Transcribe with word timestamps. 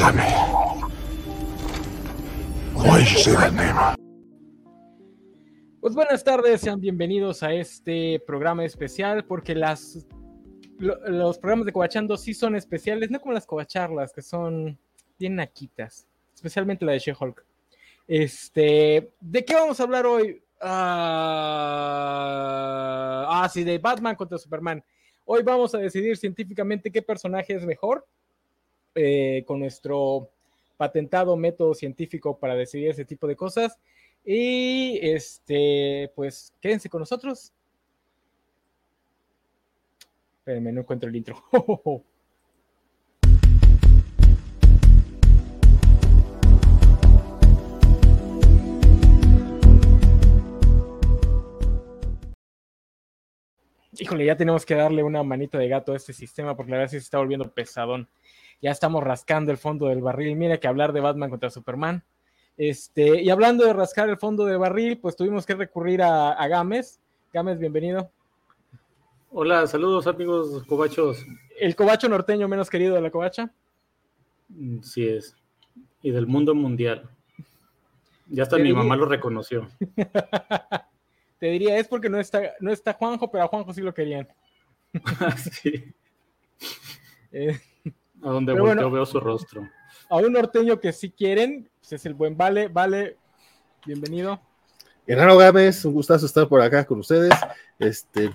name? 0.00 0.22
Pues 5.80 5.94
buenas 5.94 6.22
tardes, 6.24 6.60
sean 6.60 6.80
bienvenidos 6.80 7.42
a 7.42 7.52
este 7.52 8.20
programa 8.26 8.64
especial 8.64 9.24
porque 9.24 9.54
las 9.54 10.06
lo- 10.78 10.98
los 11.08 11.38
programas 11.38 11.64
de 11.66 11.72
Cobachando 11.72 12.16
sí 12.16 12.34
son 12.34 12.56
especiales, 12.56 13.10
no 13.10 13.20
como 13.20 13.32
las 13.32 13.46
Cobacharlas, 13.46 14.12
que 14.12 14.22
son 14.22 14.78
bien 15.18 15.36
naquitas, 15.36 16.06
especialmente 16.34 16.84
la 16.84 16.92
de 16.92 16.98
She-Hulk. 16.98 17.44
Este, 18.08 19.10
¿de 19.20 19.44
qué 19.44 19.54
vamos 19.54 19.80
a 19.80 19.84
hablar 19.84 20.04
hoy? 20.06 20.42
Ah, 20.60 21.22
ah, 23.28 23.48
sí, 23.48 23.64
de 23.64 23.78
Batman 23.78 24.16
contra 24.16 24.36
Superman. 24.38 24.84
Hoy 25.24 25.42
vamos 25.42 25.74
a 25.74 25.78
decidir 25.78 26.16
científicamente 26.16 26.90
qué 26.92 27.02
personaje 27.02 27.54
es 27.54 27.64
mejor 27.64 28.06
eh, 28.96 29.44
con 29.46 29.60
nuestro 29.60 30.30
patentado 30.76 31.36
método 31.36 31.74
científico 31.74 32.38
para 32.38 32.54
decidir 32.54 32.90
ese 32.90 33.04
tipo 33.04 33.26
de 33.26 33.36
cosas. 33.36 33.78
Y 34.24 34.98
este, 35.02 36.10
pues 36.14 36.52
quédense 36.60 36.88
con 36.88 37.00
nosotros. 37.00 37.52
Espérenme, 40.38 40.72
no 40.72 40.80
encuentro 40.80 41.08
el 41.08 41.16
intro. 41.16 41.42
Híjole, 53.98 54.26
ya 54.26 54.36
tenemos 54.36 54.66
que 54.66 54.74
darle 54.74 55.02
una 55.02 55.22
manita 55.22 55.58
de 55.58 55.68
gato 55.68 55.92
a 55.92 55.96
este 55.96 56.12
sistema 56.12 56.54
porque 56.54 56.70
la 56.70 56.78
verdad 56.78 56.90
sí 56.90 56.98
se 56.98 57.04
está 57.04 57.18
volviendo 57.18 57.50
pesadón. 57.50 58.08
Ya 58.62 58.70
estamos 58.70 59.02
rascando 59.04 59.52
el 59.52 59.58
fondo 59.58 59.86
del 59.88 60.00
barril. 60.02 60.36
Mira 60.36 60.58
que 60.58 60.66
hablar 60.68 60.92
de 60.92 61.00
Batman 61.00 61.30
contra 61.30 61.50
Superman. 61.50 62.02
Este, 62.56 63.20
y 63.22 63.28
hablando 63.30 63.64
de 63.66 63.72
rascar 63.74 64.08
el 64.08 64.16
fondo 64.16 64.44
del 64.46 64.58
barril, 64.58 64.98
pues 64.98 65.14
tuvimos 65.14 65.44
que 65.44 65.54
recurrir 65.54 66.02
a, 66.02 66.32
a 66.32 66.48
Gámez. 66.48 66.98
Gámez, 67.32 67.58
bienvenido. 67.58 68.10
Hola, 69.30 69.66
saludos 69.66 70.06
amigos 70.06 70.64
cobachos. 70.64 71.24
El 71.58 71.76
cobacho 71.76 72.08
norteño 72.08 72.48
menos 72.48 72.70
querido 72.70 72.94
de 72.94 73.02
la 73.02 73.10
covacha. 73.10 73.50
Mm, 74.48 74.80
Sí 74.80 75.06
es. 75.06 75.36
Y 76.02 76.10
del 76.10 76.26
mundo 76.26 76.54
mundial. 76.54 77.08
Ya 78.28 78.44
hasta 78.44 78.56
mi 78.56 78.62
diría- 78.64 78.78
mamá 78.78 78.96
lo 78.96 79.04
reconoció. 79.06 79.68
Te 81.38 81.46
diría, 81.48 81.76
es 81.78 81.86
porque 81.88 82.08
no 82.08 82.18
está, 82.18 82.54
no 82.60 82.72
está 82.72 82.94
Juanjo, 82.94 83.30
pero 83.30 83.44
a 83.44 83.48
Juanjo 83.48 83.74
sí 83.74 83.82
lo 83.82 83.92
querían. 83.92 84.26
Sí. 85.50 85.84
Eh, 87.32 87.60
A 88.22 88.30
donde 88.30 88.52
Pero 88.52 88.64
volteo 88.64 88.76
bueno. 88.84 88.90
veo 88.90 89.06
su 89.06 89.20
rostro. 89.20 89.68
a 90.08 90.16
un 90.16 90.32
norteño 90.32 90.80
que 90.80 90.92
sí 90.92 91.10
quieren, 91.10 91.68
pues 91.80 91.92
es 91.92 92.06
el 92.06 92.14
buen 92.14 92.36
Vale. 92.36 92.68
Vale, 92.68 93.16
bienvenido. 93.84 94.40
Enano 95.06 95.36
Gámez, 95.36 95.84
un 95.84 95.92
gustazo 95.92 96.26
estar 96.26 96.48
por 96.48 96.60
acá 96.60 96.84
con 96.84 96.98
ustedes. 96.98 97.32
Este, 97.78 98.30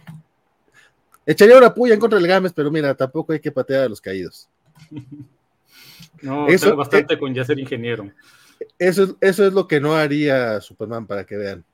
echaría 1.25 1.57
una 1.57 1.73
puya 1.73 1.93
en 1.93 1.99
contra 1.99 2.17
del 2.19 2.27
Gámez, 2.27 2.53
pero 2.53 2.71
mira, 2.71 2.95
tampoco 2.95 3.33
hay 3.33 3.39
que 3.39 3.51
patear 3.51 3.83
a 3.83 3.89
los 3.89 4.01
caídos. 4.01 4.49
No, 6.21 6.47
Eso- 6.47 6.75
bastante 6.75 7.17
con 7.17 7.33
ya 7.33 7.43
ser 7.43 7.57
ingeniero. 7.57 8.11
Eso 8.77 9.03
es, 9.03 9.15
eso 9.21 9.47
es 9.47 9.53
lo 9.53 9.67
que 9.67 9.79
no 9.79 9.95
haría 9.95 10.61
Superman 10.61 11.07
para 11.07 11.25
que 11.25 11.35
vean. 11.35 11.65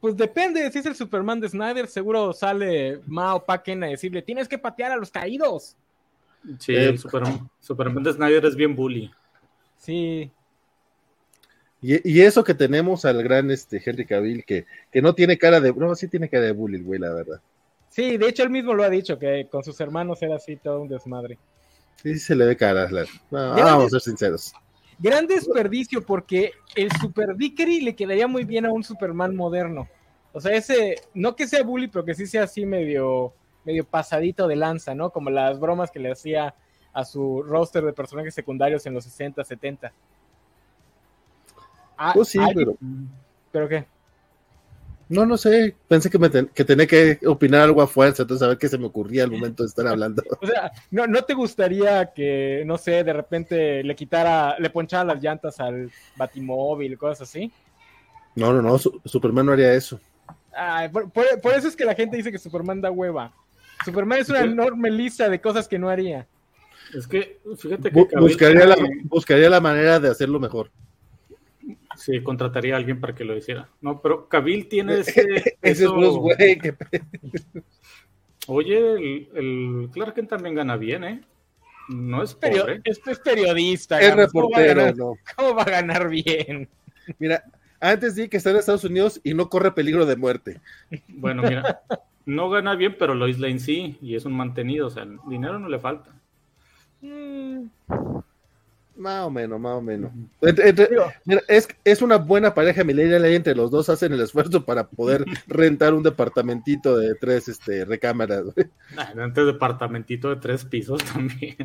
Pues 0.00 0.16
depende, 0.16 0.68
si 0.72 0.80
es 0.80 0.86
el 0.86 0.96
Superman 0.96 1.38
de 1.38 1.48
Snyder, 1.48 1.86
seguro 1.86 2.32
sale 2.32 3.00
Mao 3.06 3.44
Paken 3.44 3.84
a 3.84 3.88
decirle, 3.88 4.22
tienes 4.22 4.48
que 4.48 4.58
patear 4.58 4.90
a 4.90 4.96
los 4.96 5.12
caídos. 5.12 5.76
Sí, 6.58 6.74
Eh, 6.74 6.98
Super- 6.98 7.22
Superman 7.60 8.02
de 8.02 8.12
Snyder 8.12 8.44
es 8.46 8.56
bien 8.56 8.74
bully. 8.74 9.10
Sí, 9.76 10.30
Y, 11.80 12.08
y 12.08 12.20
eso 12.20 12.44
que 12.44 12.54
tenemos 12.54 13.04
al 13.04 13.22
gran 13.22 13.50
este, 13.50 13.82
Henry 13.84 14.06
Cavill, 14.06 14.44
que, 14.44 14.66
que 14.92 15.02
no 15.02 15.14
tiene 15.14 15.36
cara 15.38 15.60
de. 15.60 15.72
No, 15.72 15.94
sí 15.96 16.06
tiene 16.08 16.28
cara 16.28 16.44
de 16.44 16.52
bully, 16.52 16.80
güey, 16.80 17.00
la 17.00 17.12
verdad. 17.12 17.40
sí, 17.88 18.16
de 18.16 18.28
hecho 18.28 18.42
él 18.44 18.50
mismo 18.50 18.72
lo 18.74 18.84
ha 18.84 18.90
dicho, 18.90 19.18
que 19.18 19.48
con 19.50 19.64
sus 19.64 19.80
hermanos 19.80 20.22
era 20.22 20.36
así 20.36 20.56
todo 20.56 20.80
un 20.80 20.88
desmadre. 20.88 21.38
Sí, 22.02 22.14
sí 22.14 22.20
se 22.20 22.34
le 22.36 22.44
ve 22.46 22.56
cara. 22.56 22.88
la- 22.90 23.04
no, 23.30 23.54
vamos 23.54 23.86
a 23.86 23.90
ser 23.90 24.00
sinceros. 24.00 24.52
Gran 24.98 25.26
desperdicio 25.26 26.04
porque 26.06 26.52
el 26.76 26.90
Super 27.00 27.34
Dickery 27.36 27.80
le 27.80 27.96
quedaría 27.96 28.28
muy 28.28 28.44
bien 28.44 28.66
a 28.66 28.72
un 28.72 28.84
Superman 28.84 29.34
moderno. 29.34 29.88
O 30.32 30.40
sea, 30.40 30.52
ese, 30.52 30.96
no 31.14 31.34
que 31.34 31.48
sea 31.48 31.62
bully, 31.64 31.88
pero 31.88 32.04
que 32.04 32.14
sí 32.14 32.26
sea 32.26 32.44
así 32.44 32.64
medio, 32.64 33.34
medio 33.64 33.84
pasadito 33.84 34.46
de 34.48 34.56
lanza, 34.56 34.94
¿no? 34.94 35.10
Como 35.10 35.30
las 35.30 35.58
bromas 35.60 35.90
que 35.90 35.98
le 36.00 36.12
hacía 36.12 36.54
a 36.92 37.04
su 37.04 37.42
roster 37.42 37.84
de 37.84 37.92
personajes 37.92 38.34
secundarios 38.34 38.84
en 38.86 38.94
los 38.94 39.04
60, 39.04 39.42
70. 39.44 39.92
Ah, 41.96 42.12
Pues 42.14 42.28
sí, 42.28 42.38
pero. 42.54 42.76
¿Pero 43.50 43.68
qué? 43.68 43.86
No, 45.08 45.26
no 45.26 45.36
sé. 45.36 45.76
Pensé 45.88 46.08
que, 46.08 46.18
me 46.18 46.30
ten- 46.30 46.50
que 46.54 46.64
tenía 46.64 46.86
que 46.86 47.18
opinar 47.26 47.60
algo 47.62 47.82
a 47.82 47.86
fuerza, 47.86 48.22
entonces 48.22 48.42
a 48.44 48.48
ver 48.48 48.58
qué 48.58 48.68
se 48.68 48.78
me 48.78 48.86
ocurría 48.86 49.24
al 49.24 49.30
momento 49.30 49.62
de 49.62 49.68
estar 49.68 49.86
hablando. 49.86 50.22
O 50.40 50.46
sea, 50.46 50.72
¿no, 50.90 51.06
¿no 51.06 51.22
te 51.22 51.34
gustaría 51.34 52.12
que, 52.12 52.62
no 52.66 52.78
sé, 52.78 53.04
de 53.04 53.12
repente 53.12 53.84
le 53.84 53.94
quitara, 53.94 54.58
le 54.58 54.70
ponchara 54.70 55.04
las 55.04 55.22
llantas 55.22 55.60
al 55.60 55.90
batimóvil, 56.16 56.96
cosas 56.96 57.28
así? 57.28 57.52
No, 58.34 58.52
no, 58.54 58.62
no. 58.62 58.78
Su- 58.78 59.00
Superman 59.04 59.46
no 59.46 59.52
haría 59.52 59.74
eso. 59.74 60.00
Ay, 60.56 60.88
por, 60.88 61.10
por- 61.10 61.40
por 61.42 61.52
eso 61.54 61.68
es 61.68 61.76
que 61.76 61.84
la 61.84 61.94
gente 61.94 62.16
dice 62.16 62.32
que 62.32 62.38
Superman 62.38 62.80
da 62.80 62.90
hueva. 62.90 63.32
Superman 63.84 64.18
es 64.20 64.28
una 64.28 64.40
enorme 64.40 64.90
lista 64.90 65.28
de 65.28 65.40
cosas 65.40 65.66
que 65.68 65.78
no 65.78 65.88
haría. 65.88 66.26
Es 66.94 67.06
que, 67.06 67.38
fíjate 67.58 67.90
que 67.90 67.96
Bu- 67.96 68.20
buscaría, 68.20 68.66
la, 68.66 68.76
buscaría 69.04 69.48
la 69.50 69.60
manera 69.60 69.98
de 70.00 70.10
hacerlo 70.10 70.38
mejor. 70.40 70.70
Sí, 71.96 72.22
contrataría 72.22 72.74
a 72.74 72.78
alguien 72.78 73.00
para 73.00 73.14
que 73.14 73.24
lo 73.24 73.36
hiciera. 73.36 73.68
No, 73.80 74.00
pero 74.00 74.28
Cavill 74.28 74.68
tiene 74.68 74.94
ese... 75.00 75.20
Ese 75.22 75.56
es 75.62 75.80
eso- 75.80 75.94
Bruce 75.94 76.18
Wayne. 76.18 76.58
que- 76.58 76.74
Oye, 78.48 78.78
el, 78.78 79.28
el 79.34 79.88
Clark 79.92 80.14
Kent 80.14 80.30
también 80.30 80.54
gana 80.54 80.76
bien, 80.76 81.04
¿eh? 81.04 81.22
No 81.88 82.22
es 82.22 82.34
Perio- 82.38 82.62
pobre. 82.62 82.80
este 82.84 83.12
es 83.12 83.18
periodista. 83.18 84.00
Es 84.00 84.10
¿cómo 84.10 84.16
va 84.20 84.26
reportero, 84.26 84.80
ganar- 84.80 84.96
no. 84.96 85.14
¿Cómo 85.36 85.54
va 85.54 85.62
a 85.62 85.70
ganar 85.70 86.08
bien? 86.08 86.68
Mira, 87.18 87.44
antes 87.80 88.14
di 88.16 88.28
que 88.28 88.36
está 88.36 88.50
en 88.50 88.56
Estados 88.56 88.84
Unidos 88.84 89.20
y 89.22 89.34
no 89.34 89.48
corre 89.48 89.72
peligro 89.72 90.06
de 90.06 90.16
muerte. 90.16 90.60
Bueno, 91.08 91.42
mira, 91.42 91.82
no 92.26 92.50
gana 92.50 92.74
bien, 92.76 92.96
pero 92.98 93.14
Lois 93.14 93.38
Lane 93.38 93.58
sí, 93.58 93.98
y 94.00 94.14
es 94.14 94.24
un 94.24 94.34
mantenido, 94.34 94.86
o 94.86 94.90
sea, 94.90 95.06
dinero 95.28 95.58
no 95.58 95.68
le 95.68 95.78
falta. 95.78 96.10
Mm, 97.00 97.66
Más 98.96 99.24
o 99.26 99.30
menos, 99.30 99.58
más 99.58 99.72
o 99.72 99.80
menos. 99.82 100.12
Entre- 100.40 100.68
entre- 100.68 100.86
digo, 100.88 101.04
mira, 101.24 101.40
es, 101.48 101.66
es 101.82 102.02
una 102.02 102.18
buena 102.18 102.52
pareja 102.54 102.84
millennial 102.84 103.24
entre 103.24 103.54
los 103.54 103.70
dos 103.70 103.88
hacen 103.88 104.12
el 104.12 104.20
esfuerzo 104.20 104.64
para 104.64 104.86
poder 104.88 105.24
rentar 105.48 105.94
un 105.94 106.02
departamentito 106.02 106.96
de 106.98 107.14
tres 107.14 107.48
este, 107.48 107.84
recámaras. 107.84 108.44
güey. 108.44 108.66
Ah, 108.96 109.12
Antes 109.18 109.46
departamentito 109.46 110.28
de 110.28 110.36
tres 110.36 110.64
pisos 110.64 111.02
también. 111.12 111.56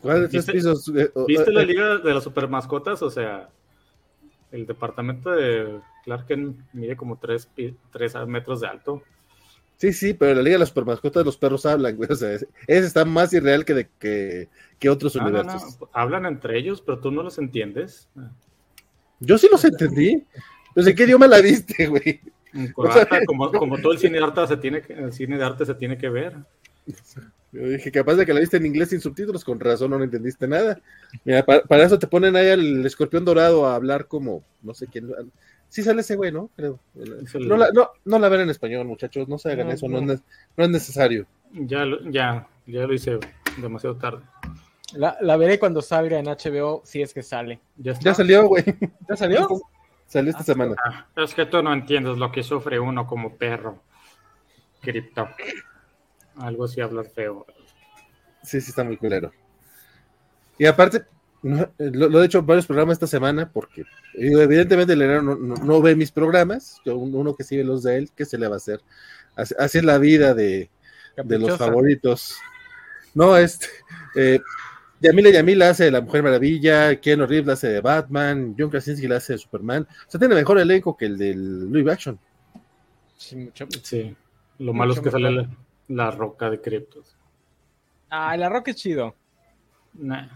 ¿Cuál 0.00 0.22
de 0.22 0.28
tres 0.28 0.46
¿Viste- 0.46 0.52
pisos? 0.52 0.88
Eh, 0.94 1.10
¿Viste 1.26 1.52
la 1.52 1.62
eh, 1.62 1.66
liga 1.66 1.98
de 1.98 2.12
las 2.14 2.24
supermascotas? 2.24 3.00
O 3.02 3.10
sea, 3.10 3.48
el 4.50 4.66
departamento 4.66 5.30
de 5.30 5.80
Clark 6.04 6.26
Kent 6.26 6.58
mide 6.72 6.96
como 6.96 7.18
tres, 7.18 7.46
pi- 7.46 7.76
tres 7.92 8.14
metros 8.26 8.60
de 8.60 8.68
alto. 8.68 9.02
Sí, 9.76 9.92
sí, 9.92 10.14
pero 10.14 10.30
en 10.32 10.36
la 10.38 10.42
Liga 10.42 10.54
de 10.54 10.60
las 10.60 10.68
Supermascotas 10.68 11.24
los 11.24 11.36
perros 11.36 11.66
hablan, 11.66 11.96
güey. 11.96 12.08
O 12.10 12.14
sea, 12.14 12.32
ese 12.32 12.46
está 12.66 13.04
más 13.04 13.32
irreal 13.32 13.64
que, 13.64 13.74
de, 13.74 13.88
que, 13.98 14.48
que 14.78 14.88
otros 14.88 15.16
No, 15.16 15.22
universos. 15.22 15.78
no, 15.80 15.88
Hablan 15.92 16.26
entre 16.26 16.58
ellos, 16.58 16.80
pero 16.80 17.00
tú 17.00 17.10
no 17.10 17.22
los 17.22 17.38
entiendes. 17.38 18.08
Yo 19.20 19.36
sí 19.38 19.48
los 19.50 19.64
entendí. 19.64 20.22
Pues, 20.74 20.86
¿en 20.86 20.94
qué 20.96 21.04
idioma 21.04 21.26
la 21.26 21.40
viste, 21.40 21.86
güey? 21.88 22.20
O 22.76 22.90
sea, 22.90 23.06
como, 23.26 23.50
como 23.50 23.78
todo 23.78 23.92
el 23.92 23.98
cine 23.98 24.18
de 24.18 24.24
arte 24.24 24.46
se 24.46 24.56
tiene 24.56 24.80
que, 24.80 24.92
el 24.92 25.12
cine 25.12 25.36
de 25.38 25.44
arte 25.44 25.66
se 25.66 25.74
tiene 25.74 25.98
que 25.98 26.08
ver. 26.08 26.34
Yo 27.52 27.68
dije, 27.68 27.92
capaz 27.92 28.14
de 28.14 28.26
que 28.26 28.34
la 28.34 28.40
viste 28.40 28.56
en 28.56 28.66
inglés 28.66 28.90
sin 28.90 29.00
subtítulos, 29.00 29.44
con 29.44 29.60
razón 29.60 29.90
no 29.90 30.02
entendiste 30.02 30.48
nada. 30.48 30.80
Mira, 31.24 31.44
pa- 31.44 31.62
para, 31.62 31.84
eso 31.84 31.98
te 31.98 32.08
ponen 32.08 32.34
ahí 32.36 32.48
al 32.50 32.84
escorpión 32.84 33.24
dorado 33.24 33.66
a 33.66 33.76
hablar 33.76 34.08
como, 34.08 34.42
no 34.62 34.74
sé 34.74 34.86
quién. 34.88 35.08
Sí 35.74 35.82
sale 35.82 36.02
ese 36.02 36.14
güey, 36.14 36.30
¿no? 36.30 36.50
Creo. 36.54 36.78
No 37.40 37.56
la, 37.56 37.72
no, 37.72 37.90
no 38.04 38.18
la 38.20 38.28
ven 38.28 38.42
en 38.42 38.50
español, 38.50 38.86
muchachos, 38.86 39.26
no 39.26 39.38
se 39.38 39.50
hagan 39.50 39.66
No, 39.66 39.72
eso, 39.72 39.88
no. 39.88 40.00
no, 40.00 40.12
es, 40.12 40.22
no 40.56 40.62
es 40.62 40.70
necesario. 40.70 41.26
Ya, 41.52 41.84
lo- 41.84 42.08
ya, 42.12 42.46
ya 42.64 42.86
lo 42.86 42.94
hice 42.94 43.18
demasiado 43.56 43.96
tarde. 43.96 44.22
la, 44.92 45.16
la 45.20 45.36
veré 45.36 45.58
cuando 45.58 45.82
salga 45.82 46.16
en 46.20 46.26
HBO, 46.26 46.82
si 46.84 47.02
es 47.02 47.12
que 47.12 47.24
sale. 47.24 47.58
Ya, 47.76 47.90
está. 47.90 48.04
Ya 48.04 48.14
salió, 48.14 48.46
güey. 48.46 48.62
¿Ya 49.08 49.16
salió? 49.16 49.48
Salió 50.06 50.30
esta 50.30 50.44
semana. 50.44 50.76
Ah, 50.84 51.06
es 51.16 51.34
que 51.34 51.44
tú 51.44 51.60
no 51.60 51.72
entiendes 51.72 52.18
lo 52.18 52.30
que 52.30 52.44
sufre 52.44 52.78
uno 52.78 53.04
como 53.08 53.34
perro. 53.36 53.82
Cripto. 54.80 55.28
Algo 56.36 56.66
así 56.66 56.80
hablar 56.82 57.06
feo. 57.06 57.46
Sí, 58.44 58.60
sí, 58.60 58.70
está 58.70 58.84
muy 58.84 58.96
culero. 58.96 59.32
Y 60.56 60.66
aparte, 60.66 61.02
no, 61.44 61.68
lo, 61.78 62.08
lo 62.08 62.22
he 62.22 62.26
hecho 62.26 62.38
en 62.40 62.46
varios 62.46 62.66
programas 62.66 62.94
esta 62.94 63.06
semana 63.06 63.50
porque 63.52 63.82
eh, 63.82 64.32
evidentemente 64.42 64.94
el 64.94 65.02
enano 65.02 65.22
no, 65.22 65.36
no- 65.36 65.64
no 65.64 65.80
ve 65.82 65.94
mis 65.94 66.10
programas, 66.10 66.80
uno 66.86 67.34
que 67.36 67.44
ve 67.56 67.62
los 67.64 67.82
de 67.82 67.98
él, 67.98 68.10
¿qué 68.16 68.24
se 68.24 68.38
le 68.38 68.48
va 68.48 68.54
a 68.54 68.56
hacer? 68.56 68.80
Así, 69.36 69.54
así 69.58 69.78
es 69.78 69.84
la 69.84 69.98
vida 69.98 70.34
de, 70.34 70.70
de 71.16 71.38
los 71.38 71.56
favoritos. 71.58 72.36
No, 73.14 73.36
este. 73.36 73.66
Eh, 74.16 74.40
Yamila 75.00 75.30
Yamila 75.30 75.70
hace 75.70 75.84
de 75.84 75.90
la 75.90 76.00
Mujer 76.00 76.22
Maravilla, 76.22 76.98
Keanu 77.00 77.26
Reeves 77.26 77.48
hace 77.52 77.68
de 77.68 77.80
Batman, 77.80 78.54
John 78.58 78.70
Krasinski 78.70 79.06
la 79.06 79.16
hace 79.16 79.34
de 79.34 79.38
Superman. 79.38 79.86
O 80.06 80.10
sea, 80.10 80.18
tiene 80.18 80.34
mejor 80.34 80.58
elenco 80.58 80.96
que 80.96 81.06
el 81.06 81.18
del 81.18 81.70
Louis 81.70 81.86
Action. 81.88 82.18
Sí, 83.16 83.36
mucho. 83.36 83.66
Sí. 83.82 84.16
Lo 84.58 84.72
malo 84.72 84.92
es 84.94 85.00
que 85.00 85.06
Mucho 85.10 85.18
sale 85.18 85.30
mejor. 85.30 85.56
la, 85.88 86.04
la 86.06 86.10
roca 86.10 86.48
de 86.48 86.60
criptos. 86.60 87.16
Ah, 88.08 88.36
la 88.36 88.48
roca 88.48 88.70
es 88.70 88.76
chido. 88.78 89.14
Nah. 89.94 90.26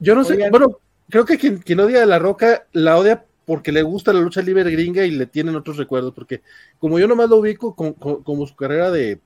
Yo 0.00 0.14
no 0.14 0.24
sé, 0.24 0.36
bueno, 0.50 0.78
creo 1.08 1.24
que 1.24 1.38
quien, 1.38 1.58
quien 1.58 1.80
odia 1.80 2.02
a 2.02 2.06
La 2.06 2.18
Roca 2.18 2.66
la 2.72 2.96
odia 2.98 3.24
porque 3.44 3.72
le 3.72 3.82
gusta 3.82 4.12
la 4.12 4.20
lucha 4.20 4.42
libre 4.42 4.70
gringa 4.70 5.04
y 5.06 5.10
le 5.10 5.26
tienen 5.26 5.56
otros 5.56 5.76
recuerdos, 5.78 6.12
porque 6.14 6.42
como 6.78 6.98
yo 6.98 7.08
nomás 7.08 7.30
lo 7.30 7.36
ubico 7.38 7.74
con- 7.74 7.94
con- 7.94 8.22
como 8.22 8.46
su 8.46 8.54
carrera 8.54 8.90
de, 8.90 9.20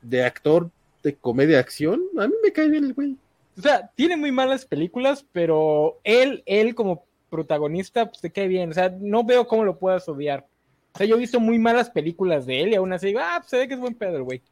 de 0.00 0.24
actor 0.24 0.70
de 1.02 1.14
comedia 1.16 1.58
acción, 1.58 2.00
a 2.18 2.26
mí 2.26 2.34
me 2.42 2.52
cae 2.52 2.68
bien 2.68 2.84
el 2.84 2.94
güey. 2.94 3.16
O 3.58 3.60
sea, 3.60 3.90
tiene 3.94 4.16
muy 4.16 4.32
malas 4.32 4.64
películas, 4.64 5.26
pero 5.32 5.98
él, 6.04 6.42
él 6.46 6.74
como 6.74 7.04
protagonista, 7.28 8.06
pues 8.06 8.20
te 8.20 8.30
cae 8.30 8.48
bien. 8.48 8.70
O 8.70 8.72
sea, 8.72 8.94
no 8.98 9.24
veo 9.24 9.46
cómo 9.46 9.64
lo 9.64 9.78
puedas 9.78 10.08
odiar. 10.08 10.46
O 10.94 10.98
sea, 10.98 11.06
yo 11.06 11.16
he 11.16 11.18
visto 11.18 11.40
muy 11.40 11.58
malas 11.58 11.90
películas 11.90 12.46
de 12.46 12.62
él 12.62 12.68
y 12.70 12.74
aún 12.76 12.92
así 12.92 13.08
digo, 13.08 13.20
ah, 13.22 13.36
pues 13.38 13.50
se 13.50 13.58
ve 13.58 13.68
que 13.68 13.74
es 13.74 13.80
buen 13.80 13.94
pedo, 13.94 14.16
el 14.16 14.22
güey. 14.22 14.42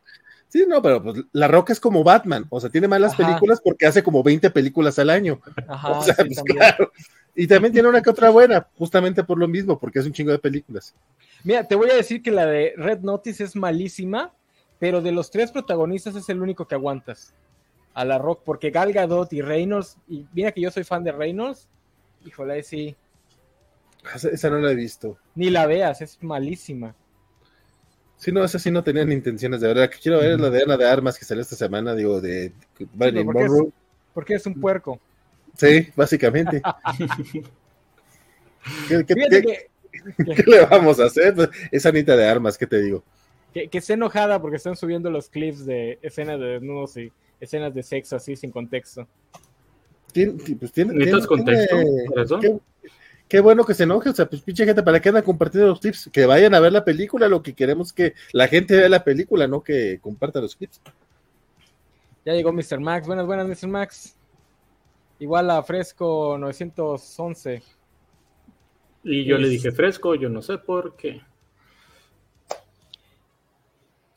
Sí, 0.51 0.65
no, 0.69 0.83
pero 0.83 1.03
pues 1.03 1.23
La 1.33 1.49
Roca 1.49 1.73
es 1.73 1.81
como 1.81 2.05
Batman, 2.05 2.45
o 2.51 2.61
sea, 2.61 2.69
tiene 2.69 2.89
malas 2.89 3.15
Ajá. 3.15 3.25
películas 3.25 3.61
porque 3.65 3.87
hace 3.87 4.03
como 4.03 4.23
20 4.23 4.51
películas 4.51 4.99
al 4.99 5.09
año. 5.11 5.41
Ajá, 5.67 5.93
o 5.93 6.03
sea, 6.03 6.15
sí, 6.17 6.25
pues, 6.25 6.37
también. 6.37 6.59
claro. 6.59 6.93
Y 7.35 7.47
también 7.47 7.73
tiene 7.73 7.89
una 7.89 8.03
que 8.03 8.11
otra 8.11 8.29
buena, 8.31 8.69
justamente 8.77 9.23
por 9.25 9.39
lo 9.39 9.47
mismo, 9.49 9.79
porque 9.79 10.01
es 10.01 10.07
un 10.07 10.13
chingo 10.13 10.33
de 10.33 10.39
películas. 10.41 10.93
Mira, 11.45 11.67
te 11.67 11.77
voy 11.77 11.89
a 11.89 11.95
decir 11.95 12.21
que 12.23 12.33
la 12.33 12.45
de 12.45 12.75
Red 12.77 13.01
Notice 13.01 13.45
es 13.45 13.55
malísima, 13.57 14.33
pero 14.81 15.01
de 15.01 15.13
los 15.13 15.31
tres 15.31 15.53
protagonistas 15.53 16.17
es 16.17 16.29
el 16.29 16.43
único 16.43 16.67
que 16.67 16.75
aguantas. 16.75 17.33
A 17.95 18.05
la 18.05 18.19
Rock, 18.19 18.43
porque 18.45 18.71
Gal 18.71 18.93
Gadot 18.93 19.33
y 19.33 19.43
Reynolds, 19.43 19.97
y 20.09 20.27
mira 20.33 20.53
que 20.53 20.61
yo 20.61 20.71
soy 20.73 20.83
fan 20.85 21.05
de 21.05 21.13
Reynolds, 21.13 21.69
híjole, 22.27 22.63
sí, 22.65 22.97
Esa, 24.15 24.29
esa 24.31 24.51
no 24.51 24.59
la 24.59 24.73
he 24.73 24.75
visto. 24.75 25.17
ni 25.35 25.51
la 25.51 25.67
veas, 25.67 26.01
es 26.03 26.19
malísima. 26.23 26.95
Sí, 28.21 28.31
no, 28.33 28.45
esa 28.45 28.59
sí 28.59 28.71
no 28.71 28.85
tenían 28.85 29.11
intenciones 29.11 29.61
de 29.63 29.69
ver. 29.69 29.77
La 29.79 29.89
que 29.91 29.99
quiero 29.99 30.19
ver 30.19 30.33
es 30.33 30.39
la 30.41 30.51
de 30.51 30.63
Ana 30.63 30.77
de 30.77 30.87
Armas 30.87 31.19
que 31.19 31.25
salió 31.25 31.41
esta 31.41 31.57
semana, 31.57 31.95
digo, 31.95 32.21
de 32.21 32.53
Marilyn 32.95 33.25
porque 33.25 33.45
es- 33.45 33.51
Monroe. 33.51 33.73
Porque 34.13 34.35
es 34.35 34.45
un 34.47 34.61
puerco. 34.61 35.01
Sí, 35.57 35.89
básicamente. 35.97 36.61
¿Qué, 38.89 39.05
qué- 39.07 39.15
Fíjate 39.15 39.43
qué- 39.43 39.71
que, 40.25 40.35
qué 40.35 40.43
le 40.51 40.67
vamos 40.67 41.01
a 41.01 41.07
hacer? 41.07 41.35
Pues, 41.35 41.49
Es 41.73 41.87
Anita 41.87 42.15
de 42.17 42.29
Armas, 42.29 42.57
¿qué 42.59 42.67
te 42.67 42.81
digo? 42.83 43.03
que, 43.53 43.67
que 43.69 43.79
esté 43.79 43.95
enojada 43.95 44.41
porque 44.41 44.59
están 44.59 44.77
subiendo 44.77 45.11
los 45.11 45.29
clips 45.29 45.67
de 45.67 45.99
escenas 46.03 46.39
de 46.39 46.47
desnudos 46.47 46.97
y 46.99 47.11
escenas 47.41 47.75
de 47.75 47.83
sexo 47.83 48.15
así 48.17 48.37
sin 48.37 48.53
contexto. 48.53 49.09
Tiene, 50.13 50.35
pues 50.59 50.71
tiene, 50.73 50.93
¿Necesitas 50.95 51.27
tiene- 51.27 51.43
contexto 51.43 52.39
tiene-? 52.39 52.61
Qué, 53.31 53.39
bueno 53.41 53.65
que 53.65 53.75
se 53.75 53.85
enoje, 53.85 54.11
o 54.11 54.13
sea, 54.13 54.29
pues 54.29 54.43
pinche 54.43 54.67
gente, 54.67 54.83
¿para 54.83 55.01
qué 55.01 55.09
andan 55.09 55.23
compartiendo 55.23 55.69
los 55.69 55.79
clips? 55.79 56.11
Que 56.13 56.27
vayan 56.27 56.53
a 56.53 56.61
ver 56.61 56.73
la 56.73 56.85
película, 56.85 57.29
lo 57.29 57.43
que 57.43 57.55
queremos 57.55 57.87
es 57.89 57.93
que 57.93 58.15
la 58.33 58.49
gente 58.49 58.77
vea 58.77 58.89
la 58.89 59.05
película, 59.05 59.47
no 59.47 59.63
que 59.63 60.01
comparta 60.01 60.41
los 60.41 60.57
clips. 60.57 60.81
Ya 62.25 62.35
llegó 62.35 62.53
Mr. 62.53 62.81
Max. 62.81 63.07
Buenas, 63.07 63.27
buenas, 63.27 63.47
Mr. 63.47 63.69
Max. 63.69 64.17
Igual 65.21 65.51
a 65.51 65.63
Fresco 65.63 66.37
911. 66.39 67.63
Y 69.05 69.25
yo 69.25 69.39
le 69.39 69.49
dije 69.49 69.73
fresco, 69.73 70.15
yo 70.15 70.29
no 70.29 70.43
sé 70.43 70.59
por 70.59 70.97
qué. 70.97 71.23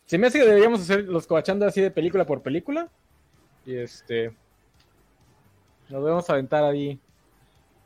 Se 0.06 0.18
me 0.18 0.28
hace 0.28 0.40
que 0.40 0.46
deberíamos 0.46 0.82
hacer 0.82 1.06
los 1.06 1.26
coachando 1.26 1.66
así 1.66 1.82
de 1.82 1.92
película 1.92 2.26
por 2.26 2.42
película. 2.42 2.90
Y 3.66 3.76
este. 3.76 4.36
Nos 5.90 6.04
debemos 6.04 6.30
aventar 6.30 6.64
ahí. 6.64 7.00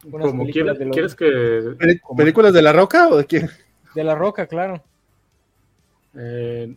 Como 0.09 0.43
películas 0.45 0.77
de 0.79 0.85
los- 0.85 0.93
quieres 0.95 1.15
que 1.15 1.99
como- 2.01 2.17
¿Películas 2.17 2.53
de 2.53 2.61
La 2.61 2.73
Roca 2.73 3.07
o 3.09 3.17
de 3.17 3.25
quién? 3.25 3.49
De 3.95 4.03
la 4.03 4.13
roca, 4.15 4.45
claro. 4.47 4.83
eh, 6.15 6.75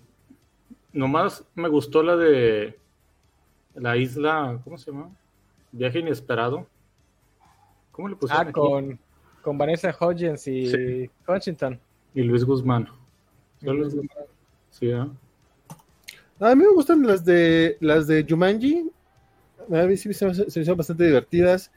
nomás 0.92 1.44
me 1.54 1.68
gustó 1.68 2.02
la 2.02 2.16
de 2.16 2.78
la 3.74 3.96
isla, 3.96 4.58
¿cómo 4.64 4.76
se 4.78 4.90
llama? 4.90 5.10
Viaje 5.72 5.98
inesperado. 6.00 6.66
¿Cómo 7.92 8.08
le 8.08 8.16
pusieron? 8.16 8.46
Ah, 8.46 8.50
aquí? 8.50 8.52
con, 8.52 8.98
con 9.42 9.58
Vanessa 9.58 9.94
Hudgens 9.98 10.46
y 10.48 10.66
Sí. 10.66 11.10
Washington. 11.26 11.78
Y 12.14 12.22
Luis 12.22 12.44
Guzmán. 12.44 12.88
Yo 13.60 13.72
Luis 13.74 13.94
Guzmán. 13.94 14.24
Sí, 14.70 14.90
¿eh? 14.90 15.06
A 16.40 16.54
mí 16.54 16.64
me 16.64 16.72
gustan 16.72 17.06
las 17.06 17.24
de 17.24 17.76
las 17.80 18.06
de 18.06 18.24
Jumanji. 18.28 18.90
A 19.70 19.82
mí 19.86 19.96
sí 19.96 20.12
se 20.14 20.26
me, 20.26 20.34
se 20.34 20.40
me 20.42 20.46
hicieron 20.48 20.76
bastante 20.78 21.04
divertidas. 21.04 21.70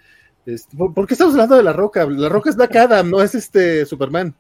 Este, 0.46 0.76
¿por, 0.76 0.94
por 0.94 1.08
qué 1.08 1.14
estamos 1.14 1.34
hablando 1.34 1.56
de 1.56 1.64
La 1.64 1.74
Roca? 1.74 2.06
La 2.06 2.30
Roca 2.30 2.50
es 2.50 2.56
Black 2.56 2.76
Adam, 2.76 3.10
no 3.10 3.22
es 3.22 3.34
este 3.36 3.86
Superman. 3.86 4.34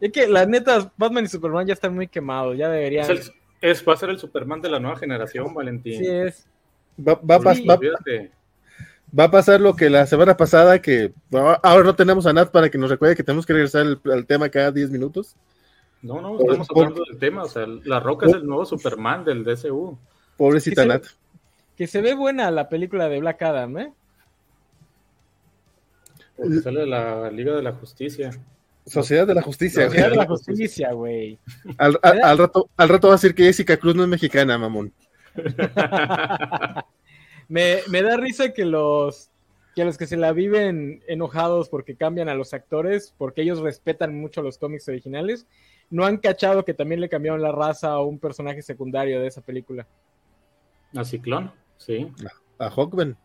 Es 0.00 0.12
que 0.12 0.26
la 0.26 0.46
neta, 0.46 0.90
Batman 0.96 1.24
y 1.24 1.28
Superman 1.28 1.66
ya 1.66 1.74
están 1.74 1.94
muy 1.94 2.08
quemados. 2.08 2.56
Ya 2.56 2.68
deberían. 2.68 3.04
Es, 3.04 3.10
el- 3.10 3.70
es- 3.70 3.84
va 3.88 3.94
a 3.94 3.96
ser 3.96 4.10
el 4.10 4.18
Superman 4.18 4.60
de 4.60 4.70
la 4.70 4.78
nueva 4.80 4.96
generación, 4.96 5.52
Valentín. 5.54 5.98
Sí, 5.98 6.06
es. 6.08 6.46
Va, 6.98 7.14
va 7.14 7.54
Sí. 7.54 7.66
va- 7.66 7.78
a 9.24 9.30
pasar 9.30 9.60
lo 9.60 9.76
que 9.76 9.90
la 9.90 10.06
semana 10.06 10.36
pasada, 10.36 10.80
que 10.80 11.12
ah, 11.34 11.58
ahora 11.62 11.84
no 11.84 11.94
tenemos 11.94 12.26
a 12.26 12.32
Nat 12.32 12.50
para 12.50 12.70
que 12.70 12.78
nos 12.78 12.90
recuerde 12.90 13.14
que 13.16 13.22
tenemos 13.22 13.44
que 13.46 13.52
regresar 13.52 13.82
al, 13.82 14.00
al 14.12 14.26
tema 14.26 14.48
cada 14.48 14.70
10 14.72 14.90
minutos. 14.90 15.36
No, 16.02 16.20
no, 16.20 16.36
Por- 16.36 16.42
estamos 16.46 16.68
por- 16.68 16.84
hablando 16.86 17.04
del 17.08 17.18
tema. 17.18 17.42
O 17.44 17.48
sea, 17.48 17.66
la 17.66 18.00
Roca 18.00 18.26
es 18.26 18.32
el 18.32 18.46
nuevo 18.46 18.64
Superman 18.64 19.24
del 19.24 19.44
DCU. 19.44 19.98
Pobrecita 20.36 20.82
Sí, 20.82 20.88
sí. 20.88 20.92
Nat. 20.94 21.04
Que 21.76 21.86
se 21.86 22.00
ve 22.00 22.14
buena 22.14 22.50
la 22.50 22.68
película 22.68 23.08
de 23.08 23.20
Black 23.20 23.42
Adam, 23.42 23.78
¿eh? 23.78 23.92
Porque 26.42 26.60
sale 26.60 26.80
de 26.80 26.86
la 26.86 27.30
Liga 27.30 27.54
de 27.56 27.62
la 27.62 27.72
Justicia. 27.72 28.30
Sociedad 28.86 29.26
de 29.26 29.34
la 29.34 29.42
Justicia. 29.42 29.84
Sociedad 29.86 30.10
de 30.10 30.16
la 30.16 30.26
Justicia, 30.26 30.92
güey. 30.92 31.38
Al, 31.78 31.98
al- 32.02 32.22
al 32.22 32.38
rato, 32.38 32.68
al 32.76 32.88
rato 32.88 33.08
va 33.08 33.14
a 33.14 33.16
decir 33.16 33.34
que 33.34 33.44
Jessica 33.44 33.76
Cruz 33.76 33.94
no 33.94 34.02
es 34.02 34.08
mexicana, 34.08 34.58
mamón. 34.58 34.92
Me, 37.48 37.78
me 37.88 38.02
da 38.02 38.16
risa 38.16 38.52
que 38.52 38.64
los 38.64 39.28
que 39.74 39.84
los 39.84 39.96
que 39.98 40.06
se 40.06 40.16
la 40.18 40.32
viven 40.32 41.02
enojados 41.06 41.68
porque 41.70 41.96
cambian 41.96 42.28
a 42.28 42.34
los 42.34 42.52
actores, 42.52 43.14
porque 43.16 43.40
ellos 43.42 43.60
respetan 43.60 44.14
mucho 44.14 44.42
los 44.42 44.58
cómics 44.58 44.86
originales, 44.88 45.46
no 45.90 46.04
han 46.04 46.18
cachado 46.18 46.64
que 46.64 46.74
también 46.74 47.00
le 47.00 47.08
cambiaron 47.08 47.40
la 47.40 47.52
raza 47.52 47.88
a 47.92 48.02
un 48.02 48.18
personaje 48.18 48.60
secundario 48.62 49.18
de 49.20 49.28
esa 49.28 49.40
película. 49.40 49.86
A 50.94 51.04
Ciclón, 51.04 51.52
sí. 51.78 52.06
A 52.58 52.68
Hawkman. 52.70 53.16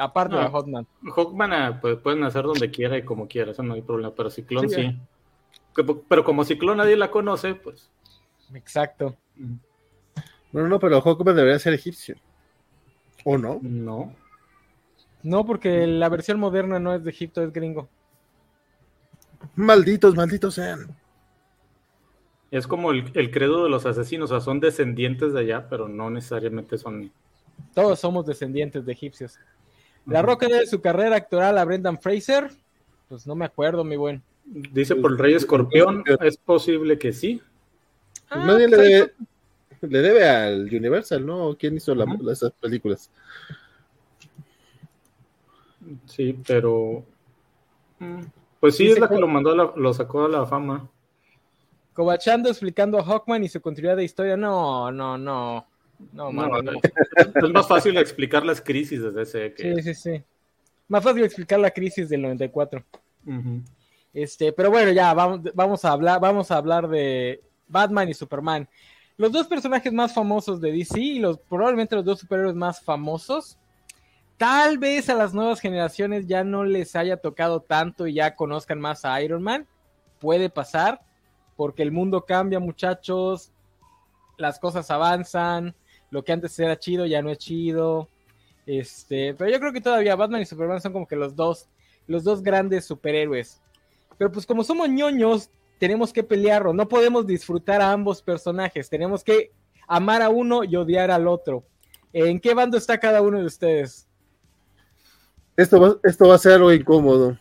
Aparte 0.00 0.34
No. 0.34 0.40
de 0.40 0.48
Hotman. 0.48 0.86
Hawkman 1.14 1.52
ah, 1.52 1.78
pues, 1.80 1.98
pueden 1.98 2.24
hacer 2.24 2.42
donde 2.44 2.70
quiera 2.70 2.96
y 2.96 3.04
como 3.04 3.28
quiera, 3.28 3.50
eso 3.52 3.62
no 3.62 3.74
hay 3.74 3.82
problema, 3.82 4.14
pero 4.14 4.30
Ciclón 4.30 4.68
Sí, 4.70 4.76
sí. 4.76 4.82
ya. 4.82 4.94
Que- 5.74 5.84
Pero 6.08 6.24
como 6.24 6.44
Ciclón 6.44 6.78
nadie 6.78 6.96
la 6.96 7.10
conoce, 7.10 7.54
pues. 7.54 7.90
Exacto. 8.54 9.14
No, 9.36 10.62
no, 10.62 10.68
no, 10.68 10.78
pero 10.80 11.00
Hawkman 11.00 11.36
debería 11.36 11.58
ser 11.58 11.74
egipcio. 11.74 12.16
¿O 13.24 13.36
no? 13.36 13.58
No. 13.62 14.14
No, 15.22 15.44
porque 15.44 15.86
la 15.86 16.08
versión 16.08 16.40
moderna 16.40 16.78
no 16.80 16.94
es 16.94 17.04
de 17.04 17.10
Egipto, 17.10 17.42
es 17.42 17.52
gringo. 17.52 17.88
Malditos, 19.54 20.14
malditos 20.14 20.54
sean. 20.54 20.96
Es 22.50 22.66
como 22.66 22.90
el, 22.90 23.10
el 23.14 23.30
credo 23.30 23.64
de 23.64 23.70
los 23.70 23.86
asesinos, 23.86 24.30
o 24.30 24.34
sea, 24.34 24.40
son 24.44 24.60
descendientes 24.60 25.32
de 25.32 25.40
allá, 25.40 25.68
pero 25.68 25.88
no 25.88 26.10
necesariamente 26.10 26.78
son. 26.78 27.12
Todos 27.74 28.00
somos 28.00 28.26
descendientes 28.26 28.84
de 28.84 28.92
egipcios. 28.92 29.38
La 30.06 30.22
roca 30.22 30.46
de 30.48 30.66
su 30.66 30.80
carrera 30.80 31.16
actoral 31.16 31.56
a 31.58 31.64
Brendan 31.64 32.00
Fraser, 32.00 32.50
pues 33.08 33.26
no 33.26 33.34
me 33.34 33.44
acuerdo, 33.44 33.84
mi 33.84 33.96
buen. 33.96 34.22
Dice 34.44 34.96
por 34.96 35.12
el 35.12 35.18
Rey 35.18 35.34
Escorpión, 35.34 36.02
es 36.20 36.36
posible 36.36 36.98
que 36.98 37.12
sí. 37.12 37.40
Pues 38.28 38.40
Ah, 38.42 38.46
nadie 38.46 38.68
le 38.68 38.76
pues 38.76 38.86
ahí 38.88 38.92
debe, 38.94 39.12
le 39.82 40.02
debe 40.02 40.28
al 40.28 40.64
Universal, 40.74 41.24
¿no? 41.26 41.56
¿Quién 41.58 41.76
hizo 41.76 41.94
la- 41.94 42.06
esas 42.32 42.52
películas? 42.52 43.10
Sí, 46.06 46.38
pero. 46.46 47.04
mm, 47.98 48.20
Pues 48.60 48.76
sí, 48.76 48.84
Dice 48.84 48.94
es 48.94 49.00
la 49.00 49.08
que 49.08 49.14
que- 49.14 49.20
lo 49.20 49.26
mandó, 49.26 49.52
a 49.52 49.56
la- 49.56 49.72
lo 49.74 49.94
sacó 49.94 50.24
a 50.26 50.28
la 50.28 50.46
fama. 50.46 50.86
Cobachando 51.94 52.50
explicando 52.50 52.98
a 52.98 53.02
Hawkman 53.04 53.42
y 53.44 53.48
su 53.48 53.60
continuidad 53.60 53.96
de 53.96 54.04
historia. 54.04 54.36
No, 54.36 54.92
no, 54.92 55.16
no. 55.16 55.66
No, 56.12 56.24
No, 56.24 56.32
mano, 56.32 56.62
no. 56.62 56.72
Es 57.46 57.50
más 57.52 57.68
fácil 57.68 57.96
explicar 57.96 58.44
las 58.44 58.60
crisis 58.60 59.02
desde 59.02 59.22
ese 59.22 59.54
que. 59.54 59.74
Sí, 59.76 59.82
sí, 59.82 59.94
sí. 59.94 60.24
Más 60.88 61.04
fácil 61.04 61.24
explicar 61.24 61.60
la 61.60 61.70
crisis 61.70 62.08
del 62.08 62.22
94. 62.22 62.84
Ujú. 63.26 63.62
Este, 64.12 64.52
pero 64.52 64.70
bueno, 64.70 64.90
ya 64.90 65.14
vamos, 65.14 65.40
vamos 65.54 65.84
a 65.84 65.92
hablar, 65.92 66.20
vamos 66.20 66.50
a 66.50 66.56
hablar 66.56 66.88
de 66.88 67.40
Batman 67.68 68.08
y 68.08 68.14
Superman. 68.14 68.68
Los 69.16 69.32
dos 69.32 69.46
personajes 69.46 69.92
más 69.92 70.14
famosos 70.14 70.60
de 70.60 70.72
DC 70.72 70.98
y 70.98 71.18
los 71.18 71.38
probablemente 71.38 71.94
los 71.94 72.04
dos 72.04 72.20
superhéroes 72.20 72.56
más 72.56 72.80
famosos. 72.80 73.58
Tal 74.36 74.78
vez 74.78 75.10
a 75.10 75.14
las 75.14 75.34
nuevas 75.34 75.60
generaciones 75.60 76.26
ya 76.26 76.42
no 76.42 76.64
les 76.64 76.96
haya 76.96 77.18
tocado 77.18 77.60
tanto 77.60 78.06
y 78.06 78.14
ya 78.14 78.34
conozcan 78.34 78.80
más 78.80 79.04
a 79.04 79.20
Iron 79.22 79.42
Man. 79.42 79.66
Puede 80.18 80.48
pasar, 80.48 81.02
porque 81.56 81.82
el 81.82 81.92
mundo 81.92 82.24
cambia, 82.24 82.58
muchachos. 82.58 83.52
Las 84.38 84.58
cosas 84.58 84.90
avanzan, 84.90 85.74
lo 86.10 86.24
que 86.24 86.32
antes 86.32 86.58
era 86.58 86.78
chido 86.78 87.06
ya 87.06 87.22
no 87.22 87.30
es 87.30 87.38
chido. 87.38 88.08
Este, 88.66 89.34
pero 89.34 89.50
yo 89.50 89.58
creo 89.58 89.72
que 89.72 89.80
todavía 89.80 90.16
Batman 90.16 90.42
y 90.42 90.46
Superman 90.46 90.80
son 90.80 90.92
como 90.92 91.06
que 91.06 91.16
los 91.16 91.34
dos, 91.34 91.68
los 92.06 92.24
dos 92.24 92.42
grandes 92.42 92.84
superhéroes. 92.84 93.60
Pero 94.18 94.30
pues 94.30 94.46
como 94.46 94.62
somos 94.62 94.88
ñoños, 94.88 95.50
tenemos 95.78 96.12
que 96.12 96.22
pelearlo, 96.22 96.74
no 96.74 96.88
podemos 96.88 97.26
disfrutar 97.26 97.80
a 97.80 97.90
ambos 97.90 98.20
personajes, 98.20 98.90
tenemos 98.90 99.24
que 99.24 99.50
amar 99.88 100.20
a 100.20 100.28
uno 100.28 100.62
y 100.62 100.76
odiar 100.76 101.10
al 101.10 101.26
otro. 101.26 101.64
¿En 102.12 102.38
qué 102.38 102.54
bando 102.54 102.76
está 102.76 102.98
cada 102.98 103.22
uno 103.22 103.38
de 103.38 103.46
ustedes? 103.46 104.06
Esto 105.56 105.80
va, 105.80 105.96
esto 106.04 106.28
va 106.28 106.34
a 106.34 106.38
ser 106.38 106.52
algo 106.52 106.72
incómodo. 106.72 107.38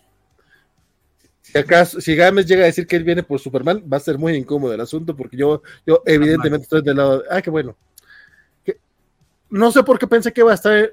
Si 1.42 1.58
acaso, 1.58 2.00
si 2.00 2.16
Gámez 2.16 2.46
llega 2.46 2.64
a 2.64 2.68
decir 2.68 2.86
que 2.86 2.96
él 2.96 3.04
viene 3.04 3.24
por 3.24 3.40
Superman, 3.40 3.84
va 3.92 3.98
a 3.98 4.02
ser 4.02 4.18
muy 4.18 4.36
incómodo 4.36 4.74
el 4.74 4.82
asunto, 4.82 5.16
porque 5.16 5.36
yo, 5.36 5.64
yo 5.86 6.04
evidentemente 6.06 6.64
estoy 6.64 6.84
del 6.84 6.98
lado. 6.98 7.24
ah, 7.30 7.42
qué 7.42 7.50
bueno. 7.50 7.76
No 9.50 9.72
sé 9.72 9.84
por 9.84 9.98
qué 9.98 10.08
pensé 10.08 10.32
que 10.32 10.42
iba 10.42 10.52
a 10.52 10.56
estar 10.56 10.74
eh, 10.76 10.92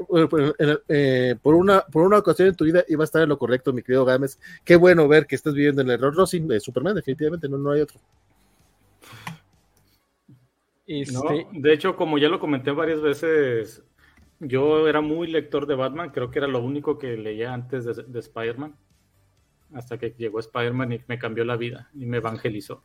eh, 0.88 1.34
por, 1.42 1.54
una, 1.54 1.82
por 1.82 2.06
una 2.06 2.18
ocasión 2.18 2.48
en 2.48 2.54
tu 2.54 2.64
vida 2.64 2.84
iba 2.88 3.02
a 3.02 3.04
estar 3.04 3.22
en 3.22 3.28
lo 3.28 3.38
correcto, 3.38 3.72
mi 3.72 3.82
querido 3.82 4.04
Gámez. 4.04 4.38
Qué 4.64 4.76
bueno 4.76 5.06
ver 5.08 5.26
que 5.26 5.34
estás 5.34 5.54
viviendo 5.54 5.82
en 5.82 5.88
el 5.88 5.94
error. 5.94 6.16
No, 6.16 6.26
sin 6.26 6.48
Superman, 6.60 6.94
definitivamente, 6.94 7.48
no, 7.48 7.58
no 7.58 7.72
hay 7.72 7.82
otro. 7.82 8.00
Este... 10.86 11.12
No, 11.12 11.22
de 11.52 11.72
hecho, 11.72 11.96
como 11.96 12.16
ya 12.16 12.28
lo 12.28 12.40
comenté 12.40 12.70
varias 12.70 13.02
veces, 13.02 13.82
yo 14.40 14.88
era 14.88 15.00
muy 15.00 15.26
lector 15.26 15.66
de 15.66 15.74
Batman, 15.74 16.10
creo 16.10 16.30
que 16.30 16.38
era 16.38 16.48
lo 16.48 16.60
único 16.60 16.98
que 16.98 17.16
leía 17.16 17.52
antes 17.52 17.84
de, 17.84 18.04
de 18.04 18.18
Spider-Man 18.20 18.74
hasta 19.74 19.98
que 19.98 20.14
llegó 20.16 20.40
Spider-Man 20.40 20.92
y 20.92 21.00
me 21.06 21.18
cambió 21.18 21.44
la 21.44 21.56
vida 21.56 21.90
y 21.94 22.06
me 22.06 22.18
evangelizó. 22.18 22.82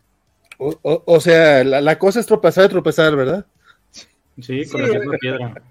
O, 0.57 0.77
o, 0.81 1.03
o 1.05 1.19
sea, 1.19 1.63
la, 1.63 1.81
la, 1.81 1.97
cosa 1.97 2.19
es 2.19 2.25
tropezar 2.25 2.65
y 2.65 2.69
tropezar, 2.69 3.15
¿verdad? 3.15 3.45
Sí, 4.41 4.65
con 4.65 4.81
sí. 4.81 4.87
la 4.87 4.99
misma 4.99 5.17
piedra. 5.17 5.63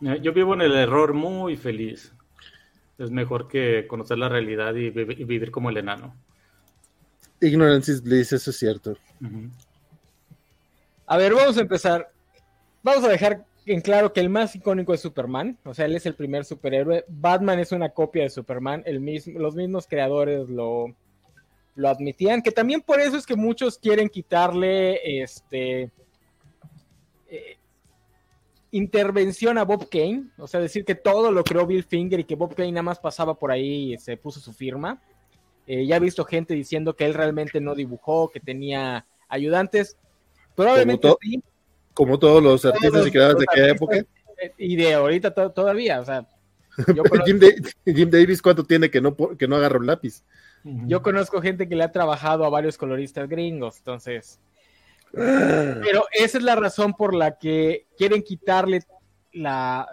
Yo 0.00 0.32
vivo 0.32 0.54
en 0.54 0.60
el 0.62 0.76
error 0.76 1.14
muy 1.14 1.56
feliz. 1.56 2.12
Es 2.98 3.10
mejor 3.10 3.48
que 3.48 3.86
conocer 3.86 4.18
la 4.18 4.28
realidad 4.28 4.74
y, 4.74 4.90
vi 4.90 5.02
y 5.20 5.24
vivir 5.24 5.50
como 5.50 5.70
el 5.70 5.78
enano. 5.78 6.14
Ignorance 7.40 7.92
is 7.92 8.02
bliss, 8.02 8.32
eso 8.32 8.50
es 8.50 8.56
cierto. 8.56 8.96
Uh 9.20 9.24
-huh. 9.24 9.50
A 11.06 11.16
ver, 11.16 11.34
vamos 11.34 11.56
a 11.58 11.60
empezar. 11.60 12.10
Vamos 12.82 13.04
a 13.04 13.08
dejar 13.08 13.44
en 13.66 13.80
claro 13.80 14.12
que 14.12 14.20
el 14.20 14.30
más 14.30 14.54
icónico 14.54 14.94
es 14.94 15.00
Superman, 15.00 15.58
o 15.64 15.74
sea, 15.74 15.86
él 15.86 15.96
es 15.96 16.06
el 16.06 16.14
primer 16.14 16.44
superhéroe. 16.44 17.04
Batman 17.08 17.58
es 17.58 17.72
una 17.72 17.90
copia 17.90 18.22
de 18.22 18.30
Superman, 18.30 18.82
el 18.86 19.00
mismo, 19.00 19.38
los 19.38 19.54
mismos 19.54 19.86
creadores 19.86 20.48
lo, 20.48 20.94
lo 21.76 21.88
admitían, 21.88 22.42
que 22.42 22.50
también 22.50 22.80
por 22.80 23.00
eso 23.00 23.16
es 23.16 23.24
que 23.24 23.36
muchos 23.36 23.78
quieren 23.78 24.08
quitarle 24.08 25.22
este 25.22 25.90
eh, 27.28 27.58
intervención 28.72 29.58
a 29.58 29.64
Bob 29.64 29.88
Kane, 29.88 30.30
o 30.38 30.46
sea, 30.46 30.58
decir 30.60 30.84
que 30.84 30.94
todo 30.94 31.30
lo 31.30 31.44
creó 31.44 31.66
Bill 31.66 31.84
Finger 31.84 32.20
y 32.20 32.24
que 32.24 32.34
Bob 32.34 32.54
Kane 32.54 32.72
nada 32.72 32.82
más 32.82 32.98
pasaba 32.98 33.34
por 33.34 33.52
ahí 33.52 33.94
y 33.94 33.98
se 33.98 34.16
puso 34.16 34.40
su 34.40 34.52
firma. 34.52 35.00
Eh, 35.66 35.86
ya 35.86 35.96
he 35.96 36.00
visto 36.00 36.24
gente 36.24 36.54
diciendo 36.54 36.94
que 36.96 37.04
él 37.04 37.14
realmente 37.14 37.60
no 37.60 37.74
dibujó, 37.74 38.30
que 38.30 38.40
tenía 38.40 39.06
ayudantes. 39.28 39.96
Probablemente 40.54 41.08
sí 41.20 41.42
como 41.96 42.18
todos 42.18 42.42
los 42.42 42.62
artistas 42.66 42.92
todos 42.92 43.08
y 43.08 43.10
creadores 43.10 43.38
de 43.38 43.46
aquella 43.50 43.72
época. 43.72 44.04
Y 44.58 44.76
de 44.76 44.92
ahorita 44.92 45.32
to 45.32 45.50
todavía, 45.50 45.98
o 45.98 46.04
sea. 46.04 46.28
Yo 46.94 47.02
Jim, 47.86 48.10
Davis, 48.10 48.42
¿cuánto 48.42 48.64
tiene 48.64 48.90
que 48.90 49.00
no, 49.00 49.16
que 49.16 49.48
no 49.48 49.56
agarra 49.56 49.78
un 49.78 49.86
lápiz? 49.86 50.22
Yo 50.86 51.02
conozco 51.02 51.40
gente 51.40 51.68
que 51.68 51.76
le 51.76 51.84
ha 51.84 51.92
trabajado 51.92 52.44
a 52.44 52.48
varios 52.48 52.76
coloristas 52.76 53.28
gringos, 53.28 53.78
entonces. 53.78 54.40
Pero 55.12 56.04
esa 56.12 56.38
es 56.38 56.44
la 56.44 56.56
razón 56.56 56.94
por 56.94 57.14
la 57.14 57.38
que 57.38 57.86
quieren 57.96 58.22
quitarle 58.22 58.82
la, 59.32 59.86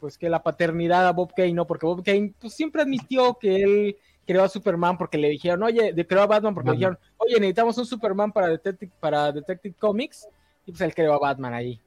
pues 0.00 0.16
que 0.16 0.28
la 0.28 0.42
paternidad 0.42 1.06
a 1.06 1.12
Bob 1.12 1.32
Kane, 1.34 1.52
¿no? 1.52 1.66
Porque 1.66 1.86
Bob 1.86 2.02
Kane 2.02 2.32
pues, 2.40 2.54
siempre 2.54 2.82
admitió 2.82 3.38
que 3.38 3.56
él 3.56 3.96
creó 4.26 4.42
a 4.42 4.48
Superman 4.48 4.96
porque 4.96 5.18
le 5.18 5.28
dijeron, 5.28 5.62
oye, 5.62 5.94
creó 6.06 6.22
a 6.22 6.26
Batman 6.26 6.54
porque 6.54 6.70
le 6.70 6.76
dijeron, 6.76 6.98
oye, 7.18 7.34
necesitamos 7.34 7.76
un 7.78 7.86
Superman 7.86 8.32
para 8.32 8.48
Detective, 8.48 8.92
para 9.00 9.30
Detective 9.30 9.74
Comics 9.78 10.26
y 10.66 10.72
pues 10.72 10.80
él 10.80 10.94
creó 10.94 11.12
a 11.12 11.18
Batman 11.18 11.52
ahí. 11.52 11.80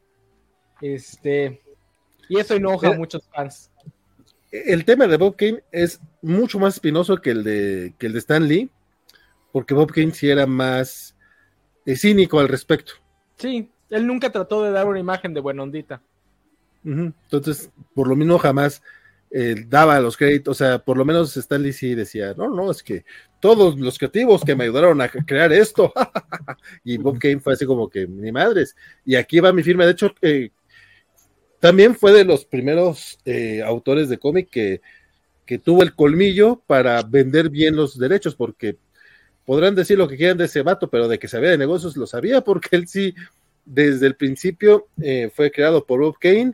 Este, 0.82 1.62
y 2.30 2.40
eso 2.40 2.54
enoja 2.54 2.90
a 2.90 2.94
muchos 2.94 3.28
fans. 3.34 3.72
El 4.52 4.86
tema 4.86 5.08
de 5.08 5.18
Bob 5.18 5.36
Kane 5.36 5.64
es 5.72 6.00
mucho 6.22 6.60
más 6.60 6.76
espinoso 6.76 7.18
que 7.18 7.32
el 7.32 7.44
de, 7.44 7.94
que 7.98 8.08
el 8.08 8.14
de 8.14 8.20
Stan 8.20 8.48
Lee, 8.48 8.70
porque 9.52 9.74
Bob 9.74 9.92
Kane 9.92 10.12
sí 10.12 10.30
era 10.30 10.46
más 10.46 11.16
eh, 11.86 11.96
cínico 11.96 12.40
al 12.40 12.48
respecto. 12.48 12.94
Sí, 13.38 13.70
él 13.90 14.08
nunca 14.08 14.32
trató 14.32 14.64
de 14.64 14.72
dar 14.72 14.88
una 14.88 15.00
imagen 15.00 15.34
de 15.34 15.42
buena 15.42 15.64
ondita. 15.64 16.02
Uh 16.84 16.90
-huh. 16.90 17.14
Entonces, 17.24 17.70
por 17.94 18.08
lo 18.08 18.16
mismo 18.16 18.38
jamás 18.38 18.82
eh, 19.30 19.66
daba 19.68 20.00
los 20.00 20.16
créditos, 20.16 20.52
o 20.52 20.58
sea, 20.58 20.80
por 20.80 20.96
lo 20.96 21.04
menos 21.04 21.36
Stanley 21.36 21.74
sí 21.74 21.96
decía, 21.96 22.34
no, 22.38 22.50
no, 22.50 22.72
es 22.72 22.82
que 22.82 23.04
todos 23.42 23.78
los 23.78 23.98
creativos 23.98 24.42
que 24.44 24.56
me 24.56 24.64
ayudaron 24.64 25.02
a 25.02 25.10
crear 25.10 25.52
esto, 25.52 25.92
y 26.86 26.98
Bob 26.98 27.20
Kane 27.20 27.42
fue 27.42 27.54
así 27.54 27.66
como 27.66 27.90
que, 27.90 28.08
ni 28.08 28.32
madres, 28.32 28.74
y 29.04 29.16
aquí 29.16 29.42
va 29.42 29.52
mi 29.52 29.64
firma, 29.64 29.86
de 29.86 29.92
hecho, 29.92 30.16
eh, 30.22 30.52
también 31.60 31.96
fue 31.96 32.14
de 32.14 32.26
los 32.26 32.46
primeros 32.46 33.20
eh, 33.26 33.62
autores 33.64 34.10
de 34.10 34.18
cómic 34.18 34.50
que, 34.50 34.82
que 35.46 35.58
tuvo 35.58 35.84
el 35.84 35.96
colmillo 35.96 36.62
para 36.68 37.02
vender 37.04 37.50
bien 37.50 37.76
los 37.76 37.98
derechos, 37.98 38.36
porque 38.36 38.78
podrán 39.46 39.76
decir 39.76 39.98
lo 39.98 40.08
que 40.08 40.18
quieran 40.18 40.38
de 40.38 40.46
ese 40.46 40.62
vato, 40.62 40.90
pero 40.90 41.08
de 41.08 41.18
que 41.18 41.28
sabía 41.28 41.52
de 41.52 41.58
negocios 41.58 41.98
lo 41.98 42.06
sabía, 42.06 42.42
porque 42.46 42.76
él 42.76 42.88
sí, 42.88 43.16
desde 43.66 44.08
el 44.08 44.16
principio, 44.16 44.88
eh, 45.02 45.32
fue 45.34 45.52
creado 45.52 45.86
por 45.86 46.02
Bob 46.02 46.18
Kane, 46.20 46.54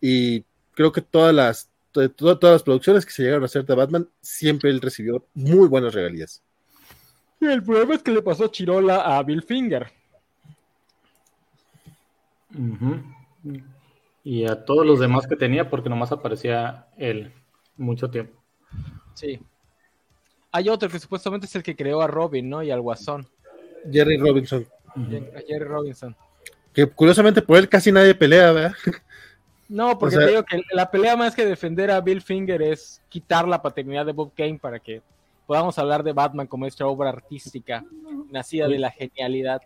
y 0.00 0.44
creo 0.74 0.92
que 0.92 1.02
todas 1.02 1.34
las 1.34 1.68
todas, 1.90 2.38
todas 2.38 2.54
las 2.54 2.62
producciones 2.62 3.04
que 3.04 3.12
se 3.12 3.22
llegaron 3.22 3.42
a 3.42 3.46
hacer 3.46 3.64
de 3.64 3.74
Batman, 3.74 4.08
siempre 4.20 4.70
él 4.70 4.80
recibió 4.80 5.26
muy 5.34 5.66
buenas 5.66 5.94
regalías. 5.94 6.42
Y 7.40 7.46
el 7.46 7.62
problema 7.62 7.94
es 7.94 8.02
que 8.02 8.12
le 8.12 8.22
pasó 8.22 8.46
Chirola 8.48 9.18
a 9.18 9.22
Bill 9.22 9.42
Finger. 9.42 9.90
Uh 12.54 12.76
-huh. 12.76 13.02
Y 14.24 14.46
a 14.46 14.64
todos 14.64 14.86
los 14.86 15.00
demás 15.00 15.26
que 15.26 15.36
tenía, 15.36 15.70
porque 15.70 15.88
nomás 15.88 16.12
aparecía 16.12 16.86
él 16.96 17.32
mucho 17.76 18.10
tiempo. 18.10 18.42
Sí. 19.14 19.40
Hay 20.52 20.68
otro 20.68 20.88
que 20.88 20.98
supuestamente 20.98 21.46
es 21.46 21.54
el 21.56 21.62
que 21.62 21.76
creó 21.76 22.02
a 22.02 22.06
Robin, 22.06 22.48
¿no? 22.48 22.62
Y 22.62 22.70
al 22.70 22.80
Guasón. 22.80 23.26
Jerry 23.90 24.18
Robinson. 24.18 24.66
Uh 24.96 25.00
-huh. 25.00 25.36
A 25.36 25.40
Jerry 25.46 25.64
Robinson. 25.64 26.16
Que 26.72 26.86
curiosamente 26.86 27.42
por 27.42 27.58
él 27.58 27.68
casi 27.68 27.92
nadie 27.92 28.14
pelea, 28.14 28.52
¿verdad? 28.52 28.72
No, 29.68 29.98
porque 29.98 30.16
o 30.16 30.18
sea, 30.18 30.26
te 30.26 30.32
digo 30.32 30.44
que 30.44 30.62
la 30.72 30.90
pelea 30.90 31.14
más 31.14 31.34
que 31.34 31.44
defender 31.44 31.90
a 31.90 32.00
Bill 32.00 32.22
Finger 32.22 32.62
es 32.62 33.02
quitar 33.10 33.46
la 33.46 33.60
paternidad 33.60 34.06
de 34.06 34.12
Bob 34.12 34.32
Kane 34.34 34.58
para 34.58 34.78
que 34.78 35.02
podamos 35.46 35.78
hablar 35.78 36.02
de 36.02 36.14
Batman 36.14 36.46
como 36.46 36.64
esta 36.66 36.86
obra 36.86 37.10
artística 37.10 37.84
nacida 38.30 38.66
de 38.66 38.78
la 38.78 38.90
genialidad. 38.90 39.60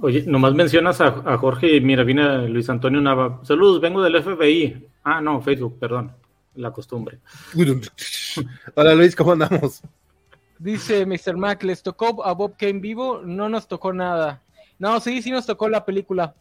Oye, 0.00 0.24
nomás 0.26 0.54
mencionas 0.54 1.00
a, 1.00 1.06
a 1.06 1.38
Jorge 1.38 1.74
y 1.76 1.80
mira, 1.80 2.04
viene 2.04 2.48
Luis 2.48 2.70
Antonio 2.70 3.00
Nava. 3.00 3.40
Saludos, 3.42 3.80
vengo 3.80 4.02
del 4.02 4.22
FBI. 4.22 4.86
Ah, 5.02 5.20
no, 5.20 5.40
Facebook, 5.42 5.78
perdón. 5.78 6.12
La 6.54 6.72
costumbre. 6.72 7.18
Hola 8.74 8.94
Luis, 8.94 9.16
¿cómo 9.16 9.32
andamos? 9.32 9.82
Dice 10.58 11.04
Mr. 11.04 11.36
Mac, 11.36 11.62
¿les 11.62 11.82
tocó 11.82 12.24
a 12.24 12.32
Bob 12.32 12.56
Kane 12.56 12.80
vivo? 12.80 13.22
No 13.24 13.48
nos 13.48 13.66
tocó 13.66 13.92
nada. 13.92 14.42
No, 14.78 15.00
sí, 15.00 15.22
sí 15.22 15.30
nos 15.30 15.46
tocó 15.46 15.68
la 15.68 15.84
película. 15.84 16.34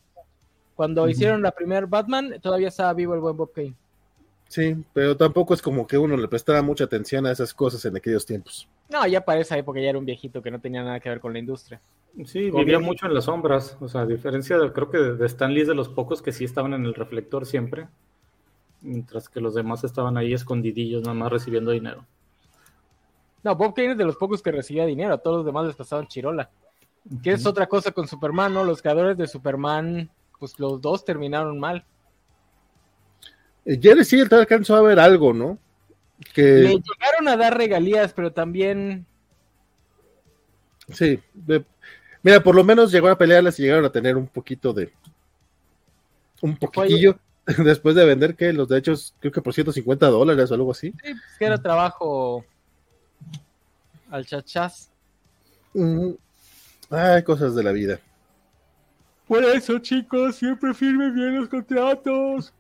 Cuando 0.76 1.04
uh 1.04 1.08
-huh. 1.08 1.12
hicieron 1.12 1.42
la 1.42 1.52
primer 1.52 1.88
Batman, 1.88 2.36
todavía 2.42 2.68
estaba 2.68 2.94
vivo 2.94 3.16
el 3.16 3.22
buen 3.22 3.38
Bob 3.38 3.52
Kane. 3.54 3.74
Sí, 4.50 4.76
pero 4.94 5.18
tampoco 5.18 5.54
es 5.54 5.62
como 5.62 5.86
que 5.86 5.98
uno 5.98 6.16
le 6.16 6.28
prestara 6.28 6.62
mucha 6.62 6.86
atención 6.86 7.26
a 7.26 7.32
esas 7.32 7.54
cosas 7.54 7.84
en 7.86 7.98
aquellos 7.98 8.26
tiempos. 8.26 8.68
No, 8.90 9.06
ya 9.06 9.22
para 9.22 9.42
esa 9.42 9.58
época 9.58 9.82
ya 9.82 9.90
era 9.90 10.00
un 10.00 10.06
viejito 10.06 10.42
que 10.42 10.52
no 10.52 10.60
tenía 10.60 10.84
nada 10.84 11.00
que 11.00 11.10
ver 11.10 11.20
con 11.20 11.34
la 11.34 11.40
industria. 11.40 11.82
Sí, 12.26 12.50
vivía 12.52 12.80
mucho 12.80 13.06
en 13.06 13.14
las 13.14 13.26
sombras. 13.26 13.78
O 13.80 13.88
sea, 13.88 14.02
a 14.02 14.06
diferencia, 14.06 14.58
de, 14.58 14.72
creo 14.72 14.90
que 14.90 14.98
de 14.98 15.26
Stan 15.28 15.54
Lee 15.54 15.62
es 15.62 15.68
de 15.68 15.76
los 15.76 15.90
pocos 15.90 16.22
que 16.22 16.32
sí 16.32 16.44
estaban 16.44 16.74
en 16.74 16.86
el 16.86 16.94
reflector 16.94 17.46
siempre. 17.46 17.88
Mientras 18.82 19.30
que 19.30 19.40
los 19.40 19.54
demás 19.54 19.84
estaban 19.84 20.18
ahí 20.18 20.34
escondidillos, 20.34 21.04
nada 21.04 21.14
más 21.14 21.32
recibiendo 21.32 21.72
dinero. 21.72 22.06
No, 23.44 23.56
Bob 23.56 23.74
Kane 23.76 23.92
es 23.92 23.98
de 23.98 24.06
los 24.06 24.18
pocos 24.18 24.42
que 24.42 24.52
recibía 24.52 24.86
dinero. 24.86 25.14
A 25.14 25.18
todos 25.18 25.38
los 25.38 25.46
demás 25.46 25.68
les 25.68 25.76
pasaban 25.76 26.08
chirola. 26.08 26.50
Uh 27.06 27.16
-huh. 27.16 27.22
Que 27.22 27.32
es 27.32 27.46
otra 27.46 27.68
cosa 27.68 27.92
con 27.92 28.08
Superman, 28.08 28.54
¿no? 28.54 28.64
Los 28.64 28.82
creadores 28.82 29.18
de 29.18 29.28
Superman 29.28 30.10
pues 30.40 30.60
los 30.60 30.82
dos 30.82 31.04
terminaron 31.06 31.60
mal. 31.60 31.84
Eh, 33.66 33.80
Jerry 33.82 34.06
sí 34.06 34.20
alcanzó 34.20 34.76
a 34.76 34.82
ver 34.82 35.00
algo, 35.00 35.34
¿no? 35.34 35.58
Que... 36.34 36.42
Le 36.42 36.70
llegaron 36.70 37.28
a 37.28 37.38
dar 37.38 37.58
regalías, 37.58 38.14
pero 38.14 38.32
también. 38.32 39.06
Sí, 40.90 41.20
de... 41.34 41.66
mira, 42.24 42.42
por 42.42 42.56
lo 42.56 42.64
menos 42.64 42.92
llegó 42.92 43.10
a 43.10 43.18
pelearlas 43.18 43.60
y 43.60 43.64
llegaron 43.64 43.86
a 43.86 43.92
tener 43.92 44.18
un 44.18 44.28
poquito 44.28 44.74
de. 44.74 44.92
Un 46.42 46.56
poquitillo 46.58 47.18
Oye. 47.48 47.64
después 47.64 47.96
de 47.96 48.06
vender 48.06 48.36
que 48.36 48.54
los 48.54 48.68
derechos, 48.68 49.14
creo 49.20 49.32
que 49.32 49.42
por 49.42 49.54
150 49.54 50.08
dólares 50.08 50.52
o 50.52 50.54
algo 50.54 50.72
así. 50.72 50.92
Sí, 51.04 51.14
pues 51.14 51.38
que 51.40 51.46
era 51.46 51.58
trabajo 51.58 52.46
al 54.10 54.26
chachás. 54.26 54.90
Mm. 55.74 56.12
Ay, 56.90 57.24
cosas 57.24 57.56
de 57.56 57.64
la 57.64 57.72
vida. 57.72 58.00
Por 59.28 59.44
eso, 59.44 59.78
chicos, 59.80 60.38
siempre 60.38 60.74
firmen 60.74 61.14
bien 61.14 61.36
los 61.36 61.50
contratos. 61.50 62.54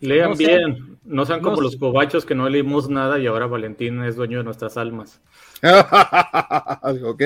Lean 0.00 0.36
bien, 0.36 0.98
no 1.04 1.26
sean 1.26 1.40
como 1.40 1.60
los 1.60 1.76
cobachos 1.76 2.24
que 2.24 2.34
no 2.34 2.48
leímos 2.48 2.88
nada 2.88 3.18
y 3.18 3.26
ahora 3.26 3.46
Valentín 3.46 4.02
es 4.04 4.16
dueño 4.16 4.38
de 4.38 4.44
nuestras 4.44 4.76
almas. 4.76 5.20
¿Ok? 7.04 7.22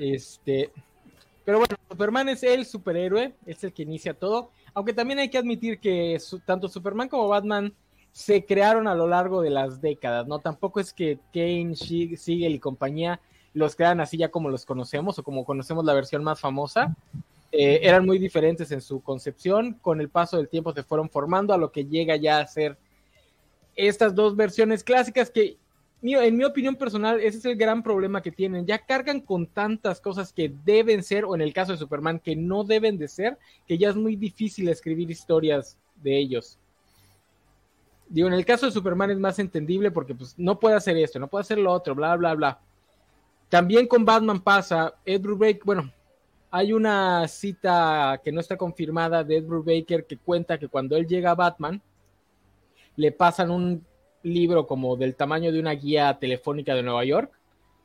Este, 0.00 0.72
pero 1.44 1.58
bueno, 1.58 1.76
Superman 1.90 2.30
es 2.30 2.42
el 2.42 2.64
superhéroe, 2.64 3.34
es 3.44 3.62
el 3.64 3.72
que 3.74 3.82
inicia 3.82 4.14
todo. 4.14 4.50
Aunque 4.72 4.94
también 4.94 5.18
hay 5.18 5.28
que 5.28 5.36
admitir 5.36 5.78
que 5.78 6.18
tanto 6.46 6.68
Superman 6.68 7.08
como 7.08 7.28
Batman 7.28 7.74
se 8.12 8.44
crearon 8.46 8.88
a 8.88 8.94
lo 8.94 9.06
largo 9.06 9.42
de 9.42 9.50
las 9.50 9.80
décadas, 9.82 10.26
¿no? 10.26 10.38
Tampoco 10.38 10.80
es 10.80 10.94
que 10.94 11.18
Kane, 11.34 11.76
Siegel 11.76 12.54
y 12.54 12.58
compañía 12.58 13.20
los 13.52 13.76
crean 13.76 14.00
así 14.00 14.16
ya 14.16 14.30
como 14.30 14.48
los 14.48 14.64
conocemos 14.64 15.18
o 15.18 15.22
como 15.22 15.44
conocemos 15.44 15.84
la 15.84 15.92
versión 15.92 16.24
más 16.24 16.40
famosa. 16.40 16.96
Eh, 17.52 17.80
eran 17.82 18.06
muy 18.06 18.18
diferentes 18.18 18.70
en 18.72 18.80
su 18.80 19.02
concepción, 19.02 19.74
con 19.82 20.00
el 20.00 20.08
paso 20.08 20.36
del 20.36 20.48
tiempo 20.48 20.72
se 20.72 20.84
fueron 20.84 21.10
formando 21.10 21.52
a 21.52 21.58
lo 21.58 21.72
que 21.72 21.84
llega 21.84 22.16
ya 22.16 22.38
a 22.38 22.46
ser 22.46 22.78
estas 23.74 24.14
dos 24.14 24.36
versiones 24.36 24.82
clásicas 24.82 25.30
que, 25.30 25.56
en 26.02 26.36
mi 26.36 26.44
opinión 26.44 26.76
personal, 26.76 27.20
ese 27.20 27.38
es 27.38 27.44
el 27.44 27.56
gran 27.56 27.82
problema 27.82 28.22
que 28.22 28.32
tienen. 28.32 28.66
Ya 28.66 28.78
cargan 28.78 29.20
con 29.20 29.46
tantas 29.46 30.00
cosas 30.00 30.32
que 30.32 30.52
deben 30.64 31.02
ser, 31.02 31.24
o 31.24 31.34
en 31.34 31.42
el 31.42 31.52
caso 31.52 31.72
de 31.72 31.78
Superman, 31.78 32.18
que 32.18 32.34
no 32.34 32.64
deben 32.64 32.96
de 32.96 33.08
ser, 33.08 33.38
que 33.66 33.76
ya 33.76 33.90
es 33.90 33.96
muy 33.96 34.16
difícil 34.16 34.68
escribir 34.68 35.10
historias 35.10 35.76
de 35.96 36.18
ellos. 36.18 36.58
Digo, 38.08 38.28
en 38.28 38.34
el 38.34 38.44
caso 38.44 38.66
de 38.66 38.72
Superman 38.72 39.10
es 39.10 39.18
más 39.18 39.38
entendible 39.38 39.90
porque 39.90 40.14
pues, 40.14 40.34
no 40.36 40.58
puede 40.58 40.74
hacer 40.74 40.96
esto, 40.96 41.18
no 41.18 41.28
puede 41.28 41.42
hacer 41.42 41.58
lo 41.58 41.70
otro, 41.70 41.94
bla, 41.94 42.16
bla, 42.16 42.34
bla. 42.34 42.58
También 43.48 43.86
con 43.86 44.04
Batman 44.04 44.40
pasa, 44.40 44.94
Ed 45.04 45.20
Brubaker, 45.20 45.62
bueno, 45.64 45.92
hay 46.50 46.72
una 46.72 47.28
cita 47.28 48.20
que 48.24 48.32
no 48.32 48.40
está 48.40 48.56
confirmada 48.56 49.22
de 49.22 49.36
Ed 49.36 49.44
Brubaker 49.44 50.06
que 50.06 50.16
cuenta 50.16 50.58
que 50.58 50.68
cuando 50.68 50.96
él 50.96 51.06
llega 51.06 51.30
a 51.30 51.36
Batman, 51.36 51.80
le 52.96 53.12
pasan 53.12 53.50
un 53.50 53.84
libro 54.22 54.66
como 54.66 54.96
del 54.96 55.14
tamaño 55.14 55.52
de 55.52 55.60
una 55.60 55.72
guía 55.72 56.18
telefónica 56.18 56.74
de 56.74 56.82
Nueva 56.82 57.04
York, 57.04 57.32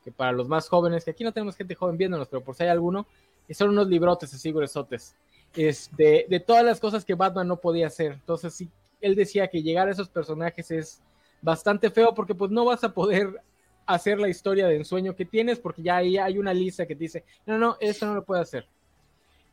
que 0.03 0.11
para 0.11 0.31
los 0.31 0.47
más 0.47 0.69
jóvenes, 0.69 1.05
que 1.05 1.11
aquí 1.11 1.23
no 1.23 1.33
tenemos 1.33 1.55
gente 1.55 1.75
joven 1.75 1.97
viéndonos, 1.97 2.27
pero 2.27 2.43
por 2.43 2.55
si 2.55 2.63
hay 2.63 2.69
alguno, 2.69 3.07
son 3.49 3.69
unos 3.69 3.87
librotes 3.87 4.33
así 4.33 4.51
gruesotes, 4.51 5.15
este, 5.55 6.25
de 6.29 6.39
todas 6.39 6.63
las 6.63 6.79
cosas 6.79 7.05
que 7.05 7.15
Batman 7.15 7.47
no 7.47 7.57
podía 7.57 7.87
hacer. 7.87 8.13
Entonces, 8.13 8.53
sí, 8.53 8.69
él 9.01 9.15
decía 9.15 9.47
que 9.47 9.61
llegar 9.61 9.87
a 9.87 9.91
esos 9.91 10.09
personajes 10.09 10.69
es 10.71 11.01
bastante 11.41 11.89
feo 11.89 12.13
porque 12.13 12.35
pues 12.35 12.51
no 12.51 12.65
vas 12.65 12.83
a 12.83 12.93
poder 12.93 13.41
hacer 13.85 14.19
la 14.19 14.29
historia 14.29 14.67
de 14.67 14.77
ensueño 14.77 15.15
que 15.15 15.25
tienes 15.25 15.59
porque 15.59 15.83
ya 15.83 15.97
ahí 15.97 16.17
hay 16.17 16.37
una 16.37 16.53
lista 16.53 16.85
que 16.85 16.95
te 16.95 17.03
dice, 17.03 17.23
no, 17.45 17.57
no, 17.57 17.77
eso 17.79 18.05
no 18.05 18.15
lo 18.15 18.23
puede 18.23 18.41
hacer. 18.41 18.67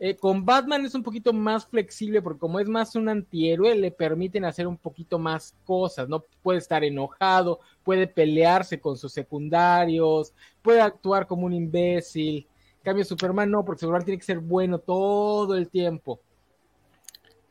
Eh, 0.05 0.17
con 0.17 0.45
Batman 0.45 0.85
es 0.85 0.97
un 0.97 1.05
poquito 1.05 1.33
más 1.33 1.65
flexible 1.65 2.21
porque 2.21 2.41
como 2.41 2.59
es 2.59 2.69
más 2.69 2.97
un 2.97 3.09
antihéroe, 3.09 3.77
le 3.77 3.93
permiten 3.93 4.45
hacer 4.45 4.67
un 4.67 4.77
poquito 4.77 5.17
más 5.17 5.55
cosas, 5.65 6.09
¿no? 6.09 6.25
Puede 6.43 6.59
estar 6.59 6.83
enojado, 6.83 7.61
puede 7.85 8.09
pelearse 8.09 8.81
con 8.81 8.99
sus 8.99 9.13
secundarios, 9.13 10.35
puede 10.61 10.81
actuar 10.81 11.29
como 11.29 11.47
un 11.47 11.53
imbécil. 11.53 12.49
En 12.79 12.83
cambio, 12.83 13.05
Superman 13.05 13.49
no, 13.49 13.65
porque 13.65 13.79
Superman 13.79 14.05
tiene 14.05 14.19
que 14.19 14.25
ser 14.25 14.41
bueno 14.41 14.81
todo 14.81 15.55
el 15.55 15.69
tiempo. 15.69 16.19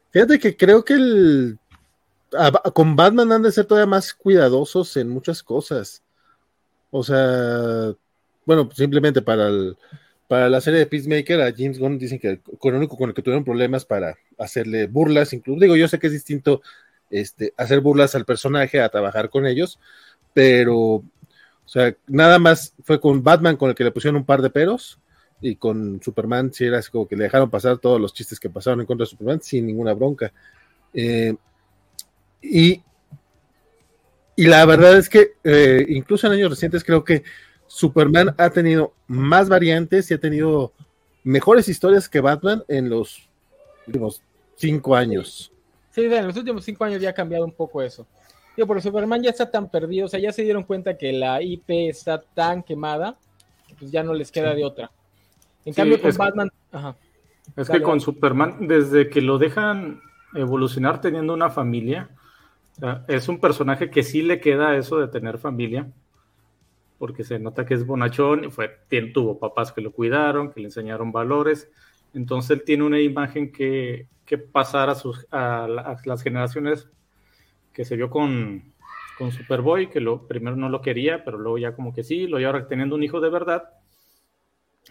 Fíjate 0.10 0.38
que 0.38 0.58
creo 0.58 0.84
que 0.84 0.96
el 0.96 1.60
con 2.74 2.98
Batman 2.98 3.32
han 3.32 3.44
de 3.44 3.54
ser 3.54 3.64
todavía 3.64 3.90
más 3.90 4.14
cuidadosos 4.14 4.98
en 4.98 5.08
muchas 5.08 5.42
cosas. 5.42 6.04
O 6.90 7.02
sea, 7.02 7.96
bueno, 8.46 8.70
simplemente 8.74 9.22
para, 9.22 9.50
para 10.32 10.48
la 10.48 10.62
serie 10.62 10.80
de 10.80 10.86
Peacemaker, 10.86 11.42
a 11.42 11.52
James 11.54 11.78
Gunn 11.78 11.98
dicen 11.98 12.18
que 12.18 12.40
con 12.58 12.74
el 12.74 12.78
único 12.78 12.96
con 12.96 13.10
el 13.10 13.14
que 13.14 13.22
tuvieron 13.22 13.44
problemas 13.44 13.84
para 13.84 14.16
hacerle 14.38 14.88
burlas, 14.88 15.34
incluso 15.34 15.60
digo, 15.60 15.76
yo 15.76 15.90
sé 15.90 16.00
que 16.00 16.08
es 16.08 16.14
distinto 16.14 16.62
este, 17.10 17.54
hacer 17.58 17.82
burlas 17.82 18.16
al 18.16 18.24
personaje 18.24 18.80
a 18.80 18.88
trabajar 18.88 19.30
con 19.30 19.46
ellos, 19.46 19.78
pero, 20.34 20.78
o 20.78 21.04
sea, 21.66 21.94
nada 22.08 22.40
más 22.40 22.74
fue 22.82 23.02
con 23.02 23.22
Batman 23.22 23.58
con 23.58 23.72
el 23.72 23.76
que 23.76 23.84
le 23.84 23.92
pusieron 23.92 24.16
un 24.16 24.26
par 24.26 24.42
de 24.42 24.50
peros, 24.50 25.02
y 25.42 25.58
con 25.58 26.02
Superman 26.02 26.54
sí 26.54 26.64
era 26.64 26.80
así 26.80 26.90
como 26.90 27.10
que 27.10 27.18
le 27.18 27.26
dejaron 27.26 27.50
pasar 27.50 27.80
todos 27.80 28.00
los 28.00 28.14
chistes 28.14 28.40
que 28.40 28.50
pasaron 28.50 28.80
en 28.80 28.86
contra 28.86 29.04
de 29.04 29.10
Superman 29.10 29.42
sin 29.42 29.66
ninguna 29.66 29.92
bronca. 29.92 30.32
Eh, 30.94 31.36
y, 32.42 32.82
y 34.38 34.48
la 34.48 34.66
verdad 34.66 34.98
es 34.98 35.10
que 35.10 35.34
eh, 35.44 35.86
incluso 35.90 36.26
en 36.28 36.34
años 36.34 36.52
recientes 36.52 36.86
creo 36.86 37.04
que 37.04 37.22
Superman 37.74 38.36
ha 38.38 38.50
tenido 38.50 38.94
más 39.08 39.48
variantes 39.48 40.12
y 40.12 40.14
ha 40.14 40.20
tenido 40.20 40.74
mejores 41.24 41.70
historias 41.70 42.10
que 42.10 42.20
Batman 42.20 42.64
en 42.68 42.90
los 42.90 43.30
últimos 43.88 44.22
cinco 44.56 44.94
años. 44.94 45.54
Sí, 45.92 46.04
en 46.04 46.28
los 46.28 46.36
últimos 46.36 46.66
cinco 46.66 46.84
años 46.84 47.02
ya 47.02 47.12
ha 47.12 47.14
cambiado 47.14 47.46
un 47.46 47.54
poco 47.54 47.82
eso. 47.82 48.06
Digo, 48.58 48.68
porque 48.68 48.84
Superman 48.84 49.24
ya 49.24 49.30
está 49.30 49.50
tan 49.50 49.70
perdido, 49.70 50.08
o 50.08 50.10
sea, 50.10 50.20
ya 50.20 50.34
se 50.34 50.44
dieron 50.44 50.64
cuenta 50.64 50.98
que 50.98 51.14
la 51.14 51.42
IP 51.42 51.70
está 51.90 52.22
tan 52.22 52.62
quemada, 52.62 53.18
pues 53.80 53.90
ya 53.90 54.04
no 54.04 54.14
les 54.14 54.32
queda 54.32 54.54
de 54.54 54.66
otra. 54.66 54.92
En 55.64 55.74
cambio, 55.74 56.02
con 56.02 56.14
Batman. 56.14 56.52
Es 57.56 57.70
que 57.70 57.82
con 57.82 58.02
Superman, 58.02 58.68
desde 58.68 59.10
que 59.10 59.22
lo 59.22 59.38
dejan 59.38 60.02
evolucionar 60.36 61.00
teniendo 61.00 61.34
una 61.34 61.50
familia, 61.50 62.10
es 63.08 63.30
un 63.30 63.40
personaje 63.40 63.90
que 63.90 64.04
sí 64.04 64.24
le 64.24 64.42
queda 64.42 64.76
eso 64.76 65.00
de 65.00 65.08
tener 65.08 65.38
familia, 65.38 65.88
porque 67.02 67.24
se 67.24 67.40
nota 67.40 67.66
que 67.66 67.74
es 67.74 67.84
bonachón 67.84 68.44
y 68.44 68.52
fue, 68.52 68.70
tuvo 69.12 69.40
papás 69.40 69.72
que 69.72 69.82
lo 69.82 69.92
cuidaron, 69.92 70.52
que 70.52 70.60
le 70.60 70.68
enseñaron 70.68 71.12
valores. 71.12 71.68
Entonces 72.14 72.52
él 72.52 72.64
tiene 72.64 72.84
una 72.84 73.00
imagen 73.00 73.52
que, 73.52 74.06
que 74.24 74.38
pasar 74.38 74.88
a, 74.88 74.94
sus, 74.94 75.26
a, 75.32 75.68
las 76.06 76.22
generaciones 76.22 76.88
que 77.74 77.86
se 77.86 77.96
vio 77.96 78.12
con, 78.12 78.72
con 79.18 79.32
Superboy, 79.32 79.90
que 79.90 80.00
lo, 80.00 80.28
primero 80.28 80.56
no 80.56 80.70
lo 80.70 80.84
quería, 80.84 81.26
pero 81.26 81.40
luego 81.40 81.58
ya 81.58 81.74
como 81.74 81.92
que 81.92 82.04
sí, 82.04 82.28
lo 82.28 82.38
ahora 82.38 82.68
teniendo 82.68 82.94
un 82.94 83.02
hijo 83.02 83.20
de 83.20 83.32
verdad, 83.32 83.64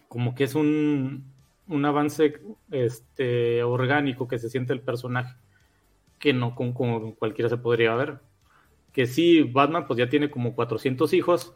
como 0.09 0.35
que 0.35 0.42
es 0.42 0.57
un, 0.57 1.33
un 1.68 1.85
avance 1.85 2.40
este, 2.73 3.62
orgánico 3.62 4.27
que 4.27 4.40
se 4.40 4.51
siente 4.51 4.73
el 4.73 4.81
personaje 4.81 5.37
que 6.18 6.33
no 6.33 6.57
con, 6.57 6.73
cualquiera 7.12 7.49
se 7.49 7.57
podría 7.57 7.94
ver. 7.94 8.18
Que 8.92 9.07
sí, 9.07 9.44
Batman 9.44 9.87
pues 9.87 9.96
ya 9.96 10.09
tiene 10.09 10.29
como 10.29 10.57
400 10.57 11.12
hijos, 11.14 11.55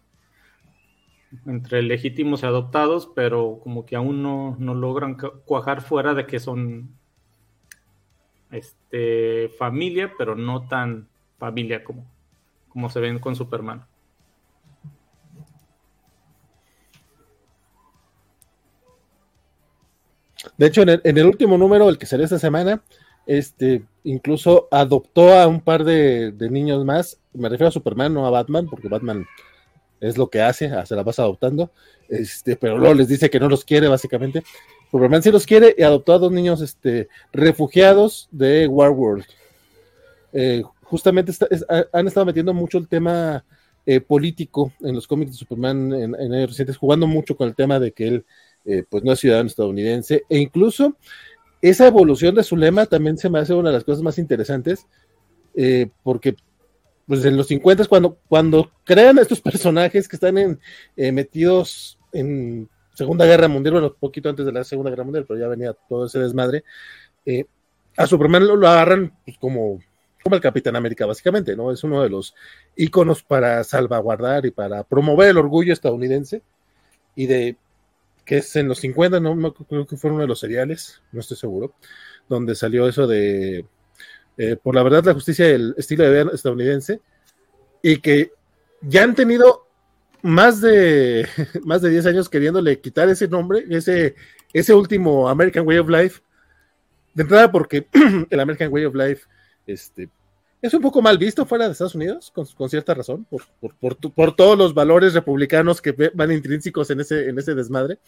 entre 1.46 1.82
legítimos 1.82 2.42
y 2.42 2.46
adoptados, 2.46 3.10
pero 3.14 3.60
como 3.62 3.86
que 3.86 3.96
aún 3.96 4.22
no, 4.22 4.56
logran 4.58 5.16
cuajar 5.44 5.82
fuera 5.82 6.14
de 6.14 6.26
que 6.26 6.40
son 6.40 6.90
este, 8.50 9.50
familia, 9.58 10.12
pero 10.16 10.34
no 10.34 10.68
tan 10.68 11.08
familia 11.38 11.84
como, 11.84 12.06
como 12.68 12.88
se 12.90 13.00
ven 13.00 13.18
con 13.18 13.36
Superman. 13.36 13.84
De 20.56 20.66
hecho, 20.66 20.82
en 20.82 20.90
el, 20.90 21.00
en 21.04 21.18
el, 21.18 21.26
último 21.26 21.58
número, 21.58 21.88
el 21.88 21.98
que 21.98 22.06
salió 22.06 22.24
esta 22.24 22.38
semana, 22.38 22.82
este, 23.26 23.84
incluso 24.04 24.68
adoptó 24.70 25.32
a 25.34 25.46
un 25.46 25.60
par 25.60 25.84
de, 25.84 26.32
niños 26.50 26.84
más. 26.84 27.18
Me 27.32 27.48
refiero 27.48 27.68
a 27.68 27.72
Superman, 27.72 28.14
no 28.14 28.26
a 28.26 28.30
Batman, 28.30 28.66
porque 28.68 28.88
Batman 28.88 29.26
es 30.00 30.18
lo 30.18 30.28
que 30.28 30.42
hace, 30.42 30.66
ah, 30.66 30.84
se 30.86 30.94
la 30.94 31.02
vas 31.02 31.18
adoptando. 31.18 31.70
Este, 32.08 32.56
pero 32.56 32.78
luego 32.78 32.94
les 32.94 33.08
dice 33.08 33.30
que 33.30 33.40
no 33.40 33.48
los 33.48 33.64
quiere, 33.64 33.88
básicamente. 33.88 34.42
Superman 34.90 35.22
sí 35.22 35.32
los 35.32 35.46
quiere 35.46 35.74
y 35.76 35.82
adoptó 35.82 36.12
a 36.12 36.18
dos 36.18 36.30
niños 36.30 36.60
este, 36.60 37.08
refugiados 37.32 38.28
de 38.30 38.68
Warworld. 38.68 39.24
Eh, 40.32 40.62
justamente 40.82 41.32
han 41.92 42.06
estado 42.06 42.26
metiendo 42.26 42.52
mucho 42.52 42.78
el 42.78 42.88
tema 42.88 43.44
eh, 43.86 44.00
político 44.00 44.72
en 44.80 44.94
los 44.94 45.06
cómics 45.06 45.32
de 45.32 45.36
Superman 45.38 45.92
en, 45.92 46.14
años 46.14 46.50
recientes, 46.50 46.76
jugando 46.76 47.06
mucho 47.06 47.36
con 47.36 47.48
el 47.48 47.54
tema 47.54 47.78
de 47.78 47.92
que 47.92 48.08
él 48.08 48.26
eh, 48.64 48.84
pues 48.88 49.04
no 49.04 49.12
es 49.12 49.20
ciudadano 49.20 49.46
estadounidense, 49.46 50.24
e 50.28 50.38
incluso 50.38 50.96
esa 51.60 51.86
evolución 51.86 52.34
de 52.34 52.42
su 52.42 52.56
lema 52.56 52.86
también 52.86 53.16
se 53.16 53.30
me 53.30 53.38
hace 53.38 53.54
una 53.54 53.70
de 53.70 53.74
las 53.76 53.84
cosas 53.84 54.02
más 54.02 54.18
interesantes, 54.18 54.86
porque 56.02 56.36
pues 57.06 57.24
en 57.24 57.36
los 57.36 57.48
50 57.48 57.86
cuando, 57.86 58.18
cuando 58.28 58.70
crean 58.84 59.18
estos 59.18 59.40
personajes 59.40 60.08
que 60.08 60.16
están 60.16 60.58
eh, 60.96 61.12
metidos 61.12 61.98
en 62.12 62.68
Segunda 62.94 63.26
Guerra 63.26 63.48
Mundial, 63.48 63.74
bueno, 63.74 63.94
poquito 63.94 64.28
antes 64.28 64.46
de 64.46 64.52
la 64.52 64.64
Segunda 64.64 64.90
Guerra 64.90 65.04
Mundial, 65.04 65.24
pero 65.26 65.40
ya 65.40 65.48
venía 65.48 65.74
todo 65.88 66.06
ese 66.06 66.20
desmadre, 66.20 66.64
eh, 67.26 67.44
a 67.96 68.06
Superman 68.06 68.46
lo, 68.46 68.68
agarran 68.68 69.12
pues, 69.24 69.36
como, 69.38 69.80
como 70.22 70.36
el 70.36 70.42
Capitán 70.42 70.76
América, 70.76 71.06
básicamente, 71.06 71.56
¿no? 71.56 71.70
Es 71.70 71.84
uno 71.84 72.02
de 72.02 72.08
los 72.08 72.34
íconos 72.76 73.22
para 73.22 73.62
salvaguardar 73.64 74.46
y 74.46 74.50
para 74.50 74.84
promover 74.84 75.30
el 75.30 75.38
orgullo 75.38 75.72
estadounidense 75.72 76.42
y 77.14 77.26
de 77.26 77.56
que 78.24 78.38
es 78.38 78.56
en 78.56 78.68
los 78.68 78.78
50, 78.78 79.20
no 79.20 79.52
creo 79.52 79.86
que 79.86 79.96
fue 79.96 80.10
uno 80.10 80.20
de 80.20 80.26
los 80.26 80.40
seriales, 80.40 81.02
no 81.12 81.20
estoy 81.20 81.36
seguro, 81.36 81.74
donde 82.28 82.54
salió 82.54 82.88
eso 82.88 83.06
de 83.06 83.66
eh, 84.36 84.56
por 84.60 84.74
la 84.74 84.82
verdad, 84.82 85.04
la 85.04 85.14
justicia 85.14 85.46
del 85.46 85.74
estilo 85.76 86.04
de 86.04 86.10
vida 86.24 86.34
estadounidense, 86.34 87.00
y 87.82 87.98
que 87.98 88.32
ya 88.80 89.04
han 89.04 89.14
tenido 89.14 89.66
más 90.22 90.60
de 90.60 91.26
más 91.64 91.82
de 91.82 91.90
10 91.90 92.06
años 92.06 92.28
queriéndole 92.28 92.80
quitar 92.80 93.08
ese 93.08 93.28
nombre, 93.28 93.64
ese 93.70 94.14
ese 94.52 94.72
último 94.72 95.28
American 95.28 95.66
Way 95.66 95.78
of 95.78 95.88
Life, 95.88 96.20
de 97.12 97.22
entrada 97.22 97.50
porque 97.50 97.86
el 98.30 98.40
American 98.40 98.72
Way 98.72 98.84
of 98.84 98.94
Life 98.94 99.26
este, 99.66 100.08
es 100.62 100.72
un 100.72 100.80
poco 100.80 101.02
mal 101.02 101.18
visto 101.18 101.44
fuera 101.44 101.66
de 101.66 101.72
Estados 101.72 101.94
Unidos, 101.94 102.32
con, 102.32 102.70
cierta 102.70 102.94
razón, 102.94 103.26
por, 103.28 104.34
todos 104.34 104.56
los 104.56 104.72
valores 104.72 105.12
republicanos 105.12 105.82
que 105.82 106.10
van 106.14 106.32
intrínsecos 106.32 106.90
en 106.90 107.00
ese, 107.00 107.28
en 107.28 107.38
ese 107.38 107.54
desmadre. 107.54 107.98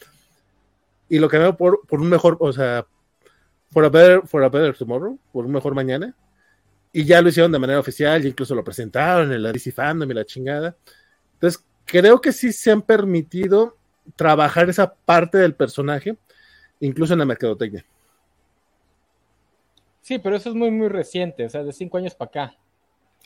Y 1.07 1.19
lo 1.19 1.29
que 1.29 1.37
veo 1.37 1.55
por, 1.55 1.81
por 1.87 2.01
un 2.01 2.09
mejor, 2.09 2.35
o 2.39 2.51
sea, 2.51 2.87
for 3.71 3.85
a, 3.85 3.89
better, 3.89 4.21
for 4.25 4.43
a 4.43 4.49
better 4.49 4.75
tomorrow, 4.75 5.17
por 5.31 5.45
un 5.45 5.51
mejor 5.51 5.75
mañana. 5.75 6.15
Y 6.93 7.05
ya 7.05 7.21
lo 7.21 7.29
hicieron 7.29 7.51
de 7.51 7.59
manera 7.59 7.79
oficial, 7.79 8.23
y 8.23 8.29
incluso 8.29 8.55
lo 8.55 8.63
presentaron 8.63 9.31
en 9.31 9.43
la 9.43 9.51
DC 9.51 9.71
Fandom 9.71 10.09
y 10.09 10.13
la 10.13 10.25
chingada. 10.25 10.75
Entonces, 11.33 11.63
creo 11.85 12.19
que 12.21 12.31
sí 12.31 12.51
se 12.51 12.71
han 12.71 12.81
permitido 12.81 13.77
trabajar 14.15 14.69
esa 14.69 14.93
parte 14.93 15.37
del 15.37 15.53
personaje, 15.53 16.17
incluso 16.79 17.13
en 17.13 17.19
la 17.19 17.25
mercadotecnia. 17.25 17.85
Sí, 20.01 20.19
pero 20.19 20.37
eso 20.37 20.49
es 20.49 20.55
muy, 20.55 20.71
muy 20.71 20.87
reciente, 20.87 21.45
o 21.45 21.49
sea, 21.49 21.63
de 21.63 21.73
cinco 21.73 21.97
años 21.97 22.15
para 22.15 22.29
acá. 22.29 22.57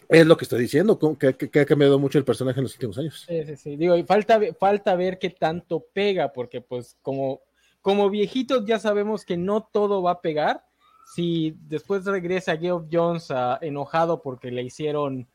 Es 0.09 0.25
lo 0.25 0.35
que 0.35 0.45
estoy 0.45 0.61
diciendo, 0.61 0.97
que, 1.17 1.59
ha 1.59 1.65
cambiado 1.65 1.99
mucho 1.99 2.17
el 2.17 2.25
personaje 2.25 2.59
en 2.59 2.63
los 2.63 2.73
últimos 2.73 2.97
años. 2.97 3.23
Sí, 3.27 3.43
sí, 3.45 3.55
sí. 3.55 3.75
Digo, 3.77 3.95
y 3.95 4.03
falta, 4.03 4.39
falta 4.59 4.95
ver 4.95 5.19
qué 5.19 5.29
tanto 5.29 5.85
pega, 5.93 6.33
porque 6.33 6.59
pues 6.59 6.97
como, 7.01 7.41
como 7.81 8.09
viejitos 8.09 8.65
ya 8.65 8.79
sabemos 8.79 9.25
que 9.25 9.37
no 9.37 9.67
todo 9.71 10.01
va 10.01 10.11
a 10.11 10.21
pegar. 10.21 10.65
Si 11.13 11.55
después 11.67 12.05
regresa 12.05 12.57
Geoff 12.57 12.85
Jones 12.91 13.27
enojado 13.61 14.21
porque 14.21 14.51
le 14.51 14.63
hicieron 14.63 15.27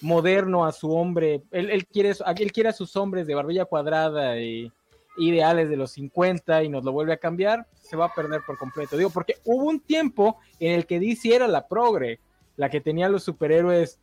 moderno 0.00 0.64
a 0.64 0.72
su 0.72 0.94
hombre, 0.94 1.42
él, 1.50 1.70
él, 1.70 1.86
quiere, 1.86 2.12
él 2.38 2.52
quiere 2.52 2.68
a 2.68 2.72
sus 2.72 2.96
hombres 2.96 3.26
de 3.26 3.34
barbilla 3.34 3.64
cuadrada 3.64 4.40
y 4.40 4.72
ideales 5.18 5.68
de 5.68 5.76
los 5.76 5.92
50 5.92 6.62
y 6.62 6.68
nos 6.68 6.84
lo 6.84 6.92
vuelve 6.92 7.12
a 7.12 7.18
cambiar, 7.18 7.66
se 7.74 7.96
va 7.96 8.06
a 8.06 8.14
perder 8.14 8.42
por 8.46 8.56
completo. 8.56 8.96
Digo, 8.96 9.10
porque 9.10 9.34
hubo 9.44 9.64
un 9.64 9.80
tiempo 9.80 10.38
en 10.60 10.72
el 10.72 10.86
que 10.86 11.00
DC 11.00 11.34
era 11.34 11.48
la 11.48 11.66
progre, 11.66 12.20
la 12.56 12.70
que 12.70 12.80
tenía 12.80 13.08
los 13.08 13.24
superhéroes 13.24 13.98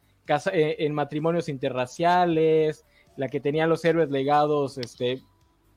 eh, 0.52 0.76
en 0.80 0.94
matrimonios 0.94 1.50
interraciales, 1.50 2.86
la 3.16 3.30
que 3.30 3.40
tenía 3.40 3.68
los 3.68 3.86
héroes 3.86 4.10
legados, 4.10 4.78
este, 4.78 5.22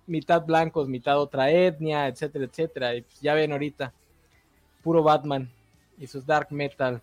mitad 0.08 0.44
blancos, 0.44 0.88
mitad 0.88 1.20
otra 1.20 1.50
etnia, 1.50 2.08
etcétera, 2.08 2.44
etcétera. 2.44 2.96
Y 2.96 3.02
pues 3.02 3.20
ya 3.20 3.34
ven 3.34 3.52
ahorita, 3.52 3.92
puro 4.82 5.02
Batman 5.02 5.48
y 5.98 6.06
sus 6.06 6.26
dark 6.26 6.48
metal. 6.50 7.00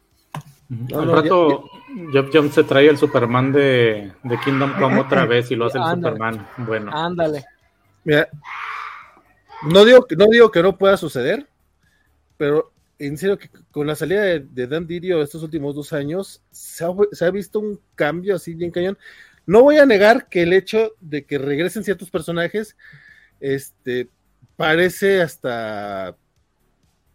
Al 0.94 1.12
rato 1.12 1.70
Jeff 2.12 2.30
Jones 2.34 2.54
se 2.54 2.64
trae 2.64 2.88
el 2.88 2.98
Superman 2.98 3.52
de, 3.52 4.12
Kingdom 4.44 4.74
Come 4.80 5.00
otra 5.00 5.26
vez 5.28 5.52
y 5.52 5.56
lo 5.56 5.66
hace 5.66 5.78
el 5.78 5.84
Superman. 5.86 6.48
Bueno. 6.58 6.92
Ándale. 6.94 7.46
Mira, 8.04 8.28
no 9.70 9.86
digo, 9.86 10.06
no 10.18 10.28
digo 10.28 10.52
que 10.52 10.62
no 10.62 10.78
pueda 10.78 10.98
suceder, 10.98 11.48
pero 12.38 12.72
en 13.00 13.18
serio 13.18 13.38
que 13.38 13.50
con 13.72 13.88
la 13.88 13.96
salida 13.96 14.22
de, 14.22 14.68
Dan 14.68 14.88
Didio 14.88 15.22
estos 15.22 15.44
últimos 15.44 15.76
dos 15.76 15.94
años 15.94 16.42
se 16.52 16.86
ha, 16.86 17.32
visto 17.32 17.60
un 17.60 17.80
cambio 17.96 18.36
así 18.36 18.54
bien 18.54 18.72
cañón. 18.72 18.98
No 19.46 19.62
voy 19.62 19.78
a 19.78 19.86
negar 19.86 20.28
que 20.30 20.44
el 20.44 20.54
hecho 20.54 20.94
de 21.00 21.26
que 21.26 21.38
regresen 21.38 21.84
ciertos 21.84 22.10
personajes, 22.10 22.76
este, 23.40 24.10
parece 24.56 25.22
hasta 25.22 26.18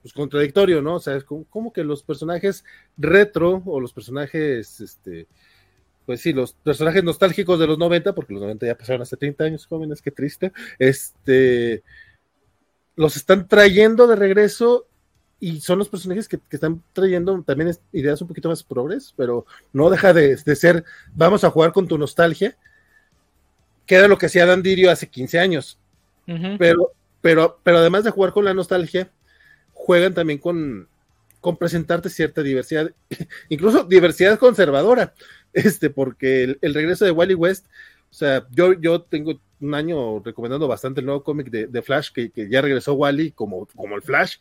pues, 0.02 0.14
contradictorio, 0.14 0.82
¿no? 0.82 0.96
O 0.96 1.00
sea, 1.00 1.16
es 1.16 1.24
como, 1.24 1.72
que 1.72 1.84
los 1.84 2.02
personajes 2.02 2.64
retro 2.96 3.62
o 3.66 3.80
los 3.80 3.92
personajes, 3.92 4.80
este, 4.80 5.26
pues 6.06 6.20
sí, 6.20 6.32
los 6.32 6.52
personajes 6.52 7.04
nostálgicos 7.04 7.58
de 7.58 7.66
los 7.66 7.78
90, 7.78 8.14
porque 8.14 8.32
los 8.32 8.42
90 8.42 8.66
ya 8.66 8.78
pasaron 8.78 9.02
hace 9.02 9.16
30 9.16 9.44
años, 9.44 9.66
jóvenes, 9.66 10.02
qué 10.02 10.10
triste, 10.10 10.52
este, 10.78 11.82
los 12.96 13.16
están 13.16 13.48
trayendo 13.48 14.06
de 14.06 14.16
regreso 14.16 14.86
y 15.40 15.60
son 15.60 15.78
los 15.78 15.88
personajes 15.88 16.28
que, 16.28 16.38
están 16.50 16.82
trayendo 16.92 17.42
también 17.42 17.74
ideas 17.92 18.20
un 18.20 18.28
poquito 18.28 18.50
más 18.50 18.62
progres, 18.62 19.14
pero 19.16 19.46
no 19.72 19.88
deja 19.88 20.12
de, 20.12 20.36
ser, 20.36 20.84
vamos 21.14 21.42
a 21.44 21.50
jugar 21.50 21.72
con 21.72 21.88
tu 21.88 21.96
nostalgia, 21.96 22.56
que 23.86 23.94
era 23.94 24.06
lo 24.06 24.18
que 24.18 24.26
hacía 24.26 24.46
Dan 24.46 24.62
Dirio 24.62 24.90
hace 24.90 25.08
15 25.08 25.38
años. 25.40 25.78
pero, 26.58 26.92
pero, 27.22 27.58
pero 27.62 27.78
además 27.78 28.04
de 28.04 28.10
jugar 28.10 28.32
con 28.32 28.44
la 28.44 28.54
nostalgia, 28.54 29.10
juegan 29.72 30.12
también 30.12 30.38
con, 30.38 30.88
con 31.40 31.56
presentarte 31.56 32.10
cierta 32.10 32.42
diversidad, 32.42 32.92
incluso 33.48 33.84
diversidad 33.84 34.38
conservadora. 34.38 35.14
Este, 35.52 35.90
porque 35.90 36.56
el, 36.60 36.74
regreso 36.74 37.04
de 37.04 37.10
Wally 37.10 37.34
West, 37.34 37.66
o 38.10 38.14
sea, 38.14 38.46
yo, 38.50 38.74
yo 38.74 39.02
tengo 39.02 39.40
un 39.60 39.74
año 39.74 40.20
recomendando 40.20 40.68
bastante 40.68 41.00
el 41.00 41.06
nuevo 41.06 41.24
cómic 41.24 41.50
de, 41.50 41.82
Flash, 41.82 42.10
que, 42.12 42.30
ya 42.48 42.60
regresó 42.60 42.94
Wally 42.94 43.32
como, 43.32 43.66
como 43.74 43.96
el 43.96 44.02
Flash, 44.02 44.36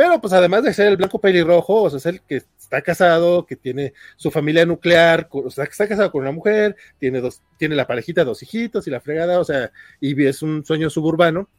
pero 0.00 0.18
pues 0.18 0.32
además 0.32 0.64
de 0.64 0.72
ser 0.72 0.86
el 0.86 0.96
blanco 0.96 1.20
pelirrojo, 1.20 1.82
o 1.82 1.90
sea, 1.90 1.98
es 1.98 2.06
el 2.06 2.22
que 2.22 2.36
está 2.36 2.80
casado, 2.80 3.44
que 3.44 3.54
tiene 3.54 3.92
su 4.16 4.30
familia 4.30 4.64
nuclear, 4.64 5.28
o 5.30 5.50
sea, 5.50 5.66
que 5.66 5.72
está 5.72 5.86
casado 5.86 6.10
con 6.10 6.22
una 6.22 6.32
mujer, 6.32 6.74
tiene 6.98 7.20
dos, 7.20 7.42
tiene 7.58 7.74
la 7.74 7.86
parejita, 7.86 8.24
dos 8.24 8.42
hijitos 8.42 8.86
y 8.86 8.90
la 8.90 9.02
fregada, 9.02 9.38
o 9.38 9.44
sea, 9.44 9.70
y 10.00 10.24
es 10.24 10.40
un 10.40 10.64
sueño 10.64 10.88
suburbano, 10.88 11.50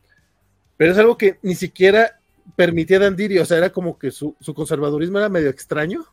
pero 0.76 0.92
es 0.92 0.98
algo 0.98 1.20
que 1.20 1.38
ni 1.44 1.54
siquiera 1.54 2.20
permitía 2.56 2.98
Dandiri, 2.98 3.38
o 3.38 3.46
sea, 3.46 3.58
era 3.58 3.70
como 3.70 4.00
que 4.00 4.10
su, 4.10 4.36
su 4.40 4.56
conservadurismo 4.56 5.20
era 5.20 5.30
medio 5.30 5.52
extraño, 5.52 6.04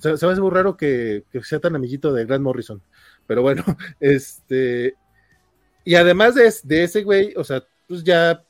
se, 0.00 0.08
me 0.08 0.14
hace 0.14 0.40
muy 0.40 0.50
raro 0.50 0.74
que, 0.74 1.24
sea 1.42 1.60
tan 1.60 1.76
amiguito 1.76 2.14
de 2.14 2.24
Grant 2.24 2.42
Morrison. 2.42 2.82
Pero 3.26 3.42
bueno, 3.42 3.62
este. 4.00 4.94
Y 5.84 5.96
además 5.96 6.34
de, 6.34 6.82
ese 6.82 7.02
güey, 7.02 7.34
o 7.36 7.44
sea, 7.44 7.62
pues 7.86 8.02
ya 8.02 8.42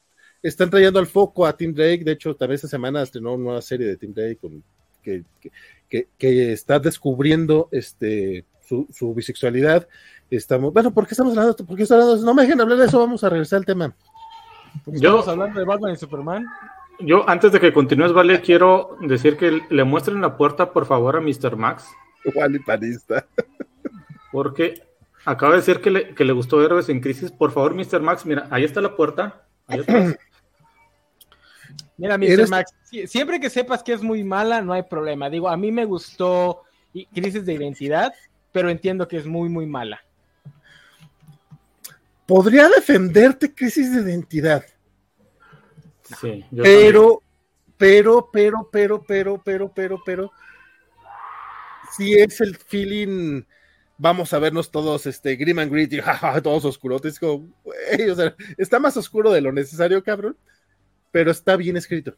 están 0.48 0.70
trayendo 0.70 0.98
al 0.98 1.06
foco 1.06 1.46
a 1.46 1.56
Tim 1.56 1.74
Drake. 1.74 2.04
De 2.04 2.12
hecho, 2.12 2.35
también 2.35 2.56
esta 2.56 2.68
semana 2.68 3.02
estrenó 3.02 3.35
una 3.35 3.44
nueva 3.44 3.62
serie 3.62 3.87
de 3.87 3.96
Tim 3.96 4.12
Drake 4.12 4.38
que, 5.02 5.24
que, 6.18 6.52
está 6.52 6.78
descubriendo 6.78 7.68
este, 7.70 8.44
su, 8.66 9.14
bisexualidad. 9.14 9.87
Estamos, 10.30 10.72
bueno, 10.72 10.92
¿por 10.92 11.06
qué 11.06 11.14
estamos 11.14 11.37
hablando? 11.37 11.56
¿Por 11.56 11.76
qué 11.76 11.85
estamos 11.85 12.04
hablando? 12.04 12.26
No 12.26 12.35
me 12.35 12.42
dejen 12.42 12.61
hablar 12.61 12.78
de 12.78 12.87
eso, 12.87 12.98
vamos 12.98 13.22
a 13.22 13.30
regresar 13.30 13.59
al 13.59 13.66
tema. 13.66 13.94
Estamos 14.92 15.28
hablando 15.28 15.61
de 15.61 15.66
Batman 15.66 15.92
y 15.92 15.96
Superman. 15.96 16.46
Yo, 16.98 17.28
antes 17.28 17.52
de 17.52 17.61
que 17.61 17.72
continúes, 17.72 18.12
Vale, 18.12 18.40
quiero 18.40 18.96
decir 19.00 19.37
que 19.37 19.61
le 19.68 19.85
muestren 19.85 20.20
la 20.20 20.37
puerta, 20.37 20.72
por 20.72 20.87
favor, 20.87 21.16
a 21.16 21.20
Mr. 21.20 21.56
Max. 21.56 21.87
Wally 22.35 22.59
panista. 22.61 23.26
Porque 24.32 24.82
acaba 25.24 25.52
de 25.52 25.59
decir 25.59 25.80
que 25.80 25.90
le, 25.90 26.14
que 26.14 26.24
le 26.24 26.32
gustó 26.32 26.62
Héroes 26.64 26.88
en 26.88 27.00
Crisis. 27.00 27.30
Por 27.30 27.52
favor, 27.52 27.74
Mr. 27.74 28.00
Max, 28.00 28.26
mira, 28.26 28.48
ahí 28.50 28.64
está 28.64 28.80
la 28.80 28.96
puerta. 28.96 29.42
Mira, 31.96 32.18
Mr. 32.18 32.48
Max, 32.48 32.74
siempre 33.06 33.40
que 33.40 33.50
sepas 33.50 33.82
que 33.82 33.92
es 33.92 34.02
muy 34.02 34.22
mala, 34.22 34.61
no 34.61 34.72
hay 34.72 34.82
problema. 34.82 35.30
Digo, 35.30 35.48
a 35.48 35.56
mí 35.56 35.72
me 35.72 35.85
gustó 35.85 36.62
Crisis 37.12 37.46
de 37.46 37.54
Identidad, 37.54 38.12
pero 38.52 38.68
entiendo 38.68 39.09
que 39.09 39.16
es 39.16 39.26
muy, 39.26 39.48
muy 39.48 39.66
mala. 39.66 40.02
Podría 42.26 42.68
defenderte 42.68 43.54
Crisis 43.54 43.94
de 43.94 44.02
Identidad 44.02 44.64
pero, 46.62 47.22
pero, 47.76 48.28
pero, 48.32 48.68
pero, 48.70 49.02
pero, 49.02 49.42
pero, 49.42 49.72
pero, 49.74 50.02
pero, 50.04 50.32
si 51.96 52.14
es 52.14 52.40
el 52.40 52.56
feeling, 52.56 53.42
vamos 53.98 54.32
a 54.32 54.38
vernos 54.38 54.70
todos, 54.70 55.06
este, 55.06 55.37
grim 55.37 55.59
and 55.59 55.70
gritty, 55.70 56.00
todos 56.42 56.64
oscurotes, 56.64 57.18
como, 57.18 57.48
está 58.56 58.78
más 58.78 58.96
oscuro 58.96 59.30
de 59.30 59.40
lo 59.40 59.52
necesario, 59.52 60.02
cabrón, 60.02 60.37
pero 61.16 61.31
está 61.31 61.57
bien 61.57 61.79
escrito. 61.79 62.14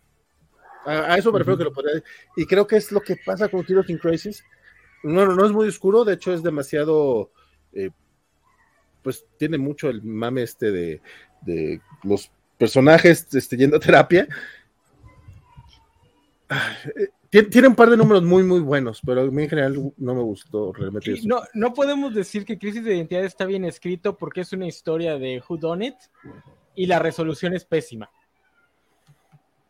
A, 0.84 1.16
eso 1.16 1.30
me 1.30 1.38
refiero 1.38 1.56
que 1.56 1.62
lo 1.62 1.72
podría 1.72 2.02
Y 2.36 2.46
creo 2.46 2.66
que 2.66 2.74
es 2.74 2.90
lo 2.90 3.00
que 3.00 3.14
pasa 3.24 3.48
con 3.48 3.64
Heroes 3.64 3.88
in 3.90 3.98
Crisis. 3.98 4.42
No, 5.04 5.24
no, 5.24 5.36
no 5.36 5.46
es 5.46 5.52
muy 5.52 5.68
oscuro, 5.68 6.04
de 6.04 6.14
hecho 6.14 6.32
es 6.32 6.42
demasiado, 6.42 7.30
eh, 7.72 7.90
pues 9.00 9.24
tiene 9.36 9.56
mucho 9.56 9.88
el 9.88 10.02
mame 10.02 10.42
este 10.42 10.72
de, 10.72 11.00
de 11.42 11.80
los 12.02 12.28
personajes 12.58 13.32
este, 13.32 13.56
yendo 13.56 13.76
a 13.76 13.80
terapia. 13.80 14.26
Tiene 17.30 17.68
un 17.68 17.76
par 17.76 17.90
de 17.90 17.96
números 17.96 18.24
muy, 18.24 18.42
muy 18.42 18.58
buenos, 18.58 19.00
pero 19.06 19.20
a 19.20 19.30
mí 19.30 19.44
en 19.44 19.48
general 19.48 19.92
no 19.96 20.14
me 20.16 20.22
gustó 20.22 20.72
realmente 20.72 21.12
eso. 21.12 21.22
No, 21.24 21.42
no 21.54 21.72
podemos 21.72 22.12
decir 22.12 22.44
que 22.44 22.58
Crisis 22.58 22.82
de 22.82 22.96
Identidad 22.96 23.24
está 23.24 23.44
bien 23.44 23.64
escrito 23.64 24.16
porque 24.16 24.40
es 24.40 24.52
una 24.52 24.66
historia 24.66 25.20
de 25.20 25.40
Who 25.48 25.56
Done 25.56 25.86
It 25.86 25.96
y 26.74 26.86
la 26.86 26.98
resolución 26.98 27.54
es 27.54 27.64
pésima. 27.64 28.10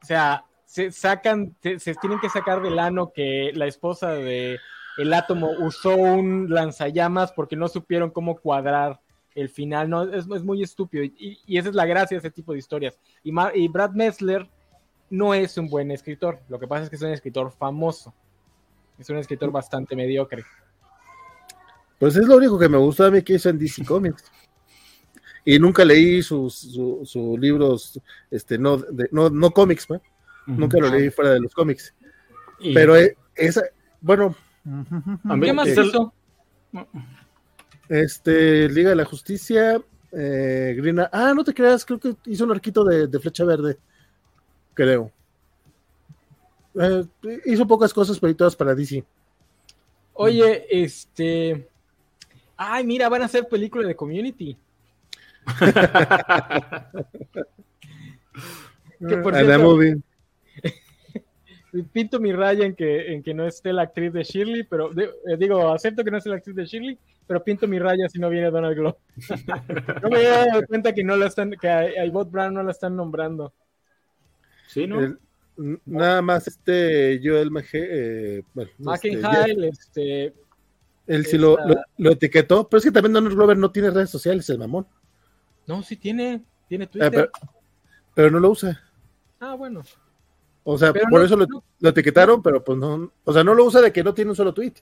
O 0.02 0.06
sea, 0.06 0.44
se 0.64 0.92
sacan, 0.92 1.56
se, 1.62 1.94
tienen 1.94 2.20
que 2.20 2.28
sacar 2.28 2.62
del 2.62 2.78
ano 2.78 3.12
que 3.12 3.52
la 3.54 3.66
esposa 3.66 4.10
de 4.10 4.58
el 4.98 5.14
átomo 5.14 5.50
usó 5.60 5.96
un 5.96 6.50
lanzallamas 6.50 7.32
porque 7.32 7.56
no 7.56 7.68
supieron 7.68 8.10
cómo 8.10 8.36
cuadrar 8.36 9.00
el 9.34 9.48
final, 9.48 9.88
no, 9.88 10.02
es, 10.12 10.26
muy 10.26 10.62
estúpido 10.62 11.04
y, 11.04 11.38
esa 11.56 11.68
es 11.68 11.74
la 11.74 11.86
gracia 11.86 12.16
de 12.16 12.18
ese 12.18 12.30
tipo 12.30 12.52
de 12.52 12.58
historias. 12.58 12.98
Y, 13.22 13.68
Brad 13.68 13.92
Messler 13.92 14.48
no 15.10 15.32
es 15.32 15.56
un 15.56 15.68
buen 15.68 15.90
escritor, 15.90 16.40
lo 16.48 16.58
que 16.58 16.66
pasa 16.66 16.84
es 16.84 16.90
que 16.90 16.96
es 16.96 17.02
un 17.02 17.12
escritor 17.12 17.52
famoso, 17.52 18.12
es 18.98 19.08
un 19.08 19.16
escritor 19.16 19.50
bastante 19.50 19.94
mediocre. 19.94 20.44
Pues 21.98 22.16
es 22.16 22.26
lo 22.26 22.36
único 22.36 22.58
que 22.58 22.68
me 22.68 22.78
gustó 22.78 23.06
a 23.06 23.10
mí 23.10 23.22
que 23.22 23.34
hizo 23.34 23.48
en 23.48 23.58
DC 23.58 23.84
Comics. 23.84 24.24
Y 25.50 25.58
nunca 25.58 25.82
leí 25.82 26.22
sus, 26.22 26.54
sus 27.04 27.40
libros, 27.40 27.98
este, 28.30 28.58
no, 28.58 28.84
no, 29.10 29.30
no 29.30 29.50
cómics, 29.50 29.88
nunca 30.46 30.76
lo 30.78 30.90
leí 30.90 31.08
fuera 31.08 31.30
de 31.30 31.40
los 31.40 31.54
cómics. 31.54 31.94
Pero 32.74 32.94
eh, 32.94 33.16
esa, 33.34 33.62
bueno, 33.98 34.36
¿qué 35.40 35.52
más 35.54 35.68
hizo? 35.68 36.12
Este, 37.88 38.68
Liga 38.68 38.90
de 38.90 38.96
la 38.96 39.06
Justicia, 39.06 39.80
eh, 40.12 40.74
Grina, 40.76 41.08
ah, 41.10 41.32
no 41.34 41.42
te 41.42 41.54
creas, 41.54 41.82
creo 41.82 41.98
que 41.98 42.14
hizo 42.26 42.44
un 42.44 42.50
arquito 42.50 42.84
de, 42.84 43.18
flecha 43.18 43.46
verde, 43.46 43.78
creo. 44.74 45.10
Eh, 46.78 47.06
hizo 47.46 47.66
pocas 47.66 47.94
cosas, 47.94 48.20
pero 48.20 48.36
todas 48.36 48.54
para 48.54 48.74
DC. 48.74 49.02
Oye, 50.12 50.66
este. 50.68 51.70
Ay, 52.54 52.84
mira, 52.84 53.08
van 53.08 53.22
a 53.22 53.24
hacer 53.24 53.48
película 53.48 53.88
de 53.88 53.96
Community. 53.96 54.54
Que 59.08 59.16
por 59.18 59.34
cierto, 59.34 59.78
pinto 61.92 62.20
mi 62.20 62.32
raya 62.32 62.64
en 62.64 62.74
que, 62.74 63.12
en 63.12 63.22
que 63.22 63.34
no 63.34 63.46
esté 63.46 63.72
la 63.72 63.82
actriz 63.82 64.12
de 64.12 64.24
Shirley, 64.24 64.64
pero 64.64 64.90
eh, 64.98 65.36
digo, 65.38 65.70
acepto 65.70 66.02
que 66.04 66.10
no 66.10 66.18
esté 66.18 66.30
la 66.30 66.36
actriz 66.36 66.56
de 66.56 66.66
Shirley, 66.66 66.98
pero 67.26 67.44
pinto 67.44 67.68
mi 67.68 67.78
raya 67.78 68.08
si 68.08 68.18
no 68.18 68.30
viene 68.30 68.50
Donald 68.50 68.76
Glover. 68.76 68.96
no 70.02 70.08
me 70.08 70.16
había 70.16 70.46
dado 70.46 70.66
cuenta 70.66 70.94
que 70.94 71.04
no 71.04 71.16
la 71.16 71.26
están, 71.26 71.52
que 71.60 71.68
a, 71.68 72.04
Ivot 72.04 72.30
Brown 72.30 72.54
no 72.54 72.62
la 72.62 72.72
están 72.72 72.96
nombrando. 72.96 73.52
Sí, 74.66 74.86
¿no? 74.86 75.16
nada 75.86 76.22
más 76.22 76.46
este 76.46 77.20
Joel 77.22 77.50
McHale, 77.50 77.88
eh, 77.90 78.42
bueno, 78.54 78.70
este, 78.94 79.68
este, 79.68 80.34
él 81.06 81.26
sí 81.26 81.36
lo, 81.36 81.56
lo, 81.96 82.12
etiquetó, 82.12 82.68
pero 82.68 82.78
es 82.78 82.84
que 82.84 82.92
también 82.92 83.14
Donald 83.14 83.34
Glover 83.34 83.56
no 83.56 83.72
tiene 83.72 83.90
redes 83.90 84.10
sociales, 84.10 84.48
el 84.50 84.58
mamón. 84.58 84.86
No, 85.68 85.82
sí 85.82 85.96
tiene, 85.96 86.42
tiene 86.66 86.86
ah, 86.86 86.88
Twitter. 86.90 87.30
pero, 88.14 88.30
no 88.30 88.40
lo 88.40 88.50
usa. 88.50 88.80
Ah, 89.38 89.54
bueno. 89.54 89.82
O 90.64 90.78
sea, 90.78 90.92
por 90.92 91.22
eso 91.22 91.36
lo, 91.36 91.46
etiquetaron, 91.90 92.42
pero 92.42 92.64
pues 92.64 92.78
no, 92.78 93.12
o 93.24 93.32
sea, 93.32 93.44
no 93.44 93.54
lo 93.54 93.64
usa 93.64 93.82
de 93.82 93.92
que 93.92 94.02
no 94.02 94.14
tiene 94.14 94.30
un 94.30 94.36
solo 94.36 94.52
tweet. 94.52 94.74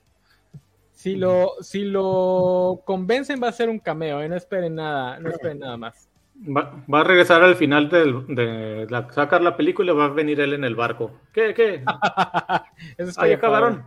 Si 0.91 1.15
lo, 1.15 1.51
si 1.61 1.83
lo 1.83 2.81
convencen 2.85 3.41
va 3.41 3.49
a 3.49 3.51
ser 3.51 3.69
un 3.69 3.79
cameo, 3.79 4.21
¿eh? 4.21 4.29
no 4.29 4.35
esperen 4.35 4.75
nada, 4.75 5.19
no 5.19 5.29
esperen 5.29 5.59
nada 5.59 5.77
más. 5.77 6.09
Va, 6.37 7.01
a 7.01 7.03
regresar 7.03 7.43
al 7.43 7.55
final 7.55 7.89
de 7.89 8.87
sacar 9.13 9.41
la 9.41 9.57
película 9.57 9.91
y 9.91 9.95
va 9.95 10.05
a 10.05 10.09
venir 10.09 10.39
él 10.39 10.53
en 10.53 10.63
el 10.63 10.75
barco. 10.75 11.11
¿Qué? 11.33 11.53
¿Qué? 11.53 11.83
Ahí 13.17 13.33
acabaron. 13.33 13.83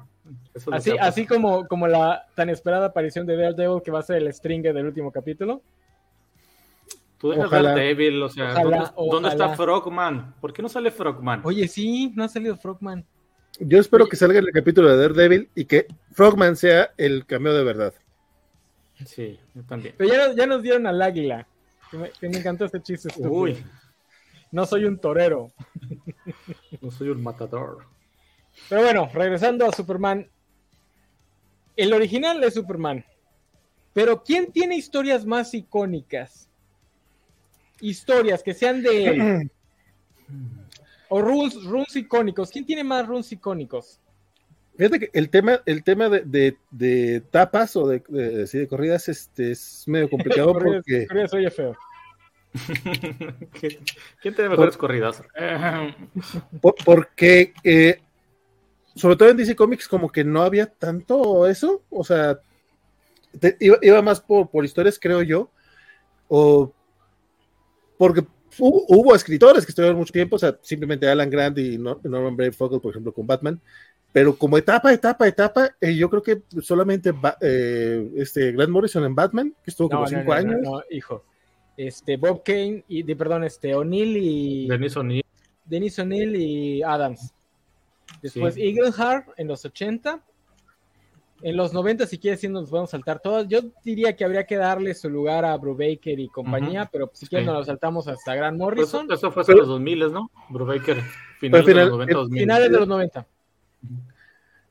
Así, 0.71 0.93
así 0.99 1.27
como, 1.27 1.67
como 1.67 1.89
la 1.89 2.27
tan 2.35 2.51
esperada 2.51 2.87
aparición 2.87 3.27
de 3.27 3.37
Daredevil 3.37 3.83
que 3.83 3.91
va 3.91 4.01
a 4.01 4.03
ser 4.03 4.17
el 4.17 4.33
stringer 4.33 4.75
del 4.75 4.87
último 4.87 5.11
capítulo. 5.11 5.63
Tú 7.21 7.29
dejas 7.29 7.51
Daredevil, 7.51 8.23
o 8.23 8.31
sea, 8.31 8.55
¿dónde, 8.55 9.29
está 9.29 9.55
Frogman? 9.55 10.35
¿Por 10.41 10.55
qué 10.55 10.63
no 10.63 10.71
sale 10.71 10.91
Frogman? 10.91 11.43
Oye, 11.45 11.69
sí, 11.69 12.11
no 12.17 12.25
ha 12.25 12.29
salido 12.29 12.57
Frogman. 12.57 13.05
Yo 13.59 13.79
espero 13.79 14.07
que 14.07 14.17
salga 14.17 14.39
en 14.39 14.47
el 14.47 14.53
capítulo 14.53 14.89
de 14.89 14.97
Daredevil 14.97 15.51
y 15.55 15.67
que 15.67 15.87
Frogman 16.13 16.57
sea 16.57 16.95
el 16.97 17.27
cameo 17.27 17.53
de 17.53 17.63
verdad. 17.63 17.93
Sí, 19.05 19.39
yo 19.55 19.63
también. 19.65 19.95
Pero 19.99 20.11
ya, 20.11 20.35
ya 20.35 20.47
nos 20.47 20.63
dieron 20.63 20.87
al 20.87 21.03
águila. 21.03 21.47
Que 21.91 21.99
me, 21.99 22.39
encantó 22.39 22.65
este 22.65 22.81
chiste. 22.81 23.11
Uy. 23.19 23.63
No 24.51 24.65
soy 24.65 24.87
un 24.87 24.99
torero. 24.99 25.53
No 26.81 26.91
soy 26.91 27.11
un 27.11 27.23
matador. 27.23 27.85
Pero 28.71 28.83
bueno, 28.83 29.11
regresando 29.13 29.67
a 29.67 29.73
Superman. 29.73 30.27
El 31.77 31.93
original 31.93 32.43
es 32.45 32.55
Superman. 32.55 33.05
Pero 33.93 34.23
¿quién 34.23 34.53
tiene 34.53 34.77
historias 34.77 35.27
más 35.27 35.53
icónicas? 35.53 36.50
Historias 37.81 38.43
que 38.43 38.55
sean 38.55 38.83
de 38.83 39.49
o 41.09 41.21
rules, 41.21 41.63
rules 41.65 41.95
icónicos. 41.97 42.51
¿Quién 42.51 42.65
tiene 42.65 42.85
más 42.85 43.07
rules 43.07 43.31
icónicos? 43.33 44.01
Fíjate 44.77 45.01
que 45.01 45.11
el 45.13 45.29
tema, 45.29 45.61
el 45.67 45.83
tema 45.83 46.09
de, 46.09 46.57
de, 46.71 47.21
tapas 47.31 47.77
o 47.77 47.87
de, 47.87 48.03
de, 48.09 48.67
corridas 48.69 49.09
este, 49.09 49.51
es 49.51 49.85
medio 49.87 50.09
complicado 50.11 50.53
porque. 50.55 51.07
Corridas 51.07 51.35
oye 51.35 51.51
feo. 51.51 51.77
¿Quién 54.23 54.35
tiene 54.35 54.49
mejores 54.49 54.77
corridas? 54.77 55.23
porque, 56.85 57.53
eh, 57.63 58.01
sobre 58.95 59.17
todo 59.17 59.29
en 59.29 59.37
DC 59.37 59.55
Comics, 59.55 59.87
como 59.87 60.11
que 60.11 60.25
no 60.25 60.43
había 60.43 60.67
tanto 60.67 61.47
eso. 61.47 61.83
O 61.91 62.05
sea, 62.05 62.41
iba, 63.59 64.03
más 64.03 64.21
por, 64.21 64.49
por 64.49 64.65
historias, 64.65 64.99
creo 64.99 65.23
yo. 65.23 65.51
O 66.29 66.73
porque 68.01 68.25
hubo, 68.59 69.15
escritores 69.15 69.67
que 69.67 69.73
estuvieron 69.73 69.99
mucho 69.99 70.11
tiempo, 70.11 70.37
o 70.37 70.39
sea, 70.39 70.59
simplemente 70.63 71.07
Alan 71.07 71.29
Grant 71.29 71.59
y 71.59 71.77
Norman 71.77 72.35
Brave 72.35 72.53
por 72.53 72.91
ejemplo, 72.91 73.13
con 73.13 73.27
Batman, 73.27 73.61
pero 74.11 74.35
como 74.39 74.57
etapa, 74.57 74.91
etapa, 74.91 75.29
etapa, 75.29 75.77
eh, 75.79 75.95
yo 75.95 76.09
creo 76.09 76.23
que 76.23 76.41
solamente 76.63 77.13
eh, 77.43 78.11
este 78.17 78.53
Grant 78.53 78.71
Morrison 78.71 79.05
en 79.05 79.15
Batman, 79.15 79.55
que 79.63 79.71
estuvo 79.71 79.91
como 79.91 80.07
cinco 80.07 80.33
años. 80.33 80.63
No, 80.63 80.83
hijo. 80.89 81.27
Este, 81.77 82.17
Bob 82.17 82.43
Kane 82.43 82.85
y, 82.89 83.03
de, 83.03 83.15
perdón, 83.17 83.45
este, 83.45 83.75
O'Neill 83.75 84.17
y. 84.17 84.67
Dennis 84.67 84.97
O'Neill. 84.97 85.25
Dennis 85.67 85.99
O'Neill 85.99 86.37
y 86.37 86.83
Adams. 86.83 87.35
Después 88.23 88.55
sí. 88.55 88.63
Eagleheart 88.63 89.29
en 89.37 89.47
los 89.47 89.63
80 89.63 90.25
en 91.43 91.57
los 91.57 91.73
90, 91.73 92.07
si 92.07 92.19
quieres, 92.19 92.41
sí 92.41 92.49
nos 92.49 92.71
podemos 92.71 92.91
saltar 92.91 93.21
todas. 93.21 93.49
Yo 93.49 93.61
diría 93.85 94.15
que 94.15 94.25
habría 94.25 94.47
que 94.47 94.57
darle 94.57 94.95
su 94.95 95.09
lugar 95.09 95.45
a 95.45 95.57
Brubaker 95.57 96.19
y 96.19 96.29
compañía, 96.29 96.89
pero 96.91 97.11
si 97.15 97.27
quieres 97.27 97.47
nos 97.47 97.57
lo 97.57 97.65
saltamos 97.65 98.09
hasta 98.09 98.35
Grant 98.35 98.59
pues, 98.59 98.77
Morrison. 98.77 99.13
eso 99.13 99.31
fue 99.31 99.43
hace 99.43 99.55
los 99.55 99.69
2000, 99.69 100.13
¿no? 100.13 100.31
Brubaker, 100.49 101.03
finales 101.39 101.67
de 101.67 101.75
los 101.75 101.91
90. 101.91 102.29
Finales 102.29 102.71
de 102.71 102.79
los 102.79 102.89
90. 102.89 103.27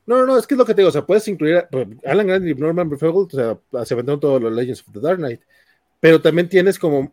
No, 0.06 0.18
no, 0.18 0.26
no, 0.26 0.38
es 0.38 0.46
que 0.46 0.54
es 0.54 0.58
lo 0.58 0.64
que 0.64 0.74
te 0.74 0.80
digo, 0.80 0.88
o 0.88 0.92
sea, 0.92 1.06
puedes 1.06 1.26
incluir 1.28 1.56
a 1.56 1.68
pues, 1.68 1.86
Alan 2.04 2.26
Grant 2.26 2.46
y 2.46 2.54
Norman 2.54 2.88
Brufeld, 2.88 3.14
o 3.14 3.28
sea, 3.30 3.84
se 3.84 3.94
aventaron 3.94 4.18
todos 4.18 4.42
los 4.42 4.52
Legends 4.52 4.80
of 4.80 4.92
the 4.92 5.00
Dark 5.00 5.18
Knight, 5.18 5.40
pero 6.00 6.20
también 6.20 6.48
tienes 6.48 6.78
como 6.78 7.12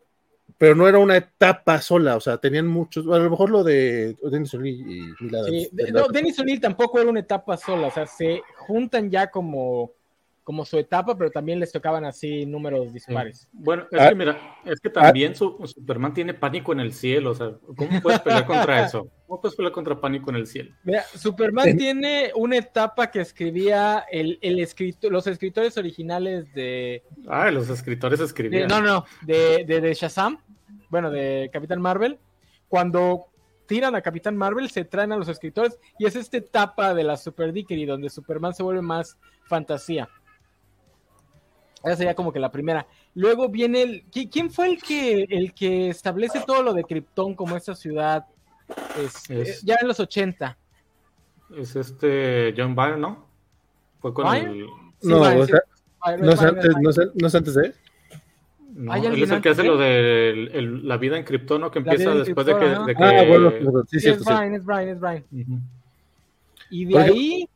pero 0.57 0.75
no 0.75 0.87
era 0.87 0.97
una 0.97 1.17
etapa 1.17 1.81
sola, 1.81 2.15
o 2.15 2.19
sea, 2.19 2.37
tenían 2.37 2.67
muchos, 2.67 3.05
a 3.07 3.19
lo 3.19 3.29
mejor 3.29 3.49
lo 3.49 3.63
de 3.63 4.15
Dennis 4.23 4.53
O'Neill 4.53 4.91
y, 4.91 5.01
sí, 5.45 5.69
no, 5.91 6.07
Dennis 6.07 6.39
O'Neill 6.39 6.59
tampoco 6.59 6.99
era 6.99 7.09
una 7.09 7.19
etapa 7.19 7.57
sola, 7.57 7.87
o 7.87 7.91
sea, 7.91 8.07
se 8.07 8.41
juntan 8.55 9.11
ya 9.11 9.29
como 9.29 9.91
como 10.47 10.63
su 10.63 10.77
etapa, 10.77 11.17
pero 11.17 11.29
también 11.29 11.59
les 11.59 11.73
tocaban 11.73 12.05
así 12.05 12.45
números 12.45 12.93
dispares. 12.93 13.49
Bueno, 13.51 13.85
es 13.91 13.99
ah, 13.99 14.07
que 14.07 14.15
mira, 14.15 14.55
es 14.63 14.79
que 14.79 14.89
también 14.89 15.35
su, 15.35 15.57
Superman 15.65 16.13
tiene 16.13 16.33
pánico 16.33 16.71
en 16.71 16.79
el 16.79 16.93
cielo, 16.93 17.31
o 17.31 17.35
sea, 17.35 17.51
¿cómo 17.75 18.01
puedes 18.01 18.21
pelear 18.21 18.45
contra 18.47 18.85
eso? 18.85 19.11
¿Cómo 19.27 19.41
puedes 19.41 19.57
pelear 19.57 19.73
contra 19.73 19.99
pánico 19.99 20.29
en 20.29 20.37
el 20.37 20.47
cielo? 20.47 20.73
Mira, 20.85 21.03
Superman 21.03 21.75
tiene 21.75 22.31
una 22.33 22.55
etapa 22.55 23.11
que 23.11 23.19
escribía 23.19 24.05
el, 24.09 24.39
el 24.41 24.59
escritor, 24.59 25.11
los 25.11 25.27
escritores 25.27 25.77
originales 25.77 26.53
de... 26.53 27.03
Ah, 27.27 27.51
los 27.51 27.69
escritores 27.69 28.21
escribían. 28.21 28.69
no, 28.69 28.81
no, 28.81 29.03
de, 29.23 29.65
de, 29.67 29.81
de 29.81 29.93
Shazam, 29.95 30.37
bueno, 30.89 31.11
de 31.11 31.49
Capitán 31.51 31.81
Marvel, 31.81 32.19
cuando 32.69 33.25
tiran 33.65 33.95
a 33.95 34.01
Capitán 34.01 34.37
Marvel, 34.37 34.69
se 34.69 34.85
traen 34.85 35.11
a 35.11 35.17
los 35.17 35.27
escritores 35.27 35.77
y 35.99 36.05
es 36.05 36.15
esta 36.15 36.37
etapa 36.37 36.93
de 36.93 37.03
la 37.03 37.17
Super 37.17 37.51
Dickery 37.51 37.83
donde 37.83 38.09
Superman 38.09 38.53
se 38.53 38.63
vuelve 38.63 38.81
más 38.81 39.17
fantasía. 39.43 40.07
Esa 41.83 41.95
sería 41.95 42.15
como 42.15 42.33
que 42.33 42.39
la 42.39 42.51
primera. 42.51 42.87
Luego 43.15 43.49
viene 43.49 43.81
el. 43.83 44.03
¿Quién 44.31 44.49
fue 44.49 44.67
el 44.67 44.81
que 44.81 45.23
el 45.29 45.53
que 45.53 45.89
establece 45.89 46.41
todo 46.45 46.63
lo 46.63 46.73
de 46.73 46.83
Krypton 46.83 47.35
como 47.35 47.55
esta 47.55 47.75
ciudad? 47.75 48.25
Es, 49.29 49.61
ya 49.61 49.77
en 49.79 49.87
los 49.87 49.99
80. 49.99 50.57
Es 51.55 51.75
este 51.75 52.53
John 52.57 52.75
Byrne, 52.75 52.97
¿no? 52.97 53.25
Fue 53.99 54.13
con 54.13 54.35
el. 54.35 54.65
no, 55.03 55.19
no, 55.19 55.43
es 56.33 56.41
antes, 56.41 56.75
no, 56.81 57.27
es, 57.27 57.35
antes 57.35 57.53
de 57.55 57.65
él. 57.67 57.75
No, 58.73 58.93
él 58.95 59.23
es 59.23 59.31
el 59.31 59.41
que 59.41 59.49
hace 59.49 59.63
lo 59.63 59.77
de 59.77 60.79
la 60.83 60.97
vida 60.97 61.17
en 61.17 61.23
Krypton, 61.23 61.61
¿no? 61.61 61.71
Que 61.71 61.79
empieza 61.79 62.13
después 62.13 62.45
de 62.45 62.57
que, 62.57 62.65
de 62.65 62.95
que, 62.95 63.03
Ah, 63.03 63.25
bueno, 63.27 63.51
sí, 63.89 63.99
sí, 63.99 64.09
es 64.09 64.23
Brian, 64.23 64.53
es 64.53 64.65
Brian, 64.65 64.89
es 64.89 64.99
Brian. 64.99 65.25
Y 66.69 66.85
de 66.85 66.99
ahí. 66.99 67.49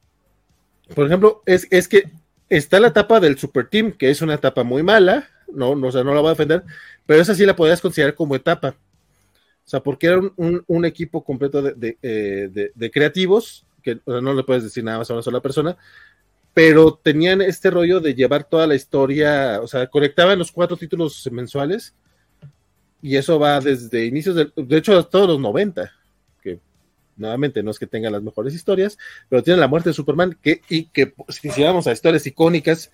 por 0.96 1.06
ejemplo, 1.06 1.44
es, 1.46 1.68
es 1.70 1.88
que 1.88 2.10
Está 2.52 2.82
la 2.82 2.90
etapa 2.90 3.22
del 3.22 3.38
Super 3.38 3.70
Team, 3.70 3.94
que 3.94 4.10
es 4.10 4.22
una 4.22 4.34
etapa 4.34 4.66
muy 4.66 4.84
mala, 4.84 5.30
no, 5.54 5.74
no, 5.74 5.88
o 5.88 5.92
sea, 5.94 6.04
no 6.04 6.14
la 6.14 6.20
voy 6.20 6.28
a 6.28 6.32
defender, 6.32 6.66
pero 7.06 7.22
esa 7.22 7.34
sí 7.34 7.46
la 7.46 7.56
podías 7.56 7.80
considerar 7.80 8.14
como 8.14 8.36
etapa. 8.36 8.76
O 9.66 9.70
sea, 9.70 9.80
porque 9.80 10.08
era 10.08 10.20
un, 10.36 10.86
equipo 10.86 11.24
completo 11.24 11.64
eh, 11.66 12.72
de, 12.76 12.92
creativos, 12.92 13.66
que 13.82 14.02
no 14.06 14.34
le 14.34 14.44
puedes 14.44 14.66
decir 14.66 14.84
nada 14.84 14.98
más 14.98 15.10
a 15.10 15.14
una 15.14 15.22
sola 15.22 15.40
persona, 15.40 15.78
pero 16.54 17.00
tenían 17.02 17.42
este 17.42 17.72
rollo 17.72 18.02
de 18.02 18.16
llevar 18.16 18.44
toda 18.44 18.68
la 18.68 18.76
historia, 18.76 19.62
o 19.62 19.68
sea, 19.68 19.88
conectaban 19.88 20.38
los 20.38 20.52
cuatro 20.52 20.76
títulos 20.76 21.30
mensuales, 21.32 21.96
y 23.02 23.16
eso 23.16 23.40
va 23.40 23.62
desde 23.62 24.06
inicios, 24.06 24.36
de, 24.36 24.52
de 24.58 24.78
hecho, 24.78 24.98
hasta 24.98 25.10
todos 25.10 25.30
los 25.30 25.40
90 25.40 25.90
nuevamente 27.18 27.64
no 27.64 27.72
es 27.72 27.80
que 27.80 27.88
tenga 27.88 28.10
las 28.10 28.24
mejores 28.24 28.54
historias, 28.54 28.98
pero 29.30 29.44
tiene 29.44 29.60
la 29.60 29.68
muerte 29.68 29.90
de 29.90 29.94
Superman, 29.94 30.38
que, 30.42 30.62
y 30.70 30.86
que 30.86 31.08
pues, 31.08 31.38
si 31.38 31.64
vamos 31.64 31.88
a 31.88 31.92
historias 31.92 32.26
icónicas, 32.26 32.92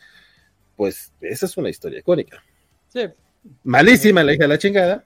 pues 0.76 1.12
esa 1.22 1.46
es 1.46 1.58
una 1.58 1.70
historia 1.70 2.00
icónica. 2.00 2.44
Sí, 2.90 3.02
Malísima 3.64 4.24
la 4.24 4.34
hija 4.34 4.44
de 4.44 4.48
la 4.48 4.58
chingada. 4.58 5.04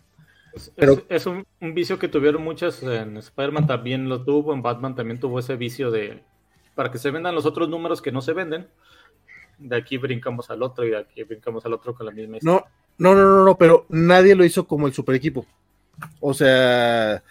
pero... 0.76 1.04
es, 1.10 1.26
un, 1.26 1.46
vicio 1.60 2.00
que 2.00 2.08
tuvieron 2.08 2.44
muchas 2.44 2.82
en 2.84 3.18
Spider-Man 3.18 3.68
también 3.68 4.10
lo 4.10 4.24
tuvo, 4.24 4.54
en 4.54 4.62
Batman 4.62 4.96
también 4.96 5.20
tuvo 5.20 5.40
ese 5.40 5.56
vicio 5.56 5.92
de 5.92 6.24
para 6.76 6.92
que 6.92 6.98
se 6.98 7.12
vendan 7.12 7.36
los 7.36 7.46
otros 7.46 7.70
números 7.70 8.02
que 8.02 8.12
no 8.12 8.22
se 8.22 8.34
venden. 8.34 8.68
De 9.58 9.76
aquí 9.76 9.98
brincamos 9.98 10.50
al 10.50 10.64
otro 10.64 10.86
y 10.86 10.90
de 10.90 10.98
aquí 10.98 11.24
brincamos 11.24 11.66
al 11.66 11.74
otro 11.74 11.94
con 11.94 12.06
la 12.06 12.12
misma 12.12 12.38
historia. 12.38 12.66
No, 12.98 13.14
no, 13.14 13.24
no, 13.24 13.44
no, 13.44 13.58
pero 13.58 13.86
nadie 13.90 14.36
lo 14.36 14.46
hizo 14.46 14.66
como 14.66 14.88
el 14.88 14.94
super 14.94 15.16
equipo. 15.16 15.46
O 16.20 16.34
sea, 16.34 17.22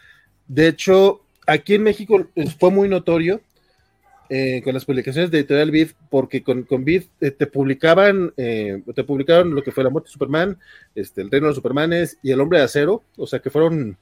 de 0.46 0.68
hecho, 0.68 1.22
aquí 1.46 1.74
en 1.74 1.82
México 1.82 2.26
fue 2.58 2.70
muy 2.70 2.88
notorio 2.88 3.40
eh, 4.32 4.62
con 4.62 4.74
las 4.74 4.84
publicaciones 4.84 5.32
de 5.32 5.38
Editorial 5.38 5.72
Vid, 5.72 5.88
porque 6.08 6.44
con, 6.44 6.62
con 6.62 6.84
Vid 6.84 7.02
eh, 7.20 7.32
te 7.32 7.48
publicaban, 7.48 8.32
eh, 8.36 8.80
te 8.94 9.02
publicaron 9.02 9.56
lo 9.56 9.64
que 9.64 9.72
fue 9.72 9.82
la 9.82 9.90
muerte 9.90 10.06
de 10.06 10.12
Superman, 10.12 10.56
este, 10.94 11.22
el 11.22 11.32
reino 11.32 11.46
de 11.46 11.50
los 11.50 11.56
Supermanes 11.56 12.16
y 12.22 12.30
el 12.30 12.40
hombre 12.40 12.60
de 12.60 12.64
acero, 12.66 13.02
o 13.16 13.26
sea 13.26 13.40
que 13.40 13.50
fueron 13.50 13.98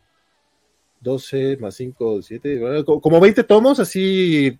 12 1.00 1.56
más 1.56 1.76
5, 1.76 2.20
7, 2.20 2.84
como 2.84 3.20
20 3.20 3.42
tomos, 3.44 3.80
así 3.80 4.58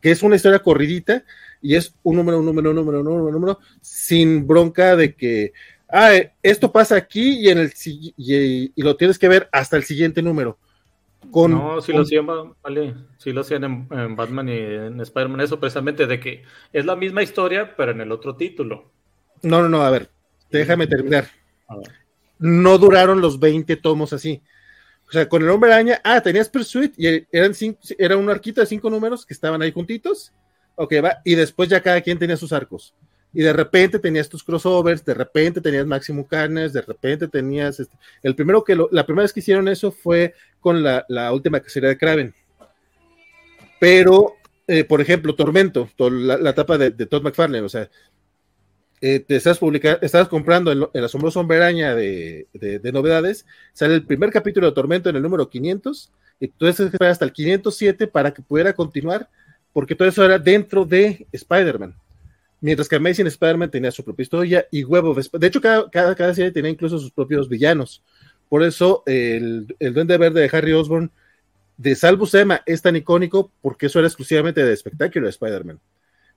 que 0.00 0.12
es 0.12 0.22
una 0.22 0.36
historia 0.36 0.60
corridita 0.60 1.22
y 1.60 1.74
es 1.74 1.94
un 2.02 2.16
número, 2.16 2.38
un 2.38 2.46
número, 2.46 2.70
un 2.70 2.76
número, 2.76 3.00
un 3.00 3.04
número, 3.04 3.32
número, 3.32 3.58
sin 3.82 4.46
bronca 4.46 4.96
de 4.96 5.14
que, 5.14 5.52
ah, 5.90 6.12
esto 6.42 6.72
pasa 6.72 6.96
aquí 6.96 7.38
y 7.40 7.50
en 7.50 7.58
el 7.58 7.72
y 8.16 8.82
lo 8.82 8.96
tienes 8.96 9.18
que 9.18 9.28
ver 9.28 9.50
hasta 9.52 9.76
el 9.76 9.84
siguiente 9.84 10.22
número 10.22 10.56
no, 11.30 11.80
si 11.80 11.92
lo 11.92 12.02
hacían, 12.02 12.26
vale, 12.26 12.94
lo 13.24 13.40
hacían 13.40 13.64
en, 13.64 14.16
Batman 14.16 14.48
y 14.48 14.52
en 14.52 15.00
Spider-Man, 15.00 15.40
eso 15.40 15.60
precisamente 15.60 16.06
de 16.06 16.20
que 16.20 16.42
es 16.72 16.84
la 16.84 16.96
misma 16.96 17.22
historia, 17.22 17.74
pero 17.76 17.92
en 17.92 18.00
el 18.00 18.12
otro 18.12 18.36
título. 18.36 18.90
No, 19.42 19.62
no, 19.62 19.68
no, 19.68 19.82
a 19.82 19.90
ver, 19.90 20.10
déjame 20.50 20.86
terminar. 20.86 21.26
No 22.38 22.78
duraron 22.78 23.20
los 23.20 23.38
20 23.38 23.76
tomos 23.76 24.12
así. 24.12 24.42
O 25.08 25.12
sea, 25.12 25.28
con 25.28 25.42
el 25.42 25.50
hombre 25.50 25.72
araña, 25.72 26.00
ah, 26.04 26.20
tenías 26.20 26.48
Pursuit 26.48 26.94
y 26.96 27.26
eran 27.30 27.54
cinco, 27.54 27.78
era 27.98 28.16
un 28.16 28.30
arquito 28.30 28.60
de 28.60 28.66
cinco 28.66 28.88
números 28.88 29.26
que 29.26 29.34
estaban 29.34 29.60
ahí 29.62 29.70
juntitos. 29.70 30.32
Ok, 30.74 30.94
va, 31.04 31.18
y 31.24 31.34
después 31.34 31.68
ya 31.68 31.82
cada 31.82 32.00
quien 32.00 32.18
tenía 32.18 32.36
sus 32.36 32.52
arcos 32.52 32.94
y 33.34 33.42
de 33.42 33.52
repente 33.52 33.98
tenías 33.98 34.28
tus 34.28 34.44
crossovers, 34.44 35.04
de 35.04 35.14
repente 35.14 35.60
tenías 35.60 35.86
Máximo 35.86 36.26
Carnes, 36.26 36.72
de 36.72 36.82
repente 36.82 37.28
tenías 37.28 37.80
este, 37.80 37.96
el 38.22 38.34
primero 38.34 38.62
que 38.62 38.76
la 38.90 39.06
primera 39.06 39.22
vez 39.22 39.32
que 39.32 39.40
hicieron 39.40 39.68
eso 39.68 39.90
fue 39.90 40.34
con 40.60 40.82
la, 40.82 41.32
última 41.32 41.60
cacería 41.60 41.88
de 41.88 41.98
Kraven. 41.98 42.34
Pero, 43.80 44.36
eh, 44.66 44.84
por 44.84 45.00
ejemplo, 45.00 45.34
Tormento, 45.34 45.88
la, 45.98 46.36
la 46.36 46.50
etapa 46.50 46.78
de, 46.78 46.90
Todd 47.06 47.22
McFarlane, 47.22 47.64
o 47.64 47.68
sea, 47.68 47.88
eh, 49.00 49.18
te 49.18 49.34
estás 49.34 49.58
publicando, 49.58 49.98
estás 50.02 50.28
comprando 50.28 50.70
el, 50.70 50.86
el 50.92 51.04
asombroso 51.04 51.40
somberaña 51.40 51.94
de, 51.94 52.46
de, 52.52 52.92
novedades, 52.92 53.46
sale 53.72 53.94
el 53.94 54.06
primer 54.06 54.30
capítulo 54.30 54.68
de 54.68 54.74
Tormento 54.74 55.10
en 55.10 55.16
el 55.16 55.22
número 55.22 55.48
500, 55.48 56.12
y 56.38 56.48
tú 56.48 56.54
tienes 56.58 56.76
que 56.76 56.84
esperar 56.84 57.10
hasta 57.10 57.24
el 57.24 57.32
507 57.32 58.06
para 58.06 58.32
que 58.32 58.42
pudiera 58.42 58.72
continuar, 58.74 59.28
porque 59.72 59.96
todo 59.96 60.06
eso 60.06 60.24
era 60.24 60.38
dentro 60.38 60.84
de 60.84 61.26
Spider-Man. 61.32 61.96
Mientras 62.62 62.88
que 62.88 62.96
Amazing 62.96 63.26
Spider-Man 63.26 63.70
tenía 63.70 63.90
su 63.90 64.04
propia 64.04 64.22
historia 64.22 64.66
y 64.70 64.84
Huevo 64.84 65.14
De 65.14 65.46
hecho, 65.46 65.60
cada, 65.60 65.90
cada, 65.90 66.32
serie 66.32 66.52
tenía 66.52 66.70
incluso 66.70 66.98
sus 66.98 67.10
propios 67.10 67.48
villanos. 67.48 68.02
Por 68.48 68.62
eso 68.62 69.02
el, 69.04 69.66
el 69.80 69.92
Duende 69.92 70.16
Verde 70.16 70.40
de 70.40 70.56
Harry 70.56 70.72
Osborn 70.72 71.10
de 71.76 71.96
Salvo 71.96 72.28
Emma 72.32 72.62
es 72.64 72.80
tan 72.80 72.94
icónico 72.94 73.50
porque 73.60 73.86
eso 73.86 73.98
era 73.98 74.06
exclusivamente 74.06 74.64
de 74.64 74.72
espectáculo 74.72 75.26
de 75.26 75.30
Spider-Man. 75.30 75.80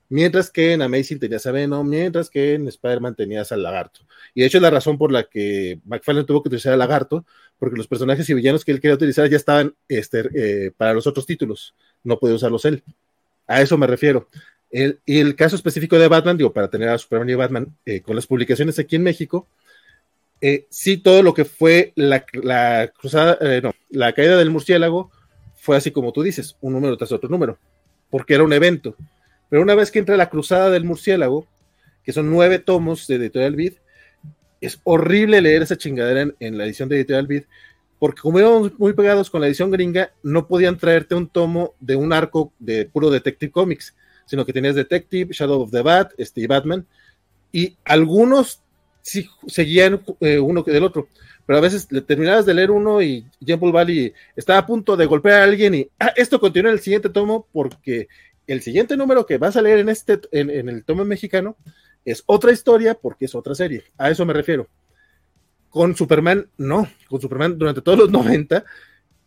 Mientras 0.09 0.49
que 0.49 0.73
en 0.73 0.81
Amazing 0.81 1.19
tenías 1.19 1.45
a 1.45 1.51
Venom, 1.51 1.87
mientras 1.87 2.29
que 2.29 2.55
en 2.55 2.67
Spider-Man 2.67 3.15
tenías 3.15 3.51
al 3.51 3.61
Lagarto. 3.61 4.01
Y 4.33 4.41
de 4.41 4.47
hecho 4.47 4.57
es 4.57 4.61
la 4.63 4.71
razón 4.71 4.97
por 4.97 5.11
la 5.11 5.23
que 5.23 5.79
McFarlane 5.85 6.25
tuvo 6.25 6.41
que 6.41 6.49
utilizar 6.49 6.73
al 6.73 6.79
Lagarto, 6.79 7.25
porque 7.59 7.77
los 7.77 7.87
personajes 7.87 8.27
y 8.29 8.33
villanos 8.33 8.65
que 8.65 8.71
él 8.71 8.79
quería 8.79 8.95
utilizar 8.95 9.29
ya 9.29 9.37
estaban 9.37 9.75
este, 9.87 10.29
eh, 10.33 10.71
para 10.75 10.93
los 10.93 11.05
otros 11.05 11.25
títulos. 11.25 11.75
No 12.03 12.17
podía 12.17 12.35
usarlos 12.35 12.65
él. 12.65 12.83
A 13.47 13.61
eso 13.61 13.77
me 13.77 13.87
refiero. 13.87 14.27
El, 14.75 14.99
el 15.05 15.37
caso 15.37 15.55
específico 15.55 15.97
de 15.97 16.09
Batman, 16.09 16.35
digo, 16.35 16.51
para 16.51 16.69
tener 16.69 16.89
a 16.89 16.97
Superman 16.97 17.29
y 17.29 17.33
Batman 17.33 17.77
eh, 17.85 18.01
con 18.01 18.13
las 18.13 18.27
publicaciones 18.27 18.77
aquí 18.77 18.97
en 18.97 19.03
México, 19.03 19.47
eh, 20.41 20.67
sí, 20.69 20.97
todo 20.97 21.23
lo 21.23 21.33
que 21.33 21.45
fue 21.45 21.93
la, 21.95 22.25
cruzada, 22.89 23.37
eh, 23.39 23.61
no, 23.63 23.71
la 23.89 24.11
caída 24.11 24.35
del 24.35 24.49
murciélago 24.49 25.11
fue 25.55 25.77
así 25.77 25.91
como 25.91 26.11
tú 26.11 26.23
dices, 26.23 26.57
un 26.59 26.73
número 26.73 26.97
tras 26.97 27.13
otro 27.13 27.29
número, 27.29 27.57
porque 28.09 28.33
era 28.33 28.43
un 28.43 28.51
evento. 28.51 28.97
Pero 29.47 29.61
una 29.61 29.75
vez 29.75 29.91
que 29.91 29.99
entra 29.99 30.17
la 30.17 30.29
cruzada 30.29 30.69
del 30.69 30.83
murciélago, 30.83 31.47
que 32.03 32.11
son 32.11 32.29
nueve 32.29 32.59
tomos 32.59 33.07
de 33.07 33.15
Editorial 33.15 33.55
Vid, 33.55 33.73
es 34.59 34.81
horrible 34.83 35.39
leer 35.39 35.61
esa 35.61 35.77
chingadera 35.77 36.33
en, 36.37 36.57
la 36.57 36.65
edición 36.65 36.89
de 36.89 36.97
Editorial 36.97 37.27
Vid, 37.27 37.43
porque 37.97 38.19
como 38.19 38.41
íbamos 38.41 38.77
muy 38.77 38.91
pegados 38.91 39.29
con 39.29 39.39
la 39.39 39.47
edición 39.47 39.71
gringa, 39.71 40.11
no 40.21 40.49
podían 40.49 40.77
traerte 40.77 41.15
un 41.15 41.29
tomo 41.29 41.75
de 41.79 41.95
un 41.95 42.11
arco 42.11 42.51
de 42.59 42.83
puro 42.83 43.09
Detective 43.09 43.53
Comics 43.53 43.95
sino 44.25 44.45
que 44.45 44.53
tenías 44.53 44.75
Detective, 44.75 45.33
Shadow 45.33 45.61
of 45.61 45.71
the 45.71 45.81
Bat, 45.81 46.13
este, 46.17 46.45
Batman, 46.47 46.85
y 47.51 47.75
algunos 47.83 48.61
sí 49.01 49.29
seguían 49.47 50.01
eh, 50.19 50.39
uno 50.39 50.63
del 50.63 50.83
otro, 50.83 51.07
pero 51.45 51.59
a 51.59 51.61
veces 51.61 51.87
le 51.91 52.01
terminabas 52.01 52.45
de 52.45 52.53
leer 52.53 52.71
uno 52.71 53.01
y 53.01 53.25
Jumble 53.45 53.71
Valley 53.71 54.13
estaba 54.35 54.59
a 54.59 54.65
punto 54.65 54.97
de 54.97 55.05
golpear 55.05 55.41
a 55.41 55.43
alguien 55.43 55.75
y 55.75 55.87
ah, 55.99 56.11
esto 56.15 56.39
continúa 56.39 56.71
en 56.71 56.77
el 56.77 56.81
siguiente 56.81 57.09
tomo 57.09 57.47
porque 57.51 58.07
el 58.47 58.61
siguiente 58.61 58.97
número 58.97 59.25
que 59.25 59.37
vas 59.37 59.55
a 59.55 59.61
leer 59.61 59.79
en 59.79 59.89
este 59.89 60.19
en, 60.31 60.49
el 60.69 60.83
tomo 60.83 61.05
mexicano 61.05 61.55
es 62.03 62.23
otra 62.25 62.51
historia 62.51 62.95
porque 62.95 63.25
es 63.25 63.35
otra 63.35 63.55
serie. 63.55 63.83
A 63.97 64.09
eso 64.09 64.25
me 64.25 64.33
refiero. 64.33 64.67
Con 65.69 65.95
Superman, 65.95 66.47
no. 66.57 66.87
Con 67.09 67.19
Superman 67.19 67.57
durante 67.57 67.81
todos 67.81 67.97
los 67.97 68.11
90, 68.11 68.63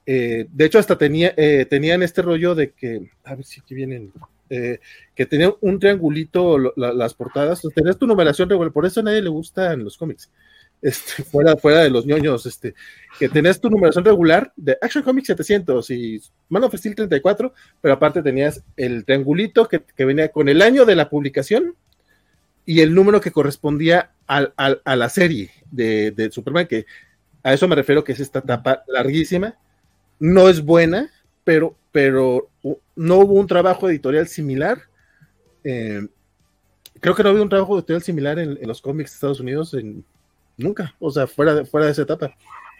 eh, 0.07 0.47
de 0.51 0.65
hecho 0.65 0.79
hasta 0.79 0.97
tenía, 0.97 1.35
eh, 1.37 1.67
tenían 1.69 2.03
este 2.03 2.23
rollo 2.23 2.55
de 2.55 2.71
que, 2.71 3.11
a 3.25 3.35
ver 3.35 3.45
si 3.45 3.61
aquí 3.61 3.75
vienen 3.75 4.13
eh, 4.51 4.81
que 5.15 5.27
tenía 5.27 5.53
un 5.61 5.79
triangulito 5.79 6.59
las 6.77 7.15
portadas, 7.15 7.61
pues, 7.61 7.75
tenías 7.75 7.99
tu 7.99 8.07
numeración 8.07 8.49
regular, 8.49 8.73
por 8.73 8.87
eso 8.87 9.01
a 9.01 9.03
nadie 9.03 9.23
le 9.23 9.29
gustan 9.29 9.85
los 9.85 9.97
cómics. 9.97 10.31
Este, 10.81 11.25
fuera, 11.25 11.57
fuera 11.57 11.81
de 11.81 11.91
los 11.91 12.07
ñoños, 12.07 12.47
este, 12.47 12.73
que 13.19 13.29
tenías 13.29 13.61
tu 13.61 13.69
numeración 13.69 14.05
regular 14.05 14.53
de 14.55 14.79
Action 14.81 15.03
Comics 15.03 15.27
700 15.27 15.91
y 15.91 16.23
Man 16.49 16.63
of 16.63 16.73
Steel 16.73 16.95
34, 16.95 17.53
pero 17.81 17.95
aparte 17.95 18.23
tenías 18.23 18.63
el 18.77 19.05
triangulito 19.05 19.67
que, 19.67 19.83
venía 20.05 20.29
con 20.29 20.49
el 20.49 20.63
año 20.63 20.85
de 20.85 20.95
la 20.95 21.11
publicación 21.11 21.75
y 22.65 22.81
el 22.81 22.95
número 22.95 23.21
que 23.21 23.33
correspondía 23.33 24.13
a 24.29 24.97
la 24.97 25.09
serie 25.09 25.51
de, 25.73 26.13
de, 26.13 26.31
Superman, 26.31 26.69
que 26.69 26.87
a 27.43 27.55
eso 27.55 27.67
me 27.67 27.75
refiero 27.75 28.05
que 28.05 28.13
es 28.13 28.21
esta 28.21 28.39
etapa 28.39 28.85
larguísima, 28.87 29.57
no 30.21 30.49
es 30.49 30.63
buena, 30.63 31.11
pero, 31.49 31.75
pero 31.93 32.51
no 32.95 33.17
hubo 33.21 33.33
un 33.33 33.47
trabajo 33.47 33.89
editorial 33.89 34.29
similar. 34.29 34.83
Eh, 35.65 36.07
creo 37.01 37.15
que 37.15 37.23
no 37.23 37.31
había 37.31 37.41
un 37.41 37.49
trabajo 37.49 37.79
editorial 37.79 38.03
similar 38.03 38.39
en, 38.39 38.59
los 38.69 38.83
cómics 38.83 39.13
de 39.13 39.15
Estados 39.15 39.41
Unidos 39.41 39.73
en, 39.73 40.05
nunca, 40.59 40.95
o 41.01 41.11
sea, 41.11 41.27
fuera 41.27 41.55
de, 41.55 41.65
fuera 41.65 41.87
de 41.87 41.93
esa 41.93 42.03
etapa. 42.03 42.37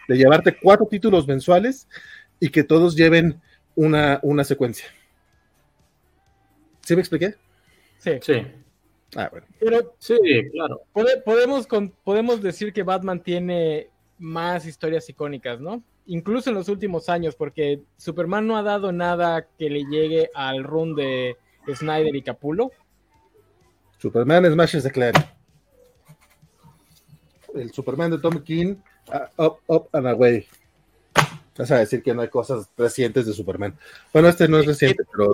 De 0.07 0.17
llevarte 0.17 0.55
cuatro 0.55 0.85
títulos 0.85 1.27
mensuales 1.27 1.87
y 2.39 2.49
que 2.49 2.63
todos 2.63 2.95
lleven 2.95 3.41
una, 3.73 4.19
una 4.21 4.43
secuencia. 4.43 4.85
¿Sí 6.81 6.93
me 6.93 7.01
expliqué? 7.01 7.33
Sí. 7.97 8.19
Sí. 8.21 8.45
Ah, 9.15 9.29
bueno. 9.31 9.47
Pero, 9.59 9.95
sí, 9.97 10.15
claro. 10.51 10.83
podemos, 10.93 11.67
podemos 12.03 12.39
decir 12.43 12.71
que 12.71 12.83
Batman 12.83 13.23
tiene 13.23 13.89
más 14.19 14.67
historias 14.67 15.09
icónicas, 15.09 15.59
¿no? 15.59 15.81
Incluso 16.09 16.49
en 16.49 16.55
los 16.55 16.67
últimos 16.69 17.07
años, 17.07 17.35
porque 17.35 17.81
Superman 17.97 18.47
no 18.47 18.57
ha 18.57 18.63
dado 18.63 18.91
nada 18.91 19.47
que 19.57 19.69
le 19.69 19.85
llegue 19.85 20.29
al 20.33 20.63
run 20.63 20.95
de 20.95 21.37
Snyder 21.73 22.15
y 22.15 22.23
Capullo. 22.23 22.71
Superman 23.99 24.51
Smashes 24.51 24.83
the 24.83 24.91
Clan. 24.91 25.13
El 27.53 27.71
Superman 27.71 28.11
de 28.11 28.17
Tom 28.17 28.43
King, 28.43 28.75
uh, 29.07 29.43
up, 29.43 29.59
up 29.67 29.89
and 29.93 30.07
away. 30.07 30.47
Vas 31.57 31.71
a 31.71 31.79
decir 31.79 32.01
que 32.01 32.13
no 32.13 32.21
hay 32.21 32.29
cosas 32.29 32.69
recientes 32.77 33.25
de 33.25 33.33
Superman. 33.33 33.77
Bueno, 34.11 34.29
este 34.29 34.47
no 34.47 34.59
es 34.59 34.65
reciente, 34.65 35.03
pero. 35.11 35.31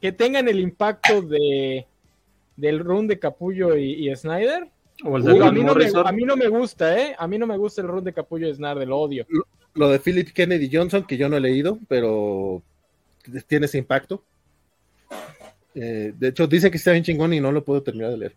Que, 0.00 0.12
tengan 0.12 0.48
el 0.48 0.60
impacto 0.60 1.22
de 1.22 1.86
del 2.56 2.80
run 2.80 3.06
de 3.06 3.18
Capullo 3.18 3.76
y 3.76 4.14
Snyder 4.16 4.70
a, 5.04 5.52
mí 5.52 5.62
no 6.24 6.36
me, 6.36 6.48
gusta, 6.48 6.98
¿eh? 6.98 7.14
A 7.18 7.26
mí 7.26 7.38
no 7.38 7.46
me 7.46 7.56
gusta 7.56 7.80
el 7.80 7.88
run 7.88 8.04
de 8.04 8.12
Capullo 8.12 8.46
de 8.46 8.54
Snar, 8.54 8.78
del 8.78 8.92
odio. 8.92 9.26
Lo, 9.74 9.88
de 9.88 9.98
Philip 9.98 10.30
Kennedy 10.32 10.70
Johnson, 10.72 11.04
que 11.04 11.16
yo 11.16 11.28
no 11.28 11.36
he 11.36 11.40
leído, 11.40 11.78
pero 11.88 12.62
tiene 13.46 13.66
ese 13.66 13.78
impacto. 13.78 14.22
Eh, 15.74 16.12
de 16.16 16.28
hecho, 16.28 16.46
dice 16.46 16.70
que 16.70 16.76
está 16.76 16.92
bien 16.92 17.04
chingón 17.04 17.32
y 17.32 17.40
no 17.40 17.50
lo 17.50 17.64
puedo 17.64 17.82
terminar 17.82 18.10
de 18.10 18.18
leer. 18.18 18.36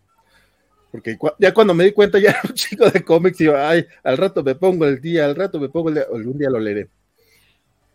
Porque 0.90 1.18
ya 1.38 1.52
cuando 1.52 1.74
me 1.74 1.84
di 1.84 1.92
cuenta, 1.92 2.18
ya 2.18 2.30
era 2.30 2.40
un 2.44 2.54
chico 2.54 2.88
de 2.90 3.04
cómics 3.04 3.40
y 3.40 3.44
yo, 3.44 3.56
ay, 3.56 3.86
al 4.02 4.16
rato 4.16 4.42
me 4.42 4.54
pongo 4.54 4.86
el 4.86 5.00
día, 5.00 5.26
al 5.26 5.36
rato 5.36 5.60
me 5.60 5.68
pongo 5.68 5.90
el 5.90 5.96
día, 5.96 6.04
algún 6.12 6.38
día 6.38 6.50
lo 6.50 6.58
leeré. 6.58 6.88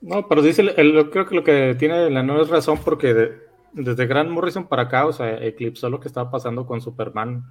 No, 0.01 0.27
pero 0.27 0.41
dice, 0.41 0.61
el, 0.61 1.09
creo 1.09 1.25
que 1.25 1.35
lo 1.35 1.43
que 1.43 1.75
tiene 1.77 2.09
la 2.09 2.23
no 2.23 2.41
es 2.41 2.49
razón 2.49 2.79
porque 2.83 3.33
desde 3.73 4.07
Grant 4.07 4.29
Morrison 4.29 4.67
para 4.67 4.83
acá, 4.83 5.05
o 5.05 5.13
sea, 5.13 5.43
eclipsó 5.43 5.89
lo 5.89 5.99
que 5.99 6.07
estaba 6.07 6.31
pasando 6.31 6.65
con 6.65 6.81
Superman 6.81 7.43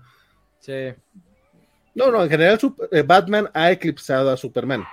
Sí. 0.60 0.94
No, 1.94 2.10
no, 2.10 2.22
en 2.22 2.30
general 2.30 2.58
eh, 2.92 3.02
Batman 3.02 3.50
ha 3.52 3.72
eclipsado 3.72 4.30
a 4.30 4.36
Superman. 4.36 4.84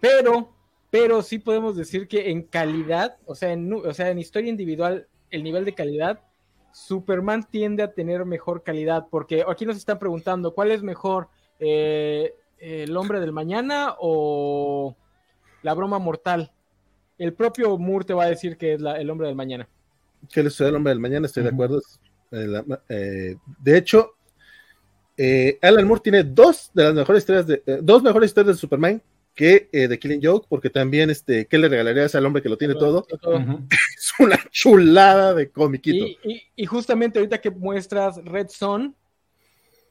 Pero, 0.00 0.52
pero 0.90 1.22
sí 1.22 1.38
podemos 1.38 1.76
decir 1.76 2.08
que 2.08 2.30
en 2.30 2.42
calidad, 2.42 3.16
o 3.26 3.34
sea, 3.34 3.52
en, 3.52 3.72
o 3.72 3.92
sea, 3.92 4.10
en 4.10 4.18
historia 4.18 4.48
individual, 4.48 5.06
el 5.30 5.44
nivel 5.44 5.64
de 5.64 5.74
calidad, 5.74 6.20
Superman 6.72 7.46
tiende 7.50 7.82
a 7.82 7.92
tener 7.92 8.24
mejor 8.24 8.62
calidad, 8.62 9.06
porque 9.10 9.44
aquí 9.46 9.66
nos 9.66 9.76
están 9.76 9.98
preguntando, 9.98 10.54
¿cuál 10.54 10.70
es 10.70 10.82
mejor? 10.82 11.28
Eh, 11.58 12.32
¿El 12.58 12.96
hombre 12.96 13.20
del 13.20 13.32
mañana 13.32 13.96
o 13.98 14.96
la 15.62 15.74
broma 15.74 15.98
mortal? 15.98 16.52
El 17.18 17.34
propio 17.34 17.76
Moore 17.76 18.04
te 18.04 18.14
va 18.14 18.24
a 18.24 18.28
decir 18.28 18.56
que 18.56 18.74
es 18.74 18.80
el 18.80 19.10
hombre 19.10 19.26
del 19.26 19.36
mañana. 19.36 19.68
Que 20.32 20.40
es 20.40 20.60
el 20.60 20.74
hombre 20.74 20.90
del 20.90 21.00
mañana, 21.00 21.26
estoy 21.26 21.42
de 21.42 21.50
acuerdo. 21.50 21.80
Eh, 22.32 23.36
de 23.58 23.76
hecho, 23.76 24.14
eh, 25.22 25.58
Alan 25.60 25.86
Moore 25.86 26.00
tiene 26.02 26.24
dos 26.24 26.70
de 26.72 26.84
las 26.84 26.94
mejores 26.94 27.20
historias 27.20 27.46
de, 27.46 27.62
eh, 27.66 27.78
dos 27.82 28.02
mejores 28.02 28.30
historias 28.30 28.56
de 28.56 28.60
Superman 28.60 29.02
que 29.34 29.68
de 29.72 29.98
Killing 29.98 30.20
Joke, 30.22 30.46
porque 30.48 30.68
también 30.68 31.08
este, 31.08 31.46
¿qué 31.46 31.56
le 31.56 31.68
regalarías 31.68 32.14
al 32.14 32.26
hombre 32.26 32.42
que 32.42 32.48
lo 32.48 32.58
tiene 32.58 32.74
todo? 32.74 33.06
es 33.96 34.12
una 34.18 34.38
chulada 34.50 35.32
de 35.34 35.50
comiquito. 35.50 36.06
Y, 36.56 36.66
justamente 36.66 37.18
ahorita 37.18 37.40
que 37.40 37.50
muestras 37.50 38.22
Red 38.24 38.48
Son, 38.48 38.94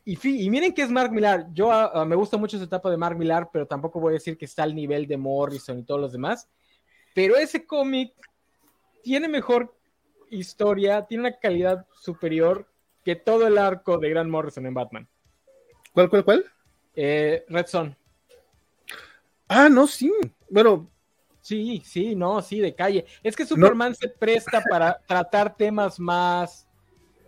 y, 0.06 0.18
y, 0.46 0.50
miren 0.50 0.74
que 0.74 0.82
es 0.82 0.90
Mark 0.90 1.12
Millar. 1.12 1.48
Yo 1.54 1.72
ah, 1.72 1.92
ah, 1.94 2.06
me 2.06 2.16
gusta 2.16 2.38
mucho 2.38 2.58
esa 2.58 2.66
etapa 2.66 2.90
de 2.90 2.98
Mark 2.98 3.18
Millar, 3.18 3.50
pero 3.52 3.66
tampoco 3.68 4.00
voy 4.00 4.12
a 4.12 4.14
decir 4.14 4.38
que 4.38 4.46
está 4.46 4.64
al 4.64 4.76
nivel 4.76 5.08
de 5.08 5.18
Morrison 5.18 5.78
y 5.78 5.84
todos 5.84 6.02
los 6.02 6.12
demás. 6.12 6.50
Pero 7.14 7.36
ese 7.36 7.66
cómic 7.66 8.14
tiene 9.04 9.28
mejor 9.28 9.76
historia, 10.30 11.06
tiene 11.06 11.28
una 11.28 11.38
calidad 11.38 11.86
superior 11.94 12.68
que 13.04 13.16
todo 13.16 13.48
el 13.48 13.58
arco 13.58 13.98
de 13.98 14.10
Grant 14.10 14.30
Morrison 14.30 14.66
en 14.66 14.74
Batman. 14.74 15.08
¿Cuál, 15.94 16.10
cuál, 16.10 16.24
cuál? 16.24 16.46
Eh, 16.96 17.46
Red 17.50 17.68
Son. 17.68 17.96
Ah, 19.48 19.70
no, 19.70 19.88
sí. 19.88 20.12
Bueno. 20.50 20.90
Sí, 21.42 21.82
sí, 21.84 22.16
no, 22.16 22.42
sí, 22.42 22.60
de 22.60 22.76
calle. 22.76 23.06
Es 23.24 23.36
que 23.36 23.46
Superman 23.46 23.96
se 23.96 24.10
presta 24.10 24.62
para 24.70 25.00
tratar 25.08 25.56
temas 25.56 26.00
más 26.00 26.68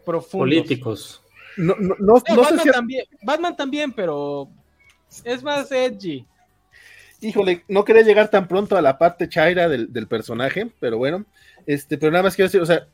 profundos. 0.06 0.48
Políticos. 0.48 1.24
No, 1.58 1.76
no, 1.80 1.96
no, 2.00 2.14
Batman, 2.14 2.72
también, 2.72 3.06
Batman 3.24 3.58
también, 3.58 3.92
pero 3.92 4.50
es 5.24 5.44
más 5.44 5.72
edgy. 5.72 6.26
Híjole, 7.20 7.64
no 7.68 7.84
quería 7.84 8.04
llegar 8.04 8.30
tan 8.30 8.48
pronto 8.48 8.78
a 8.78 8.82
la 8.82 8.98
parte 8.98 9.28
chaira 9.28 9.68
del, 9.68 9.92
del 9.92 10.08
personaje, 10.08 10.72
pero 10.80 10.98
bueno. 10.98 11.26
Este, 11.66 11.98
pero 11.98 12.12
nada 12.12 12.24
más 12.24 12.36
quiero 12.36 12.48
decir, 12.48 12.62
o 12.62 12.66
sea, 12.66 12.88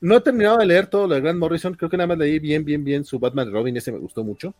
no 0.00 0.16
he 0.16 0.20
terminado 0.20 0.58
de 0.58 0.66
leer 0.66 0.86
todo 0.86 1.06
lo 1.06 1.14
de 1.14 1.20
Grant 1.20 1.38
Morrison, 1.38 1.74
creo 1.74 1.90
que 1.90 1.96
nada 1.96 2.08
más 2.08 2.18
leí 2.18 2.38
bien, 2.38 2.64
bien, 2.64 2.84
bien 2.84 3.04
su 3.04 3.18
Batman 3.18 3.50
Robin, 3.50 3.76
ese 3.76 3.92
me 3.92 3.98
gustó 3.98 4.22
mucho. 4.24 4.54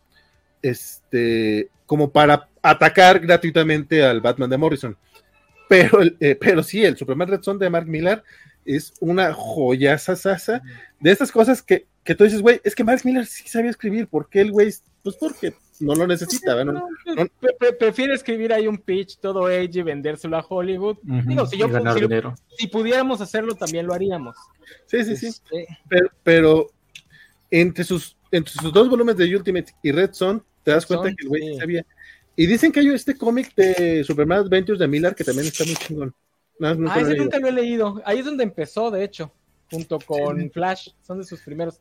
Este, 0.62 1.68
como 1.87 2.11
para 2.11 2.49
atacar 2.62 3.20
gratuitamente 3.20 4.03
al 4.03 4.20
Batman 4.20 4.51
de 4.51 4.57
Morrison. 4.57 4.97
Pero, 5.68 6.01
eh, 6.20 6.37
pero 6.41 6.62
sí, 6.62 6.85
el 6.85 6.97
Superman 6.97 7.28
Red 7.28 7.43
Son 7.43 7.59
de 7.59 7.70
Mark 7.70 7.87
Millar 7.87 8.22
es 8.64 8.95
una 9.01 9.32
joya 9.32 9.99
sasa 9.99 10.62
de 11.01 11.11
estas 11.11 11.30
cosas 11.30 11.62
que, 11.62 11.87
que 12.03 12.14
tú 12.14 12.24
dices, 12.24 12.41
güey, 12.41 12.61
es 12.64 12.74
que 12.74 12.85
Mark 12.85 13.01
Millar 13.05 13.26
sí 13.26 13.49
sabía 13.49 13.70
escribir, 13.70 14.07
¿por 14.07 14.28
qué 14.28 14.41
el 14.41 14.53
güey? 14.53 14.72
Pues 15.03 15.16
porque 15.16 15.55
no 15.81 15.95
lo 15.95 16.07
necesita. 16.07 16.57
prefiere 17.79 18.14
escribir 18.14 18.53
ahí 18.53 18.66
un 18.66 18.79
pitch 18.79 19.18
todo 19.18 19.51
edgy, 19.51 19.83
vendérselo 19.83 20.37
a 20.37 20.47
Hollywood. 20.49 20.99
Digo, 21.03 21.47
si, 21.47 21.59
yo, 21.59 21.68
si, 22.57 22.66
pudiéramos 22.68 23.20
hacerlo, 23.20 23.55
también 23.55 23.87
lo 23.87 23.95
haríamos. 23.95 24.37
Sí, 24.87 25.05
sí, 25.05 25.16
sí. 25.16 25.27
Este, 25.27 26.07
pero, 26.22 26.68
entre, 27.51 27.85
sus, 27.85 28.16
entre 28.31 28.53
sus 28.53 28.72
dos 28.72 28.89
volúmenes 28.89 29.16
de 29.16 29.37
Ultimate 29.37 29.75
y 29.83 29.93
Red 29.93 30.12
Son, 30.12 30.45
te 30.62 30.70
das 30.70 30.87
cuenta 30.87 31.09
que 31.09 31.22
el 31.22 31.29
güey 31.29 31.57
sabía. 31.57 31.85
Y 32.37 32.47
dicen 32.47 32.72
que 32.72 32.81
hay 32.81 32.89
este 32.89 33.16
cómic 33.16 33.55
de 33.55 34.03
Superman 34.05 34.41
Adventures 34.41 34.79
de 34.79 34.89
Miller 34.89 35.14
que 35.14 35.25
también 35.25 35.47
está 35.47 35.64
muy 35.64 35.77
chingón. 35.77 36.14
ah, 36.61 37.01
ese 37.01 37.16
nunca 37.16 37.39
lo 37.39 37.49
he 37.49 37.53
leído. 37.53 38.03
Ahí 38.05 38.18
es 38.18 38.25
donde 38.25 38.45
empezó, 38.45 38.91
de 38.91 39.05
hecho, 39.05 39.33
junto 39.70 39.99
con 40.01 40.51
Flash. 40.51 40.91
Son 41.03 41.18
de 41.18 41.25
sus 41.25 41.41
primeros. 41.43 41.81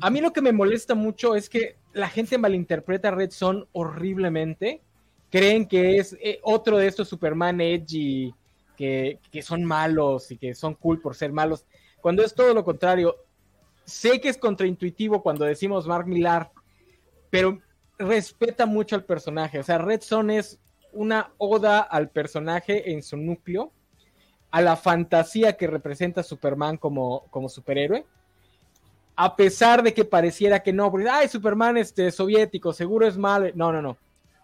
A 0.00 0.10
mí 0.10 0.20
lo 0.20 0.32
que 0.32 0.40
me 0.40 0.52
molesta 0.52 0.94
mucho 0.94 1.34
es 1.34 1.48
que 1.48 1.76
la 1.94 2.08
gente 2.08 2.38
malinterpreta 2.38 3.10
Red 3.10 3.30
Son 3.30 3.66
horriblemente. 3.72 4.82
Creen 5.30 5.66
que 5.66 5.96
es 5.96 6.16
eh, 6.20 6.40
otro 6.42 6.76
de 6.76 6.86
estos 6.86 7.08
Superman 7.08 7.60
Edgy 7.60 8.34
que, 8.76 9.18
que 9.30 9.42
son 9.42 9.64
malos 9.64 10.30
y 10.30 10.36
que 10.36 10.54
son 10.54 10.74
cool 10.74 11.00
por 11.00 11.14
ser 11.14 11.32
malos. 11.32 11.64
Cuando 12.00 12.22
es 12.22 12.34
todo 12.34 12.52
lo 12.52 12.64
contrario. 12.64 13.16
Sé 13.84 14.18
que 14.18 14.30
es 14.30 14.38
contraintuitivo 14.38 15.22
cuando 15.22 15.44
decimos 15.44 15.86
Mark 15.86 16.06
Millar, 16.06 16.50
pero 17.28 17.60
respeta 17.98 18.64
mucho 18.64 18.96
al 18.96 19.04
personaje. 19.04 19.58
O 19.58 19.62
sea, 19.62 19.76
Red 19.76 20.00
Son 20.00 20.30
es 20.30 20.58
una 20.92 21.32
oda 21.36 21.80
al 21.80 22.08
personaje 22.08 22.92
en 22.92 23.02
su 23.02 23.18
núcleo, 23.18 23.72
a 24.50 24.62
la 24.62 24.76
fantasía 24.76 25.58
que 25.58 25.66
representa 25.66 26.22
Superman 26.22 26.78
como, 26.78 27.26
como 27.30 27.50
superhéroe 27.50 28.06
a 29.16 29.36
pesar 29.36 29.82
de 29.82 29.94
que 29.94 30.04
pareciera 30.04 30.62
que 30.62 30.72
no, 30.72 30.90
porque, 30.90 31.08
ay, 31.08 31.28
Superman 31.28 31.76
este, 31.76 32.10
soviético, 32.10 32.72
seguro 32.72 33.06
es 33.06 33.16
malo. 33.16 33.48
No, 33.54 33.72
no, 33.72 33.80
no. 33.80 33.96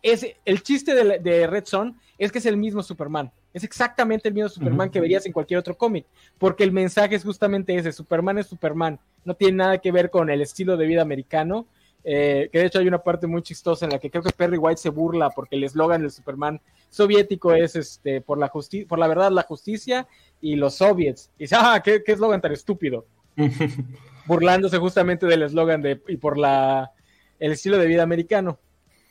Es, 0.03 0.27
el 0.45 0.63
chiste 0.63 0.95
de, 0.95 1.47
Red 1.47 1.65
Son 1.67 1.97
es 2.17 2.33
que 2.33 2.39
es 2.39 2.47
el 2.47 2.57
mismo 2.57 2.83
Superman. 2.83 3.31
Es 3.53 3.65
exactamente 3.65 4.29
el 4.29 4.35
mismo 4.35 4.49
Superman 4.49 4.91
que 4.91 5.01
verías 5.01 5.27
en 5.27 5.33
cualquier 5.33 5.59
otro 5.59 5.77
cómic, 5.77 6.07
porque 6.39 6.63
el 6.63 6.71
mensaje 6.71 7.17
es 7.17 7.25
justamente 7.25 7.77
ese, 7.77 7.93
Superman 7.93 8.39
es 8.39 8.47
Superman, 8.47 9.01
no 9.25 9.35
tiene 9.35 9.57
nada 9.57 9.79
que 9.79 9.91
ver 9.91 10.09
con 10.09 10.31
el 10.31 10.41
estilo 10.41 10.77
de 10.77 10.87
vida 10.87 11.03
americano, 11.03 11.67
eh, 12.05 12.49
que 12.53 12.61
de 12.61 12.67
hecho 12.67 12.79
hay 12.79 12.87
una 12.87 13.03
parte 13.03 13.27
muy 13.27 13.43
chistosa 13.43 13.85
en 13.85 13.93
la 13.93 13.99
que 13.99 14.09
creo 14.09 14.23
que 14.23 14.31
Perry 14.31 14.57
White 14.57 14.81
se 14.81 14.89
burla 14.89 15.31
porque 15.31 15.57
el 15.57 15.65
eslogan 15.65 16.01
del 16.01 16.13
Superman 16.13 16.61
soviético 16.89 17.53
es 17.53 17.75
este 17.75 18.21
por 18.21 18.39
la 18.39 18.49
justicia, 18.49 18.87
por 18.89 19.01
la 19.01 19.09
verdad, 19.09 19.33
la 19.33 19.43
justicia 19.43 20.07
y 20.41 20.55
los 20.55 20.77
soviets. 20.77 21.31
Y 21.37 21.45
dice, 21.45 21.57
ah, 21.59 21.83
qué 21.85 22.03
eslogan 22.07 22.41
tan 22.41 22.53
estúpido. 22.53 23.05
burlándose 24.27 24.79
justamente 24.79 25.27
del 25.27 25.43
eslogan 25.43 25.83
de 25.83 26.01
y 26.09 26.17
por 26.17 26.39
la 26.39 26.93
el 27.39 27.53
estilo 27.53 27.79
de 27.79 27.87
vida 27.87 28.03
americano. 28.03 28.59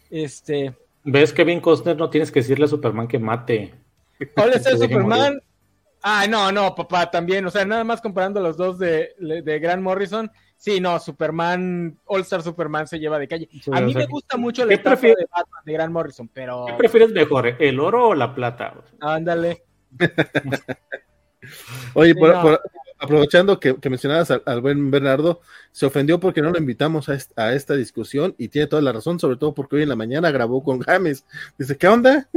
Este. 0.10 0.74
¿Ves, 1.04 1.34
Kevin 1.34 1.60
Costner? 1.60 1.98
No 1.98 2.10
tienes 2.10 2.32
que 2.32 2.42
decirle 2.42 2.66
a 2.66 2.70
Superman 2.70 3.08
que 3.08 3.20
mate. 3.20 3.74
¿Cuál 4.36 4.54
es 4.54 4.66
el 4.66 4.78
Superman? 4.78 5.42
Ah, 6.02 6.26
no, 6.30 6.52
no, 6.52 6.74
papá, 6.76 7.12
también. 7.12 7.46
O 7.46 7.50
sea, 7.50 7.66
nada 7.66 7.84
más 7.84 8.00
comparando 8.00 8.40
los 8.40 8.56
dos 8.56 8.80
de, 8.80 9.16
de 9.20 9.60
Grant 9.60 9.84
Morrison. 9.84 10.32
Sí, 10.56 10.80
no, 10.80 10.98
Superman, 11.00 11.98
All 12.06 12.22
Star 12.22 12.42
Superman 12.42 12.88
se 12.88 13.00
lleva 13.00 13.20
de 13.20 13.28
calle. 13.28 13.50
a 13.72 13.82
mí 13.82 13.94
me 13.94 14.06
gusta 14.06 14.38
mucho 14.38 14.66
la 14.66 14.74
etapa 14.74 15.02
de 15.02 15.28
Batman 15.32 15.64
de 15.66 15.74
Grant 15.74 15.94
Morrison, 15.94 16.30
pero. 16.34 16.66
¿Qué 16.68 16.74
prefieres 16.74 17.12
mejor, 17.12 17.56
el 17.60 17.80
oro 17.80 18.10
o 18.10 18.16
la 18.16 18.34
plata? 18.34 18.74
Ándale. 19.00 19.64
Oye, 21.94 22.16
por, 22.16 22.62
aprovechando 23.00 23.60
que, 23.60 23.76
mencionabas 23.90 24.32
al, 24.32 24.62
buen 24.62 24.92
Bernardo, 24.92 25.42
se 25.72 25.86
ofendió 25.86 26.20
porque 26.20 26.42
no 26.42 26.52
lo 26.52 26.58
invitamos 26.58 27.10
a, 27.10 27.54
esta 27.54 27.76
discusión 27.76 28.36
y 28.38 28.50
tiene 28.50 28.68
toda 28.68 28.82
la 28.82 28.92
razón, 28.92 29.20
sobre 29.20 29.38
todo 29.38 29.54
porque 29.54 29.78
hoy 29.78 29.84
en 29.84 29.90
la 29.90 29.96
mañana 29.96 30.32
grabó 30.32 30.64
con 30.64 30.80
James. 30.82 31.26
Dice, 31.58 31.78
¿qué 31.78 31.88
onda? 31.88 32.30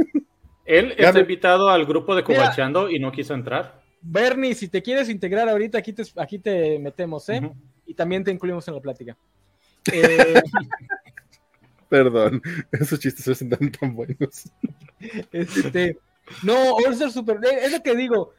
Él 0.65 0.93
está 0.97 1.19
invitado 1.19 1.69
al 1.69 1.85
grupo 1.85 2.15
de 2.15 2.23
Cobachando 2.23 2.89
y 2.89 2.97
no 2.97 3.11
quiso 3.11 3.33
entrar. 3.33 3.83
Bernie, 4.01 4.55
si 4.55 4.69
te 4.69 4.81
quieres 4.81 5.09
integrar 5.09 5.49
ahorita, 5.49 5.77
aquí 5.77 5.93
te, 5.93 6.03
aquí 6.17 6.39
te 6.39 6.79
metemos, 6.79 7.27
¿eh? 7.29 7.51
Y 7.85 7.93
también 7.93 8.23
te 8.23 8.31
incluimos 8.31 8.67
en 8.67 8.75
la 8.75 8.81
plática. 8.81 9.17
Eh, 9.91 10.41
Perdón, 11.89 12.41
esos 12.71 12.97
chistes 13.01 13.37
son 13.37 13.49
tan, 13.49 13.69
tan 13.69 13.93
buenos. 13.93 14.49
Este, 15.29 15.97
no, 16.41 16.75
All 16.75 17.11
Super, 17.11 17.37
es 17.43 17.73
lo 17.73 17.83
que 17.83 17.95
digo 17.95 18.33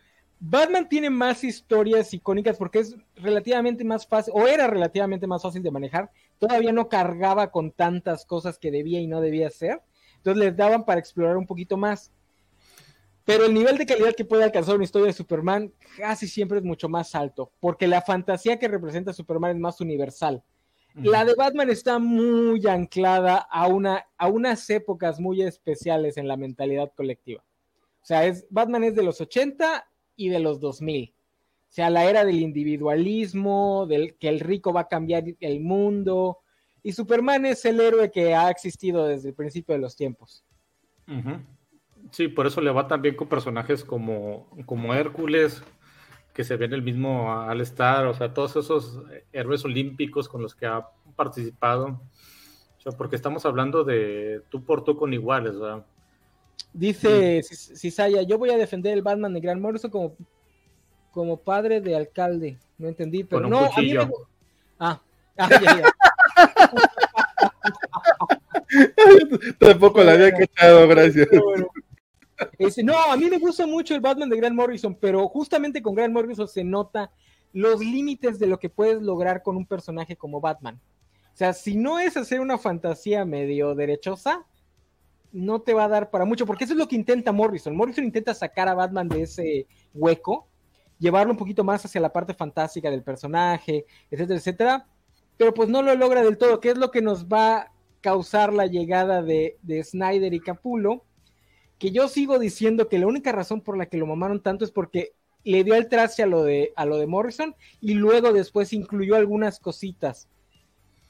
Batman 0.47 0.91
tiene 0.91 1.09
más 1.09 1.43
historias 1.43 2.13
icónicas 2.13 2.59
porque 2.59 2.81
es 2.81 2.95
relativamente 3.17 3.83
más 3.83 4.07
fácil, 4.07 4.35
o 4.37 4.47
era 4.47 4.67
relativamente 4.67 5.27
más 5.27 5.41
fácil 5.41 5.63
de 5.63 5.71
manejar. 5.71 6.11
Todavía 6.39 6.71
no 6.71 6.91
cargaba 6.91 7.51
con 7.51 7.71
tantas 7.71 8.27
cosas 8.27 8.59
que 8.59 8.71
debía 8.71 9.01
y 9.01 9.07
no 9.07 9.23
debía 9.23 9.47
hacer. 9.47 9.81
Entonces 10.17 10.45
les 10.45 10.55
daban 10.55 10.85
para 10.85 11.01
explorar 11.01 11.39
un 11.39 11.47
poquito 11.47 11.79
más. 11.79 12.13
Pero 13.25 13.47
el 13.47 13.55
nivel 13.55 13.79
de 13.79 13.87
calidad 13.87 14.15
que 14.15 14.27
puede 14.27 14.45
alcanzar 14.45 14.75
una 14.75 14.85
historia 14.85 15.07
de 15.07 15.15
Superman 15.15 15.73
casi 15.97 16.29
siempre 16.29 16.59
es 16.59 16.65
mucho 16.65 16.91
más 16.91 17.15
alto, 17.15 17.51
porque 17.59 17.87
la 17.87 18.03
fantasía 18.03 18.59
que 18.59 18.69
representa 18.69 19.15
Superman 19.15 19.53
es 19.53 19.59
más 19.59 19.81
universal. 19.81 20.45
La 20.95 21.25
de 21.25 21.35
Batman 21.35 21.71
está 21.71 21.99
muy 21.99 22.67
anclada 22.67 23.39
a, 23.51 23.67
una, 23.67 24.07
a 24.19 24.29
unas 24.29 24.69
épocas 24.69 25.19
muy 25.19 25.43
especiales 25.43 26.19
en 26.19 26.29
la 26.29 26.37
mentalidad 26.37 26.93
colectiva. 26.95 27.43
O 28.03 28.07
sea, 28.07 28.27
es, 28.27 28.47
Batman 28.51 28.85
es 28.85 28.95
de 28.95 29.03
los 29.03 29.23
80 29.23 29.87
y 30.17 30.29
de 30.29 30.41
los 30.41 30.61
2000. 30.61 31.15
O 31.15 31.73
sea, 31.75 31.91
la 31.91 32.05
era 32.09 32.25
del 32.25 32.41
individualismo, 32.41 33.87
del 33.89 34.17
que 34.17 34.29
el 34.29 34.41
rico 34.41 34.73
va 34.73 34.83
a 34.83 34.89
cambiar 34.89 35.25
el 35.41 35.61
mundo. 35.61 36.39
Y 36.83 36.93
Superman 36.93 37.47
es 37.47 37.65
el 37.65 37.81
héroe 37.81 38.11
que 38.11 38.35
ha 38.35 38.51
existido 38.51 39.07
desde 39.07 39.31
el 39.31 39.35
principio 39.35 39.75
de 39.75 39.81
los 39.81 39.97
tiempos. 39.97 40.45
Sí, 42.11 42.29
por 42.29 42.47
eso 42.47 42.61
le 42.61 42.71
va 42.71 42.87
también 42.87 43.17
con 43.17 43.29
personajes 43.29 43.85
como, 43.85 44.49
como 44.67 44.95
Hércules, 44.95 45.65
que 46.33 46.45
se 46.45 46.57
ve 46.57 46.67
en 46.67 46.75
el 46.75 46.83
mismo 46.83 47.33
Al 47.33 47.61
Star, 47.63 48.07
o 48.07 48.15
sea, 48.15 48.33
todos 48.33 48.57
esos 48.57 49.03
héroes 49.33 49.65
olímpicos 49.65 50.29
con 50.29 50.43
los 50.43 50.55
que 50.55 50.67
ha 50.67 50.87
participado. 51.17 52.01
sea, 52.79 52.93
porque 52.97 53.17
estamos 53.17 53.47
hablando 53.47 53.83
de 53.85 54.43
tú 54.49 54.65
por 54.65 54.85
tú 54.85 54.97
con 54.97 55.13
iguales, 55.13 55.59
¿verdad? 55.59 55.87
Dice 56.73 57.43
Cisaya, 57.43 58.23
yo 58.23 58.37
voy 58.37 58.51
a 58.51 58.57
defender 58.57 58.95
el 58.95 59.03
Batman 59.03 59.33
de 59.33 59.41
Grant 59.41 59.61
Morrison 59.61 59.91
como, 59.91 60.17
como 61.13 61.37
padre 61.37 61.81
de 61.81 61.95
alcalde. 61.95 62.59
No 62.79 62.89
entendí, 62.89 63.23
pero 63.23 63.49
no, 63.49 63.67
a 63.67 63.81
mí 63.81 63.95
me... 63.95 64.09
Ah, 64.79 65.01
ah 65.39 65.49
ya, 65.49 65.81
ya. 65.81 65.95
Tampoco 69.59 70.03
la 70.03 70.13
había 70.13 70.35
quechado, 70.35 70.89
gracias. 70.89 71.29
no, 72.83 72.99
a 72.99 73.17
mí 73.17 73.31
me 73.31 73.39
gusta 73.39 73.67
mucho 73.67 73.95
el 73.95 74.01
Batman 74.01 74.29
de 74.29 74.37
Grant 74.37 74.57
Morrison, 74.57 74.97
pero 74.97 75.29
justamente 75.29 75.81
con 75.81 75.95
Grant 75.95 76.13
Morrison 76.13 76.49
se 76.49 76.65
nota 76.65 77.13
los 77.53 77.81
límites 77.81 78.41
de 78.41 78.49
lo 78.49 78.59
que 78.59 78.69
puedes 78.69 79.01
lograr 79.01 79.43
con 79.43 79.57
un 79.57 79.67
personaje 79.67 80.17
como 80.17 80.41
Batman. 80.41 80.81
O 81.33 81.37
sea, 81.37 81.53
si 81.53 81.77
no 81.77 81.99
es 81.99 82.17
hacer 82.17 82.41
una 82.41 82.59
fantasía 82.59 83.25
medio 83.25 83.75
derechosa, 83.75 84.47
no 85.35 85.61
te 85.61 85.75
va 85.75 85.85
a 85.85 85.89
dar 85.89 86.11
para 86.11 86.25
mucho, 86.25 86.47
porque 86.47 86.65
eso 86.65 86.73
es 86.73 86.79
lo 86.79 86.89
que 86.89 86.97
intenta 86.97 87.33
Morrison. 87.33 87.77
Morrison 87.77 88.05
intenta 88.05 88.33
sacar 88.33 88.69
a 88.69 88.75
Batman 88.75 89.09
de 89.09 89.23
ese 89.23 89.67
hueco, 89.93 90.47
llevarlo 90.99 91.33
un 91.33 91.39
poquito 91.39 91.65
más 91.65 91.85
hacia 91.85 92.01
la 92.01 92.13
parte 92.13 92.35
fantástica 92.35 92.91
del 92.91 93.03
personaje, 93.03 93.85
etcétera, 94.11 94.39
etcétera, 94.39 94.87
pero 95.37 95.53
pues 95.53 95.69
no 95.69 95.83
lo 95.83 95.95
logra 95.97 96.23
del 96.23 96.39
todo, 96.39 96.61
que 96.61 96.71
es 96.71 96.79
lo 96.79 96.91
que 96.91 97.03
nos 97.03 97.27
va 97.27 97.57
a 97.57 97.73
causar 98.01 98.53
la 98.53 98.67
llegada 98.67 99.23
de, 99.23 99.59
de 99.63 99.83
Snyder 99.83 100.33
y 100.33 100.41
Capullo, 100.41 101.03
que 101.79 101.91
yo 101.91 102.07
sigo 102.07 102.39
diciendo 102.39 102.89
que 102.89 103.01
la 103.01 103.09
única 103.09 103.33
razón 103.33 103.61
por 103.61 103.77
la 103.77 103.87
que 103.87 103.99
lo 103.99 104.07
mamaron 104.07 104.41
tanto 104.41 104.65
es 104.65 104.71
porque 104.71 105.15
le 105.43 105.65
dio 105.65 105.75
el 105.75 105.89
traste 105.89 106.23
a 106.23 106.27
lo 106.27 106.45
de, 106.45 106.73
a 106.77 106.87
lo 106.87 106.97
de 106.97 107.07
Morrison 107.07 107.55
y 107.81 107.95
luego 107.95 108.33
después 108.33 108.73
incluyó 108.73 109.17
algunas 109.17 109.59
cositas. 109.59 110.29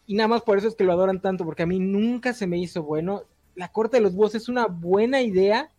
Y 0.07 0.15
nada 0.15 0.29
más 0.29 0.43
por 0.43 0.59
eso 0.59 0.69
es 0.69 0.75
que 0.75 0.85
lo 0.85 0.93
adoran 0.93 1.21
tanto, 1.21 1.45
porque 1.45 1.63
a 1.63 1.67
mí 1.67 1.79
nunca 1.79 2.33
se 2.35 2.47
me 2.47 2.59
hizo 2.59 2.83
bueno. 2.83 3.23
La 3.55 3.69
corte 3.69 3.99
de 3.99 4.03
los 4.03 4.15
búhos 4.15 4.35
es 4.35 4.49
una 4.49 4.67
buena 4.67 5.23
idea, 5.23 5.71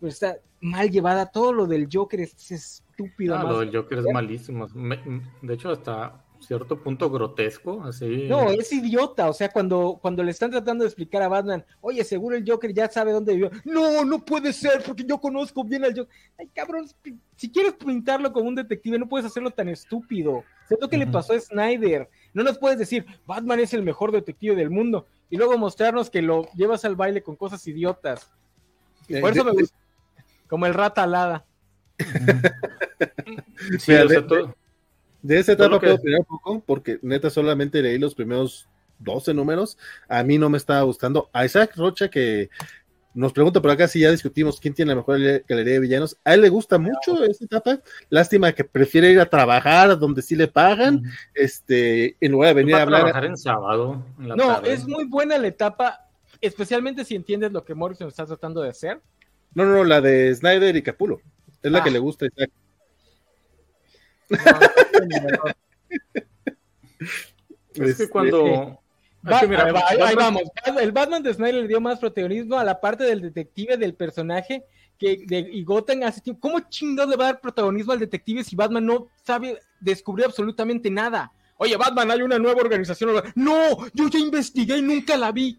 pero 0.00 0.10
está 0.10 0.36
mal 0.60 0.90
llevada. 0.90 1.26
Todo 1.26 1.52
lo 1.52 1.66
del 1.66 1.88
Joker 1.92 2.20
es, 2.20 2.50
estúpido. 2.50 3.38
Lo 3.38 3.60
del 3.60 3.74
Joker 3.74 3.98
es 3.98 4.06
malísimo. 4.12 4.66
de 4.68 5.54
hecho, 5.54 5.70
hasta 5.70 6.23
cierto 6.40 6.82
punto 6.82 7.10
grotesco, 7.10 7.82
así. 7.84 8.26
No, 8.28 8.50
es 8.50 8.72
idiota, 8.72 9.28
o 9.28 9.32
sea, 9.32 9.48
cuando, 9.48 9.98
cuando 10.00 10.22
le 10.22 10.30
están 10.30 10.50
tratando 10.50 10.84
de 10.84 10.88
explicar 10.88 11.22
a 11.22 11.28
Batman, 11.28 11.64
oye, 11.80 12.04
seguro 12.04 12.36
el 12.36 12.44
Joker 12.46 12.72
ya 12.72 12.88
sabe 12.90 13.12
dónde 13.12 13.34
vivió. 13.34 13.50
No, 13.64 14.04
no 14.04 14.24
puede 14.24 14.52
ser, 14.52 14.82
porque 14.84 15.04
yo 15.04 15.18
conozco 15.18 15.64
bien 15.64 15.84
al 15.84 15.96
Joker. 15.96 16.14
Ay, 16.38 16.48
cabrón, 16.54 16.86
si 17.36 17.50
quieres 17.50 17.74
pintarlo 17.74 18.32
como 18.32 18.48
un 18.48 18.54
detective, 18.54 18.98
no 18.98 19.08
puedes 19.08 19.26
hacerlo 19.26 19.50
tan 19.50 19.68
estúpido. 19.68 20.44
¿Sabes 20.68 20.82
lo 20.82 20.88
que 20.88 20.98
le 20.98 21.06
pasó 21.06 21.34
a 21.34 21.40
Snyder? 21.40 22.08
No 22.32 22.42
nos 22.42 22.58
puedes 22.58 22.78
decir, 22.78 23.04
Batman 23.26 23.60
es 23.60 23.74
el 23.74 23.82
mejor 23.82 24.12
detective 24.12 24.54
del 24.54 24.70
mundo, 24.70 25.06
y 25.30 25.36
luego 25.36 25.58
mostrarnos 25.58 26.10
que 26.10 26.22
lo 26.22 26.48
llevas 26.52 26.84
al 26.84 26.96
baile 26.96 27.22
con 27.22 27.36
cosas 27.36 27.66
idiotas. 27.66 28.30
Y 29.08 29.20
por 29.20 29.30
eh, 29.30 29.32
eso 29.32 29.44
me 29.44 29.52
gusta. 29.52 29.76
Como 30.48 30.66
el 30.66 30.74
rata 30.74 31.02
alada. 31.02 31.44
sí, 33.78 33.92
o 33.92 34.08
sea, 34.08 34.26
todo 34.26 34.54
de 35.24 35.38
esa 35.38 35.52
etapa 35.52 35.80
puedo 35.80 35.94
opinar 35.94 36.20
un 36.20 36.26
poco, 36.26 36.62
porque 36.66 36.98
neta 37.00 37.30
solamente 37.30 37.80
leí 37.80 37.98
los 37.98 38.14
primeros 38.14 38.68
12 38.98 39.32
números. 39.32 39.78
A 40.06 40.22
mí 40.22 40.36
no 40.36 40.50
me 40.50 40.58
estaba 40.58 40.82
gustando. 40.82 41.30
A 41.32 41.46
Isaac 41.46 41.74
Rocha, 41.76 42.10
que 42.10 42.50
nos 43.14 43.32
pregunta 43.32 43.62
por 43.62 43.70
acá 43.70 43.88
si 43.88 44.00
ya 44.00 44.10
discutimos 44.10 44.60
quién 44.60 44.74
tiene 44.74 44.90
la 44.90 44.96
mejor 44.96 45.18
galería 45.48 45.72
de 45.72 45.80
villanos. 45.80 46.18
A 46.24 46.34
él 46.34 46.42
le 46.42 46.50
gusta 46.50 46.76
mucho 46.76 47.24
esa 47.24 47.42
etapa. 47.42 47.80
Lástima 48.10 48.52
que 48.52 48.64
prefiere 48.64 49.12
ir 49.12 49.18
a 49.18 49.30
trabajar 49.30 49.98
donde 49.98 50.20
sí 50.20 50.36
le 50.36 50.46
pagan, 50.46 51.02
este, 51.32 52.18
en 52.20 52.32
lugar 52.32 52.48
de 52.48 52.54
venir 52.54 52.74
a 52.74 52.82
hablar. 52.82 53.00
trabajar 53.00 53.24
en 53.24 53.38
sábado. 53.38 54.04
no, 54.18 54.60
es 54.60 54.86
muy 54.86 55.04
buena 55.04 55.38
la 55.38 55.46
etapa, 55.46 56.06
especialmente 56.38 57.02
si 57.02 57.14
entiendes 57.14 57.50
lo 57.50 57.64
que 57.64 57.74
Morrison 57.74 58.08
está 58.08 58.26
tratando 58.26 58.60
de 58.60 58.68
hacer. 58.68 59.00
No, 59.54 59.64
no, 59.64 59.72
no, 59.72 59.84
la 59.84 60.02
de 60.02 60.34
Snyder 60.34 60.76
y 60.76 60.82
Capulo. 60.82 61.22
Es 61.62 61.72
la 61.72 61.82
que 61.82 61.88
ah. 61.88 61.92
le 61.92 61.98
gusta 61.98 62.26
a 62.26 62.28
Isaac 62.28 62.50
es 67.74 67.96
que 67.96 68.08
cuando. 68.08 68.80
ahí, 69.24 70.14
vamos. 70.14 70.42
El 70.80 70.92
Batman 70.92 71.22
de 71.22 71.34
Snyder 71.34 71.62
le 71.62 71.68
dio 71.68 71.80
más 71.80 71.98
protagonismo 71.98 72.58
a 72.58 72.64
la 72.64 72.80
parte 72.80 73.04
del 73.04 73.20
detective 73.20 73.76
del 73.76 73.94
personaje 73.94 74.64
que 74.98 75.24
de, 75.26 75.38
y 75.52 75.64
Gotham 75.64 76.02
hace 76.04 76.20
tiempo. 76.20 76.40
¿Cómo 76.40 76.60
chingados 76.68 77.10
le 77.10 77.16
va 77.16 77.24
a 77.24 77.32
dar 77.32 77.40
protagonismo 77.40 77.92
al 77.92 77.98
detective 77.98 78.44
si 78.44 78.56
Batman 78.56 78.86
no 78.86 79.08
sabe 79.22 79.58
descubrir 79.80 80.26
absolutamente 80.26 80.90
nada? 80.90 81.32
Oye, 81.56 81.76
Batman, 81.76 82.10
hay 82.10 82.22
una 82.22 82.38
nueva 82.38 82.60
organización. 82.60 83.22
No, 83.34 83.86
yo 83.92 84.08
ya 84.08 84.18
investigué 84.18 84.78
y 84.78 84.82
nunca 84.82 85.16
la 85.16 85.32
vi. 85.32 85.58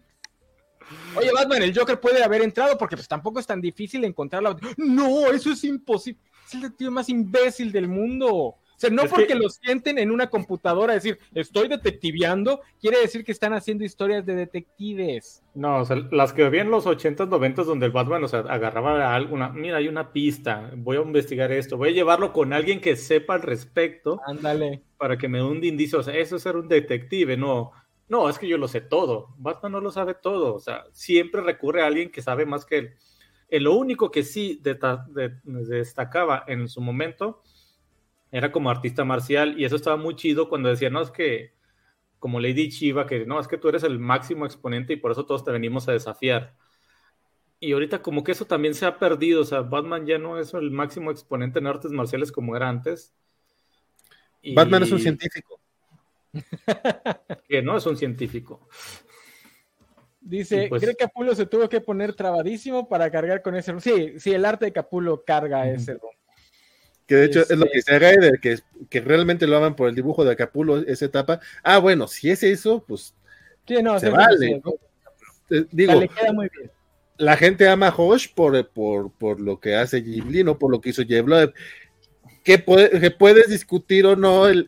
Oye, 1.16 1.30
Batman, 1.32 1.62
el 1.62 1.76
Joker 1.76 1.98
puede 1.98 2.22
haber 2.22 2.42
entrado 2.42 2.76
porque 2.78 2.96
pues 2.96 3.08
tampoco 3.08 3.40
es 3.40 3.46
tan 3.46 3.60
difícil 3.60 4.04
encontrarla. 4.04 4.56
No, 4.76 5.30
eso 5.30 5.52
es 5.52 5.64
imposible. 5.64 6.20
Es 6.46 6.54
el 6.54 6.62
detective 6.62 6.90
más 6.90 7.08
imbécil 7.08 7.72
del 7.72 7.88
mundo. 7.88 8.56
O 8.76 8.78
sea, 8.78 8.90
no 8.90 9.04
porque 9.04 9.34
lo 9.34 9.48
sienten 9.48 9.98
en 9.98 10.10
una 10.10 10.28
computadora, 10.28 10.92
decir, 10.92 11.18
estoy 11.34 11.66
detectiveando, 11.66 12.60
quiere 12.78 13.00
decir 13.00 13.24
que 13.24 13.32
están 13.32 13.54
haciendo 13.54 13.84
historias 13.84 14.26
de 14.26 14.34
detectives. 14.34 15.42
No, 15.54 15.78
o 15.78 15.84
sea, 15.86 15.96
las 16.10 16.34
que 16.34 16.50
vi 16.50 16.58
en 16.58 16.70
los 16.70 16.84
80s, 16.84 17.26
90s, 17.26 17.64
donde 17.64 17.86
el 17.86 17.92
Batman, 17.92 18.22
o 18.24 18.28
sea, 18.28 18.40
agarraba 18.40 19.14
alguna, 19.14 19.48
mira, 19.48 19.78
hay 19.78 19.88
una 19.88 20.12
pista, 20.12 20.70
voy 20.76 20.98
a 20.98 21.00
investigar 21.00 21.52
esto, 21.52 21.78
voy 21.78 21.88
a 21.88 21.92
llevarlo 21.92 22.34
con 22.34 22.52
alguien 22.52 22.82
que 22.82 22.96
sepa 22.96 23.34
al 23.34 23.42
respecto. 23.42 24.20
Ándale. 24.26 24.82
Para 24.98 25.16
que 25.16 25.28
me 25.28 25.38
dé 25.38 25.44
un 25.44 25.64
indicio, 25.64 26.00
o 26.00 26.02
sea, 26.02 26.14
eso 26.14 26.36
es 26.36 26.42
ser 26.42 26.56
un 26.56 26.68
detective, 26.68 27.38
no, 27.38 27.72
no, 28.08 28.28
es 28.28 28.38
que 28.38 28.46
yo 28.46 28.58
lo 28.58 28.68
sé 28.68 28.82
todo. 28.82 29.28
Batman 29.38 29.72
no 29.72 29.80
lo 29.80 29.90
sabe 29.90 30.12
todo, 30.12 30.54
o 30.54 30.60
sea, 30.60 30.84
siempre 30.92 31.40
recurre 31.40 31.82
a 31.82 31.86
alguien 31.86 32.10
que 32.10 32.20
sabe 32.20 32.44
más 32.44 32.66
que 32.66 32.78
él. 32.78 32.94
Eh, 33.48 33.60
lo 33.60 33.74
único 33.74 34.10
que 34.10 34.22
sí 34.22 34.60
destacaba 35.44 36.44
en 36.46 36.68
su 36.68 36.80
momento 36.80 37.42
era 38.32 38.50
como 38.50 38.70
artista 38.70 39.04
marcial 39.04 39.58
y 39.58 39.64
eso 39.64 39.76
estaba 39.76 39.96
muy 39.96 40.16
chido 40.16 40.48
cuando 40.48 40.68
decía, 40.68 40.90
no, 40.90 41.00
es 41.00 41.10
que 41.10 41.54
como 42.18 42.40
Lady 42.40 42.70
Chiva, 42.70 43.06
que 43.06 43.24
no, 43.24 43.38
es 43.38 43.46
que 43.46 43.58
tú 43.58 43.68
eres 43.68 43.84
el 43.84 43.98
máximo 43.98 44.46
exponente 44.46 44.94
y 44.94 44.96
por 44.96 45.12
eso 45.12 45.26
todos 45.26 45.44
te 45.44 45.52
venimos 45.52 45.88
a 45.88 45.92
desafiar. 45.92 46.56
Y 47.60 47.72
ahorita 47.72 48.02
como 48.02 48.24
que 48.24 48.32
eso 48.32 48.44
también 48.44 48.74
se 48.74 48.84
ha 48.84 48.98
perdido, 48.98 49.42
o 49.42 49.44
sea, 49.44 49.60
Batman 49.60 50.06
ya 50.06 50.18
no 50.18 50.38
es 50.38 50.52
el 50.54 50.70
máximo 50.70 51.10
exponente 51.10 51.58
en 51.58 51.66
artes 51.66 51.92
marciales 51.92 52.32
como 52.32 52.56
era 52.56 52.68
antes. 52.68 53.14
Batman 54.54 54.82
es 54.82 54.92
un 54.92 55.00
científico. 55.00 55.60
que 57.48 57.62
no 57.62 57.76
es 57.76 57.86
un 57.86 57.96
científico. 57.96 58.68
Dice, 60.28 60.66
pues, 60.68 60.82
¿cree 60.82 60.96
que 60.96 61.04
Capulo 61.04 61.36
se 61.36 61.46
tuvo 61.46 61.68
que 61.68 61.80
poner 61.80 62.12
trabadísimo 62.12 62.88
para 62.88 63.10
cargar 63.10 63.42
con 63.42 63.54
ese 63.54 63.78
Sí, 63.80 64.14
sí, 64.18 64.34
el 64.34 64.44
arte 64.44 64.64
de 64.64 64.72
Capulo 64.72 65.22
carga 65.24 65.68
ese 65.68 65.98
Que 67.06 67.14
de 67.14 67.26
hecho 67.26 67.42
es 67.42 67.50
lo 67.50 67.66
que 67.66 67.76
dice 67.76 67.96
Gaider, 67.96 68.40
que, 68.40 68.58
que 68.90 69.00
realmente 69.00 69.46
lo 69.46 69.56
aman 69.56 69.76
por 69.76 69.88
el 69.88 69.94
dibujo 69.94 70.24
de 70.24 70.34
Capulo, 70.34 70.78
esa 70.78 71.04
etapa. 71.04 71.38
Ah, 71.62 71.78
bueno, 71.78 72.08
si 72.08 72.28
es 72.28 72.42
eso, 72.42 72.84
pues 72.86 73.14
se 73.66 74.10
vale. 74.10 74.60
Eh, 75.50 75.64
digo, 75.70 76.02
la 77.18 77.36
gente 77.36 77.68
ama 77.68 77.86
a 77.86 77.94
Hosh 77.96 78.28
por, 78.34 78.68
por, 78.70 79.12
por, 79.12 79.40
lo 79.40 79.60
que 79.60 79.76
hace 79.76 80.00
Ghibli, 80.00 80.42
no 80.42 80.58
por 80.58 80.72
lo 80.72 80.80
que 80.80 80.90
hizo 80.90 81.04
Jeff 81.04 81.24
que, 82.46 82.58
puedes 83.10 83.50
discutir 83.50 84.06
o 84.06 84.14
no 84.14 84.46
el, 84.46 84.66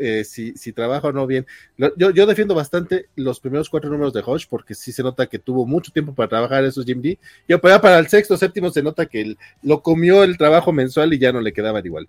eh, 0.00 0.24
si, 0.24 0.72
trabaja 0.72 1.06
o 1.06 1.12
no 1.12 1.24
bien. 1.24 1.46
Yo, 1.78 2.10
yo, 2.10 2.26
defiendo 2.26 2.52
bastante 2.52 3.06
los 3.14 3.38
primeros 3.38 3.70
cuatro 3.70 3.88
números 3.90 4.12
de 4.12 4.24
Hodge 4.26 4.48
porque 4.50 4.74
sí 4.74 4.90
se 4.90 5.04
nota 5.04 5.28
que 5.28 5.38
tuvo 5.38 5.64
mucho 5.66 5.92
tiempo 5.92 6.12
para 6.12 6.28
trabajar 6.28 6.64
esos 6.64 6.84
Jim 6.84 7.00
D. 7.00 7.16
Y 7.46 7.56
para 7.56 8.00
el 8.00 8.08
sexto, 8.08 8.36
séptimo 8.36 8.70
se 8.70 8.82
nota 8.82 9.06
que 9.06 9.36
lo 9.62 9.82
comió 9.82 10.24
el 10.24 10.36
trabajo 10.36 10.72
mensual 10.72 11.14
y 11.14 11.18
ya 11.18 11.32
no 11.32 11.40
le 11.40 11.52
quedaban 11.52 11.86
igual. 11.86 12.08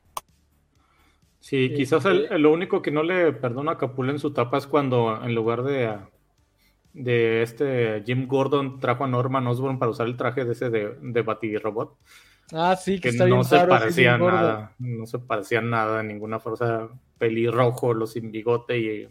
Sí, 1.40 1.72
quizás 1.76 2.04
lo 2.06 2.52
único 2.52 2.82
que 2.82 2.90
no 2.90 3.04
le 3.04 3.34
perdona 3.34 3.74
a 3.74 3.78
Capula 3.78 4.12
en 4.12 4.20
su 4.20 4.34
tapa 4.34 4.58
es 4.58 4.66
cuando 4.66 5.24
en 5.24 5.36
lugar 5.36 5.62
de, 5.62 5.96
de 6.94 7.44
este 7.44 8.02
Jim 8.04 8.28
Gordon 8.28 8.80
trajo 8.80 9.04
a 9.04 9.08
Norman 9.08 9.46
Osborn 9.46 9.78
para 9.78 9.92
usar 9.92 10.08
el 10.08 10.18
traje 10.18 10.44
de 10.44 10.54
ese 10.54 10.72
de, 10.72 10.96
de 11.00 11.60
Robot 11.60 11.96
Ah, 12.54 12.76
sí, 12.78 13.00
que, 13.00 13.12
no 13.12 13.44
se 13.44 13.60
parecía 13.66 14.18
nada, 14.18 14.74
no 14.80 15.06
se 15.06 15.20
parecía 15.20 15.62
nada, 15.62 16.02
ninguna 16.02 16.40
fuerza 16.40 16.88
pelirrojo, 17.18 17.94
los 17.94 18.14
sin 18.14 18.32
bigote 18.32 18.78
y 18.78 19.08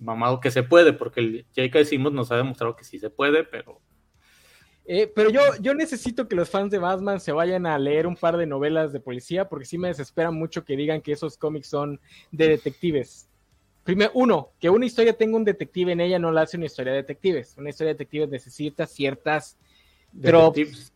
mamado 0.00 0.40
que 0.40 0.50
se 0.50 0.64
puede, 0.64 0.92
porque 0.92 1.20
el 1.20 1.46
J.K. 1.54 1.84
Simmons 1.84 2.14
nos 2.14 2.32
ha 2.32 2.36
demostrado 2.36 2.74
que 2.74 2.84
sí 2.84 2.98
se 2.98 3.10
puede, 3.10 3.44
pero... 3.44 3.80
Eh, 4.84 5.10
pero 5.14 5.30
yo, 5.30 5.40
yo 5.60 5.74
necesito 5.74 6.26
que 6.26 6.34
los 6.34 6.50
fans 6.50 6.72
de 6.72 6.78
Batman 6.78 7.20
se 7.20 7.30
vayan 7.30 7.66
a 7.66 7.78
leer 7.78 8.08
un 8.08 8.16
par 8.16 8.36
de 8.36 8.46
novelas 8.46 8.92
de 8.92 8.98
policía, 8.98 9.48
porque 9.48 9.64
sí 9.64 9.78
me 9.78 9.86
desespera 9.86 10.32
mucho 10.32 10.64
que 10.64 10.76
digan 10.76 11.00
que 11.00 11.12
esos 11.12 11.38
cómics 11.38 11.68
son 11.68 12.00
de 12.32 12.48
detectives. 12.48 13.28
Primero, 13.84 14.10
uno, 14.14 14.50
que 14.58 14.70
una 14.70 14.86
historia 14.86 15.16
tenga 15.16 15.36
un 15.36 15.44
detective 15.44 15.92
en 15.92 16.00
ella 16.00 16.18
no 16.18 16.32
la 16.32 16.42
hace 16.42 16.56
una 16.56 16.66
historia 16.66 16.92
de 16.92 16.98
detectives. 16.98 17.56
Una 17.56 17.70
historia 17.70 17.88
de 17.88 17.94
detectives 17.94 18.28
necesita 18.28 18.86
ciertas 18.86 19.56
drops, 20.12 20.91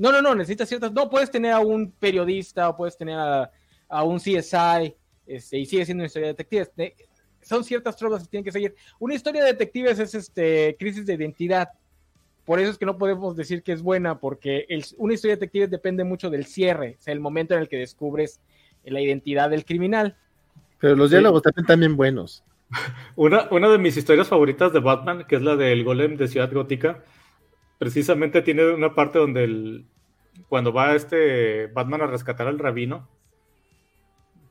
no, 0.00 0.10
no, 0.10 0.22
no, 0.22 0.34
necesitas 0.34 0.66
ciertas. 0.66 0.92
No, 0.92 1.10
puedes 1.10 1.30
tener 1.30 1.52
a 1.52 1.60
un 1.60 1.90
periodista 1.92 2.70
o 2.70 2.76
puedes 2.76 2.96
tener 2.96 3.18
a, 3.18 4.02
un 4.02 4.18
CSI 4.18 4.94
este, 5.26 5.58
y 5.58 5.66
sigue 5.66 5.84
siendo 5.84 6.00
una 6.00 6.06
historia 6.06 6.28
de 6.28 6.32
detectives. 6.32 6.70
son 7.42 7.62
ciertas 7.64 7.96
tropas 7.96 8.22
que 8.22 8.28
tienen 8.28 8.44
que 8.46 8.50
seguir. 8.50 8.74
Una 8.98 9.14
historia 9.14 9.44
de 9.44 9.52
detectives 9.52 9.98
es 9.98 10.14
este 10.14 10.74
crisis 10.78 11.04
de 11.04 11.12
identidad. 11.12 11.68
Por 12.46 12.60
eso 12.60 12.70
es 12.70 12.78
que 12.78 12.86
no 12.86 12.96
podemos 12.96 13.36
decir 13.36 13.62
que 13.62 13.72
es 13.72 13.82
buena, 13.82 14.18
porque 14.18 14.66
una 14.96 15.12
historia 15.12 15.36
de 15.36 15.40
detectives 15.40 15.70
depende 15.70 16.02
mucho 16.02 16.30
del 16.30 16.46
cierre, 16.46 16.96
o 16.98 17.02
sea, 17.02 17.12
el 17.12 17.20
momento 17.20 17.52
en 17.52 17.60
el 17.60 17.68
que 17.68 17.76
descubres 17.76 18.40
la 18.84 19.02
identidad 19.02 19.50
del 19.50 19.66
criminal. 19.66 20.16
Pero 20.78 20.96
los 20.96 21.10
diálogos 21.10 21.42
también 21.42 21.66
también 21.66 21.96
buenos. 21.96 22.42
Una, 23.16 23.48
una 23.50 23.68
de 23.68 23.76
mis 23.76 23.98
historias 23.98 24.28
favoritas 24.28 24.72
de 24.72 24.80
Batman, 24.80 25.26
que 25.28 25.36
es 25.36 25.42
la 25.42 25.56
del 25.56 25.84
golem 25.84 26.16
de 26.16 26.26
Ciudad 26.26 26.50
Gótica, 26.50 27.02
precisamente 27.80 28.42
tiene 28.42 28.74
una 28.74 28.94
parte 28.94 29.18
donde 29.18 29.42
el, 29.42 29.86
cuando 30.50 30.70
va 30.70 30.94
este 30.94 31.66
Batman 31.68 32.02
a 32.02 32.06
rescatar 32.08 32.46
al 32.46 32.58
rabino, 32.58 33.08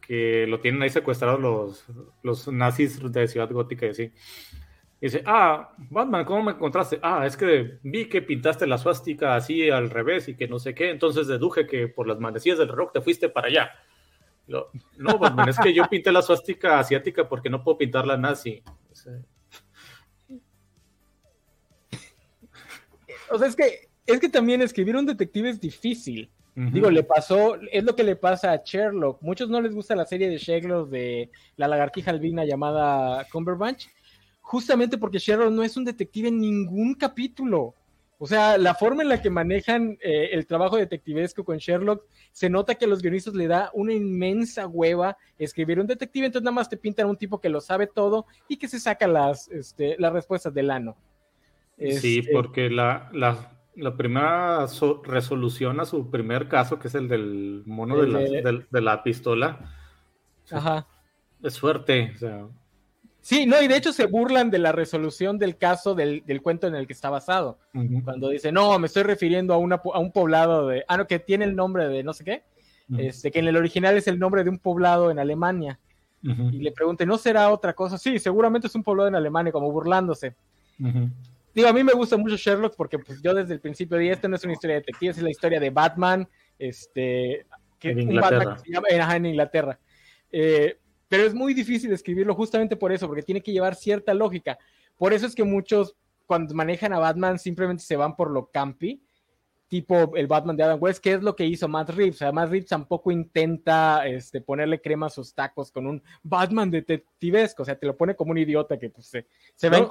que 0.01 0.47
lo 0.47 0.59
tienen 0.59 0.81
ahí 0.81 0.89
secuestrado 0.89 1.37
los, 1.37 1.85
los 2.23 2.47
nazis 2.47 2.99
de 3.11 3.27
Ciudad 3.27 3.51
Gótica 3.51 3.85
y 3.85 3.89
así. 3.89 4.11
dice, 4.99 5.21
ah, 5.27 5.75
Batman, 5.77 6.25
¿cómo 6.25 6.41
me 6.41 6.53
encontraste? 6.53 6.99
Ah, 7.03 7.23
es 7.27 7.37
que 7.37 7.77
vi 7.83 8.09
que 8.09 8.23
pintaste 8.23 8.65
la 8.65 8.79
suástica 8.79 9.35
así 9.35 9.69
al 9.69 9.91
revés 9.91 10.27
y 10.27 10.35
que 10.35 10.47
no 10.47 10.57
sé 10.57 10.73
qué, 10.73 10.89
entonces 10.89 11.27
deduje 11.27 11.67
que 11.67 11.87
por 11.87 12.07
las 12.07 12.19
manecillas 12.19 12.57
del 12.57 12.69
rock 12.69 12.93
te 12.93 13.01
fuiste 13.01 13.29
para 13.29 13.49
allá. 13.49 13.69
no, 14.47 15.19
Batman, 15.19 15.49
es 15.49 15.59
que 15.59 15.71
yo 15.71 15.83
pinté 15.87 16.11
la 16.11 16.23
suástica 16.23 16.79
asiática 16.79 17.29
porque 17.29 17.51
no 17.51 17.63
puedo 17.63 17.77
pintar 17.77 18.07
la 18.07 18.17
nazi. 18.17 18.63
O 23.31 23.37
sea, 23.37 23.47
es 23.47 23.55
que, 23.55 23.89
es 24.05 24.19
que 24.19 24.29
también 24.29 24.61
escribir 24.61 24.95
un 24.95 25.05
detective 25.05 25.49
es 25.49 25.59
difícil. 25.59 26.29
Digo, 26.55 26.91
le 26.91 27.03
pasó, 27.03 27.55
es 27.71 27.85
lo 27.85 27.95
que 27.95 28.03
le 28.03 28.17
pasa 28.17 28.51
a 28.51 28.61
Sherlock. 28.65 29.21
Muchos 29.21 29.49
no 29.49 29.61
les 29.61 29.73
gusta 29.73 29.95
la 29.95 30.05
serie 30.05 30.27
de 30.27 30.37
Sherlock 30.37 30.89
de 30.89 31.29
la 31.55 31.69
lagartija 31.69 32.11
albina 32.11 32.43
llamada 32.43 33.25
Cumberbatch, 33.31 33.85
justamente 34.41 34.97
porque 34.97 35.19
Sherlock 35.19 35.51
no 35.51 35.63
es 35.63 35.77
un 35.77 35.85
detective 35.85 36.27
en 36.27 36.41
ningún 36.41 36.95
capítulo. 36.95 37.75
O 38.17 38.27
sea, 38.27 38.57
la 38.57 38.75
forma 38.75 39.03
en 39.03 39.07
la 39.07 39.21
que 39.21 39.29
manejan 39.29 39.97
eh, 40.01 40.31
el 40.33 40.45
trabajo 40.45 40.75
detectivesco 40.75 41.45
con 41.45 41.57
Sherlock, 41.57 42.03
se 42.33 42.49
nota 42.49 42.75
que 42.75 42.83
a 42.83 42.89
los 42.89 43.01
guionistas 43.01 43.33
le 43.33 43.47
da 43.47 43.71
una 43.73 43.93
inmensa 43.93 44.67
hueva 44.67 45.17
escribir 45.37 45.79
un 45.79 45.87
detective, 45.87 46.25
entonces 46.25 46.43
nada 46.43 46.55
más 46.55 46.67
te 46.67 46.75
pintan 46.75 47.07
un 47.07 47.15
tipo 47.15 47.39
que 47.39 47.47
lo 47.47 47.61
sabe 47.61 47.87
todo 47.87 48.25
y 48.49 48.57
que 48.57 48.67
se 48.67 48.81
saca 48.81 49.07
las, 49.07 49.47
este, 49.47 49.95
las 49.97 50.11
respuestas 50.11 50.53
del 50.53 50.69
ano. 50.69 50.97
Sí, 51.79 52.19
este, 52.19 52.31
porque 52.33 52.69
la, 52.69 53.09
la, 53.13 53.59
la 53.75 53.95
primera 53.95 54.65
resolución 55.03 55.79
a 55.79 55.85
su 55.85 56.09
primer 56.09 56.47
caso, 56.47 56.77
que 56.77 56.89
es 56.89 56.95
el 56.95 57.07
del 57.07 57.63
mono 57.65 57.97
de, 57.97 58.81
la, 58.81 59.03
pistola. 59.03 59.73
Ajá. 60.51 60.87
Es 61.41 61.59
fuerte. 61.59 62.13
Sí, 63.21 63.45
no, 63.45 63.61
y 63.61 63.67
de 63.67 63.77
hecho 63.77 63.93
se 63.93 64.07
burlan 64.07 64.49
de 64.49 64.59
la 64.59 64.71
resolución 64.71 65.37
del 65.37 65.57
caso 65.57 65.95
del, 65.95 66.23
cuento 66.41 66.67
en 66.67 66.75
el 66.75 66.87
que 66.87 66.93
está 66.93 67.09
basado. 67.09 67.59
Cuando 68.03 68.29
dice, 68.29 68.51
no, 68.51 68.77
me 68.79 68.87
estoy 68.87 69.03
refiriendo 69.03 69.53
a, 69.53 69.57
una, 69.57 69.81
a 69.93 69.99
un 69.99 70.11
poblado 70.11 70.67
de. 70.67 70.83
Ah, 70.87 70.97
no, 70.97 71.07
que 71.07 71.19
tiene 71.19 71.45
el 71.45 71.55
nombre 71.55 71.87
de 71.87 72.03
no 72.03 72.13
sé 72.13 72.23
qué. 72.23 72.43
este, 72.97 73.31
que 73.31 73.39
en 73.39 73.47
el 73.47 73.55
original 73.55 73.95
es 73.95 74.07
el 74.07 74.19
nombre 74.19 74.43
de 74.43 74.49
un 74.49 74.59
poblado 74.59 75.11
en 75.11 75.19
Alemania. 75.19 75.79
Y 76.21 76.59
le 76.59 76.73
pregunté, 76.73 77.05
¿no 77.05 77.17
será 77.17 77.49
otra 77.49 77.73
cosa? 77.73 77.97
Sí, 77.97 78.19
seguramente 78.19 78.67
es 78.67 78.75
un 78.75 78.83
poblado 78.83 79.07
en 79.07 79.15
Alemania, 79.15 79.53
como 79.53 79.71
burlándose. 79.71 80.35
Digo, 81.59 81.67
a 81.67 81.73
mí 81.73 81.83
me 81.83 81.91
gusta 81.91 82.15
mucho 82.15 82.37
Sherlock 82.37 82.73
porque 82.77 82.97
pues, 82.97 83.21
yo 83.21 83.33
desde 83.33 83.53
el 83.53 83.59
principio 83.59 83.97
de 83.97 84.11
esta 84.11 84.29
no 84.29 84.37
es 84.37 84.43
una 84.45 84.53
historia 84.53 84.75
de 84.75 84.79
detectives, 84.79 85.17
es 85.17 85.23
la 85.23 85.29
historia 85.29 85.59
de 85.59 85.69
Batman, 85.69 86.25
este, 86.57 87.45
que, 87.77 87.89
en 87.89 87.99
Inglaterra. 87.99 88.57
se 88.57 88.71
llama 88.71 88.87
en 89.17 89.25
Inglaterra. 89.25 89.77
Eh, 90.31 90.77
pero 91.09 91.23
es 91.23 91.33
muy 91.33 91.53
difícil 91.53 91.91
escribirlo 91.91 92.33
justamente 92.33 92.77
por 92.77 92.93
eso, 92.93 93.07
porque 93.07 93.23
tiene 93.23 93.41
que 93.41 93.51
llevar 93.51 93.75
cierta 93.75 94.13
lógica. 94.13 94.57
Por 94.97 95.11
eso 95.11 95.25
es 95.25 95.35
que 95.35 95.43
muchos, 95.43 95.97
cuando 96.25 96.55
manejan 96.55 96.93
a 96.93 96.99
Batman, 96.99 97.37
simplemente 97.37 97.83
se 97.83 97.97
van 97.97 98.15
por 98.15 98.31
lo 98.31 98.45
campi 98.45 99.03
tipo 99.69 100.15
el 100.15 100.27
Batman 100.27 100.57
de 100.57 100.63
Adam 100.63 100.81
West, 100.81 101.01
que 101.01 101.13
es 101.13 101.21
lo 101.21 101.35
que 101.35 101.45
hizo 101.45 101.67
Matt 101.67 101.91
Reeves. 101.91 102.15
O 102.15 102.17
sea, 102.17 102.31
Matt 102.31 102.49
Reeves 102.49 102.69
tampoco 102.69 103.11
intenta 103.11 104.05
este, 104.07 104.41
ponerle 104.41 104.81
crema 104.81 105.05
a 105.05 105.09
sus 105.09 105.33
tacos 105.33 105.71
con 105.71 105.85
un 105.87 106.01
Batman 106.23 106.71
detectivesco, 106.71 107.61
o 107.61 107.65
sea, 107.65 107.77
te 107.77 107.85
lo 107.85 107.95
pone 107.95 108.15
como 108.15 108.31
un 108.31 108.39
idiota 108.39 108.77
que 108.77 108.89
pues, 108.89 109.05
se, 109.05 109.27
se 109.55 109.69
va 109.69 109.79
no, 109.79 109.87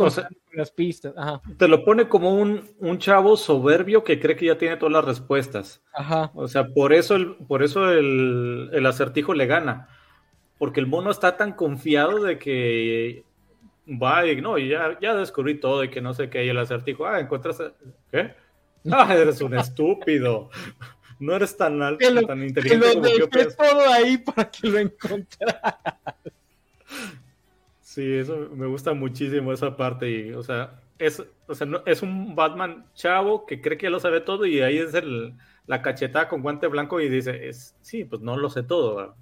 las 0.53 0.71
pistas. 0.73 1.15
Te 1.57 1.69
lo 1.69 1.85
pone 1.85 2.09
como 2.09 2.35
un, 2.35 2.69
un, 2.81 2.99
chavo 2.99 3.37
soberbio 3.37 4.03
que 4.03 4.21
cree 4.21 4.37
que 4.37 4.47
ya 4.47 4.59
tiene 4.59 4.77
todas 4.77 4.93
las 4.93 5.05
respuestas. 5.05 5.81
Ajá. 5.95 6.33
O 6.35 6.49
sea, 6.49 6.67
por 6.67 6.93
eso 6.93 7.15
el, 7.15 7.37
por 7.37 7.63
eso 7.63 7.91
el, 7.91 8.71
el 8.73 8.85
acertijo 8.85 9.33
le 9.33 9.47
gana. 9.47 9.89
Porque 10.59 10.81
el 10.81 10.89
mono 10.89 11.13
está 11.13 11.37
tan 11.37 11.53
confiado 11.53 12.21
de 12.21 12.37
que 12.37 13.23
va 13.89 14.27
y 14.27 14.41
no, 14.41 14.59
ya, 14.59 14.99
ya 15.01 15.15
descubrí 15.15 15.61
todo 15.61 15.85
y 15.85 15.89
que 15.89 16.01
no 16.01 16.15
sé 16.15 16.29
qué, 16.29 16.45
y 16.45 16.49
el 16.49 16.59
acertijo, 16.59 17.07
ah, 17.07 17.21
encuentras, 17.21 17.63
¿qué? 18.11 18.35
Ah, 18.91 19.15
eres 19.15 19.41
un 19.41 19.57
estúpido. 19.57 20.51
No 21.19 21.35
eres 21.35 21.57
tan 21.57 21.83
alto, 21.83 22.27
tan 22.27 22.43
inteligente 22.43 22.93
como 22.95 23.19
yo 23.19 23.29
pensé. 23.29 23.57
todo 23.57 23.93
ahí 23.93 24.19
para 24.19 24.51
que 24.51 24.69
lo 24.69 24.79
encontraras. 24.79 25.75
Sí, 27.81 28.15
eso 28.15 28.49
me 28.55 28.67
gusta 28.67 28.93
muchísimo 28.93 29.53
esa 29.53 29.77
parte. 29.77 30.09
Y, 30.09 30.33
o 30.33 30.43
sea, 30.43 30.81
es, 30.99 31.23
o 31.49 31.55
sea, 31.55 31.67
no, 31.67 31.83
es 31.87 32.03
un 32.03 32.37
Batman 32.37 32.87
chavo 32.95 33.47
que 33.47 33.61
cree 33.61 33.79
que 33.79 33.91
lo 33.91 33.99
sabe 33.99 34.21
todo 34.21 34.47
y 34.47 34.61
ahí 34.61 34.79
es 34.79 34.95
el, 34.95 35.35
la 35.67 35.83
cachetada 35.83 36.29
con 36.29 36.43
guante 36.43 36.67
blanco 36.67 37.01
y 37.01 37.09
dice, 37.09 37.49
es, 37.49 37.75
sí, 37.83 38.05
pues 38.05 38.23
no 38.23 38.37
lo 38.37 38.51
sé 38.51 38.63
todo. 38.63 39.17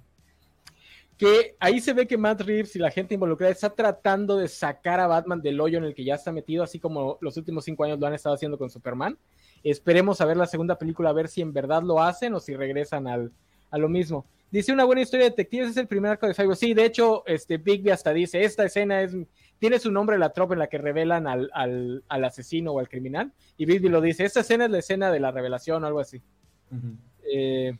Que 1.17 1.55
ahí 1.59 1.79
se 1.79 1.93
ve 1.93 2.07
que 2.07 2.17
Matt 2.17 2.41
Reeves 2.41 2.75
y 2.75 2.79
la 2.79 2.91
gente 2.91 3.15
involucrada 3.15 3.51
está 3.51 3.71
tratando 3.71 4.37
de 4.37 4.47
sacar 4.47 4.99
a 4.99 5.07
Batman 5.07 5.41
del 5.41 5.59
hoyo 5.59 5.79
en 5.79 5.83
el 5.83 5.95
que 5.95 6.03
ya 6.03 6.15
está 6.15 6.31
metido, 6.31 6.63
así 6.63 6.79
como 6.79 7.17
los 7.21 7.37
últimos 7.37 7.65
cinco 7.65 7.83
años 7.83 7.99
lo 7.99 8.05
han 8.05 8.13
estado 8.13 8.35
haciendo 8.35 8.57
con 8.57 8.69
Superman. 8.69 9.17
Esperemos 9.63 10.21
a 10.21 10.25
ver 10.25 10.37
la 10.37 10.45
segunda 10.45 10.77
película, 10.77 11.09
a 11.09 11.13
ver 11.13 11.27
si 11.27 11.41
en 11.41 11.53
verdad 11.53 11.83
lo 11.83 12.01
hacen 12.01 12.33
o 12.33 12.39
si 12.39 12.55
regresan 12.55 13.07
al, 13.07 13.31
a 13.71 13.77
lo 13.77 13.89
mismo. 13.89 14.25
Dice 14.49 14.71
una 14.71 14.85
buena 14.85 15.01
historia 15.01 15.25
de 15.25 15.31
detectives, 15.31 15.71
es 15.71 15.77
el 15.77 15.87
primer 15.87 16.11
arco 16.11 16.27
de 16.27 16.33
Cyber. 16.33 16.55
Sí, 16.55 16.73
de 16.73 16.85
hecho, 16.85 17.23
este 17.27 17.57
Bigby 17.57 17.89
hasta 17.89 18.13
dice, 18.13 18.43
esta 18.43 18.63
escena 18.63 19.01
es, 19.01 19.15
tiene 19.59 19.77
su 19.77 19.91
nombre 19.91 20.17
la 20.17 20.31
tropa 20.31 20.53
en 20.53 20.59
la 20.59 20.67
que 20.67 20.77
revelan 20.77 21.27
al, 21.27 21.49
al, 21.53 22.03
al, 22.07 22.23
asesino 22.23 22.71
o 22.71 22.79
al 22.79 22.87
criminal. 22.87 23.33
Y 23.57 23.65
Bigby 23.65 23.89
lo 23.89 23.99
dice, 23.99 24.23
esta 24.23 24.39
escena 24.39 24.65
es 24.65 24.71
la 24.71 24.79
escena 24.79 25.11
de 25.11 25.19
la 25.19 25.31
revelación 25.31 25.83
o 25.83 25.87
algo 25.87 25.99
así. 25.99 26.21
eh... 27.31 27.77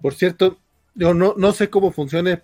Por 0.00 0.14
cierto, 0.14 0.58
yo 0.94 1.12
no, 1.12 1.34
no 1.36 1.52
sé 1.52 1.70
cómo 1.70 1.90
funcione 1.90 2.42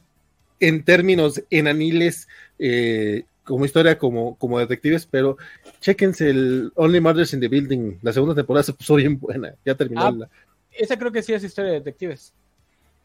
en 0.60 0.84
términos 0.84 1.42
enaniles 1.50 2.28
eh, 2.58 3.26
como 3.44 3.64
historia, 3.64 3.98
como, 3.98 4.36
como 4.38 4.58
detectives, 4.58 5.06
pero 5.06 5.36
chequense 5.80 6.30
el 6.30 6.72
Only 6.74 7.00
Murders 7.00 7.34
in 7.34 7.40
the 7.40 7.48
Building. 7.48 7.98
La 8.02 8.12
segunda 8.12 8.34
temporada 8.34 8.64
se 8.64 8.72
puso 8.72 8.96
bien 8.96 9.18
buena. 9.18 9.54
Ya 9.64 9.74
terminó. 9.74 10.02
Ah, 10.02 10.10
la... 10.10 10.30
Esa 10.72 10.98
creo 10.98 11.12
que 11.12 11.22
sí 11.22 11.32
es 11.32 11.44
historia 11.44 11.72
de 11.72 11.78
detectives. 11.78 12.34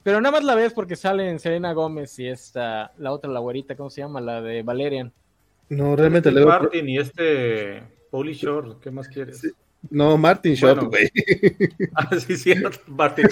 Pero 0.03 0.21
nada 0.21 0.31
más 0.31 0.43
la 0.43 0.55
ves 0.55 0.73
porque 0.73 0.95
salen 0.95 1.39
Selena 1.39 1.73
Gómez 1.73 2.17
y 2.19 2.27
esta, 2.27 2.93
la 2.97 3.11
otra, 3.11 3.29
la 3.29 3.39
güerita, 3.39 3.75
¿cómo 3.75 3.89
se 3.89 4.01
llama? 4.01 4.21
La 4.21 4.41
de 4.41 4.63
Valerian. 4.63 5.11
No, 5.67 5.95
realmente 5.95 6.31
le 6.31 6.45
Martin 6.45 6.89
y 6.89 6.97
este 6.97 7.83
Paulie 8.09 8.33
Shore, 8.33 8.77
¿qué 8.81 8.89
más 8.89 9.07
quieres? 9.07 9.53
No, 9.89 10.17
Martin 10.17 10.55
Short, 10.55 10.83
güey. 10.83 11.09
ah, 11.95 12.09
sí, 12.19 12.35
sí, 12.35 12.53
Martin. 12.87 13.27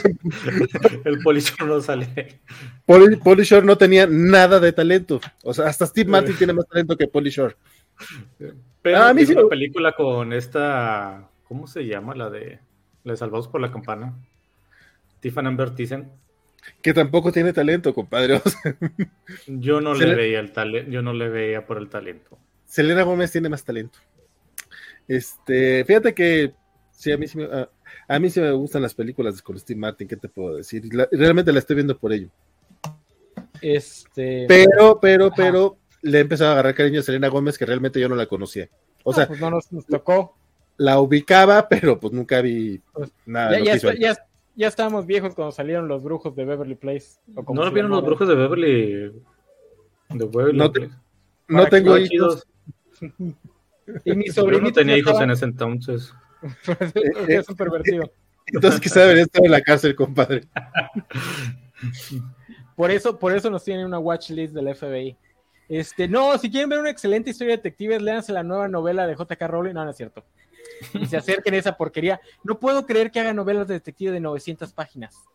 El 1.03 1.19
Polishore 1.19 1.65
no 1.65 1.81
sale. 1.81 2.39
Polishore 2.85 3.65
no 3.65 3.77
tenía 3.77 4.07
nada 4.07 4.59
de 4.59 4.71
talento. 4.71 5.19
O 5.43 5.53
sea, 5.53 5.67
hasta 5.67 5.85
Steve 5.85 6.09
Martin 6.09 6.37
tiene 6.37 6.53
más 6.53 6.67
talento 6.67 6.95
que 6.95 7.07
Polishore. 7.07 7.55
Pero 8.81 8.97
ah, 8.97 9.09
a 9.09 9.13
mí 9.13 9.25
sí 9.25 9.33
una 9.33 9.49
película 9.49 9.91
con 9.91 10.31
esta. 10.31 11.29
¿Cómo 11.47 11.67
se 11.67 11.85
llama? 11.85 12.15
La 12.15 12.29
de. 12.29 12.59
La 13.03 13.13
de 13.13 13.17
Salvados 13.17 13.47
por 13.49 13.59
la 13.59 13.71
Campana. 13.71 14.13
Tiffany 15.19 15.47
Amber 15.47 15.75
Thyssen. 15.75 16.09
Que 16.81 16.93
tampoco 16.93 17.31
tiene 17.31 17.53
talento, 17.53 17.93
compadre. 17.93 18.41
yo 19.47 19.81
no 19.81 19.93
le 19.93 20.15
veía 20.15 20.39
el 20.39 20.51
talento. 20.53 20.89
Yo 20.91 21.01
no 21.01 21.13
le 21.13 21.29
veía 21.29 21.65
por 21.65 21.77
el 21.77 21.89
talento. 21.89 22.37
Selena 22.65 23.03
Gómez 23.03 23.31
tiene 23.31 23.49
más 23.49 23.63
talento. 23.63 23.99
Este, 25.07 25.85
fíjate 25.85 26.13
que 26.13 26.53
sí, 26.91 27.11
a 27.11 27.17
mí 27.17 27.27
sí 27.27 27.37
me, 27.37 27.47
a, 28.07 28.19
mí 28.19 28.29
sí 28.29 28.41
me 28.41 28.51
gustan 28.51 28.81
las 28.81 28.93
películas 28.93 29.41
con 29.41 29.57
Steve 29.57 29.79
Martin, 29.79 30.07
¿qué 30.07 30.17
te 30.17 30.27
puedo 30.27 30.57
decir? 30.57 30.83
realmente 31.11 31.53
la 31.53 31.59
estoy 31.59 31.75
viendo 31.75 31.97
por 31.97 32.11
ello. 32.11 32.29
Este. 33.61 34.45
Pero, 34.47 34.99
pero, 34.99 35.31
pero, 35.35 35.77
le 36.01 36.17
he 36.17 36.21
empezado 36.21 36.49
a 36.49 36.53
agarrar 36.53 36.75
cariño 36.75 36.99
a 36.99 37.03
Selena 37.03 37.27
Gómez, 37.27 37.57
que 37.57 37.65
realmente 37.65 37.99
yo 37.99 38.09
no 38.09 38.15
la 38.15 38.25
conocía. 38.25 38.69
O 39.03 39.13
sea, 39.13 39.27
pues 39.27 39.39
no 39.39 39.49
nos, 39.49 39.67
tocó. 39.87 40.35
La 40.77 40.99
ubicaba, 40.99 41.67
pero 41.69 41.99
pues 41.99 42.13
nunca 42.13 42.41
vi 42.41 42.81
pues, 42.93 43.11
nada. 43.25 43.59
Ya, 43.59 44.15
ya, 44.55 44.67
estábamos 44.67 45.05
viejos 45.05 45.33
cuando 45.33 45.51
salieron 45.51 45.87
los 45.87 46.03
brujos 46.03 46.35
de 46.35 46.45
Beverly 46.45 46.75
Place. 46.75 47.19
¿No 47.27 47.71
vieron 47.71 47.91
los 47.91 48.03
brujos 48.03 48.27
de 48.27 48.35
Beverly? 48.35 48.93
De 50.09 50.25
Beverly 50.25 50.57
no, 50.57 50.71
no 51.47 51.67
tengo 51.67 51.97
hijos. 51.97 52.45
Y 54.05 54.15
mi 54.15 54.27
sobrino. 54.27 54.63
no 54.63 54.71
tenía 54.71 54.97
hijos 54.97 55.19
en 55.21 55.31
ese 55.31 55.45
entonces. 55.45 56.13
es 57.27 57.49
un 57.49 57.55
pervertido. 57.55 58.11
Entonces 58.47 58.79
quizá 58.79 59.01
debería 59.01 59.23
estar 59.23 59.43
en 59.43 59.51
la 59.51 59.61
cárcel, 59.61 59.95
compadre. 59.95 60.43
Por 62.75 62.91
eso, 62.91 63.17
por 63.17 63.35
eso 63.35 63.49
nos 63.49 63.63
tienen 63.63 63.87
una 63.87 63.97
watch 63.97 64.29
list 64.29 64.53
del 64.53 64.75
FBI. 64.75 65.17
Este, 65.67 66.07
no, 66.07 66.37
si 66.37 66.51
quieren 66.51 66.69
ver 66.69 66.77
una 66.77 66.91
excelente 66.91 67.31
historia 67.31 67.53
de 67.53 67.57
detectives, 67.57 68.03
léanse 68.03 68.31
la 68.31 68.43
nueva 68.43 68.67
novela 68.67 69.07
de 69.07 69.15
JK 69.15 69.41
Rowling. 69.47 69.73
No, 69.73 69.83
no 69.83 69.89
es 69.89 69.97
cierto. 69.97 70.23
Y 70.93 71.07
se 71.07 71.17
acerquen 71.17 71.55
a 71.55 71.57
esa 71.57 71.75
porquería. 71.75 72.21
No 72.43 72.59
puedo 72.59 72.85
creer 72.85 73.09
que 73.09 73.19
haga 73.19 73.33
novelas 73.33 73.67
de 73.67 73.73
detective 73.73 74.11
de 74.11 74.19
900 74.19 74.73
páginas. 74.73 75.27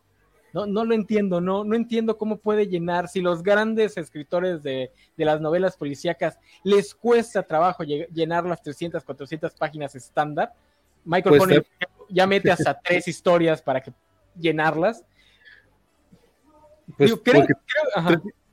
No, 0.53 0.67
no 0.67 0.85
lo 0.85 0.93
entiendo, 0.93 1.41
no, 1.41 1.63
no 1.63 1.75
entiendo 1.75 2.17
cómo 2.17 2.37
puede 2.37 2.67
llenar. 2.67 3.07
Si 3.07 3.21
los 3.21 3.41
grandes 3.41 3.97
escritores 3.97 4.61
de, 4.61 4.91
de 5.17 5.25
las 5.25 5.41
novelas 5.41 5.75
policíacas 5.75 6.37
les 6.63 6.93
cuesta 6.93 7.41
trabajo 7.41 7.83
llenar 7.83 8.45
las 8.45 8.61
300, 8.61 9.03
400 9.03 9.53
páginas 9.55 9.95
estándar, 9.95 10.53
Michael 11.03 11.37
pues 11.37 11.61
ya 12.09 12.27
mete 12.27 12.51
hasta 12.51 12.79
tres 12.83 13.07
historias 13.07 13.61
para 13.61 13.81
que 13.81 13.91
llenarlas. 14.39 15.03
Pues 16.97 17.15
creo, 17.23 17.47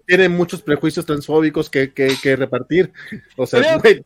tiene 0.06 0.28
muchos 0.28 0.62
prejuicios 0.62 1.04
transfóbicos 1.04 1.68
que, 1.68 1.92
que, 1.92 2.36
repartir. 2.36 2.92
O 3.36 3.46
sea, 3.46 3.78
creo, 3.78 4.04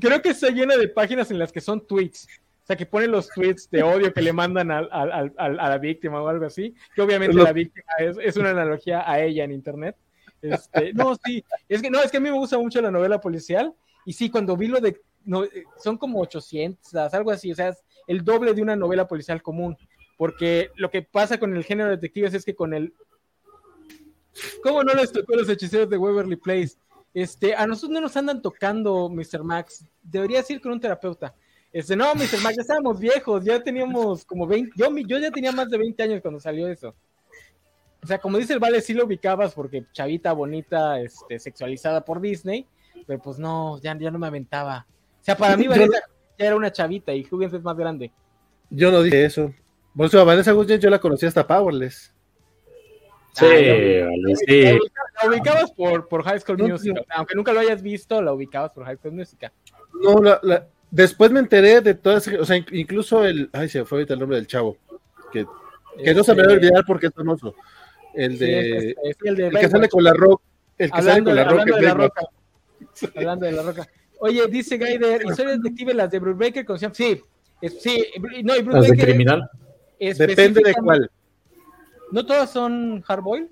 creo 0.00 0.22
que 0.22 0.30
está 0.30 0.50
llena 0.50 0.76
de 0.76 0.88
páginas 0.88 1.30
en 1.30 1.38
las 1.38 1.50
que 1.50 1.60
son 1.60 1.84
tweets 1.86 2.28
sea, 2.72 2.76
que 2.76 2.86
pone 2.86 3.06
los 3.06 3.28
tweets 3.28 3.70
de 3.70 3.82
odio 3.82 4.12
que 4.12 4.22
le 4.22 4.32
mandan 4.32 4.70
a, 4.70 4.82
la 4.82 5.78
víctima 5.78 6.22
o 6.22 6.28
algo 6.28 6.46
así, 6.46 6.74
que 6.94 7.02
obviamente 7.02 7.36
la 7.36 7.52
víctima 7.52 7.92
es, 7.98 8.36
una 8.36 8.50
analogía 8.50 9.08
a 9.10 9.20
ella 9.20 9.44
en 9.44 9.52
internet. 9.52 9.96
Este, 10.40 10.92
no, 10.92 11.14
sí, 11.14 11.44
es 11.68 11.80
que 11.80 11.90
no, 11.90 12.00
es 12.00 12.10
que 12.10 12.16
a 12.16 12.20
mí 12.20 12.30
me 12.30 12.36
gusta 12.36 12.58
mucho 12.58 12.80
la 12.82 12.90
novela 12.90 13.20
policial 13.20 13.72
y 14.04 14.12
sí, 14.12 14.30
cuando 14.30 14.56
vi 14.56 14.66
lo 14.68 14.80
de, 14.80 15.00
no, 15.24 15.44
son 15.78 15.96
como 15.96 16.20
800, 16.20 16.94
algo 17.14 17.30
así, 17.30 17.52
o 17.52 17.54
sea, 17.54 17.68
es 17.68 17.84
el 18.06 18.24
doble 18.24 18.54
de 18.54 18.62
una 18.62 18.74
novela 18.74 19.06
policial 19.06 19.42
común, 19.42 19.76
porque 20.16 20.70
lo 20.76 20.90
que 20.90 21.02
pasa 21.02 21.38
con 21.38 21.56
el 21.56 21.64
género 21.64 21.90
de 21.90 21.96
detectives 21.96 22.34
es 22.34 22.44
que 22.44 22.54
con 22.54 22.74
el... 22.74 22.92
¿Cómo 24.62 24.82
no 24.82 24.94
les 24.94 25.12
tocó 25.12 25.36
los 25.36 25.48
hechiceros 25.48 25.90
de 25.90 25.98
Waverly 25.98 26.36
Place? 26.36 26.76
Este, 27.14 27.54
a 27.54 27.66
nosotros 27.66 27.90
no 27.90 28.00
nos 28.00 28.16
andan 28.16 28.40
tocando, 28.40 29.10
Mr. 29.10 29.44
Max, 29.44 29.84
deberías 30.02 30.50
ir 30.50 30.60
con 30.60 30.72
un 30.72 30.80
terapeuta. 30.80 31.34
Este, 31.72 31.96
no, 31.96 32.14
Mr. 32.14 32.40
Max, 32.42 32.56
ya 32.56 32.62
estábamos 32.62 33.00
viejos, 33.00 33.44
ya 33.44 33.62
teníamos 33.62 34.24
como 34.24 34.46
20, 34.46 34.72
yo, 34.76 34.94
yo 35.06 35.18
ya 35.18 35.30
tenía 35.30 35.52
más 35.52 35.70
de 35.70 35.78
20 35.78 36.02
años 36.02 36.20
cuando 36.20 36.38
salió 36.38 36.68
eso. 36.68 36.94
O 38.02 38.06
sea, 38.06 38.18
como 38.18 38.36
dice 38.36 38.52
el 38.52 38.58
Vale, 38.58 38.80
sí 38.80 38.94
lo 38.94 39.04
ubicabas 39.04 39.54
porque 39.54 39.84
chavita 39.92 40.32
bonita, 40.32 41.00
este, 41.00 41.38
sexualizada 41.38 42.04
por 42.04 42.20
Disney, 42.20 42.66
pero 43.06 43.20
pues 43.20 43.38
no, 43.38 43.80
ya, 43.80 43.96
ya 43.98 44.10
no 44.10 44.18
me 44.18 44.26
aventaba. 44.26 44.86
O 45.20 45.24
sea, 45.24 45.36
para 45.36 45.56
mí 45.56 45.68
Vanessa 45.68 46.00
ya 46.38 46.46
era 46.46 46.56
una 46.56 46.72
chavita 46.72 47.14
y 47.14 47.26
Huggins 47.30 47.54
es 47.54 47.62
más 47.62 47.76
grande. 47.76 48.10
Yo 48.70 48.90
no 48.90 49.02
dije 49.02 49.24
eso. 49.24 49.54
Por 49.96 50.06
eso 50.06 50.20
a 50.20 50.24
Vanessa 50.24 50.54
Hudgens 50.54 50.80
yo 50.80 50.90
la 50.90 50.98
conocí 50.98 51.26
hasta 51.26 51.46
Powerless. 51.46 52.12
Sí, 53.34 53.46
ah, 53.46 54.08
sí. 54.46 54.62
La, 54.62 55.30
ubicabas 55.30 55.72
por, 55.72 56.08
por 56.08 56.22
High 56.24 56.40
School 56.40 56.58
Music, 56.58 56.94
aunque 57.14 57.34
nunca 57.34 57.52
lo 57.52 57.60
hayas 57.60 57.82
visto, 57.82 58.20
la 58.20 58.32
ubicabas 58.32 58.72
por 58.72 58.84
High 58.84 58.96
School 58.96 59.14
Music. 59.14 59.50
No, 60.02 60.20
la, 60.20 60.38
la, 60.42 60.66
Después 60.92 61.30
me 61.30 61.40
enteré 61.40 61.80
de 61.80 61.94
todas, 61.94 62.28
o 62.28 62.44
sea, 62.44 62.62
incluso 62.70 63.24
el, 63.24 63.48
ay, 63.54 63.70
se 63.70 63.82
fue 63.86 63.96
ahorita 63.96 64.12
el 64.12 64.20
nombre 64.20 64.36
del 64.36 64.46
chavo, 64.46 64.76
que, 65.32 65.46
que 66.04 66.12
no 66.12 66.22
se 66.22 66.34
me 66.34 66.42
va 66.42 66.50
a 66.50 66.52
este, 66.52 66.66
olvidar 66.66 66.84
porque 66.86 67.06
es 67.06 67.14
famoso. 67.14 67.54
El 68.12 68.38
de, 68.38 68.94
el, 69.24 69.36
de 69.36 69.50
que 69.52 69.70
sale 69.70 69.88
con 69.88 70.04
la 70.04 70.12
roca, 70.12 70.44
el 70.76 70.92
que 70.92 71.02
sale 71.02 71.24
con 71.24 71.34
la 71.34 71.44
roca. 71.44 71.62
Hablando 71.62 71.76
de 71.76 71.82
la 71.82 71.94
roca. 71.94 72.22
hablando 73.16 73.46
de 73.46 73.52
la 73.52 73.62
roca. 73.62 73.88
Oye, 74.18 74.46
dice 74.48 74.76
Gaider, 74.76 75.24
historias 75.24 75.62
detective 75.62 75.94
las 75.94 76.10
de 76.10 76.18
Bruce 76.18 76.38
Baker 76.38 76.66
con 76.66 76.78
sí, 76.78 77.22
sí, 77.80 78.06
no, 78.44 78.54
y 78.54 78.60
Bruce 78.60 78.80
¿Las 78.80 78.90
de 78.90 79.02
criminal? 79.02 79.50
Depende 79.98 80.60
de 80.62 80.74
cuál. 80.74 81.10
¿No 82.10 82.26
todas 82.26 82.52
son 82.52 83.00
hardboil? 83.00 83.48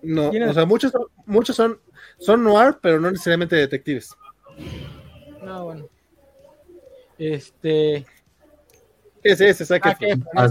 No, 0.00 0.30
o 0.30 0.54
sea, 0.54 0.64
muchos 0.64 0.92
son, 0.92 1.02
muchos 1.26 1.54
son, 1.54 1.78
son 2.16 2.42
noir, 2.42 2.78
pero 2.80 2.98
no 2.98 3.10
necesariamente 3.10 3.54
detectives. 3.54 4.16
No, 5.44 5.54
ah, 5.54 5.62
bueno. 5.62 5.88
Este. 7.18 8.06
Ese, 9.22 9.48
ese, 9.48 9.64
saca. 9.64 9.98
Ah, 10.36 10.46
ah, 10.46 10.48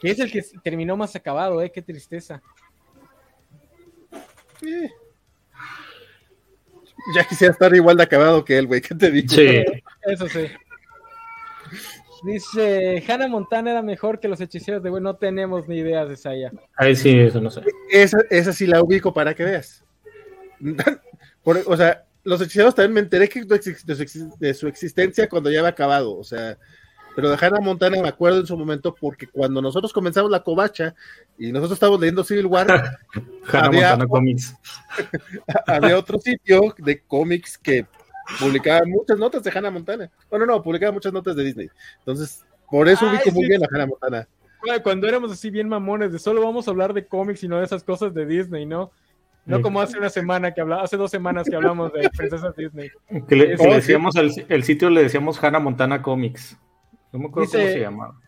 que 0.00 0.10
es 0.10 0.18
el 0.20 0.30
que 0.30 0.42
terminó 0.62 0.96
más 0.96 1.14
acabado, 1.16 1.60
eh, 1.62 1.70
qué 1.70 1.82
tristeza. 1.82 2.40
Eh. 4.62 4.90
Ya 7.14 7.24
quisiera 7.24 7.52
estar 7.52 7.74
igual 7.74 7.96
de 7.96 8.02
acabado 8.02 8.44
que 8.44 8.58
él, 8.58 8.66
güey, 8.66 8.80
¿qué 8.80 8.94
te 8.94 9.10
digo? 9.10 9.28
Sí. 9.28 9.64
Eso 10.02 10.28
sí. 10.28 10.46
Dice, 12.24 13.02
Hannah 13.06 13.28
Montana 13.28 13.70
era 13.70 13.82
mejor 13.82 14.18
que 14.18 14.28
los 14.28 14.40
hechiceros 14.40 14.82
de 14.82 14.90
güey, 14.90 15.02
no 15.02 15.16
tenemos 15.16 15.68
ni 15.68 15.78
ideas 15.78 16.08
de 16.08 16.14
esa 16.14 16.34
ya. 16.34 16.52
Ahí 16.76 16.96
sí, 16.96 17.18
eso 17.18 17.40
no 17.40 17.50
sé. 17.50 17.62
Esa, 17.90 18.18
esa 18.30 18.52
sí 18.52 18.66
la 18.66 18.82
ubico 18.82 19.12
para 19.12 19.34
que 19.34 19.44
veas. 19.44 19.84
o 21.44 21.76
sea, 21.76 22.04
los 22.28 22.42
hechiceros 22.42 22.74
también 22.74 22.92
me 22.92 23.00
enteré 23.00 23.26
que 23.26 23.42
de 23.42 24.54
su, 24.54 24.68
existencia 24.68 25.28
cuando 25.30 25.50
ya 25.50 25.60
había 25.60 25.70
acabado, 25.70 26.14
o 26.14 26.22
sea, 26.22 26.58
pero 27.16 27.30
de 27.30 27.38
Hannah 27.40 27.60
Montana 27.60 28.02
me 28.02 28.08
acuerdo 28.08 28.40
en 28.40 28.46
su 28.46 28.56
momento 28.56 28.94
porque 28.94 29.26
cuando 29.26 29.62
nosotros 29.62 29.94
comenzamos 29.94 30.30
la 30.30 30.42
covacha 30.42 30.94
y 31.38 31.50
nosotros 31.52 31.76
estábamos 31.76 32.00
leyendo 32.00 32.22
Civil 32.22 32.44
War, 32.44 32.68
había, 33.52 33.90
Montana 33.90 34.06
Comics. 34.06 34.54
había 35.66 35.98
otro 35.98 36.18
sitio 36.18 36.74
de 36.76 37.00
cómics 37.00 37.56
que 37.56 37.86
publicaba 38.38 38.82
muchas 38.84 39.18
notas 39.18 39.42
de 39.42 39.50
Hannah 39.50 39.70
Montana. 39.70 40.10
Bueno, 40.28 40.44
no, 40.44 40.62
publicaba 40.62 40.92
muchas 40.92 41.14
notas 41.14 41.34
de 41.34 41.44
Disney. 41.44 41.70
Entonces, 42.00 42.44
por 42.70 42.88
eso 42.88 43.08
ubico 43.08 43.30
muy 43.32 43.48
bien 43.48 43.64
a 43.64 43.68
Hannah 43.72 43.86
Montana. 43.86 44.28
Cuando 44.82 45.08
éramos 45.08 45.32
así 45.32 45.48
bien 45.48 45.66
mamones 45.66 46.12
de 46.12 46.18
solo 46.18 46.42
vamos 46.42 46.68
a 46.68 46.72
hablar 46.72 46.92
de 46.92 47.06
cómics 47.06 47.42
y 47.42 47.48
no 47.48 47.58
de 47.58 47.64
esas 47.64 47.82
cosas 47.82 48.12
de 48.12 48.26
Disney, 48.26 48.66
¿no? 48.66 48.92
No 49.48 49.62
como 49.62 49.80
hace 49.80 49.98
una 49.98 50.10
semana 50.10 50.52
que 50.52 50.60
hablamos, 50.60 50.84
hace 50.84 50.98
dos 50.98 51.10
semanas 51.10 51.48
que 51.48 51.56
hablamos 51.56 51.90
de 51.94 52.08
Princesas 52.10 52.54
Disney. 52.54 52.90
Que 53.26 53.34
le, 53.34 53.56
decíamos 53.56 54.14
el, 54.16 54.62
sitio 54.62 54.90
le 54.90 55.04
decíamos 55.04 55.42
Hannah 55.42 55.58
Montana 55.58 56.02
Comics. 56.02 56.58
No 57.12 57.18
me 57.18 57.26
acuerdo 57.28 57.50
cómo 57.50 57.64
se 57.64 57.80
llamaba. 57.80 58.20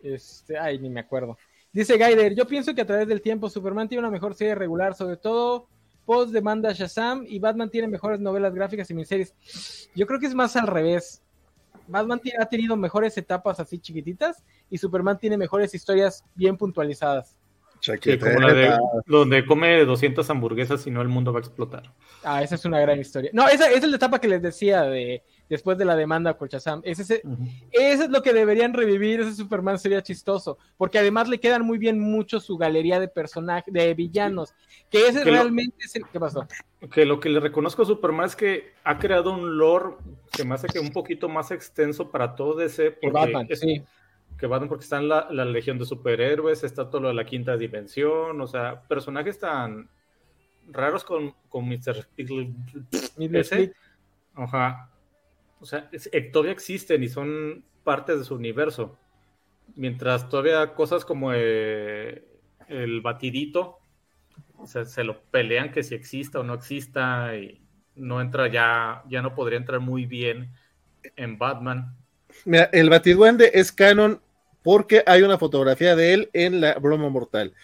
Este, 0.00 0.56
ay, 0.56 0.78
ni 0.78 0.88
me 0.88 1.00
acuerdo. 1.00 1.36
Dice 1.72 1.98
Gaider, 1.98 2.36
yo 2.36 2.46
pienso 2.46 2.74
que 2.74 2.82
a 2.82 2.86
través 2.86 3.08
del 3.08 3.20
tiempo 3.20 3.50
Superman 3.50 3.88
tiene 3.88 4.00
una 4.00 4.10
mejor 4.10 4.34
serie 4.34 4.54
regular, 4.54 4.94
sobre 4.94 5.16
todo 5.16 5.66
post 6.04 6.32
demanda 6.32 6.72
Shazam 6.72 7.24
y 7.26 7.40
Batman 7.40 7.70
tiene 7.70 7.88
mejores 7.88 8.20
novelas 8.20 8.54
gráficas 8.54 8.88
y 8.90 8.94
miniseries. 8.94 9.34
Yo 9.96 10.06
creo 10.06 10.20
que 10.20 10.26
es 10.26 10.34
más 10.34 10.54
al 10.54 10.68
revés. 10.68 11.22
Batman 11.88 12.20
ha 12.38 12.46
tenido 12.46 12.76
mejores 12.76 13.18
etapas 13.18 13.58
así 13.58 13.80
chiquititas 13.80 14.44
y 14.70 14.78
Superman 14.78 15.18
tiene 15.18 15.36
mejores 15.36 15.74
historias 15.74 16.24
bien 16.36 16.56
puntualizadas 16.56 17.36
como 18.20 18.40
la 18.40 18.52
de 18.52 18.78
donde 19.06 19.44
come 19.44 19.84
200 19.84 20.28
hamburguesas 20.30 20.86
y 20.86 20.90
no 20.90 21.02
el 21.02 21.08
mundo 21.08 21.32
va 21.32 21.40
a 21.40 21.42
explotar. 21.42 21.92
Ah, 22.22 22.42
esa 22.42 22.54
es 22.54 22.64
una 22.64 22.80
gran 22.80 23.00
historia. 23.00 23.30
No, 23.32 23.48
esa, 23.48 23.70
es 23.70 23.86
la 23.86 23.96
etapa 23.96 24.20
que 24.20 24.28
les 24.28 24.40
decía 24.40 24.82
de 24.82 25.22
después 25.48 25.76
de 25.76 25.84
la 25.84 25.96
demanda 25.96 26.38
por 26.38 26.48
Shazam. 26.48 26.80
Ese, 26.84 27.22
es 27.72 28.08
lo 28.08 28.22
que 28.22 28.32
deberían 28.32 28.72
revivir, 28.72 29.20
ese 29.20 29.34
Superman 29.34 29.78
sería 29.78 30.02
chistoso, 30.02 30.58
porque 30.78 30.98
además 30.98 31.28
le 31.28 31.40
quedan 31.40 31.66
muy 31.66 31.76
bien 31.76 31.98
mucho 31.98 32.40
su 32.40 32.56
galería 32.56 33.00
de 33.00 33.08
personajes, 33.08 33.72
de 33.72 33.92
villanos, 33.94 34.54
que 34.88 35.08
ese 35.08 35.24
realmente 35.24 35.76
es 35.84 35.94
el... 35.96 36.04
¿Qué 36.10 36.18
pasó? 36.18 36.46
Que 36.90 37.04
lo 37.04 37.20
que 37.20 37.28
le 37.28 37.40
reconozco 37.40 37.82
a 37.82 37.86
Superman 37.86 38.26
es 38.26 38.36
que 38.36 38.72
ha 38.84 38.98
creado 38.98 39.32
un 39.32 39.58
lore 39.58 39.96
que 40.30 40.44
me 40.44 40.54
hace 40.54 40.68
que 40.68 40.78
un 40.78 40.90
poquito 40.90 41.28
más 41.28 41.50
extenso 41.50 42.10
para 42.10 42.34
todo 42.34 42.62
ese... 42.62 42.92
Porque 42.92 43.10
Batman, 43.10 43.48
sí 43.52 43.82
que 44.42 44.48
van 44.48 44.66
porque 44.66 44.82
están 44.82 45.06
la, 45.06 45.28
la 45.30 45.44
Legión 45.44 45.78
de 45.78 45.84
Superhéroes, 45.84 46.64
está 46.64 46.90
todo 46.90 47.02
lo 47.02 47.08
de 47.08 47.14
la 47.14 47.24
quinta 47.24 47.56
dimensión, 47.56 48.40
o 48.40 48.46
sea, 48.48 48.82
personajes 48.88 49.38
tan 49.38 49.88
raros 50.68 51.04
con, 51.04 51.32
con 51.48 51.68
Mr. 51.68 52.08
Ese, 52.16 53.72
Ajá. 54.34 54.90
O 55.60 55.64
sea, 55.64 55.88
eh, 55.92 56.20
todavía 56.22 56.50
existen 56.50 57.04
y 57.04 57.08
son 57.08 57.62
partes 57.84 58.18
de 58.18 58.24
su 58.24 58.34
universo. 58.34 58.98
Mientras 59.76 60.28
todavía 60.28 60.74
cosas 60.74 61.04
como 61.04 61.30
eh, 61.32 62.26
el 62.66 63.00
batidito 63.00 63.78
se 64.64 65.04
lo 65.04 65.22
pelean 65.22 65.70
que 65.70 65.84
si 65.84 65.94
exista 65.94 66.40
o 66.40 66.42
no 66.42 66.54
exista 66.54 67.36
y 67.36 67.60
no 67.94 68.20
entra 68.20 68.48
ya, 68.48 69.04
ya 69.08 69.22
no 69.22 69.36
podría 69.36 69.58
entrar 69.58 69.78
muy 69.78 70.04
bien 70.04 70.52
en 71.14 71.38
Batman. 71.38 71.96
Mira, 72.44 72.64
el 72.72 72.90
Batiduende 72.90 73.52
es 73.54 73.70
canon 73.70 74.20
porque 74.62 75.02
hay 75.06 75.22
una 75.22 75.38
fotografía 75.38 75.96
de 75.96 76.14
él 76.14 76.30
en 76.32 76.60
la 76.60 76.74
broma 76.74 77.08
mortal. 77.08 77.54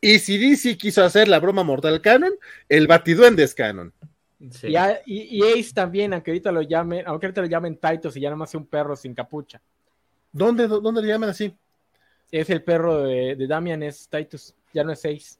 Y 0.00 0.18
si 0.18 0.38
DC 0.38 0.76
quiso 0.76 1.04
hacer 1.04 1.28
la 1.28 1.40
broma 1.40 1.64
mortal 1.64 2.00
canon, 2.00 2.32
el 2.68 2.86
Batiduende 2.86 3.42
es 3.42 3.54
canon. 3.54 3.92
Y, 4.38 5.42
Ace 5.42 5.72
también, 5.74 6.12
aunque 6.12 6.30
ahorita 6.30 6.52
lo 6.52 6.62
llamen, 6.62 7.04
aunque 7.06 7.26
ahorita 7.26 7.40
lo 7.40 7.46
llamen 7.46 7.78
Titus 7.78 8.16
y 8.16 8.20
ya 8.20 8.34
más 8.36 8.50
es 8.50 8.54
un 8.54 8.66
perro 8.66 8.94
sin 8.94 9.14
capucha. 9.14 9.60
¿Dónde, 10.30 10.68
dónde 10.68 11.00
le 11.00 11.08
llaman 11.08 11.30
así? 11.30 11.56
Es 12.30 12.50
el 12.50 12.62
perro 12.62 13.04
de, 13.04 13.46
Damian, 13.48 13.82
es 13.82 14.08
Titus, 14.08 14.54
ya 14.74 14.84
no 14.84 14.92
es 14.92 15.04
Ace. 15.04 15.38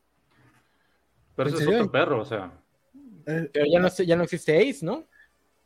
Pero 1.35 1.51
es 1.51 1.67
otro 1.67 1.91
perro, 1.91 2.23
o 2.23 2.25
sea. 2.25 2.51
Eh, 3.27 3.51
Pero 3.53 3.67
ya 3.71 3.79
no, 3.79 3.89
ya 3.89 4.17
no 4.17 4.25
existe 4.25 4.57
Ace, 4.57 4.85
¿no? 4.85 5.05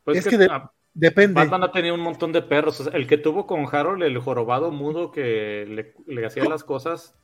Pues 0.03 0.25
es 0.25 0.27
que, 0.27 0.47
Depende. 0.93 1.33
Batman 1.35 1.63
ha 1.63 1.71
tenido 1.71 1.95
un 1.95 2.01
montón 2.01 2.31
de 2.33 2.41
perros. 2.41 2.89
el 2.93 3.07
que 3.07 3.17
tuvo 3.17 3.47
con 3.47 3.65
Harold, 3.71 4.03
el 4.03 4.17
jorobado 4.19 4.71
mudo 4.71 5.11
que 5.11 5.93
le, 6.07 6.25
hacía 6.25 6.45
las 6.45 6.63
cosas. 6.63 7.15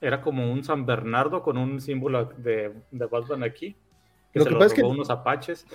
era 0.00 0.20
como 0.22 0.50
un 0.52 0.64
San 0.64 0.86
Bernardo 0.86 1.42
con 1.42 1.56
un 1.58 1.80
símbolo 1.80 2.26
de, 2.38 2.72
de 2.90 3.06
Batman 3.06 3.42
aquí. 3.42 3.76
Que 4.32 4.38
Lo 4.38 4.44
se 4.44 4.48
que 4.48 4.52
lo 4.54 4.58
pasa 4.60 4.74
es 4.74 4.80
que- 4.80 4.86
unos 4.86 5.10
apaches. 5.10 5.66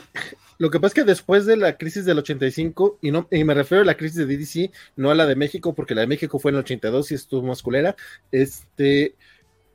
Lo 0.59 0.69
que 0.69 0.79
pasa 0.79 0.87
es 0.87 0.93
que 0.93 1.03
después 1.03 1.45
de 1.45 1.57
la 1.57 1.77
crisis 1.77 2.05
del 2.05 2.19
85, 2.19 2.99
y, 3.01 3.11
no, 3.11 3.27
y 3.29 3.43
me 3.43 3.53
refiero 3.53 3.81
a 3.81 3.85
la 3.85 3.97
crisis 3.97 4.15
de 4.15 4.25
DDC, 4.25 4.71
no 4.95 5.11
a 5.11 5.15
la 5.15 5.25
de 5.25 5.35
México, 5.35 5.75
porque 5.75 5.93
la 5.93 6.01
de 6.01 6.07
México 6.07 6.39
fue 6.39 6.51
en 6.51 6.55
el 6.55 6.61
82 6.61 7.11
y 7.11 7.15
estuvo 7.15 7.45
más 7.45 7.61
culera, 7.61 7.95
este, 8.31 9.15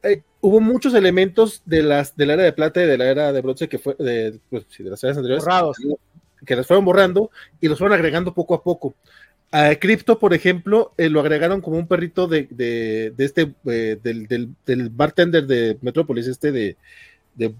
eh, 0.02 0.22
hubo 0.40 0.60
muchos 0.60 0.94
elementos 0.94 1.62
de, 1.66 1.82
las, 1.82 2.16
de 2.16 2.24
la 2.24 2.32
era 2.32 2.42
de 2.44 2.54
plata 2.54 2.82
y 2.82 2.86
de 2.86 2.96
la 2.96 3.10
era 3.10 3.32
de 3.34 3.42
bronce 3.42 3.68
que 3.68 3.78
fue, 3.78 3.94
de, 3.98 4.40
pues, 4.48 4.64
sí, 4.70 4.82
de 4.82 4.88
las 4.90 5.04
eras 5.04 5.18
anteriores, 5.18 5.44
Borrados. 5.44 5.76
Que 6.46 6.56
las 6.56 6.66
fueron 6.66 6.84
borrando 6.84 7.30
y 7.60 7.68
los 7.68 7.78
fueron 7.78 7.94
agregando 7.94 8.34
poco 8.34 8.54
a 8.54 8.62
poco. 8.62 8.94
A 9.52 9.74
Crypto, 9.74 10.18
por 10.18 10.32
ejemplo, 10.32 10.92
eh, 10.96 11.08
lo 11.08 11.20
agregaron 11.20 11.60
como 11.60 11.76
un 11.76 11.88
perrito 11.88 12.28
de, 12.28 12.46
de, 12.50 13.12
de 13.16 13.24
este, 13.24 13.52
eh, 13.66 13.98
del, 14.02 14.26
del, 14.28 14.54
del 14.64 14.88
bartender 14.90 15.46
de 15.46 15.76
Metrópolis, 15.80 16.28
este 16.28 16.52
de, 16.52 16.76
de 17.34 17.52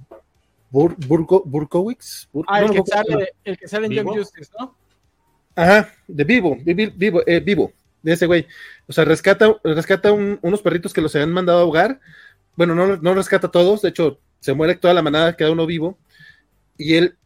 Bur, 0.71 0.97
Burko- 0.97 1.43
Burkowitz. 1.45 2.29
Bur- 2.33 2.45
Ah, 2.47 2.61
no, 2.61 2.69
el, 2.69 2.75
que 2.75 2.83
sale, 2.87 3.33
el 3.45 3.59
que 3.59 3.67
sale 3.69 3.87
en. 3.87 3.93
Young 3.93 4.07
Justice, 4.17 4.53
¿no? 4.59 4.77
Ajá, 5.57 5.93
de 6.07 6.23
vivo, 6.25 6.57
vivo, 6.65 6.93
vivo, 6.97 7.23
eh, 7.27 7.41
vivo, 7.41 7.73
de 8.03 8.13
ese 8.13 8.27
güey. 8.27 8.47
O 8.87 8.93
sea, 8.93 9.05
rescata, 9.05 9.53
rescata 9.65 10.13
un- 10.13 10.39
unos 10.43 10.63
perritos 10.63 10.93
que 10.93 11.01
los 11.01 11.13
habían 11.17 11.33
mandado 11.33 11.59
a 11.59 11.63
ahogar. 11.63 12.01
Bueno, 12.55 12.77
no, 12.77 12.97
no 12.99 13.15
rescata 13.15 13.49
a 13.49 13.51
todos, 13.51 13.83
de 13.83 13.89
hecho, 13.89 14.21
se 14.39 14.55
muere 14.55 14.77
toda 14.77 14.95
la 14.95 15.03
manada, 15.03 15.37
queda 15.37 15.51
uno 15.51 15.67
vivo. 15.67 15.99
Y 16.79 16.95
él 16.95 17.17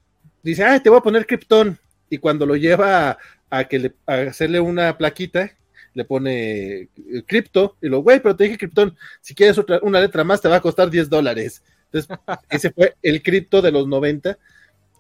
dice, 0.51 0.65
ah, 0.65 0.81
te 0.83 0.91
voy 0.91 0.99
a 0.99 1.03
poner 1.03 1.27
Krypton. 1.27 1.79
Y 2.11 2.19
cuando 2.19 2.47
lo 2.47 2.57
lleva 2.57 3.11
a, 3.11 3.19
a 3.51 3.65
que 3.65 3.79
le, 3.79 3.95
a 4.07 4.15
hacerle 4.15 4.61
una 4.61 4.97
plaquita, 4.97 5.51
le 5.95 6.05
pone 6.05 6.81
eh, 6.81 6.89
Crypto, 7.27 7.77
y 7.81 7.89
lo, 7.89 8.01
güey, 8.03 8.21
pero 8.21 8.37
te 8.37 8.45
dije 8.45 8.59
Krypton, 8.59 8.97
si 9.21 9.35
quieres 9.35 9.57
otra, 9.59 9.79
una 9.83 10.01
letra 10.01 10.25
más, 10.25 10.41
te 10.41 10.49
va 10.49 10.57
a 10.57 10.61
costar 10.61 10.91
10 10.91 11.09
dólares. 11.09 11.63
Entonces, 11.93 12.19
ese 12.51 12.71
fue 12.71 12.97
el 13.03 13.23
cripto 13.23 13.63
de 13.63 13.73
los 13.73 13.87
90 13.87 14.39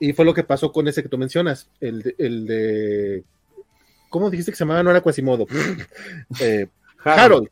y 0.01 0.12
fue 0.12 0.24
lo 0.24 0.34
que 0.34 0.45
pasó 0.45 0.72
con 0.72 0.88
ese 0.88 1.03
que 1.03 1.09
tú 1.09 1.18
mencionas, 1.18 1.68
el 1.80 2.03
de, 2.03 2.14
el 2.18 2.47
de 2.47 3.24
¿cómo 4.09 4.30
dijiste 4.30 4.53
que 4.53 4.57
se 4.57 4.64
llamaba? 4.64 4.82
No 4.82 4.90
era 4.90 5.01
Quasimodo. 5.01 5.47
Eh, 6.40 6.68
Harold. 6.99 7.49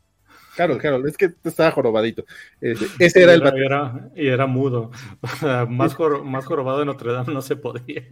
Harold, 0.57 0.85
Harold, 0.85 1.07
es 1.07 1.17
que 1.17 1.33
estaba 1.43 1.71
jorobadito. 1.71 2.25
Ese, 2.61 2.85
ese 2.99 3.23
era 3.23 3.33
el 3.33 3.41
y 3.41 3.65
era, 3.65 4.09
y 4.15 4.27
era 4.27 4.45
mudo. 4.47 4.91
más, 5.69 5.93
jor, 5.95 6.23
más 6.23 6.45
jorobado 6.45 6.79
de 6.79 6.85
Notre 6.85 7.11
Dame 7.11 7.33
no 7.33 7.41
se 7.41 7.55
podía. 7.55 8.03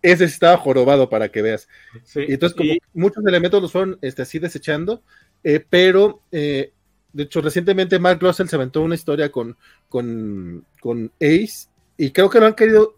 Ese 0.00 0.24
estaba 0.24 0.56
jorobado 0.56 1.08
para 1.10 1.28
que 1.30 1.42
veas. 1.42 1.68
Sí, 2.04 2.20
Y 2.28 2.32
entonces, 2.34 2.56
como 2.56 2.72
y- 2.72 2.78
muchos 2.94 3.24
elementos 3.26 3.60
los 3.60 3.72
fueron 3.72 3.98
este, 4.00 4.22
así 4.22 4.38
desechando, 4.38 5.02
eh, 5.44 5.64
pero 5.68 6.22
eh, 6.32 6.72
de 7.12 7.22
hecho, 7.24 7.40
recientemente 7.42 7.98
Mark 7.98 8.18
Russell 8.20 8.46
se 8.48 8.56
aventó 8.56 8.80
una 8.82 8.94
historia 8.94 9.30
con, 9.30 9.56
con, 9.88 10.64
con 10.80 11.12
Ace 11.20 11.68
y 11.96 12.10
creo 12.10 12.30
que 12.30 12.40
lo 12.40 12.46
han 12.46 12.54
querido 12.54 12.96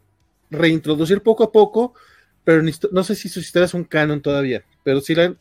reintroducir 0.51 1.21
poco 1.23 1.45
a 1.45 1.53
poco, 1.53 1.95
pero 2.45 2.63
no 2.93 3.03
sé 3.05 3.15
si 3.15 3.29
sus 3.29 3.45
historias 3.45 3.71
son 3.73 3.85
canon 3.85 4.23
todavía, 4.23 4.65
pero 4.85 5.01
sí 5.01 5.15
la 5.15 5.25
han- 5.25 5.39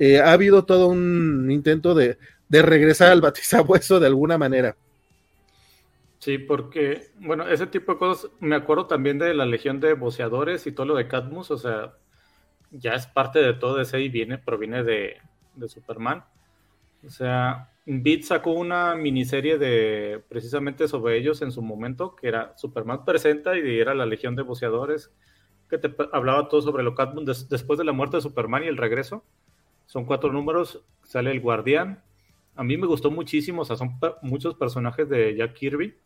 eh, 0.00 0.18
ha 0.18 0.32
habido 0.32 0.64
todo 0.64 0.88
un 0.88 1.50
intento 1.50 1.94
de, 1.94 2.16
regresar 2.48 3.12
al 3.12 3.20
batizabueso 3.20 4.00
de 4.00 4.06
alguna 4.06 4.38
manera. 4.38 4.74
Sí, 6.18 6.38
porque, 6.38 7.08
bueno, 7.18 7.46
ese 7.46 7.66
tipo 7.66 7.92
de 7.92 7.98
cosas, 7.98 8.30
me 8.40 8.56
acuerdo 8.56 8.86
también 8.86 9.18
de 9.18 9.34
la 9.34 9.44
legión 9.44 9.78
de 9.78 9.92
boceadores 9.92 10.66
y 10.66 10.72
todo 10.72 10.86
lo 10.86 10.94
de 10.96 11.06
Cadmus, 11.06 11.50
o 11.50 11.58
sea, 11.58 11.92
ya 12.70 12.94
es 12.94 13.06
parte 13.06 13.40
de 13.40 13.52
todo 13.52 13.78
ese 13.78 14.00
y 14.00 14.08
viene, 14.08 14.38
proviene 14.38 14.82
de, 14.82 15.18
Superman. 15.66 16.24
O 17.06 17.10
sea, 17.10 17.70
Beat 17.84 18.22
sacó 18.22 18.52
una 18.52 18.94
miniserie 18.94 19.58
de 19.58 20.22
precisamente 20.30 20.88
sobre 20.88 21.18
ellos 21.18 21.42
en 21.42 21.52
su 21.52 21.60
momento, 21.60 22.16
que 22.16 22.28
era 22.28 22.56
Superman 22.56 23.04
presenta 23.04 23.58
y 23.58 23.78
era 23.78 23.94
la 23.94 24.06
legión 24.06 24.34
de 24.34 24.42
boceadores, 24.42 25.10
que 25.68 25.76
te 25.76 25.94
hablaba 26.12 26.48
todo 26.48 26.62
sobre 26.62 26.82
lo 26.84 26.94
Cadmus 26.94 27.26
des- 27.26 27.48
después 27.50 27.78
de 27.78 27.84
la 27.84 27.92
muerte 27.92 28.16
de 28.16 28.22
Superman 28.22 28.64
y 28.64 28.68
el 28.68 28.78
regreso. 28.78 29.24
Son 29.90 30.04
cuatro 30.04 30.30
números, 30.32 30.84
sale 31.02 31.32
el 31.32 31.40
guardián. 31.40 32.00
A 32.54 32.62
mí 32.62 32.76
me 32.76 32.86
gustó 32.86 33.10
muchísimo, 33.10 33.62
o 33.62 33.64
sea, 33.64 33.74
son 33.74 33.98
muchos 34.22 34.54
personajes 34.54 35.08
de 35.08 35.34
Jack 35.34 35.54
Kirby. 35.54 35.96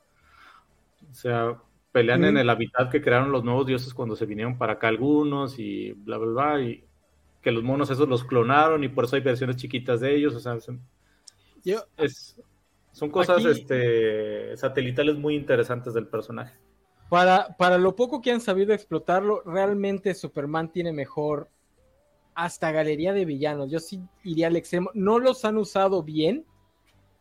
O 1.10 1.12
sea, 1.14 1.58
pelean 1.92 2.22
Mm. 2.22 2.24
en 2.24 2.36
el 2.38 2.48
hábitat 2.48 2.90
que 2.90 3.02
crearon 3.02 3.30
los 3.30 3.44
nuevos 3.44 3.66
dioses 3.66 3.92
cuando 3.92 4.16
se 4.16 4.24
vinieron 4.24 4.56
para 4.56 4.72
acá 4.74 4.88
algunos 4.88 5.58
y 5.58 5.92
bla, 5.92 6.16
bla, 6.16 6.28
bla, 6.54 6.60
y 6.62 6.82
que 7.42 7.52
los 7.52 7.62
monos 7.62 7.90
esos 7.90 8.08
los 8.08 8.24
clonaron 8.24 8.82
y 8.84 8.88
por 8.88 9.04
eso 9.04 9.16
hay 9.16 9.22
versiones 9.22 9.56
chiquitas 9.56 10.00
de 10.00 10.16
ellos, 10.16 10.34
o 10.34 10.40
sea, 10.40 10.58
son, 10.60 10.80
Yo, 11.62 11.80
es- 11.98 12.40
son 12.92 13.10
cosas 13.10 13.36
Aquí- 13.44 13.48
este, 13.50 14.56
satelitales 14.56 15.16
muy 15.18 15.34
interesantes 15.34 15.92
del 15.92 16.06
personaje. 16.06 16.54
para, 17.10 17.54
para 17.58 17.76
lo 17.76 17.94
poco 17.94 18.22
que 18.22 18.32
han 18.32 18.40
sabido 18.40 18.72
explotarlo, 18.72 19.42
realmente 19.44 20.14
Superman 20.14 20.72
tiene 20.72 20.90
mejor 20.90 21.50
hasta 22.34 22.72
galería 22.72 23.12
de 23.12 23.24
villanos. 23.24 23.70
Yo 23.70 23.78
sí 23.80 24.00
iría 24.22 24.46
al 24.48 24.56
extremo. 24.56 24.90
No 24.94 25.18
los 25.18 25.44
han 25.44 25.56
usado 25.56 26.02
bien, 26.02 26.44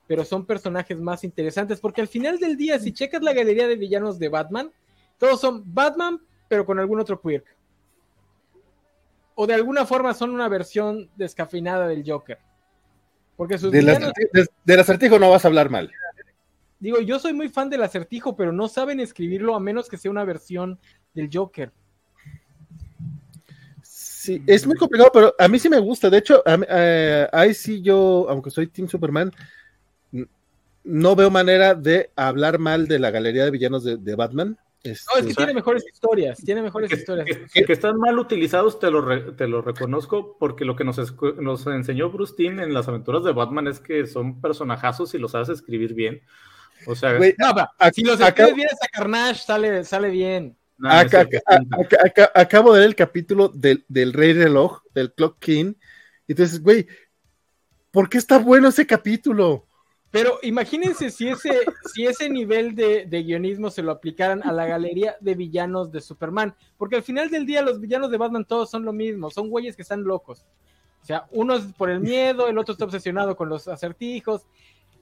pero 0.07 0.25
son 0.25 0.45
personajes 0.45 0.99
más 0.99 1.23
interesantes. 1.23 1.79
Porque 1.79 2.01
al 2.01 2.07
final 2.07 2.39
del 2.39 2.57
día, 2.57 2.79
si 2.79 2.91
checas 2.91 3.21
la 3.21 3.33
galería 3.33 3.67
de 3.67 3.75
villanos 3.75 4.19
de 4.19 4.29
Batman, 4.29 4.71
todos 5.17 5.39
son 5.39 5.63
Batman, 5.73 6.19
pero 6.47 6.65
con 6.65 6.79
algún 6.79 6.99
otro 6.99 7.19
quirk. 7.21 7.45
O 9.35 9.47
de 9.47 9.53
alguna 9.53 9.85
forma 9.85 10.13
son 10.13 10.29
una 10.31 10.47
versión 10.47 11.09
descafeinada 11.15 11.87
del 11.87 12.03
Joker. 12.05 12.37
Porque 13.35 13.57
sus 13.57 13.71
villanos, 13.71 14.09
acertijo, 14.09 14.29
de- 14.33 14.47
del 14.63 14.79
acertijo 14.79 15.19
no 15.19 15.29
vas 15.31 15.43
a 15.43 15.47
hablar 15.47 15.69
mal. 15.69 15.91
digo, 16.79 16.99
yo 16.99 17.17
soy 17.17 17.33
muy 17.33 17.47
fan 17.49 17.69
del 17.69 17.81
acertijo, 17.81 18.35
pero 18.35 18.51
no 18.51 18.67
saben 18.67 18.99
escribirlo 18.99 19.55
a 19.55 19.59
menos 19.59 19.87
que 19.89 19.97
sea 19.97 20.11
una 20.11 20.25
versión 20.25 20.79
del 21.13 21.29
Joker. 21.33 21.71
Sí, 24.23 24.41
es 24.47 24.65
muy 24.65 24.77
complicado, 24.77 25.11
pero 25.13 25.35
a 25.37 25.47
mí 25.49 25.59
sí 25.59 25.67
me 25.67 25.79
gusta. 25.79 26.09
De 26.09 26.17
hecho, 26.19 26.41
a 26.45 26.55
mí- 26.55 26.65
eh, 26.69 27.27
ahí 27.33 27.53
sí 27.53 27.81
yo, 27.81 28.25
aunque 28.29 28.51
soy 28.51 28.67
Team 28.67 28.87
Superman, 28.87 29.31
no 30.85 31.15
veo 31.15 31.29
manera 31.29 31.75
de 31.75 32.09
hablar 32.15 32.57
mal 32.59 32.87
de 32.87 32.99
la 32.99 33.11
galería 33.11 33.43
de 33.45 33.51
villanos 33.51 33.83
de, 33.83 33.97
de 33.97 34.15
Batman. 34.15 34.57
Este, 34.81 35.05
No, 35.13 35.19
es 35.19 35.27
que 35.27 35.33
tiene 35.33 35.53
mejores 35.53 35.83
historias, 35.91 36.37
tiene 36.43 36.61
mejores 36.61 36.89
Que, 36.89 36.95
historias. 36.97 37.25
que- 37.53 37.65
que- 37.65 37.73
están 37.73 37.97
mal 37.97 38.17
utilizados, 38.19 38.79
te 38.79 38.91
lo, 38.91 39.01
re- 39.01 39.31
te 39.33 39.47
lo 39.47 39.61
reconozco, 39.61 40.37
porque 40.39 40.63
lo 40.65 40.75
que 40.75 40.83
nos, 40.85 40.97
nos 41.37 41.67
enseñó 41.67 42.09
Bruce 42.09 42.33
Timm 42.37 42.59
en 42.61 42.73
las 42.73 42.87
aventuras 42.87 43.23
de 43.25 43.31
Batman 43.33 43.67
es 43.67 43.79
que 43.81 44.05
son 44.07 44.39
personajazos 44.41 45.13
y 45.15 45.17
los 45.19 45.31
sabes 45.31 45.49
escribir 45.49 45.93
bien. 45.93 46.21
O 46.87 46.95
sea, 46.95 47.15
güey, 47.17 47.33
No, 47.37 47.53
si 47.93 48.03
los 48.03 48.19
escribes 48.19 48.55
bien 48.55 48.67
a 48.81 48.87
Carnage, 48.87 49.41
sale, 49.43 49.83
sale 49.85 50.09
bien. 50.09 50.57
Acabo 52.33 52.73
de 52.73 52.79
ver 52.79 52.89
el 52.89 52.95
capítulo 52.95 53.49
del, 53.49 53.85
del 53.87 54.13
Rey 54.13 54.33
Reloj, 54.33 54.81
del 54.93 55.13
Clock 55.13 55.39
King, 55.39 55.73
y 56.27 56.31
entonces, 56.33 56.61
güey, 56.61 56.87
¿por 57.91 58.09
qué 58.09 58.17
está 58.17 58.39
bueno 58.39 58.69
ese 58.69 58.87
capítulo? 58.87 59.67
Pero 60.13 60.37
imagínense 60.43 61.09
si 61.09 61.27
ese, 61.27 61.61
si 61.91 62.05
ese 62.05 62.29
nivel 62.29 62.75
de, 62.75 63.07
de 63.07 63.23
guionismo 63.23 63.71
se 63.71 63.81
lo 63.81 63.91
aplicaran 63.91 64.43
a 64.43 64.51
la 64.51 64.67
galería 64.67 65.15
de 65.19 65.33
villanos 65.33 65.91
de 65.91 66.01
Superman. 66.01 66.55
Porque 66.77 66.97
al 66.97 67.01
final 67.01 67.31
del 67.31 67.47
día 67.47 67.63
los 67.63 67.79
villanos 67.79 68.11
de 68.11 68.17
Batman 68.17 68.45
todos 68.45 68.69
son 68.69 68.85
lo 68.85 68.93
mismo, 68.93 69.31
son 69.31 69.49
güeyes 69.49 69.75
que 69.75 69.81
están 69.81 70.03
locos. 70.03 70.45
O 71.01 71.05
sea, 71.05 71.25
uno 71.31 71.55
es 71.55 71.63
por 71.73 71.89
el 71.89 71.99
miedo, 71.99 72.47
el 72.47 72.59
otro 72.59 72.73
está 72.73 72.85
obsesionado 72.85 73.35
con 73.35 73.49
los 73.49 73.67
acertijos. 73.67 74.45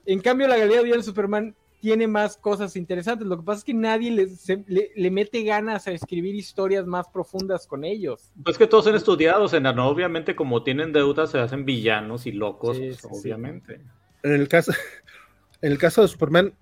En 0.06 0.22
cambio, 0.22 0.48
la 0.48 0.56
galería 0.56 0.78
de 0.78 0.84
villanos 0.86 1.06
de 1.06 1.12
Superman 1.12 1.56
tiene 1.82 2.08
más 2.08 2.38
cosas 2.38 2.76
interesantes. 2.78 3.28
Lo 3.28 3.38
que 3.38 3.44
pasa 3.44 3.58
es 3.60 3.64
que 3.66 3.74
nadie 3.74 4.12
le, 4.12 4.28
se- 4.28 4.64
le- 4.68 4.92
le 4.96 5.12
mete 5.12 5.44
ganas 5.44 5.88
a 5.88 5.92
escribir 5.92 6.36
historias 6.36 6.86
más 6.86 7.10
profundas 7.10 7.68
con 7.68 7.84
ellos. 7.84 8.32
Pues 8.46 8.58
que 8.58 8.68
todos 8.68 8.86
son 8.86 8.96
estudiados, 8.96 9.54
en 9.54 9.66
obviamente 9.66 10.36
como 10.36 10.64
tienen 10.64 10.94
deudas 10.94 11.32
se 11.32 11.40
hacen 11.40 11.66
villanos 11.66 12.26
y 12.28 12.32
locos, 12.32 12.78
Sí, 12.78 12.84
pues, 12.84 12.98
sí, 13.02 13.08
sí. 13.10 13.20
obviamente. 13.22 13.82
En 14.24 14.32
el 14.34 14.48
caso, 14.48 14.72
en 15.62 15.72
el 15.72 15.78
caso 15.78 16.04
de 16.04 16.08
Superman, 16.08 16.54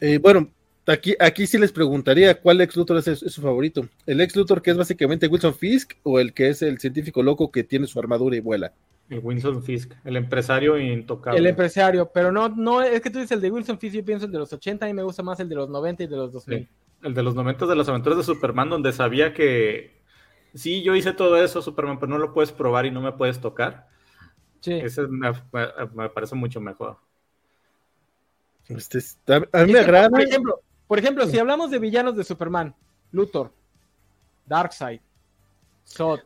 eh, 0.00 0.18
bueno, 0.18 0.50
aquí, 0.86 1.14
aquí 1.18 1.46
sí 1.46 1.56
les 1.58 1.72
preguntaría 1.72 2.40
cuál 2.40 2.60
ex 2.60 2.76
Luthor 2.76 2.98
es, 2.98 3.08
es 3.08 3.32
su 3.32 3.40
favorito. 3.40 3.88
¿El 4.04 4.20
ex 4.20 4.36
Luthor 4.36 4.60
que 4.62 4.70
es 4.72 4.76
básicamente 4.76 5.26
Wilson 5.26 5.54
Fisk 5.54 5.94
o 6.02 6.20
el 6.20 6.34
que 6.34 6.50
es 6.50 6.62
el 6.62 6.78
científico 6.78 7.22
loco 7.22 7.50
que 7.50 7.64
tiene 7.64 7.86
su 7.86 7.98
armadura 7.98 8.36
y 8.36 8.40
vuela? 8.40 8.72
El 9.08 9.20
Winston 9.22 9.62
Fisk, 9.62 9.92
el 10.04 10.16
empresario 10.16 10.78
intocable. 10.78 11.38
El 11.38 11.46
empresario, 11.46 12.10
pero 12.12 12.32
no, 12.32 12.48
no, 12.48 12.82
es 12.82 13.00
que 13.00 13.10
tú 13.10 13.18
dices 13.18 13.32
el 13.32 13.40
de 13.40 13.50
Wilson 13.50 13.78
Fisk, 13.78 13.94
yo 13.94 14.04
pienso 14.04 14.26
el 14.26 14.32
de 14.32 14.38
los 14.38 14.52
80, 14.52 14.84
a 14.84 14.88
mí 14.88 14.94
me 14.94 15.02
gusta 15.04 15.22
más 15.22 15.38
el 15.38 15.48
de 15.48 15.54
los 15.54 15.68
90 15.68 16.02
y 16.02 16.06
de 16.08 16.16
los 16.16 16.32
2000. 16.32 16.58
Sí. 16.58 16.68
El 17.02 17.14
de 17.14 17.22
los 17.22 17.34
momentos 17.34 17.68
de 17.68 17.76
las 17.76 17.88
aventuras 17.88 18.18
de 18.18 18.24
Superman, 18.24 18.68
donde 18.68 18.92
sabía 18.92 19.32
que 19.32 20.00
sí, 20.54 20.82
yo 20.82 20.96
hice 20.96 21.12
todo 21.12 21.36
eso, 21.36 21.62
Superman, 21.62 22.00
pero 22.00 22.10
no 22.10 22.18
lo 22.18 22.32
puedes 22.32 22.50
probar 22.50 22.86
y 22.86 22.90
no 22.90 23.00
me 23.00 23.12
puedes 23.12 23.40
tocar. 23.40 23.88
Sí. 24.60 24.72
Ese 24.72 25.02
me, 25.06 25.30
me- 25.52 25.68
me 25.94 26.08
parece 26.08 26.34
mucho 26.34 26.60
mejor. 26.60 26.96
Este 28.68 28.98
es- 28.98 29.18
a, 29.28 29.38
mí 29.64 29.72
me 29.72 29.72
que, 29.74 29.78
agrada. 29.78 30.08
Por 30.10 30.20
ejemplo, 30.22 30.60
por 30.88 30.98
ejemplo, 30.98 31.26
si 31.26 31.38
hablamos 31.38 31.70
de 31.70 31.78
villanos 31.78 32.16
de 32.16 32.24
Superman, 32.24 32.74
Luthor, 33.12 33.52
Darkseid, 34.46 35.00
Zod, 35.86 36.20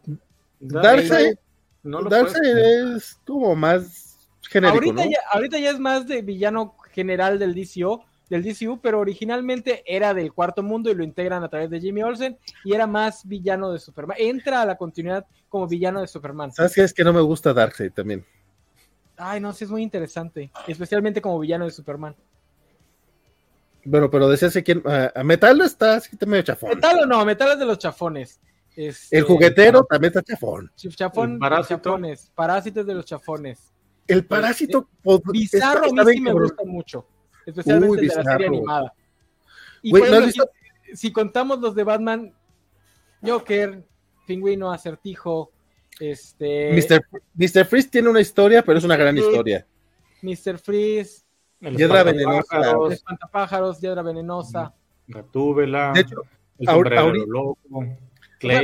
Darkseid, 0.61 1.37
no 1.83 2.01
lo 2.03 2.11
Darkseid 2.11 2.41
puedes- 2.41 2.97
es 2.97 3.21
como 3.27 3.55
más 3.57 4.29
genérico, 4.49 4.77
ahorita, 4.85 5.05
¿no? 5.05 5.11
ya, 5.11 5.19
ahorita 5.33 5.59
ya 5.59 5.71
es 5.71 5.79
más 5.79 6.07
de 6.07 6.23
villano 6.23 6.75
general 6.93 7.39
del 7.39 7.55
DCU, 7.55 8.03
del 8.29 8.43
DCU, 8.43 8.81
pero 8.81 9.01
originalmente 9.01 9.83
era 9.87 10.15
del 10.15 10.33
cuarto 10.33 10.63
mundo 10.63 10.91
y 10.91 10.95
lo 10.95 11.03
integran 11.05 11.43
a 11.43 11.49
través 11.49 11.71
de 11.71 11.81
Jimmy 11.81 12.03
Olsen 12.03 12.39
y 12.65 12.75
era 12.75 12.87
más 12.87 13.27
villano 13.27 13.73
de 13.73 13.79
Superman. 13.79 14.17
Entra 14.21 14.63
a 14.63 14.67
la 14.67 14.77
continuidad 14.77 15.27
como 15.49 15.67
villano 15.67 16.01
de 16.01 16.07
Superman. 16.07 16.53
¿Sabes 16.53 16.75
qué? 16.75 16.83
Es 16.83 16.95
que 16.95 17.03
no 17.05 17.13
me 17.13 17.21
gusta 17.21 17.53
Darkseid 17.53 17.93
también. 17.93 18.25
Ay, 19.17 19.41
no, 19.41 19.53
sí 19.53 19.65
es 19.65 19.71
muy 19.71 19.83
interesante, 19.83 20.51
especialmente 20.67 21.21
como 21.21 21.39
villano 21.41 21.65
de 21.65 21.71
Superman. 21.73 22.15
Bueno, 23.85 24.11
pero 24.11 24.29
decías 24.29 24.53
que 24.53 24.63
quién, 24.63 24.83
a, 24.87 25.11
a 25.15 25.25
Metal 25.25 25.61
está 25.63 25.95
así 25.97 26.17
medio 26.27 26.43
chafón. 26.43 26.71
¿Metal 26.71 27.01
o 27.03 27.07
no? 27.07 27.25
Metal 27.25 27.53
es 27.53 27.59
de 27.59 27.65
los 27.65 27.79
chafones. 27.79 28.39
Este, 28.77 29.19
El 29.19 29.25
juguetero 29.25 29.85
también 29.85 30.13
está 30.17 30.23
chafón. 30.23 30.71
Chafón, 30.77 31.39
parásito. 31.39 31.77
chafones. 31.81 32.31
Parásitos 32.35 32.87
de 32.87 32.95
los 32.95 33.05
chafones. 33.05 33.73
El 34.07 34.25
parásito 34.25 34.89
pod- 35.05 35.23
Bizarro 35.33 35.87
está- 35.87 36.03
a 36.03 36.05
mí 36.05 36.13
sí 36.15 36.21
me 36.21 36.33
gusta 36.33 36.65
mucho. 36.65 37.07
Especialmente 37.47 37.91
Uy, 37.91 37.99
el 37.99 38.09
de 38.09 38.15
la 38.17 38.23
serie 38.25 38.47
animada. 38.47 38.95
Y 39.83 39.91
Güey, 39.91 40.03
por 40.03 40.11
¿no 40.11 40.17
has 40.17 40.23
ejemplo, 40.23 40.45
visto? 40.45 40.87
si, 40.93 40.97
si 40.97 41.13
contamos 41.13 41.61
los 41.61 41.75
de 41.75 41.85
Batman, 41.85 42.35
Joker, 43.23 43.85
Pingüino, 44.27 44.73
Acertijo, 44.73 45.51
este, 45.99 46.73
Mr. 46.73 47.03
Mr. 47.35 47.65
Freeze 47.67 47.89
tiene 47.91 48.09
una 48.09 48.21
historia, 48.21 48.63
pero 48.63 48.79
es 48.79 48.85
una 48.85 48.97
gran 48.97 49.17
Sí. 49.17 49.23
historia. 49.23 49.67
Mr. 50.23 50.59
Freeze, 50.59 51.23
Hiedra 51.61 52.03
venenosa. 52.03 52.61
Espantapájaros, 52.91 53.81
Hiedra 53.81 54.03
Venenosa. 54.03 54.75
Gatúbela, 55.07 55.93
el 55.97 56.67
sombrero 56.67 57.01
ahorita- 57.01 57.27
loco, 57.29 57.59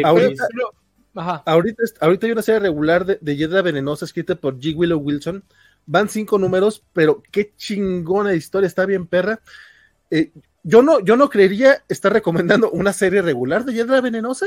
Ahorita- 0.04 0.46
Ajá. 1.14 1.42
Ahorita, 1.46 1.82
ahorita 2.00 2.26
hay 2.26 2.32
una 2.32 2.42
serie 2.42 2.60
regular 2.60 3.06
de, 3.06 3.18
de 3.20 3.36
Hiedra 3.36 3.62
Venenosa 3.62 4.04
escrita 4.04 4.34
por 4.34 4.58
G. 4.58 4.74
Willow 4.76 4.98
Wilson. 4.98 5.42
Van 5.86 6.08
cinco 6.08 6.38
números, 6.38 6.82
pero 6.92 7.22
qué 7.30 7.52
chingona 7.56 8.34
historia, 8.34 8.66
está 8.66 8.84
bien 8.86 9.06
perra. 9.06 9.40
Eh, 10.10 10.32
yo, 10.62 10.82
no, 10.82 11.00
yo 11.00 11.16
no 11.16 11.30
creería 11.30 11.84
estar 11.88 12.12
recomendando 12.12 12.70
una 12.70 12.92
serie 12.92 13.22
regular 13.22 13.64
de 13.64 13.72
Hiedra 13.72 14.00
Venenosa, 14.00 14.46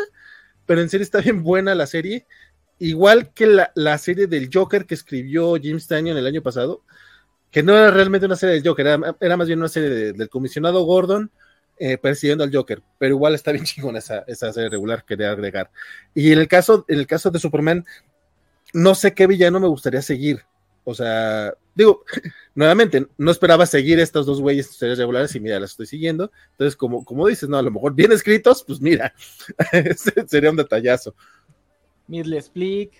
pero 0.65 0.81
en 0.81 0.89
serio 0.89 1.03
está 1.03 1.21
bien 1.21 1.41
buena 1.43 1.73
la 1.75 1.87
serie. 1.87 2.25
Igual 2.77 3.33
que 3.33 3.47
la, 3.47 3.71
la 3.75 3.97
serie 3.97 4.27
del 4.27 4.49
Joker 4.53 4.85
que 4.85 4.93
escribió 4.95 5.55
Jim 5.55 5.77
Stanton 5.77 6.17
el 6.17 6.27
año 6.27 6.41
pasado, 6.43 6.83
que 7.51 7.63
no 7.63 7.75
era 7.75 7.89
realmente 7.89 8.25
una 8.27 8.35
serie 8.35 8.55
del 8.55 8.67
Joker, 8.67 8.85
era, 8.85 9.15
era 9.19 9.37
más 9.37 9.47
bien 9.47 9.59
una 9.59 9.69
serie 9.69 9.89
de- 9.89 10.13
del 10.13 10.29
comisionado 10.29 10.83
Gordon 10.83 11.31
eh, 11.79 11.97
persiguiendo 11.97 12.43
al 12.43 12.53
Joker, 12.53 12.83
pero 12.97 13.15
igual 13.15 13.35
está 13.35 13.51
bien 13.51 13.63
chingona 13.65 13.99
esa, 13.99 14.23
esa 14.27 14.51
serie 14.53 14.69
regular, 14.69 15.05
quería 15.05 15.31
agregar. 15.31 15.71
Y 16.13 16.31
en 16.31 16.39
el 16.39 16.47
caso, 16.47 16.85
en 16.87 16.99
el 16.99 17.07
caso 17.07 17.31
de 17.31 17.39
Superman, 17.39 17.85
no 18.73 18.95
sé 18.95 19.13
qué 19.13 19.27
villano 19.27 19.59
me 19.59 19.67
gustaría 19.67 20.01
seguir. 20.01 20.41
O 20.83 20.93
sea, 20.93 21.53
digo, 21.75 22.03
nuevamente, 22.55 23.07
no 23.17 23.31
esperaba 23.31 23.65
seguir 23.65 23.99
estos 23.99 24.25
dos 24.25 24.41
güeyes 24.41 24.67
series 24.67 24.97
regulares 24.97 25.35
y 25.35 25.39
mira, 25.39 25.59
las 25.59 25.71
estoy 25.71 25.85
siguiendo. 25.85 26.31
Entonces, 26.51 26.75
como, 26.75 27.05
como 27.05 27.27
dices, 27.27 27.47
no, 27.47 27.57
a 27.57 27.61
lo 27.61 27.71
mejor 27.71 27.93
bien 27.93 28.11
escritos, 28.11 28.63
pues 28.65 28.81
mira, 28.81 29.13
sería 30.27 30.51
un 30.51 30.57
detallazo. 30.57 31.15
Midley 32.07 32.39
Split. 32.39 32.91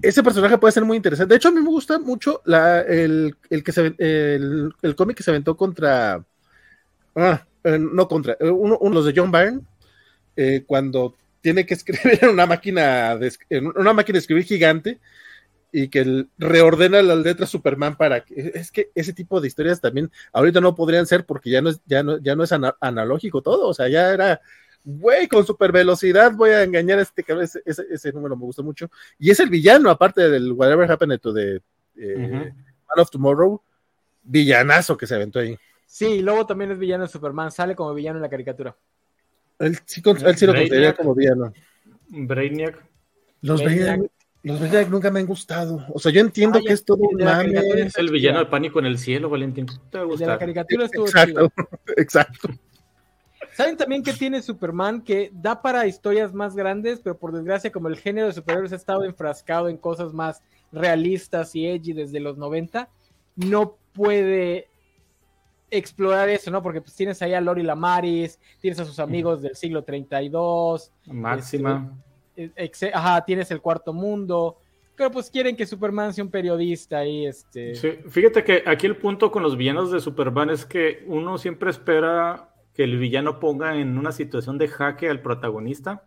Ese 0.00 0.22
personaje 0.22 0.58
puede 0.58 0.72
ser 0.72 0.84
muy 0.84 0.96
interesante. 0.96 1.34
De 1.34 1.36
hecho, 1.36 1.48
a 1.48 1.52
mí 1.52 1.60
me 1.60 1.68
gusta 1.68 1.98
mucho 1.98 2.40
la, 2.44 2.80
el, 2.80 3.36
el 3.50 3.64
que 3.64 3.72
se 3.72 3.94
el, 3.98 4.72
el 4.80 4.94
cómic 4.94 5.16
que 5.16 5.22
se 5.22 5.30
aventó 5.30 5.56
contra. 5.56 6.24
Ah, 7.20 7.44
eh, 7.64 7.78
no 7.80 8.06
contra, 8.06 8.36
eh, 8.38 8.48
uno, 8.48 8.78
uno 8.80 9.02
de 9.02 9.12
John 9.14 9.32
Byrne, 9.32 9.60
eh, 10.36 10.62
cuando 10.66 11.16
tiene 11.40 11.66
que 11.66 11.74
escribir 11.74 12.18
en 12.22 12.28
una 12.30 12.46
máquina 12.46 13.16
de, 13.16 13.32
en 13.50 13.66
una 13.66 13.92
máquina 13.92 14.14
de 14.14 14.20
escribir 14.20 14.44
gigante 14.44 15.00
y 15.72 15.88
que 15.88 16.00
el- 16.00 16.28
reordena 16.38 17.02
las 17.02 17.18
letras 17.18 17.50
Superman 17.50 17.96
para 17.96 18.24
que 18.24 18.52
es 18.54 18.70
que 18.70 18.90
ese 18.94 19.12
tipo 19.12 19.40
de 19.40 19.48
historias 19.48 19.80
también 19.80 20.10
ahorita 20.32 20.60
no 20.60 20.74
podrían 20.74 21.06
ser 21.06 21.26
porque 21.26 21.50
ya 21.50 21.60
no 21.60 21.70
es 21.70 21.80
ya 21.86 22.02
no 22.02 22.18
ya 22.18 22.36
no 22.36 22.44
es 22.44 22.52
ana- 22.52 22.76
analógico 22.80 23.42
todo, 23.42 23.68
o 23.68 23.74
sea, 23.74 23.88
ya 23.88 24.12
era 24.12 24.40
güey, 24.84 25.26
con 25.28 25.44
super 25.44 25.70
velocidad 25.72 26.32
voy 26.32 26.50
a 26.50 26.62
engañar 26.62 27.00
a 27.00 27.02
este 27.02 27.22
cabrón, 27.24 27.44
ese, 27.44 27.60
ese, 27.66 27.84
ese 27.90 28.12
número 28.12 28.36
me 28.36 28.44
gusta 28.44 28.62
mucho 28.62 28.88
y 29.18 29.30
es 29.30 29.40
el 29.40 29.50
villano 29.50 29.90
aparte 29.90 30.30
del 30.30 30.52
Whatever 30.52 30.90
Happened 30.90 31.18
to 31.20 31.34
the 31.34 31.60
eh. 31.96 32.16
Man 32.88 32.98
of 33.00 33.10
Tomorrow, 33.10 33.60
villanazo 34.22 34.96
que 34.96 35.06
se 35.06 35.14
aventó 35.16 35.40
ahí. 35.40 35.58
Sí, 35.88 36.20
luego 36.20 36.44
también 36.44 36.70
es 36.70 36.78
villano 36.78 37.04
de 37.04 37.08
Superman, 37.08 37.50
sale 37.50 37.74
como 37.74 37.94
villano 37.94 38.18
en 38.18 38.22
la 38.22 38.28
caricatura. 38.28 38.76
Él 39.58 39.78
sí, 39.86 40.02
con- 40.02 40.18
él 40.24 40.36
sí 40.36 40.44
lo 40.44 40.52
consideraría 40.52 40.94
como 40.94 41.14
villano. 41.14 41.50
Brainiac. 42.10 42.84
Los 43.40 43.62
Brainiac. 43.62 43.86
Brainiac, 43.86 44.12
los 44.42 44.60
Brainiac 44.60 44.88
nunca 44.90 45.10
me 45.10 45.20
han 45.20 45.26
gustado. 45.26 45.86
O 45.94 45.98
sea, 45.98 46.12
yo 46.12 46.20
entiendo 46.20 46.58
Ay, 46.58 46.66
que 46.66 46.72
es 46.74 46.84
todo 46.84 46.98
un 46.98 47.16
mame. 47.24 47.54
Es 47.86 47.96
el 47.96 48.10
villano 48.10 48.40
de 48.40 48.46
pánico 48.46 48.78
en 48.80 48.84
el 48.84 48.98
cielo, 48.98 49.30
Valentín. 49.30 49.64
Te 49.90 49.96
va 49.98 50.04
a 50.04 50.12
El 50.12 50.18
de 50.18 50.26
la 50.26 50.38
caricatura 50.38 50.84
estuvo 50.84 51.06
chido. 51.06 51.46
Exacto, 51.46 51.52
exacto. 51.96 52.48
¿Saben 53.54 53.78
también 53.78 54.02
que 54.02 54.12
tiene 54.12 54.42
Superman 54.42 55.00
que 55.00 55.30
da 55.32 55.62
para 55.62 55.86
historias 55.86 56.34
más 56.34 56.54
grandes, 56.54 57.00
pero 57.00 57.16
por 57.16 57.32
desgracia 57.32 57.72
como 57.72 57.88
el 57.88 57.96
género 57.96 58.26
de 58.26 58.34
superhéroes 58.34 58.72
ha 58.74 58.76
estado 58.76 59.04
enfrascado 59.04 59.70
en 59.70 59.78
cosas 59.78 60.12
más 60.12 60.42
realistas 60.70 61.56
y 61.56 61.66
edgy 61.66 61.94
desde 61.94 62.20
los 62.20 62.36
90, 62.36 62.90
no 63.36 63.78
puede 63.94 64.68
explorar 65.70 66.28
eso, 66.28 66.50
¿no? 66.50 66.62
Porque 66.62 66.80
pues 66.80 66.94
tienes 66.94 67.20
ahí 67.22 67.34
a 67.34 67.40
Lori 67.40 67.62
Lamaris, 67.62 68.38
tienes 68.60 68.78
a 68.80 68.84
sus 68.84 68.98
amigos 68.98 69.42
del 69.42 69.54
siglo 69.54 69.82
32, 69.84 70.92
Máxima. 71.06 71.92
eh, 72.36 72.50
exe- 72.56 72.90
ajá, 72.92 73.24
tienes 73.24 73.50
el 73.50 73.60
cuarto 73.60 73.92
mundo, 73.92 74.58
pero 74.96 75.10
pues 75.10 75.30
quieren 75.30 75.56
que 75.56 75.66
Superman 75.66 76.12
sea 76.14 76.24
un 76.24 76.30
periodista 76.30 77.04
y 77.04 77.26
este... 77.26 77.74
Sí, 77.74 77.90
fíjate 78.08 78.42
que 78.44 78.62
aquí 78.66 78.86
el 78.86 78.96
punto 78.96 79.30
con 79.30 79.42
los 79.42 79.56
villanos 79.56 79.90
de 79.92 80.00
Superman 80.00 80.50
es 80.50 80.64
que 80.66 81.04
uno 81.06 81.38
siempre 81.38 81.70
espera 81.70 82.50
que 82.74 82.84
el 82.84 82.96
villano 82.98 83.38
ponga 83.40 83.76
en 83.76 83.98
una 83.98 84.12
situación 84.12 84.56
de 84.58 84.68
jaque 84.68 85.08
al 85.08 85.20
protagonista. 85.20 86.04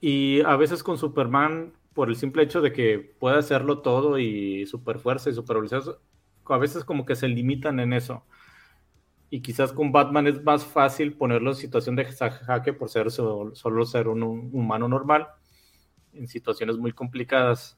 Y 0.00 0.42
a 0.42 0.56
veces 0.56 0.82
con 0.82 0.98
Superman, 0.98 1.72
por 1.94 2.08
el 2.08 2.16
simple 2.16 2.42
hecho 2.42 2.60
de 2.60 2.72
que 2.72 2.98
puede 2.98 3.38
hacerlo 3.38 3.78
todo 3.80 4.18
y 4.18 4.66
super 4.66 4.98
fuerza 4.98 5.30
y 5.30 5.34
super 5.34 5.56
velocidad, 5.56 5.98
a 6.48 6.58
veces 6.58 6.84
como 6.84 7.04
que 7.06 7.16
se 7.16 7.28
limitan 7.28 7.80
en 7.80 7.92
eso. 7.92 8.24
Y 9.30 9.40
quizás 9.40 9.72
con 9.72 9.90
Batman 9.90 10.26
es 10.26 10.42
más 10.44 10.64
fácil 10.64 11.14
ponerlo 11.16 11.50
en 11.50 11.56
situación 11.56 11.96
de 11.96 12.04
jaque 12.04 12.72
por 12.72 12.88
ser 12.88 13.10
so- 13.10 13.54
solo 13.54 13.84
ser 13.84 14.06
un, 14.08 14.22
un 14.22 14.50
humano 14.52 14.86
normal 14.88 15.26
en 16.12 16.28
situaciones 16.28 16.76
muy 16.76 16.92
complicadas. 16.92 17.76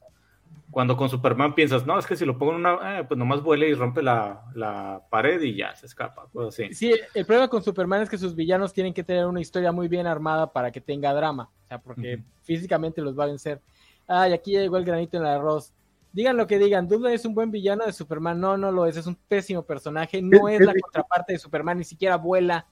Cuando 0.69 0.95
con 0.97 1.09
Superman 1.09 1.55
piensas, 1.55 1.85
no, 1.85 1.97
es 1.97 2.05
que 2.05 2.15
si 2.15 2.25
lo 2.25 2.37
pongo 2.37 2.53
en 2.53 2.59
una, 2.59 2.99
eh, 2.99 3.03
pues 3.05 3.17
nomás 3.17 3.41
vuela 3.41 3.65
y 3.65 3.73
rompe 3.73 4.01
la, 4.01 4.43
la 4.53 5.01
pared 5.09 5.41
y 5.41 5.55
ya 5.55 5.75
se 5.75 5.85
escapa, 5.85 6.27
pues 6.31 6.49
así. 6.49 6.73
Sí, 6.73 6.93
el 7.13 7.25
problema 7.25 7.47
con 7.47 7.63
Superman 7.63 8.01
es 8.01 8.09
que 8.09 8.17
sus 8.17 8.35
villanos 8.35 8.73
tienen 8.73 8.93
que 8.93 9.03
tener 9.03 9.25
una 9.25 9.41
historia 9.41 9.71
muy 9.71 9.87
bien 9.87 10.07
armada 10.07 10.51
para 10.51 10.71
que 10.71 10.81
tenga 10.81 11.13
drama. 11.13 11.49
O 11.63 11.67
sea, 11.67 11.79
porque 11.79 12.21
físicamente 12.43 13.01
los 13.01 13.17
va 13.17 13.23
a 13.23 13.27
vencer. 13.27 13.61
Ay, 14.07 14.33
aquí 14.33 14.53
ya 14.53 14.59
llegó 14.61 14.77
el 14.77 14.85
granito 14.85 15.17
en 15.17 15.23
el 15.23 15.29
arroz. 15.29 15.73
Digan 16.17 16.35
lo 16.35 16.47
que 16.47 16.57
digan, 16.57 16.87
Doomsday 16.87 17.13
es 17.13 17.25
un 17.25 17.35
buen 17.35 17.51
villano 17.51 17.85
de 17.85 17.93
Superman. 17.93 18.41
No, 18.41 18.57
no 18.57 18.71
lo 18.71 18.87
es, 18.87 18.97
es 18.97 19.05
un 19.05 19.15
pésimo 19.27 19.61
personaje. 19.61 20.19
No 20.19 20.49
Es- 20.49 20.59
la 20.61 20.73
contraparte 20.73 21.33
de 21.33 21.37
Superman, 21.37 21.77
ni 21.77 21.83
siquiera 21.83 22.15
vuela. 22.17 22.65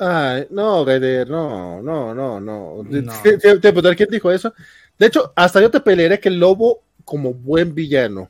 Ay, 0.00 0.48
no, 0.50 0.84
Gaider, 0.84 1.30
no, 1.30 1.80
no, 1.80 2.12
no, 2.12 2.40
no. 2.40 2.82
No. 2.82 3.12
Te- 3.22 3.38
te- 3.38 3.58
te- 3.60 3.72
te- 3.72 3.94
¿Quién 3.96 4.08
dijo 4.10 4.32
eso? 4.32 4.52
De 4.98 5.06
hecho, 5.06 5.32
hasta 5.36 5.60
yo 5.60 5.70
te 5.70 5.78
pelearé 5.78 6.18
que 6.18 6.28
el 6.28 6.40
lobo 6.40 6.82
como 7.04 7.32
buen 7.32 7.72
villano. 7.72 8.28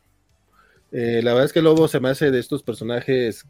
Eh, 0.93 1.23
la 1.25 1.31
verdad 1.33 1.47
es 1.47 1.55
que 1.55 1.61
el 1.61 1.65
lobo 1.65 1.89
se 1.89 1.99
me 1.99 2.11
hace 2.11 2.31
de 2.31 2.41
estos 2.41 2.63
personajes 2.63 3.47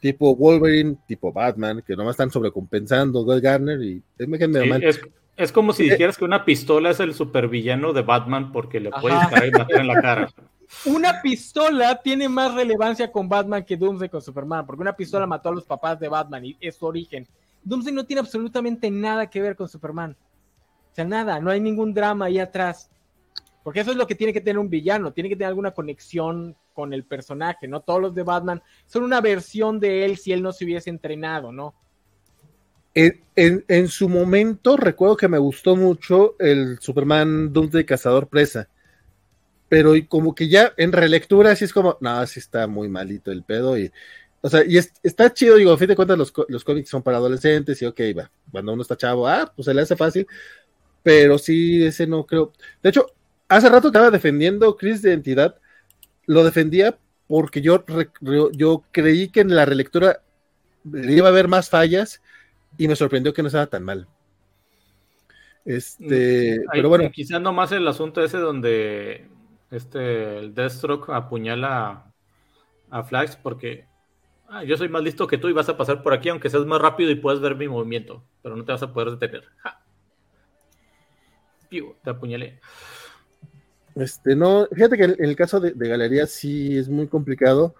tipo 0.00 0.34
Wolverine, 0.34 0.96
tipo 1.06 1.32
Batman, 1.32 1.84
que 1.86 1.94
nomás 1.94 2.14
están 2.14 2.32
sobrecompensando 2.32 3.24
Guy 3.24 3.40
Garner 3.40 3.80
y 3.80 4.02
es 4.18 4.26
me 4.26 4.40
caen 4.40 4.50
medio 4.50 4.64
Sí, 4.64 4.70
mal. 4.70 4.82
es, 4.82 5.00
es 5.36 5.52
como 5.52 5.72
si 5.72 5.84
dijeras 5.84 6.16
que 6.16 6.24
una 6.24 6.44
pistola 6.44 6.90
es 6.90 7.00
el 7.00 7.14
supervillano 7.14 7.92
de 7.92 8.02
Batman 8.02 8.52
porque 8.52 8.80
le 8.80 8.90
puede 8.90 9.18
disparar 9.18 9.48
y 9.48 9.50
matar 9.50 9.80
en 9.80 9.86
la 9.86 10.00
cara. 10.00 10.28
Una 10.86 11.20
pistola 11.20 12.00
tiene 12.02 12.28
más 12.28 12.54
relevancia 12.54 13.12
con 13.12 13.28
Batman 13.28 13.64
que 13.64 13.76
Doomsday 13.76 14.08
con 14.08 14.22
Superman, 14.22 14.64
porque 14.66 14.80
una 14.80 14.96
pistola 14.96 15.26
mató 15.26 15.50
a 15.50 15.54
los 15.54 15.64
papás 15.64 16.00
de 16.00 16.08
Batman 16.08 16.44
y 16.44 16.56
es 16.58 16.76
su 16.76 16.86
origen. 16.86 17.28
Doomsday 17.62 17.92
no 17.92 18.04
tiene 18.04 18.20
absolutamente 18.20 18.90
nada 18.90 19.28
que 19.28 19.42
ver 19.42 19.56
con 19.56 19.68
Superman. 19.68 20.16
O 20.90 20.94
sea, 20.94 21.04
nada, 21.04 21.38
no 21.38 21.50
hay 21.50 21.60
ningún 21.60 21.92
drama 21.92 22.24
ahí 22.24 22.38
atrás. 22.38 22.90
Porque 23.62 23.80
eso 23.80 23.90
es 23.90 23.96
lo 23.96 24.06
que 24.06 24.14
tiene 24.14 24.32
que 24.32 24.40
tener 24.40 24.58
un 24.58 24.68
villano, 24.68 25.12
tiene 25.12 25.28
que 25.28 25.36
tener 25.36 25.48
alguna 25.48 25.72
conexión 25.72 26.56
con 26.72 26.92
el 26.92 27.04
personaje, 27.04 27.68
¿no? 27.68 27.80
Todos 27.80 28.00
los 28.00 28.14
de 28.14 28.22
Batman 28.22 28.62
son 28.86 29.04
una 29.04 29.20
versión 29.20 29.78
de 29.80 30.04
él 30.04 30.16
si 30.16 30.32
él 30.32 30.42
no 30.42 30.52
se 30.52 30.64
hubiese 30.64 30.90
entrenado, 30.90 31.52
¿no? 31.52 31.74
En, 32.94 33.64
en- 33.68 33.88
su 33.88 34.08
momento 34.08 34.76
recuerdo 34.76 35.16
que 35.16 35.28
me 35.28 35.38
gustó 35.38 35.74
mucho 35.76 36.36
el 36.38 36.78
Superman 36.80 37.52
Doomsday 37.52 37.84
Cazador 37.84 38.28
Presa, 38.28 38.68
pero 39.68 39.96
y 39.96 40.06
como 40.06 40.34
que 40.34 40.48
ya 40.48 40.72
en 40.76 40.92
relectura 40.92 41.50
así 41.52 41.64
es 41.64 41.72
como, 41.72 41.96
no, 42.00 42.26
sí 42.26 42.38
está 42.40 42.66
muy 42.66 42.88
malito 42.88 43.32
el 43.32 43.42
pedo 43.42 43.78
y, 43.78 43.90
o 44.42 44.48
sea, 44.50 44.64
y 44.66 44.78
es- 44.78 44.92
está 45.02 45.32
chido, 45.32 45.56
digo, 45.56 45.72
a 45.72 45.78
fin 45.78 45.88
de 45.88 45.96
cuentas 45.96 46.18
los, 46.18 46.32
los 46.48 46.64
cómics 46.64 46.88
son 46.90 47.02
para 47.02 47.16
adolescentes 47.18 47.80
y 47.82 47.86
ok, 47.86 48.00
va, 48.18 48.30
cuando 48.52 48.72
uno 48.72 48.82
está 48.82 48.96
chavo, 48.96 49.26
ah, 49.28 49.52
pues 49.54 49.66
se 49.66 49.74
le 49.74 49.82
hace 49.82 49.96
fácil, 49.96 50.26
pero 51.02 51.38
sí, 51.38 51.84
ese 51.84 52.06
no 52.06 52.26
creo. 52.26 52.52
De 52.82 52.90
hecho, 52.90 53.06
hace 53.48 53.68
rato 53.70 53.88
estaba 53.88 54.10
defendiendo 54.10 54.76
Chris 54.76 55.02
de 55.02 55.14
Entidad, 55.14 55.56
lo 56.26 56.44
defendía 56.44 56.98
porque 57.28 57.60
yo, 57.62 57.84
yo 58.52 58.84
creí 58.92 59.28
que 59.30 59.40
en 59.40 59.54
la 59.56 59.64
relectura 59.66 60.22
iba 60.84 61.26
a 61.28 61.30
haber 61.30 61.48
más 61.48 61.70
fallas 61.70 62.20
y 62.76 62.88
me 62.88 62.96
sorprendió 62.96 63.32
que 63.32 63.42
no 63.42 63.48
estaba 63.48 63.66
tan 63.66 63.84
mal. 63.84 64.08
Este, 65.64 66.60
mm, 66.60 66.68
pero 66.72 66.88
bueno. 66.88 67.10
Quizás 67.10 67.40
más 67.40 67.72
el 67.72 67.86
asunto 67.88 68.22
ese 68.22 68.38
donde 68.38 69.28
este, 69.70 70.38
el 70.38 70.54
Deathstroke 70.54 71.10
apuñala 71.10 72.12
a 72.90 73.02
Flax 73.02 73.36
porque 73.36 73.86
ah, 74.48 74.62
yo 74.62 74.76
soy 74.76 74.88
más 74.88 75.02
listo 75.02 75.26
que 75.26 75.38
tú 75.38 75.48
y 75.48 75.52
vas 75.52 75.68
a 75.68 75.76
pasar 75.76 76.02
por 76.02 76.12
aquí 76.12 76.28
aunque 76.28 76.50
seas 76.50 76.66
más 76.66 76.80
rápido 76.80 77.10
y 77.10 77.16
puedas 77.16 77.40
ver 77.40 77.56
mi 77.56 77.66
movimiento, 77.66 78.22
pero 78.42 78.56
no 78.56 78.64
te 78.64 78.72
vas 78.72 78.82
a 78.82 78.92
poder 78.92 79.10
detener. 79.10 79.44
te 81.70 82.10
apuñalé. 82.10 82.60
Este, 83.94 84.34
no, 84.34 84.66
fíjate 84.72 84.96
que 84.96 85.04
en 85.04 85.16
el 85.18 85.36
caso 85.36 85.60
de, 85.60 85.72
Galería 85.88 86.26
sí 86.26 86.76
es 86.76 86.88
muy 86.88 87.06
complicado. 87.06 87.74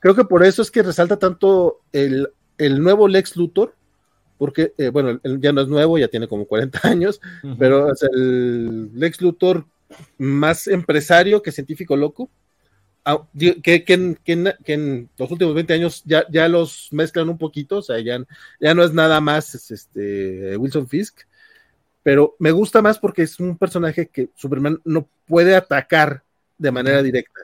Creo 0.00 0.14
que 0.14 0.24
por 0.24 0.44
eso 0.44 0.62
es 0.62 0.70
que 0.70 0.82
resalta 0.82 1.18
tanto 1.18 1.80
el, 1.92 2.32
nuevo 2.58 3.06
Lex 3.06 3.36
Luthor, 3.36 3.74
porque, 4.40 4.72
eh, 4.78 4.88
bueno, 4.88 5.20
ya 5.22 5.52
no 5.52 5.60
es 5.60 5.68
nuevo, 5.68 5.98
ya 5.98 6.08
tiene 6.08 6.26
como 6.26 6.46
40 6.46 6.80
años, 6.88 7.20
pero 7.58 7.92
es 7.92 8.02
el 8.02 8.90
Lex 8.98 9.20
Luthor 9.20 9.66
más 10.16 10.66
empresario 10.66 11.42
que 11.42 11.52
científico 11.52 11.94
loco, 11.94 12.30
ah, 13.04 13.28
que, 13.38 13.84
en, 13.86 15.10
los 15.18 15.30
últimos 15.30 15.54
20 15.54 15.74
años 15.74 16.02
ya, 16.06 16.24
ya 16.30 16.48
los 16.48 16.88
mezclan 16.90 17.28
un 17.28 17.36
poquito, 17.36 17.76
o 17.76 17.82
sea, 17.82 17.98
ya, 18.00 18.18
ya 18.58 18.72
no 18.72 18.82
es 18.82 18.94
nada 18.94 19.20
más 19.20 19.70
este, 19.70 20.56
Wilson 20.56 20.88
Fisk, 20.88 21.20
pero 22.02 22.34
me 22.38 22.50
gusta 22.50 22.80
más 22.80 22.98
porque 22.98 23.20
es 23.20 23.38
un 23.40 23.58
personaje 23.58 24.08
que 24.08 24.30
Superman 24.34 24.80
no 24.86 25.06
puede 25.26 25.54
atacar 25.54 26.22
de 26.56 26.70
manera 26.70 27.02
directa. 27.02 27.42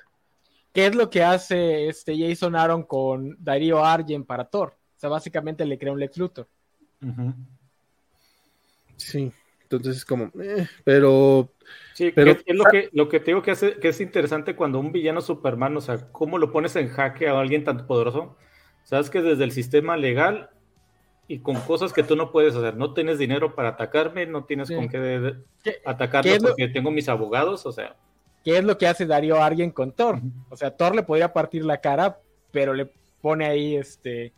¿Qué 0.73 0.87
es 0.87 0.95
lo 0.95 1.11
que 1.11 1.23
hace 1.23 1.89
este 1.89 2.17
Jason 2.19 2.57
Aaron 2.57 2.85
con 2.85 3.37
Darío 3.39 3.85
Argent 3.85 4.27
para 4.27 4.47
Thor? 4.47 4.69
O 4.97 4.99
sea, 4.99 5.11
básicamente 5.11 5.67
le 5.67 5.77
crea 5.77 5.93
un 5.93 6.01
Lex 6.01 6.17
Luthor. 6.17 6.49
Sí, 8.97 9.33
entonces 9.63 9.99
es 9.99 10.05
como, 10.05 10.31
eh, 10.41 10.67
pero... 10.85 11.53
Sí, 11.95 12.13
pero 12.15 12.33
es, 12.33 12.45
lo, 12.55 12.65
que, 12.65 12.91
lo 12.93 13.09
que 13.09 13.21
te 13.21 13.27
digo 13.27 13.43
que, 13.43 13.51
hace, 13.51 13.79
que 13.79 13.89
es 13.89 14.01
interesante 14.01 14.55
cuando 14.55 14.79
un 14.79 14.93
villano 14.93 15.21
Superman, 15.21 15.77
o 15.77 15.81
sea, 15.81 16.13
cómo 16.13 16.39
lo 16.39 16.53
pones 16.53 16.77
en 16.77 16.89
jaque 16.89 17.29
a 17.29 17.39
alguien 17.39 17.65
tan 17.65 17.87
poderoso. 17.87 18.37
Sabes 18.85 19.11
que 19.11 19.23
desde 19.23 19.45
el 19.45 19.53
sistema 19.53 19.97
legal 19.97 20.51
y 21.29 21.41
con 21.41 21.57
cosas 21.57 21.93
que 21.93 22.03
tú 22.03 22.15
no 22.15 22.31
puedes 22.31 22.55
hacer. 22.55 22.77
No 22.77 22.95
tienes 22.95 23.19
dinero 23.19 23.55
para 23.55 23.71
atacarme, 23.71 24.27
no 24.27 24.45
tienes 24.45 24.71
con 24.71 24.89
qué, 24.89 25.35
atacarme 25.85 26.39
porque 26.41 26.69
tengo 26.69 26.91
mis 26.91 27.09
abogados, 27.09 27.67
o 27.67 27.73
sea. 27.73 27.97
¿Qué 28.45 28.59
es 28.59 28.65
lo 28.65 28.79
que 28.79 28.87
hace 28.87 29.07
Darío 29.07 29.43
Alguien 29.43 29.73
con 29.73 29.91
Thor? 29.91 30.21
O 30.51 30.57
sea, 30.57 30.71
Thor 30.71 30.95
le 30.95 31.03
podría 31.03 31.33
partir 31.33 31.65
la 31.65 31.81
cara, 31.81 32.21
pero 32.53 32.75
le 32.75 32.89
pone 33.21 33.45
ahí 33.45 33.75
este 33.75 34.33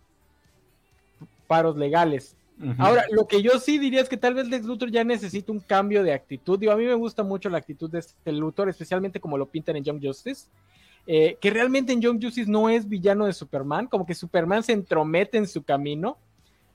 paros 1.47 1.77
legales. 1.77 2.38
Ahora, 2.79 3.05
lo 3.11 3.27
que 3.27 3.41
yo 3.41 3.59
sí 3.61 3.79
diría 3.79 4.01
es 4.01 4.09
que 4.09 4.17
tal 4.17 4.35
vez 4.35 4.49
Lex 4.49 4.65
Luthor 4.65 4.91
ya 4.91 5.05
necesita 5.05 5.53
un 5.53 5.61
cambio 5.61 6.03
de 6.03 6.13
actitud. 6.13 6.59
Digo, 6.59 6.73
a 6.73 6.77
mí 6.77 6.85
me 6.85 6.95
gusta 6.95 7.23
mucho 7.23 7.49
la 7.49 7.59
actitud 7.59 7.89
de 7.89 8.01
este 8.01 8.33
Luthor, 8.33 8.69
especialmente 8.69 9.21
como 9.21 9.39
lo 9.39 9.47
pintan 9.47 9.77
en 9.77 9.85
Young 9.85 10.01
Justice. 10.03 10.49
Eh, 11.07 11.39
que 11.41 11.51
realmente 11.51 11.93
en 11.93 12.01
Young 12.01 12.23
Justice 12.23 12.51
no 12.51 12.69
es 12.69 12.89
villano 12.89 13.27
de 13.27 13.33
Superman, 13.33 13.87
como 13.87 14.05
que 14.05 14.15
Superman 14.15 14.63
se 14.63 14.73
entromete 14.73 15.39
en 15.39 15.47
su 15.47 15.63
camino 15.63 16.19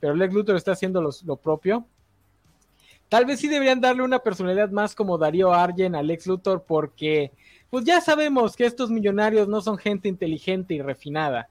pero 0.03 0.15
Lex 0.15 0.33
Luthor 0.33 0.57
está 0.57 0.73
haciendo 0.73 1.01
lo 1.01 1.37
propio. 1.37 1.87
Tal 3.07 3.23
vez 3.23 3.39
sí 3.39 3.47
deberían 3.47 3.79
darle 3.79 4.03
una 4.03 4.19
personalidad 4.19 4.69
más 4.69 4.95
como 4.95 5.17
Darío 5.17 5.53
Argen 5.53 5.95
a 5.95 6.03
Lex 6.03 6.27
Luthor 6.27 6.65
porque 6.67 7.31
pues 7.69 7.85
ya 7.85 8.01
sabemos 8.01 8.57
que 8.57 8.65
estos 8.65 8.89
millonarios 8.91 9.47
no 9.47 9.61
son 9.61 9.77
gente 9.77 10.09
inteligente 10.09 10.73
y 10.73 10.81
refinada, 10.81 11.47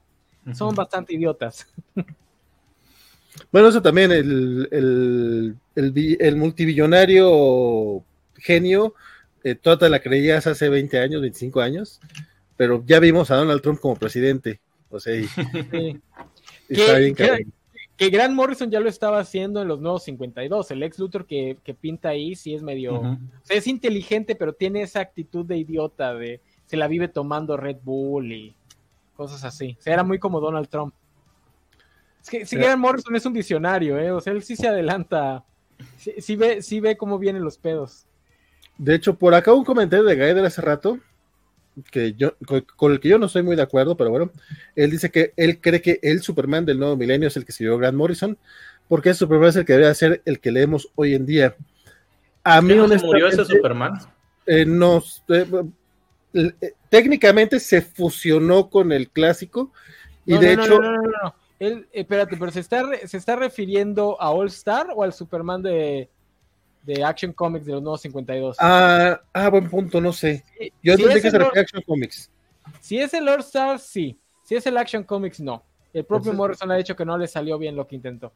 son 0.53 0.75
bastante 0.75 1.15
idiotas. 1.15 1.67
Bueno, 3.51 3.69
eso 3.69 3.81
también, 3.81 4.11
el, 4.11 4.67
el, 4.71 5.55
el, 6.19 6.35
multibillonario 6.35 8.03
genio, 8.35 8.93
eh, 9.43 9.55
toda 9.55 9.89
la 9.89 9.99
creías 9.99 10.47
hace 10.47 10.69
20 10.69 10.99
años, 10.99 11.21
25 11.21 11.61
años, 11.61 11.99
pero 12.55 12.83
ya 12.85 12.99
vimos 12.99 13.31
a 13.31 13.35
Donald 13.35 13.61
Trump 13.61 13.79
como 13.79 13.95
presidente. 13.95 14.59
O 14.89 14.99
sea, 14.99 15.13
está 16.69 16.97
bien 16.97 17.15
que 17.97 18.09
Grant 18.09 18.33
Morrison 18.33 18.71
ya 18.71 18.79
lo 18.79 18.89
estaba 18.89 19.19
haciendo 19.19 19.61
en 19.61 19.67
los 19.67 19.79
nuevos 19.79 20.03
52. 20.03 20.71
El 20.71 20.83
ex 20.83 20.97
Luthor 20.99 21.25
que, 21.25 21.57
pinta 21.79 22.09
ahí 22.09 22.35
sí 22.35 22.53
es 22.53 22.63
medio. 22.63 22.99
o 22.99 23.17
sea, 23.43 23.57
es 23.57 23.67
inteligente, 23.67 24.35
pero 24.35 24.53
tiene 24.53 24.81
esa 24.81 24.99
actitud 24.99 25.45
de 25.45 25.57
idiota, 25.57 26.13
de 26.13 26.41
se 26.65 26.77
la 26.77 26.87
vive 26.87 27.07
tomando 27.07 27.55
Red 27.55 27.77
Bull 27.83 28.31
y 28.31 28.55
cosas 29.15 29.43
así. 29.43 29.77
O 29.79 29.81
sea, 29.81 29.93
era 29.93 30.03
muy 30.03 30.17
como 30.17 30.39
Donald 30.39 30.69
Trump. 30.69 30.93
Es 32.23 32.29
que 32.29 32.45
si 32.45 32.55
Grant 32.55 32.79
Morrison 32.79 33.15
es 33.15 33.25
un 33.25 33.33
visionario, 33.33 33.99
¿eh? 33.99 34.11
O 34.11 34.21
sea, 34.21 34.31
él 34.33 34.41
sí 34.43 34.55
se 34.55 34.67
adelanta. 34.67 35.43
Sí, 35.97 36.35
ve, 36.37 36.61
sí 36.61 36.79
ve 36.79 36.95
cómo 36.95 37.19
vienen 37.19 37.43
los 37.43 37.57
pedos. 37.57 38.05
De 38.77 38.95
hecho, 38.95 39.15
por 39.15 39.33
acá 39.33 39.53
un 39.53 39.65
comentario 39.65 40.05
de 40.05 40.15
Gaider 40.15 40.45
hace 40.45 40.61
rato 40.61 40.99
que 41.91 42.13
yo, 42.13 42.35
con 42.75 42.91
el 42.91 42.99
que 42.99 43.09
yo 43.09 43.17
no 43.17 43.25
estoy 43.25 43.43
muy 43.43 43.55
de 43.55 43.61
acuerdo, 43.61 43.97
pero 43.97 44.09
bueno, 44.09 44.31
él 44.75 44.91
dice 44.91 45.09
que 45.09 45.33
él 45.35 45.59
cree 45.59 45.81
que 45.81 45.99
el 46.01 46.21
Superman 46.21 46.65
del 46.65 46.79
nuevo 46.79 46.95
milenio 46.95 47.27
es 47.27 47.35
el 47.35 47.45
que 47.45 47.51
escribió 47.51 47.77
Grant 47.77 47.97
Morrison, 47.97 48.37
porque 48.87 49.09
ese 49.09 49.19
Superman 49.19 49.49
es 49.49 49.55
el 49.57 49.65
que 49.65 49.73
debería 49.73 49.93
ser 49.93 50.21
el 50.25 50.39
que 50.39 50.51
leemos 50.51 50.89
hoy 50.95 51.15
en 51.15 51.25
día. 51.25 51.55
A 52.43 52.61
mí 52.61 52.75
no 52.75 52.87
murió 52.87 53.27
ese 53.27 53.43
Superman? 53.43 53.99
Eh, 54.45 54.65
no, 54.65 55.03
eh, 55.29 55.45
eh, 56.33 56.73
técnicamente 56.89 57.59
se 57.59 57.81
fusionó 57.81 58.69
con 58.69 58.91
el 58.91 59.09
clásico 59.09 59.71
y 60.25 60.37
de 60.37 60.53
hecho... 60.53 60.79
No, 60.79 60.91
no, 60.91 61.01
no, 61.01 61.35
Él, 61.63 61.87
espérate, 61.91 62.35
pero 62.37 62.51
se 62.51 62.59
está, 62.59 62.83
se 63.05 63.17
está 63.17 63.35
refiriendo 63.35 64.19
a 64.21 64.31
All 64.31 64.47
Star 64.47 64.87
o 64.93 65.03
al 65.03 65.13
Superman 65.13 65.61
de, 65.61 66.09
de 66.83 67.03
Action 67.03 67.31
Comics 67.31 67.65
de 67.65 67.73
los 67.73 67.81
nuevos 67.81 68.01
52. 68.01 68.57
Ah, 68.59 69.21
ah 69.33 69.49
buen 69.49 69.69
punto, 69.69 70.01
no 70.01 70.11
sé. 70.11 70.43
Yo 70.81 70.93
entendí 70.93 71.21
que 71.21 71.31
se 71.31 71.37
refiere 71.37 71.59
a 71.59 71.61
Action 71.61 71.81
Comics. 71.83 72.29
Si 72.81 72.99
es 72.99 73.13
el 73.13 73.27
All 73.27 73.39
Star, 73.39 73.79
sí. 73.79 74.17
Si 74.43 74.55
es 74.55 74.65
el 74.67 74.77
Action 74.77 75.03
Comics, 75.03 75.39
no. 75.39 75.63
El 75.93 76.05
propio 76.05 76.33
Morrison 76.33 76.71
ha 76.71 76.75
dicho 76.75 76.95
que 76.95 77.05
no 77.05 77.17
le 77.17 77.27
salió 77.27 77.57
bien 77.57 77.75
lo 77.75 77.87
que 77.87 77.95
intentó. 77.95 78.33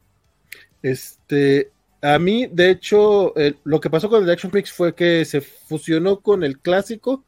Este, 0.81 1.71
a 2.01 2.19
mí, 2.19 2.47
de 2.47 2.69
hecho, 2.69 3.33
lo 3.63 3.81
que 3.81 3.89
pasó 3.89 4.09
con 4.09 4.23
el 4.23 4.29
Action 4.29 4.51
Comics 4.51 4.71
fue 4.71 4.95
que 4.95 5.25
se 5.25 5.41
fusionó 5.41 6.21
con 6.21 6.43
el 6.43 6.59
clásico 6.59 7.25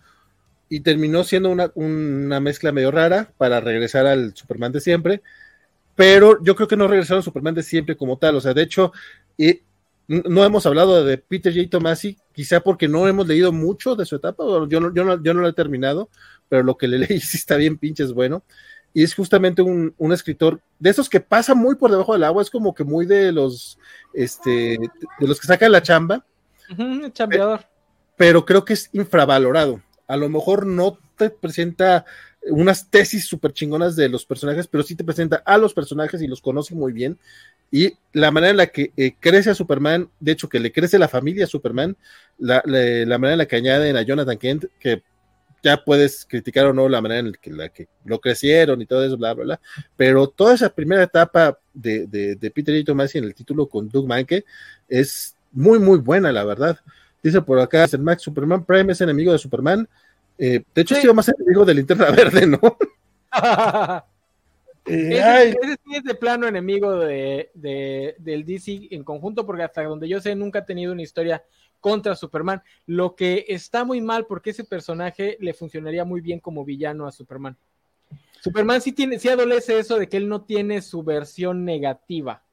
y 0.70 0.82
terminó 0.82 1.24
siendo 1.24 1.50
una, 1.50 1.72
una 1.74 2.40
mezcla 2.40 2.72
medio 2.72 2.92
rara 2.92 3.34
para 3.38 3.60
regresar 3.60 4.06
al 4.06 4.36
Superman 4.36 4.72
de 4.72 4.82
siempre. 4.82 5.22
Pero 6.00 6.42
yo 6.42 6.56
creo 6.56 6.66
que 6.66 6.78
no 6.78 6.88
regresaron 6.88 7.22
Superman 7.22 7.56
de 7.56 7.62
siempre 7.62 7.98
como 7.98 8.18
tal. 8.18 8.38
O 8.38 8.40
sea, 8.40 8.54
de 8.54 8.62
hecho, 8.62 8.94
no 10.08 10.46
hemos 10.46 10.66
hablado 10.66 11.04
de 11.04 11.18
Peter 11.18 11.54
J. 11.54 11.70
Tomasi, 11.70 12.18
quizá 12.32 12.62
porque 12.62 12.88
no 12.88 13.06
hemos 13.06 13.28
leído 13.28 13.52
mucho 13.52 13.98
de 13.98 14.06
su 14.06 14.16
etapa, 14.16 14.46
yo 14.70 14.80
no, 14.80 14.94
yo 14.94 15.04
no, 15.04 15.22
yo 15.22 15.34
no 15.34 15.42
lo 15.42 15.50
he 15.50 15.54
terminado, 15.54 16.10
pero 16.48 16.64
lo 16.64 16.78
que 16.78 16.88
le 16.88 17.00
leí 17.10 17.20
sí 17.20 17.36
está 17.36 17.58
bien 17.58 17.78
pinches 17.78 18.14
bueno. 18.14 18.46
Y 18.94 19.04
es 19.04 19.14
justamente 19.14 19.62
un, 19.62 19.94
escritor 20.14 20.62
de 20.80 20.90
esos 20.90 21.10
que 21.10 21.20
pasa 21.20 21.54
muy 21.54 21.76
por 21.76 21.92
debajo 21.92 22.14
del 22.14 22.24
agua, 22.24 22.44
es 22.44 22.50
como 22.50 22.74
que 22.74 22.86
muy 22.86 23.06
de 23.06 23.34
los, 23.34 23.78
este, 24.14 24.78
de 25.20 25.28
los 25.28 25.38
que 25.38 25.48
sacan 25.48 25.74
la 25.74 25.82
chamba. 25.82 26.26
chambeador. 27.12 27.66
Pero 28.16 28.46
creo 28.46 28.64
que 28.64 28.72
es 28.72 28.90
infravalorado. 28.94 29.82
A 30.08 30.16
lo 30.16 30.30
mejor 30.30 30.66
no 30.66 30.98
te 31.18 31.30
presenta 31.30 32.06
unas 32.48 32.90
tesis 32.90 33.26
súper 33.26 33.54
chingonas 33.54 33.96
de 33.96 34.10
los 34.10 34.26
personajes, 34.26 34.68
pero 34.68 34.84
sí 34.84 34.96
te 34.96 35.04
presenta 35.04 35.38
a 35.46 35.58
los 35.58 35.74
personajes 35.74 36.22
y 36.22 36.28
los 36.28 36.42
conoce 36.42 36.74
muy 36.76 36.94
bien. 36.94 37.18
Y 37.72 37.94
la 38.14 38.32
manera 38.32 38.52
en 38.52 38.58
la 38.58 38.68
que 38.68 38.92
eh, 38.98 39.16
crece 39.20 39.50
a 39.50 39.56
Superman, 39.56 40.10
de 40.20 40.32
hecho 40.32 40.50
que 40.50 40.60
le 40.60 40.72
crece 40.72 40.98
la 40.98 41.08
familia 41.08 41.46
a 41.46 41.48
Superman, 41.48 41.96
la, 42.38 42.62
manera 42.66 43.34
en 43.34 43.38
la 43.38 43.48
que 43.48 43.56
añaden 43.58 43.96
a 43.96 44.02
Jonathan 44.02 44.38
Kent, 44.38 44.66
que 44.80 45.04
ya 45.62 45.84
puedes 45.84 46.26
criticar 46.26 46.66
o 46.68 46.74
no 46.74 46.88
la 46.88 47.02
manera 47.02 47.20
en 47.20 47.58
la 47.58 47.70
que, 47.70 47.88
lo 48.06 48.20
crecieron 48.20 48.82
y 48.82 48.86
todo 48.86 49.04
eso, 49.04 49.18
bla, 49.18 49.34
bla, 49.34 49.44
bla. 49.44 49.62
Pero 49.98 50.28
toda 50.28 50.56
esa 50.56 50.74
primera 50.74 51.04
etapa 51.04 51.60
de, 51.74 52.08
de, 52.08 52.52
Peter 52.52 52.74
y 52.76 52.84
Tomasi 52.84 53.18
en 53.18 53.26
el 53.26 53.36
título 53.36 53.68
con 53.68 53.90
Doug 53.90 54.08
Manke 54.08 54.46
es 54.88 55.36
muy, 55.52 55.80
muy 55.80 56.00
buena, 56.00 56.32
la 56.32 56.46
verdad. 56.46 56.80
Dice 57.22 57.42
por 57.42 57.60
acá, 57.60 57.86
Max, 58.00 58.24
Superman 58.24 58.64
Prime 58.64 58.94
es 58.94 59.02
enemigo 59.02 59.34
de 59.34 59.38
Superman. 59.38 59.88
Eh, 60.40 60.64
de 60.74 60.82
hecho, 60.82 60.96
sí. 60.96 61.02
sido 61.02 61.14
más 61.14 61.28
enemigo 61.28 61.66
de 61.66 61.74
Linterna 61.74 62.10
Verde, 62.16 62.48
¿no? 62.48 62.60
ese, 64.86 65.78
sí 65.86 65.96
es 65.96 66.04
de 66.04 66.16
plano 66.16 66.48
enemigo 66.48 66.98
de, 66.98 67.52
del 67.54 68.46
DC 68.46 68.88
en 68.92 69.04
conjunto, 69.04 69.46
porque 69.46 69.64
hasta 69.64 69.84
donde 69.84 70.08
yo 70.08 70.22
sé 70.22 70.34
nunca 70.36 70.60
ha 70.60 70.66
tenido 70.66 70.94
una 70.94 71.04
historia 71.04 71.44
contra 71.82 72.16
Superman, 72.16 72.64
lo 72.86 73.16
que 73.16 73.46
está 73.50 73.84
muy 73.84 74.02
mal 74.02 74.26
porque 74.26 74.50
ese 74.52 74.64
personaje 74.64 75.38
le 75.40 75.54
funcionaría 75.54 76.06
muy 76.06 76.22
bien 76.22 76.40
como 76.40 76.66
villano 76.66 77.06
a 77.06 77.12
Superman. 77.12 77.58
Superman 78.42 78.82
sí 78.82 78.94
tiene, 78.94 79.20
sí 79.20 79.28
adolece 79.28 79.78
eso 79.78 79.98
de 79.98 80.08
que 80.08 80.18
él 80.18 80.30
no 80.30 80.44
tiene 80.44 80.82
su 80.82 81.04
versión 81.04 81.66
negativa. 81.66 82.44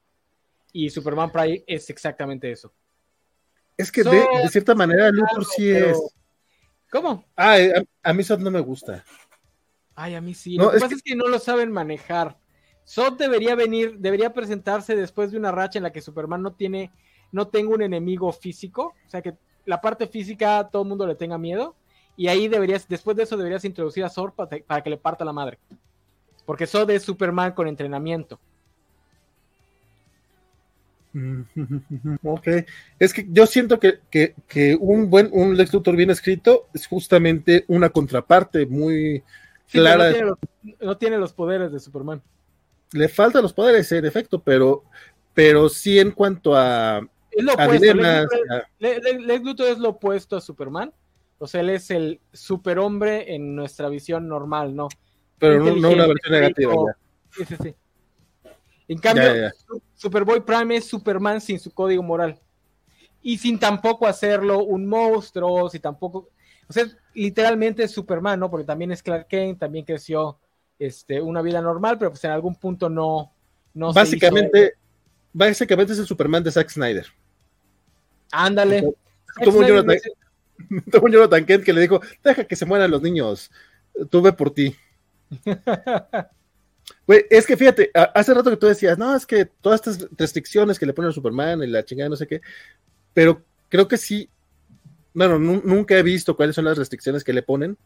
Y 0.73 0.91
Superman 0.91 1.31
Prime 1.31 1.65
es 1.67 1.89
exactamente 1.91 2.51
eso. 2.51 2.73
Es 3.77 3.93
que 3.93 4.03
de, 4.03 4.27
cierta 4.51 4.75
manera 4.75 5.11
Luthor 5.11 5.45
sí 5.45 5.71
es 5.71 5.97
¿Cómo? 6.97 7.25
Ah, 7.37 7.59
eh, 7.59 7.87
a, 8.03 8.13
mí 8.15 8.23
Sod 8.23 8.41
no 8.41 8.51
me 8.51 8.61
gusta. 8.61 9.05
Ay, 9.95 10.15
a 10.15 10.21
mí 10.23 10.33
sí. 10.33 10.57
Lo 10.57 10.71
que 10.71 10.81
pasa 10.81 10.95
es 10.95 11.03
que 11.03 11.15
no 11.15 11.29
lo 11.29 11.39
saben 11.39 11.71
manejar. 11.71 12.39
Sod 12.85 13.19
debería 13.19 13.55
venir, 13.55 13.99
debería 13.99 14.33
presentarse 14.33 14.97
después 14.97 15.31
de 15.31 15.37
una 15.37 15.53
racha 15.53 15.79
en 15.79 15.83
la 15.83 15.93
que 15.93 16.01
Superman 16.01 16.41
no 16.41 16.55
tiene, 16.55 16.91
no 17.33 17.49
tenga 17.49 17.75
un 17.75 17.83
enemigo 17.83 18.33
físico, 18.33 18.95
o 19.07 19.11
sea 19.11 19.21
que 19.21 19.35
la 19.67 19.83
parte 19.83 20.07
física 20.07 20.71
todo 20.73 20.85
el 20.85 20.89
mundo 20.89 21.07
le 21.07 21.17
tenga 21.17 21.37
miedo, 21.37 21.77
y 22.17 22.29
ahí 22.29 22.49
deberías, 22.49 22.89
después 22.89 23.15
de 23.15 23.25
eso 23.25 23.37
deberías 23.37 23.67
introducir 23.67 24.03
a 24.03 24.09
Sod 24.09 24.31
para, 24.31 24.83
que 24.83 24.91
le 24.91 24.97
parta 24.97 25.23
la 25.23 25.35
madre. 25.35 25.59
Porque 26.47 26.67
Sod 26.67 26.89
es 26.91 27.03
Superman 27.03 27.53
con 27.53 27.69
entrenamiento. 27.69 28.41
Ok, 32.23 32.49
es 32.99 33.15
que 33.15 33.27
yo 33.31 33.47
siento 33.47 33.81
que, 33.81 34.01
un 34.81 35.11
buen, 35.11 35.31
un 35.33 35.57
Lex 35.57 35.73
Luthor 35.73 35.97
bien 35.97 36.11
escrito 36.11 36.69
es 36.75 36.87
justamente 36.87 37.65
una 37.69 37.91
contraparte 37.91 38.67
muy 38.67 39.23
clara. 39.71 40.13
no 40.81 40.97
tiene 40.99 41.19
los 41.19 41.33
poderes 41.33 41.73
de 41.73 41.81
Superman 41.81 42.23
le 42.93 43.09
faltan 43.09 43.43
los 43.43 43.53
poderes 43.53 43.91
en 43.93 44.05
efecto, 44.05 44.41
pero, 44.41 44.85
pero 45.35 45.69
sí 45.69 45.99
en 45.99 46.13
cuanto 46.13 46.57
a, 46.57 47.07
es 47.31 47.45
lo 47.45 47.53
opuesto. 47.53 47.95
Lex, 48.79 49.43
Luthor 49.43 49.69
es 49.69 49.79
lo 49.79 49.91
opuesto 49.91 50.37
a 50.37 50.41
Superman. 50.41 50.93
O 51.39 51.47
sea, 51.47 51.61
él 51.61 51.69
es 51.69 51.91
el 51.91 52.21
superhombre 52.33 53.35
en 53.35 53.55
nuestra 53.55 53.91
visión 53.91 54.27
normal, 54.27 54.75
¿no? 54.75 54.89
Pero 55.39 55.63
no, 55.77 55.91
una 55.91 56.07
versión 56.07 56.33
negativa. 56.33 56.75
Sí, 57.31 57.45
sí, 57.45 57.57
sí. 57.63 57.75
En 58.89 58.99
cambio, 58.99 59.51
Superboy 59.95 60.41
Prime 60.45 60.77
es 60.77 60.85
Superman 60.85 61.41
sin 61.41 61.59
su 61.59 61.73
código 61.73 62.03
moral. 62.03 62.39
Y 63.23 63.39
sin 63.39 63.59
tampoco 63.59 64.07
hacerlo 64.07 64.63
un 64.63 64.87
monstruo, 64.87 65.69
si 65.69 65.81
tampoco. 65.81 66.29
O 66.69 66.73
sea, 66.73 66.87
literalmente 67.15 67.83
es 67.83 67.91
Superman, 67.91 68.39
¿no? 68.39 68.51
Porque 68.51 68.67
también 68.67 68.93
es 68.93 69.03
Clark 69.03 69.27
Kent, 69.27 69.59
también 69.59 69.85
creció 69.85 70.39
este, 70.79 71.21
una 71.21 71.43
vida 71.43 71.61
normal, 71.61 71.99
pero 71.99 72.11
pues 72.11 72.23
en 72.25 72.31
algún 72.31 72.55
punto 72.55 72.89
no. 72.89 73.33
no 73.75 73.93
básicamente, 73.93 74.75
básicamente 75.33 75.93
es 75.93 75.99
el 75.99 76.07
Superman 76.07 76.45
de 76.45 76.53
Zack 76.53 76.71
Snyder. 76.71 77.07
Ándale. 78.31 78.95
Tuvo 79.43 79.59
un, 79.59 79.67
Jonathan, 79.67 79.99
tuvo 80.91 81.07
un 81.07 81.13
Jonathan 81.13 81.45
Kent 81.45 81.65
que 81.65 81.73
le 81.73 81.81
dijo: 81.81 82.01
Deja 82.23 82.45
que 82.45 82.57
se 82.57 82.67
mueran 82.67 82.91
los 82.91 83.03
niños, 83.03 83.51
tuve 84.09 84.33
por 84.33 84.53
ti. 84.53 84.77
es 87.07 87.47
que 87.47 87.57
fíjate, 87.57 87.91
hace 88.15 88.35
rato 88.35 88.51
que 88.51 88.57
tú 88.57 88.67
decías, 88.67 88.99
no, 88.99 89.15
es 89.15 89.27
que 89.27 89.45
todas 89.45 89.81
estas 89.87 90.09
restricciones 90.17 90.79
que 90.79 90.87
le 90.87 90.93
ponen 90.93 91.11
a 91.11 91.15
Superman 91.15 91.63
y 91.63 91.67
la 91.67 91.85
chingada, 91.85 92.11
no 92.11 92.17
sé 92.17 92.27
qué, 92.27 92.41
pero 93.15 93.43
creo 93.69 93.89
que 93.89 93.97
sí, 93.97 94.29
bueno, 95.15 95.39
nunca 95.39 95.97
he 95.97 96.03
visto 96.03 96.37
cuáles 96.37 96.55
son 96.55 96.67
las 96.67 96.79
restricciones 96.79 97.25
que 97.25 97.33
le 97.33 97.43
ponen, 97.43 97.77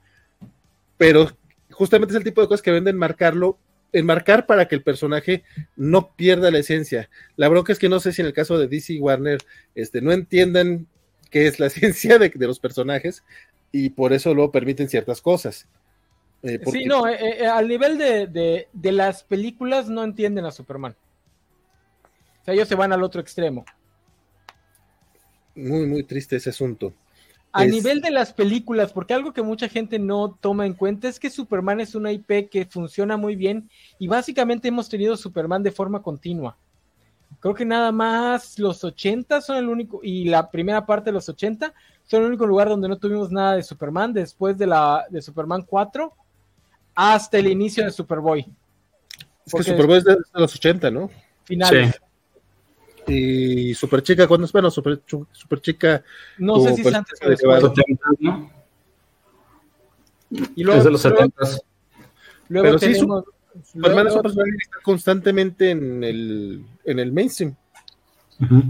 pero 0.99 1.31
justamente 1.71 2.13
es 2.13 2.17
el 2.19 2.25
tipo 2.25 2.41
de 2.41 2.49
cosas 2.49 2.63
que 2.63 2.73
venden 2.73 2.97
marcarlo, 2.97 3.59
enmarcar 3.93 4.47
para 4.47 4.69
que 4.69 4.75
el 4.75 4.83
personaje 4.83 5.45
no 5.77 6.15
pierda 6.15 6.51
la 6.51 6.59
esencia. 6.59 7.09
La 7.37 7.49
bronca 7.49 7.73
es 7.73 7.79
que 7.79 7.89
no 7.89 8.01
sé 8.01 8.13
si 8.13 8.21
en 8.21 8.27
el 8.27 8.33
caso 8.33 8.59
de 8.59 8.69
DC 8.69 8.99
Warner 9.01 9.39
este, 9.75 10.01
no 10.01 10.13
entiendan 10.13 10.87
qué 11.31 11.47
es 11.47 11.59
la 11.59 11.67
esencia 11.69 12.19
de, 12.19 12.33
los 12.35 12.59
personajes 12.59 13.23
y 13.73 13.91
por 13.91 14.13
eso 14.13 14.35
lo 14.35 14.51
permiten 14.51 14.89
ciertas 14.89 15.21
cosas. 15.21 15.67
Eh, 16.43 16.59
sí, 16.71 16.85
no, 16.87 17.07
eh, 17.07 17.43
eh, 17.43 17.47
al 17.47 17.69
nivel 17.69 17.99
de, 17.99 18.67
de, 18.73 18.93
las 18.93 19.23
películas 19.23 19.89
no 19.89 20.03
entienden 20.03 20.47
a 20.47 20.51
Superman. 20.51 20.97
O 22.41 22.45
sea, 22.45 22.55
ellos 22.55 22.69
se 22.69 22.75
van 22.75 22.93
al 22.93 23.03
otro 23.03 23.21
extremo. 23.21 23.65
Muy, 25.55 25.87
muy 25.87 26.03
triste 26.05 26.37
ese 26.37 26.51
asunto. 26.51 26.95
A 27.53 27.65
nivel 27.65 28.01
de 28.01 28.13
las 28.13 28.33
películas, 28.33 28.93
porque 28.93 29.13
algo 29.13 29.33
que 29.33 29.43
mucha 29.43 29.69
gente 29.69 29.99
no 29.99 30.39
toma 30.41 30.67
en 30.67 30.75
cuenta 30.75 31.09
es 31.09 31.19
que 31.19 31.29
Superman 31.29 31.81
es 31.81 31.97
una 31.97 32.13
IP 32.13 32.49
que 32.49 32.65
funciona 32.65 33.17
muy 33.17 33.35
bien 33.35 33.69
y 33.99 34.07
básicamente 34.07 34.69
hemos 34.69 34.89
tenido 34.89 35.17
Superman 35.17 35.63
de 35.63 35.73
forma 35.73 36.01
continua. 36.01 36.57
Creo 37.41 37.55
que 37.55 37.65
nada 37.65 37.91
más 37.91 38.59
los 38.59 38.85
80 38.85 39.41
son 39.41 39.57
el 39.57 39.69
único, 39.69 40.01
y 40.03 40.27
la 40.27 40.49
primera 40.51 40.87
parte 40.87 41.11
de 41.11 41.15
los 41.15 41.29
80 41.29 41.75
son 42.05 42.23
el 42.23 42.29
único 42.29 42.47
lugar 42.47 42.69
donde 42.69 42.89
no 42.89 42.99
tuvimos 42.99 43.33
nada 43.33 43.57
de 43.57 43.63
Superman 43.65 44.13
después 44.13 44.57
de 44.57 44.69
la 44.69 45.07
de 45.11 45.21
Superman 45.21 45.63
4 45.63 46.13
hasta 46.95 47.39
el 47.39 47.49
inicio 47.49 47.85
de 47.85 47.91
Superboy. 47.91 48.47
Es 49.47 49.53
que 49.55 49.63
Superboy 49.63 49.99
es 49.99 50.05
de 50.05 50.17
los 50.35 50.55
80, 50.55 50.91
¿no? 50.91 51.11
Finales. 51.45 52.01
Y 53.07 53.75
Super 53.75 54.03
Chica, 54.03 54.29
¿cuándo 54.29 54.47
es? 54.47 54.53
Bueno, 54.53 54.71
Super, 54.71 55.01
super 55.33 55.61
Chica. 55.61 56.05
No 56.39 56.61
sé 56.61 56.77
si 56.77 56.83
es 56.83 56.95
antes 56.95 57.19
o 57.23 57.29
después. 57.29 57.65
Y 60.55 60.63
luego, 60.63 60.79
es 60.79 60.85
de 60.85 60.91
los 60.91 61.01
70. 61.01 61.35
Luego, 62.49 62.67
Pero 62.67 62.79
tenemos, 62.79 63.25
sí, 63.25 63.73
Superman 63.73 64.07
es 64.07 64.15
un 64.15 64.23
personaje 64.23 64.51
que 64.53 64.65
está 64.65 64.79
constantemente 64.83 65.71
en 65.71 66.05
el, 66.05 66.65
en 66.85 66.99
el 66.99 67.13
mainstream. 67.13 67.57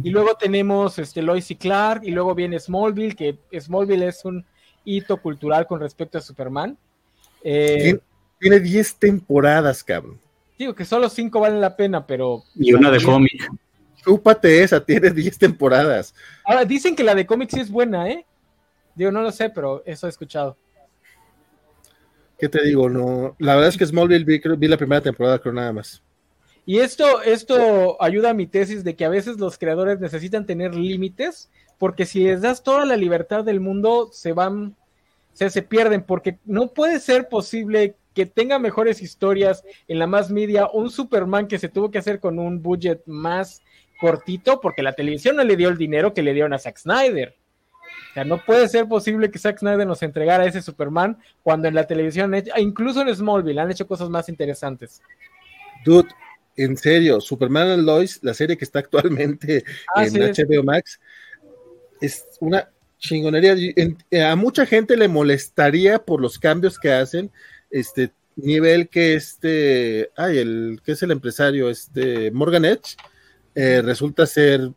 Y 0.02 0.10
luego 0.10 0.34
tenemos 0.34 0.98
este, 0.98 1.22
Lois 1.22 1.48
y 1.52 1.56
Clark, 1.56 2.02
y 2.02 2.10
luego 2.10 2.34
viene 2.34 2.58
Smallville, 2.58 3.14
que 3.14 3.38
Smallville 3.56 4.08
es 4.08 4.24
un 4.24 4.44
hito 4.84 5.18
cultural 5.22 5.66
con 5.68 5.78
respecto 5.78 6.18
a 6.18 6.20
Superman. 6.20 6.76
Eh, 7.44 8.00
tiene 8.40 8.58
10 8.58 8.96
temporadas, 8.96 9.84
cabrón. 9.84 10.18
Digo 10.58 10.74
que 10.74 10.84
solo 10.84 11.08
5 11.08 11.40
valen 11.40 11.60
la 11.60 11.76
pena, 11.76 12.06
pero. 12.06 12.42
Y 12.54 12.72
una 12.72 12.90
de 12.90 13.02
cómic. 13.02 13.48
Chúpate 14.02 14.62
esa, 14.62 14.84
tiene 14.84 15.10
10 15.10 15.38
temporadas. 15.38 16.14
Ahora, 16.44 16.64
dicen 16.64 16.96
que 16.96 17.04
la 17.04 17.14
de 17.14 17.26
cómics 17.26 17.52
sí 17.54 17.60
es 17.60 17.70
buena, 17.70 18.08
¿eh? 18.08 18.24
Digo, 18.94 19.12
no 19.12 19.22
lo 19.22 19.30
sé, 19.30 19.50
pero 19.50 19.82
eso 19.84 20.06
he 20.06 20.10
escuchado. 20.10 20.56
¿Qué 22.38 22.48
te 22.48 22.62
digo? 22.64 22.88
No, 22.88 23.36
la 23.38 23.54
verdad 23.54 23.68
es 23.68 23.76
que 23.76 23.86
Smallville 23.86 24.24
vi, 24.24 24.40
vi 24.56 24.68
la 24.68 24.78
primera 24.78 25.02
temporada, 25.02 25.38
creo 25.38 25.52
nada 25.52 25.72
más. 25.72 26.02
Y 26.64 26.78
esto, 26.78 27.22
esto 27.22 28.02
ayuda 28.02 28.30
a 28.30 28.34
mi 28.34 28.46
tesis 28.46 28.84
de 28.84 28.96
que 28.96 29.04
a 29.04 29.10
veces 29.10 29.38
los 29.38 29.58
creadores 29.58 30.00
necesitan 30.00 30.46
tener 30.46 30.74
límites, 30.74 31.50
porque 31.78 32.06
si 32.06 32.24
les 32.24 32.40
das 32.40 32.62
toda 32.62 32.86
la 32.86 32.96
libertad 32.96 33.44
del 33.44 33.60
mundo, 33.60 34.08
se 34.12 34.32
van, 34.32 34.76
se, 35.34 35.50
se 35.50 35.62
pierden, 35.62 36.02
porque 36.02 36.38
no 36.44 36.68
puede 36.68 37.00
ser 37.00 37.28
posible 37.28 37.96
que 38.20 38.26
tenga 38.26 38.58
mejores 38.58 39.00
historias 39.00 39.64
en 39.88 39.98
la 39.98 40.06
más 40.06 40.30
media, 40.30 40.68
un 40.70 40.90
Superman 40.90 41.48
que 41.48 41.58
se 41.58 41.70
tuvo 41.70 41.90
que 41.90 41.96
hacer 41.96 42.20
con 42.20 42.38
un 42.38 42.60
budget 42.60 43.00
más 43.06 43.62
cortito 43.98 44.60
porque 44.60 44.82
la 44.82 44.92
televisión 44.92 45.36
no 45.36 45.42
le 45.42 45.56
dio 45.56 45.70
el 45.70 45.78
dinero 45.78 46.12
que 46.12 46.22
le 46.22 46.34
dieron 46.34 46.52
a 46.52 46.58
Zack 46.58 46.76
Snyder. 46.76 47.34
O 48.10 48.12
sea, 48.12 48.24
no 48.24 48.44
puede 48.44 48.68
ser 48.68 48.86
posible 48.86 49.30
que 49.30 49.38
Zack 49.38 49.60
Snyder 49.60 49.86
nos 49.86 50.02
entregara 50.02 50.44
ese 50.44 50.60
Superman 50.60 51.16
cuando 51.42 51.66
en 51.66 51.74
la 51.74 51.86
televisión, 51.86 52.34
incluso 52.58 53.00
en 53.00 53.16
Smallville, 53.16 53.58
han 53.58 53.70
hecho 53.70 53.86
cosas 53.86 54.10
más 54.10 54.28
interesantes. 54.28 55.00
Dude, 55.82 56.10
en 56.58 56.76
serio, 56.76 57.22
Superman 57.22 57.68
and 57.68 57.86
Lois, 57.86 58.18
la 58.22 58.34
serie 58.34 58.58
que 58.58 58.66
está 58.66 58.80
actualmente 58.80 59.64
ah, 59.96 60.04
en 60.04 60.12
HBO 60.12 60.62
Max, 60.62 61.00
es 62.02 62.26
una 62.40 62.68
chingonería. 62.98 63.56
a 64.30 64.36
mucha 64.36 64.66
gente 64.66 64.94
le 64.94 65.08
molestaría 65.08 66.04
por 66.04 66.20
los 66.20 66.38
cambios 66.38 66.78
que 66.78 66.92
hacen, 66.92 67.30
este 67.70 68.12
nivel 68.36 68.88
que 68.88 69.14
este, 69.14 70.10
ay, 70.16 70.38
el 70.38 70.80
que 70.84 70.92
es 70.92 71.02
el 71.02 71.10
empresario, 71.10 71.70
este 71.70 72.30
Morgan 72.30 72.64
Edge, 72.64 72.96
eh, 73.54 73.82
resulta 73.82 74.26
ser 74.26 74.70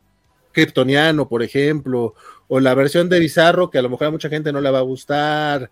kryptoniano, 0.52 1.28
por 1.28 1.42
ejemplo, 1.42 2.14
o 2.48 2.60
la 2.60 2.74
versión 2.74 3.08
de 3.08 3.18
Bizarro, 3.18 3.70
que 3.70 3.78
a 3.78 3.82
lo 3.82 3.90
mejor 3.90 4.06
a 4.06 4.10
mucha 4.10 4.28
gente 4.28 4.52
no 4.52 4.60
le 4.60 4.70
va 4.70 4.78
a 4.78 4.82
gustar, 4.82 5.70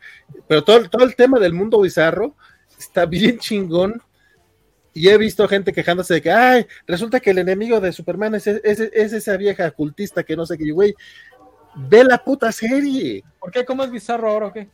pero 0.48 0.64
todo, 0.64 0.88
todo 0.88 1.04
el 1.04 1.14
tema 1.14 1.38
del 1.38 1.52
mundo 1.52 1.80
bizarro 1.80 2.34
está 2.78 3.06
bien 3.06 3.38
chingón. 3.38 4.02
Y 4.94 5.08
he 5.08 5.16
visto 5.16 5.48
gente 5.48 5.72
quejándose 5.72 6.14
de 6.14 6.22
que, 6.22 6.30
ay, 6.30 6.66
resulta 6.86 7.18
que 7.18 7.30
el 7.30 7.38
enemigo 7.38 7.80
de 7.80 7.92
Superman 7.92 8.34
es, 8.34 8.46
esa 8.46 9.36
vieja 9.38 9.70
cultista 9.70 10.22
que 10.22 10.36
no 10.36 10.44
sé 10.44 10.58
qué, 10.58 10.70
güey, 10.70 10.94
ve 11.74 12.04
la 12.04 12.22
puta 12.22 12.52
serie. 12.52 13.24
¿Por 13.40 13.50
qué? 13.50 13.64
¿Cómo 13.64 13.84
es 13.84 13.90
bizarro 13.90 14.28
ahora 14.28 14.46
o 14.48 14.52
qué? 14.52 14.68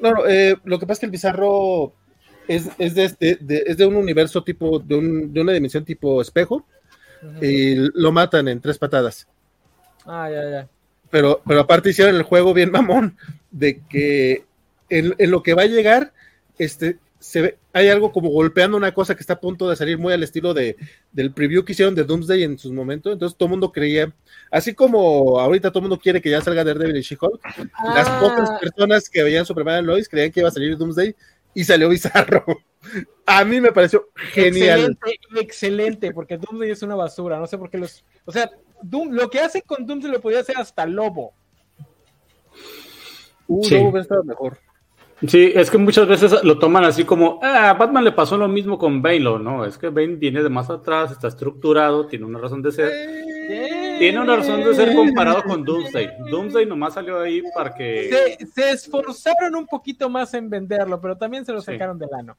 No, 0.00 0.26
eh, 0.26 0.56
lo 0.64 0.78
que 0.78 0.86
pasa 0.86 0.94
es 0.94 1.00
que 1.00 1.06
el 1.06 1.12
bizarro 1.12 1.92
es, 2.46 2.68
es, 2.78 2.94
de, 2.94 3.38
es 3.66 3.76
de 3.76 3.86
un 3.86 3.96
universo 3.96 4.42
tipo, 4.42 4.78
de, 4.78 4.94
un, 4.94 5.32
de 5.32 5.40
una 5.40 5.52
dimensión 5.52 5.84
tipo 5.84 6.20
espejo, 6.20 6.64
y 7.42 7.74
lo 7.74 8.12
matan 8.12 8.48
en 8.48 8.60
tres 8.60 8.78
patadas. 8.78 9.26
Ah, 10.06 10.28
ya, 10.30 10.48
ya. 10.48 10.68
Pero, 11.10 11.42
pero 11.46 11.60
aparte 11.60 11.90
hicieron 11.90 12.14
el 12.16 12.22
juego 12.22 12.54
bien 12.54 12.70
mamón, 12.70 13.16
de 13.50 13.80
que 13.88 14.44
en, 14.88 15.14
lo 15.30 15.42
que 15.42 15.54
va 15.54 15.62
a 15.62 15.66
llegar, 15.66 16.12
este, 16.58 16.98
se 17.18 17.42
ve, 17.42 17.58
hay 17.72 17.88
algo 17.88 18.12
como 18.12 18.30
golpeando 18.30 18.76
una 18.76 18.94
cosa 18.94 19.14
que 19.14 19.20
está 19.20 19.34
a 19.34 19.40
punto 19.40 19.68
de 19.68 19.76
salir 19.76 19.98
muy 19.98 20.12
al 20.12 20.22
estilo 20.22 20.54
de, 20.54 20.76
del 21.12 21.32
preview 21.32 21.64
que 21.64 21.72
hicieron 21.72 21.94
de 21.94 22.04
Doomsday 22.04 22.44
en 22.44 22.58
sus 22.58 22.72
momentos. 22.72 23.12
Entonces 23.12 23.36
todo 23.36 23.46
el 23.46 23.50
mundo 23.50 23.72
creía, 23.72 24.12
así 24.50 24.74
como 24.74 25.40
ahorita 25.40 25.70
todo 25.70 25.80
el 25.80 25.88
mundo 25.88 25.98
quiere 25.98 26.20
que 26.20 26.30
ya 26.30 26.40
salga 26.40 26.64
Daredevil 26.64 26.96
y 26.96 27.02
She-Hulk, 27.02 27.40
las 27.94 28.08
ah. 28.08 28.18
pocas 28.20 28.60
personas 28.60 29.08
que 29.08 29.22
veían 29.22 29.44
Superman 29.44 29.86
Lois 29.86 30.08
creían 30.08 30.30
que 30.30 30.40
iba 30.40 30.48
a 30.48 30.52
salir 30.52 30.76
Doomsday 30.76 31.14
y 31.54 31.64
salió 31.64 31.88
bizarro. 31.88 32.44
A 33.26 33.44
mí 33.44 33.60
me 33.60 33.72
pareció 33.72 34.08
genial. 34.14 34.96
Excelente, 35.02 35.40
excelente, 35.40 36.12
porque 36.12 36.38
Doomsday 36.38 36.70
es 36.70 36.82
una 36.82 36.94
basura. 36.94 37.38
No 37.38 37.46
sé 37.46 37.58
por 37.58 37.68
qué 37.68 37.78
los. 37.78 38.04
O 38.24 38.32
sea, 38.32 38.50
lo 38.90 39.28
que 39.28 39.40
hacen 39.40 39.62
con 39.66 39.84
Doomsday 39.84 40.12
lo 40.12 40.20
podía 40.20 40.40
hacer 40.40 40.56
hasta 40.56 40.86
Lobo. 40.86 41.34
Uh, 43.48 43.64
sí. 43.64 43.74
no 43.74 43.88
hubiera 43.88 44.02
estado 44.02 44.24
mejor. 44.24 44.58
Sí, 45.26 45.52
es 45.54 45.70
que 45.70 45.78
muchas 45.78 46.06
veces 46.06 46.44
lo 46.44 46.58
toman 46.58 46.84
así 46.84 47.04
como, 47.04 47.40
ah, 47.42 47.70
a 47.70 47.74
Batman 47.74 48.04
le 48.04 48.12
pasó 48.12 48.36
lo 48.36 48.46
mismo 48.46 48.78
con 48.78 49.02
Bane, 49.02 49.18
¿no? 49.20 49.64
Es 49.64 49.76
que 49.76 49.88
Bane 49.88 50.14
viene 50.14 50.42
de 50.42 50.48
más 50.48 50.70
atrás, 50.70 51.10
está 51.10 51.26
estructurado, 51.26 52.06
tiene 52.06 52.24
una 52.24 52.38
razón 52.38 52.62
de 52.62 52.70
ser. 52.70 52.92
Tiene 53.98 54.20
una 54.20 54.36
razón 54.36 54.62
de 54.62 54.74
ser 54.74 54.94
comparado 54.94 55.42
con 55.42 55.64
Doomsday. 55.64 56.10
Doomsday 56.30 56.66
nomás 56.66 56.94
salió 56.94 57.18
ahí 57.18 57.42
para 57.52 57.74
que... 57.74 58.36
Se, 58.54 58.70
esforzaron 58.70 59.56
un 59.56 59.66
poquito 59.66 60.08
más 60.08 60.32
en 60.34 60.48
venderlo, 60.48 61.00
pero 61.00 61.16
también 61.16 61.44
se 61.44 61.52
lo 61.52 61.60
sacaron 61.60 61.98
del 61.98 62.10
ano. 62.12 62.36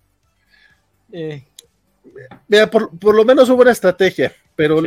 Eh. 1.12 1.44
Mira, 2.48 2.68
por, 2.68 3.14
lo 3.14 3.26
menos 3.26 3.50
hubo 3.50 3.62
una 3.62 3.72
estrategia, 3.72 4.32
pero, 4.56 4.82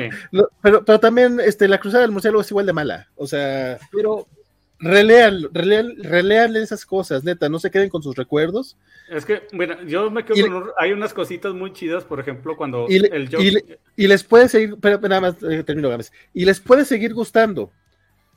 pero, 0.63 0.85
pero, 0.85 0.99
también 0.99 1.41
este, 1.41 1.69
la 1.69 1.79
Cruzada 1.79 2.03
del 2.03 2.11
Murciélago 2.11 2.41
es 2.41 2.51
igual 2.51 2.65
de 2.65 2.73
mala. 2.73 3.09
O 3.17 3.27
sea... 3.27 3.79
Pero 3.91 4.27
Relean, 4.83 5.49
relean, 5.53 6.57
esas 6.57 6.85
cosas, 6.85 7.23
neta, 7.23 7.49
no 7.49 7.61
se 7.61 7.71
queden 7.71 7.89
con 7.89 8.03
sus 8.03 8.17
recuerdos. 8.17 8.77
Es 9.09 9.25
que, 9.25 9.43
bueno, 9.53 9.81
yo 9.85 10.11
me 10.11 10.25
quedo 10.25 10.45
con, 10.49 10.71
hay 10.77 10.91
unas 10.93 11.15
cositas 11.15 11.55
muy 11.55 11.73
chidas, 11.73 12.03
por 12.05 12.19
ejemplo, 12.19 12.57
cuando 12.57 12.87
y, 12.89 12.97
el 12.97 13.29
y, 13.97 14.09
les 14.09 14.25
puede 14.25 14.49
seguir, 14.49 14.77
pero 14.81 14.99
nada 14.99 15.21
más, 15.21 15.41
eh, 15.45 15.63
termino, 15.63 15.89
y 16.35 16.45
les 16.45 16.59
puede 16.59 16.85
seguir 16.85 17.15
gustando, 17.15 17.71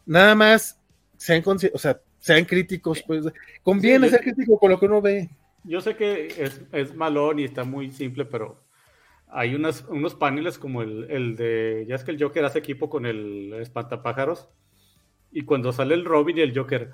nada 0.06 0.36
más 0.36 0.80
sean, 1.18 1.42
o 1.48 1.80
sea, 1.80 2.00
sean 2.20 2.46
críticos, 2.46 3.02
pues, 3.08 3.26
conviene 3.64 4.08
ser 4.10 4.22
crítico 4.22 4.60
con 4.60 4.70
lo 4.70 4.80
que 4.80 4.86
uno 4.86 5.02
ve. 5.02 5.32
Yo 5.64 5.82
sé 5.82 5.96
que 5.96 6.28
es, 6.28 6.62
es 6.72 6.94
malón 6.94 7.40
y 7.40 7.46
está 7.46 7.64
muy 7.64 7.90
simple, 7.90 8.24
pero 8.24 8.64
hay 9.30 9.56
unas, 9.56 9.84
unos 9.90 10.14
paneles 10.14 10.60
como 10.60 10.84
el, 10.84 11.10
el 11.10 11.36
de, 11.36 11.86
ya 11.90 11.96
es 11.96 12.04
que 12.04 12.12
el 12.12 12.22
Joker 12.22 12.46
hace 12.46 12.60
equipo 12.60 12.88
con 12.88 13.08
el 13.08 13.52
espantapájaros, 13.60 14.48
y 15.36 15.44
cuando 15.44 15.74
sale 15.74 15.96
el 15.96 16.06
Robin 16.06 16.38
y 16.38 16.42
el 16.42 16.58
Joker, 16.58 16.92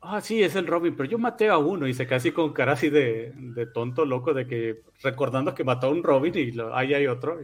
ah, 0.00 0.20
sí, 0.20 0.40
es 0.40 0.54
el 0.54 0.68
Robin, 0.68 0.96
pero 0.96 1.08
yo 1.08 1.18
maté 1.18 1.48
a 1.48 1.58
uno 1.58 1.88
y 1.88 1.94
se 1.94 2.06
casi 2.06 2.30
con 2.30 2.52
cara 2.52 2.72
así 2.72 2.90
de, 2.90 3.34
tonto, 3.74 4.04
loco, 4.04 4.32
de 4.32 4.46
que 4.46 4.82
recordando 5.02 5.52
que 5.52 5.64
mató 5.64 5.88
a 5.88 5.90
un 5.90 6.04
Robin 6.04 6.32
y 6.36 6.52
lo, 6.52 6.74
ahí 6.76 6.94
hay 6.94 7.08
otro. 7.08 7.40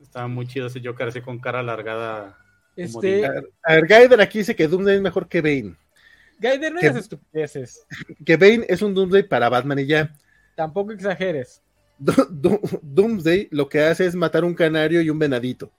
Estaba 0.00 0.28
muy 0.28 0.46
chido 0.46 0.68
ese 0.68 0.80
Joker 0.82 1.08
así 1.08 1.20
con 1.20 1.38
cara 1.38 1.60
alargada. 1.60 2.38
Este... 2.74 3.26
A 3.26 3.74
ver, 3.74 3.86
Gaider 3.86 4.20
aquí 4.22 4.38
dice 4.38 4.56
que 4.56 4.66
Doomsday 4.66 4.96
es 4.96 5.02
mejor 5.02 5.28
que 5.28 5.42
Bane. 5.42 5.74
Gaider 6.38 6.72
no 6.72 6.80
es 6.80 6.96
estupideces. 6.96 7.86
Que 8.24 8.38
Bane 8.38 8.64
es 8.66 8.80
un 8.80 8.94
Doomsday 8.94 9.28
para 9.28 9.50
Batman 9.50 9.80
y 9.80 9.86
ya. 9.86 10.14
Tampoco 10.56 10.92
exageres. 10.92 11.62
Doomsday 12.82 13.48
lo 13.50 13.68
que 13.68 13.82
hace 13.82 14.06
es 14.06 14.14
matar 14.14 14.42
un 14.42 14.54
canario 14.54 15.02
y 15.02 15.10
un 15.10 15.18
venadito. 15.18 15.70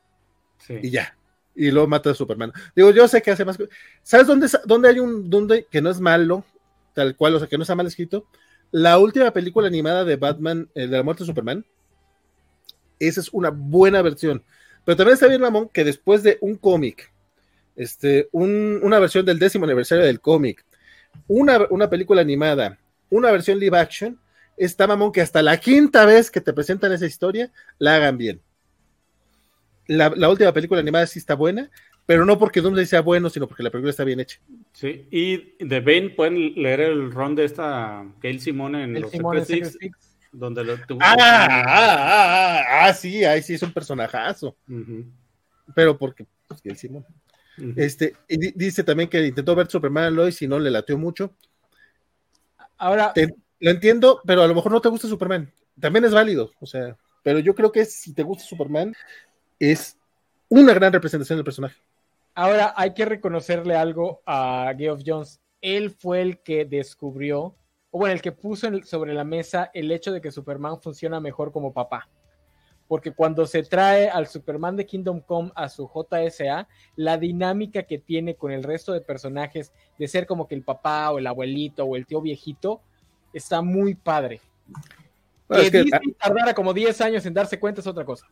Sí. 0.60 0.78
Y 0.84 0.92
ya 0.92 1.16
y 1.56 1.72
luego 1.72 1.88
mata 1.88 2.12
a 2.12 2.14
Superman. 2.14 2.52
Digo, 2.76 2.92
yo 2.92 3.08
sé 3.08 3.22
que 3.22 3.32
hace 3.32 3.46
más. 3.46 3.58
¿Sabes 4.04 4.28
dónde, 4.28 4.48
dónde 4.66 4.90
hay 4.90 5.00
un 5.00 5.30
dónde 5.30 5.66
que 5.70 5.82
no 5.82 5.90
es 5.90 6.00
malo, 6.00 6.46
tal 6.94 7.16
cual, 7.16 7.36
o 7.36 7.40
sea, 7.40 7.48
que 7.48 7.58
no 7.58 7.64
está 7.64 7.76
mal 7.76 7.88
escrito? 7.88 8.26
La 8.72 8.98
última 9.00 9.32
película 9.32 9.68
animada 9.68 10.06
de 10.06 10.16
Batman, 10.16 10.70
el 10.76 10.90
de 10.90 10.98
la 10.98 11.04
muerte 11.04 11.24
de 11.24 11.28
Superman, 11.28 11.66
esa 13.00 13.22
es 13.22 13.30
una 13.34 13.50
buena 13.50 14.02
versión. 14.02 14.44
Pero 14.86 14.98
también 14.98 15.16
está 15.16 15.28
bien, 15.28 15.42
mamón, 15.42 15.70
que 15.70 15.84
después 15.84 16.24
de 16.24 16.38
un 16.42 16.56
cómic, 16.56 17.12
este, 17.76 18.30
una 18.32 19.00
versión 19.00 19.26
del 19.26 19.40
décimo 19.40 19.66
aniversario 19.66 20.06
del 20.06 20.22
cómic, 20.22 20.64
una, 21.28 21.66
una 21.70 21.90
película 21.90 22.22
animada, 22.22 22.78
una 23.10 23.32
versión 23.32 23.60
live 23.60 23.78
action, 23.78 24.20
está 24.56 24.88
mamón 24.88 25.12
que 25.12 25.22
hasta 25.22 25.42
la 25.42 25.58
quinta 25.58 26.06
vez 26.06 26.30
que 26.30 26.42
te 26.42 26.54
presentan 26.54 26.92
esa 26.92 27.06
historia, 27.06 27.52
la 27.80 27.96
hagan 27.96 28.18
bien 28.18 28.42
la, 29.90 30.30
última 30.30 30.54
película 30.54 30.80
animada 30.80 31.08
sí 31.08 31.20
está 31.20 31.34
buena, 31.34 31.70
pero 32.06 32.26
no 32.26 32.38
porque 32.38 32.62
Doomsday 32.62 32.86
sea 32.86 33.02
bueno, 33.02 33.30
sino 33.30 33.48
porque 33.48 33.64
la 33.64 33.72
película 33.72 33.90
está 33.90 34.04
bien 34.04 34.20
hecha. 34.20 34.40
Sí, 34.72 35.08
y 35.10 35.56
de 35.64 35.80
Bane 35.80 36.12
pueden 36.12 36.54
leer 36.56 36.82
el 36.82 37.12
run 37.12 37.36
de 37.36 37.46
esta 37.46 38.06
Gail 38.22 38.40
Simón 38.40 38.76
en 38.76 39.02
los 39.02 39.12
Simone 39.12 39.44
donde 40.32 40.64
lo 40.64 40.78
tuvo. 40.86 41.00
Ah, 41.02 41.16
ah, 41.20 41.66
ah, 41.68 42.66
ah, 42.84 42.94
sí, 42.94 43.24
ahí 43.26 43.42
sí 43.42 43.56
es 43.56 43.64
un 43.64 43.74
personajazo. 43.74 44.56
Pero 45.74 45.98
porque, 45.98 46.28
pues, 46.48 46.62
Gail 46.62 46.78
Simón. 46.78 47.06
Este, 47.76 48.16
y 48.28 48.52
dice 48.58 48.84
también 48.84 49.10
que 49.10 49.26
intentó 49.26 49.56
ver 49.56 49.68
Superman 49.68 50.16
Lois 50.16 50.42
y 50.42 50.48
no 50.48 50.60
le 50.60 50.70
lateó 50.70 50.98
mucho. 50.98 51.34
Ahora. 52.78 53.12
lo 53.60 53.72
entiendo, 53.72 54.22
pero 54.24 54.44
a 54.44 54.48
lo 54.48 54.54
mejor 54.54 54.72
no 54.72 54.82
te 54.82 54.90
gusta 54.90 55.08
Superman. 55.08 55.52
También 55.80 56.06
es 56.06 56.14
válido, 56.14 56.52
o 56.60 56.66
sea, 56.66 56.96
pero 57.24 57.40
yo 57.40 57.56
creo 57.56 57.72
que 57.72 57.86
si 57.86 58.14
te 58.14 58.24
gusta 58.24 58.44
Superman, 58.44 58.94
es 59.60 59.98
una 60.48 60.74
gran 60.74 60.92
representación 60.92 61.38
del 61.38 61.44
personaje. 61.44 61.78
Ahora 62.34 62.74
hay 62.76 62.94
que 62.94 63.06
reconocerle 63.06 63.76
algo 63.76 64.22
a 64.26 64.74
Geoff 64.78 65.02
Jones. 65.06 65.42
Él 65.62 65.92
fue 65.92 66.22
el 66.22 66.40
que 66.42 66.66
descubrió, 66.66 67.56
o 67.92 68.00
bueno, 68.00 68.14
el 68.14 68.22
que 68.22 68.32
puso 68.32 68.68
sobre 68.84 69.14
la 69.14 69.26
mesa 69.26 69.70
el 69.74 69.92
hecho 69.92 70.12
de 70.12 70.22
que 70.22 70.32
Superman 70.32 70.82
funciona 70.82 71.20
mejor 71.20 71.52
como 71.52 71.74
papá. 71.74 72.08
Porque 72.88 73.12
cuando 73.12 73.46
se 73.46 73.62
trae 73.62 74.10
al 74.10 74.28
Superman 74.28 74.76
de 74.76 74.86
Kingdom 74.86 75.20
Come 75.22 75.52
a 75.54 75.70
su 75.70 75.88
JSA, 75.88 76.68
la 76.96 77.18
dinámica 77.18 77.84
que 77.84 78.00
tiene 78.00 78.36
con 78.36 78.52
el 78.52 78.64
resto 78.64 78.94
de 78.94 79.02
personajes 79.02 79.72
de 80.00 80.08
ser 80.08 80.26
como 80.26 80.48
que 80.48 80.56
el 80.56 80.64
papá 80.64 81.12
o 81.12 81.20
el 81.20 81.28
abuelito 81.28 81.84
o 81.84 81.96
el 81.96 82.08
tío 82.08 82.22
viejito 82.22 82.82
está 83.34 83.62
muy 83.62 83.94
padre. 83.94 84.42
que, 85.50 85.70
Disney 85.70 86.14
tardara 86.18 86.54
como 86.56 86.74
10 86.74 87.02
años 87.02 87.26
en 87.26 87.34
darse 87.34 87.60
cuenta 87.60 87.82
es 87.82 87.88
otra 87.88 88.06
cosa. 88.06 88.26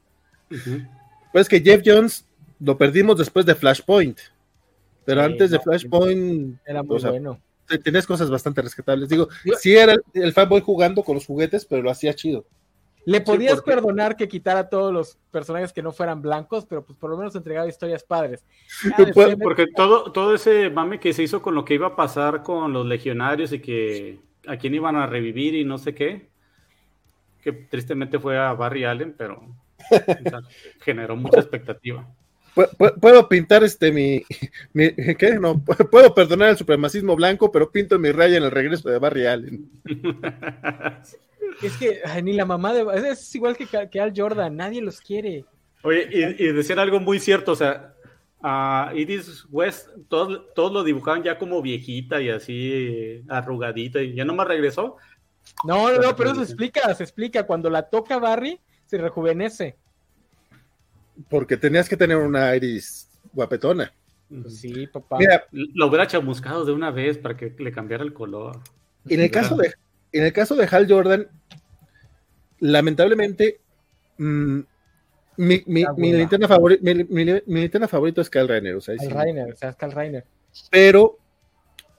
Pues 1.32 1.48
que 1.48 1.60
Jeff 1.60 1.82
Jones 1.86 2.26
lo 2.60 2.78
perdimos 2.78 3.18
después 3.18 3.46
de 3.46 3.56
Flashpoint. 3.56 4.20
Pero 5.06 5.22
antes 5.22 5.52
de 5.52 5.60
Flashpoint. 5.60 6.60
Era 6.66 6.84
muy 6.84 7.00
bueno. 7.00 7.40
Tenías 7.84 8.08
cosas 8.08 8.30
bastante 8.30 8.62
rescatables. 8.62 9.10
Digo, 9.10 9.28
sí 9.60 9.76
era 9.76 9.96
el, 10.14 10.34
fanboy 10.34 10.62
jugando 10.62 11.04
con 11.04 11.16
los 11.16 11.26
juguetes, 11.26 11.66
pero 11.66 11.82
lo 11.82 11.92
hacía 11.92 12.14
chido. 12.14 12.46
Le 13.06 13.22
podías 13.22 13.62
perdonar 13.62 14.18
que 14.18 14.28
quitara 14.28 14.62
a 14.62 14.70
todos 14.70 14.94
los 14.94 15.18
personajes 15.32 15.72
que 15.72 15.82
no 15.82 15.94
fueran 15.94 16.22
blancos, 16.22 16.66
pero 16.66 16.84
pues 16.84 16.98
por 16.98 17.10
lo 17.10 17.18
menos 17.18 17.36
entregaba 17.36 17.68
historias 17.68 18.04
padres. 18.04 18.44
porque 19.42 19.68
todo, 19.74 20.12
todo 20.12 20.36
ese 20.36 20.70
mame 20.70 21.00
que 21.00 21.14
se 21.14 21.24
hizo 21.24 21.42
con 21.42 21.56
lo 21.56 21.64
que 21.64 21.76
iba 21.76 21.88
a 21.88 21.96
pasar 21.96 22.44
con 22.44 22.74
los 22.74 22.86
legionarios 22.86 23.54
y 23.54 23.60
que 23.60 24.20
a 24.46 24.58
quién 24.58 24.76
iban 24.76 24.98
a 24.98 25.08
revivir 25.08 25.56
y 25.56 25.64
no 25.64 25.78
sé 25.78 25.94
qué, 25.94 26.30
que 27.42 27.54
tristemente 27.54 28.20
fue 28.20 28.38
a 28.38 28.54
Barry 28.54 28.84
Allen, 28.84 29.16
pero 29.18 29.42
generó 30.80 31.16
mucha 31.16 31.40
expectativa. 31.40 32.08
Puedo 33.00 33.30
pintar 33.30 33.64
este 33.64 33.92
mi, 33.92 34.24
¿qué? 34.74 35.38
No, 35.40 35.64
puedo 35.64 36.16
perdonar 36.16 36.50
el 36.50 36.58
supremacismo 36.58 37.16
blanco, 37.16 37.52
pero 37.52 37.72
pinto 37.72 38.00
mi 38.00 38.12
raya 38.12 38.38
en 38.38 38.44
el 38.44 38.52
regreso 38.52 38.90
de 38.90 38.98
Barry 38.98 39.28
Allen. 39.28 39.70
Es 41.62 41.78
que 41.78 42.02
ni 42.24 42.34
la 42.34 42.46
mamá 42.46 42.74
de 42.74 43.12
es 43.12 43.34
igual 43.36 43.56
que, 43.56 43.68
que, 43.90 44.02
Al 44.02 44.14
Jordan, 44.16 44.56
nadie 44.56 44.82
los 44.82 45.02
quiere. 45.02 45.46
Oye, 45.84 46.36
y, 46.38 46.52
decir 46.52 46.80
algo 46.80 47.00
muy 47.00 47.20
cierto, 47.20 47.54
o 47.54 47.56
sea, 47.56 47.94
a 48.42 48.92
Iris 48.96 49.46
West, 49.50 49.90
todos, 50.10 50.54
todos 50.54 50.72
lo 50.72 50.84
dibujaban 50.84 51.24
ya 51.24 51.38
como 51.38 51.62
viejita 51.62 52.22
y 52.22 52.30
así 52.30 53.24
arrugadita, 53.28 54.02
y 54.02 54.14
ya 54.14 54.26
no 54.26 54.36
más 54.36 54.48
regresó. 54.48 54.98
No, 55.64 55.92
no, 55.92 56.00
no, 56.00 56.16
pero 56.16 56.36
se 56.36 56.44
explica, 56.44 56.94
se 56.94 57.04
explica. 57.04 57.46
Cuando 57.46 57.70
la 57.70 57.84
toca 57.84 58.20
Barry, 58.20 58.60
se 58.88 58.98
rejuvenece. 58.98 59.76
Porque 61.30 61.58
tenías 61.58 61.90
que 61.90 61.98
tener 61.98 62.18
una 62.18 62.56
iris 62.56 63.10
guapetona. 63.34 63.94
Pues 64.30 64.60
sí, 64.60 64.88
papá. 64.88 65.18
Mira, 65.20 65.46
lo 65.52 65.88
hubiera 65.88 66.08
chamuscado 66.08 66.66
de 66.66 66.74
una 66.74 66.92
vez 66.92 67.18
para 67.18 67.38
que 67.38 67.54
le 67.58 67.72
cambiara 67.72 68.04
el 68.04 68.14
color. 68.14 68.60
En 69.08 69.22
el 69.22 69.32
caso 69.32 69.56
de, 69.56 69.74
en 70.12 70.26
el 70.26 70.34
caso 70.34 70.56
de 70.56 70.68
Hal 70.70 70.86
Jordan, 70.90 71.28
lamentablemente, 72.60 73.62
mm, 74.18 74.60
mi, 75.38 75.64
mi, 75.66 75.86
mi, 75.96 76.14
linterna 76.14 76.48
favorito, 76.48 76.84
mi, 76.84 77.70
favorito 77.88 78.22
es 78.22 78.30
Cal 78.30 78.48
Rainer. 78.48 78.76
O 78.76 78.82
sea, 78.82 78.96
Cal 78.98 79.12
Rainer, 79.12 79.54
o 79.54 79.56
sea, 79.56 79.70
es 79.70 79.76
Cal 79.76 79.92
Rainer. 79.92 80.26
Pero, 80.72 81.18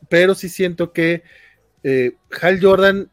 pero 0.09 0.35
sí 0.35 0.48
siento 0.48 0.93
que 0.93 1.23
eh, 1.82 2.16
Hal 2.43 2.60
Jordan 2.60 3.10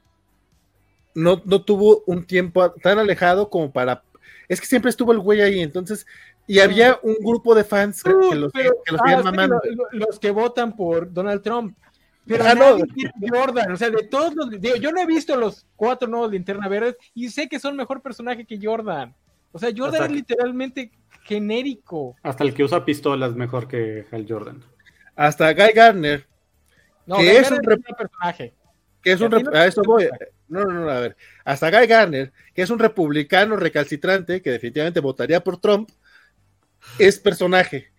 no, 1.16 1.42
no 1.46 1.64
tuvo 1.64 2.04
un 2.06 2.26
tiempo 2.26 2.72
tan 2.84 3.00
alejado 3.00 3.50
como 3.50 3.72
para. 3.72 4.04
Es 4.48 4.60
que 4.62 4.68
siempre 4.68 4.90
estuvo 4.90 5.12
el 5.12 5.20
güey 5.20 5.42
ahí, 5.42 5.62
entonces. 5.62 6.06
Y 6.48 6.60
había 6.60 7.00
un 7.02 7.16
grupo 7.20 7.56
de 7.56 7.64
fans 7.64 8.04
que, 8.04 8.12
los, 8.12 8.54
que, 8.54 8.66
los 8.92 9.02
ah, 9.04 9.50
los 9.92 10.20
que 10.20 10.30
votan 10.30 10.76
por 10.76 11.12
Donald 11.12 11.42
Trump. 11.42 11.76
Pero 12.28 12.44
ah, 12.46 12.54
no. 12.54 12.78
Jordan, 13.28 13.72
o 13.72 13.78
sea, 13.78 13.90
de 13.90 14.04
todos 14.04 14.36
los. 14.36 14.50
yo 14.80 14.92
no 14.92 15.02
he 15.02 15.06
visto 15.08 15.36
los 15.36 15.66
cuatro 15.76 16.08
nuevos 16.08 16.32
linterna 16.32 16.68
verdes 16.68 16.98
y 17.16 17.30
sé 17.30 17.48
que 17.50 17.60
son 17.60 17.76
mejor 17.76 18.02
personaje 18.02 18.46
que 18.46 18.60
Jordan. 18.62 19.16
O 19.52 19.58
sea, 19.58 19.72
Jordan 19.76 20.04
es 20.04 20.12
literalmente 20.12 20.92
genérico. 21.24 22.16
Hasta 22.22 22.44
el 22.44 22.54
que 22.54 22.64
usa 22.64 22.86
pistolas 22.86 23.36
mejor 23.36 23.68
que 23.68 24.06
Hal 24.12 24.26
Jordan. 24.28 24.64
Hasta 25.16 25.54
Guy 25.54 25.72
Gardner. 25.74 26.28
No, 27.06 27.18
que 27.18 27.38
es 27.38 27.50
un 27.50 27.60
personaje. 27.60 28.54
Que 29.02 29.12
es 29.14 29.22
un. 29.22 29.56
A 29.56 29.66
eso 29.66 29.82
voy. 29.84 30.10
No, 30.48 30.64
no, 30.64 30.72
no, 30.72 30.90
a 30.90 31.00
ver. 31.00 31.18
Hasta 31.44 31.72
Guy 31.72 31.88
Garner, 31.88 32.32
que 32.54 32.62
es 32.62 32.70
un 32.70 32.80
republicano 32.80 33.56
recalcitrante 33.56 34.42
que 34.42 34.52
definitivamente 34.52 35.00
votaría 35.00 35.44
por 35.44 35.58
Trump, 35.60 35.90
es 37.00 37.20
personaje. 37.20 37.92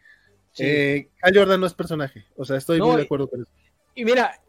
Sí. 0.52 0.64
Eh, 0.64 1.08
Jordan 1.34 1.60
no 1.60 1.66
es 1.66 1.74
personaje. 1.74 2.24
O 2.36 2.44
sea, 2.44 2.56
estoy 2.56 2.80
muy 2.80 2.96
de 2.96 3.02
acuerdo 3.02 3.28
con 3.28 3.42
eso. 3.42 3.50
Y 3.94 4.04
mira, 4.04 4.40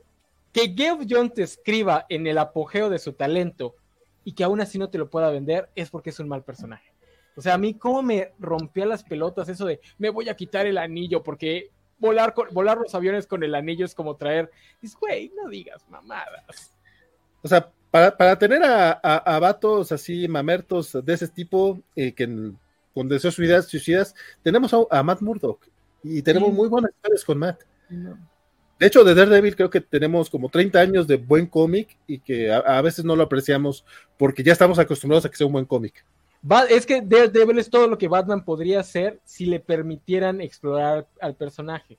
que 0.53 0.73
Geoff 0.75 1.05
John 1.09 1.33
te 1.33 1.43
escriba 1.43 2.05
en 2.09 2.27
el 2.27 2.37
apogeo 2.37 2.89
de 2.89 2.99
su 2.99 3.13
talento 3.13 3.75
y 4.23 4.33
que 4.33 4.43
aún 4.43 4.61
así 4.61 4.77
no 4.77 4.89
te 4.89 4.97
lo 4.97 5.09
pueda 5.09 5.29
vender 5.29 5.69
es 5.75 5.89
porque 5.89 6.09
es 6.09 6.19
un 6.19 6.27
mal 6.27 6.43
personaje. 6.43 6.91
O 7.35 7.41
sea, 7.41 7.53
a 7.53 7.57
mí 7.57 7.75
cómo 7.75 8.01
me 8.01 8.33
rompía 8.39 8.85
las 8.85 9.03
pelotas 9.03 9.47
eso 9.47 9.65
de 9.65 9.79
me 9.97 10.09
voy 10.09 10.27
a 10.27 10.35
quitar 10.35 10.65
el 10.65 10.77
anillo 10.77 11.23
porque 11.23 11.69
volar, 11.99 12.33
volar 12.51 12.77
los 12.77 12.95
aviones 12.95 13.27
con 13.27 13.43
el 13.43 13.53
anillo 13.55 13.85
es 13.85 13.93
como 13.93 14.15
traer. 14.15 14.49
Dices, 14.81 14.97
güey, 14.99 15.31
no 15.35 15.49
digas 15.49 15.87
mamadas. 15.89 16.73
O 17.43 17.47
sea, 17.47 17.71
para, 17.91 18.37
tener 18.37 18.63
a, 18.63 18.91
a, 18.91 19.39
vatos 19.39 19.91
así 19.91 20.27
mamertos 20.27 20.97
de 21.03 21.13
ese 21.13 21.27
tipo, 21.27 21.81
eh, 21.95 22.13
que 22.13 22.51
con 22.93 23.07
deseos 23.07 23.35
suicidas, 23.35 23.67
suicidas, 23.67 24.15
tenemos 24.41 24.73
a, 24.89 25.03
Matt 25.03 25.21
Murdock 25.21 25.67
y 26.03 26.21
tenemos 26.21 26.51
muy 26.51 26.67
buenas 26.67 26.91
historias 26.91 27.23
con 27.23 27.37
Matt. 27.37 27.61
De 28.79 28.87
hecho, 28.87 29.03
de 29.03 29.15
Daredevil 29.15 29.55
creo 29.55 29.69
que 29.69 29.81
tenemos 29.81 30.29
como 30.29 30.49
30 30.49 30.79
años 30.79 31.07
de 31.07 31.17
buen 31.17 31.45
cómic 31.45 31.97
y 32.07 32.19
que 32.19 32.51
a, 32.51 32.81
veces 32.81 33.05
no 33.05 33.15
lo 33.15 33.23
apreciamos 33.23 33.85
porque 34.17 34.43
ya 34.43 34.53
estamos 34.53 34.79
acostumbrados 34.79 35.25
a 35.25 35.29
que 35.29 35.37
sea 35.37 35.47
un 35.47 35.53
buen 35.53 35.65
cómic. 35.65 36.03
Es 36.69 36.85
que 36.85 37.01
Daredevil 37.01 37.59
es 37.59 37.69
todo 37.69 37.87
lo 37.87 37.97
que 37.97 38.07
Batman 38.07 38.43
podría 38.43 38.79
hacer 38.79 39.19
si 39.25 39.45
le 39.45 39.59
permitieran 39.59 40.41
explorar 40.41 41.07
al 41.21 41.35
personaje. 41.35 41.97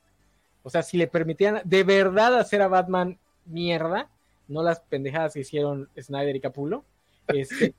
O 0.63 0.71
sea, 0.71 0.83
si 0.83 0.97
le 0.97 1.07
permitieran 1.07 1.63
de 1.65 1.85
verdad 1.85 2.39
hacer 2.39 2.61
a 2.61 2.69
Batman 2.69 3.19
mierda, 3.47 4.09
no 4.49 4.63
las 4.63 4.81
pendejadas 4.81 5.35
que 5.35 5.41
hicieron 5.41 5.89
Snyder 5.99 6.35
y 6.35 6.41
Capullo. 6.41 6.85
Este, 7.29 7.75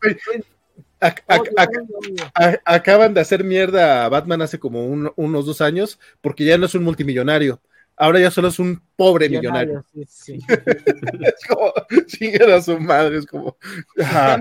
acaban 2.63 3.13
de 3.13 3.21
hacer 3.21 3.43
mierda 3.43 4.05
a 4.05 4.09
Batman 4.09 4.43
hace 4.43 4.59
como 4.59 4.85
unos 4.85 5.45
dos 5.45 5.59
años 5.61 5.99
porque 6.21 6.45
ya 6.45 6.57
no 6.57 6.67
es 6.67 6.75
un 6.75 6.83
multimillonario 6.83 7.59
ahora 7.99 8.19
ya 8.19 8.31
solo 8.31 8.47
es 8.47 8.57
un 8.57 8.81
pobre 8.95 9.29
millonario. 9.29 9.85
Sí, 10.07 10.39
es 10.47 11.45
como, 11.47 12.53
a 12.53 12.61
su 12.61 12.79
madre, 12.79 13.17
es 13.17 13.25
como, 13.27 13.57
ah, 14.03 14.39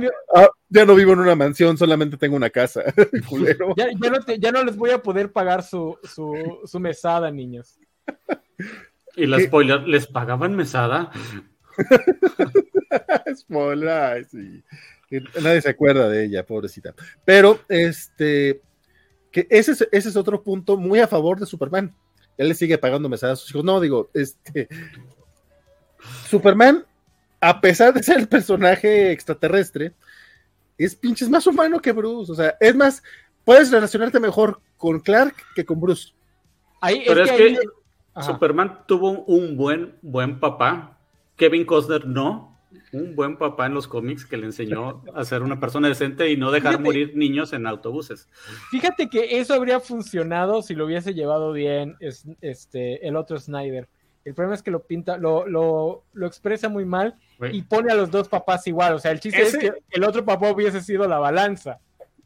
ya 0.68 0.86
no 0.86 0.94
vivo 0.94 1.12
en 1.12 1.18
una 1.18 1.34
mansión, 1.34 1.76
solamente 1.76 2.16
tengo 2.16 2.36
una 2.36 2.50
casa. 2.50 2.84
ya, 3.76 3.90
no 4.10 4.36
ya, 4.38 4.52
no 4.52 4.64
les 4.64 4.76
voy 4.76 4.90
a 4.90 5.02
poder 5.02 5.32
pagar 5.32 5.62
su, 5.62 5.98
su, 6.04 6.60
su 6.64 6.80
mesada, 6.80 7.30
niños. 7.30 7.78
Y 9.16 9.26
la 9.26 9.40
spoiler, 9.40 9.82
¿les 9.82 10.06
pagaban 10.06 10.54
mesada? 10.54 11.10
spoiler, 13.36 14.26
sí. 14.26 14.62
Nadie 15.42 15.62
se 15.62 15.70
acuerda 15.70 16.08
de 16.08 16.24
ella, 16.24 16.44
pobrecita. 16.44 16.94
Pero, 17.24 17.60
este, 17.68 18.60
que 19.30 19.46
ese 19.50 19.72
ese 19.72 20.08
es 20.08 20.16
otro 20.16 20.42
punto 20.42 20.76
muy 20.76 21.00
a 21.00 21.06
favor 21.06 21.38
de 21.38 21.46
Superman 21.46 21.94
él 22.38 22.48
le 22.48 22.54
sigue 22.54 22.78
pagando 22.78 23.08
mesadas 23.08 23.38
a 23.38 23.42
sus 23.42 23.50
hijos. 23.50 23.64
No, 23.64 23.80
digo, 23.80 24.08
este. 24.14 24.68
Superman, 26.28 26.86
a 27.40 27.60
pesar 27.60 27.92
de 27.92 28.02
ser 28.02 28.18
el 28.18 28.28
personaje 28.28 29.10
extraterrestre, 29.10 29.92
es 30.78 30.94
pinches 30.94 31.28
más 31.28 31.46
humano 31.48 31.80
que 31.80 31.92
Bruce. 31.92 32.30
O 32.30 32.34
sea, 32.36 32.56
es 32.60 32.74
más, 32.76 33.02
puedes 33.44 33.72
relacionarte 33.72 34.20
mejor 34.20 34.60
con 34.76 35.00
Clark 35.00 35.34
que 35.54 35.66
con 35.66 35.80
Bruce. 35.80 36.14
Ahí, 36.80 37.02
Pero 37.06 37.24
es 37.24 37.32
que, 37.32 37.58
Superman 38.22 38.84
tuvo 38.86 39.24
un 39.24 39.56
buen, 39.56 39.96
buen 40.00 40.38
papá. 40.38 40.97
Kevin 41.38 41.64
Costner 41.64 42.06
no 42.06 42.58
un 42.92 43.14
buen 43.14 43.36
papá 43.36 43.66
en 43.66 43.74
los 43.74 43.88
cómics 43.88 44.26
que 44.26 44.36
le 44.36 44.46
enseñó 44.46 45.02
a 45.14 45.24
ser 45.24 45.42
una 45.42 45.58
persona 45.60 45.88
decente 45.88 46.30
y 46.30 46.36
no 46.36 46.50
dejar 46.50 46.80
morir 46.80 47.16
niños 47.16 47.52
en 47.52 47.66
autobuses. 47.66 48.28
Fíjate 48.70 49.08
que 49.08 49.38
eso 49.38 49.54
habría 49.54 49.80
funcionado 49.80 50.62
si 50.62 50.74
lo 50.74 50.84
hubiese 50.86 51.14
llevado 51.14 51.52
bien 51.52 51.96
este, 52.40 53.06
el 53.06 53.16
otro 53.16 53.38
Snyder. 53.38 53.88
El 54.24 54.34
problema 54.34 54.54
es 54.54 54.62
que 54.62 54.70
lo 54.70 54.82
pinta, 54.86 55.16
lo, 55.16 55.46
lo, 55.46 56.04
lo 56.12 56.26
expresa 56.26 56.68
muy 56.68 56.84
mal 56.84 57.14
y 57.50 57.62
pone 57.62 57.92
a 57.92 57.94
los 57.94 58.10
dos 58.10 58.28
papás 58.28 58.66
igual. 58.66 58.94
O 58.94 58.98
sea, 58.98 59.12
el 59.12 59.20
chiste 59.20 59.40
es 59.40 59.56
que 59.56 59.72
el 59.90 60.04
otro 60.04 60.24
papá 60.24 60.50
hubiese 60.50 60.82
sido 60.82 61.08
la 61.08 61.18
balanza. 61.18 61.78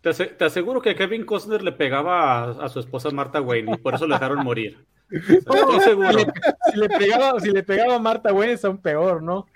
Te, 0.02 0.44
aseguro 0.44 0.82
que 0.82 0.94
Kevin 0.94 1.24
Costner 1.24 1.62
le 1.62 1.72
pegaba 1.72 2.42
a, 2.42 2.50
a 2.64 2.68
su 2.68 2.80
esposa 2.80 3.10
Marta 3.10 3.40
Wayne 3.40 3.72
y 3.74 3.78
por 3.78 3.94
eso 3.94 4.06
lo 4.06 4.14
dejaron 4.14 4.44
morir. 4.44 4.78
Si 5.12 6.78
le, 6.78 6.88
pegaba, 6.88 7.38
si 7.38 7.50
le 7.50 7.62
pegaba 7.62 7.96
a 7.96 7.98
Marta 7.98 8.32
Wayne, 8.32 8.54
es 8.54 8.64
aún 8.64 8.78
peor, 8.78 9.22
¿no? 9.22 9.46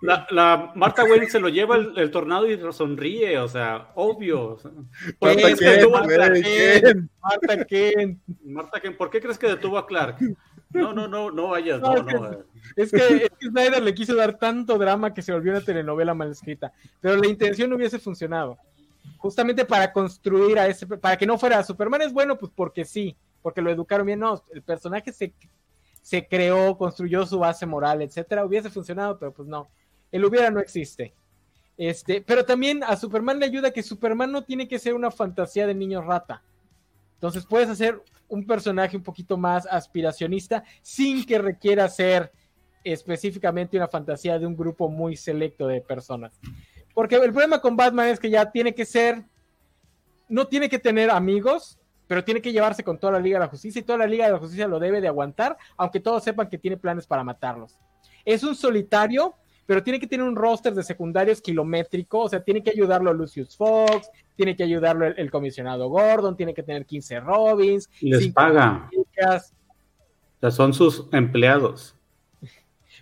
la, 0.00 0.72
Marta 0.76 1.02
Wayne 1.02 1.28
se 1.28 1.40
lo 1.40 1.48
lleva 1.48 1.76
el, 1.76 2.10
tornado 2.12 2.48
y 2.48 2.56
sonríe, 2.72 3.36
o 3.38 3.48
sea, 3.48 3.88
obvio. 3.96 4.58
Marta, 5.20 5.54
Kent, 5.56 5.90
Marta. 5.90 6.32
Marta 8.44 8.80
Kent, 8.80 8.96
¿por 8.96 9.10
qué 9.10 9.20
crees 9.20 9.38
que 9.38 9.48
detuvo 9.48 9.76
a 9.76 9.88
Clark? 9.88 10.18
No, 10.70 10.92
no, 10.92 11.08
no, 11.08 11.30
no 11.30 11.48
vayas, 11.48 11.80
no, 11.80 12.02
no. 12.02 12.30
Es, 12.76 12.90
que, 12.90 12.98
es, 12.98 13.30
que, 13.38 13.46
Snyder 13.48 13.82
le 13.82 13.94
quiso 13.94 14.14
dar 14.14 14.38
tanto 14.38 14.76
drama 14.76 15.14
que 15.14 15.22
se 15.22 15.32
volvió 15.32 15.52
una 15.52 15.62
telenovela 15.62 16.14
mal 16.14 16.30
escrita, 16.30 16.72
pero 17.00 17.16
la 17.16 17.26
intención 17.26 17.70
no 17.70 17.76
hubiese 17.76 17.98
funcionado. 17.98 18.58
Justamente 19.16 19.64
para 19.64 19.92
construir 19.92 20.58
a 20.58 20.66
ese, 20.66 20.86
para 20.86 21.16
que 21.16 21.26
no 21.26 21.38
fuera 21.38 21.64
Superman 21.64 22.02
es 22.02 22.12
bueno, 22.12 22.38
pues 22.38 22.52
porque 22.54 22.84
sí, 22.84 23.16
porque 23.42 23.62
lo 23.62 23.70
educaron 23.70 24.06
bien. 24.06 24.20
No, 24.20 24.42
el 24.52 24.62
personaje 24.62 25.12
se, 25.12 25.32
se 26.02 26.26
creó, 26.26 26.76
construyó 26.76 27.24
su 27.26 27.38
base 27.38 27.64
moral, 27.64 28.02
etcétera. 28.02 28.44
Hubiese 28.44 28.70
funcionado, 28.70 29.18
pero 29.18 29.32
pues 29.32 29.48
no. 29.48 29.68
El 30.12 30.24
hubiera 30.24 30.50
no 30.50 30.60
existe. 30.60 31.14
Este, 31.78 32.20
pero 32.20 32.44
también 32.44 32.82
a 32.82 32.96
Superman 32.96 33.38
le 33.38 33.46
ayuda 33.46 33.70
que 33.70 33.82
Superman 33.82 34.32
no 34.32 34.42
tiene 34.42 34.66
que 34.66 34.78
ser 34.78 34.94
una 34.94 35.10
fantasía 35.10 35.66
de 35.66 35.74
niño 35.74 36.02
rata. 36.02 36.42
Entonces 37.18 37.44
puedes 37.44 37.68
hacer 37.68 38.00
un 38.28 38.46
personaje 38.46 38.96
un 38.96 39.02
poquito 39.02 39.36
más 39.36 39.66
aspiracionista 39.66 40.62
sin 40.82 41.26
que 41.26 41.38
requiera 41.38 41.88
ser 41.88 42.30
específicamente 42.84 43.76
una 43.76 43.88
fantasía 43.88 44.38
de 44.38 44.46
un 44.46 44.56
grupo 44.56 44.88
muy 44.88 45.16
selecto 45.16 45.66
de 45.66 45.80
personas. 45.80 46.38
Porque 46.94 47.16
el 47.16 47.32
problema 47.32 47.60
con 47.60 47.76
Batman 47.76 48.08
es 48.08 48.20
que 48.20 48.30
ya 48.30 48.50
tiene 48.52 48.72
que 48.72 48.84
ser, 48.84 49.24
no 50.28 50.46
tiene 50.46 50.68
que 50.68 50.78
tener 50.78 51.10
amigos, 51.10 51.78
pero 52.06 52.22
tiene 52.22 52.40
que 52.40 52.52
llevarse 52.52 52.84
con 52.84 52.98
toda 52.98 53.14
la 53.14 53.20
Liga 53.20 53.38
de 53.38 53.46
la 53.46 53.50
Justicia 53.50 53.80
y 53.80 53.84
toda 53.84 53.98
la 53.98 54.06
Liga 54.06 54.26
de 54.26 54.32
la 54.32 54.38
Justicia 54.38 54.68
lo 54.68 54.78
debe 54.78 55.00
de 55.00 55.08
aguantar, 55.08 55.56
aunque 55.76 56.00
todos 56.00 56.22
sepan 56.22 56.48
que 56.48 56.58
tiene 56.58 56.76
planes 56.76 57.06
para 57.06 57.24
matarlos. 57.24 57.78
Es 58.24 58.44
un 58.44 58.54
solitario, 58.54 59.34
pero 59.66 59.82
tiene 59.82 59.98
que 59.98 60.06
tener 60.06 60.24
un 60.24 60.36
roster 60.36 60.72
de 60.72 60.84
secundarios 60.84 61.42
kilométrico, 61.42 62.20
o 62.20 62.28
sea, 62.28 62.42
tiene 62.42 62.62
que 62.62 62.70
ayudarlo 62.70 63.12
Lucius 63.12 63.56
Fox, 63.56 64.08
tiene 64.38 64.54
que 64.54 64.62
ayudarlo 64.62 65.04
el, 65.04 65.30
comisionado 65.32 65.88
Gordon, 65.88 66.36
tiene 66.36 66.54
que 66.54 66.62
tener 66.62 66.86
15 66.86 67.18
Robins. 67.18 67.90
Les 68.00 68.28
paga. 68.28 68.88
O 68.96 69.40
sea, 70.40 70.50
son 70.52 70.72
sus 70.72 71.08
empleados. 71.10 71.96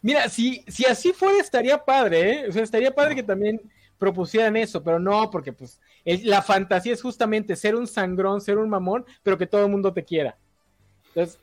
Mira, 0.01 0.31
si, 0.31 0.65
si 0.67 0.87
así 0.87 1.13
fuera, 1.13 1.39
estaría 1.39 1.85
padre, 1.85 2.31
¿eh? 2.31 2.49
O 2.49 2.53
sea, 2.53 2.63
estaría 2.63 2.91
padre 2.95 3.15
que 3.15 3.23
también 3.23 3.61
propusieran 3.99 4.57
eso, 4.57 4.83
pero 4.83 4.99
no, 4.99 5.31
porque 5.31 5.53
pues 5.53 5.79
la 6.25 6.41
fantasía 6.41 6.95
es 6.95 7.03
justamente 7.03 7.55
ser 7.55 7.77
un 7.77 7.87
sangrón, 7.87 8.41
ser 8.41 8.57
un 8.57 8.71
mamón, 8.71 9.05
pero 9.23 9.37
que 9.37 9.47
todo 9.47 9.67
el 9.67 9.71
mundo 9.71 9.93
te 9.93 10.05
quiera. 10.05 10.39
Entonces, 11.09 11.39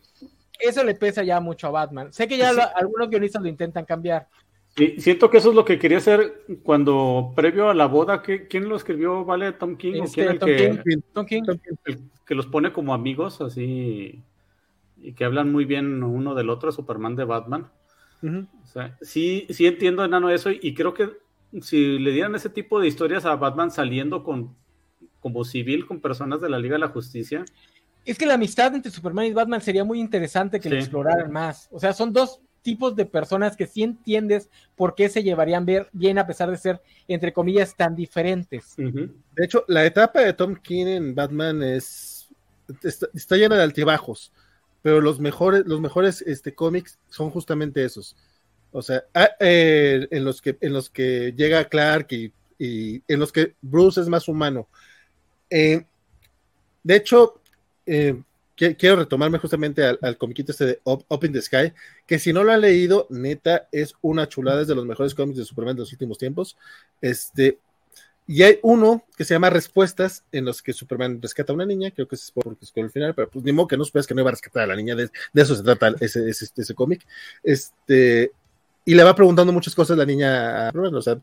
eso 0.57 0.83
le 0.83 0.95
pesa 0.95 1.21
ya 1.21 1.39
mucho 1.39 1.67
a 1.67 1.71
Batman. 1.71 2.11
Sé 2.11 2.27
que 2.27 2.37
ya 2.37 2.49
algunos 2.49 3.09
guionistas 3.09 3.43
lo 3.43 3.47
intentan 3.47 3.85
cambiar. 3.85 4.27
Sí, 4.75 4.95
siento 4.97 5.29
que 5.29 5.37
eso 5.37 5.49
es 5.49 5.55
lo 5.55 5.65
que 5.65 5.77
quería 5.77 5.99
hacer 5.99 6.45
cuando, 6.63 7.31
previo 7.35 7.69
a 7.69 7.75
la 7.75 7.85
boda, 7.85 8.23
¿quién 8.23 8.67
lo 8.67 8.75
escribió? 8.75 9.23
¿Vale? 9.23 9.51
¿Tom 9.51 9.77
King? 9.77 10.01
¿O 10.01 10.05
quién 10.05 10.31
este, 10.31 10.67
el 10.67 10.83
que, 10.83 10.97
Tom 11.13 11.25
King. 11.25 11.43
El 11.85 11.99
que 12.25 12.35
los 12.35 12.47
pone 12.47 12.73
como 12.73 12.93
amigos, 12.93 13.39
así, 13.41 14.23
y 14.97 15.13
que 15.13 15.25
hablan 15.25 15.51
muy 15.51 15.65
bien 15.65 16.01
uno 16.01 16.33
del 16.33 16.49
otro, 16.49 16.71
Superman 16.71 17.15
de 17.15 17.23
Batman. 17.23 17.69
o 18.23 18.65
sea, 18.65 18.97
sí, 19.01 19.45
sí 19.49 19.67
entiendo, 19.67 20.03
enano, 20.03 20.31
eso, 20.31 20.49
y 20.49 20.73
creo 20.73 20.95
que 20.95 21.11
si 21.61 21.99
le 21.99 22.11
dieran 22.11 22.33
ese 22.33 22.49
tipo 22.49 22.79
de 22.79 22.87
historias 22.87 23.25
a 23.25 23.35
Batman 23.35 23.69
saliendo 23.69 24.23
con 24.23 24.55
como 25.23 25.45
civil 25.45 25.85
con 25.85 26.01
personas 26.01 26.41
de 26.41 26.49
la 26.49 26.59
Liga 26.59 26.73
de 26.73 26.79
la 26.79 26.89
Justicia. 26.89 27.45
Es 28.03 28.17
que 28.17 28.25
la 28.25 28.33
amistad 28.33 28.75
entre 28.75 28.91
Superman 28.91 29.25
y 29.25 29.31
Batman 29.31 29.61
sería 29.61 29.85
muy 29.85 30.01
interesante 30.01 30.59
que 30.59 30.69
lo 30.69 30.75
exploraran 30.75 31.31
más. 31.31 31.69
O 31.71 31.79
sea, 31.79 31.93
son 31.93 32.11
dos 32.11 32.41
tipos 32.63 32.95
de 32.95 33.05
personas 33.05 33.55
que 33.55 33.67
sí 33.67 33.83
entiendes 33.83 34.49
por 34.75 34.95
qué 34.95 35.09
se 35.09 35.21
llevarían 35.21 35.67
bien 35.91 36.17
a 36.17 36.25
pesar 36.25 36.49
de 36.49 36.57
ser, 36.57 36.81
entre 37.07 37.33
comillas, 37.33 37.75
tan 37.75 37.95
diferentes. 37.95 38.75
De 38.77 39.45
hecho, 39.45 39.63
la 39.67 39.85
etapa 39.85 40.21
de 40.21 40.33
Tom 40.33 40.55
King 40.55 40.87
en 40.87 41.15
Batman 41.15 41.61
es 41.61 42.13
está, 42.83 43.35
llena 43.35 43.57
de 43.57 43.63
altibajos, 43.63 44.31
pero 44.81 45.01
los 45.01 45.19
mejores, 45.19 45.65
los 45.65 45.79
mejores 45.79 46.21
este, 46.21 46.53
cómics 46.53 46.97
son 47.09 47.29
justamente 47.29 47.83
esos. 47.83 48.15
O 48.71 48.81
sea, 48.81 49.03
ah, 49.13 49.29
eh, 49.39 50.07
en, 50.09 50.25
los 50.25 50.41
que, 50.41 50.57
en 50.59 50.73
los 50.73 50.89
que 50.89 51.33
llega 51.37 51.65
Clark 51.65 52.07
y, 52.11 52.33
en 52.59 53.19
los 53.19 53.31
que 53.31 53.55
Bruce 53.61 53.99
es 53.99 54.07
más 54.07 54.27
humano. 54.27 54.67
Eh, 55.49 55.85
de 56.81 56.95
hecho, 56.95 57.41
eh, 57.85 58.21
quiero 58.55 58.95
retomarme 58.97 59.39
justamente 59.39 59.83
al, 59.83 59.99
al 60.01 60.17
comiquito 60.17 60.51
este 60.51 60.65
de 60.65 60.79
Up, 60.83 61.23
in 61.23 61.33
the 61.33 61.41
Sky, 61.41 61.73
que 62.05 62.19
si 62.19 62.33
no 62.33 62.43
lo 62.43 62.51
han 62.51 62.61
leído, 62.61 63.07
neta, 63.09 63.67
es 63.71 63.95
una 64.01 64.27
chulada, 64.27 64.61
es 64.61 64.67
de 64.67 64.75
los 64.75 64.85
mejores 64.85 65.15
cómics 65.15 65.37
de 65.37 65.45
Superman 65.45 65.75
de 65.75 65.81
los 65.81 65.91
últimos 65.91 66.17
tiempos. 66.17 66.57
Este, 67.01 67.59
Y 68.25 68.43
hay 68.43 68.59
uno 68.61 69.03
que 69.17 69.25
se 69.25 69.33
llama 69.33 69.49
Respuestas, 69.49 70.23
en 70.31 70.45
los 70.45 70.61
que 70.61 70.71
Superman 70.71 71.21
rescata 71.21 71.51
a 71.51 71.55
una 71.55 71.65
niña, 71.65 71.91
creo 71.91 72.07
que 72.07 72.15
es 72.15 72.31
porque 72.31 72.63
es 72.63 72.71
con 72.71 72.85
el 72.85 72.89
final, 72.89 73.13
pero 73.13 73.29
pues 73.29 73.43
ni 73.43 73.51
modo 73.51 73.67
que 73.67 73.75
no 73.75 73.83
supieras 73.83 74.07
que 74.07 74.13
no 74.15 74.21
iba 74.21 74.29
a 74.29 74.31
rescatar 74.31 74.63
a 74.63 74.67
la 74.67 74.75
niña, 74.75 74.95
de, 74.95 75.09
eso 75.33 75.55
se 75.55 75.63
trata 75.63 75.93
ese, 75.99 76.29
ese, 76.29 76.47
ese 76.55 76.73
cómic. 76.73 77.05
Este, 77.43 78.31
y 78.85 78.95
le 78.95 79.03
va 79.03 79.15
preguntando 79.15 79.51
muchas 79.51 79.75
cosas 79.75 79.97
la 79.97 80.05
niña 80.05 80.67
a 80.67 80.71
Superman, 80.71 80.95
o 80.95 81.01
sea, 81.01 81.19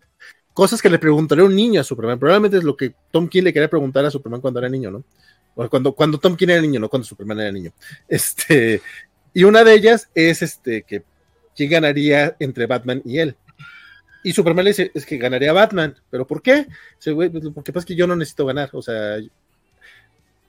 cosas 0.52 0.82
que 0.82 0.90
le 0.90 0.98
preguntaría 0.98 1.44
un 1.44 1.54
niño 1.56 1.80
a 1.80 1.84
Superman. 1.84 2.18
Probablemente 2.18 2.58
es 2.58 2.64
lo 2.64 2.76
que 2.76 2.94
Tom 3.10 3.28
King 3.28 3.44
le 3.44 3.52
quería 3.52 3.70
preguntar 3.70 4.04
a 4.04 4.10
Superman 4.10 4.40
cuando 4.42 4.60
era 4.60 4.68
niño, 4.68 4.90
¿no? 4.90 5.04
Cuando, 5.68 5.92
cuando 5.92 6.18
Tom 6.18 6.36
King 6.36 6.48
era 6.48 6.60
niño, 6.62 6.80
no 6.80 6.88
cuando 6.88 7.06
Superman 7.06 7.40
era 7.40 7.52
niño. 7.52 7.72
Este, 8.08 8.80
y 9.34 9.44
una 9.44 9.64
de 9.64 9.74
ellas 9.74 10.08
es 10.14 10.42
este 10.42 10.82
que 10.82 11.02
quién 11.54 11.70
ganaría 11.70 12.36
entre 12.38 12.66
Batman 12.66 13.02
y 13.04 13.18
él. 13.18 13.36
Y 14.22 14.32
Superman 14.32 14.64
le 14.64 14.70
dice, 14.70 14.90
es 14.94 15.06
que 15.06 15.16
ganaría 15.16 15.52
Batman, 15.52 15.96
pero 16.10 16.26
¿por 16.26 16.42
qué? 16.42 16.66
Dice, 16.96 17.12
güey, 17.12 17.30
pues, 17.30 17.44
porque 17.54 17.72
pasa 17.72 17.86
que 17.86 17.94
yo 17.94 18.06
no 18.06 18.16
necesito 18.16 18.44
ganar, 18.44 18.68
o 18.72 18.82
sea, 18.82 19.18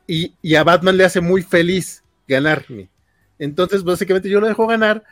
y, 0.07 0.33
y, 0.41 0.55
a 0.55 0.63
Batman 0.63 0.97
le 0.97 1.05
hace 1.05 1.21
muy 1.21 1.41
feliz 1.41 2.03
ganarme. 2.27 2.89
Entonces, 3.39 3.83
básicamente 3.83 4.29
yo 4.29 4.41
lo 4.41 4.47
dejo 4.47 4.67
ganar 4.67 5.03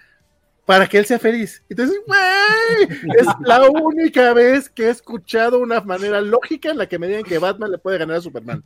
para 0.70 0.86
que 0.86 1.00
él 1.00 1.06
sea 1.08 1.18
feliz. 1.18 1.64
Entonces, 1.68 1.98
güey, 2.06 3.00
es 3.18 3.26
la 3.40 3.68
única 3.72 4.36
vez 4.36 4.70
que 4.70 4.84
he 4.84 4.90
escuchado 4.92 5.58
una 5.58 5.82
manera 5.82 6.22
lógica 6.22 6.70
en 6.70 6.78
la 6.78 6.88
que 6.88 7.00
me 7.00 7.08
digan 7.08 7.24
que 7.24 7.40
Batman 7.40 7.72
le 7.72 7.80
puede 7.80 7.98
ganar 7.98 8.18
a 8.18 8.22
Superman. 8.22 8.64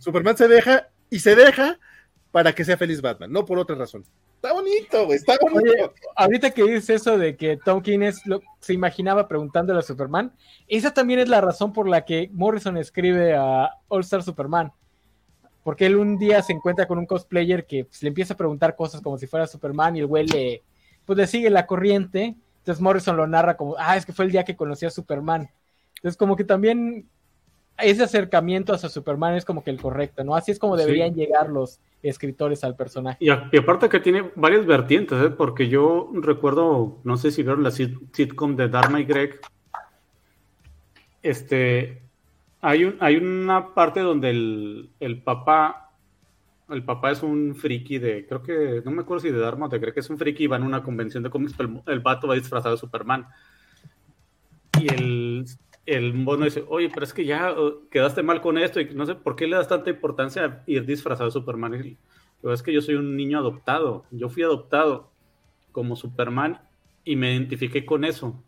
Superman 0.00 0.36
se 0.36 0.48
deja 0.48 0.90
y 1.08 1.18
se 1.20 1.34
deja 1.34 1.78
para 2.30 2.54
que 2.54 2.62
sea 2.62 2.76
feliz 2.76 3.00
Batman, 3.00 3.32
no 3.32 3.46
por 3.46 3.58
otra 3.58 3.74
razón. 3.74 4.04
Está 4.34 4.52
bonito, 4.52 5.06
güey, 5.06 5.16
está 5.16 5.38
bonito. 5.40 5.94
ahorita 6.14 6.50
que 6.50 6.62
dices 6.62 6.90
eso 6.90 7.16
de 7.16 7.34
que 7.38 7.56
Tom 7.56 7.80
King 7.80 8.12
lo, 8.26 8.42
se 8.58 8.74
imaginaba 8.74 9.26
preguntándole 9.26 9.78
a 9.78 9.82
Superman, 9.82 10.34
esa 10.68 10.92
también 10.92 11.20
es 11.20 11.30
la 11.30 11.40
razón 11.40 11.72
por 11.72 11.88
la 11.88 12.04
que 12.04 12.28
Morrison 12.34 12.76
escribe 12.76 13.34
a 13.34 13.70
All 13.88 14.02
Star 14.02 14.22
Superman. 14.22 14.72
Porque 15.62 15.86
él 15.86 15.96
un 15.96 16.18
día 16.18 16.42
se 16.42 16.52
encuentra 16.52 16.86
con 16.86 16.98
un 16.98 17.06
cosplayer 17.06 17.64
que 17.64 17.86
pues, 17.86 18.02
le 18.02 18.08
empieza 18.08 18.34
a 18.34 18.36
preguntar 18.36 18.76
cosas 18.76 19.00
como 19.00 19.16
si 19.16 19.26
fuera 19.26 19.46
Superman 19.46 19.96
y 19.96 20.00
el 20.00 20.06
güey 20.06 20.26
le, 20.26 20.64
pues, 21.10 21.18
le 21.18 21.26
sigue 21.26 21.50
la 21.50 21.66
corriente. 21.66 22.36
Entonces 22.58 22.80
Morrison 22.80 23.16
lo 23.16 23.26
narra 23.26 23.56
como, 23.56 23.74
ah, 23.80 23.96
es 23.96 24.06
que 24.06 24.12
fue 24.12 24.26
el 24.26 24.30
día 24.30 24.44
que 24.44 24.54
conocí 24.54 24.86
a 24.86 24.90
Superman. 24.90 25.50
Entonces 25.96 26.16
como 26.16 26.36
que 26.36 26.44
también 26.44 27.04
ese 27.78 28.04
acercamiento 28.04 28.72
hacia 28.72 28.88
Superman 28.88 29.34
es 29.34 29.44
como 29.44 29.64
que 29.64 29.72
el 29.72 29.80
correcto, 29.80 30.22
¿no? 30.22 30.36
Así 30.36 30.52
es 30.52 30.60
como 30.60 30.76
deberían 30.76 31.12
llegar 31.16 31.48
los 31.48 31.80
escritores 32.00 32.62
al 32.62 32.76
personaje. 32.76 33.18
Y, 33.18 33.28
aparte 33.28 33.88
que 33.88 33.98
tiene 33.98 34.30
varias 34.36 34.66
vertientes, 34.66 35.20
¿eh? 35.20 35.30
porque 35.30 35.68
yo 35.68 36.08
recuerdo, 36.14 36.98
no 37.02 37.16
sé 37.16 37.32
si 37.32 37.42
vieron 37.42 37.64
la 37.64 37.72
sitcom 37.72 38.54
de 38.54 38.68
Dharma 38.68 39.00
y 39.00 39.04
Greg, 39.04 39.40
este, 41.24 42.02
hay, 42.60 42.84
un, 42.84 42.98
hay 43.00 43.16
una 43.16 43.74
parte 43.74 43.98
donde 43.98 44.30
el, 44.30 44.90
el 45.00 45.20
papá, 45.22 45.89
el 46.70 46.84
papá 46.84 47.10
es 47.10 47.22
un 47.22 47.54
friki 47.54 47.98
de, 47.98 48.26
creo 48.26 48.42
que, 48.42 48.82
no 48.84 48.90
me 48.90 49.02
acuerdo 49.02 49.22
si 49.22 49.30
de 49.30 49.38
Dharma 49.38 49.66
o 49.66 49.68
de 49.68 49.78
Greg, 49.78 49.94
es 49.96 50.10
un 50.10 50.18
friki 50.18 50.44
y 50.44 50.46
va 50.46 50.56
en 50.56 50.62
una 50.62 50.82
convención 50.82 51.22
de 51.22 51.30
cómics, 51.30 51.54
pero 51.56 51.82
el, 51.86 51.92
el 51.92 52.00
vato 52.00 52.28
va 52.28 52.34
disfrazado 52.34 52.74
de 52.74 52.80
Superman. 52.80 53.26
Y 54.80 54.92
el 54.92 55.46
el 55.86 56.14
mono 56.14 56.44
dice, 56.44 56.64
oye, 56.68 56.88
pero 56.92 57.04
es 57.04 57.12
que 57.12 57.24
ya 57.24 57.52
uh, 57.52 57.88
quedaste 57.90 58.22
mal 58.22 58.40
con 58.40 58.58
esto 58.58 58.80
y 58.80 58.94
no 58.94 59.06
sé 59.06 59.14
por 59.16 59.34
qué 59.34 59.46
le 59.46 59.56
das 59.56 59.68
tanta 59.68 59.90
importancia 59.90 60.44
a 60.44 60.62
ir 60.66 60.86
disfrazado 60.86 61.26
de 61.26 61.32
Superman. 61.32 61.98
Pero 62.40 62.54
es 62.54 62.62
que 62.62 62.72
yo 62.72 62.80
soy 62.80 62.94
un 62.94 63.16
niño 63.16 63.38
adoptado, 63.38 64.04
yo 64.10 64.28
fui 64.28 64.42
adoptado 64.42 65.10
como 65.72 65.96
Superman 65.96 66.60
y 67.04 67.16
me 67.16 67.32
identifiqué 67.32 67.84
con 67.84 68.04
eso. 68.04 68.40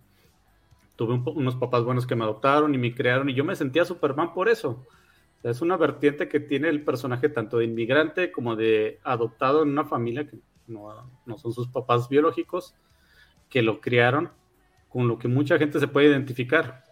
Tuve 0.97 1.15
unos 1.33 1.57
papás 1.57 1.83
buenos 1.83 2.07
que 2.07 2.15
me 2.15 2.25
adoptaron 2.25 2.75
y 2.75 2.79
me 2.79 2.95
crearon 2.95 3.29
y 3.29 3.35
yo 3.35 3.45
me 3.45 3.57
sentía 3.57 3.85
Superman 3.85 4.35
por 4.35 4.49
eso. 4.49 4.85
Es 5.43 5.61
una 5.61 5.77
vertiente 5.77 6.29
que 6.29 6.41
tiene 6.41 6.69
el 6.69 6.85
personaje 6.85 7.29
tanto 7.29 7.59
de 7.59 7.65
inmigrante 7.65 8.31
como 8.31 8.57
de 8.57 9.01
adoptado 9.03 9.63
en 9.63 9.71
una 9.71 9.85
familia 9.85 10.27
que 10.27 10.39
no, 10.67 11.11
no 11.27 11.39
son 11.39 11.53
sus 11.53 11.69
papás 11.69 12.09
biológicos, 12.09 12.75
que 13.49 13.63
lo 13.63 13.81
criaron, 13.81 14.31
con 14.89 15.09
lo 15.09 15.19
que 15.19 15.29
mucha 15.29 15.59
gente 15.59 15.81
se 15.81 15.89
puede 15.89 16.09
identificar 16.09 16.85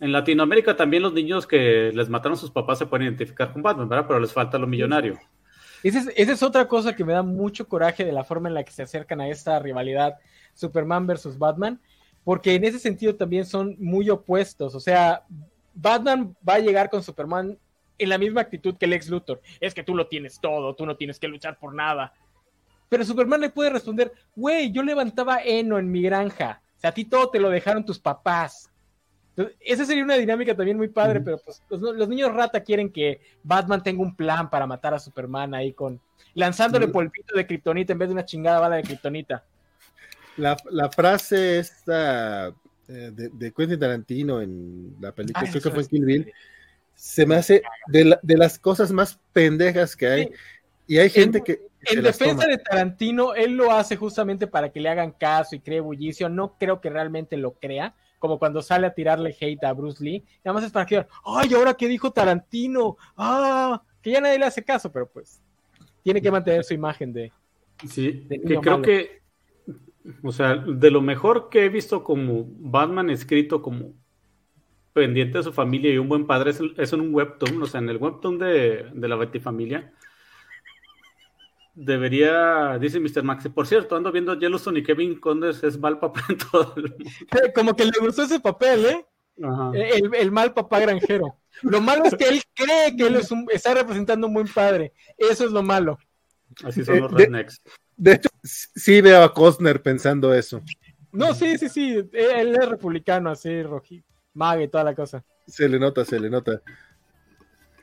en 0.00 0.12
Latinoamérica 0.12 0.76
también 0.76 1.02
los 1.02 1.12
niños 1.12 1.46
que 1.46 1.92
les 1.92 2.08
mataron 2.08 2.36
a 2.36 2.40
sus 2.40 2.50
papás 2.50 2.78
se 2.78 2.86
pueden 2.86 3.06
identificar 3.06 3.52
con 3.52 3.62
Batman, 3.62 3.88
¿verdad? 3.88 4.06
Pero 4.08 4.18
les 4.18 4.32
falta 4.32 4.58
lo 4.58 4.66
millonario. 4.66 5.18
Esa 5.82 6.10
es, 6.16 6.42
otra 6.42 6.66
cosa 6.66 6.96
que 6.96 7.04
me 7.04 7.12
da 7.12 7.22
mucho 7.22 7.68
coraje 7.68 8.04
de 8.04 8.12
la 8.12 8.24
forma 8.24 8.48
en 8.48 8.54
la 8.54 8.64
que 8.64 8.72
se 8.72 8.82
acercan 8.82 9.20
a 9.20 9.28
esta 9.28 9.58
rivalidad 9.58 10.14
Superman 10.54 11.06
versus 11.06 11.38
Batman, 11.38 11.80
porque 12.24 12.54
en 12.54 12.64
ese 12.64 12.78
sentido 12.78 13.14
también 13.14 13.44
son 13.44 13.76
muy 13.78 14.10
opuestos. 14.10 14.74
O 14.74 14.80
sea, 14.80 15.24
Batman 15.74 16.36
va 16.46 16.54
a 16.54 16.58
llegar 16.58 16.90
con 16.90 17.02
Superman 17.02 17.58
en 17.98 18.08
la 18.08 18.18
misma 18.18 18.40
actitud 18.40 18.76
que 18.76 18.86
el 18.86 18.92
ex 18.92 19.08
Luthor. 19.08 19.40
Es 19.60 19.74
que 19.74 19.82
tú 19.82 19.94
lo 19.94 20.06
tienes 20.06 20.40
todo, 20.40 20.74
tú 20.74 20.86
no 20.86 20.96
tienes 20.96 21.18
que 21.18 21.28
luchar 21.28 21.58
por 21.58 21.74
nada. 21.74 22.14
Pero 22.88 23.04
Superman 23.04 23.40
le 23.40 23.50
puede 23.50 23.70
responder, 23.70 24.12
güey, 24.34 24.72
yo 24.72 24.82
levantaba 24.82 25.42
heno 25.42 25.78
en 25.78 25.90
mi 25.90 26.02
granja. 26.02 26.62
O 26.76 26.80
sea, 26.80 26.90
a 26.90 26.94
ti 26.94 27.04
todo 27.04 27.30
te 27.30 27.38
lo 27.38 27.50
dejaron 27.50 27.84
tus 27.84 27.98
papás 27.98 28.70
esa 29.60 29.84
sería 29.84 30.04
una 30.04 30.16
dinámica 30.16 30.54
también 30.54 30.76
muy 30.76 30.88
padre, 30.88 31.20
pero 31.20 31.38
pues 31.38 31.62
los, 31.68 32.08
niños 32.08 32.32
rata 32.32 32.62
quieren 32.62 32.90
que 32.90 33.20
Batman 33.42 33.82
tenga 33.82 34.02
un 34.02 34.14
plan 34.14 34.50
para 34.50 34.66
matar 34.66 34.94
a 34.94 34.98
Superman 34.98 35.54
ahí 35.54 35.72
con 35.72 36.00
lanzándole 36.34 36.88
polvito 36.88 37.36
de 37.36 37.46
kriptonita 37.46 37.92
en 37.92 37.98
vez 37.98 38.08
de 38.08 38.14
una 38.14 38.24
chingada 38.24 38.60
bala 38.60 38.76
de 38.76 38.82
kriptonita. 38.82 39.44
La, 40.36 40.56
frase 40.90 41.58
esta 41.58 42.52
eh, 42.90 43.10
de, 43.12 43.52
Quentin 43.52 43.78
Tarantino 43.78 44.40
en 44.40 44.96
la 45.00 45.12
película, 45.12 45.48
creo 45.48 45.62
que 45.62 45.70
fue 45.70 45.86
Kill 45.86 46.04
Bill, 46.04 46.32
se 46.94 47.24
me 47.24 47.36
hace 47.36 47.62
de, 47.88 48.36
las 48.36 48.58
cosas 48.58 48.92
más 48.92 49.18
pendejas 49.32 49.96
que 49.96 50.06
hay. 50.06 50.30
Y 50.86 50.98
hay 50.98 51.08
gente 51.08 51.42
que. 51.42 51.60
En 51.82 52.02
defensa 52.02 52.46
de 52.46 52.58
Tarantino, 52.58 53.34
él 53.34 53.52
lo 53.52 53.72
hace 53.72 53.96
justamente 53.96 54.46
para 54.46 54.70
que 54.70 54.80
le 54.80 54.90
hagan 54.90 55.12
caso 55.12 55.56
y 55.56 55.60
cree 55.60 55.80
bullicio. 55.80 56.28
No 56.28 56.58
creo 56.58 56.80
que 56.80 56.90
realmente 56.90 57.38
lo 57.38 57.52
crea 57.52 57.94
como 58.20 58.38
cuando 58.38 58.62
sale 58.62 58.86
a 58.86 58.94
tirarle 58.94 59.34
hate 59.40 59.64
a 59.64 59.72
Bruce 59.72 60.04
Lee, 60.04 60.22
nada 60.44 60.52
más 60.52 60.64
es 60.64 60.70
para 60.70 60.86
que, 60.86 61.06
ay, 61.24 61.54
ahora 61.54 61.74
qué 61.74 61.88
dijo 61.88 62.12
Tarantino, 62.12 62.98
ah, 63.16 63.82
que 64.02 64.10
ya 64.10 64.20
nadie 64.20 64.38
le 64.38 64.44
hace 64.44 64.62
caso, 64.62 64.92
pero 64.92 65.08
pues 65.08 65.40
tiene 66.04 66.20
que 66.20 66.30
mantener 66.30 66.62
su 66.62 66.74
imagen 66.74 67.12
de... 67.12 67.32
Sí, 67.88 68.26
que 68.28 68.60
creo 68.60 68.82
que, 68.82 69.19
o 70.22 70.32
sea, 70.32 70.56
de 70.56 70.90
lo 70.90 71.02
mejor 71.02 71.48
que 71.50 71.64
he 71.64 71.68
visto 71.68 72.02
como 72.04 72.46
Batman 72.58 73.10
escrito 73.10 73.62
como 73.62 73.94
pendiente 74.92 75.38
de 75.38 75.44
su 75.44 75.52
familia 75.52 75.92
y 75.92 75.98
un 75.98 76.08
buen 76.08 76.26
padre 76.26 76.50
es, 76.50 76.60
es 76.76 76.92
en 76.92 77.00
un 77.00 77.14
webtoon, 77.14 77.62
o 77.62 77.66
sea, 77.66 77.80
en 77.80 77.88
el 77.88 77.96
webtoon 77.98 78.38
de, 78.38 78.90
de 78.92 79.08
la 79.08 79.16
Batifamilia 79.16 79.92
debería, 81.74 82.78
dice 82.78 83.00
Mr. 83.00 83.22
Max, 83.22 83.48
por 83.54 83.66
cierto, 83.66 83.96
ando 83.96 84.12
viendo 84.12 84.34
Yellowstone 84.34 84.80
y 84.80 84.82
Kevin 84.82 85.18
Condes 85.18 85.62
es 85.64 85.78
mal 85.78 85.98
papá 85.98 86.22
en 86.28 86.38
todo 86.38 86.74
el 86.76 86.82
mundo. 86.90 87.04
Como 87.54 87.74
que 87.74 87.84
le 87.84 87.92
gustó 88.00 88.22
ese 88.22 88.40
papel, 88.40 88.84
¿eh? 88.86 89.06
eh 89.74 90.02
el, 90.18 90.30
mal 90.30 90.52
papá 90.52 90.80
granjero. 90.80 91.36
Lo 91.62 91.80
malo 91.80 92.04
es 92.04 92.14
que 92.14 92.28
él 92.28 92.42
cree 92.54 92.96
que 92.96 93.06
él 93.06 93.16
es 93.16 93.30
un, 93.30 93.46
está 93.50 93.74
representando 93.74 94.26
un 94.26 94.34
buen 94.34 94.48
padre. 94.48 94.92
Eso 95.16 95.44
es 95.44 95.52
lo 95.52 95.62
malo. 95.62 95.98
Así 96.64 96.84
son 96.84 97.00
los 97.00 97.12
rednecks. 97.12 97.62
De, 98.00 98.12
hecho, 98.12 98.30
sí 98.42 99.02
veo 99.02 99.22
a 99.22 99.34
Costner 99.34 99.82
pensando 99.82 100.32
eso. 100.32 100.62
No, 101.12 101.34
sí, 101.34 101.58
sí, 101.58 101.68
sí. 101.68 102.08
Él 102.12 102.56
es 102.56 102.66
republicano, 102.66 103.28
así, 103.28 103.62
rojí, 103.62 104.02
mago 104.32 104.62
y 104.62 104.68
toda 104.68 104.84
la 104.84 104.94
cosa. 104.94 105.22
Se 105.46 105.68
le 105.68 105.78
nota, 105.78 106.02
se 106.06 106.18
le 106.18 106.30
nota. 106.30 106.62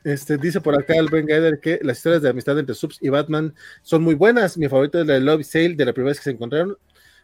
Este, 0.04 0.38
dice 0.38 0.60
por 0.60 0.74
acá 0.80 0.96
el 0.96 1.10
Ben 1.10 1.28
Gaider 1.28 1.60
que 1.60 1.80
las 1.84 1.98
historias 1.98 2.24
de 2.24 2.30
amistad 2.30 2.58
entre 2.58 2.74
Subs 2.74 2.98
y 3.00 3.10
Batman 3.10 3.54
son 3.84 4.02
muy 4.02 4.16
buenas. 4.16 4.58
Mi 4.58 4.68
favorito 4.68 5.00
es 5.00 5.06
la 5.06 5.14
de 5.14 5.20
Love 5.20 5.44
Sale, 5.44 5.76
de 5.76 5.86
la 5.86 5.94
primera 5.94 6.10
vez 6.10 6.18
que 6.18 6.24
se 6.24 6.32
encontraron. 6.32 6.76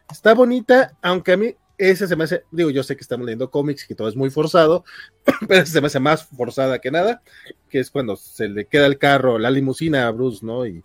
Está 0.08 0.32
bonita, 0.32 0.96
aunque 1.02 1.32
a 1.32 1.36
mí 1.36 1.56
esa 1.78 2.06
se 2.06 2.14
me 2.14 2.24
hace, 2.24 2.44
digo, 2.52 2.70
yo 2.70 2.84
sé 2.84 2.94
que 2.94 3.02
estamos 3.02 3.26
leyendo 3.26 3.50
cómics 3.50 3.84
y 3.84 3.88
que 3.88 3.96
todo 3.96 4.08
es 4.08 4.14
muy 4.14 4.30
forzado, 4.30 4.84
pero 5.48 5.62
esa 5.62 5.72
se 5.72 5.80
me 5.80 5.88
hace 5.88 5.98
más 5.98 6.26
forzada 6.26 6.78
que 6.78 6.92
nada, 6.92 7.22
que 7.68 7.80
es 7.80 7.90
cuando 7.90 8.14
se 8.14 8.48
le 8.48 8.66
queda 8.66 8.86
el 8.86 8.98
carro, 8.98 9.38
la 9.40 9.50
limusina 9.50 10.06
a 10.06 10.10
Bruce, 10.12 10.46
¿no? 10.46 10.64
Y 10.64 10.84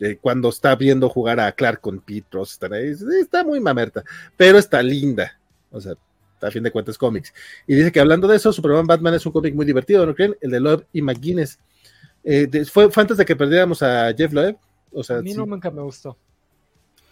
eh, 0.00 0.18
cuando 0.20 0.48
está 0.48 0.74
viendo 0.76 1.08
jugar 1.08 1.40
a 1.40 1.52
Clark 1.52 1.80
con 1.80 2.00
Pete 2.00 2.28
Ross, 2.30 2.58
está 3.20 3.44
muy 3.44 3.60
mamerta, 3.60 4.04
pero 4.36 4.58
está 4.58 4.82
linda. 4.82 5.38
O 5.70 5.80
sea, 5.80 5.94
a 6.40 6.50
fin 6.50 6.62
de 6.62 6.70
cuentas 6.70 6.96
cómics. 6.96 7.32
Y 7.66 7.74
dice 7.74 7.92
que 7.92 8.00
hablando 8.00 8.28
de 8.28 8.36
eso, 8.36 8.52
Superman 8.52 8.86
Batman 8.86 9.14
es 9.14 9.26
un 9.26 9.32
cómic 9.32 9.54
muy 9.54 9.66
divertido, 9.66 10.06
¿no 10.06 10.14
creen? 10.14 10.36
El 10.40 10.50
de 10.50 10.60
Love 10.60 10.84
y 10.92 11.02
McGuinness. 11.02 11.58
Eh, 12.24 12.48
fue, 12.70 12.88
antes 12.94 13.16
de 13.16 13.24
que 13.24 13.36
perdiéramos 13.36 13.82
a 13.82 14.12
Jeff 14.14 14.32
Loeb. 14.32 14.56
O 14.92 15.02
sea, 15.02 15.18
a 15.18 15.22
mí 15.22 15.34
nunca 15.34 15.70
me 15.70 15.82
gustó. 15.82 16.16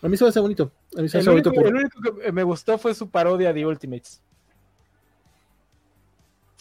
A 0.02 0.08
mí 0.08 0.16
se 0.16 0.24
me 0.24 0.30
hace 0.30 0.40
bonito. 0.40 0.72
A 0.96 1.02
mí 1.02 1.08
se 1.08 1.18
el, 1.18 1.28
único, 1.28 1.50
el 1.50 1.74
único 1.74 2.00
que 2.00 2.32
me 2.32 2.42
gustó 2.42 2.78
fue 2.78 2.94
su 2.94 3.10
parodia 3.10 3.52
de 3.52 3.66
Ultimates. 3.66 4.22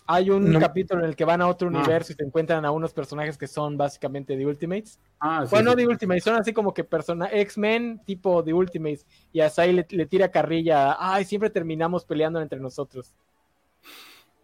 Hay 0.07 0.30
un 0.30 0.60
capítulo 0.60 1.02
en 1.02 1.10
el 1.10 1.15
que 1.15 1.26
van 1.26 1.41
a 1.41 1.48
otro 1.48 1.68
ah. 1.68 1.72
universo 1.72 2.14
y 2.14 2.15
se 2.15 2.23
encuentran 2.23 2.64
a 2.64 2.72
unos 2.72 2.94
personajes 2.94 3.38
que 3.38 3.48
son 3.48 3.76
básicamente 3.76 4.38
The 4.38 4.45
Ultimates. 4.45 4.99
Ah, 5.19 5.45
bueno, 5.49 5.72
no 5.72 5.76
The 5.76 5.88
Ultimates, 5.88 6.23
son 6.23 6.36
así 6.36 6.53
como 6.53 6.73
que 6.73 6.84
persona 6.84 7.27
X-Men 7.32 8.02
tipo 8.06 8.44
The 8.44 8.53
Ultimates. 8.53 9.06
Y 9.34 9.40
a 9.40 9.49
Sai 9.49 9.73
le, 9.73 10.06
tira 10.06 10.30
carrilla. 10.30 10.95
Ay, 10.99 11.26
siempre 11.26 11.49
terminamos 11.49 12.06
peleando 12.06 12.40
entre 12.40 12.60
nosotros. 12.60 13.14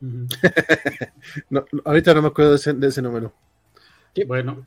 ahorita 1.86 2.14
no 2.16 2.22
me 2.24 2.28
acuerdo 2.30 2.58
de 2.58 2.88
ese, 2.88 3.02
número. 3.04 3.32
Bueno, 4.26 4.66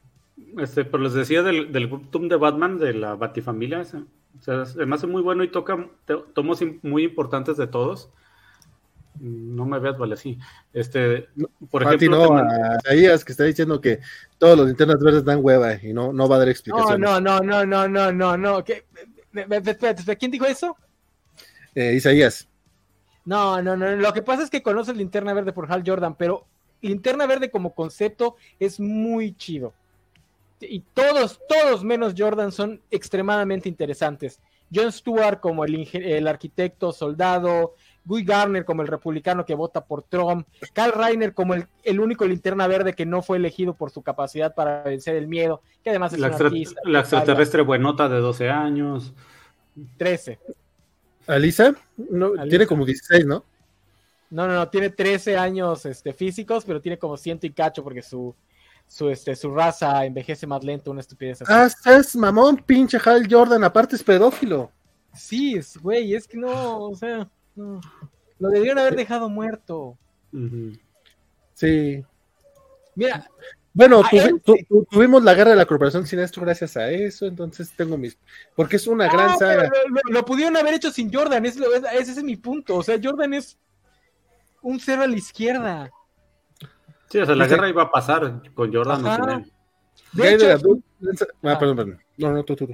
este, 0.59 0.85
pero 0.85 1.03
les 1.03 1.15
decía 1.15 1.43
del, 1.43 1.73
del 1.73 1.91
de 2.29 2.37
Batman, 2.37 2.79
de 2.79 2.95
la 2.95 3.16
Batifamilia. 3.16 3.81
O 3.81 4.43
sea, 4.43 4.65
se 4.65 4.87
me 4.87 4.95
hace 4.95 5.09
muy 5.09 5.23
bueno 5.23 5.43
y 5.43 5.49
toca 5.49 5.89
tomos 6.35 6.62
muy 6.83 7.03
importantes 7.03 7.57
de 7.57 7.66
todos. 7.66 8.11
No 9.20 9.65
me 9.65 9.78
veas, 9.78 9.97
vale, 9.97 10.16
sí. 10.16 10.39
Este, 10.73 11.28
por 11.70 11.82
ejemplo. 11.82 12.36
No, 12.36 12.49
que 12.85 13.32
está 13.32 13.45
diciendo 13.45 13.81
que 13.81 14.01
todos 14.39 14.59
los 14.59 14.66
linternas 14.66 14.99
verdes 14.99 15.24
dan 15.24 15.39
hueva 15.43 15.74
y 15.74 15.93
no, 15.93 16.12
no 16.12 16.28
va 16.28 16.36
a 16.36 16.39
dar 16.41 16.49
explicaciones. 16.49 16.99
No, 16.99 17.20
no, 17.20 17.41
no, 17.41 17.65
no, 17.65 17.89
no, 17.89 18.12
no, 18.12 18.36
no. 18.36 18.65
¿Quién 18.65 20.31
dijo 20.31 20.47
eso? 20.47 20.77
Eh, 21.74 21.95
Isaías. 21.95 22.49
No, 23.24 23.62
no, 23.62 23.77
no. 23.77 23.97
Lo 23.97 24.12
que 24.12 24.23
pasa 24.23 24.43
es 24.43 24.51
que 24.51 24.62
conoces 24.62 24.97
Linterna 24.97 25.32
Verde 25.32 25.53
por 25.53 25.70
Hal 25.70 25.82
Jordan, 25.86 26.15
pero 26.16 26.47
Linterna 26.82 27.27
Verde 27.27 27.51
como 27.51 27.74
concepto 27.74 28.36
es 28.59 28.78
muy 28.78 29.35
chido. 29.36 29.73
Y 30.61 30.81
todos, 30.93 31.41
todos 31.49 31.85
menos 31.85 32.15
Jordan 32.16 32.53
son 32.53 32.81
extremadamente 32.91 33.69
interesantes. 33.69 34.41
John 34.74 34.93
Stewart 34.93 35.41
como 35.41 35.65
el, 35.65 35.89
el 35.93 36.27
arquitecto 36.27 36.93
soldado, 36.93 37.74
Guy 38.05 38.24
Garner 38.24 38.64
como 38.64 38.82
el 38.82 38.89
republicano 38.89 39.44
que 39.44 39.55
vota 39.55 39.85
por 39.85 40.02
Trump, 40.02 40.47
Karl 40.72 40.93
Reiner 40.93 41.32
como 41.32 41.55
el, 41.55 41.66
el, 41.82 42.01
único 42.01 42.26
linterna 42.26 42.66
verde 42.66 42.94
que 42.94 43.06
no 43.06 43.22
fue 43.22 43.39
elegido 43.39 43.74
por 43.74 43.90
su 43.90 44.02
capacidad 44.02 44.55
para 44.55 44.82
vencer 44.82 45.16
el 45.16 45.26
miedo, 45.26 45.62
que 45.82 45.90
además 45.90 46.12
es 46.12 46.20
la, 46.20 46.28
artista, 46.28 46.81
la 46.85 47.01
extraterrestre 47.01 47.62
buenota 47.62 48.09
de 48.09 48.18
12 48.18 48.51
años. 48.51 49.14
13. 49.97 50.39
¿Alisa? 51.26 51.74
No, 51.97 52.32
Tiene 52.48 52.66
como 52.66 52.85
16, 52.85 53.26
¿no? 53.26 53.44
No, 54.31 54.47
no, 54.48 54.55
no, 54.55 54.68
tiene 54.68 54.90
13 54.90 55.36
años 55.36 55.86
este, 55.86 56.12
físicos, 56.12 56.64
pero 56.64 56.81
tiene 56.81 56.98
como 56.98 57.16
ciento 57.16 57.47
y 57.47 57.52
cacho 57.52 57.85
porque 57.85 58.02
su, 58.02 58.35
su, 58.86 59.09
este, 59.09 59.36
su 59.36 59.55
raza 59.55 60.05
envejece 60.05 60.47
más 60.47 60.64
lento, 60.64 60.90
una 60.90 61.01
estupidez 61.01 61.43
así. 61.43 61.52
Ah, 61.52 61.98
es 61.98 62.16
mamón, 62.16 62.56
pinche 62.56 62.98
Hal 63.05 63.26
Jordan, 63.31 63.62
aparte 63.64 63.97
es 63.97 64.02
pedófilo. 64.02 64.70
Sí, 65.12 65.55
es, 65.55 65.78
güey, 65.78 66.14
es 66.14 66.26
que 66.26 66.36
no, 66.36 66.89
o 66.89 66.97
sea, 66.97 67.28
no. 67.56 67.81
Lo 68.39 68.48
debieron 68.51 68.78
haber 68.78 68.97
dejado 68.97 69.28
muerto. 69.28 69.97
Sí. 71.55 72.05
Mira, 72.94 73.28
bueno, 73.72 74.02
tuvimos 74.90 75.24
la 75.24 75.35
guerra 75.35 75.51
de 75.51 75.56
la 75.56 75.66
corporación 75.66 76.06
sin 76.06 76.20
esto 76.20 76.40
gracias 76.40 76.76
a 76.76 76.90
eso, 76.90 77.26
entonces 77.26 77.72
tengo 77.76 77.98
mis... 77.98 78.16
Porque 78.55 78.76
es 78.76 78.86
una 78.86 79.09
gran 79.09 79.36
saga. 79.36 79.68
Lo, 80.10 80.24
pudieron 80.24 80.56
haber 80.56 80.74
hecho 80.74 80.93
sin 80.93 81.12
Jordan, 81.12 81.44
ese 81.44 81.60
es 82.01 82.22
mi 82.22 82.36
punto. 82.36 82.76
O 82.76 82.82
sea, 82.85 83.01
Jordan 83.02 83.35
es 83.35 83.59
un 84.62 84.78
cero 84.78 85.02
a 85.02 85.09
la 85.09 85.16
izquierda. 85.16 85.90
Sí, 87.10 87.18
o 87.18 87.26
sea, 87.26 87.35
la 87.35 87.48
guerra 87.48 87.68
iba 87.68 87.82
a 87.82 87.90
pasar 87.90 88.43
con 88.55 88.72
Jordan. 88.72 89.06
Ajá. 89.06 89.44
De 90.12 90.35
hecho, 90.35 90.47
ah, 90.47 91.52
ah, 91.52 91.59
perdón, 91.59 91.76
perdón. 91.76 92.01
No, 92.16 92.32
no, 92.32 92.44
tú, 92.44 92.55
tú. 92.55 92.68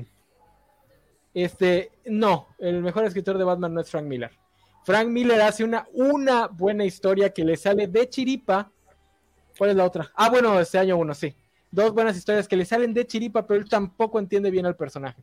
Este, 1.32 1.93
no, 2.05 2.48
el 2.59 2.82
mejor 2.82 3.05
escritor 3.05 3.39
de 3.39 3.44
Batman 3.44 3.73
no 3.73 3.81
es 3.81 3.90
Frank 3.90 4.05
Miller. 4.05 4.31
Frank 4.85 5.09
Miller 5.09 5.40
hace 5.40 5.65
una, 5.65 5.86
una 5.93 6.47
buena 6.48 6.85
historia 6.85 7.31
que 7.31 7.44
le 7.44 7.57
sale 7.57 7.86
de 7.86 8.09
chiripa 8.09 8.70
¿Cuál 9.61 9.70
es 9.70 9.77
la 9.77 9.85
otra? 9.85 10.11
Ah, 10.15 10.31
bueno, 10.31 10.59
este 10.59 10.78
año 10.78 10.97
uno, 10.97 11.12
sí. 11.12 11.36
Dos 11.70 11.93
buenas 11.93 12.16
historias 12.16 12.48
que 12.48 12.57
le 12.57 12.65
salen 12.65 12.94
de 12.94 13.07
chiripa, 13.07 13.47
pero 13.47 13.61
él 13.61 13.69
tampoco 13.69 14.19
entiende 14.19 14.51
bien 14.51 14.65
al 14.65 14.74
personaje. 14.74 15.23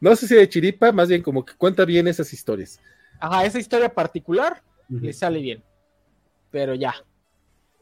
No 0.00 0.14
sé 0.14 0.28
si 0.28 0.34
de 0.34 0.46
chiripa, 0.46 0.92
más 0.92 1.08
bien 1.08 1.22
como 1.22 1.42
que 1.42 1.54
cuenta 1.54 1.86
bien 1.86 2.06
esas 2.06 2.30
historias. 2.34 2.78
Ajá, 3.18 3.46
esa 3.46 3.58
historia 3.58 3.88
particular 3.88 4.62
le 4.90 5.14
sale 5.14 5.40
bien. 5.40 5.64
Pero 6.50 6.74
ya. 6.74 6.94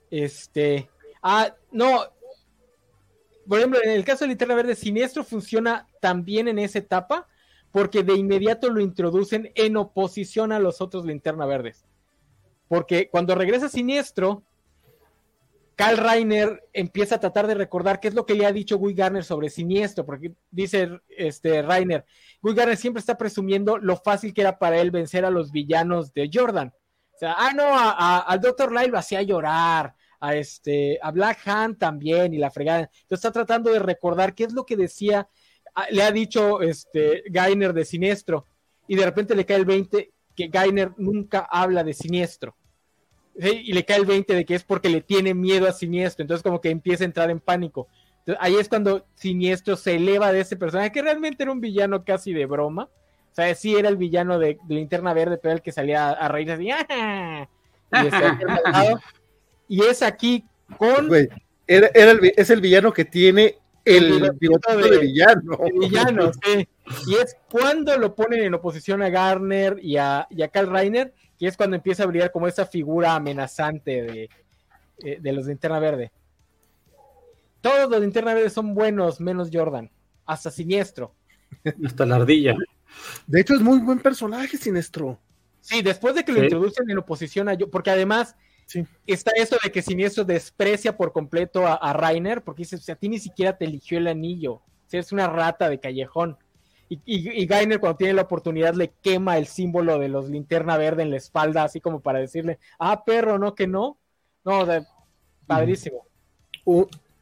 Este. 0.09 0.89
Ah, 1.21 1.53
no. 1.73 2.05
Por 3.49 3.59
ejemplo, 3.59 3.81
en 3.83 3.91
el 3.91 4.05
caso 4.05 4.25
de 4.25 4.29
Linterna 4.29 4.55
Verde, 4.55 4.77
Siniestro 4.77 5.25
funciona 5.25 5.89
también 6.01 6.47
en 6.47 6.61
esa 6.61 6.79
etapa 6.79 7.27
porque 7.73 8.05
de 8.05 8.15
inmediato 8.15 8.71
lo 8.71 8.81
introducen 8.81 9.51
en 9.55 9.77
oposición 9.77 10.53
a 10.53 10.59
los 10.59 10.81
otros 10.81 11.05
Linterna 11.05 11.47
Verdes. 11.47 11.85
Porque 12.69 13.09
cuando 13.11 13.35
regresa 13.35 13.69
Siniestro, 13.69 14.45
Carl 15.75 15.97
Reiner 15.97 16.69
empieza 16.73 17.17
a 17.17 17.21
tratar 17.21 17.47
de 17.47 17.55
recordar 17.55 17.99
qué 17.99 18.09
es 18.09 18.15
lo 18.15 18.27
que 18.27 18.35
le 18.35 18.47
ha 18.47 18.53
dicho 18.53 18.79
Guy 18.79 18.95
Garner 18.95 19.25
sobre 19.25 19.51
Siniestro, 19.51 20.05
porque 20.05 20.33
dice 20.51 21.01
este 21.09 21.63
Reiner, 21.63 22.05
Guy 22.43 22.55
Garner 22.55 22.77
siempre 22.77 23.01
está 23.01 23.17
presumiendo 23.17 23.79
lo 23.79 23.97
fácil 23.97 24.35
que 24.35 24.43
era 24.43 24.59
para 24.59 24.79
él 24.79 24.91
vencer 24.91 25.25
a 25.25 25.31
los 25.31 25.51
villanos 25.51 26.13
de 26.13 26.31
Jordan. 26.33 26.73
O 27.15 27.19
sea, 27.19 27.35
ah, 27.39 27.53
no, 27.55 27.65
al 27.75 28.41
Dr. 28.41 28.71
Lyle 28.73 28.89
lo 28.89 28.99
hacía 28.99 29.23
llorar, 29.23 29.95
a 30.21 30.37
este, 30.37 31.01
a 31.03 31.11
Black 31.11 31.41
Hand 31.47 31.79
también, 31.79 32.33
y 32.33 32.39
la 32.39 32.51
fregada. 32.51 32.91
Entonces 33.03 33.25
está 33.25 33.33
tratando 33.33 33.73
de 33.73 33.81
recordar 33.81 34.35
qué 34.35 34.45
es 34.45 34.53
lo 34.53 34.65
que 34.65 34.77
decía, 34.77 35.29
le 35.91 36.03
ha 36.03 36.13
dicho 36.13 36.61
este 36.61 37.25
Gainer 37.27 37.73
de 37.73 37.85
Siniestro, 37.85 38.47
y 38.89 38.97
de 38.97 39.05
repente 39.05 39.35
le 39.35 39.47
cae 39.47 39.57
el 39.57 39.65
20 39.65 40.11
que 40.35 40.49
Gainer 40.49 40.93
nunca 40.97 41.47
habla 41.51 41.85
de 41.85 41.95
Siniestro 41.95 42.57
y 43.35 43.73
le 43.73 43.85
cae 43.85 43.99
el 43.99 44.07
20 44.07 44.35
de 44.35 44.45
que 44.45 44.55
es 44.55 44.65
porque 44.65 44.89
le 44.89 45.01
tiene 45.01 45.35
miedo 45.35 45.67
a 45.67 45.73
Siniestro, 45.73 46.23
entonces 46.23 46.43
como 46.43 46.61
que 46.61 46.71
empieza 46.71 47.05
a 47.05 47.07
entrar 47.07 47.31
en 47.31 47.41
pánico. 47.41 47.89
ahí 48.39 48.57
es 48.57 48.69
cuando 48.69 49.07
Siniestro 49.15 49.77
se 49.77 49.97
eleva 49.97 50.33
de 50.33 50.41
ese 50.41 50.57
personaje, 50.57 50.93
que 50.93 51.03
realmente 51.03 51.43
era 51.43 51.53
un 51.53 51.61
villano 51.61 52.05
casi 52.05 52.33
de 52.33 52.47
broma. 52.47 52.85
O 52.85 53.35
sea, 53.35 53.55
sí 53.55 53.75
era 53.75 53.89
el 53.89 53.97
villano 53.97 54.39
de, 54.39 54.59
Linterna 54.69 55.15
Verde, 55.15 55.39
pero 55.39 55.55
el 55.55 55.63
que 55.63 55.73
salía 55.73 56.11
a, 56.11 56.29
reír 56.29 56.53
así. 56.53 56.69
Y, 59.69 59.83
es 59.85 60.03
aquí 60.03 60.45
con... 60.77 61.09
era, 61.67 61.89
es 61.95 62.51
el 62.51 62.61
villano 62.61 62.93
que 62.93 63.07
tiene 63.07 63.57
el, 63.85 64.21
de, 64.21 64.99
villano. 65.01 65.59
villano 65.81 66.31
Y 67.07 67.15
es 67.15 67.37
cuando 67.51 67.97
lo 67.99 68.15
ponen 68.15 68.45
en 68.45 68.55
oposición 68.55 69.03
a 69.03 69.11
Garner 69.11 69.79
y 69.83 69.97
a, 69.97 70.27
y 70.31 70.43
a 70.43 70.49
Karl 70.49 70.71
Reiner, 70.71 71.13
y 71.39 71.47
es 71.47 71.57
cuando 71.57 71.77
empieza 71.77 72.05
a 72.05 72.07
brillar 72.07 72.31
como 72.31 72.47
esa 72.47 72.67
figura 72.67 73.15
amenazante 73.15 74.03
de, 74.03 74.31
eh, 74.99 75.19
de 75.21 75.33
los 75.33 75.47
de 75.47 75.53
Linterna 75.53 75.79
Verde. 75.81 76.13
Todos 77.61 77.81
los 77.83 77.91
de 77.91 78.01
Linterna 78.01 78.35
Verde 78.35 78.51
son 78.51 78.75
buenos, 78.75 79.21
menos 79.21 79.51
Jordan. 79.53 79.91
Hasta 80.25 80.51
Siniestro. 80.51 81.15
Hasta 81.85 82.07
la 82.07 82.17
ardilla. 82.17 82.55
De 83.27 83.41
hecho, 83.41 83.55
es 83.55 83.61
muy 83.61 83.79
buen 83.81 83.99
personaje, 83.99 84.57
Siniestro. 84.57 85.19
Sí, 85.61 85.81
después 85.81 86.15
de 86.15 86.25
que 86.25 86.33
lo 86.33 86.43
introducen 86.43 86.91
en 86.91 86.99
oposición 86.99 87.49
a 87.49 87.55
yo, 87.55 87.71
porque 87.71 87.91
además 87.91 88.37
está 89.07 89.33
eso 89.37 89.57
de 89.63 89.71
que 89.71 89.83
Siniestro 89.83 90.25
desprecia 90.25 90.97
por 90.97 91.13
completo 91.13 91.67
a, 91.67 91.75
a 91.75 91.93
Rainer, 91.93 92.43
porque 92.43 92.63
dice, 92.63 92.77
o 92.77 92.81
sea, 92.81 92.95
a 92.95 92.99
ti 92.99 93.09
ni 93.09 93.19
siquiera 93.19 93.57
te 93.57 93.65
eligió 93.65 93.99
el 93.99 94.09
anillo. 94.09 94.55
O 94.55 94.63
sea, 94.87 95.01
es 95.01 95.13
una 95.13 95.29
rata 95.29 95.69
de 95.69 95.81
callejón. 95.81 96.37
Y, 97.05 97.47
Gainer 97.47 97.81
cuando 97.81 97.97
tiene 97.97 98.13
la 98.13 98.23
oportunidad 98.23 98.75
le 98.75 98.93
quema 99.03 99.39
el 99.39 99.47
símbolo 99.47 99.99
de 99.99 100.09
los 100.09 100.29
linterna 100.29 100.77
verde 100.77 101.03
en 101.03 101.11
la 101.11 101.17
espalda, 101.17 101.65
así 101.65 101.81
como 101.81 102.01
para 102.01 102.19
decirle, 102.19 102.59
ah, 102.79 103.05
perro, 103.05 103.39
no, 103.39 103.55
que 103.55 103.67
no. 103.67 103.99
No, 104.45 104.67
padrísimo. 105.47 106.07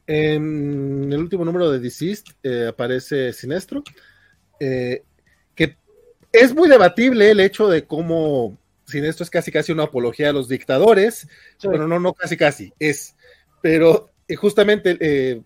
en 0.06 1.12
el 1.12 1.20
último 1.20 1.44
número 1.44 1.70
de 1.70 1.78
Deceased 1.78 2.24
eh, 2.42 2.68
aparece 2.68 3.32
Sinestro, 3.32 3.84
eh, 4.58 5.04
que 5.54 5.76
es 6.32 6.54
muy 6.54 6.68
debatible 6.68 7.30
el 7.30 7.40
hecho 7.40 7.68
de 7.68 7.86
cómo 7.86 8.58
Sinestro 8.90 9.24
es 9.24 9.30
casi 9.30 9.50
casi 9.50 9.72
una 9.72 9.84
apología 9.84 10.30
a 10.30 10.32
los 10.32 10.48
dictadores. 10.48 11.28
Bueno, 11.62 11.86
no, 11.86 11.98
no 11.98 12.12
casi 12.12 12.36
casi, 12.36 12.72
es. 12.78 13.16
Pero 13.62 14.10
eh, 14.28 14.36
justamente 14.36 15.44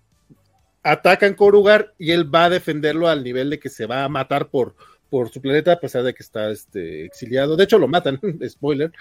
atacan 0.84 1.34
Korugar 1.34 1.94
y 1.98 2.12
él 2.12 2.32
va 2.32 2.44
a 2.44 2.50
defenderlo 2.50 3.08
al 3.08 3.24
nivel 3.24 3.50
de 3.50 3.58
que 3.58 3.70
se 3.70 3.86
va 3.86 4.04
a 4.04 4.08
matar 4.08 4.48
por, 4.48 4.76
por 5.08 5.30
su 5.30 5.40
planeta, 5.40 5.72
a 5.72 5.80
pesar 5.80 6.02
de 6.02 6.14
que 6.14 6.22
está 6.22 6.50
este, 6.50 7.06
exiliado. 7.06 7.56
De 7.56 7.64
hecho, 7.64 7.78
lo 7.78 7.88
matan, 7.88 8.20
spoiler. 8.48 8.92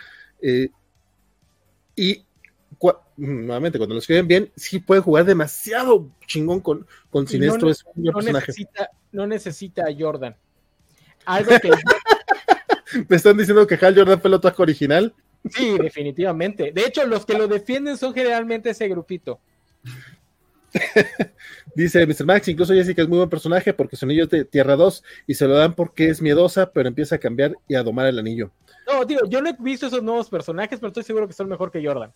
Eh, 0.41 0.69
y 1.95 2.25
nuevamente, 3.17 3.77
cuando 3.77 3.95
lo 3.95 3.99
escriben 3.99 4.27
bien, 4.27 4.51
sí 4.55 4.79
puede 4.79 5.01
jugar 5.01 5.25
demasiado 5.25 6.09
chingón 6.25 6.61
con, 6.61 6.87
con 7.09 7.27
Sinestro. 7.27 7.69
es 7.69 7.83
un 7.95 8.03
no 8.05 8.21
Necesita, 8.21 8.89
no 9.11 9.27
necesita 9.27 9.83
a 9.83 9.93
Jordan. 9.97 10.35
Algo 11.25 11.51
que. 11.59 11.69
Me 13.09 13.15
están 13.15 13.37
diciendo 13.37 13.65
que 13.67 13.75
Hal 13.75 13.95
Jordan 13.95 14.19
fue 14.19 14.29
el 14.29 14.35
otro 14.35 14.53
original. 14.57 15.13
Sí, 15.49 15.77
definitivamente. 15.81 16.71
De 16.71 16.85
hecho, 16.85 17.05
los 17.05 17.25
que 17.25 17.37
lo 17.37 17.47
defienden 17.47 17.97
son 17.97 18.13
generalmente 18.13 18.69
ese 18.69 18.87
grupito. 18.87 19.39
Dice 21.75 22.05
Mr. 22.05 22.25
Max, 22.25 22.47
incluso 22.47 22.73
Jessica 22.73 23.03
es 23.03 23.07
muy 23.07 23.17
buen 23.17 23.29
personaje 23.29 23.73
porque 23.73 23.95
su 23.95 24.05
anillo 24.05 24.23
es 24.23 24.29
de 24.29 24.45
Tierra 24.45 24.75
2 24.75 25.03
y 25.27 25.35
se 25.35 25.47
lo 25.47 25.55
dan 25.55 25.75
porque 25.75 26.09
es 26.09 26.21
miedosa, 26.21 26.71
pero 26.71 26.87
empieza 26.87 27.15
a 27.15 27.19
cambiar 27.19 27.55
y 27.67 27.75
a 27.75 27.83
domar 27.83 28.07
el 28.07 28.17
anillo. 28.17 28.51
No, 28.87 29.05
tío, 29.05 29.19
yo 29.29 29.41
no 29.41 29.49
he 29.49 29.55
visto 29.59 29.87
esos 29.87 30.01
nuevos 30.03 30.29
personajes, 30.29 30.79
pero 30.79 30.87
estoy 30.89 31.03
seguro 31.03 31.27
que 31.27 31.33
son 31.33 31.47
mejor 31.47 31.71
que 31.71 31.85
Jordan. 31.85 32.11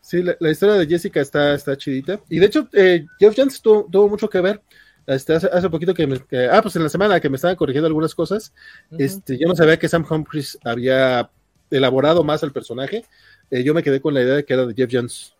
Sí, 0.00 0.22
la, 0.22 0.50
historia 0.50 0.74
de 0.74 0.86
Jessica 0.86 1.20
está, 1.22 1.54
está 1.54 1.76
chidita. 1.78 2.20
Y 2.28 2.38
de 2.38 2.46
hecho, 2.46 2.68
eh, 2.74 3.06
Jeff 3.18 3.34
Jones 3.34 3.62
tuvo, 3.62 4.06
mucho 4.06 4.28
que 4.28 4.40
ver. 4.40 4.60
Este, 5.06 5.34
hace, 5.34 5.68
poquito 5.68 5.92
que, 5.92 6.06
me, 6.06 6.16
ah, 6.50 6.62
pues 6.62 6.76
en 6.76 6.82
la 6.82 6.88
semana 6.88 7.20
que 7.20 7.28
me 7.28 7.36
estaban 7.36 7.56
corrigiendo 7.56 7.86
algunas 7.86 8.14
cosas, 8.14 8.54
este, 8.98 9.38
yo 9.38 9.46
no 9.46 9.54
sabía 9.54 9.78
que 9.78 9.88
Sam 9.88 10.06
Humphries 10.08 10.58
había 10.64 11.30
elaborado 11.70 12.24
más 12.24 12.42
al 12.42 12.52
personaje. 12.52 13.04
yo 13.50 13.74
me 13.74 13.82
quedé 13.82 14.00
con 14.00 14.14
la 14.14 14.22
idea 14.22 14.36
de 14.36 14.44
que 14.44 14.54
era 14.54 14.66
de 14.66 14.74
Jeff 14.74 14.90
Jones. 14.90 15.34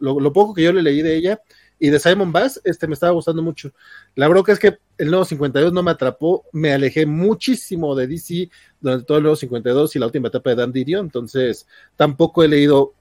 lo, 0.00 0.32
poco 0.32 0.54
que 0.54 0.62
yo 0.62 0.72
le 0.72 0.82
leí 0.82 1.02
de 1.02 1.16
ella 1.16 1.40
y 1.80 1.90
de 1.90 1.98
Simon 1.98 2.32
Bass, 2.32 2.60
este 2.64 2.86
me 2.86 2.94
estaba 2.94 3.12
gustando 3.12 3.42
mucho. 3.42 3.72
La 4.14 4.28
bronca 4.28 4.52
es 4.52 4.58
que 4.58 4.78
el 4.96 5.10
nuevo 5.10 5.24
52 5.24 5.72
no 5.72 5.82
me 5.82 5.90
atrapó, 5.90 6.44
me 6.52 6.72
alejé 6.72 7.06
muchísimo 7.06 7.94
de 7.96 8.06
DC 8.06 8.48
durante 8.80 9.06
todo 9.06 9.18
el 9.18 9.24
nuevo 9.24 9.36
52 9.36 9.96
y 9.96 9.98
la 9.98 10.06
última 10.06 10.28
etapa 10.28 10.50
de 10.50 10.56
Dan 10.56 10.72
Didio, 10.72 11.00
entonces 11.00 11.66
tampoco 11.96 12.44
he 12.44 12.48
leído 12.48 12.94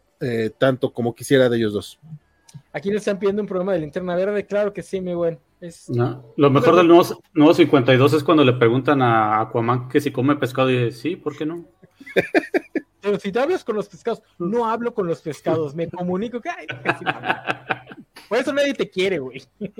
tanto 0.57 0.91
como 0.91 1.13
quisiera 1.13 1.49
de 1.49 1.57
ellos 1.57 1.73
dos. 1.73 1.99
Aquí 2.73 2.89
le 2.89 2.97
están 2.97 3.19
pidiendo 3.19 3.41
un 3.41 3.47
programa 3.47 3.73
de 3.73 3.79
linterna 3.79 4.15
verde, 4.15 4.45
claro 4.45 4.73
que 4.73 4.81
sí, 4.81 5.01
mi 5.01 5.13
buen. 5.13 5.39
Lo 6.35 6.49
mejor 6.49 6.75
del 6.75 6.87
nuevo, 6.87 7.03
nuevo, 7.33 7.53
52 7.53 8.13
es 8.13 8.23
cuando 8.23 8.43
le 8.43 8.53
preguntan 8.53 9.01
a 9.01 9.41
Aquaman 9.41 9.89
que 9.89 9.99
si 9.99 10.11
come 10.11 10.35
pescado 10.35 10.69
y 10.69 10.85
dice, 10.85 10.97
sí, 10.97 11.15
¿por 11.15 11.35
qué 11.35 11.45
no? 11.45 11.65
Pero 13.01 13.19
si 13.19 13.31
te 13.31 13.39
hablas 13.39 13.63
con 13.63 13.75
los 13.75 13.87
pescados, 13.87 14.21
no 14.37 14.69
hablo 14.69 14.93
con 14.93 15.07
los 15.07 15.21
pescados, 15.21 15.73
me 15.73 15.89
comunico 15.89 16.41
que... 16.41 16.49
Por 18.27 18.37
eso 18.37 18.51
nadie 18.51 18.73
te 18.73 18.89
quiere, 18.89 19.19
güey. 19.19 19.41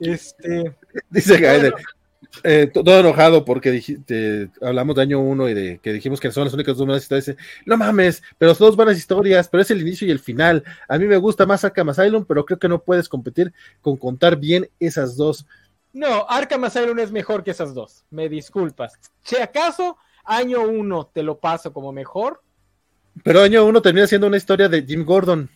Este. 0.00 0.76
Dice 1.10 1.38
Gaiden, 1.38 1.72
eh, 2.44 2.70
todo 2.72 3.00
enojado 3.00 3.44
porque 3.44 3.82
hablamos 4.60 4.96
de 4.96 5.02
año 5.02 5.20
uno 5.20 5.48
y 5.48 5.54
de 5.54 5.78
que 5.78 5.92
dijimos 5.92 6.20
que 6.20 6.30
son 6.30 6.44
las 6.44 6.54
únicas 6.54 6.76
dos 6.76 6.86
buenas 6.86 7.02
historias. 7.02 7.36
no 7.66 7.76
mames, 7.76 8.22
pero 8.38 8.54
son 8.54 8.68
dos 8.68 8.76
buenas 8.76 8.96
historias, 8.96 9.48
pero 9.48 9.62
es 9.62 9.70
el 9.70 9.80
inicio 9.80 10.06
y 10.06 10.10
el 10.10 10.18
final. 10.18 10.64
A 10.88 10.98
mí 10.98 11.06
me 11.06 11.16
gusta 11.16 11.46
más 11.46 11.64
Arkham 11.64 11.88
Asylum, 11.90 12.24
pero 12.24 12.44
creo 12.44 12.58
que 12.58 12.68
no 12.68 12.82
puedes 12.82 13.08
competir 13.08 13.52
con 13.80 13.96
contar 13.96 14.36
bien 14.36 14.68
esas 14.80 15.16
dos. 15.16 15.46
No, 15.92 16.26
Arkham 16.28 16.64
Asylum 16.64 16.98
es 16.98 17.10
mejor 17.10 17.42
que 17.42 17.50
esas 17.50 17.74
dos. 17.74 18.04
Me 18.10 18.28
disculpas. 18.28 18.94
Si 19.22 19.36
acaso, 19.36 19.96
año 20.24 20.62
uno 20.62 21.06
te 21.06 21.22
lo 21.22 21.38
paso 21.38 21.72
como 21.72 21.92
mejor. 21.92 22.42
Pero 23.24 23.40
año 23.40 23.64
uno 23.64 23.82
termina 23.82 24.06
siendo 24.06 24.26
una 24.26 24.36
historia 24.36 24.68
de 24.68 24.82
Jim 24.82 25.04
Gordon. 25.04 25.50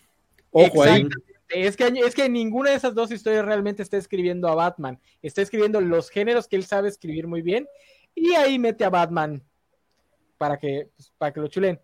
Ojo 0.51 0.83
ahí. 0.83 1.07
Es 1.53 1.77
que, 1.77 1.87
es 1.87 2.15
que 2.15 2.29
ninguna 2.29 2.71
de 2.71 2.75
esas 2.75 2.95
dos 2.95 3.11
historias 3.11 3.45
realmente 3.45 3.83
está 3.83 3.97
escribiendo 3.97 4.47
a 4.47 4.55
Batman. 4.55 4.99
Está 5.21 5.41
escribiendo 5.41 5.79
los 5.81 6.09
géneros 6.09 6.47
que 6.47 6.55
él 6.55 6.65
sabe 6.65 6.89
escribir 6.89 7.27
muy 7.27 7.41
bien. 7.41 7.67
Y 8.15 8.33
ahí 8.33 8.57
mete 8.57 8.85
a 8.85 8.89
Batman 8.89 9.43
para 10.37 10.57
que, 10.57 10.89
pues, 10.95 11.13
para 11.17 11.31
que 11.31 11.39
lo 11.39 11.47
chulen. 11.47 11.79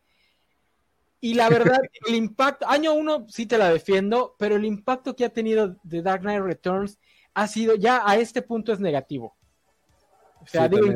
Y 1.21 1.33
la 1.35 1.49
verdad, 1.49 1.79
el 2.07 2.15
impacto, 2.15 2.67
año 2.67 2.93
uno 2.93 3.27
sí 3.29 3.45
te 3.45 3.57
la 3.57 3.69
defiendo, 3.69 4.35
pero 4.39 4.55
el 4.55 4.65
impacto 4.65 5.15
que 5.15 5.25
ha 5.25 5.29
tenido 5.29 5.75
de 5.83 6.01
Dark 6.01 6.21
Knight 6.21 6.43
Returns 6.43 6.99
ha 7.33 7.47
sido, 7.47 7.75
ya 7.75 8.01
a 8.05 8.17
este 8.17 8.41
punto 8.41 8.73
es 8.73 8.79
negativo. 8.79 9.35
O 10.41 10.47
sea, 10.47 10.67
digo, 10.67 10.87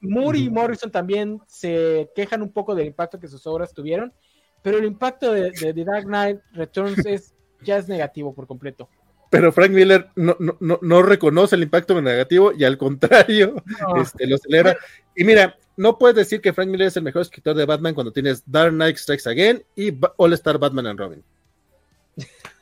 Moore 0.00 0.38
y 0.38 0.50
Morrison 0.50 0.90
también 0.90 1.40
se 1.46 2.10
quejan 2.14 2.42
un 2.42 2.52
poco 2.52 2.74
del 2.74 2.88
impacto 2.88 3.18
que 3.18 3.28
sus 3.28 3.46
obras 3.46 3.72
tuvieron, 3.72 4.12
pero 4.60 4.78
el 4.78 4.84
impacto 4.84 5.32
de, 5.32 5.50
de 5.50 5.84
Dark 5.84 6.04
Knight 6.04 6.40
Returns 6.52 7.06
es 7.06 7.34
ya 7.62 7.76
es 7.76 7.88
negativo 7.88 8.34
por 8.34 8.46
completo. 8.46 8.88
Pero 9.30 9.52
Frank 9.52 9.70
Miller 9.72 10.08
no, 10.16 10.36
no, 10.38 10.78
no 10.80 11.02
reconoce 11.02 11.56
el 11.56 11.62
impacto 11.62 12.00
negativo 12.00 12.52
y 12.52 12.64
al 12.64 12.78
contrario, 12.78 13.62
este, 14.00 14.26
lo 14.26 14.36
acelera. 14.36 14.76
Y 15.14 15.24
mira, 15.24 15.56
no 15.76 15.98
puedes 15.98 16.16
decir 16.16 16.40
que 16.40 16.52
Frank 16.52 16.68
Miller 16.68 16.88
es 16.88 16.96
el 16.96 17.02
mejor 17.02 17.22
escritor 17.22 17.54
de 17.54 17.66
Batman 17.66 17.94
cuando 17.94 18.12
tienes 18.12 18.42
Dark 18.46 18.72
Knight 18.72 18.96
Strikes 18.96 19.28
Again 19.28 19.62
y 19.76 19.92
All 20.16 20.32
Star 20.32 20.58
Batman 20.58 20.86
and 20.86 20.98
Robin. 20.98 21.24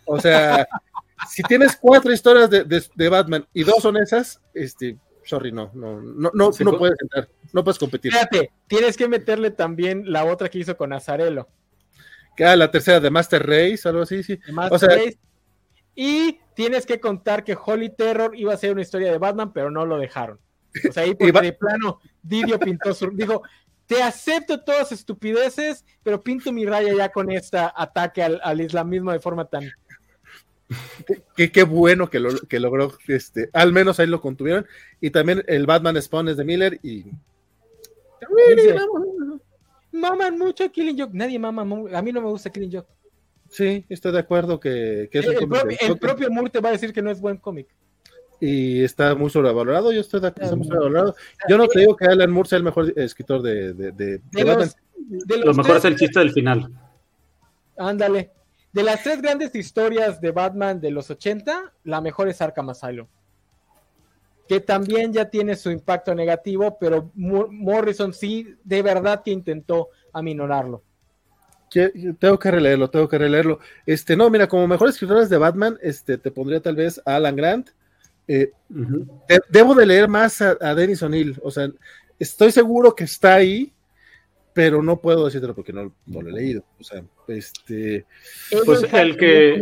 O 0.06 0.20
sea, 0.20 0.66
si 1.30 1.42
tienes 1.44 1.76
cuatro 1.76 2.12
historias 2.12 2.50
de, 2.50 3.08
Batman 3.08 3.46
y 3.52 3.62
dos 3.62 3.80
son 3.80 3.96
esas, 3.96 4.40
este, 4.52 4.98
sorry, 5.24 5.52
no, 5.52 5.70
no, 5.74 6.00
no, 6.00 6.30
no, 6.34 6.50
no 6.58 6.78
puedes 6.78 7.00
entrar, 7.00 7.28
no 7.52 7.64
puedes 7.64 7.78
competir. 7.78 8.12
Fíjate, 8.12 8.50
tienes 8.66 8.96
que 8.96 9.08
meterle 9.08 9.50
también 9.50 10.10
la 10.12 10.24
otra 10.24 10.48
que 10.48 10.58
hizo 10.58 10.76
con 10.76 10.92
Azarelo. 10.92 11.48
Ah, 12.44 12.56
la 12.56 12.70
tercera 12.70 13.00
de 13.00 13.10
Master 13.10 13.46
Race, 13.46 13.88
algo 13.88 14.02
así, 14.02 14.22
sí. 14.22 14.38
Y 15.94 16.38
tienes 16.54 16.84
que 16.84 17.00
contar 17.00 17.42
que 17.42 17.56
Holy 17.56 17.90
Terror 17.90 18.32
iba 18.36 18.52
a 18.52 18.56
ser 18.56 18.72
una 18.72 18.82
historia 18.82 19.10
de 19.10 19.18
Batman, 19.18 19.52
pero 19.52 19.70
no 19.70 19.86
lo 19.86 19.98
dejaron. 19.98 20.38
O 20.88 20.92
sea, 20.92 21.04
ahí 21.04 21.14
por 21.14 21.40
de 21.40 21.52
plano, 21.52 22.00
Didio 22.22 22.58
pintó 22.58 22.92
su. 22.92 23.10
Dijo: 23.10 23.42
Te 23.86 24.02
acepto 24.02 24.62
todas 24.62 24.92
estupideces, 24.92 25.84
pero 26.02 26.22
pinto 26.22 26.52
mi 26.52 26.66
raya 26.66 26.94
ya 26.94 27.08
con 27.10 27.30
esta 27.30 27.72
ataque 27.74 28.22
al, 28.22 28.60
islamismo 28.60 29.12
de 29.12 29.20
forma 29.20 29.46
tan. 29.46 29.70
Qué, 31.36 31.50
qué 31.52 31.62
bueno 31.62 32.10
que, 32.10 32.18
lo, 32.18 32.36
que 32.40 32.58
logró, 32.58 32.92
este, 33.06 33.48
al 33.52 33.72
menos 33.72 34.00
ahí 34.00 34.06
lo 34.08 34.20
contuvieron. 34.20 34.66
Y 35.00 35.10
también 35.10 35.44
el 35.46 35.64
Batman 35.64 36.00
Spawn 36.02 36.28
es 36.28 36.36
de 36.36 36.44
Miller 36.44 36.80
y 36.82 37.06
maman 39.96 40.38
mucho 40.38 40.64
a 40.64 40.68
Killing 40.68 40.98
Joke. 40.98 41.12
Nadie 41.14 41.38
mama, 41.38 41.62
a 41.62 42.02
mí 42.02 42.12
no 42.12 42.20
me 42.20 42.28
gusta 42.28 42.50
Killing 42.50 42.72
Joke. 42.72 42.88
Sí, 43.48 43.84
estoy 43.88 44.12
de 44.12 44.18
acuerdo 44.18 44.58
que, 44.58 45.08
es 45.10 45.26
el, 45.26 45.48
propio, 45.48 45.78
el 45.80 45.98
propio 45.98 46.30
Moore 46.30 46.50
te 46.50 46.60
va 46.60 46.70
a 46.70 46.72
decir 46.72 46.92
que 46.92 47.02
no 47.02 47.10
es 47.10 47.20
buen 47.20 47.36
cómic. 47.36 47.68
Y 48.40 48.82
está 48.82 49.14
muy 49.14 49.30
sobrevalorado, 49.30 49.92
yo 49.92 50.00
estoy 50.00 50.20
de 50.20 50.28
acuerdo, 50.28 50.56
muy 50.56 50.66
sobrevalorado. 50.66 51.14
Yo 51.48 51.56
no 51.56 51.66
te 51.68 51.80
digo 51.80 51.96
que 51.96 52.06
Alan 52.06 52.30
Moore 52.30 52.48
sea 52.48 52.58
el 52.58 52.64
mejor 52.64 52.92
escritor 52.96 53.42
de, 53.42 53.72
de, 53.72 53.92
de, 53.92 54.20
Lo 55.44 55.54
mejor 55.54 55.76
es 55.76 55.84
el 55.84 55.96
chiste 55.96 56.18
del 56.18 56.32
final. 56.32 56.70
Ándale. 57.78 58.32
De 58.72 58.82
las 58.82 59.02
tres 59.02 59.22
grandes 59.22 59.54
historias 59.54 60.20
de 60.20 60.32
Batman 60.32 60.80
de 60.80 60.90
los 60.90 61.10
80, 61.10 61.72
la 61.84 62.00
mejor 62.00 62.28
es 62.28 62.42
Arkham 62.42 62.68
Asylum 62.68 63.06
que 64.48 64.60
también 64.60 65.12
ya 65.12 65.28
tiene 65.28 65.56
su 65.56 65.70
impacto 65.70 66.14
negativo, 66.14 66.78
pero 66.78 67.10
Morrison 67.14 68.12
sí 68.12 68.54
de 68.64 68.82
verdad 68.82 69.22
que 69.24 69.30
intentó 69.30 69.88
aminorarlo. 70.12 70.82
Tengo 72.18 72.38
que 72.38 72.50
releerlo, 72.50 72.88
tengo 72.88 73.08
que 73.08 73.18
releerlo. 73.18 73.58
Este, 73.84 74.16
no, 74.16 74.30
mira, 74.30 74.48
como 74.48 74.68
mejores 74.68 74.94
escritores 74.94 75.28
de 75.28 75.36
Batman, 75.36 75.78
este, 75.82 76.16
te 76.16 76.30
pondría 76.30 76.60
tal 76.60 76.76
vez 76.76 77.00
a 77.04 77.16
Alan 77.16 77.36
Grant. 77.36 77.70
Eh, 78.28 78.52
debo 79.48 79.74
de 79.74 79.86
leer 79.86 80.08
más 80.08 80.40
a, 80.40 80.74
Dennis 80.74 81.02
O'Neill, 81.02 81.38
o 81.42 81.50
sea, 81.50 81.70
estoy 82.18 82.50
seguro 82.50 82.94
que 82.94 83.04
está 83.04 83.34
ahí, 83.34 83.72
pero 84.52 84.82
no 84.82 85.00
puedo 85.00 85.26
decirlo 85.26 85.54
porque 85.54 85.72
no, 85.72 85.92
lo 86.06 86.28
he 86.28 86.32
leído. 86.32 86.64
O 86.80 86.84
sea, 86.84 87.04
este. 87.28 88.06
Pues 88.64 88.84
el 88.92 89.16
que. 89.16 89.60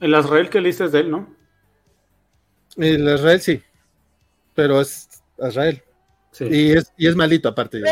El 0.00 0.14
Azrael 0.14 0.50
que 0.50 0.60
leíste 0.60 0.84
es 0.84 0.92
de 0.92 1.00
él, 1.00 1.10
¿no? 1.10 1.37
El 2.78 3.08
Israel 3.08 3.40
sí, 3.40 3.62
pero 4.54 4.80
es 4.80 5.08
Israel. 5.38 5.82
Y, 6.40 6.76
es, 6.76 6.92
y 6.96 7.08
es 7.08 7.16
malito 7.16 7.48
aparte. 7.48 7.82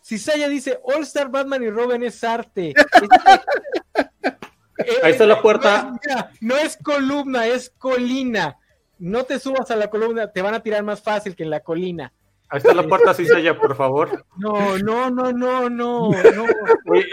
Si 0.00 0.18
Saya 0.18 0.48
dice 0.48 0.80
All 0.82 1.02
Star 1.02 1.30
Batman 1.30 1.62
y 1.62 1.70
Robin 1.70 2.02
es 2.02 2.24
arte. 2.24 2.74
Ahí 5.02 5.12
está 5.12 5.26
la 5.26 5.42
puerta. 5.42 5.92
No 6.40 6.56
es, 6.56 6.78
columna, 6.82 7.46
es 7.46 7.70
colina. 7.78 8.58
No 8.98 9.24
te 9.24 9.38
subas 9.38 9.70
a 9.70 9.76
la 9.76 9.88
columna, 9.88 10.32
te 10.32 10.42
van 10.42 10.54
a 10.54 10.62
tirar 10.62 10.82
más 10.82 11.02
fácil 11.02 11.36
que 11.36 11.42
en 11.42 11.50
la 11.50 11.60
colina. 11.60 12.12
Ahí 12.50 12.58
está 12.58 12.74
la 12.74 12.82
puerta, 12.82 13.14
sí, 13.14 13.26
Saya, 13.26 13.56
por 13.56 13.76
favor. 13.76 14.24
No, 14.36 14.76
no, 14.78 15.08
no, 15.08 15.32
no, 15.32 15.70
no. 15.70 16.10
no. 16.10 16.46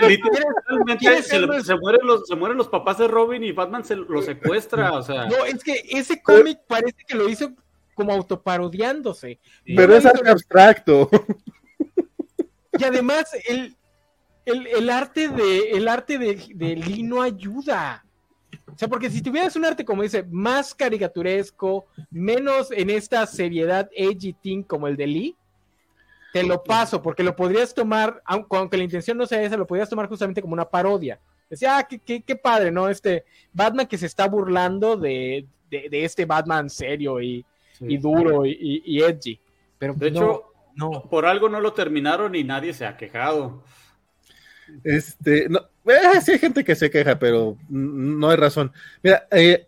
literalmente 0.07 1.21
se, 1.21 1.75
mueren 1.75 2.07
los, 2.07 2.27
se 2.27 2.35
mueren 2.35 2.57
los 2.57 2.67
papás 2.67 2.97
de 2.97 3.07
Robin 3.07 3.43
y 3.43 3.51
Batman 3.51 3.85
se 3.85 3.95
lo 3.95 4.21
secuestra, 4.23 4.93
o 4.93 5.03
sea. 5.03 5.27
No, 5.27 5.45
es 5.45 5.63
que 5.63 5.83
ese 5.91 6.23
cómic 6.23 6.61
parece 6.67 6.97
que 7.07 7.15
lo 7.15 7.29
hizo 7.29 7.51
como 7.93 8.13
autoparodiándose. 8.13 9.39
Pero 9.63 9.95
es 9.95 10.07
algo 10.07 10.27
abstracto. 10.27 11.07
Y 12.79 12.83
además, 12.83 13.31
el, 13.47 13.75
el, 14.45 14.65
el 14.67 14.89
arte 14.89 15.29
de 15.29 15.71
el 15.71 15.87
arte 15.87 16.17
de, 16.17 16.41
de 16.55 16.75
Lee 16.75 17.03
no 17.03 17.21
ayuda. 17.21 18.06
O 18.73 18.77
sea, 18.77 18.87
porque 18.87 19.09
si 19.09 19.21
tuvieras 19.21 19.55
un 19.55 19.65
arte, 19.65 19.85
como 19.85 20.03
dice, 20.03 20.23
más 20.29 20.75
caricaturesco, 20.75 21.85
menos 22.11 22.71
en 22.71 22.89
esta 22.89 23.25
seriedad 23.25 23.89
edgy 23.95 24.33
thing 24.33 24.63
como 24.63 24.87
el 24.87 24.97
de 24.97 25.07
Lee, 25.07 25.35
te 26.33 26.43
lo 26.43 26.63
paso, 26.63 27.01
porque 27.01 27.23
lo 27.23 27.35
podrías 27.35 27.73
tomar, 27.73 28.21
aunque 28.25 28.77
la 28.77 28.83
intención 28.83 29.17
no 29.17 29.25
sea 29.25 29.41
esa, 29.41 29.57
lo 29.57 29.65
podrías 29.65 29.89
tomar 29.89 30.07
justamente 30.07 30.41
como 30.41 30.53
una 30.53 30.69
parodia. 30.69 31.19
Decía, 31.49 31.77
ah, 31.77 31.87
qué, 31.87 32.21
qué, 32.21 32.35
padre, 32.35 32.71
¿no? 32.71 32.89
Este 32.89 33.23
Batman 33.53 33.87
que 33.87 33.97
se 33.97 34.05
está 34.05 34.27
burlando 34.27 34.97
de, 34.97 35.47
de, 35.69 36.03
este 36.03 36.25
Batman 36.25 36.69
serio 36.69 37.21
y, 37.21 37.45
y 37.79 37.97
duro 37.97 38.45
y, 38.45 38.83
y, 38.85 39.01
edgy. 39.01 39.39
Pero 39.79 39.93
de 39.93 40.09
hecho, 40.09 40.51
no. 40.75 41.03
por 41.09 41.25
algo 41.25 41.47
no 41.47 41.61
lo 41.61 41.71
terminaron 41.73 42.35
y 42.35 42.43
nadie 42.43 42.73
se 42.73 42.85
ha 42.85 42.97
quejado. 42.97 43.63
Este, 44.83 45.49
no, 45.49 45.59
eh, 45.85 46.21
hay 46.27 46.39
gente 46.39 46.63
que 46.63 46.75
se 46.75 46.89
queja, 46.89 47.17
pero 47.17 47.57
no 47.69 48.29
hay 48.29 48.37
razón. 48.37 48.71
Mira, 49.01 49.27
eh, 49.31 49.67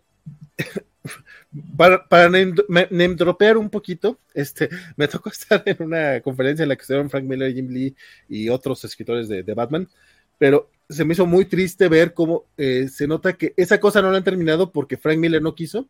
para, 1.76 2.06
para 2.06 2.28
name, 2.28 3.14
dropear 3.14 3.56
un 3.56 3.70
poquito, 3.70 4.18
este, 4.34 4.68
me 4.96 5.08
tocó 5.08 5.30
estar 5.30 5.62
en 5.66 5.82
una 5.82 6.20
conferencia 6.20 6.62
en 6.62 6.68
la 6.68 6.76
que 6.76 6.82
estuvieron 6.82 7.10
Frank 7.10 7.24
Miller, 7.24 7.54
Jim 7.54 7.68
Lee 7.68 7.94
y 8.28 8.48
otros 8.48 8.84
escritores 8.84 9.28
de, 9.28 9.42
Batman, 9.54 9.88
pero 10.38 10.70
se 10.88 11.04
me 11.04 11.14
hizo 11.14 11.26
muy 11.26 11.44
triste 11.44 11.88
ver 11.88 12.14
cómo 12.14 12.46
eh, 12.56 12.88
se 12.88 13.06
nota 13.06 13.34
que 13.34 13.54
esa 13.56 13.78
cosa 13.78 14.02
no 14.02 14.10
la 14.10 14.18
han 14.18 14.24
terminado 14.24 14.72
porque 14.72 14.96
Frank 14.96 15.18
Miller 15.18 15.42
no 15.42 15.54
quiso, 15.54 15.88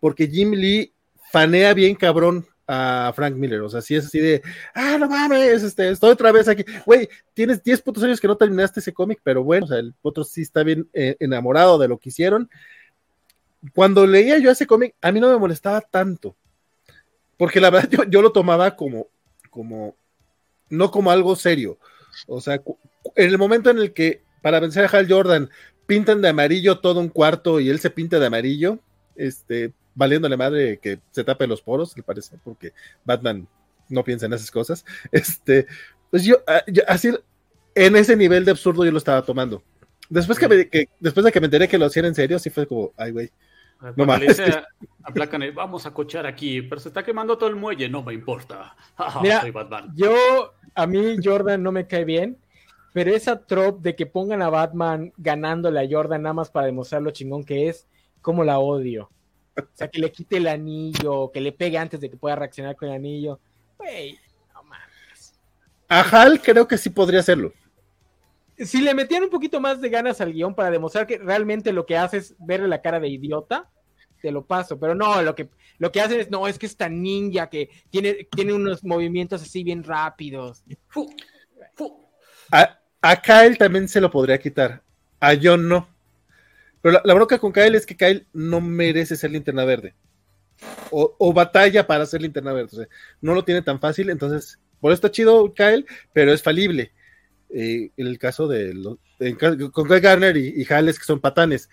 porque 0.00 0.26
Jim 0.26 0.52
Lee 0.52 0.92
fanea 1.30 1.74
bien 1.74 1.94
cabrón 1.94 2.46
a 2.66 3.12
Frank 3.14 3.34
Miller. 3.36 3.60
O 3.60 3.68
sea, 3.68 3.80
si 3.80 3.94
es 3.94 4.06
así 4.06 4.18
de, 4.18 4.42
ah, 4.74 4.96
no 4.98 5.08
mames, 5.08 5.62
este, 5.62 5.90
estoy 5.90 6.10
otra 6.10 6.32
vez 6.32 6.48
aquí. 6.48 6.64
Güey, 6.86 7.08
tienes 7.34 7.62
10 7.62 7.82
putos 7.82 8.02
años 8.04 8.20
que 8.20 8.28
no 8.28 8.36
terminaste 8.36 8.80
ese 8.80 8.92
cómic, 8.92 9.20
pero 9.22 9.42
bueno, 9.42 9.66
o 9.66 9.68
sea, 9.68 9.78
el 9.78 9.94
otro 10.02 10.24
sí 10.24 10.42
está 10.42 10.62
bien 10.62 10.88
eh, 10.92 11.16
enamorado 11.20 11.78
de 11.78 11.88
lo 11.88 11.98
que 11.98 12.10
hicieron. 12.10 12.48
Cuando 13.74 14.06
leía 14.06 14.38
yo 14.38 14.50
ese 14.50 14.66
cómic, 14.66 14.94
a 15.00 15.12
mí 15.12 15.20
no 15.20 15.30
me 15.30 15.38
molestaba 15.38 15.80
tanto. 15.80 16.36
Porque 17.36 17.60
la 17.60 17.70
verdad 17.70 17.88
yo, 18.08 18.22
lo 18.22 18.32
tomaba 18.32 18.76
como, 18.76 19.08
como, 19.50 19.96
no 20.68 20.90
como 20.90 21.10
algo 21.10 21.36
serio. 21.36 21.78
O 22.26 22.40
sea, 22.40 22.62
en 23.16 23.28
el 23.28 23.38
momento 23.38 23.70
en 23.70 23.78
el 23.78 23.92
que 23.92 24.22
para 24.42 24.60
vencer 24.60 24.84
a 24.84 24.88
Hal 24.88 25.06
Jordan 25.08 25.50
pintan 25.86 26.20
de 26.20 26.28
amarillo 26.28 26.80
todo 26.80 27.00
un 27.00 27.08
cuarto 27.08 27.60
y 27.60 27.68
él 27.68 27.78
se 27.78 27.90
pinta 27.90 28.18
de 28.18 28.26
amarillo, 28.26 28.78
este, 29.16 29.72
valiéndole 29.94 30.36
madre 30.36 30.78
que 30.78 31.00
se 31.10 31.24
tape 31.24 31.46
los 31.46 31.62
poros, 31.62 31.96
le 31.96 32.02
parece, 32.02 32.38
porque 32.42 32.72
Batman 33.04 33.46
no 33.88 34.04
piensa 34.04 34.26
en 34.26 34.32
esas 34.32 34.50
cosas. 34.50 34.84
Este, 35.12 35.66
pues 36.10 36.24
yo, 36.24 36.36
ah, 36.46 36.62
así, 36.88 37.12
en 37.74 37.96
ese 37.96 38.16
nivel 38.16 38.44
de 38.44 38.50
absurdo 38.50 38.84
yo 38.84 38.90
lo 38.90 38.98
estaba 38.98 39.22
tomando. 39.22 39.62
Después, 40.08 40.38
que, 40.38 40.48
me, 40.48 40.68
después 41.00 41.24
de 41.24 41.32
que 41.32 41.40
me 41.40 41.46
enteré 41.46 41.68
que 41.68 41.78
lo 41.78 41.86
hacían 41.86 42.06
en 42.06 42.14
serio, 42.14 42.38
sí 42.38 42.50
fue 42.50 42.66
como, 42.66 42.92
ay, 42.96 43.12
güey. 43.12 43.30
No 43.96 44.06
mames. 44.06 44.40
vamos 45.54 45.86
a 45.86 45.92
cochar 45.92 46.26
aquí, 46.26 46.62
pero 46.62 46.80
se 46.80 46.88
está 46.88 47.02
quemando 47.02 47.36
todo 47.36 47.48
el 47.48 47.56
muelle, 47.56 47.88
no 47.88 48.02
me 48.02 48.14
importa. 48.14 48.76
Soy 49.40 49.50
Batman. 49.50 49.90
Yo, 49.94 50.14
a 50.74 50.86
mí 50.86 51.16
Jordan 51.22 51.62
no 51.62 51.72
me 51.72 51.86
cae 51.86 52.04
bien, 52.04 52.38
pero 52.92 53.10
esa 53.14 53.44
trope 53.44 53.80
de 53.82 53.96
que 53.96 54.06
pongan 54.06 54.42
a 54.42 54.50
Batman 54.50 55.12
ganándole 55.16 55.80
a 55.80 55.88
Jordan 55.90 56.22
nada 56.22 56.34
más 56.34 56.50
para 56.50 56.66
demostrar 56.66 57.02
lo 57.02 57.10
chingón 57.10 57.42
que 57.42 57.68
es, 57.68 57.88
como 58.20 58.44
la 58.44 58.58
odio. 58.58 59.10
O 59.56 59.62
sea, 59.74 59.88
que 59.88 60.00
le 60.00 60.10
quite 60.10 60.38
el 60.38 60.46
anillo, 60.46 61.30
que 61.30 61.40
le 61.40 61.52
pegue 61.52 61.78
antes 61.78 62.00
de 62.00 62.10
que 62.10 62.16
pueda 62.16 62.36
reaccionar 62.36 62.76
con 62.76 62.88
el 62.88 62.94
anillo. 62.94 63.38
Güey, 63.78 64.18
no 64.54 64.62
mames. 64.62 65.34
A 65.88 66.00
Hal 66.00 66.40
creo 66.40 66.66
que 66.66 66.78
sí 66.78 66.90
podría 66.90 67.20
hacerlo. 67.20 67.52
Si 68.56 68.80
le 68.80 68.94
metían 68.94 69.24
un 69.24 69.30
poquito 69.30 69.60
más 69.60 69.80
de 69.80 69.88
ganas 69.88 70.20
al 70.20 70.32
guion 70.32 70.54
para 70.54 70.70
demostrar 70.70 71.06
que 71.06 71.18
realmente 71.18 71.72
lo 71.72 71.84
que 71.84 71.96
hace 71.96 72.18
es 72.18 72.34
verle 72.38 72.68
la 72.68 72.80
cara 72.80 73.00
de 73.00 73.08
idiota, 73.08 73.68
te 74.20 74.30
lo 74.30 74.46
paso. 74.46 74.78
Pero 74.78 74.94
no, 74.94 75.20
lo 75.22 75.34
que, 75.34 75.50
lo 75.78 75.92
que 75.92 76.00
hacen 76.00 76.20
es, 76.20 76.30
no, 76.30 76.46
es 76.46 76.58
que 76.58 76.66
esta 76.66 76.88
ninja 76.88 77.50
que 77.50 77.68
tiene, 77.90 78.28
tiene 78.34 78.54
unos 78.54 78.84
movimientos 78.84 79.42
así 79.42 79.64
bien 79.64 79.82
rápidos. 79.82 80.62
A, 82.50 82.78
a 83.02 83.20
Kyle 83.20 83.58
también 83.58 83.88
se 83.88 84.00
lo 84.00 84.10
podría 84.10 84.38
quitar. 84.38 84.82
A 85.20 85.34
John 85.40 85.68
no. 85.68 85.91
Pero 86.82 87.00
la, 87.04 87.14
bronca 87.14 87.38
con 87.38 87.52
Kyle 87.52 87.76
es 87.76 87.86
que 87.86 87.96
Kyle 87.96 88.26
no 88.32 88.60
merece 88.60 89.16
ser 89.16 89.30
linterna 89.30 89.64
verde. 89.64 89.94
O, 90.90 91.32
batalla 91.32 91.86
para 91.86 92.06
ser 92.06 92.20
linterna 92.20 92.52
verde. 92.52 92.68
O 92.72 92.76
sea, 92.76 92.88
no 93.20 93.34
lo 93.34 93.44
tiene 93.44 93.62
tan 93.62 93.80
fácil. 93.80 94.10
Entonces, 94.10 94.58
por 94.80 94.90
eso 94.90 94.96
está 94.96 95.10
chido 95.10 95.54
Kyle, 95.54 95.86
pero 96.12 96.32
es 96.32 96.42
falible. 96.42 96.92
Eh, 97.50 97.90
en 97.96 98.06
el 98.06 98.18
caso 98.18 98.48
de 98.48 98.74
con 99.72 99.86
Guy 99.88 100.00
Garner 100.00 100.36
y, 100.36 100.54
y 100.56 100.72
Hales, 100.72 100.98
que 100.98 101.04
son 101.04 101.20
patanes. 101.20 101.70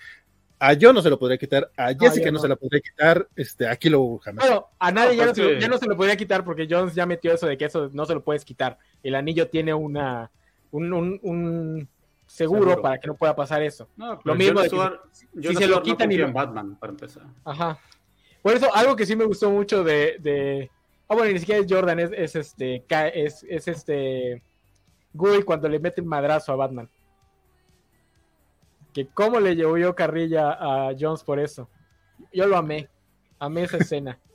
A 0.60 0.74
yo 0.74 0.92
no 0.92 1.02
se 1.02 1.10
lo 1.10 1.18
podría 1.18 1.38
quitar, 1.38 1.72
a 1.78 1.94
Jessica 1.98 2.32
no. 2.32 2.40
se 2.40 2.48
la 2.50 2.58
podría 2.58 2.82
quitar, 2.82 3.28
este, 3.38 3.66
aquí 3.66 3.90
lo 3.90 4.18
jamás. 4.18 4.46
Bueno, 4.46 4.68
a 4.78 4.92
nadie 4.92 5.16
ya 5.16 5.26
no, 5.26 5.34
se 5.34 5.42
lo, 5.42 5.54
ya 5.58 5.68
no, 5.70 5.78
se 5.78 5.86
lo, 5.88 5.96
podría 5.96 6.18
quitar 6.18 6.44
porque 6.44 6.68
Jones 6.70 6.94
ya 6.94 7.06
metió 7.06 7.34
eso 7.34 7.48
de 7.48 7.58
que 7.58 7.64
eso 7.64 7.90
no 7.94 8.06
se 8.06 8.14
lo 8.14 8.26
puedes 8.26 8.44
quitar. 8.44 8.78
El 9.02 9.16
anillo 9.16 9.48
tiene 9.48 9.74
una 9.74 10.30
un, 10.72 10.92
un, 10.92 11.20
un 11.24 11.88
seguro, 12.30 12.80
para 12.82 13.00
que 13.00 13.08
no 13.08 13.16
pueda 13.16 13.36
pasar 13.36 13.62
eso. 13.64 13.90
lo 14.24 14.36
mismo 14.36 14.62
de 14.62 14.70
si, 14.70 15.56
se 15.56 15.68
lo 15.68 15.82
quitan 15.82 16.12
y 16.12 16.16
en 16.16 16.32
Batman 16.32 16.78
para 16.78 16.92
empezar. 16.92 17.24
Ajá. 17.44 17.78
Por 18.42 18.54
eso 18.54 18.74
algo 18.74 18.96
que 18.96 19.06
sí 19.06 19.16
me 19.16 19.26
gustó 19.26 19.50
mucho 19.50 19.84
de, 19.84 20.18
de... 20.20 20.72
ah 21.10 21.16
bueno 21.16 21.34
ni 21.34 21.40
siquiera 21.40 21.60
es 21.60 21.68
Jordan 21.70 22.00
es, 22.00 22.12
es 22.14 22.36
este 22.36 22.86
es, 23.14 23.44
es 23.44 23.68
este 23.68 24.42
Guy 25.12 25.44
cuando 25.44 25.68
le 25.68 25.80
mete 25.80 26.02
el 26.02 26.08
madrazo 26.08 26.54
a 26.54 26.56
Batman. 26.56 26.90
Que 28.94 29.08
cómo 29.08 29.40
le 29.40 29.56
llevó 29.56 29.78
yo 29.78 29.96
carrilla 29.96 30.52
a 30.52 30.96
Jones 30.98 31.24
por 31.24 31.40
eso. 31.40 31.68
Yo 32.32 32.48
lo 32.48 32.58
amé. 32.58 32.88
Amé 33.40 33.64
esa 33.64 33.78
escena. 33.78 34.20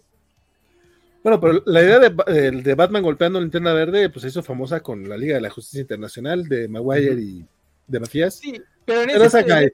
Bueno, 1.24 1.40
pero 1.40 1.62
la 1.64 1.80
idea 1.80 1.98
de, 2.00 2.50
de, 2.50 2.74
Batman 2.74 3.02
golpeando 3.02 3.38
la 3.38 3.44
linterna 3.44 3.72
verde, 3.72 4.10
pues 4.10 4.20
se 4.20 4.28
hizo 4.28 4.42
famosa 4.42 4.80
con 4.80 5.08
la 5.08 5.16
Liga 5.16 5.36
de 5.36 5.40
la 5.40 5.48
Justicia 5.48 5.80
Internacional 5.80 6.46
de 6.46 6.68
Maguire 6.68 7.18
y 7.18 7.46
de 7.86 8.00
Matías. 8.00 8.36
Sí, 8.36 8.60
pero 8.84 9.02
en 9.02 9.10
ese, 9.10 9.72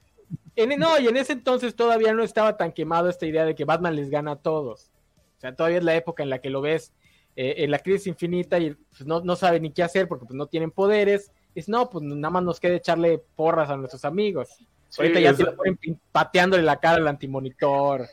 en, 0.55 0.79
no, 0.79 0.99
y 0.99 1.07
en 1.07 1.17
ese 1.17 1.33
entonces 1.33 1.75
todavía 1.75 2.13
no 2.13 2.23
estaba 2.23 2.57
tan 2.57 2.71
quemado 2.71 3.09
esta 3.09 3.25
idea 3.25 3.45
de 3.45 3.55
que 3.55 3.65
Batman 3.65 3.95
les 3.95 4.09
gana 4.09 4.31
a 4.31 4.35
todos. 4.35 4.91
O 5.37 5.41
sea, 5.41 5.55
todavía 5.55 5.79
es 5.79 5.83
la 5.83 5.95
época 5.95 6.23
en 6.23 6.29
la 6.29 6.39
que 6.39 6.49
lo 6.49 6.61
ves 6.61 6.93
eh, 7.35 7.55
en 7.57 7.71
la 7.71 7.79
crisis 7.79 8.07
infinita 8.07 8.59
y 8.59 8.71
pues, 8.71 9.05
no, 9.05 9.21
no 9.21 9.35
sabe 9.35 9.59
ni 9.59 9.71
qué 9.71 9.83
hacer 9.83 10.07
porque 10.07 10.25
pues, 10.25 10.35
no 10.35 10.47
tienen 10.47 10.71
poderes. 10.71 11.31
Es 11.55 11.67
no, 11.67 11.89
pues 11.89 12.03
nada 12.03 12.29
más 12.29 12.43
nos 12.43 12.59
queda 12.59 12.75
echarle 12.75 13.23
porras 13.35 13.69
a 13.69 13.77
nuestros 13.77 14.05
amigos. 14.05 14.49
Ahorita 14.97 15.19
ya 15.19 15.33
se 15.33 15.43
lo 15.43 15.55
ponen 15.55 15.77
pateándole 16.11 16.63
la 16.63 16.79
cara 16.79 16.97
al 16.97 17.07
antimonitor. 17.07 18.07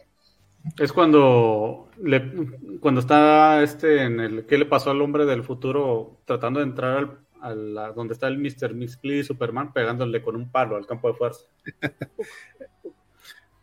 Es 0.78 0.92
cuando 0.92 1.88
le, 2.02 2.32
cuando 2.80 3.00
está 3.00 3.62
este 3.62 4.02
en 4.02 4.20
el 4.20 4.46
¿qué 4.46 4.58
le 4.58 4.66
pasó 4.66 4.90
al 4.90 5.00
hombre 5.00 5.24
del 5.24 5.42
futuro 5.42 6.18
tratando 6.24 6.60
de 6.60 6.66
entrar 6.66 6.96
al 6.96 7.18
a 7.40 7.54
la, 7.54 7.92
donde 7.92 8.14
está 8.14 8.28
el 8.28 8.38
Mr. 8.38 8.74
Mixplay 8.74 9.22
Superman 9.24 9.72
pegándole 9.72 10.22
con 10.22 10.36
un 10.36 10.50
palo 10.50 10.76
al 10.76 10.86
campo 10.86 11.08
de 11.08 11.14
fuerza. 11.14 11.44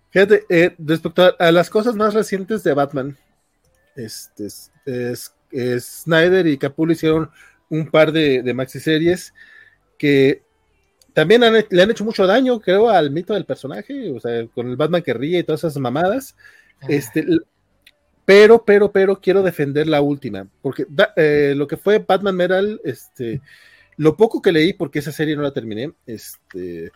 Fíjate, 0.10 0.45
eh, 0.49 0.76
respecto 0.77 1.35
a, 1.38 1.52
las 1.52 1.69
cosas 1.69 1.95
más 1.95 2.14
recientes 2.14 2.64
de 2.64 2.73
Batman, 2.73 3.18
este, 3.95 4.47
es, 4.85 5.34
Snyder 5.80 6.47
y 6.47 6.57
Capullo 6.57 6.93
hicieron 6.93 7.30
un 7.69 7.89
par 7.89 8.11
de, 8.11 8.41
de 8.41 8.53
maxi 8.53 8.80
series 8.80 9.34
que 9.97 10.45
también 11.15 11.41
le 11.41 11.81
han 11.81 11.91
hecho 11.91 12.03
mucho 12.03 12.27
daño, 12.27 12.60
creo, 12.60 12.89
al 12.89 13.10
mito 13.10 13.34
del 13.34 13.45
personaje, 13.45 14.11
o 14.11 14.19
sea, 14.19 14.45
con 14.47 14.68
el 14.68 14.76
Batman 14.76 15.02
que 15.02 15.14
ríe 15.14 15.39
y 15.39 15.43
todas 15.43 15.64
esas 15.64 15.77
mamadas. 15.77 16.35
Este, 16.89 17.26
pero, 18.26 18.64
pero, 18.65 18.91
pero 18.91 19.22
quiero 19.22 19.43
defender 19.43 19.88
la 19.88 20.02
última, 20.02 20.47
porque 20.61 20.85
eh, 21.15 21.53
lo 21.56 21.68
que 21.68 21.77
fue 21.77 21.99
Batman 21.99 22.35
Metal, 22.35 22.81
este, 22.84 23.41
lo 23.97 24.18
poco 24.18 24.41
que 24.41 24.52
leí, 24.52 24.73
porque 24.73 24.99
esa 24.99 25.11
serie 25.11 25.35
no 25.35 25.43
la 25.43 25.53
terminé, 25.53 25.93
este, 26.06 26.91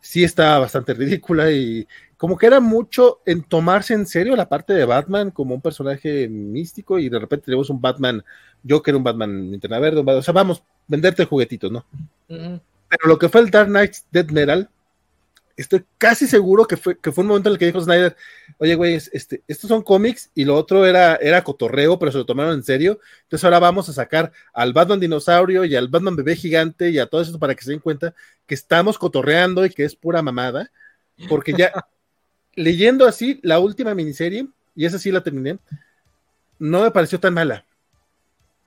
sí 0.00 0.24
está 0.24 0.58
bastante 0.58 0.94
ridícula 0.94 1.50
y 1.52 1.86
como 2.16 2.36
que 2.36 2.46
era 2.46 2.60
mucho 2.60 3.20
en 3.26 3.42
tomarse 3.42 3.94
en 3.94 4.06
serio 4.06 4.36
la 4.36 4.48
parte 4.48 4.72
de 4.72 4.84
Batman 4.84 5.30
como 5.30 5.54
un 5.54 5.60
personaje 5.60 6.28
místico 6.28 6.98
y 6.98 7.08
de 7.08 7.18
repente 7.18 7.46
tenemos 7.46 7.70
un 7.70 7.80
Batman, 7.80 8.24
yo 8.62 8.82
que 8.82 8.90
era 8.90 8.98
un 8.98 9.04
Batman 9.04 9.50
linterna 9.50 9.78
verde, 9.78 10.00
o 10.00 10.22
sea, 10.22 10.34
vamos, 10.34 10.62
venderte 10.86 11.24
juguetitos, 11.24 11.70
¿no? 11.70 11.84
Pero 12.26 13.06
lo 13.06 13.18
que 13.18 13.28
fue 13.28 13.42
el 13.42 13.50
Dark 13.50 13.68
Knight 13.68 13.94
Dead 14.10 14.28
Metal, 14.30 14.68
estoy 15.62 15.84
casi 15.98 16.26
seguro 16.26 16.66
que 16.66 16.76
fue, 16.76 16.98
que 16.98 17.12
fue 17.12 17.22
un 17.22 17.28
momento 17.28 17.48
en 17.48 17.54
el 17.54 17.58
que 17.58 17.66
dijo 17.66 17.80
Snyder, 17.80 18.16
oye, 18.58 18.74
güey, 18.74 18.94
este, 18.94 19.42
estos 19.46 19.68
son 19.68 19.82
cómics 19.82 20.30
y 20.34 20.44
lo 20.44 20.56
otro 20.56 20.86
era, 20.86 21.16
era 21.16 21.44
cotorreo, 21.44 21.98
pero 21.98 22.12
se 22.12 22.18
lo 22.18 22.26
tomaron 22.26 22.54
en 22.54 22.62
serio. 22.62 23.00
Entonces 23.22 23.44
ahora 23.44 23.58
vamos 23.58 23.88
a 23.88 23.92
sacar 23.92 24.32
al 24.52 24.72
Batman 24.72 25.00
dinosaurio 25.00 25.64
y 25.64 25.76
al 25.76 25.88
Batman 25.88 26.16
bebé 26.16 26.36
gigante 26.36 26.90
y 26.90 26.98
a 26.98 27.06
todo 27.06 27.20
eso 27.20 27.38
para 27.38 27.54
que 27.54 27.64
se 27.64 27.72
den 27.72 27.80
cuenta 27.80 28.14
que 28.46 28.54
estamos 28.54 28.98
cotorreando 28.98 29.64
y 29.64 29.70
que 29.70 29.84
es 29.84 29.94
pura 29.94 30.22
mamada. 30.22 30.70
Porque 31.28 31.52
ya, 31.52 31.72
leyendo 32.54 33.06
así 33.06 33.40
la 33.42 33.58
última 33.58 33.94
miniserie, 33.94 34.48
y 34.74 34.86
esa 34.86 34.98
sí 34.98 35.10
la 35.10 35.22
terminé, 35.22 35.58
no 36.58 36.82
me 36.82 36.90
pareció 36.90 37.20
tan 37.20 37.34
mala. 37.34 37.64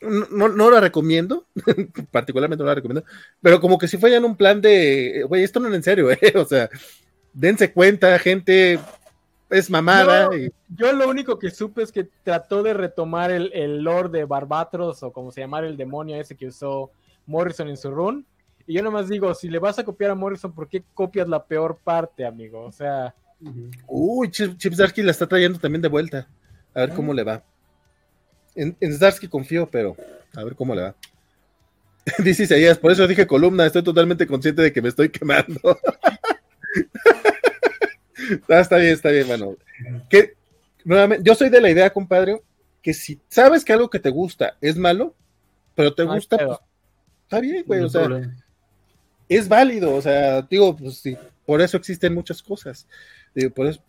No, 0.03 0.47
no, 0.49 0.71
la 0.71 0.79
recomiendo, 0.79 1.45
particularmente 2.11 2.63
no 2.63 2.67
la 2.67 2.75
recomiendo, 2.75 3.05
pero 3.41 3.61
como 3.61 3.77
que 3.77 3.87
si 3.87 3.97
fue 3.97 4.11
ya 4.11 4.17
en 4.17 4.25
un 4.25 4.35
plan 4.35 4.61
de, 4.61 5.25
güey, 5.27 5.43
esto 5.43 5.59
no 5.59 5.69
es 5.69 5.75
en 5.75 5.83
serio, 5.83 6.11
¿eh? 6.21 6.33
o 6.35 6.45
sea, 6.45 6.69
dense 7.33 7.71
cuenta, 7.71 8.19
gente, 8.19 8.79
es 9.49 9.69
mamada. 9.69 10.29
Yo, 10.75 10.91
lo 10.91 11.09
único 11.09 11.39
que 11.39 11.51
supe 11.51 11.83
es 11.83 11.91
que 11.91 12.07
trató 12.23 12.63
de 12.63 12.73
retomar 12.73 13.31
el, 13.31 13.51
el 13.53 13.81
lore 13.81 14.09
de 14.09 14.25
Barbatros, 14.25 15.03
o 15.03 15.13
como 15.13 15.31
se 15.31 15.41
llamara 15.41 15.67
el 15.67 15.77
demonio 15.77 16.19
ese 16.19 16.35
que 16.35 16.47
usó 16.47 16.91
Morrison 17.25 17.69
en 17.69 17.77
su 17.77 17.89
run, 17.91 18.25
y 18.67 18.75
yo 18.75 18.83
nomás 18.83 19.09
digo, 19.09 19.33
si 19.33 19.49
le 19.49 19.59
vas 19.59 19.79
a 19.79 19.83
copiar 19.83 20.11
a 20.11 20.15
Morrison, 20.15 20.53
¿por 20.53 20.67
qué 20.67 20.83
copias 20.93 21.27
la 21.27 21.43
peor 21.43 21.77
parte, 21.83 22.25
amigo? 22.25 22.61
O 22.61 22.71
sea... 22.71 23.13
Uy, 23.87 24.31
Chip 24.31 24.73
la 24.77 25.11
está 25.11 25.27
trayendo 25.27 25.59
también 25.59 25.81
de 25.81 25.89
vuelta, 25.89 26.27
a 26.73 26.81
ver 26.81 26.93
cómo 26.93 27.13
le 27.13 27.23
va. 27.23 27.43
En, 28.55 28.75
en 28.79 28.93
Starsky 28.93 29.27
confío, 29.27 29.67
pero 29.69 29.95
a 30.35 30.43
ver 30.43 30.55
cómo 30.55 30.75
le 30.75 30.83
va. 30.83 30.95
Dice 32.23 32.43
Isaías, 32.43 32.77
por 32.77 32.91
eso 32.91 33.07
dije 33.07 33.25
columna, 33.27 33.65
estoy 33.65 33.83
totalmente 33.83 34.27
consciente 34.27 34.61
de 34.61 34.73
que 34.73 34.81
me 34.81 34.89
estoy 34.89 35.09
quemando. 35.09 35.79
Ah, 38.49 38.61
está 38.61 38.77
bien, 38.77 38.93
está 38.93 39.09
bien, 39.09 39.27
mano. 39.27 39.57
Que, 40.09 40.35
nuevamente, 40.85 41.23
yo 41.25 41.35
soy 41.35 41.49
de 41.49 41.59
la 41.59 41.69
idea, 41.69 41.91
compadre, 41.91 42.41
que 42.81 42.93
si 42.93 43.19
sabes 43.27 43.65
que 43.65 43.73
algo 43.73 43.89
que 43.89 43.99
te 43.99 44.09
gusta 44.09 44.55
es 44.61 44.77
malo, 44.77 45.13
pero 45.75 45.93
te 45.93 46.03
gusta, 46.03 46.37
pues, 46.37 46.57
está 47.23 47.41
bien, 47.41 47.63
güey, 47.67 47.81
o 47.81 47.89
sea, 47.89 48.07
es 49.27 49.47
válido, 49.49 49.93
o 49.93 50.01
sea, 50.01 50.41
digo, 50.43 50.75
pues 50.75 50.99
sí, 50.99 51.17
por 51.45 51.61
eso 51.61 51.77
existen 51.77 52.13
muchas 52.13 52.41
cosas. 52.41 52.87
Por, 53.55 53.65
eso, 53.65 53.81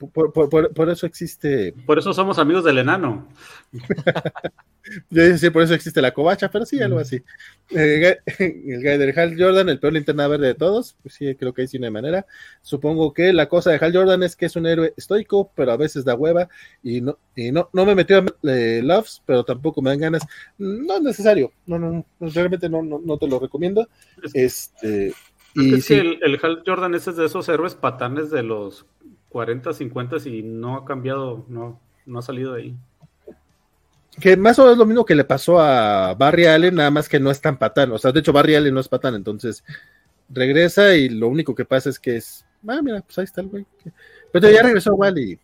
por, 0.74 0.88
eso 0.88 1.06
existe. 1.06 1.74
Por 1.84 1.98
eso 1.98 2.14
somos 2.14 2.38
amigos 2.38 2.64
del 2.64 2.78
enano. 2.78 3.28
Yo 5.10 5.22
decía, 5.22 5.50
por 5.50 5.62
eso 5.62 5.74
existe 5.74 6.00
la 6.00 6.14
covacha, 6.14 6.50
pero 6.50 6.64
sí, 6.64 6.80
algo 6.80 6.98
así. 6.98 7.22
El 7.68 8.18
guy 8.38 8.98
de 8.98 9.14
Hal 9.16 9.36
Jordan, 9.38 9.68
el 9.68 9.78
peor 9.78 9.92
linterna 9.92 10.28
verde 10.28 10.48
de 10.48 10.54
todos, 10.54 10.96
pues 11.02 11.14
sí, 11.14 11.34
creo 11.34 11.52
que 11.52 11.62
hay 11.62 11.68
sí 11.68 11.76
una 11.76 11.90
manera. 11.90 12.26
Supongo 12.62 13.12
que 13.12 13.34
la 13.34 13.48
cosa 13.48 13.70
de 13.70 13.84
Hal 13.84 13.94
Jordan 13.94 14.22
es 14.22 14.34
que 14.34 14.46
es 14.46 14.56
un 14.56 14.66
héroe 14.66 14.94
estoico, 14.96 15.50
pero 15.54 15.72
a 15.72 15.76
veces 15.76 16.06
da 16.06 16.14
hueva 16.14 16.48
y 16.82 17.02
no, 17.02 17.18
y 17.36 17.52
no, 17.52 17.68
no 17.74 17.84
me 17.84 17.94
metió 17.94 18.18
a 18.18 18.24
eh, 18.44 18.80
Loves, 18.82 19.22
pero 19.26 19.44
tampoco 19.44 19.82
me 19.82 19.90
dan 19.90 20.00
ganas. 20.00 20.22
No 20.56 20.96
es 20.96 21.02
necesario, 21.02 21.52
no, 21.66 21.78
no, 21.78 22.06
realmente 22.20 22.70
no, 22.70 22.82
no, 22.82 23.18
te 23.18 23.28
lo 23.28 23.38
recomiendo. 23.38 23.88
Este. 24.32 25.12
Y 25.54 25.80
sí, 25.82 25.94
el, 25.94 26.18
el 26.22 26.40
Hal 26.42 26.62
Jordan 26.66 26.94
ese 26.94 27.10
es 27.10 27.16
de 27.16 27.26
esos 27.26 27.48
héroes 27.48 27.74
patanes 27.74 28.30
de 28.30 28.42
los 28.42 28.86
40, 29.34 29.72
50 29.72 30.16
y 30.28 30.44
no 30.44 30.76
ha 30.76 30.84
cambiado, 30.84 31.44
no, 31.48 31.80
no 32.06 32.18
ha 32.20 32.22
salido 32.22 32.52
de 32.52 32.62
ahí. 32.62 32.76
Que 34.20 34.36
más 34.36 34.60
o 34.60 34.62
menos 34.62 34.78
lo 34.78 34.86
mismo 34.86 35.04
que 35.04 35.16
le 35.16 35.24
pasó 35.24 35.58
a 35.58 36.14
Barry 36.14 36.46
Allen, 36.46 36.76
nada 36.76 36.92
más 36.92 37.08
que 37.08 37.18
no 37.18 37.32
es 37.32 37.40
tan 37.40 37.58
patán. 37.58 37.90
O 37.90 37.98
sea, 37.98 38.12
de 38.12 38.20
hecho, 38.20 38.32
Barry 38.32 38.54
Allen 38.54 38.72
no 38.72 38.78
es 38.78 38.86
patán, 38.86 39.16
entonces 39.16 39.64
regresa 40.28 40.94
y 40.94 41.08
lo 41.08 41.26
único 41.26 41.52
que 41.52 41.64
pasa 41.64 41.90
es 41.90 41.98
que 41.98 42.14
es. 42.14 42.46
Ah, 42.68 42.80
mira, 42.80 43.00
pues 43.00 43.18
ahí 43.18 43.24
está 43.24 43.40
el 43.40 43.48
güey. 43.48 43.66
Pero 44.30 44.48
ya 44.48 44.62
regresó 44.62 44.94
Wally. 44.94 45.36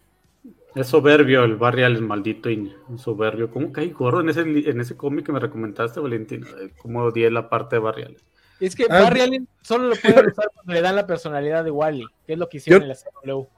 Es 0.77 0.87
soberbio 0.87 1.43
el 1.43 1.57
Barry 1.57 1.83
Allen, 1.83 2.07
maldito 2.07 2.49
y 2.49 2.73
soberbio. 2.97 3.51
¿Cómo 3.51 3.73
cae 3.73 3.89
gordo 3.89 4.21
en 4.21 4.29
ese, 4.29 4.43
en 4.43 4.81
ese 4.81 4.97
cómic 4.97 5.27
que 5.27 5.33
me 5.33 5.41
recomendaste, 5.41 5.99
Valentín? 5.99 6.47
¿Cómo 6.81 7.03
odié 7.03 7.29
la 7.29 7.49
parte 7.51 7.75
de 7.75 7.81
Barry 7.81 8.03
Allen? 8.05 8.23
Es 8.61 8.77
que 8.77 8.87
ah, 8.89 9.03
Barry 9.03 9.23
Allen 9.23 9.49
solo 9.63 9.89
lo 9.89 9.97
puede 9.97 10.15
usar 10.31 10.49
cuando 10.55 10.75
le 10.75 10.81
dan 10.81 10.95
la 10.95 11.09
personalidad 11.09 11.65
de 11.65 11.73
Wally, 11.73 12.07
que 12.25 12.35
es 12.35 12.39
lo 12.39 12.49
que 12.49 12.59
hicieron 12.59 12.83
en 12.83 12.91
la 12.91 12.95
CW. 12.95 13.49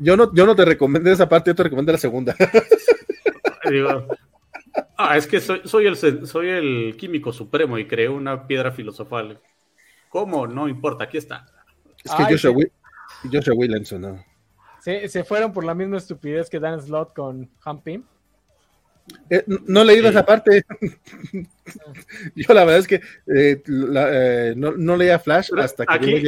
Yo 0.00 0.16
no, 0.16 0.34
yo 0.34 0.46
no 0.46 0.56
te 0.56 0.64
recomendé 0.64 1.12
esa 1.12 1.28
parte, 1.28 1.50
yo 1.50 1.54
te 1.54 1.64
recomendé 1.64 1.92
la 1.92 1.98
segunda. 1.98 2.34
ah, 4.96 5.16
es 5.16 5.26
que 5.26 5.40
soy, 5.40 5.60
soy, 5.64 5.86
el, 5.86 6.26
soy 6.26 6.48
el 6.48 6.96
químico 6.96 7.32
supremo 7.32 7.78
y 7.78 7.86
creé 7.86 8.08
una 8.08 8.46
piedra 8.46 8.72
filosofal. 8.72 9.40
¿Cómo? 10.08 10.46
No 10.46 10.68
importa, 10.68 11.04
aquí 11.04 11.18
está. 11.18 11.46
Es 12.02 12.12
que 12.12 12.24
Joshua, 12.24 13.54
Williamson, 13.54 14.00
¿no? 14.00 14.24
Se, 14.80 15.24
fueron 15.24 15.52
por 15.52 15.64
la 15.64 15.74
misma 15.74 15.98
estupidez 15.98 16.48
que 16.48 16.58
Dan 16.58 16.80
Slot 16.80 17.14
con 17.14 17.50
Humping. 17.64 18.02
Eh, 19.28 19.44
no 19.66 19.82
he 19.82 19.84
leído 19.84 20.08
esa 20.08 20.24
parte. 20.24 20.64
Yo 22.34 22.54
la 22.54 22.64
verdad 22.64 22.78
es 22.78 22.86
que 22.86 22.96
eh, 23.26 23.62
eh, 23.66 24.54
no, 24.56 24.96
leía 24.96 25.18
Flash 25.18 25.50
hasta 25.56 25.86
que 25.86 25.94
aquí, 25.94 26.22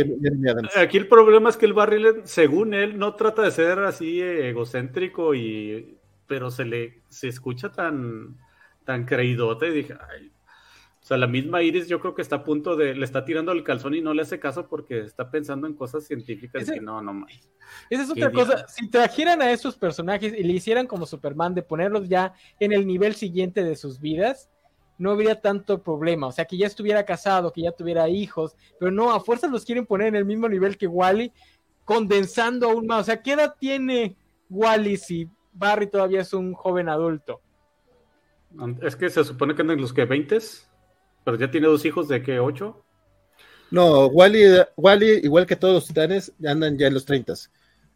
aquí 0.76 0.98
el 0.98 1.08
problema 1.08 1.50
es 1.50 1.56
que 1.56 1.66
el 1.66 1.72
Barry, 1.72 2.02
según 2.24 2.74
él, 2.74 2.98
no 2.98 3.14
trata 3.14 3.42
de 3.42 3.50
ser 3.50 3.80
así 3.80 4.20
egocéntrico 4.20 5.34
y 5.34 5.98
pero 6.26 6.50
se 6.50 6.64
le 6.64 7.02
se 7.08 7.28
escucha 7.28 7.72
tan 7.72 8.38
tan 8.84 9.04
creídote 9.04 9.68
y 9.68 9.72
dije, 9.72 9.94
o 9.94 9.98
sea, 11.12 11.18
la 11.18 11.26
misma 11.26 11.62
Iris 11.62 11.88
yo 11.88 12.00
creo 12.00 12.14
que 12.14 12.22
está 12.22 12.36
a 12.36 12.44
punto 12.44 12.74
de, 12.74 12.94
le 12.94 13.04
está 13.04 13.24
tirando 13.24 13.52
el 13.52 13.62
calzón 13.62 13.94
y 13.94 14.00
no 14.00 14.14
le 14.14 14.22
hace 14.22 14.40
caso 14.40 14.66
porque 14.66 15.00
está 15.00 15.30
pensando 15.30 15.66
en 15.66 15.74
cosas 15.74 16.06
científicas 16.06 16.70
y 16.74 16.80
no, 16.80 17.02
no 17.02 17.12
más. 17.12 17.50
Esa 17.90 18.02
es 18.04 18.10
otra 18.10 18.32
cosa, 18.32 18.66
si 18.68 18.88
trajeran 18.88 19.42
a 19.42 19.50
esos 19.50 19.76
personajes 19.76 20.32
y 20.32 20.42
le 20.42 20.52
hicieran 20.54 20.86
como 20.86 21.04
Superman 21.04 21.54
de 21.54 21.62
ponerlos 21.62 22.08
ya 22.08 22.32
en 22.58 22.72
el 22.72 22.86
nivel 22.86 23.14
siguiente 23.14 23.62
de 23.62 23.76
sus 23.76 24.00
vidas, 24.00 24.48
no 24.98 25.10
habría 25.10 25.40
tanto 25.40 25.82
problema. 25.82 26.28
O 26.28 26.32
sea, 26.32 26.44
que 26.44 26.56
ya 26.56 26.66
estuviera 26.66 27.04
casado, 27.04 27.52
que 27.52 27.62
ya 27.62 27.72
tuviera 27.72 28.08
hijos, 28.08 28.56
pero 28.78 28.90
no, 28.90 29.12
a 29.12 29.20
fuerzas 29.20 29.50
los 29.50 29.64
quieren 29.64 29.84
poner 29.84 30.08
en 30.08 30.16
el 30.16 30.24
mismo 30.24 30.48
nivel 30.48 30.78
que 30.78 30.86
Wally, 30.86 31.32
condensando 31.84 32.70
aún 32.70 32.86
más. 32.86 33.02
O 33.02 33.04
sea, 33.04 33.22
¿qué 33.22 33.32
edad 33.32 33.54
tiene 33.58 34.16
Wally 34.48 34.96
si 34.96 35.28
Barry 35.52 35.88
todavía 35.88 36.20
es 36.20 36.32
un 36.32 36.54
joven 36.54 36.88
adulto? 36.88 37.40
Es 38.82 38.96
que 38.96 39.08
se 39.08 39.24
supone 39.24 39.54
que 39.54 39.62
en 39.62 39.80
los 39.80 39.92
que 39.92 40.04
20 40.04 40.38
pero 41.24 41.38
ya 41.38 41.50
tiene 41.50 41.66
dos 41.66 41.84
hijos 41.84 42.08
de 42.08 42.22
que 42.22 42.40
ocho. 42.40 42.84
No, 43.70 44.06
Wally, 44.06 44.42
Wally, 44.76 45.20
igual 45.22 45.46
que 45.46 45.56
todos 45.56 45.74
los 45.74 45.86
titanes, 45.86 46.32
andan 46.44 46.76
ya 46.76 46.88
en 46.88 46.94
los 46.94 47.06
30. 47.06 47.32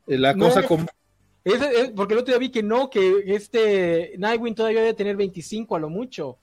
Eh, 0.06 0.18
la 0.18 0.34
cosa 0.34 0.62
como. 0.62 0.86
porque 1.94 2.14
el 2.14 2.20
otro 2.20 2.32
día 2.32 2.38
vi 2.38 2.50
que 2.50 2.62
no, 2.62 2.88
que 2.88 3.24
este 3.26 4.14
Nightwing 4.16 4.54
todavía 4.54 4.80
debe 4.80 4.94
tener 4.94 5.16
25 5.16 5.76
a 5.76 5.78
lo 5.78 5.90
mucho. 5.90 6.38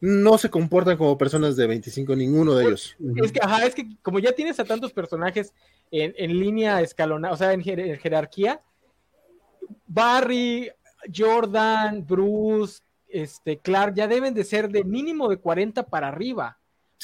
No 0.00 0.36
se 0.36 0.50
comportan 0.50 0.98
como 0.98 1.16
personas 1.16 1.56
de 1.56 1.66
25, 1.66 2.16
ninguno 2.16 2.54
de 2.54 2.64
ellos. 2.64 2.96
Es 3.22 3.32
que, 3.32 3.40
ajá, 3.40 3.64
es 3.64 3.74
que 3.74 3.86
como 4.02 4.18
ya 4.18 4.32
tienes 4.32 4.58
a 4.58 4.64
tantos 4.64 4.92
personajes 4.92 5.54
en, 5.90 6.38
línea 6.38 6.82
escalonada, 6.82 7.32
o 7.32 7.36
sea, 7.36 7.52
en, 7.52 7.62
en 7.66 7.98
jerarquía, 7.98 8.60
Barry, 9.86 10.70
Jordan, 11.14 12.04
Bruce, 12.06 12.82
este, 13.14 13.58
Clark 13.58 13.94
ya 13.94 14.08
deben 14.08 14.34
de 14.34 14.42
ser 14.42 14.68
de 14.68 14.82
mínimo 14.82 15.28
de 15.28 15.36
40 15.36 15.86
para 15.86 16.08
arriba, 16.08 16.58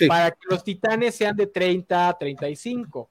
para 0.08 0.32
que 0.32 0.38
los 0.50 0.64
titanes 0.64 1.14
sean 1.14 1.36
de 1.36 1.46
30 1.46 2.16
35. 2.18 3.08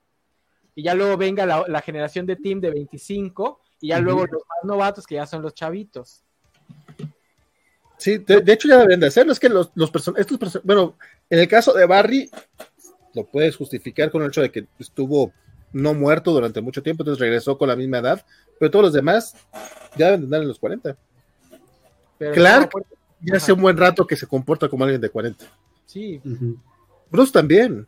Y 0.75 0.83
ya 0.83 0.93
luego 0.93 1.15
venga 1.15 1.45
la, 1.45 1.81
generación 1.81 2.25
de 2.25 2.35
Team 2.35 2.59
de 2.59 2.71
25, 2.71 3.61
y 3.79 3.87
ya 3.87 3.99
luego 3.99 4.25
los 4.25 4.41
más 4.47 4.65
novatos 4.65 5.07
que 5.07 5.15
ya 5.15 5.25
son 5.25 5.41
los 5.41 5.53
chavitos. 5.53 6.23
Sí, 7.97 8.17
de, 8.17 8.43
hecho 8.51 8.67
ya 8.67 8.79
deben 8.79 8.99
de 8.99 9.07
hacerlo, 9.07 9.31
es 9.31 9.39
que 9.39 9.49
los, 9.49 9.71
los 9.75 9.91
estos 10.17 10.61
bueno, 10.63 10.97
en 11.29 11.39
el 11.39 11.47
caso 11.47 11.73
de 11.73 11.85
Barry, 11.85 12.29
lo 13.13 13.25
puedes 13.25 13.55
justificar 13.55 14.11
con 14.11 14.21
el 14.23 14.27
hecho 14.27 14.41
de 14.41 14.51
que 14.51 14.67
estuvo 14.77 15.31
no 15.71 15.93
muerto 15.93 16.31
durante 16.31 16.59
mucho 16.59 16.83
tiempo, 16.83 17.03
entonces 17.03 17.21
regresó 17.21 17.57
con 17.57 17.69
la 17.69 17.75
misma 17.77 17.99
edad, 17.99 18.25
pero 18.59 18.71
todos 18.71 18.85
los 18.85 18.93
demás 18.93 19.35
ya 19.97 20.07
deben 20.07 20.21
de 20.21 20.25
andar 20.25 20.41
en 20.41 20.49
los 20.49 20.59
40. 20.59 20.97
Clark 22.19 22.69
ya 23.21 23.35
hace 23.35 23.53
un 23.53 23.61
buen 23.61 23.77
rato 23.77 24.05
que 24.05 24.15
se 24.15 24.27
comporta 24.27 24.69
como 24.69 24.83
alguien 24.83 25.01
de 25.01 25.09
40. 25.09 25.45
Sí. 25.85 26.21
Bruce 27.09 27.31
también. 27.31 27.87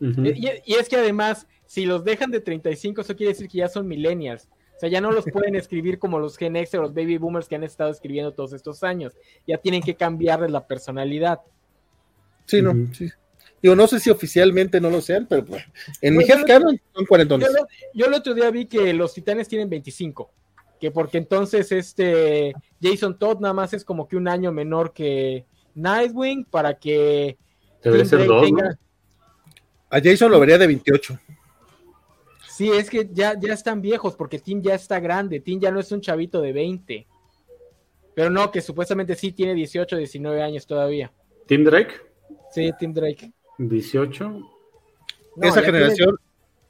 y, 0.00 0.74
es 0.74 0.88
que 0.88 0.96
además, 0.96 1.46
si 1.66 1.86
los 1.86 2.04
dejan 2.04 2.30
de 2.30 2.40
35, 2.40 3.00
eso 3.00 3.16
quiere 3.16 3.32
decir 3.32 3.48
que 3.48 3.58
ya 3.58 3.68
son 3.68 3.88
millennials. 3.88 4.48
O 4.76 4.78
sea, 4.78 4.88
ya 4.90 5.00
no 5.00 5.10
los 5.10 5.24
pueden 5.24 5.54
escribir 5.56 5.98
como 5.98 6.18
los 6.18 6.36
Gen 6.36 6.56
X 6.56 6.74
o 6.74 6.82
los 6.82 6.94
Baby 6.94 7.16
Boomers 7.16 7.48
que 7.48 7.56
han 7.56 7.64
estado 7.64 7.90
escribiendo 7.90 8.32
todos 8.32 8.52
estos 8.52 8.82
años. 8.82 9.14
Ya 9.46 9.58
tienen 9.58 9.82
que 9.82 9.94
cambiarles 9.94 10.50
la 10.50 10.66
personalidad. 10.66 11.40
Sí, 12.44 12.60
no, 12.62 12.74
sí. 12.92 13.10
Yo 13.62 13.74
no 13.74 13.86
sé 13.86 13.98
si 13.98 14.10
oficialmente 14.10 14.80
no 14.80 14.90
lo 14.90 15.00
sean, 15.00 15.26
pero 15.26 15.44
pues, 15.44 15.64
en 16.02 16.16
mi 16.16 16.24
jefe 16.24 16.44
son 16.46 17.06
40. 17.06 17.38
Yo, 17.38 17.46
yo 17.94 18.06
el 18.06 18.14
otro 18.14 18.34
día 18.34 18.50
vi 18.50 18.66
que 18.66 18.92
los 18.92 19.14
titanes 19.14 19.48
tienen 19.48 19.70
25 19.70 20.30
que 20.78 20.90
porque 20.90 21.18
entonces 21.18 21.72
este 21.72 22.54
Jason 22.80 23.18
Todd 23.18 23.40
nada 23.40 23.54
más 23.54 23.72
es 23.72 23.84
como 23.84 24.06
que 24.08 24.16
un 24.16 24.28
año 24.28 24.52
menor 24.52 24.92
que 24.92 25.46
Nightwing 25.74 26.44
para 26.44 26.78
que 26.78 27.38
a 29.90 30.00
Jason 30.02 30.30
lo 30.30 30.40
vería 30.40 30.58
de 30.58 30.66
28. 30.66 31.18
Sí, 32.48 32.70
es 32.70 32.90
que 32.90 33.08
ya, 33.12 33.38
ya 33.38 33.52
están 33.52 33.80
viejos 33.80 34.16
porque 34.16 34.38
Tim 34.38 34.62
ya 34.62 34.74
está 34.74 34.98
grande, 34.98 35.40
Tim 35.40 35.60
ya 35.60 35.70
no 35.70 35.78
es 35.78 35.92
un 35.92 36.00
chavito 36.00 36.40
de 36.40 36.52
20. 36.52 37.06
Pero 38.14 38.30
no, 38.30 38.50
que 38.50 38.62
supuestamente 38.62 39.14
sí 39.14 39.32
tiene 39.32 39.54
18, 39.54 39.96
19 39.96 40.42
años 40.42 40.66
todavía. 40.66 41.12
¿Tim 41.46 41.64
Drake? 41.64 41.94
Sí, 42.50 42.72
Tim 42.78 42.94
Drake. 42.94 43.30
18. 43.58 44.40
Esa 45.42 45.62
generación, 45.62 46.18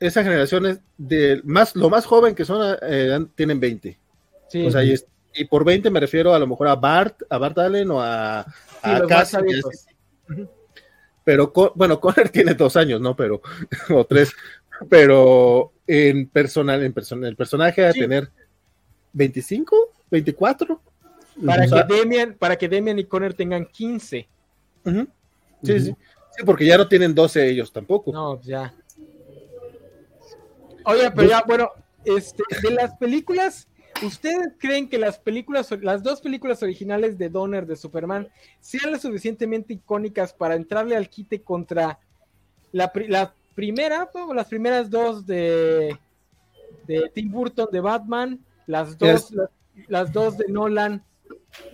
esa 0.01 0.23
generación 0.23 0.67
es 0.67 0.81
de 0.97 1.41
más, 1.45 1.75
lo 1.75 1.91
más 1.91 2.07
joven 2.07 2.35
que 2.35 2.45
son, 2.45 2.77
eh, 2.83 3.27
tienen 3.35 3.61
20. 3.61 3.99
Sí. 4.49 4.67
O 4.67 4.71
sea, 4.71 4.83
y, 4.85 4.97
por 5.51 5.65
20 5.65 5.91
me 5.91 6.01
refiero 6.01 6.35
a 6.35 6.39
lo 6.39 6.47
mejor 6.47 6.69
a 6.69 6.77
Bart, 6.77 7.23
a 7.29 7.39
Bart 7.39 7.59
Allen 7.59 7.91
o 7.91 8.01
a, 8.01 8.41
a 8.83 9.35
Pero, 11.25 11.53
bueno, 11.75 12.01
Conner 12.01 12.29
tiene 12.33 12.55
dos 12.55 12.77
años, 12.77 13.01
¿no? 13.01 13.15
Pero, 13.15 13.43
o 13.91 14.05
tres. 14.05 14.33
Pero 14.89 15.73
en 15.87 16.29
personal, 16.29 16.83
en 16.83 16.93
persona, 16.93 17.29
el 17.29 17.37
personaje 17.37 17.87
a 17.87 17.93
tener 17.93 18.31
25, 19.13 19.77
24. 20.11 20.81
Para, 21.45 21.67
que 21.67 21.95
Demian, 21.95 22.35
para 22.35 22.57
que 22.57 22.69
Demian 22.69 22.99
y 22.99 23.05
Conner 23.05 23.35
tengan 23.35 23.67
15. 23.67 24.29
Sí, 25.63 25.81
sí. 25.81 25.97
Sí, 26.37 26.45
porque 26.45 26.67
ya 26.67 26.77
no 26.77 26.87
tienen 26.87 27.15
12 27.15 27.49
ellos 27.49 27.73
tampoco. 27.73 28.13
No, 28.13 28.41
ya. 28.43 28.75
Oye, 30.87 31.11
pero 31.11 31.29
ya, 31.29 31.43
bueno, 31.45 31.71
este, 32.05 32.45
de 32.63 32.71
las 32.71 32.97
películas, 32.97 33.67
¿ustedes 34.05 34.51
creen 34.57 34.89
que 34.89 34.99
las 34.99 35.19
películas, 35.19 35.69
las 35.83 36.05
dos 36.05 36.21
películas 36.21 36.63
originales 36.63 37.19
de 37.19 37.29
Donner 37.29 37.67
de 37.67 37.75
Superman 37.75 38.29
sean 38.61 38.93
lo 38.93 38.99
suficientemente 38.99 39.75
icónicas 39.75 40.33
para 40.33 40.55
entrarle 40.55 40.95
al 40.95 41.09
quite 41.09 41.43
contra 41.43 41.99
la, 42.71 42.93
primera, 43.57 44.09
o 44.15 44.33
las 44.33 44.47
primeras 44.47 44.89
dos 44.89 45.27
de, 45.27 45.99
de 46.87 47.11
Tim 47.13 47.33
Burton 47.33 47.69
de 47.73 47.81
Batman, 47.81 48.39
las 48.69 48.97
dos, 48.97 49.35
las, 49.89 50.13
dos 50.13 50.39
de 50.39 50.47
Nolan 50.47 51.03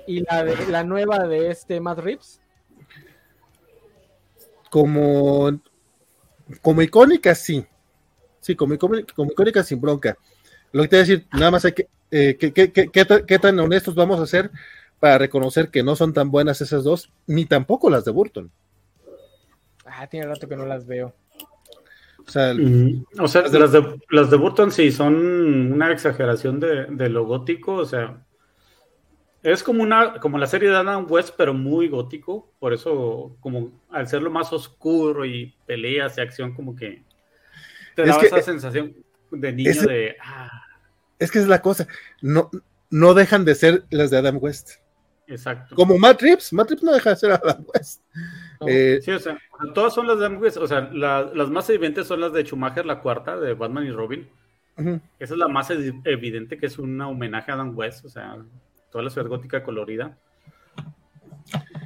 y 0.07 0.21
la 0.21 0.43
de 0.43 0.69
la 0.69 0.85
nueva 0.85 1.27
de 1.29 1.51
este 1.51 1.81
Matt 1.81 1.99
Reeves? 1.99 2.41
Como, 4.71 5.61
como 6.63 6.81
icónicas, 6.81 7.39
sí 7.39 7.67
Sí, 8.43 8.57
como, 8.57 8.75
icónica 8.75 9.63
sin 9.63 9.81
bronca. 9.81 10.19
Lo 10.73 10.83
que 10.83 10.89
te 10.89 10.97
voy 10.97 11.01
a 11.01 11.07
decir, 11.07 11.27
nada 11.33 11.53
más 11.53 11.65
hay 11.65 11.73
que, 11.73 11.89
eh, 12.11 12.37
¿qué, 12.37 13.39
tan 13.39 13.59
honestos 13.61 13.95
vamos 13.95 14.21
a 14.21 14.27
ser 14.27 14.51
para 14.99 15.17
reconocer 15.17 15.71
que 15.71 15.83
no 15.83 15.97
son 15.97 16.13
tan 16.13 16.31
buenas 16.31 16.61
esas 16.61 16.83
dos, 16.85 17.11
ni 17.27 17.47
tampoco 17.47 17.89
las 17.89 18.05
de 18.05 18.11
Burton. 18.11 18.51
Ah, 19.87 20.07
tiene 20.09 20.27
rato 20.27 20.49
que 20.49 20.57
no 20.57 20.67
las 20.67 20.87
veo. 20.87 21.15
O 22.27 22.31
sea, 22.31 22.53
las, 22.55 23.53
de, 23.53 23.59
las, 24.11 24.31
de, 24.31 24.37
Burton 24.37 24.71
sí 24.71 24.93
son 24.93 25.73
una 25.73 25.93
exageración 25.93 26.61
de, 26.61 26.87
de, 26.87 27.09
lo 27.09 27.25
gótico, 27.27 27.75
o 27.75 27.85
sea, 27.85 28.25
es 29.43 29.63
como 29.63 29.83
una 29.83 30.21
como 30.21 30.39
la 30.39 30.47
serie 30.47 30.69
de 30.69 30.77
Adam 30.77 31.07
West, 31.09 31.35
pero 31.37 31.53
muy 31.53 31.89
gótico, 31.89 32.53
por 32.59 32.73
eso 32.73 33.37
como 33.41 33.73
al 33.91 34.07
ser 34.07 34.23
lo 34.23 34.31
más 34.31 34.53
oscuro 34.53 35.25
y 35.25 35.55
peleas 35.67 36.17
y 36.17 36.21
acción 36.21 36.55
como 36.55 36.77
que 36.77 37.03
te 37.95 38.05
da 38.05 38.21
esa 38.21 38.43
sensación 38.43 38.95
de 39.31 39.53
niño 39.53 39.83
de 39.83 40.17
ah. 40.23 40.51
Es 41.19 41.31
que 41.31 41.39
es 41.39 41.49
la 41.49 41.63
cosa, 41.63 41.87
no 42.21 42.51
no 42.93 43.15
dejan 43.15 43.45
de 43.45 43.55
ser 43.55 43.85
las 43.91 44.11
de 44.11 44.19
Adam 44.19 44.39
West. 44.41 44.73
Exacto. 45.27 45.75
Como 45.75 45.99
Matt 45.99 46.21
Reeves, 46.21 46.53
Matt 46.53 46.69
Reeves 46.69 46.85
no 46.85 46.93
deja 46.93 47.11
de 47.11 47.17
ser 47.17 47.33
Adam 47.33 47.65
West. 47.75 48.03
Eh, 48.67 49.01
sí, 49.03 49.11
o 49.11 49.19
sea, 49.19 49.39
todas 49.75 49.95
son 49.95 50.07
las 50.07 50.19
de 50.19 50.27
Adam 50.27 50.41
West, 50.41 50.59
o 50.59 50.67
sea, 50.69 50.83
las 50.93 51.49
más 51.49 51.69
evidentes 51.71 52.07
son 52.07 52.21
las 52.21 52.33
de 52.33 52.45
Schumacher, 52.45 52.85
la 52.85 53.01
cuarta, 53.01 53.41
de 53.41 53.55
Batman 53.55 53.87
y 53.87 53.91
Robin. 53.91 54.29
Esa 54.77 55.35
es 55.35 55.39
la 55.39 55.49
más 55.49 55.71
evidente 55.71 56.59
que 56.59 56.67
es 56.67 56.79
un 56.79 57.01
homenaje 57.01 57.51
a 57.51 57.55
Adam 57.55 57.77
West, 57.77 58.05
o 58.05 58.09
sea, 58.09 58.37
toda 58.91 59.03
la 59.03 59.11
ciudad 59.11 59.27
gótica 59.27 59.63
colorida. 59.63 60.17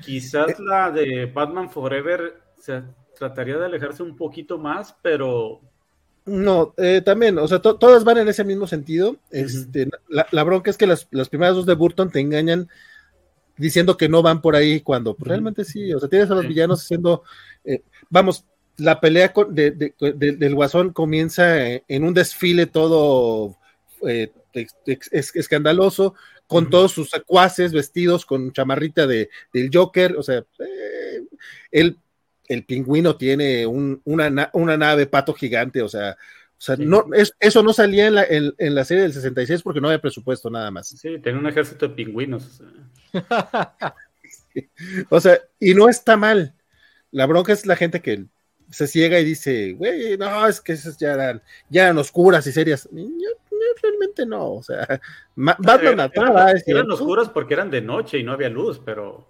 Quizás 0.03 0.51
eh. 0.51 0.57
la 0.59 0.91
de 0.91 1.27
Batman 1.27 1.71
Forever 1.71 2.43
se 2.59 2.83
trataría 3.17 3.57
de 3.59 3.67
alejarse 3.67 4.03
un 4.03 4.17
poquito 4.17 4.59
más, 4.59 4.97
pero... 5.03 5.61
No, 6.27 6.75
eh, 6.77 7.03
también, 7.05 7.39
o 7.39 7.47
sea, 7.47 7.61
todas 7.61 8.03
van 8.03 8.19
en 8.19 8.29
ese 8.29 8.43
mismo 8.43 8.67
sentido. 8.67 9.17
Este, 9.31 9.89
la, 10.09 10.43
bronca 10.43 10.71
es 10.71 10.77
que 10.77 10.87
las, 10.87 11.05
primeras 11.05 11.55
dos 11.55 11.67
de 11.67 11.75
Burton 11.75 12.11
te 12.11 12.19
engañan 12.19 12.69
diciendo 13.57 13.97
que 13.97 14.09
no 14.09 14.23
van 14.23 14.43
por 14.43 14.57
ahí 14.57 14.81
cuando 14.81 15.15
pues, 15.15 15.29
realmente 15.29 15.65
sí, 15.65 15.95
o 15.95 16.01
sea, 16.01 16.09
tienes 16.09 16.29
a 16.31 16.35
los 16.35 16.49
villanos 16.49 16.83
haciendo, 16.83 17.23
eh, 17.65 17.83
vamos, 18.11 18.45
la 18.77 19.01
pelea 19.01 19.33
del 19.49 20.55
guasón 20.55 20.93
comienza 20.93 21.57
en 21.59 22.05
un 22.05 22.13
desfile 22.13 22.67
todo 22.67 23.57
escandaloso, 24.83 26.15
con 26.47 26.71
todos 26.71 26.93
sus 26.93 27.11
secuaces 27.11 27.73
vestidos 27.73 28.27
con 28.27 28.53
chamarrita 28.53 29.07
de, 29.07 29.31
del 29.53 29.71
Joker, 29.73 30.17
o 30.17 30.23
sea, 30.23 30.45
eh, 31.71 31.95
el, 32.49 32.65
pingüino 32.65 33.17
tiene 33.17 33.67
una, 33.67 34.77
nave 34.77 35.07
pato 35.07 35.35
gigante, 35.35 35.83
o 35.83 35.89
sea, 35.89 36.17
o 36.59 36.61
sea, 36.61 36.77
no, 36.79 37.07
eso 37.39 37.63
no 37.63 37.73
salía 37.73 38.07
en 38.07 38.15
la, 38.15 38.25
en, 38.25 38.75
la, 38.75 38.85
serie 38.85 39.03
del 39.03 39.13
66 39.13 39.63
porque 39.63 39.81
no 39.81 39.89
había 39.89 40.01
presupuesto 40.01 40.49
nada 40.49 40.71
más. 40.71 40.89
Sí, 40.89 41.19
tiene 41.23 41.39
un 41.39 41.47
ejército 41.47 41.87
de 41.89 41.95
pingüinos. 41.95 42.63
o 45.11 45.21
sea, 45.21 45.39
y 45.61 45.75
no 45.75 45.89
está 45.89 46.17
mal. 46.17 46.55
La 47.11 47.27
bronca 47.27 47.53
es 47.53 47.67
la 47.67 47.77
gente 47.77 48.01
que 48.01 48.25
se 48.71 48.87
ciega 48.87 49.21
y 49.21 49.25
dice, 49.25 49.73
güey, 49.73 50.17
no, 50.17 50.47
es 50.47 50.61
que 50.61 50.73
esas 50.73 50.97
ya 50.97 51.13
eran, 51.13 51.43
ya 51.69 51.85
eran 51.85 51.99
oscuras 51.99 52.47
y 52.47 52.53
serias 52.53 52.89
realmente 53.83 54.27
no, 54.27 54.55
o 54.55 54.63
sea, 54.63 55.01
Batman 55.35 55.97
mataba. 55.97 56.53
Eran, 56.67 56.91
oscuros 56.91 57.29
porque 57.29 57.55
eran 57.55 57.71
de 57.71 57.81
noche 57.81 58.19
y 58.19 58.23
no 58.23 58.33
había 58.33 58.49
luz, 58.49 58.81
pero 58.85 59.29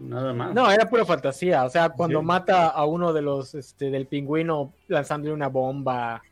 nada 0.00 0.32
más. 0.32 0.54
No, 0.54 0.70
era 0.70 0.88
pura 0.88 1.04
fantasía, 1.04 1.64
o 1.64 1.70
sea, 1.70 1.90
cuando 1.90 2.22
mata 2.22 2.68
a 2.68 2.84
uno 2.84 3.12
de 3.12 3.22
los, 3.22 3.54
este, 3.54 3.90
del 3.90 4.06
pingüino 4.06 4.72
lanzándole 4.88 5.32
una 5.34 5.48
bomba. 5.48 6.22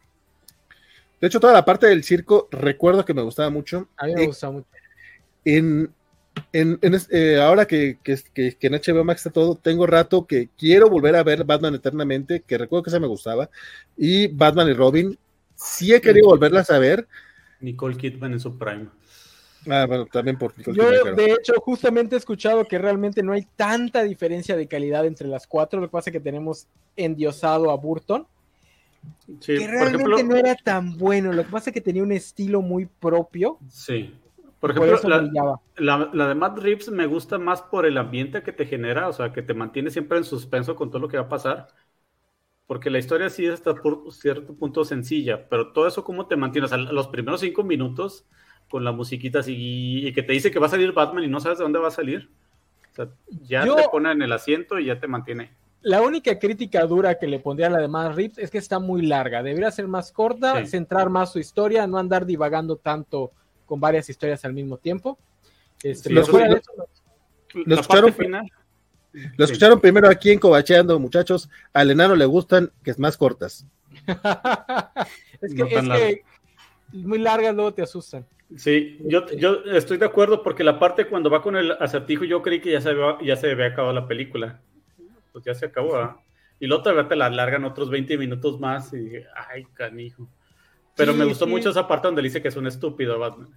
De 1.20 1.26
hecho, 1.26 1.40
toda 1.40 1.52
la 1.52 1.64
parte 1.64 1.86
del 1.86 2.04
circo, 2.04 2.48
recuerdo 2.50 3.04
que 3.04 3.14
me 3.14 3.22
gustaba 3.22 3.50
mucho. 3.50 3.88
A 3.96 4.06
mí 4.06 4.14
me 4.14 4.26
gustaba 4.26 4.54
mucho. 4.54 4.68
En, 5.44 5.92
en, 6.52 6.78
eh, 7.10 7.40
ahora 7.40 7.66
que, 7.66 7.98
que, 8.02 8.16
que, 8.32 8.56
en 8.60 8.72
HBO 8.74 9.04
Max 9.04 9.20
está 9.20 9.30
todo, 9.30 9.56
tengo 9.56 9.86
rato 9.86 10.26
que 10.26 10.48
quiero 10.56 10.88
volver 10.88 11.16
a 11.16 11.22
ver 11.22 11.44
Batman 11.44 11.74
Eternamente, 11.74 12.42
que 12.46 12.58
recuerdo 12.58 12.84
que 12.84 12.90
esa 12.90 13.00
me 13.00 13.06
gustaba, 13.06 13.50
y 13.96 14.28
Batman 14.28 14.68
y 14.68 14.72
Robin, 14.74 15.18
sí 15.54 15.92
he 15.92 16.00
querido 16.00 16.28
volverlas 16.28 16.70
a 16.70 16.78
ver. 16.78 17.08
Nicole 17.60 17.96
Kidman 17.96 18.32
en 18.32 18.40
su 18.40 18.56
prime. 18.56 18.86
Ah, 19.66 19.86
bueno, 19.86 20.06
también 20.06 20.38
por 20.38 20.54
Yo, 20.72 21.14
de 21.14 21.32
hecho, 21.32 21.54
justamente 21.60 22.14
he 22.14 22.18
escuchado 22.18 22.64
que 22.64 22.78
realmente 22.78 23.22
no 23.22 23.32
hay 23.32 23.46
tanta 23.56 24.02
diferencia 24.02 24.56
de 24.56 24.66
calidad 24.66 25.04
entre 25.06 25.28
las 25.28 25.46
cuatro. 25.46 25.80
Lo 25.80 25.86
que 25.88 25.92
pasa 25.92 26.10
es 26.10 26.12
que 26.12 26.20
tenemos 26.20 26.66
endiosado 26.96 27.70
a 27.70 27.76
Burton. 27.76 28.26
que 29.44 29.66
realmente 29.66 30.24
no 30.24 30.36
era 30.36 30.54
tan 30.54 30.96
bueno. 30.96 31.32
Lo 31.32 31.44
que 31.44 31.50
pasa 31.50 31.70
es 31.70 31.74
que 31.74 31.80
tenía 31.80 32.02
un 32.02 32.12
estilo 32.12 32.62
muy 32.62 32.86
propio. 32.86 33.58
Sí. 33.68 34.14
Por 34.60 34.72
ejemplo, 34.72 34.98
la, 35.76 36.10
la, 36.12 36.28
de 36.28 36.34
Matt 36.34 36.58
Reeves 36.58 36.90
me 36.90 37.06
gusta 37.06 37.38
más 37.38 37.62
por 37.62 37.86
el 37.86 37.96
ambiente 37.96 38.42
que 38.42 38.52
te 38.52 38.66
genera, 38.66 39.08
o 39.08 39.12
sea, 39.12 39.32
que 39.32 39.42
te 39.42 39.54
mantiene 39.54 39.90
siempre 39.90 40.18
en 40.18 40.24
suspenso 40.24 40.74
con 40.74 40.90
todo 40.90 41.00
lo 41.00 41.08
que 41.08 41.16
va 41.16 41.24
a 41.24 41.28
pasar 41.28 41.68
porque 42.68 42.90
la 42.90 42.98
historia 42.98 43.30
sí 43.30 43.46
está 43.46 43.74
por 43.74 44.12
cierto 44.12 44.54
punto 44.54 44.84
sencilla, 44.84 45.48
pero 45.48 45.72
todo 45.72 45.88
eso 45.88 46.04
cómo 46.04 46.26
te 46.26 46.36
mantienes, 46.36 46.70
los 46.70 47.08
primeros 47.08 47.40
cinco 47.40 47.64
minutos 47.64 48.26
con 48.70 48.84
la 48.84 48.92
musiquita 48.92 49.40
así 49.40 50.06
y 50.06 50.12
que 50.12 50.22
te 50.22 50.32
dice 50.32 50.50
que 50.50 50.58
va 50.58 50.66
a 50.66 50.70
salir 50.70 50.92
Batman 50.92 51.24
y 51.24 51.28
no 51.28 51.40
sabes 51.40 51.58
de 51.58 51.64
dónde 51.64 51.78
va 51.78 51.88
a 51.88 51.92
salir. 51.92 52.28
O 52.92 52.94
sea, 52.94 53.08
ya 53.42 53.64
te 53.64 53.88
pone 53.90 54.12
en 54.12 54.22
el 54.22 54.32
asiento 54.32 54.78
y 54.78 54.86
ya 54.86 54.98
te 54.98 55.06
mantiene. 55.06 55.50
La 55.82 56.02
única 56.02 56.38
crítica 56.38 56.84
dura 56.84 57.18
que 57.18 57.26
le 57.26 57.38
pondría 57.38 57.68
a 57.68 57.70
la 57.70 57.78
de 57.78 57.88
Matt 57.88 58.16
Reeves 58.16 58.38
es 58.38 58.50
que 58.50 58.58
está 58.58 58.78
muy 58.78 59.02
larga. 59.02 59.42
Debería 59.42 59.70
ser 59.70 59.86
más 59.86 60.10
corta, 60.10 60.66
centrar 60.66 61.08
más 61.08 61.32
su 61.32 61.38
historia, 61.38 61.86
no 61.86 61.98
andar 61.98 62.26
divagando 62.26 62.76
tanto 62.76 63.30
con 63.64 63.80
varias 63.80 64.08
historias 64.08 64.44
al 64.44 64.54
mismo 64.54 64.76
tiempo. 64.78 65.18
Este, 65.82 66.10
los, 66.12 66.28
final 66.28 66.60
lo 69.36 69.44
escucharon 69.44 69.80
primero 69.80 70.08
aquí 70.08 70.30
en 70.30 70.38
Cobacheando, 70.38 70.98
muchachos. 70.98 71.48
Al 71.72 71.90
enano 71.90 72.14
le 72.16 72.26
gustan 72.26 72.72
que 72.82 72.90
es 72.90 72.98
más 72.98 73.16
cortas. 73.16 73.66
es 75.40 75.54
que, 75.54 75.62
es 75.62 75.88
que 75.88 76.24
muy 76.92 77.18
largas 77.18 77.54
luego 77.54 77.72
te 77.72 77.82
asustan. 77.82 78.26
Sí, 78.56 78.98
yo, 79.04 79.26
yo 79.32 79.62
estoy 79.64 79.98
de 79.98 80.06
acuerdo 80.06 80.42
porque 80.42 80.64
la 80.64 80.78
parte 80.78 81.06
cuando 81.06 81.28
va 81.28 81.42
con 81.42 81.56
el 81.56 81.72
acertijo 81.72 82.24
yo 82.24 82.40
creí 82.40 82.60
que 82.60 82.72
ya 82.72 82.80
se 82.80 82.90
había, 82.90 83.18
ya 83.22 83.36
se 83.36 83.50
había 83.50 83.66
acabado 83.66 83.92
la 83.92 84.08
película. 84.08 84.60
Pues 85.32 85.44
ya 85.44 85.54
se 85.54 85.66
acabó, 85.66 86.22
Y 86.58 86.66
luego 86.66 86.82
todavía 86.82 87.08
te 87.08 87.16
la 87.16 87.28
largan 87.28 87.64
otros 87.64 87.90
20 87.90 88.16
minutos 88.16 88.58
más 88.58 88.92
y 88.92 88.98
dije, 88.98 89.26
ay, 89.50 89.66
canijo. 89.74 90.28
Pero 90.96 91.14
me 91.14 91.26
gustó 91.26 91.46
mucho 91.46 91.70
esa 91.70 91.86
parte 91.86 92.08
donde 92.08 92.22
dice 92.22 92.42
que 92.42 92.48
es 92.48 92.56
un 92.56 92.66
estúpido 92.66 93.18
Batman. 93.20 93.48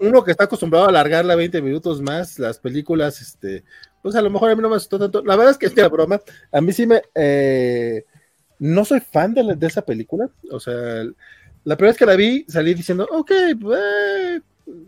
uno, 0.00 0.24
que 0.24 0.30
está 0.30 0.44
acostumbrado 0.44 0.86
a 0.86 0.88
alargarla 0.88 1.34
20 1.36 1.60
minutos 1.60 2.00
más, 2.00 2.38
las 2.38 2.58
películas, 2.58 3.20
este, 3.20 3.64
pues 4.00 4.14
a 4.14 4.22
lo 4.22 4.30
mejor 4.30 4.50
a 4.50 4.56
mí 4.56 4.62
no 4.62 4.70
me 4.70 4.76
asustó 4.76 4.98
tanto. 4.98 5.22
La 5.22 5.36
verdad 5.36 5.50
es 5.50 5.58
que 5.58 5.66
es 5.66 5.76
la 5.76 5.88
broma, 5.88 6.20
a 6.50 6.60
mí 6.60 6.72
sí 6.72 6.86
me... 6.86 7.02
Eh, 7.14 8.06
no 8.58 8.84
soy 8.84 9.00
fan 9.00 9.34
de, 9.34 9.56
de, 9.56 9.66
esa 9.66 9.82
película, 9.82 10.30
o 10.50 10.60
sea, 10.60 11.04
la 11.64 11.76
primera 11.76 11.92
vez 11.92 11.98
que 11.98 12.06
la 12.06 12.16
vi 12.16 12.44
salí 12.48 12.74
diciendo, 12.74 13.06
ok, 13.10 13.30
eh, 13.30 14.40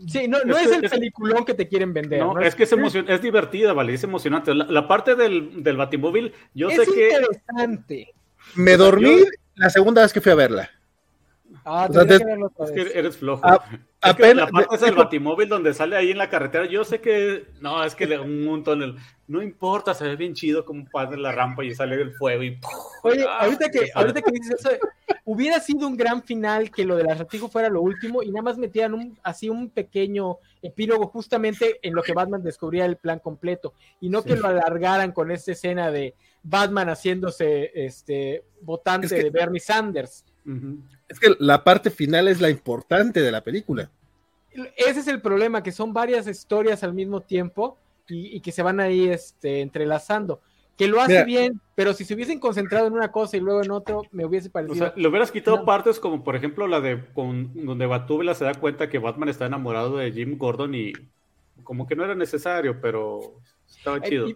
Sí, 0.07 0.27
no, 0.27 0.43
no 0.43 0.57
es, 0.57 0.71
el 0.71 0.89
peliculón 0.89 1.43
que 1.45 1.53
te 1.53 1.67
quieren 1.67 1.93
vender. 1.93 2.19
No, 2.19 2.39
es, 2.39 2.55
que 2.55 2.63
es, 2.63 2.71
es 2.71 3.21
divertida, 3.21 3.73
vale, 3.73 3.93
es 3.93 4.03
emocionante. 4.03 4.53
La, 4.53 4.87
parte 4.87 5.15
del, 5.15 5.63
del 5.63 5.77
Batimóvil, 5.77 6.33
yo 6.53 6.69
sé 6.69 6.85
que. 6.85 7.09
Es 7.09 7.13
interesante. 7.13 8.13
Me 8.55 8.77
dormí 8.77 9.25
la 9.55 9.69
segunda 9.69 10.01
vez 10.01 10.13
que 10.13 10.21
fui 10.21 10.31
a 10.31 10.35
verla. 10.35 10.69
Ah, 11.65 11.89
es 11.91 12.71
que 12.71 12.97
eres 12.97 13.17
flojo. 13.17 13.41
Ah, 13.43 13.63
la 14.05 14.47
parte 14.47 14.85
del 14.85 14.95
batimóvil 14.95 15.49
donde 15.49 15.73
sale 15.73 15.95
ahí 15.95 16.11
en 16.11 16.17
la 16.17 16.29
carretera, 16.29 16.65
yo 16.65 16.83
sé 16.83 17.01
que 17.01 17.47
no, 17.61 17.83
es 17.83 17.95
que 17.95 18.05
un 18.17 18.45
montón, 18.45 18.97
no 19.27 19.41
importa, 19.41 19.93
se 19.93 20.05
ve 20.05 20.15
bien 20.15 20.33
chido 20.33 20.63
como 20.63 20.85
pasa 20.85 21.15
la 21.17 21.31
rampa 21.31 21.63
y 21.63 21.73
sale 21.73 21.95
el 21.95 22.13
fuego 22.13 22.43
y 22.43 22.59
Oye, 23.03 23.25
ah, 23.27 23.39
ahorita 23.41 23.69
que, 23.69 23.89
ahorita 23.93 24.21
que 24.21 24.31
dices 24.31 24.55
eso, 24.59 24.69
hubiera 25.25 25.59
sido 25.59 25.87
un 25.87 25.97
gran 25.97 26.23
final 26.23 26.71
que 26.71 26.85
lo 26.85 26.95
del 26.95 27.09
acertijo 27.09 27.49
fuera 27.49 27.69
lo 27.69 27.81
último 27.81 28.21
y 28.21 28.31
nada 28.31 28.43
más 28.43 28.57
metieran 28.57 28.93
un, 28.93 29.17
así 29.23 29.49
un 29.49 29.69
pequeño 29.69 30.37
epílogo 30.61 31.07
justamente 31.07 31.79
en 31.81 31.93
lo 31.93 32.03
que 32.03 32.13
Batman 32.13 32.43
descubría 32.43 32.85
el 32.85 32.97
plan 32.97 33.19
completo 33.19 33.73
y 33.99 34.09
no 34.09 34.23
que 34.23 34.35
lo 34.35 34.47
alargaran 34.47 35.11
con 35.11 35.31
esta 35.31 35.51
escena 35.51 35.91
de 35.91 36.15
Batman 36.43 36.89
haciéndose 36.89 37.71
este 37.73 38.43
votante 38.61 39.15
de 39.15 39.29
Bernie 39.31 39.59
Sanders. 39.59 40.23
Es 41.07 41.19
que 41.19 41.35
la 41.39 41.63
parte 41.63 41.91
final 41.91 42.27
es 42.27 42.41
la 42.41 42.49
importante 42.49 43.21
de 43.21 43.31
la 43.31 43.41
película. 43.41 43.91
Ese 44.77 44.99
es 45.01 45.07
el 45.07 45.21
problema, 45.21 45.61
que 45.61 45.71
son 45.71 45.93
varias 45.93 46.27
historias 46.27 46.83
al 46.83 46.93
mismo 46.93 47.21
tiempo 47.21 47.77
y, 48.07 48.39
que 48.39 48.51
se 48.51 48.63
van 48.63 48.79
ahí 48.79 49.09
este, 49.09 49.61
entrelazando. 49.61 50.41
Que 50.77 50.87
lo 50.87 50.99
hace 50.99 51.23
bien, 51.23 51.61
pero 51.73 51.93
si 51.93 52.03
se 52.03 52.13
hubiesen 52.13 52.39
concentrado 52.39 52.87
en 52.87 52.93
una 52.93 53.11
cosa 53.11 53.37
y 53.37 53.39
luego 53.39 53.63
en 53.63 53.71
otro, 53.71 54.03
me 54.11 54.25
hubiese 54.25 54.49
parecido. 54.49 54.73
O 54.73 54.77
sea, 54.77 54.93
le 54.95 55.07
hubieras 55.07 55.31
quitado 55.31 55.63
partes 55.63 55.99
como, 55.99 56.23
por 56.23 56.35
ejemplo, 56.35 56.67
la 56.67 56.81
de 56.81 57.01
con, 57.13 57.65
donde 57.65 57.85
Batúbela 57.85 58.33
se 58.33 58.43
da 58.43 58.53
cuenta 58.53 58.89
que 58.89 58.99
Batman 58.99 59.29
está 59.29 59.45
enamorado 59.45 59.97
de 59.97 60.11
Jim 60.11 60.37
Gordon 60.37 60.75
y 60.75 60.91
como 61.63 61.87
que 61.87 61.95
no 61.95 62.03
era 62.03 62.13
necesario, 62.13 62.81
pero 62.81 63.39
Estaba 63.85 64.01
chido. 64.01 64.27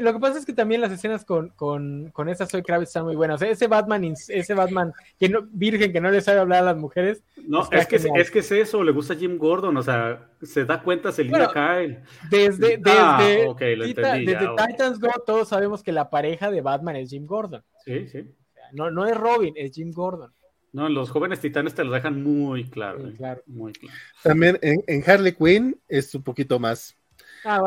lo 0.00 0.12
que 0.14 0.18
pasa 0.18 0.38
es 0.38 0.46
que 0.46 0.54
también 0.54 0.80
las 0.80 0.90
escenas 0.90 1.26
con, 1.26 1.50
con, 1.50 2.10
con 2.12 2.30
esa 2.30 2.46
Soy 2.46 2.62
Kravitz 2.62 2.88
están 2.88 3.04
muy 3.04 3.14
buenas. 3.14 3.42
ese 3.42 3.66
Batman, 3.66 4.14
ese 4.28 4.54
Batman 4.54 4.94
que 5.18 5.28
no, 5.28 5.46
virgen 5.52 5.92
que 5.92 6.00
no 6.00 6.10
le 6.10 6.22
sabe 6.22 6.40
hablar 6.40 6.62
a 6.62 6.66
las 6.66 6.76
mujeres. 6.78 7.22
No, 7.46 7.68
es 7.70 7.86
que, 7.86 7.96
es 7.96 8.30
que 8.30 8.38
es 8.38 8.52
eso, 8.52 8.82
le 8.82 8.92
gusta 8.92 9.14
Jim 9.14 9.36
Gordon, 9.36 9.76
o 9.76 9.82
sea, 9.82 10.30
se 10.40 10.64
da 10.64 10.82
cuenta, 10.82 11.12
se 11.12 11.24
bueno, 11.24 11.50
Kyle. 11.52 12.00
Desde, 12.30 12.80
ah, 12.86 13.18
desde, 13.20 14.48
Titans 14.56 14.98
Go, 14.98 15.10
todos 15.26 15.48
sabemos 15.48 15.82
que 15.82 15.92
la 15.92 16.08
pareja 16.08 16.50
de 16.50 16.62
Batman 16.62 16.96
es 16.96 17.10
Jim 17.10 17.26
Gordon. 17.26 17.62
Sí, 17.84 18.08
sí. 18.08 18.30
No, 18.72 18.90
no 18.90 19.06
es 19.06 19.16
Robin, 19.16 19.52
es 19.56 19.74
Jim 19.74 19.92
Gordon. 19.92 20.32
No, 20.72 20.88
los 20.88 21.10
jóvenes 21.10 21.40
titanes 21.40 21.74
te 21.74 21.84
lo 21.84 21.92
dejan 21.92 22.22
muy 22.22 22.64
claro. 22.64 23.06
Eh, 23.06 23.14
claro. 23.14 23.42
Muy 23.46 23.72
claro. 23.72 23.94
También 24.22 24.58
en, 24.62 24.82
en 24.86 25.02
Harley 25.06 25.32
Quinn 25.32 25.78
es 25.88 26.14
un 26.14 26.22
poquito 26.22 26.58
más 26.58 26.96
Ah, 27.44 27.62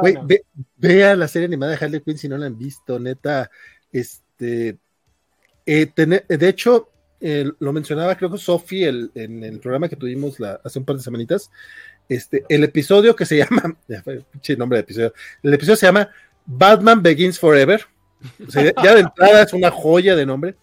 vea 0.78 1.16
la 1.16 1.28
serie 1.28 1.48
animada 1.48 1.76
de 1.76 1.86
Harley 1.86 2.02
Quinn 2.02 2.18
si 2.18 2.28
no 2.28 2.38
la 2.38 2.46
han 2.46 2.58
visto, 2.58 3.00
neta. 3.00 3.50
Este, 3.92 4.78
eh, 5.66 5.92
de 5.96 6.50
hecho, 6.50 6.90
lo 7.60 7.74
mencionaba, 7.74 8.16
creo 8.16 8.32
que 8.32 8.38
Sophie 8.38 8.88
en 9.16 9.44
el 9.44 9.60
programa 9.60 9.88
que 9.88 9.96
tuvimos 9.96 10.38
hace 10.64 10.80
un 10.80 10.86
par 10.86 10.98
de 10.98 11.04
semanitas. 11.04 11.50
Este, 12.10 12.44
el 12.50 12.64
episodio 12.64 13.16
que 13.16 13.26
se 13.26 13.38
llama, 13.38 13.78
nombre 14.58 14.78
de 14.78 14.82
episodio, 14.82 15.14
el 15.42 15.54
episodio 15.54 15.78
se 15.78 15.86
llama 15.86 16.10
Batman 16.46 17.02
Begins 17.02 17.40
Forever. 17.40 17.86
ya 18.54 18.96
de 18.96 19.00
entrada 19.02 19.44
es 19.44 19.54
una 19.54 19.72
joya 19.72 20.16
de 20.16 20.26
nombre. 20.26 20.56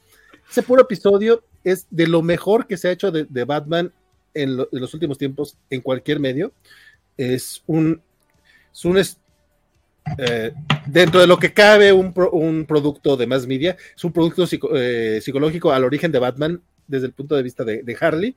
Ese 0.51 0.63
puro 0.63 0.83
episodio 0.83 1.45
es 1.65 1.87
de 1.91 2.07
lo 2.07 2.23
mejor 2.23 2.67
que 2.67 2.77
se 2.77 2.89
ha 2.89 2.93
hecho 2.93 3.11
de, 3.11 3.45
Batman 3.45 3.93
en, 4.35 4.57
los 4.57 4.95
últimos 4.95 5.19
tiempos 5.19 5.57
en 5.71 5.81
cualquier 5.81 6.21
medio. 6.21 6.53
Es 7.17 7.63
un 7.67 8.03
es 8.73 8.85
un 8.85 8.99
eh, 10.19 10.53
dentro 10.87 11.21
de 11.21 11.27
lo 11.27 11.39
que 11.39 11.53
cabe 11.53 11.93
un, 11.93 12.13
producto 12.67 13.17
de 13.17 13.27
más 13.27 13.47
media, 13.47 13.77
es 13.97 14.05
un 14.05 14.13
producto 14.13 14.45
eh, 14.75 15.21
psicológico 15.23 15.73
al 15.73 15.85
origen 15.85 16.11
de 16.11 16.19
Batman 16.19 16.63
desde 16.87 17.07
el 17.07 17.13
punto 17.13 17.37
de 17.37 17.43
vista 17.43 17.65
de, 17.65 17.97
Harley. 18.01 18.37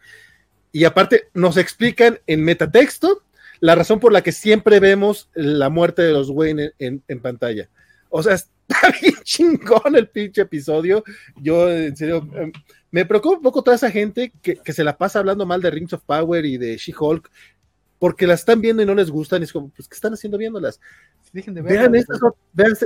Y 0.71 0.85
aparte 0.85 1.29
nos 1.33 1.57
explican 1.57 2.19
en 2.27 2.43
metatexto 2.43 3.23
la 3.59 3.75
razón 3.75 3.99
por 3.99 4.11
la 4.11 4.21
que 4.21 4.31
siempre 4.31 4.79
vemos 4.79 5.29
la 5.33 5.69
muerte 5.69 6.01
de 6.01 6.11
los 6.11 6.29
Wayne 6.29 6.73
en, 6.79 7.01
pantalla. 7.21 7.69
O 8.09 8.21
sea, 8.21 8.33
está 8.67 8.93
bien 9.01 9.15
chingón 9.23 9.95
el 9.95 10.07
pinche 10.07 10.41
episodio. 10.41 11.03
Yo, 11.41 11.69
en 11.69 11.95
serio, 11.95 12.27
em, 12.35 12.51
me 12.91 13.05
preocupa 13.05 13.37
un 13.37 13.43
poco 13.43 13.63
toda 13.63 13.75
esa 13.75 13.91
gente 13.91 14.31
que, 14.41 14.55
que, 14.55 14.73
se 14.73 14.83
la 14.83 14.97
pasa 14.97 15.19
hablando 15.19 15.45
mal 15.45 15.61
de 15.61 15.71
Rings 15.71 15.93
of 15.93 16.03
Power 16.05 16.45
y 16.45 16.57
de 16.57 16.77
She-Hulk 16.77 17.29
porque 18.03 18.27
las 18.27 18.41
están 18.41 18.59
viendo 18.59 18.83
y 18.83 18.85
no 18.85 18.95
les 18.95 19.09
gustan, 19.09 19.39
y 19.39 19.45
es 19.45 19.53
como, 19.53 19.69
pues, 19.69 19.87
¿qué 19.87 19.95
están 19.95 20.11
haciendo 20.11 20.37
viéndolas? 20.37 20.77
Dejen 21.31 21.53
de 21.53 21.61
vean, 21.61 21.95
estas, 21.95 22.19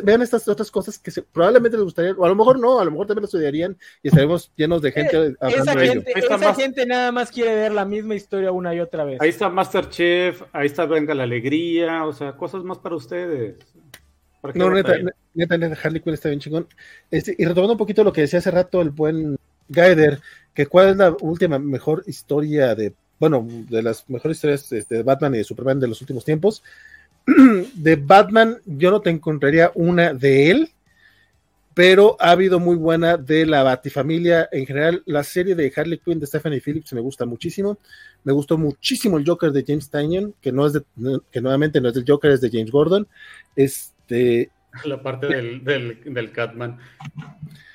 vean, 0.03 0.22
estas 0.22 0.48
otras 0.48 0.69
cosas 0.69 0.99
que 0.99 1.11
probablemente 1.34 1.76
les 1.76 1.85
gustaría, 1.85 2.11
o 2.11 2.23
a 2.23 2.30
lo 2.30 2.35
mejor 2.35 2.60
no, 2.60 2.80
a 2.80 2.85
lo 2.85 2.91
mejor 2.91 3.07
también 3.07 3.23
las 3.23 3.30
estudiarían 3.30 3.76
y 4.03 4.10
estaremos 4.10 4.52
llenos 4.56 4.80
de 4.84 4.91
gente 4.91 5.18
eh, 5.18 5.35
hablando 5.39 5.72
esa 5.72 5.80
de 5.80 5.88
gente, 5.88 6.14
Esa 6.19 6.53
gente 6.53 6.85
nada 6.85 7.11
más 7.11 7.31
quiere 7.31 7.56
ver 7.56 7.72
la 7.72 7.84
misma 7.84 8.14
historia 8.14 8.52
una 8.52 8.76
y 8.76 8.80
otra 8.80 9.06
vez. 9.06 9.19
Ahí 9.19 9.30
está 9.30 9.49
Masterchef, 9.49 10.44
ahí 10.53 10.68
está 10.68 10.85
Venga 10.85 11.15
la 11.15 11.23
Alegría, 11.23 12.06
o 12.06 12.14
sea, 12.14 12.34
cosas 12.34 12.64
más 12.64 12.77
para 12.77 12.95
ustedes. 12.95 13.56
no, 14.53 14.69
neta, 14.69 14.98
neta, 15.34 15.57
neta, 15.57 15.80
Harley 15.84 15.99
Quinn 15.99 16.14
está 16.14 16.30
bien 16.30 16.41
chingón. 16.41 16.68
Este, 17.10 17.34
y 17.35 17.44
retomando 17.44 17.73
un 17.73 17.80
poquito 17.80 18.03
lo 18.03 18.14
que 18.14 18.22
decía 18.22 18.38
hace 18.38 18.52
rato 18.52 18.81
el 18.81 18.91
buen 18.91 19.35
Gaider, 19.68 20.22
que 20.53 20.68
cuál 20.68 20.89
es 20.89 20.98
la 20.98 21.18
última 21.22 21.57
mejor 21.57 22.03
historia 22.06 22.76
de 22.76 22.94
bueno, 23.19 23.48
de 23.49 23.81
las 23.81 24.10
mejores 24.10 24.38
historias 24.38 24.72
este, 24.72 24.95
de 24.95 25.03
Batman 25.03 25.35
y 25.35 25.39
de 25.39 25.44
Superman 25.44 25.80
de 25.80 25.88
los 25.88 26.02
últimos 26.02 26.26
tiempos. 26.26 26.64
De 27.73 27.98
Batman, 27.98 28.57
yo 28.65 28.89
no 28.89 29.02
te 29.02 29.10
encontraría 29.10 29.72
una 29.76 30.14
de 30.14 30.49
él, 30.49 30.72
pero 31.73 32.15
ha 32.19 32.31
habido 32.31 32.60
muy 32.60 32.76
buena 32.76 33.18
de 33.18 33.45
la 33.45 33.64
Batifamilia 33.64 34.48
en 34.52 34.65
general. 34.65 35.03
La 35.06 35.23
serie 35.23 35.53
de 35.53 35.72
Harley 35.76 35.99
Quinn 35.99 36.19
de 36.19 36.26
Stephanie 36.26 36.61
Phillips 36.61 36.94
me 36.94 37.02
gusta 37.02 37.26
muchísimo. 37.26 37.77
Me 38.23 38.31
gustó 38.34 38.57
muchísimo 38.57 39.18
el 39.18 39.27
Joker 39.27 39.52
de 39.52 39.64
James 39.68 39.89
Tynion, 39.89 40.34
que 40.41 40.52
no 40.52 40.65
es 40.65 40.73
de, 40.73 40.84
que 41.31 41.41
nuevamente 41.41 41.81
no 41.81 41.89
es 41.89 41.95
del 41.95 42.06
Joker, 42.07 42.31
es 42.31 42.41
de 42.41 42.49
James 42.49 42.72
Gordon. 42.72 43.07
Este. 43.56 44.49
La 44.85 45.02
parte 45.02 45.27
del, 45.27 45.64
del, 45.64 46.31
Catman. 46.31 46.80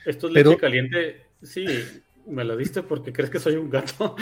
Esto 0.05 0.29
es 0.29 0.33
leche 0.33 0.57
caliente. 0.57 1.27
Sí, 1.43 1.67
me 2.27 2.45
lo 2.45 2.57
diste 2.57 2.83
porque 2.83 3.13
crees 3.13 3.31
que 3.31 3.41
soy 3.41 3.57
un 3.57 3.71
gato. 3.71 4.17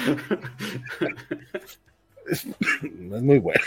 es, 2.27 2.47
muy 2.99 3.39
bueno. 3.39 3.61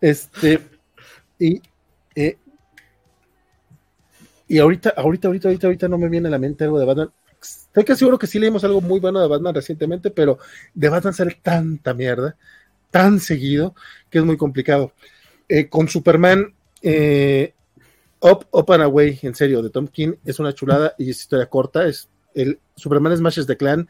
Este, 0.00 0.60
y, 1.38 1.60
eh, 2.14 2.36
y 4.48 4.58
ahorita, 4.58 4.94
ahorita, 4.96 5.28
ahorita, 5.28 5.48
ahorita, 5.48 5.66
ahorita 5.66 5.88
no 5.88 5.98
me 5.98 6.08
viene 6.08 6.28
a 6.28 6.30
la 6.30 6.38
mente 6.38 6.64
algo 6.64 6.78
de 6.78 6.86
Batman. 6.86 7.10
Estoy 7.40 7.84
casi 7.84 8.00
seguro 8.00 8.18
que 8.18 8.26
sí 8.26 8.38
leímos 8.38 8.64
algo 8.64 8.80
muy 8.80 9.00
bueno 9.00 9.20
de 9.20 9.28
Batman 9.28 9.54
recientemente, 9.54 10.10
pero 10.10 10.38
de 10.74 10.88
Batman 10.88 11.14
sale 11.14 11.38
tanta 11.42 11.94
mierda, 11.94 12.36
tan 12.90 13.20
seguido, 13.20 13.74
que 14.10 14.18
es 14.18 14.24
muy 14.24 14.36
complicado. 14.36 14.92
Eh, 15.48 15.68
con 15.68 15.88
Superman, 15.88 16.54
eh, 16.82 17.54
Up, 18.20 18.46
Up 18.50 18.72
and 18.72 18.82
Away, 18.82 19.18
en 19.22 19.34
serio, 19.34 19.62
de 19.62 19.70
Tom 19.70 19.88
King, 19.88 20.14
es 20.24 20.38
una 20.38 20.52
chulada 20.52 20.94
y 20.98 21.10
es 21.10 21.20
historia 21.20 21.46
corta, 21.46 21.86
es 21.86 22.08
el 22.34 22.58
Superman 22.76 23.16
Smash 23.16 23.40
de 23.40 23.56
Clan, 23.56 23.88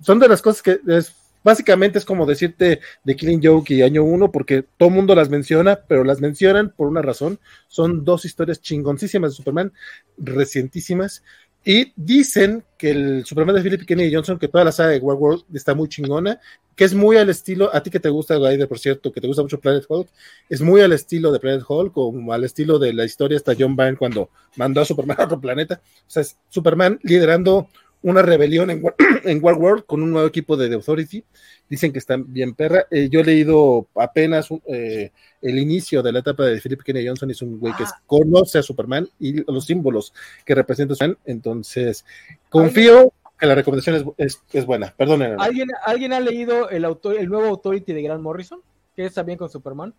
son 0.00 0.18
de 0.18 0.28
las 0.28 0.42
cosas 0.42 0.62
que 0.62 0.80
es, 0.86 1.14
básicamente 1.42 1.98
es 1.98 2.04
como 2.04 2.26
decirte 2.26 2.80
de 3.04 3.16
Killing 3.16 3.40
Joke 3.44 3.70
y 3.74 3.82
Año 3.82 4.02
1, 4.02 4.32
porque 4.32 4.64
todo 4.76 4.88
el 4.88 4.94
mundo 4.94 5.14
las 5.14 5.28
menciona, 5.28 5.80
pero 5.86 6.04
las 6.04 6.20
mencionan 6.20 6.70
por 6.70 6.88
una 6.88 7.02
razón. 7.02 7.38
Son 7.68 8.04
dos 8.04 8.24
historias 8.24 8.60
chingoncísimas 8.60 9.32
de 9.32 9.36
Superman, 9.36 9.72
recientísimas, 10.16 11.22
y 11.64 11.92
dicen 11.96 12.62
que 12.76 12.90
el 12.90 13.24
Superman 13.24 13.56
de 13.56 13.62
Philip 13.62 13.86
Kennedy 13.86 14.14
Johnson, 14.14 14.38
que 14.38 14.48
toda 14.48 14.64
la 14.64 14.72
saga 14.72 14.90
de 14.90 14.98
War 14.98 15.16
World 15.16 15.44
está 15.54 15.74
muy 15.74 15.88
chingona, 15.88 16.38
que 16.76 16.84
es 16.84 16.94
muy 16.94 17.16
al 17.16 17.30
estilo, 17.30 17.74
a 17.74 17.82
ti 17.82 17.90
que 17.90 18.00
te 18.00 18.08
gusta, 18.10 18.38
Gaider, 18.38 18.68
por 18.68 18.78
cierto, 18.78 19.10
que 19.10 19.20
te 19.20 19.26
gusta 19.26 19.42
mucho 19.42 19.60
Planet 19.60 19.84
Hulk, 19.88 20.08
es 20.50 20.60
muy 20.60 20.82
al 20.82 20.92
estilo 20.92 21.32
de 21.32 21.40
Planet 21.40 21.64
Hulk, 21.66 21.92
como 21.92 22.32
al 22.32 22.44
estilo 22.44 22.78
de 22.78 22.92
la 22.92 23.04
historia 23.04 23.36
hasta 23.38 23.54
John 23.58 23.76
Byrne 23.76 23.96
cuando 23.96 24.28
mandó 24.56 24.82
a 24.82 24.84
Superman 24.84 25.16
a 25.20 25.24
otro 25.24 25.40
planeta. 25.40 25.80
O 26.06 26.10
sea, 26.10 26.22
es 26.22 26.36
Superman 26.50 26.98
liderando 27.02 27.68
una 28.04 28.22
rebelión 28.22 28.70
en, 28.70 28.82
en 29.24 29.42
War 29.42 29.56
World 29.56 29.86
con 29.86 30.02
un 30.02 30.10
nuevo 30.10 30.28
equipo 30.28 30.56
de 30.56 30.68
The 30.68 30.74
Authority 30.74 31.24
dicen 31.68 31.92
que 31.92 31.98
están 31.98 32.32
bien 32.32 32.54
perra. 32.54 32.86
Eh, 32.90 33.08
yo 33.10 33.20
he 33.20 33.24
leído 33.24 33.88
apenas 33.94 34.48
eh, 34.66 35.10
el 35.40 35.58
inicio 35.58 36.02
de 36.02 36.12
la 36.12 36.18
etapa 36.18 36.44
de 36.44 36.60
Philip 36.60 36.82
Kennedy 36.82 37.08
Johnson, 37.08 37.30
es 37.30 37.42
un 37.42 37.58
güey 37.58 37.74
que 37.74 37.84
ah. 37.84 38.02
conoce 38.06 38.58
a 38.58 38.62
Superman 38.62 39.08
y 39.18 39.50
los 39.50 39.64
símbolos 39.64 40.12
que 40.44 40.54
representa 40.54 40.94
Superman, 40.94 41.18
entonces 41.24 42.04
confío 42.50 43.12
que 43.38 43.46
la 43.46 43.54
recomendación 43.54 44.14
es, 44.18 44.40
es, 44.52 44.66
buena. 44.66 44.94
Perdónenme. 44.96 45.36
¿Alguien, 45.38 45.68
¿Alguien 45.84 46.12
ha 46.12 46.20
leído 46.20 46.68
el, 46.68 46.84
autor, 46.84 47.16
el 47.16 47.28
nuevo 47.28 47.48
Authority 47.48 47.92
de 47.92 48.02
Grant 48.02 48.22
Morrison? 48.22 48.60
Que 48.94 49.06
está 49.06 49.22
bien 49.22 49.38
con 49.38 49.48
Superman. 49.48 49.92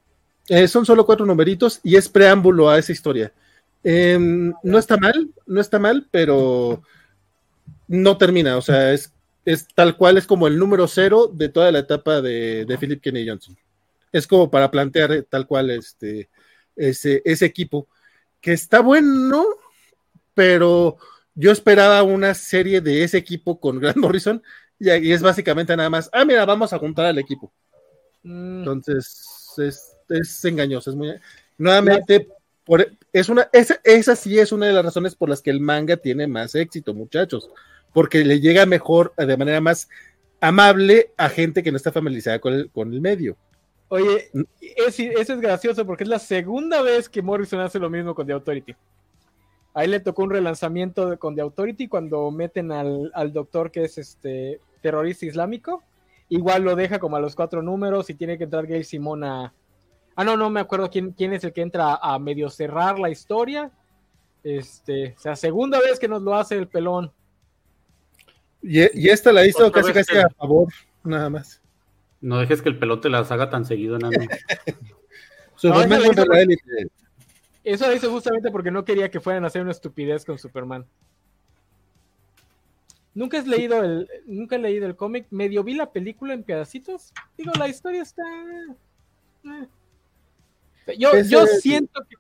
Eh, 0.48 0.68
son 0.68 0.86
solo 0.86 1.06
cuatro 1.06 1.26
numeritos 1.26 1.82
y 1.84 1.95
es 1.95 2.07
preámbulo 2.07 2.69
a 2.69 2.77
esa 2.77 2.91
historia. 2.91 3.34
Em, 3.84 4.53
no 4.64 4.77
está 4.77 4.95
mal, 4.98 5.30
no 5.45 5.60
está 5.60 5.80
mal, 5.80 6.07
pero 6.11 6.82
no 7.88 8.18
termina, 8.18 8.57
o 8.57 8.62
sea, 8.62 8.94
es 8.94 9.16
es 9.45 9.68
tal 9.74 9.95
cual, 9.95 10.18
es 10.18 10.26
como 10.26 10.48
el 10.48 10.57
número 10.57 10.88
cero 10.88 11.30
de 11.32 11.49
toda 11.49 11.72
la 11.72 11.80
etapa 11.80 12.20
de, 12.22 12.66
de 12.66 12.78
Philip 12.78 13.02
Kennedy 13.02 13.30
Johnson. 13.30 13.56
Es 14.12 14.26
como 14.26 14.49
para 14.49 14.72
plantear 14.72 15.26
tal 15.30 15.45
cual 15.45 15.70
este, 15.70 16.30
ese, 16.76 17.22
ese 17.24 17.45
equipo, 17.45 17.88
que 18.41 18.53
está 18.53 18.80
bueno, 18.80 19.45
pero 20.34 20.98
yo 21.36 21.52
esperaba 21.52 22.02
una 22.02 22.34
serie 22.34 22.82
de 22.82 23.03
ese 23.03 23.18
equipo 23.18 23.60
con 23.60 23.80
Grant 23.80 23.98
Morrison 23.98 24.41
y, 24.80 24.90
es 24.90 25.22
básicamente 25.22 25.78
nada 25.78 25.90
más, 25.90 26.10
ah, 26.12 26.26
mira, 26.26 26.44
vamos 26.45 26.74
a 26.74 26.80
juntar 26.80 27.06
al 27.06 27.20
equipo. 27.20 27.53
Mm. 28.24 28.60
Entonces, 28.60 29.53
es, 29.57 29.95
es, 30.10 30.45
engañoso, 30.45 30.90
es 30.90 30.95
muy... 30.95 31.14
Nuevamente, 31.57 32.28
por, 32.66 32.91
es 33.14 33.30
una, 33.30 33.48
esa, 33.53 33.80
esa 33.84 34.16
sí 34.16 34.40
es 34.40 34.52
una 34.52 34.66
de 34.66 34.74
las 34.74 34.84
razones 34.84 35.16
por 35.16 35.30
las 35.30 35.41
que 35.41 35.52
el 35.52 35.62
manga 35.62 35.95
tiene 35.95 36.26
más 36.26 36.56
éxito, 36.56 36.94
muchachos 36.94 37.49
porque 37.95 38.26
le 38.26 38.41
llega 38.41 38.65
mejor, 38.65 39.13
eh, 39.17 39.26
de 39.26 39.38
manera 39.38 39.61
más 39.61 39.88
amable 40.41 41.13
a 41.15 41.30
gente 41.30 41.63
que 41.63 41.72
no 41.72 41.77
está 41.77 41.93
familiarizada 41.93 42.39
con 42.39 42.53
el, 42.53 42.69
con 42.69 42.93
el 42.93 42.99
medio. 42.99 43.38
Oye, 43.88 44.30
mm. 44.34 44.41
eso 44.85 45.34
es 45.34 45.39
gracioso 45.39 45.85
porque 45.85 46.03
es 46.03 46.09
la 46.09 46.19
segunda 46.19 46.81
vez 46.81 47.07
que 47.07 47.22
Morrison 47.22 47.61
hace 47.61 47.80
lo 47.80 47.89
mismo 47.89 48.13
con 48.13 48.27
The 48.27 48.34
Authority. 48.34 48.76
Ahí 49.73 49.88
le 49.88 50.01
tocó 50.01 50.23
un 50.23 50.30
relanzamiento 50.30 51.17
con 51.17 51.35
The 51.35 51.41
Authority 51.41 51.88
cuando 51.88 52.30
meten 52.31 52.73
al, 52.73 53.31
doctor 53.31 53.72
que 53.72 53.85
es 53.85 53.97
este 53.97 54.59
terrorista 54.81 55.26
islámico. 55.26 55.81
Igual 56.27 56.63
lo 56.63 56.76
deja 56.76 56.99
como 56.99 57.15
a 57.15 57.22
los 57.22 57.34
cuatro 57.34 57.61
números 57.61 58.09
y 58.09 58.15
tiene 58.15 58.38
que 58.38 58.43
entrar 58.43 58.67
Gail 58.67 58.84
Simón 58.84 59.23
a... 59.23 59.53
Ah, 60.17 60.23
no, 60.26 60.35
no 60.35 60.49
me 60.49 60.59
acuerdo 60.59 60.89
quién, 60.89 61.11
quién 61.11 61.31
es 61.31 61.45
el 61.45 61.53
que 61.53 61.61
entra 61.61 61.95
a 61.95 62.19
medio 62.19 62.49
cerrar 62.49 62.99
la 62.99 63.09
historia. 63.09 63.72
Este, 64.43 65.13
o 65.17 65.19
sea, 65.19 65.38
segunda 65.38 65.80
vez 65.80 65.97
que 65.97 66.09
nos 66.09 66.22
lo 66.22 66.35
hace 66.35 66.57
el 66.57 66.67
pelón. 66.67 67.13
Y, 68.68 69.10
esta 69.10 69.32
la 69.32 69.46
hizo 69.46 69.72
casi 69.72 69.94
casi 69.94 70.18
a 70.18 70.28
favor, 70.30 70.68
nada 71.04 71.30
más. 71.30 71.62
No 72.20 72.40
dejes 72.40 72.64
que 72.64 72.70
el 72.70 72.80
pelote 72.80 73.10
las 73.10 73.32
haga 73.32 73.50
tan 73.52 73.64
seguido, 73.64 74.00
nada 74.00 74.18
más. 74.18 74.28
no, 75.64 75.82
Eso 77.64 77.88
lo 77.88 77.94
hizo 77.94 78.10
justamente 78.10 78.50
porque 78.50 78.72
no 78.72 78.84
quería 78.84 79.12
que 79.12 79.20
fueran 79.20 79.44
a 79.44 79.48
hacer 79.48 79.62
una 79.62 79.72
estupidez 79.72 80.26
con 80.26 80.40
Superman. 80.40 80.86
Nunca 83.14 83.38
has 83.38 83.46
leído 83.46 83.84
el, 83.84 84.10
nunca 84.26 84.56
he 84.56 84.60
leído 84.60 84.88
el 84.88 84.96
cómic, 84.96 85.28
medio 85.30 85.64
vi 85.64 85.76
la 85.76 85.92
película 85.92 86.34
en 86.34 86.44
pedacitos. 86.44 87.14
Digo, 87.38 87.52
la 87.58 87.68
historia 87.68 88.02
está. 88.02 88.24
eh. 89.46 89.68
Yo, 90.98 91.20
yo 91.22 91.46
siento 91.46 92.04
que 92.10 92.16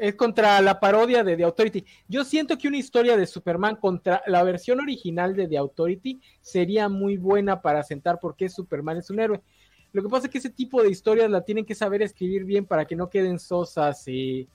es 0.00 0.14
contra 0.14 0.60
la 0.60 0.80
parodia 0.80 1.22
de 1.22 1.36
The 1.36 1.44
Authority. 1.44 1.84
Yo 2.08 2.24
siento 2.24 2.56
que 2.56 2.68
una 2.68 2.78
historia 2.78 3.16
de 3.16 3.26
Superman 3.26 3.76
contra 3.76 4.22
la 4.26 4.42
versión 4.42 4.80
original 4.80 5.34
de 5.34 5.48
The 5.48 5.58
Authority 5.58 6.20
sería 6.40 6.88
muy 6.88 7.16
buena 7.16 7.60
para 7.60 7.82
sentar 7.82 8.18
por 8.18 8.36
qué 8.36 8.48
Superman 8.48 8.98
es 8.98 9.10
un 9.10 9.20
héroe. 9.20 9.42
Lo 9.92 10.02
que 10.02 10.08
pasa 10.08 10.26
es 10.26 10.32
que 10.32 10.38
ese 10.38 10.50
tipo 10.50 10.82
de 10.82 10.90
historias 10.90 11.30
la 11.30 11.44
tienen 11.44 11.64
que 11.64 11.74
saber 11.74 12.02
escribir 12.02 12.44
bien 12.44 12.66
para 12.66 12.84
que 12.84 12.96
no 12.96 13.08
queden 13.08 13.38
sosas 13.38 14.06
y, 14.08 14.48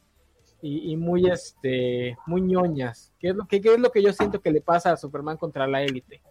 y, 0.62 0.96
muy 0.98 1.28
este 1.28 2.18
muy 2.28 2.42
ñoñas. 2.42 3.12
¿Qué 3.20 3.30
es, 3.30 3.36
lo, 3.36 3.48
¿Qué 3.48 3.58
es 3.58 3.80
lo 3.80 3.92
que 3.92 4.04
yo 4.04 4.14
siento 4.14 4.42
que 4.42 4.52
le 4.52 4.62
pasa 4.62 4.92
a 4.92 4.98
Superman 4.98 5.38
contra 5.38 5.68
la 5.68 5.82
élite? 5.82 6.22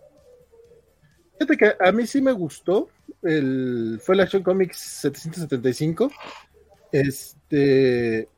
Fíjate 1.39 1.57
que 1.57 1.73
a 1.81 1.93
mí 1.93 2.07
sí 2.07 2.21
me 2.21 2.33
gustó. 2.33 2.89
El, 3.23 3.99
fue 4.03 4.15
el 4.15 4.21
Action 4.21 4.43
Comics 4.43 4.77
775. 4.77 6.11
Este. 6.93 8.29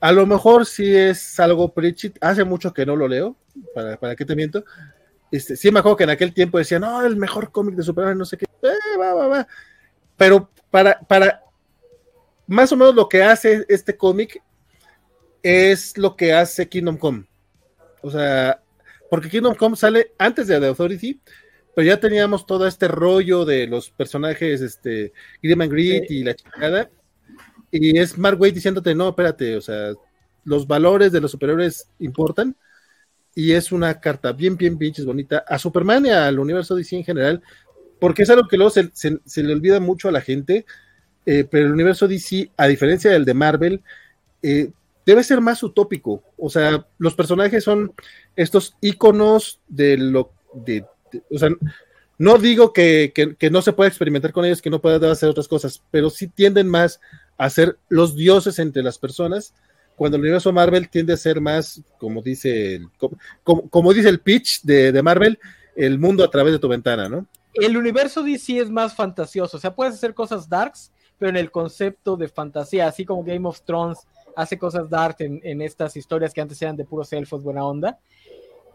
A 0.00 0.12
lo 0.12 0.26
mejor 0.26 0.66
sí 0.66 0.94
es 0.94 1.38
algo 1.40 1.72
Pritchett. 1.72 2.18
Hace 2.20 2.44
mucho 2.44 2.72
que 2.72 2.86
no 2.86 2.94
lo 2.94 3.08
leo. 3.08 3.36
¿Para, 3.74 3.96
para 3.98 4.14
qué 4.14 4.24
te 4.24 4.36
miento? 4.36 4.64
Este, 5.30 5.56
sí 5.56 5.70
me 5.70 5.80
acuerdo 5.80 5.96
que 5.96 6.04
en 6.04 6.10
aquel 6.10 6.32
tiempo 6.32 6.58
decían, 6.58 6.82
no, 6.82 7.04
el 7.04 7.16
mejor 7.16 7.50
cómic 7.50 7.74
de 7.74 7.82
Superman, 7.82 8.16
no 8.16 8.24
sé 8.24 8.36
qué. 8.36 8.46
Eh, 8.62 8.96
va, 8.98 9.14
va, 9.14 9.26
va. 9.26 9.48
Pero 10.16 10.50
para, 10.70 11.00
para. 11.00 11.42
Más 12.46 12.72
o 12.72 12.76
menos 12.76 12.94
lo 12.94 13.08
que 13.08 13.22
hace 13.22 13.66
este 13.68 13.96
cómic 13.96 14.42
es 15.42 15.98
lo 15.98 16.16
que 16.16 16.32
hace 16.32 16.68
Kingdom 16.68 16.96
Come. 16.96 17.28
O 18.00 18.10
sea, 18.10 18.62
porque 19.10 19.28
Kingdom 19.28 19.54
Come 19.54 19.76
sale 19.76 20.12
antes 20.18 20.46
de 20.46 20.58
The 20.58 20.66
Authority, 20.66 21.20
pero 21.74 21.86
ya 21.86 22.00
teníamos 22.00 22.46
todo 22.46 22.66
este 22.66 22.88
rollo 22.88 23.44
de 23.44 23.66
los 23.66 23.90
personajes, 23.90 24.60
este, 24.60 25.12
Grim 25.42 25.60
and 25.60 25.72
Grit 25.72 26.04
sí. 26.08 26.18
y 26.18 26.24
la 26.24 26.34
chingada, 26.34 26.90
y 27.70 27.98
es 27.98 28.16
Mark 28.16 28.40
Waid 28.40 28.54
diciéndote, 28.54 28.94
no, 28.94 29.10
espérate, 29.10 29.56
o 29.56 29.60
sea, 29.60 29.92
los 30.44 30.66
valores 30.66 31.12
de 31.12 31.20
los 31.20 31.30
superiores 31.30 31.88
importan, 31.98 32.56
y 33.34 33.52
es 33.52 33.70
una 33.70 34.00
carta 34.00 34.32
bien, 34.32 34.56
bien 34.56 34.78
pinches 34.78 35.04
bonita 35.04 35.44
a 35.46 35.58
Superman 35.58 36.06
y 36.06 36.10
al 36.10 36.38
universo 36.38 36.74
DC 36.74 36.96
en 36.96 37.04
general, 37.04 37.42
porque 38.00 38.22
es 38.22 38.30
algo 38.30 38.48
que 38.48 38.56
luego 38.56 38.70
se, 38.70 38.90
se, 38.94 39.18
se 39.24 39.42
le 39.42 39.52
olvida 39.52 39.80
mucho 39.80 40.08
a 40.08 40.12
la 40.12 40.20
gente, 40.20 40.64
eh, 41.26 41.44
pero 41.44 41.66
el 41.66 41.72
universo 41.72 42.08
DC, 42.08 42.50
a 42.56 42.66
diferencia 42.66 43.10
del 43.10 43.24
de 43.24 43.34
Marvel, 43.34 43.82
eh, 44.42 44.70
debe 45.04 45.22
ser 45.22 45.40
más 45.40 45.62
utópico. 45.62 46.22
O 46.36 46.48
sea, 46.48 46.86
los 46.98 47.14
personajes 47.14 47.64
son 47.64 47.92
estos 48.34 48.76
íconos 48.80 49.60
de 49.68 49.98
lo. 49.98 50.32
De, 50.54 50.84
de, 51.12 51.22
o 51.30 51.38
sea, 51.38 51.50
no 52.16 52.38
digo 52.38 52.72
que, 52.72 53.12
que, 53.14 53.36
que, 53.36 53.50
no 53.50 53.62
se 53.62 53.72
pueda 53.72 53.88
experimentar 53.88 54.32
con 54.32 54.44
ellos, 54.44 54.62
que 54.62 54.70
no 54.70 54.80
pueda 54.80 55.12
hacer 55.12 55.28
otras 55.28 55.48
cosas, 55.48 55.82
pero 55.90 56.10
sí 56.10 56.28
tienden 56.28 56.68
más 56.68 57.00
a 57.38 57.48
los 57.88 58.16
dioses 58.16 58.58
entre 58.58 58.82
las 58.82 58.98
personas, 58.98 59.54
cuando 59.96 60.16
el 60.16 60.22
universo 60.22 60.52
Marvel 60.52 60.88
tiende 60.88 61.12
a 61.12 61.16
ser 61.16 61.40
más, 61.40 61.80
como 61.98 62.20
dice 62.20 62.76
el, 62.76 62.88
como, 63.42 63.68
como 63.68 63.92
dice 63.92 64.08
el 64.08 64.20
pitch 64.20 64.62
de, 64.62 64.92
de 64.92 65.02
Marvel, 65.02 65.38
el 65.76 65.98
mundo 65.98 66.24
a 66.24 66.30
través 66.30 66.52
de 66.52 66.58
tu 66.58 66.68
ventana, 66.68 67.08
¿no? 67.08 67.26
El 67.54 67.76
universo 67.76 68.22
DC 68.22 68.58
es 68.58 68.70
más 68.70 68.94
fantasioso, 68.94 69.56
o 69.56 69.60
sea, 69.60 69.74
puedes 69.74 69.94
hacer 69.94 70.14
cosas 70.14 70.48
darks, 70.48 70.92
pero 71.18 71.30
en 71.30 71.36
el 71.36 71.50
concepto 71.50 72.16
de 72.16 72.28
fantasía, 72.28 72.86
así 72.86 73.04
como 73.04 73.24
Game 73.24 73.48
of 73.48 73.62
Thrones 73.62 73.98
hace 74.36 74.56
cosas 74.56 74.88
dark 74.88 75.16
en, 75.18 75.40
en, 75.42 75.62
estas 75.62 75.96
historias 75.96 76.32
que 76.32 76.40
antes 76.40 76.60
eran 76.62 76.76
de 76.76 76.84
puros 76.84 77.12
elfos 77.12 77.42
buena 77.42 77.64
onda. 77.64 77.98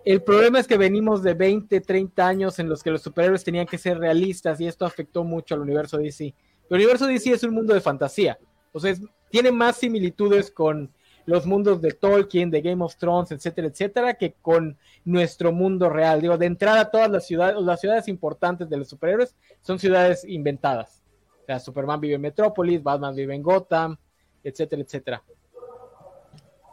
El 0.03 0.22
problema 0.22 0.60
es 0.60 0.68
que 0.68 0.77
venimos 0.77 1.23
de 1.23 1.34
20, 1.34 1.80
30 1.80 2.27
años 2.27 2.60
en 2.60 2.68
los 2.68 2.84
que 2.84 2.91
los 2.91 3.02
superhéroes 3.02 3.45
tenían 3.45 3.65
que 3.65 3.77
ser 3.77 3.98
realistas 3.98 4.60
y 4.60 4.68
esto 4.68 4.85
afectó 4.85 5.23
mucho 5.23 5.56
al 5.56 5.61
universo 5.61 5.98
DC. 5.98 6.34
El 6.69 6.76
universo 6.76 7.07
DC 7.07 7.31
es 7.31 7.44
un 7.44 7.53
mundo 7.53 7.73
de 7.73 7.80
fantasía, 7.80 8.38
o 8.73 8.79
sea, 8.79 8.91
es, 8.91 9.01
tiene 9.29 9.51
más 9.51 9.77
similitudes 9.77 10.51
con 10.51 10.91
los 11.25 11.45
mundos 11.45 11.81
de 11.81 11.91
Tolkien, 11.91 12.51
de 12.51 12.61
Game 12.61 12.83
of 12.83 12.97
Thrones, 12.97 13.31
etcétera, 13.31 13.67
etcétera, 13.67 14.13
que 14.15 14.33
con 14.41 14.77
nuestro 15.05 15.53
mundo 15.53 15.89
real. 15.89 16.21
Digo, 16.21 16.37
de 16.37 16.47
entrada 16.47 16.91
todas 16.91 17.09
las 17.09 17.25
ciudades, 17.25 17.61
las 17.61 17.79
ciudades 17.79 18.07
importantes 18.09 18.69
de 18.69 18.77
los 18.77 18.89
superhéroes 18.89 19.35
son 19.61 19.79
ciudades 19.79 20.25
inventadas. 20.25 21.01
O 21.43 21.45
sea, 21.45 21.59
Superman 21.59 22.01
vive 22.01 22.15
en 22.15 22.21
Metrópolis, 22.21 22.83
Batman 22.83 23.15
vive 23.15 23.35
en 23.35 23.41
Gotham, 23.41 23.97
etcétera, 24.43 24.81
etcétera. 24.81 25.23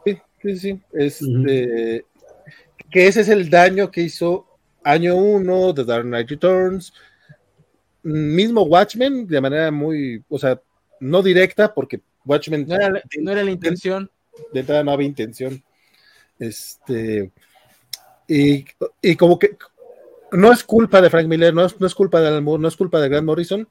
Sí, 0.05 0.18
sí, 0.43 0.56
sí. 0.59 0.81
Este, 0.93 1.24
uh 1.24 1.28
-huh. 1.28 2.05
Que 2.90 3.06
ese 3.06 3.20
es 3.20 3.28
el 3.28 3.48
daño 3.48 3.90
que 3.90 4.02
hizo 4.02 4.47
año 4.82 5.16
1 5.16 5.72
de 5.72 5.85
Dark 5.85 6.05
Knight 6.05 6.28
Returns. 6.28 6.93
Mismo 8.02 8.62
Watchmen, 8.62 9.27
de 9.27 9.40
manera 9.40 9.70
muy, 9.70 10.24
o 10.28 10.39
sea, 10.39 10.60
no 11.01 11.22
directa, 11.22 11.74
porque 11.74 12.01
Watchmen. 12.24 12.66
No 12.68 12.74
era, 12.74 13.02
no 13.18 13.32
era 13.32 13.43
la 13.43 13.51
intención. 13.51 14.10
De 14.52 14.60
entrada 14.60 14.85
no 14.85 14.93
había 14.93 15.06
intención. 15.06 15.62
Este. 16.39 17.32
Y, 18.28 18.64
y, 19.02 19.16
como 19.16 19.39
que 19.39 19.56
no 20.32 20.52
es 20.52 20.62
culpa 20.62 21.01
de 21.01 21.10
Frank 21.10 21.27
Miller, 21.27 21.52
no 21.52 21.64
es, 21.64 21.81
no 21.81 21.86
es 21.86 21.94
culpa 21.94 22.20
de 22.20 22.28
Alan 22.28 22.44
Moore, 22.44 22.62
no 22.62 22.68
es 22.68 22.77
culpa 22.77 23.01
de 23.01 23.09
Grant 23.09 23.27
Morrison, 23.27 23.68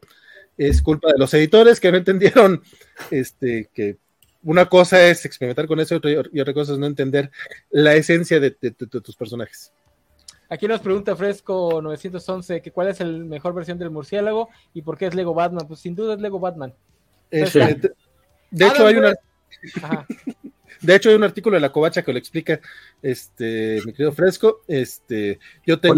es 0.57 0.81
culpa 0.81 1.14
de 1.14 1.18
los 1.18 1.34
editores 1.34 1.80
que 1.80 1.91
no 1.91 1.97
entendieron 1.97 2.61
este, 3.10 3.69
que 3.73 3.97
una 4.43 4.68
cosa 4.68 5.07
es 5.07 5.23
experimentar 5.23 5.65
con 5.65 5.80
eso 5.80 6.01
y 6.03 6.39
otra 6.39 6.53
cosa 6.53 6.73
es 6.73 6.80
no 6.80 6.88
entender 6.88 7.31
la 7.69 7.95
esencia 7.95 8.41
de, 8.41 8.49
de, 8.49 8.72
de, 8.72 8.85
de 8.85 9.01
tus 9.01 9.15
personajes. 9.15 9.72
Aquí 10.49 10.68
nos 10.68 10.81
pregunta 10.81 11.15
Fresco 11.15 11.80
911 11.81 12.61
que 12.61 12.72
cuál 12.72 12.88
es 12.89 12.99
la 12.99 13.06
mejor 13.06 13.53
versión 13.53 13.77
del 13.77 13.91
murciélago 13.91 14.49
y 14.73 14.81
por 14.81 14.97
qué 14.97 15.06
es 15.06 15.15
Lego 15.15 15.34
Batman. 15.34 15.68
Pues 15.68 15.80
sin 15.80 15.95
duda 15.95 16.15
es 16.15 16.19
Lego 16.19 16.39
Batman. 16.39 16.73
Este, 17.31 17.60
de, 17.60 17.91
de 18.51 18.68
hecho, 18.68 18.85
hay 18.85 18.95
una. 18.95 19.14
De 20.81 20.95
hecho, 20.95 21.10
hay 21.10 21.15
un 21.15 21.23
artículo 21.23 21.56
de 21.56 21.60
la 21.60 21.73
Covacha 21.73 22.03
que 22.03 22.14
lo 22.14 22.19
explica, 22.19 22.60
este, 23.01 23.81
mi 23.85 23.91
querido 23.91 24.14
Fresco. 24.14 24.61
Este, 24.65 25.38
yo 25.65 25.77
tengo 25.80 25.95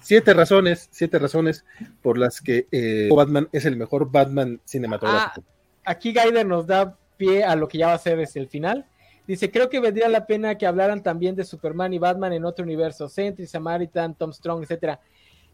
siete 0.00 0.34
razones, 0.34 0.88
siete 0.90 1.18
razones 1.18 1.64
por 2.00 2.18
las 2.18 2.40
que 2.40 2.66
eh, 2.72 3.08
Batman 3.14 3.48
es 3.52 3.66
el 3.66 3.76
mejor 3.76 4.10
Batman 4.10 4.60
cinematográfico. 4.64 5.44
Ah, 5.84 5.92
aquí 5.92 6.12
Gaider 6.12 6.46
nos 6.46 6.66
da 6.66 6.96
pie 7.16 7.44
a 7.44 7.54
lo 7.54 7.68
que 7.68 7.78
ya 7.78 7.88
va 7.88 7.94
a 7.94 7.98
ser 7.98 8.16
desde 8.16 8.40
el 8.40 8.48
final. 8.48 8.86
Dice, 9.26 9.50
creo 9.50 9.68
que 9.68 9.78
vendría 9.78 10.08
la 10.08 10.26
pena 10.26 10.58
que 10.58 10.66
hablaran 10.66 11.02
también 11.02 11.36
de 11.36 11.44
Superman 11.44 11.92
y 11.92 11.98
Batman 11.98 12.32
en 12.32 12.44
otro 12.44 12.64
universo, 12.64 13.08
Sentry, 13.08 13.46
Samaritan, 13.46 14.16
Tom 14.16 14.32
Strong, 14.32 14.64
etcétera. 14.64 15.00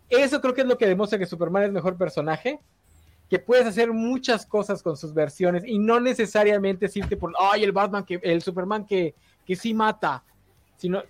Eso 0.08 0.40
creo 0.40 0.54
que 0.54 0.62
es 0.62 0.66
lo 0.66 0.78
que 0.78 0.86
demuestra 0.86 1.18
que 1.18 1.26
Superman 1.26 1.64
es 1.64 1.72
mejor 1.72 1.98
personaje, 1.98 2.60
que 3.28 3.38
puedes 3.38 3.66
hacer 3.66 3.92
muchas 3.92 4.46
cosas 4.46 4.82
con 4.82 4.96
sus 4.96 5.12
versiones 5.12 5.64
y 5.66 5.78
no 5.78 6.00
necesariamente 6.00 6.86
decirte 6.86 7.16
por, 7.16 7.32
ay, 7.38 7.64
el 7.64 7.72
Batman, 7.72 8.04
que, 8.04 8.18
el 8.22 8.42
Superman 8.42 8.86
que, 8.86 9.14
que 9.44 9.54
sí 9.54 9.74
mata, 9.74 10.24
sino 10.76 11.02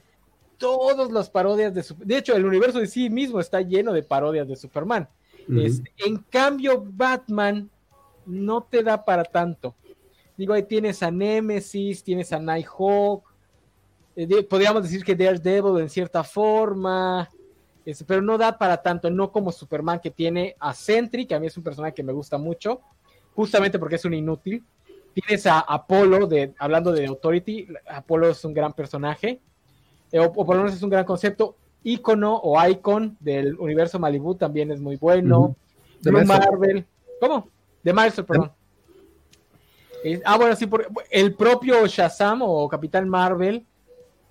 todas 0.57 1.11
las 1.13 1.31
parodias 1.31 1.73
de 1.73 1.85
De 2.05 2.19
hecho, 2.19 2.35
el 2.35 2.45
universo 2.45 2.81
de 2.81 2.87
sí 2.87 3.09
mismo 3.09 3.39
está 3.41 3.61
lleno 3.61 3.93
de 3.93 4.03
parodias 4.03 4.49
de 4.49 4.57
Superman. 4.57 5.09
Uh 5.49 5.53
-huh. 5.53 5.85
en 5.99 6.19
cambio, 6.29 6.85
Batman 6.85 7.71
no 8.27 8.63
te 8.63 8.83
da 8.83 9.05
para 9.05 9.25
tanto. 9.25 9.75
Digo, 10.37 10.53
ahí 10.53 10.65
tienes 10.65 11.03
a 11.03 11.11
Nemesis, 11.11 12.03
tienes 12.05 12.33
a 12.33 12.39
Nighthawk, 12.39 13.25
eh, 14.15 14.43
podríamos 14.43 14.83
decir 14.83 15.05
que 15.05 15.15
Daredevil 15.15 15.81
en 15.81 15.89
cierta 15.89 16.25
forma, 16.25 17.29
es, 17.91 18.05
pero 18.05 18.23
no 18.23 18.39
da 18.39 18.59
para 18.59 18.83
tanto, 18.83 19.11
no 19.11 19.33
como 19.33 19.53
Superman 19.53 20.01
que 20.01 20.11
tiene 20.11 20.57
a 20.59 20.75
Sentry, 20.75 21.27
que 21.27 21.35
a 21.35 21.41
mí 21.41 21.47
es 21.47 21.57
un 21.57 21.63
personaje 21.63 21.95
que 21.95 22.03
me 22.03 22.13
gusta 22.13 22.39
mucho, 22.39 22.81
justamente 23.35 23.79
porque 23.79 23.97
es 23.97 24.05
un 24.05 24.15
inútil. 24.15 24.65
Tienes 25.15 25.47
a 25.47 25.61
Apolo, 25.61 26.27
de, 26.27 26.55
hablando 26.59 26.93
de 26.93 27.07
Authority, 27.07 27.69
Apolo 27.89 28.29
es 28.29 28.45
un 28.45 28.55
gran 28.55 28.73
personaje, 28.73 29.41
eh, 30.13 30.19
o, 30.19 30.25
o, 30.27 30.47
por 30.47 30.57
lo 30.57 30.63
menos 30.63 30.77
es 30.77 30.83
un 30.83 30.91
gran 30.91 31.05
concepto. 31.05 31.57
Icono 31.83 32.37
o 32.37 32.67
Icon 32.67 33.17
del 33.21 33.59
universo 33.59 33.99
Malibu 33.99 34.35
también 34.35 34.71
es 34.71 34.81
muy 34.81 34.97
bueno. 34.97 35.41
Uh 35.41 35.49
-huh. 35.49 35.57
De 36.01 36.25
Marvel. 36.25 36.87
¿Cómo? 37.21 37.51
De 37.83 37.93
Milestone, 37.93 38.27
perdón. 38.27 38.53
Eh, 40.05 40.21
ah, 40.25 40.37
bueno, 40.37 40.55
sí, 40.55 40.67
por, 40.67 40.89
el 41.11 41.35
propio 41.35 41.87
Shazam 41.87 42.43
o 42.43 42.69
Capitán 42.69 43.09
Marvel 43.09 43.67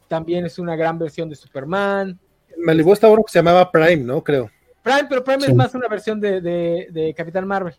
también 0.07 0.45
es 0.45 0.57
una 0.59 0.75
gran 0.75 0.97
versión 0.97 1.29
de 1.29 1.35
Superman. 1.35 2.17
Malibu 2.57 2.93
está 2.93 3.07
uno 3.09 3.23
que 3.23 3.31
se 3.31 3.39
llamaba 3.39 3.71
Prime, 3.71 3.97
¿no? 3.97 4.23
Creo. 4.23 4.49
Prime, 4.83 5.05
pero 5.09 5.23
Prime 5.23 5.41
sí. 5.41 5.51
es 5.51 5.55
más 5.55 5.73
una 5.75 5.87
versión 5.87 6.19
de, 6.19 6.41
de, 6.41 6.87
de, 6.91 7.13
Capitán 7.13 7.47
Marvel. 7.47 7.75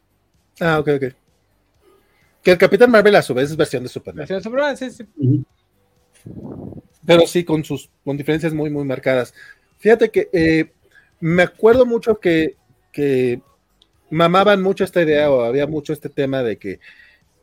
Ah, 0.61 0.79
ok, 0.79 0.89
ok. 0.97 1.15
Que 2.43 2.51
el 2.53 2.59
Capitán 2.59 2.91
Marvel 2.91 3.17
a 3.17 3.23
su 3.23 3.35
vez 3.35 3.51
es 3.51 3.57
versión 3.57 3.83
de 3.83 3.89
Superman. 3.89 4.19
Versión 4.19 4.39
de 4.39 4.45
Superman, 4.45 4.77
sí, 4.77 4.91
sí. 4.91 5.05
Uh 5.17 5.25
-huh. 5.25 6.83
Pero 7.07 7.27
sí, 7.27 7.45
con 7.45 7.65
sus 7.65 7.91
con 8.05 8.17
diferencias 8.17 8.53
muy, 8.53 8.71
muy 8.71 8.85
marcadas. 8.85 9.33
Fíjate 9.79 10.11
que 10.11 10.29
eh, 10.33 10.73
me 11.21 11.43
acuerdo 11.43 11.87
mucho 11.87 12.21
que, 12.21 12.57
que 12.93 13.41
mamaban 14.11 14.63
mucho 14.63 14.85
esta 14.85 15.03
idea 15.03 15.31
o 15.31 15.43
había 15.43 15.67
mucho 15.67 15.93
este 15.93 16.09
tema 16.09 16.43
de 16.43 16.59
que 16.59 16.81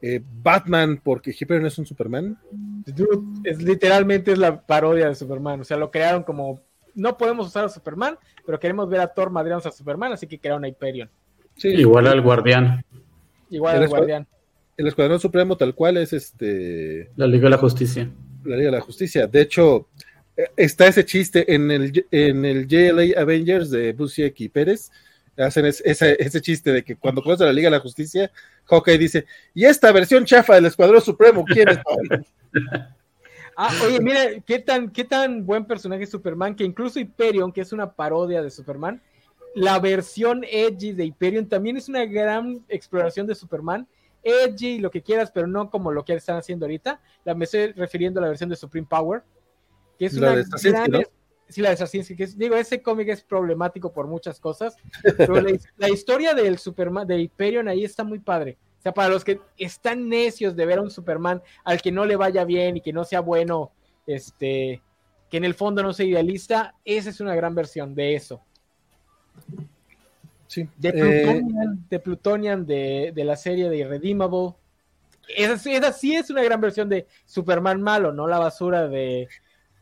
eh, 0.01 0.21
Batman 0.23 1.01
porque 1.03 1.31
Hyperion 1.31 1.65
es 1.65 1.77
un 1.77 1.85
Superman. 1.85 2.37
es 3.43 3.61
literalmente 3.61 4.33
es 4.33 4.37
la 4.37 4.61
parodia 4.61 5.07
de 5.07 5.15
Superman, 5.15 5.61
o 5.61 5.63
sea, 5.63 5.77
lo 5.77 5.89
crearon 5.89 6.23
como 6.23 6.61
no 6.95 7.17
podemos 7.17 7.47
usar 7.47 7.65
a 7.65 7.69
Superman, 7.69 8.17
pero 8.45 8.59
queremos 8.59 8.89
ver 8.89 9.01
a 9.01 9.07
Thor 9.07 9.29
madreamos 9.29 9.65
a 9.65 9.71
Superman, 9.71 10.13
así 10.13 10.25
que 10.27 10.39
crearon 10.39 10.63
a 10.63 10.67
Hyperion. 10.67 11.09
igual 11.63 12.07
al 12.07 12.21
Guardián. 12.21 12.83
Igual 13.49 13.83
al 13.83 13.87
Guardián. 13.87 14.27
El 14.77 14.87
Escuadrón 14.87 15.19
Supremo 15.19 15.55
tal 15.55 15.73
cual 15.73 15.97
es 15.97 16.11
este 16.11 17.09
la 17.15 17.27
Liga 17.27 17.43
de 17.43 17.51
la 17.51 17.57
Justicia. 17.57 18.09
La 18.43 18.57
Liga 18.57 18.71
de 18.71 18.77
la 18.77 18.81
Justicia. 18.81 19.27
De 19.27 19.41
hecho, 19.41 19.87
eh, 20.35 20.49
está 20.57 20.87
ese 20.87 21.05
chiste 21.05 21.53
en 21.53 21.71
el 21.71 22.05
en 22.11 22.43
el 22.43 22.67
JLA 22.67 23.21
Avengers 23.21 23.69
de 23.71 23.93
Bruce 23.93 24.33
y 24.35 24.49
Pérez 24.49 24.91
hacen 25.37 25.65
ese, 25.65 25.83
ese, 25.85 26.41
chiste 26.41 26.71
de 26.71 26.83
que 26.83 26.95
cuando 26.95 27.21
conoce 27.21 27.43
la 27.43 27.51
Liga 27.51 27.67
de 27.67 27.75
la 27.75 27.81
Justicia, 27.81 28.31
Hawkeye 28.65 28.97
dice, 28.97 29.25
y 29.53 29.65
esta 29.65 29.91
versión 29.91 30.23
chafa 30.23 30.55
del 30.55 30.67
Escuadrón 30.67 31.01
Supremo, 31.01 31.43
¿quién 31.43 31.69
es? 31.69 31.79
ah, 33.55 33.71
oye, 33.85 33.99
mire, 33.99 34.43
qué 34.45 34.59
tan, 34.59 34.89
qué 34.89 35.03
tan 35.03 35.45
buen 35.45 35.65
personaje 35.65 36.03
es 36.03 36.09
Superman, 36.09 36.55
que 36.55 36.63
incluso 36.63 36.99
Hyperion, 36.99 37.51
que 37.51 37.61
es 37.61 37.71
una 37.71 37.91
parodia 37.91 38.41
de 38.41 38.49
Superman, 38.49 39.01
la 39.55 39.79
versión 39.79 40.43
edgy 40.43 40.91
de 40.91 41.05
Hyperion 41.05 41.47
también 41.47 41.77
es 41.77 41.87
una 41.87 42.05
gran 42.05 42.63
exploración 42.67 43.25
de 43.25 43.35
Superman, 43.35 43.87
edgy, 44.21 44.79
lo 44.79 44.91
que 44.91 45.01
quieras, 45.01 45.31
pero 45.31 45.47
no 45.47 45.69
como 45.69 45.91
lo 45.91 46.03
que 46.03 46.13
están 46.13 46.37
haciendo 46.37 46.65
ahorita. 46.65 46.99
La, 47.23 47.35
me 47.35 47.45
estoy 47.45 47.71
refiriendo 47.71 48.19
a 48.19 48.23
la 48.23 48.29
versión 48.29 48.49
de 48.49 48.55
Supreme 48.55 48.87
Power, 48.89 49.23
que 49.97 50.07
es 50.07 50.13
una 50.15 50.33
gran, 50.33 51.05
sí, 51.47 51.61
la 51.61 51.75
de 51.75 52.15
que 52.17 52.27
digo, 52.35 52.55
ese 52.55 52.81
cómic 52.81 53.09
es 53.09 53.21
problemático 53.21 53.93
por 53.93 54.07
muchas 54.07 54.39
cosas, 54.39 54.75
pero 55.17 55.35
la, 55.77 55.89
historia 55.89 56.33
del 56.33 56.57
Superman, 56.57 57.07
de 57.07 57.19
Hyperion 57.21 57.67
ahí 57.67 57.83
está 57.83 58.03
muy 58.03 58.19
padre. 58.19 58.57
O 58.85 58.87
sea, 58.87 58.93
para 58.93 59.09
los 59.09 59.23
que 59.23 59.39
están 59.57 60.07
necios 60.09 60.55
de 60.55 60.65
ver 60.65 60.77
a 60.77 60.81
un 60.83 60.91
Superman 60.91 61.41
al 61.63 61.81
que 61.81 61.91
no 61.91 62.05
le 62.05 62.15
vaya 62.15 62.45
bien 62.45 62.77
y 62.77 62.81
que 62.81 62.93
no 62.93 63.03
sea 63.03 63.19
bueno, 63.19 63.71
este, 64.05 64.81
que 65.29 65.37
en 65.37 65.43
el 65.43 65.55
fondo 65.55 65.81
no 65.81 65.91
sea 65.91 66.05
idealista, 66.05 66.75
esa 66.85 67.09
es 67.09 67.19
una 67.19 67.33
gran 67.33 67.55
versión 67.55 67.95
de 67.95 68.15
eso. 68.15 68.41
Sí. 70.47 70.69
De 70.77 70.93
Plutonian, 70.93 71.87
de, 71.89 71.99
Plutonian 71.99 72.65
de, 72.65 73.13
la 73.15 73.35
serie 73.35 73.69
de 73.69 73.77
Irredeemable. 73.77 74.53
Esa, 75.35 75.53
esa, 75.71 75.91
sí 75.91 76.15
es 76.15 76.29
una 76.29 76.43
gran 76.43 76.61
versión 76.61 76.87
de 76.87 77.07
Superman 77.25 77.81
malo, 77.81 78.13
no 78.13 78.27
la 78.27 78.37
basura 78.37 78.87
de, 78.87 79.27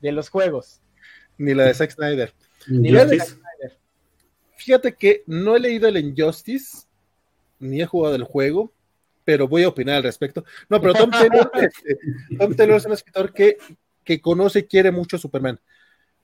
de 0.01 0.11
los 0.13 0.29
juegos 0.29 0.79
ni 1.37 1.53
la 1.53 1.65
de 1.65 1.73
Zack 1.73 1.91
Snyder. 1.91 2.33
Fíjate 4.55 4.93
que 4.93 5.23
no 5.25 5.55
he 5.55 5.59
leído 5.59 5.87
el 5.87 5.97
Injustice, 5.97 6.87
ni 7.59 7.81
he 7.81 7.85
jugado 7.85 8.15
el 8.15 8.23
juego, 8.23 8.71
pero 9.23 9.47
voy 9.47 9.63
a 9.63 9.69
opinar 9.69 9.97
al 9.97 10.03
respecto. 10.03 10.43
No, 10.69 10.81
pero 10.81 10.93
Tom 10.93 11.11
Taylor, 11.11 11.51
este, 11.53 11.97
Tom 12.37 12.55
Taylor 12.55 12.77
es 12.77 12.85
un 12.85 12.93
escritor 12.93 13.33
que, 13.33 13.57
que 14.03 14.21
conoce 14.21 14.59
y 14.59 14.63
quiere 14.63 14.91
mucho 14.91 15.15
a 15.15 15.19
Superman. 15.19 15.59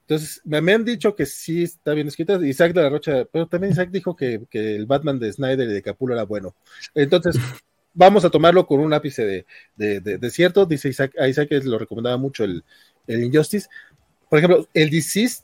Entonces, 0.02 0.42
me, 0.44 0.74
han 0.74 0.84
dicho 0.84 1.16
que 1.16 1.28
sí 1.28 1.64
está 1.64 1.94
bien 1.94 2.08
escrito, 2.08 2.44
Isaac 2.44 2.74
de 2.74 2.82
la 2.82 2.90
Rocha, 2.90 3.26
pero 3.32 3.46
también 3.46 3.74
Isaac 3.74 3.90
dijo 3.92 4.16
que, 4.16 4.42
el 4.52 4.88
Batman 4.88 5.20
de 5.20 5.32
Snyder 5.32 5.70
y 5.70 5.74
de 5.74 5.84
Capullo 5.84 6.16
era 6.16 6.24
bueno. 6.24 6.56
Entonces, 6.96 7.36
vamos 7.94 8.26
a 8.26 8.32
tomarlo 8.32 8.66
con 8.66 8.80
un 8.80 8.92
ápice 8.92 9.46
de, 9.76 10.00
de, 10.00 10.30
cierto. 10.32 10.66
Dice 10.66 10.90
Isaac, 10.90 11.14
a 11.20 11.28
Isaac 11.28 11.50
lo 11.64 11.78
recomendaba 11.78 12.18
mucho 12.18 12.44
el, 12.44 12.64
el 13.06 13.24
Injustice, 13.24 13.68
por 14.30 14.40
ejemplo, 14.40 14.68
el 14.74 14.90
Deceased, 14.90 15.44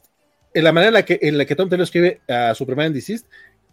en 0.53 0.63
la 0.63 0.71
manera 0.71 0.87
en 0.87 0.93
la 0.93 1.05
que, 1.05 1.19
en 1.21 1.37
la 1.37 1.45
que 1.45 1.55
Tom 1.55 1.69
Taylor 1.69 1.83
escribe 1.83 2.21
a 2.27 2.55
Superman 2.55 2.87
en 2.87 2.93
Deceased, 2.93 3.25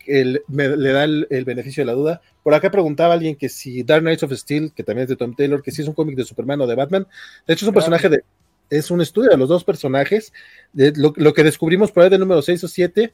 le 0.06 0.92
da 0.92 1.04
el, 1.04 1.44
beneficio 1.44 1.82
de 1.82 1.86
la 1.86 1.92
duda. 1.92 2.20
Por 2.42 2.54
acá 2.54 2.70
preguntaba 2.70 3.14
alguien 3.14 3.36
que 3.36 3.48
si 3.48 3.82
Dark 3.82 4.02
Knights 4.02 4.22
of 4.22 4.32
Steel, 4.32 4.72
que 4.74 4.82
también 4.82 5.04
es 5.04 5.08
de 5.08 5.16
Tom 5.16 5.34
Taylor, 5.34 5.62
que 5.62 5.70
si 5.70 5.82
es 5.82 5.88
un 5.88 5.94
cómic 5.94 6.16
de 6.16 6.24
Superman 6.24 6.60
o 6.60 6.66
de 6.66 6.74
Batman. 6.74 7.06
De 7.46 7.54
hecho, 7.54 7.64
es 7.64 7.68
un 7.68 7.74
personaje 7.74 8.08
de. 8.08 8.24
Es 8.70 8.90
un 8.90 9.02
estudio 9.02 9.30
de 9.30 9.36
los 9.36 9.48
dos 9.48 9.64
personajes, 9.64 10.32
de 10.72 10.92
lo, 10.96 11.34
que 11.34 11.44
descubrimos 11.44 11.92
por 11.92 12.04
ahí 12.04 12.08
de 12.08 12.18
número 12.18 12.40
6 12.40 12.64
o 12.64 12.68
7, 12.68 13.12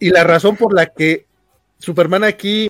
y 0.00 0.10
la 0.10 0.24
razón 0.24 0.56
por 0.56 0.74
la 0.74 0.86
que 0.86 1.26
Superman 1.78 2.24
aquí. 2.24 2.68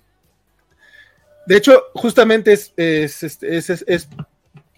De 1.46 1.56
hecho, 1.56 1.84
justamente 1.94 2.52
es, 2.52 2.72
es, 2.76 3.22
es, 3.22 3.84
es 3.86 4.08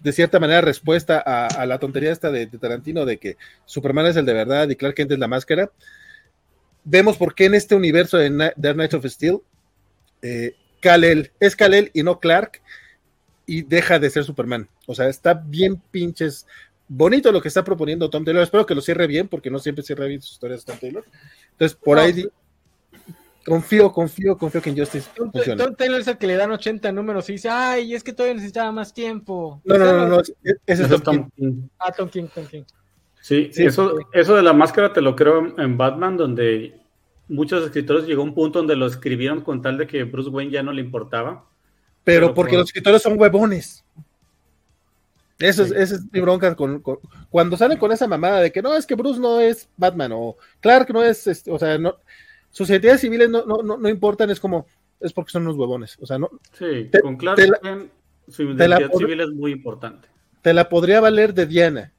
de 0.05 0.11
cierta 0.11 0.39
manera 0.39 0.61
respuesta 0.61 1.17
a, 1.17 1.65
la 1.65 1.79
tontería 1.79 2.11
esta 2.11 2.29
de, 2.29 2.45
Tarantino 2.45 3.05
de 3.05 3.17
que 3.17 3.37
Superman 3.65 4.05
es 4.05 4.15
el 4.15 4.25
de 4.27 4.33
verdad 4.33 4.69
y 4.69 4.75
Clark 4.75 4.93
Kent 4.93 5.13
es 5.13 5.17
la 5.17 5.27
máscara. 5.27 5.71
Vemos 6.85 7.17
por 7.17 7.35
qué 7.35 7.45
en 7.45 7.55
este 7.55 7.75
universo 7.75 8.17
de 8.17 8.29
Dark 8.55 8.75
Knight 8.75 8.93
of 8.93 9.05
Steel, 9.05 9.41
eh, 10.21 10.55
Kal-El 10.79 11.31
es 11.39 11.55
Kal-El 11.55 11.91
y 11.93 12.03
no 12.03 12.19
Clark 12.19 12.61
y 13.45 13.63
deja 13.63 13.99
de 13.99 14.09
ser 14.09 14.23
Superman. 14.23 14.69
O 14.85 14.95
sea, 14.95 15.09
está 15.09 15.33
bien 15.33 15.81
pinches 15.91 16.45
bonito 16.87 17.31
lo 17.31 17.41
que 17.41 17.47
está 17.47 17.63
proponiendo 17.63 18.09
Tom 18.09 18.23
Taylor. 18.23 18.43
Espero 18.43 18.65
que 18.65 18.75
lo 18.75 18.81
cierre 18.81 19.07
bien 19.07 19.27
porque 19.27 19.49
no 19.49 19.59
siempre 19.59 19.83
cierra 19.83 20.05
bien 20.05 20.21
sus 20.21 20.33
historias 20.33 20.65
Tom 20.65 20.77
Taylor. 20.79 21.03
Entonces, 21.51 21.77
por 21.77 21.99
ahí 21.99 22.27
confío, 23.45 23.91
confío, 23.91 24.37
confío 24.37 24.61
que 24.61 24.69
Injustice 24.69 25.09
funcione. 25.15 25.63
Tom 25.63 25.75
Taylor 25.75 26.01
es 26.01 26.07
el 26.07 26.17
que 26.17 26.27
le 26.27 26.35
dan 26.35 26.51
80 26.51 26.91
números 26.91 27.29
y 27.29 27.33
dice, 27.33 27.49
ay, 27.49 27.93
es 27.93 28.03
que 28.03 28.13
todavía 28.13 28.35
necesitaba 28.35 28.71
más 28.71 28.93
tiempo. 28.93 29.61
No, 29.63 29.77
no, 29.77 29.85
no, 29.93 30.07
no, 30.07 30.19
ese 30.19 30.83
es 30.83 31.03
Tom, 31.03 31.29
King. 31.35 31.67
Ah, 31.79 31.91
Tom 31.91 32.09
King, 32.09 32.27
Tom 32.33 32.45
King. 32.47 32.63
Sí, 33.25 33.49
eso, 33.55 33.95
eso 34.13 34.35
de 34.35 34.43
la 34.43 34.53
máscara 34.53 34.93
te 34.93 35.01
lo 35.01 35.15
creo 35.15 35.59
en 35.59 35.77
Batman, 35.79 36.15
donde 36.15 36.79
muchos 37.27 37.65
escritores 37.65 38.05
llegó 38.05 38.21
a 38.21 38.25
un 38.25 38.35
punto 38.35 38.59
donde 38.59 38.75
lo 38.75 38.85
escribieron 38.85 39.41
con 39.41 39.63
tal 39.63 39.79
de 39.79 39.87
que 39.87 40.03
Bruce 40.03 40.29
Wayne 40.29 40.51
ya 40.51 40.61
no 40.61 40.71
le 40.71 40.81
importaba. 40.81 41.43
Pero, 42.03 42.35
porque 42.35 42.55
los 42.55 42.67
escritores 42.67 43.01
son 43.01 43.19
huevones. 43.19 43.83
Eso 45.39 45.63
es, 45.63 45.71
esa 45.71 45.95
es 45.95 46.01
mi 46.11 46.21
bronca 46.21 46.53
con, 46.55 46.83
cuando 47.31 47.57
salen 47.57 47.79
con 47.79 47.91
esa 47.91 48.07
mamada 48.07 48.41
de 48.41 48.51
que 48.51 48.61
no, 48.61 48.75
es 48.75 48.85
que 48.85 48.93
Bruce 48.93 49.19
no 49.19 49.39
es 49.39 49.67
Batman 49.75 50.11
o 50.13 50.37
Clark 50.59 50.93
no 50.93 51.01
es, 51.01 51.25
este, 51.25 51.49
o 51.49 51.57
sea, 51.57 51.79
no, 51.79 51.95
sus 52.51 52.69
identidades 52.69 53.01
civiles 53.01 53.27
no, 53.27 53.43
no, 53.43 53.75
no, 53.75 53.89
importan, 53.89 54.29
es 54.29 54.39
como, 54.39 54.67
es 54.99 55.11
porque 55.11 55.31
son 55.31 55.41
unos 55.47 55.55
huevones. 55.55 55.97
O 55.99 56.05
sea, 56.05 56.19
no. 56.19 56.29
Sí, 56.51 56.91
con 57.01 57.17
Clark 57.17 57.41
su 58.27 58.43
identidad 58.43 58.91
civil 58.95 59.21
es 59.21 59.29
muy 59.29 59.51
importante. 59.51 60.09
Te 60.43 60.53
la 60.53 60.69
podría 60.69 61.01
valer 61.01 61.33
de 61.33 61.47
Diana, 61.47 61.91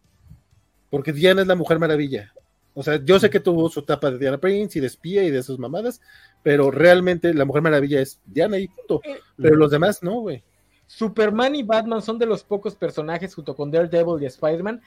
porque 0.97 1.12
Diana 1.12 1.43
es 1.43 1.47
la 1.47 1.55
mujer 1.55 1.78
maravilla. 1.78 2.32
O 2.73 2.82
sea, 2.82 2.98
yo 3.05 3.20
sé 3.20 3.28
que 3.28 3.39
tuvo 3.39 3.68
su 3.68 3.81
etapa 3.81 4.10
de 4.10 4.16
Diana 4.16 4.39
Prince 4.39 4.78
y 4.78 4.81
de 4.81 4.86
espía 4.86 5.24
y 5.24 5.31
de 5.31 5.43
sus 5.43 5.59
mamadas, 5.59 6.01
pero 6.43 6.70
realmente 6.70 7.35
la 7.35 7.44
mujer 7.44 7.60
maravilla 7.60 8.01
es 8.01 8.18
Diana 8.24 8.56
y 8.56 8.68
punto. 8.68 9.02
Eh, 9.05 9.20
pero 9.36 9.56
los 9.56 9.70
demás 9.70 10.02
no, 10.02 10.20
güey. 10.20 10.43
Superman 10.86 11.55
y 11.55 11.62
Batman 11.64 12.01
son 12.01 12.18
de 12.18 12.24
los 12.24 12.43
pocos 12.44 12.74
personajes 12.74 13.35
junto 13.35 13.55
con 13.55 13.70
Daredevil 13.70 14.23
y 14.23 14.24
Spider-Man 14.24 14.81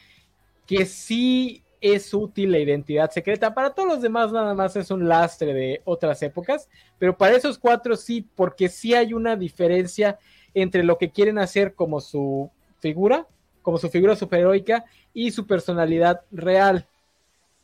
que 0.65 0.87
sí 0.87 1.63
es 1.79 2.11
útil 2.11 2.53
la 2.53 2.57
identidad 2.57 3.11
secreta. 3.11 3.53
Para 3.53 3.69
todos 3.69 3.89
los 3.89 4.01
demás 4.01 4.31
nada 4.31 4.55
más 4.55 4.75
es 4.77 4.89
un 4.89 5.07
lastre 5.07 5.53
de 5.53 5.83
otras 5.85 6.23
épocas, 6.23 6.69
pero 6.97 7.15
para 7.15 7.37
esos 7.37 7.59
cuatro 7.59 7.95
sí, 7.95 8.27
porque 8.33 8.67
sí 8.67 8.95
hay 8.95 9.13
una 9.13 9.35
diferencia 9.35 10.17
entre 10.55 10.83
lo 10.83 10.97
que 10.97 11.11
quieren 11.11 11.37
hacer 11.37 11.75
como 11.75 12.01
su 12.01 12.49
figura, 12.79 13.27
como 13.61 13.77
su 13.77 13.89
figura 13.89 14.15
superheroica 14.15 14.85
y 15.13 15.31
su 15.31 15.45
personalidad 15.45 16.21
real. 16.31 16.87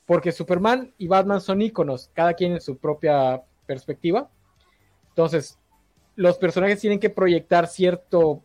Porque 0.05 0.31
Superman 0.31 0.93
y 0.97 1.07
Batman 1.07 1.41
son 1.41 1.61
íconos, 1.61 2.09
cada 2.13 2.33
quien 2.33 2.53
en 2.53 2.61
su 2.61 2.77
propia 2.77 3.41
perspectiva. 3.65 4.29
Entonces, 5.09 5.57
los 6.15 6.37
personajes 6.37 6.79
tienen 6.79 6.99
que 6.99 7.09
proyectar 7.09 7.67
cierto 7.67 8.43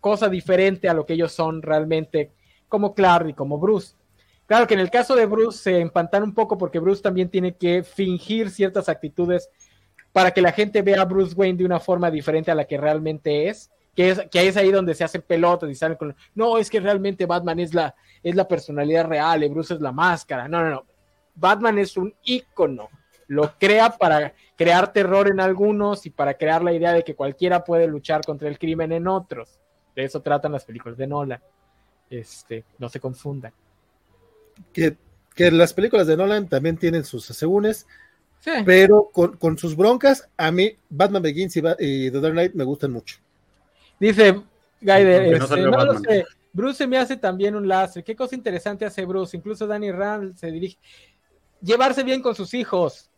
cosa 0.00 0.28
diferente 0.28 0.88
a 0.88 0.94
lo 0.94 1.06
que 1.06 1.14
ellos 1.14 1.32
son 1.32 1.62
realmente, 1.62 2.30
como 2.68 2.94
Clark 2.94 3.28
y 3.28 3.32
como 3.32 3.58
Bruce. 3.58 3.94
Claro 4.46 4.66
que 4.66 4.74
en 4.74 4.80
el 4.80 4.90
caso 4.90 5.16
de 5.16 5.24
Bruce 5.24 5.58
se 5.58 5.80
empantana 5.80 6.24
un 6.24 6.34
poco 6.34 6.58
porque 6.58 6.78
Bruce 6.78 7.02
también 7.02 7.30
tiene 7.30 7.56
que 7.56 7.82
fingir 7.82 8.50
ciertas 8.50 8.90
actitudes 8.90 9.48
para 10.12 10.32
que 10.32 10.42
la 10.42 10.52
gente 10.52 10.82
vea 10.82 11.00
a 11.00 11.06
Bruce 11.06 11.34
Wayne 11.34 11.58
de 11.58 11.64
una 11.64 11.80
forma 11.80 12.10
diferente 12.10 12.50
a 12.50 12.54
la 12.54 12.66
que 12.66 12.76
realmente 12.76 13.48
es. 13.48 13.70
Que 13.94 14.10
es, 14.10 14.22
que 14.30 14.48
es 14.48 14.56
ahí 14.56 14.72
donde 14.72 14.94
se 14.94 15.04
hacen 15.04 15.22
pelotas 15.22 15.70
y 15.70 15.74
salen 15.74 15.96
con. 15.96 16.14
No, 16.34 16.58
es 16.58 16.68
que 16.68 16.80
realmente 16.80 17.26
Batman 17.26 17.60
es 17.60 17.74
la, 17.74 17.94
es 18.22 18.34
la 18.34 18.48
personalidad 18.48 19.06
real 19.06 19.44
y 19.44 19.48
Bruce 19.48 19.74
es 19.74 19.80
la 19.80 19.92
máscara. 19.92 20.48
No, 20.48 20.62
no, 20.62 20.70
no. 20.70 20.84
Batman 21.34 21.78
es 21.78 21.96
un 21.96 22.14
ícono. 22.24 22.88
Lo 23.28 23.56
crea 23.58 23.90
para 23.90 24.34
crear 24.56 24.92
terror 24.92 25.28
en 25.28 25.40
algunos 25.40 26.04
y 26.06 26.10
para 26.10 26.34
crear 26.34 26.62
la 26.62 26.72
idea 26.72 26.92
de 26.92 27.04
que 27.04 27.14
cualquiera 27.14 27.64
puede 27.64 27.86
luchar 27.86 28.22
contra 28.24 28.48
el 28.48 28.58
crimen 28.58 28.92
en 28.92 29.08
otros. 29.08 29.58
De 29.96 30.04
eso 30.04 30.20
tratan 30.20 30.52
las 30.52 30.64
películas 30.64 30.98
de 30.98 31.06
Nolan. 31.06 31.40
Este, 32.10 32.64
no 32.78 32.88
se 32.88 33.00
confundan 33.00 33.52
que, 34.72 34.96
las 35.50 35.72
películas 35.72 36.06
de 36.06 36.16
Nolan 36.16 36.48
también 36.48 36.76
tienen 36.76 37.04
sus 37.04 37.30
asegúnes, 37.30 37.86
pero 38.64 39.10
con, 39.12 39.58
sus 39.58 39.76
broncas, 39.76 40.28
a 40.36 40.50
mí 40.50 40.76
Batman 40.88 41.22
Begins 41.22 41.56
y, 41.56 41.62
The 42.10 42.20
Dark 42.20 42.34
Knight 42.34 42.54
me 42.54 42.64
gustan 42.64 42.92
mucho. 42.92 43.18
Dice 43.98 44.42
Gaider, 44.80 45.34
este, 45.34 46.24
Bruce 46.52 46.78
se 46.78 46.86
me 46.86 46.98
hace 46.98 47.16
también 47.16 47.56
un 47.56 47.66
lastre. 47.66 48.04
Qué 48.04 48.14
cosa 48.14 48.34
interesante 48.34 48.84
hace 48.84 49.04
Bruce. 49.04 49.36
Incluso 49.36 49.66
Danny 49.66 49.90
Rand 49.90 50.36
se 50.36 50.50
dirige. 50.50 50.78
Llevarse 51.60 52.04
bien 52.04 52.22
con 52.22 52.34
sus 52.34 52.54
hijos. 52.54 53.10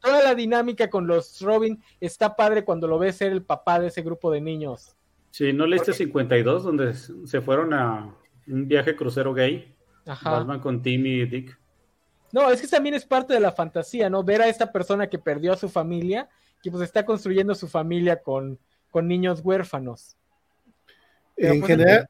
toda, 0.00 0.22
la 0.22 0.34
dinámica 0.34 0.90
con 0.90 1.06
los 1.06 1.40
Robin 1.40 1.80
está 2.00 2.34
padre 2.34 2.64
cuando 2.64 2.86
lo 2.86 2.98
ves 2.98 3.16
ser 3.16 3.32
el 3.32 3.42
papá 3.42 3.78
de 3.78 3.86
ese 3.86 4.02
grupo 4.02 4.30
de 4.30 4.40
niños. 4.40 4.96
Sí, 5.30 5.52
¿no 5.52 5.66
leíste 5.66 5.92
52 5.92 6.64
donde 6.64 6.94
se 6.94 7.40
fueron 7.40 7.72
a 7.72 8.14
un 8.48 8.66
viaje 8.66 8.96
crucero 8.96 9.32
gay? 9.32 9.74
Ajá. 10.06 10.60
con 10.60 10.82
Timmy 10.82 11.20
y 11.20 11.26
Dick. 11.26 11.58
No, 12.32 12.50
es 12.50 12.60
que 12.60 12.66
también 12.66 12.94
es 12.94 13.04
parte 13.04 13.34
de 13.34 13.40
la 13.40 13.52
fantasía, 13.52 14.10
¿no? 14.10 14.24
Ver 14.24 14.42
a 14.42 14.48
esta 14.48 14.72
persona 14.72 15.06
que 15.06 15.18
perdió 15.18 15.52
a 15.52 15.56
su 15.56 15.68
familia, 15.68 16.28
que 16.62 16.70
pues 16.70 16.82
está 16.82 17.04
construyendo 17.04 17.54
su 17.54 17.68
familia 17.68 18.20
con, 18.20 18.58
con 18.90 19.08
niños 19.08 19.40
huérfanos. 19.42 20.16
en 21.36 21.60
pues, 21.60 21.70
general, 21.70 22.08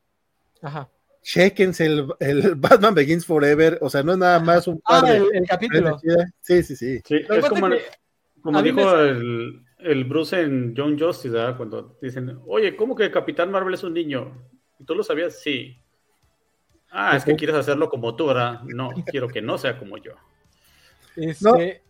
ajá. 0.62 0.88
chequense 1.22 1.86
el, 1.86 2.08
el, 2.20 2.54
Batman 2.56 2.94
Begins 2.94 3.26
Forever, 3.26 3.78
o 3.80 3.90
sea, 3.90 4.02
no 4.02 4.12
es 4.12 4.18
nada 4.18 4.40
más 4.40 4.66
un 4.66 4.80
ah, 4.86 5.02
el, 5.06 5.46
capítulo. 5.46 5.98
Sí, 6.40 6.62
sí, 6.62 6.76
sí. 6.76 7.00
es 7.08 7.48
como, 7.48 7.68
como 8.42 8.62
dijo 8.62 8.98
el, 9.00 9.62
el, 9.78 10.04
Bruce 10.04 10.40
en 10.40 10.74
John 10.76 10.98
Justice, 10.98 11.30
¿verdad? 11.30 11.56
Cuando 11.56 11.98
dicen, 12.00 12.38
oye, 12.46 12.76
¿cómo 12.76 12.94
que 12.94 13.10
Capitán 13.10 13.50
Marvel 13.50 13.74
es 13.74 13.82
un 13.82 13.94
niño? 13.94 14.48
¿Y 14.78 14.84
tú 14.84 14.94
lo 14.94 15.02
sabías? 15.02 15.40
Sí. 15.40 15.76
Ah, 16.90 17.16
es 17.16 17.24
que 17.24 17.36
quieres 17.36 17.56
hacerlo 17.56 17.90
como 17.90 18.16
tú, 18.16 18.26
¿verdad? 18.26 18.62
No, 18.62 18.90
quiero 19.06 19.28
que 19.28 19.42
no 19.42 19.58
sea 19.58 19.78
como 19.78 19.98
yo. 19.98 20.12
Este, 21.16 21.82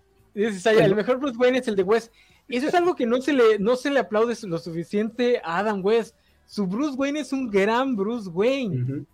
el 0.85 0.95
mejor 0.95 1.19
Bruce 1.19 1.37
Wayne 1.37 1.59
es 1.59 1.69
el 1.69 1.77
de 1.77 1.83
West. 1.83 2.13
Y 2.49 2.57
eso 2.57 2.69
es 2.69 2.75
algo 2.75 2.97
que 2.97 3.07
no 3.07 3.21
se 3.21 3.33
le, 3.33 3.59
no 3.59 3.77
se 3.77 3.91
le 3.91 4.01
aplaude 4.01 4.35
lo 4.43 4.59
suficiente 4.59 5.41
a 5.45 5.59
Adam 5.59 5.85
West. 5.85 6.17
Su 6.47 6.67
Bruce 6.67 6.97
Wayne 6.97 7.21
es 7.21 7.33
un 7.33 7.51
gran 7.51 7.95
Bruce 7.95 8.29
Wayne. 8.31 9.05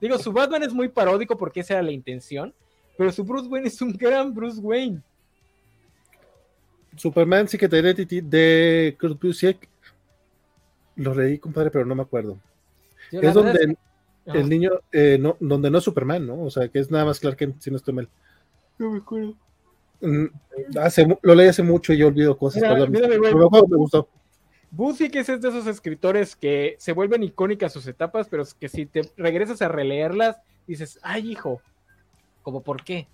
Digo, 0.00 0.18
su 0.18 0.32
Batman 0.32 0.62
es 0.62 0.72
muy 0.72 0.88
paródico 0.88 1.36
porque 1.36 1.60
esa 1.60 1.74
era 1.74 1.82
la 1.82 1.90
intención, 1.90 2.54
pero 2.96 3.10
su 3.10 3.24
Bruce 3.24 3.48
Wayne 3.48 3.66
es 3.66 3.82
un 3.82 3.92
gran 3.92 4.32
Bruce 4.32 4.60
Wayne. 4.60 5.02
Superman 6.96 7.48
Secret 7.48 7.72
Identity 7.72 8.20
de 8.20 8.96
Kurt 9.00 9.20
Busiek. 9.20 9.68
Lo 10.96 11.14
leí, 11.14 11.38
compadre, 11.38 11.70
pero 11.70 11.84
no 11.84 11.96
me 11.96 12.02
acuerdo. 12.02 12.38
es 13.10 13.34
donde, 13.34 13.76
el 14.26 14.48
niño, 14.48 14.70
eh, 14.92 15.18
no, 15.20 15.36
donde 15.40 15.70
no 15.70 15.78
es 15.78 15.84
Superman, 15.84 16.26
¿no? 16.26 16.42
O 16.44 16.50
sea, 16.50 16.68
que 16.68 16.78
es 16.78 16.90
nada 16.90 17.04
más 17.04 17.18
Clark 17.18 17.36
Kent, 17.36 17.60
si 17.60 17.70
no 17.70 17.76
estoy 17.76 17.94
mal. 17.94 18.08
No 18.78 18.92
me 18.92 18.98
acuerdo. 18.98 19.34
Mm, 20.00 20.26
hace, 20.78 21.06
lo 21.22 21.34
leí 21.34 21.48
hace 21.48 21.62
mucho 21.62 21.92
y 21.92 21.98
yo 21.98 22.08
olvido 22.08 22.36
cosas. 22.36 22.62
Mira, 22.62 22.86
mira, 22.86 23.08
me, 23.08 23.18
me 23.18 23.76
gustó. 23.76 24.08
que 25.10 25.20
es 25.20 25.26
de 25.26 25.48
esos 25.48 25.66
escritores 25.66 26.36
que 26.36 26.76
se 26.78 26.92
vuelven 26.92 27.22
icónicas 27.22 27.72
sus 27.72 27.86
etapas, 27.86 28.28
pero 28.28 28.44
que 28.58 28.68
si 28.68 28.86
te 28.86 29.02
regresas 29.16 29.62
a 29.62 29.68
releerlas, 29.68 30.36
dices, 30.66 30.98
ay, 31.02 31.32
hijo, 31.32 31.60
¿como 32.42 32.62
por 32.62 32.82
qué? 32.82 33.06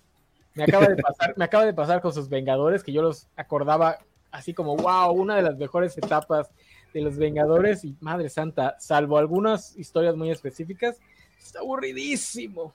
Me 0.53 0.63
acaba 0.63 0.87
de 0.87 1.01
pasar, 1.01 1.33
me 1.37 1.45
acaba 1.45 1.65
de 1.65 1.73
pasar 1.73 2.01
con 2.01 2.13
sus 2.13 2.29
Vengadores, 2.29 2.83
que 2.83 2.91
yo 2.91 3.01
los 3.01 3.27
acordaba 3.35 3.99
así 4.31 4.53
como, 4.53 4.75
wow, 4.75 5.11
una 5.11 5.35
de 5.35 5.43
las 5.43 5.57
mejores 5.57 5.97
etapas 5.97 6.49
de 6.93 7.01
los 7.01 7.17
Vengadores 7.17 7.83
y 7.83 7.95
Madre 8.01 8.29
Santa, 8.29 8.75
salvo 8.79 9.17
algunas 9.17 9.77
historias 9.77 10.15
muy 10.15 10.31
específicas, 10.31 10.97
está 11.37 11.59
aburridísimo. 11.59 12.73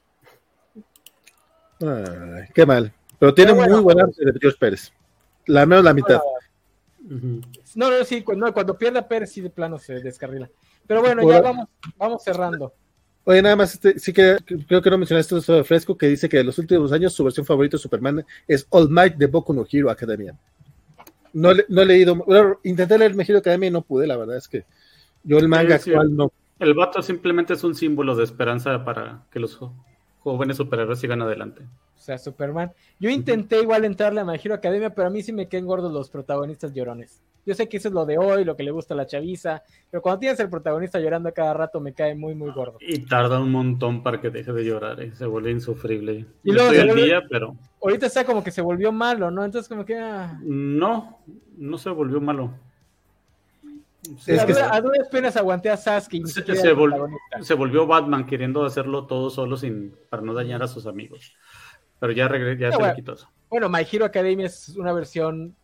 qué 2.55 2.66
mal. 2.66 2.93
Pero 3.19 3.35
tiene 3.35 3.53
muy 3.53 3.81
buena 3.81 4.05
arte 4.05 4.25
de 4.25 4.33
Dios 4.41 4.57
Pérez. 4.57 4.93
La 5.47 5.65
menos 5.67 5.85
la 5.85 5.95
mitad. 5.95 6.21
No, 7.75 7.91
no, 7.91 8.05
sí, 8.05 8.23
cuando, 8.23 8.53
cuando 8.53 8.77
pierda 8.77 9.07
Pérez 9.07 9.31
sí 9.33 9.41
de 9.41 9.51
plano 9.51 9.79
se 9.79 10.01
descarrila. 10.01 10.51
Pero 10.87 11.03
bueno, 11.03 11.29
ya 11.29 11.41
vamos, 11.41 11.69
vamos 11.97 12.23
cerrando. 12.23 12.73
Oye, 13.25 13.43
nada 13.43 13.57
más, 13.57 13.75
este, 13.75 13.99
sí 13.99 14.13
que 14.13 14.37
creo 14.69 14.81
que 14.81 14.91
no 14.91 14.99
mencionaste 14.99 15.37
esto 15.37 15.55
de 15.55 15.65
Fresco, 15.65 15.99
que 15.99 16.07
dice 16.07 16.29
que 16.29 16.37
de 16.37 16.45
los 16.45 16.59
últimos 16.59 16.93
años 16.93 17.13
su 17.13 17.25
versión 17.25 17.45
favorita 17.45 17.77
de 17.77 17.83
Superman 17.83 18.25
es 18.47 18.67
All 18.71 18.89
Might 18.89 19.17
de 19.17 19.27
Boku 19.27 19.53
no 19.53 19.67
Hero 19.69 19.91
Academia. 19.91 20.37
No, 21.33 21.51
no 21.69 21.83
he 21.83 21.87
leído, 21.87 22.25
intenté 22.63 22.97
leer 22.97 23.17
Mejiro 23.17 23.41
Academia 23.41 23.69
y 23.69 23.73
no 23.73 23.83
pude, 23.83 24.07
la 24.07 24.17
verdad 24.17 24.37
es 24.37 24.47
que 24.47 24.65
yo 25.25 25.39
el 25.39 25.49
manga 25.49 25.75
actual 25.75 26.15
no. 26.15 26.33
El 26.61 26.75
vato 26.75 27.03
simplemente 27.03 27.55
es 27.55 27.65
un 27.65 27.75
símbolo 27.75 28.15
de 28.15 28.23
esperanza 28.23 28.85
para 28.85 29.25
que 29.33 29.41
los 29.41 29.59
jóvenes 30.21 30.57
superhéroes 30.57 31.01
sigan 31.01 31.21
adelante. 31.21 31.63
O 32.07 32.11
sea, 32.15 32.19
Superman. 32.19 32.70
Yo 33.01 33.11
intenté 33.11 33.61
igual 33.61 33.85
entrarle 33.85 34.20
a 34.20 34.24
My 34.24 34.39
Hero 34.41 34.55
Academia, 34.55 34.91
pero 34.91 35.09
a 35.09 35.11
mí 35.11 35.24
sí 35.24 35.33
me 35.33 35.49
quedan 35.49 35.66
gordos 35.66 35.93
los 35.93 36.09
protagonistas 36.09 36.73
llorones. 36.73 37.20
Yo 37.45 37.53
sé 37.53 37.69
que 37.69 37.78
eso 37.78 37.89
es 37.89 37.95
lo 37.95 38.07
de 38.07 38.16
hoy, 38.16 38.45
lo 38.45 38.55
que 38.55 38.62
le 38.62 38.70
gusta 38.70 38.95
a 38.95 38.97
la 38.97 39.07
chaviza, 39.07 39.65
pero 39.91 40.01
cuando 40.03 40.20
tienes 40.20 40.39
el 40.39 40.49
protagonista 40.49 41.01
llorando 41.01 41.33
cada 41.35 41.53
rato 41.53 41.81
me 41.81 41.93
cae 41.93 42.15
muy, 42.15 42.37
muy 42.37 42.53
gordo. 42.53 42.78
Y 42.81 43.01
tarda 43.01 43.41
un 43.41 43.51
montón 43.51 44.05
para 44.05 44.20
que 44.20 44.31
deje 44.31 44.53
de 44.53 44.65
llorar, 44.65 45.01
¿eh? 45.01 45.12
se 45.16 45.27
vuelve 45.27 45.51
insufrible. 45.51 46.27
Y 46.45 46.53
luego, 46.53 46.95
día, 46.95 47.23
pero... 47.28 47.57
Ahorita 47.83 48.07
está 48.07 48.24
como 48.24 48.45
que 48.45 48.53
se 48.53 48.62
volvió 48.62 48.93
malo, 48.93 49.33
¿no? 49.33 49.45
Entonces 49.45 49.69
como 49.69 49.85
que... 49.85 49.99
Ah. 49.99 50.39
No, 50.45 51.19
no 51.57 51.77
se 51.77 51.91
volvió 51.91 52.20
malo. 52.20 52.53
es 54.27 54.45
que 54.45 54.53
a 54.53 54.81
duras 54.81 55.09
penas 55.09 55.37
aguanté 55.37 55.70
a 55.70 55.77
Sasuke. 55.77 56.24
Se, 56.27 56.45
se, 57.43 57.55
volvió 57.55 57.85
Batman 57.85 58.27
queriendo 58.27 58.65
hacerlo 58.65 59.07
todo 59.07 59.28
solo 59.28 59.57
sin 59.57 59.93
para 60.09 60.23
no 60.23 60.35
dañar 60.35 60.62
a 60.62 60.69
sus 60.69 60.87
amigos. 60.87 61.33
Pero 61.98 62.12
ya, 62.12 62.28
ya 62.59 62.73
se 62.73 62.78
bueno, 62.78 62.94
quitó 62.94 63.14
eso. 63.14 63.28
Bueno, 63.48 63.68
My 63.68 63.86
Hero 63.90 64.05
Academia 64.05 64.47
es 64.47 64.70
una 64.70 64.93
versión 64.93 65.55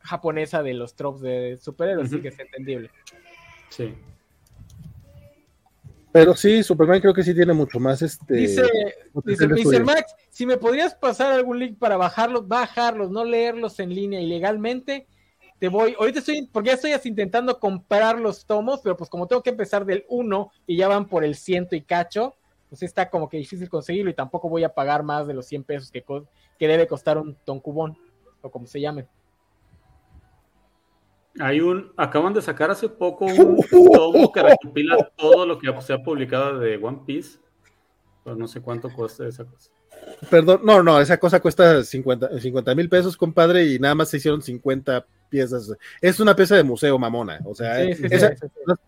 japonesa 0.00 0.62
de 0.62 0.74
los 0.74 0.94
tropes 0.94 1.22
de 1.22 1.58
superhéroes, 1.60 2.08
así 2.08 2.20
que 2.20 2.28
es 2.28 2.38
entendible. 2.38 2.90
Sí. 3.68 3.94
Pero 6.12 6.34
sí, 6.34 6.62
Superman 6.62 7.00
creo 7.00 7.14
que 7.14 7.22
sí 7.22 7.32
tiene 7.34 7.52
mucho 7.52 7.78
más 7.78 8.02
este. 8.02 8.34
Dice, 8.34 8.62
dice 9.54 9.80
Max, 9.80 10.14
si 10.30 10.44
me 10.44 10.56
podrías 10.56 10.94
pasar 10.94 11.32
algún 11.32 11.60
link 11.60 11.78
para 11.78 11.96
bajarlos, 11.96 12.48
bajarlos, 12.48 13.10
no 13.10 13.24
leerlos 13.24 13.78
en 13.78 13.94
línea 13.94 14.20
ilegalmente, 14.20 15.06
te 15.60 15.68
voy. 15.68 15.94
Ahorita 15.96 16.18
estoy, 16.18 16.48
porque 16.50 16.70
ya 16.70 16.74
estoy 16.74 16.98
intentando 17.04 17.60
comprar 17.60 18.18
los 18.18 18.44
tomos, 18.44 18.80
pero 18.82 18.96
pues 18.96 19.08
como 19.08 19.28
tengo 19.28 19.42
que 19.42 19.50
empezar 19.50 19.84
del 19.84 20.04
1 20.08 20.50
y 20.66 20.76
ya 20.76 20.88
van 20.88 21.06
por 21.06 21.22
el 21.22 21.36
ciento 21.36 21.76
y 21.76 21.82
cacho, 21.82 22.34
pues 22.70 22.84
está 22.84 23.10
como 23.10 23.28
que 23.28 23.36
difícil 23.36 23.68
conseguirlo 23.68 24.10
y 24.10 24.14
tampoco 24.14 24.48
voy 24.48 24.62
a 24.62 24.72
pagar 24.72 25.02
más 25.02 25.26
de 25.26 25.34
los 25.34 25.44
100 25.46 25.64
pesos 25.64 25.90
que, 25.90 26.04
que 26.58 26.68
debe 26.68 26.86
costar 26.86 27.18
un 27.18 27.34
toncubón, 27.44 27.98
o 28.40 28.50
como 28.50 28.66
se 28.66 28.80
llame. 28.80 29.08
Hay 31.40 31.60
un, 31.60 31.92
acaban 31.96 32.32
de 32.32 32.42
sacar 32.42 32.70
hace 32.70 32.88
poco 32.88 33.26
un 33.26 33.58
tomo 33.92 34.32
que 34.32 34.42
recopila 34.42 34.96
todo 35.16 35.46
lo 35.46 35.58
que 35.58 35.72
se 35.82 35.92
ha 35.92 36.02
publicado 36.02 36.60
de 36.60 36.76
One 36.76 37.02
Piece. 37.04 37.38
Pero 38.22 38.36
no 38.36 38.46
sé 38.46 38.60
cuánto 38.60 38.88
cuesta 38.92 39.26
esa 39.26 39.44
cosa. 39.44 39.70
Perdón, 40.30 40.60
no, 40.62 40.82
no, 40.82 41.00
esa 41.00 41.18
cosa 41.18 41.40
cuesta 41.40 41.82
50 41.82 42.74
mil 42.76 42.88
pesos, 42.88 43.16
compadre, 43.16 43.66
y 43.66 43.78
nada 43.78 43.94
más 43.96 44.10
se 44.10 44.18
hicieron 44.18 44.42
50 44.42 45.06
piezas. 45.30 45.72
Es 46.00 46.20
una 46.20 46.36
pieza 46.36 46.56
de 46.56 46.62
museo, 46.62 46.98
mamona. 46.98 47.40
O 47.44 47.54
sea, 47.54 47.78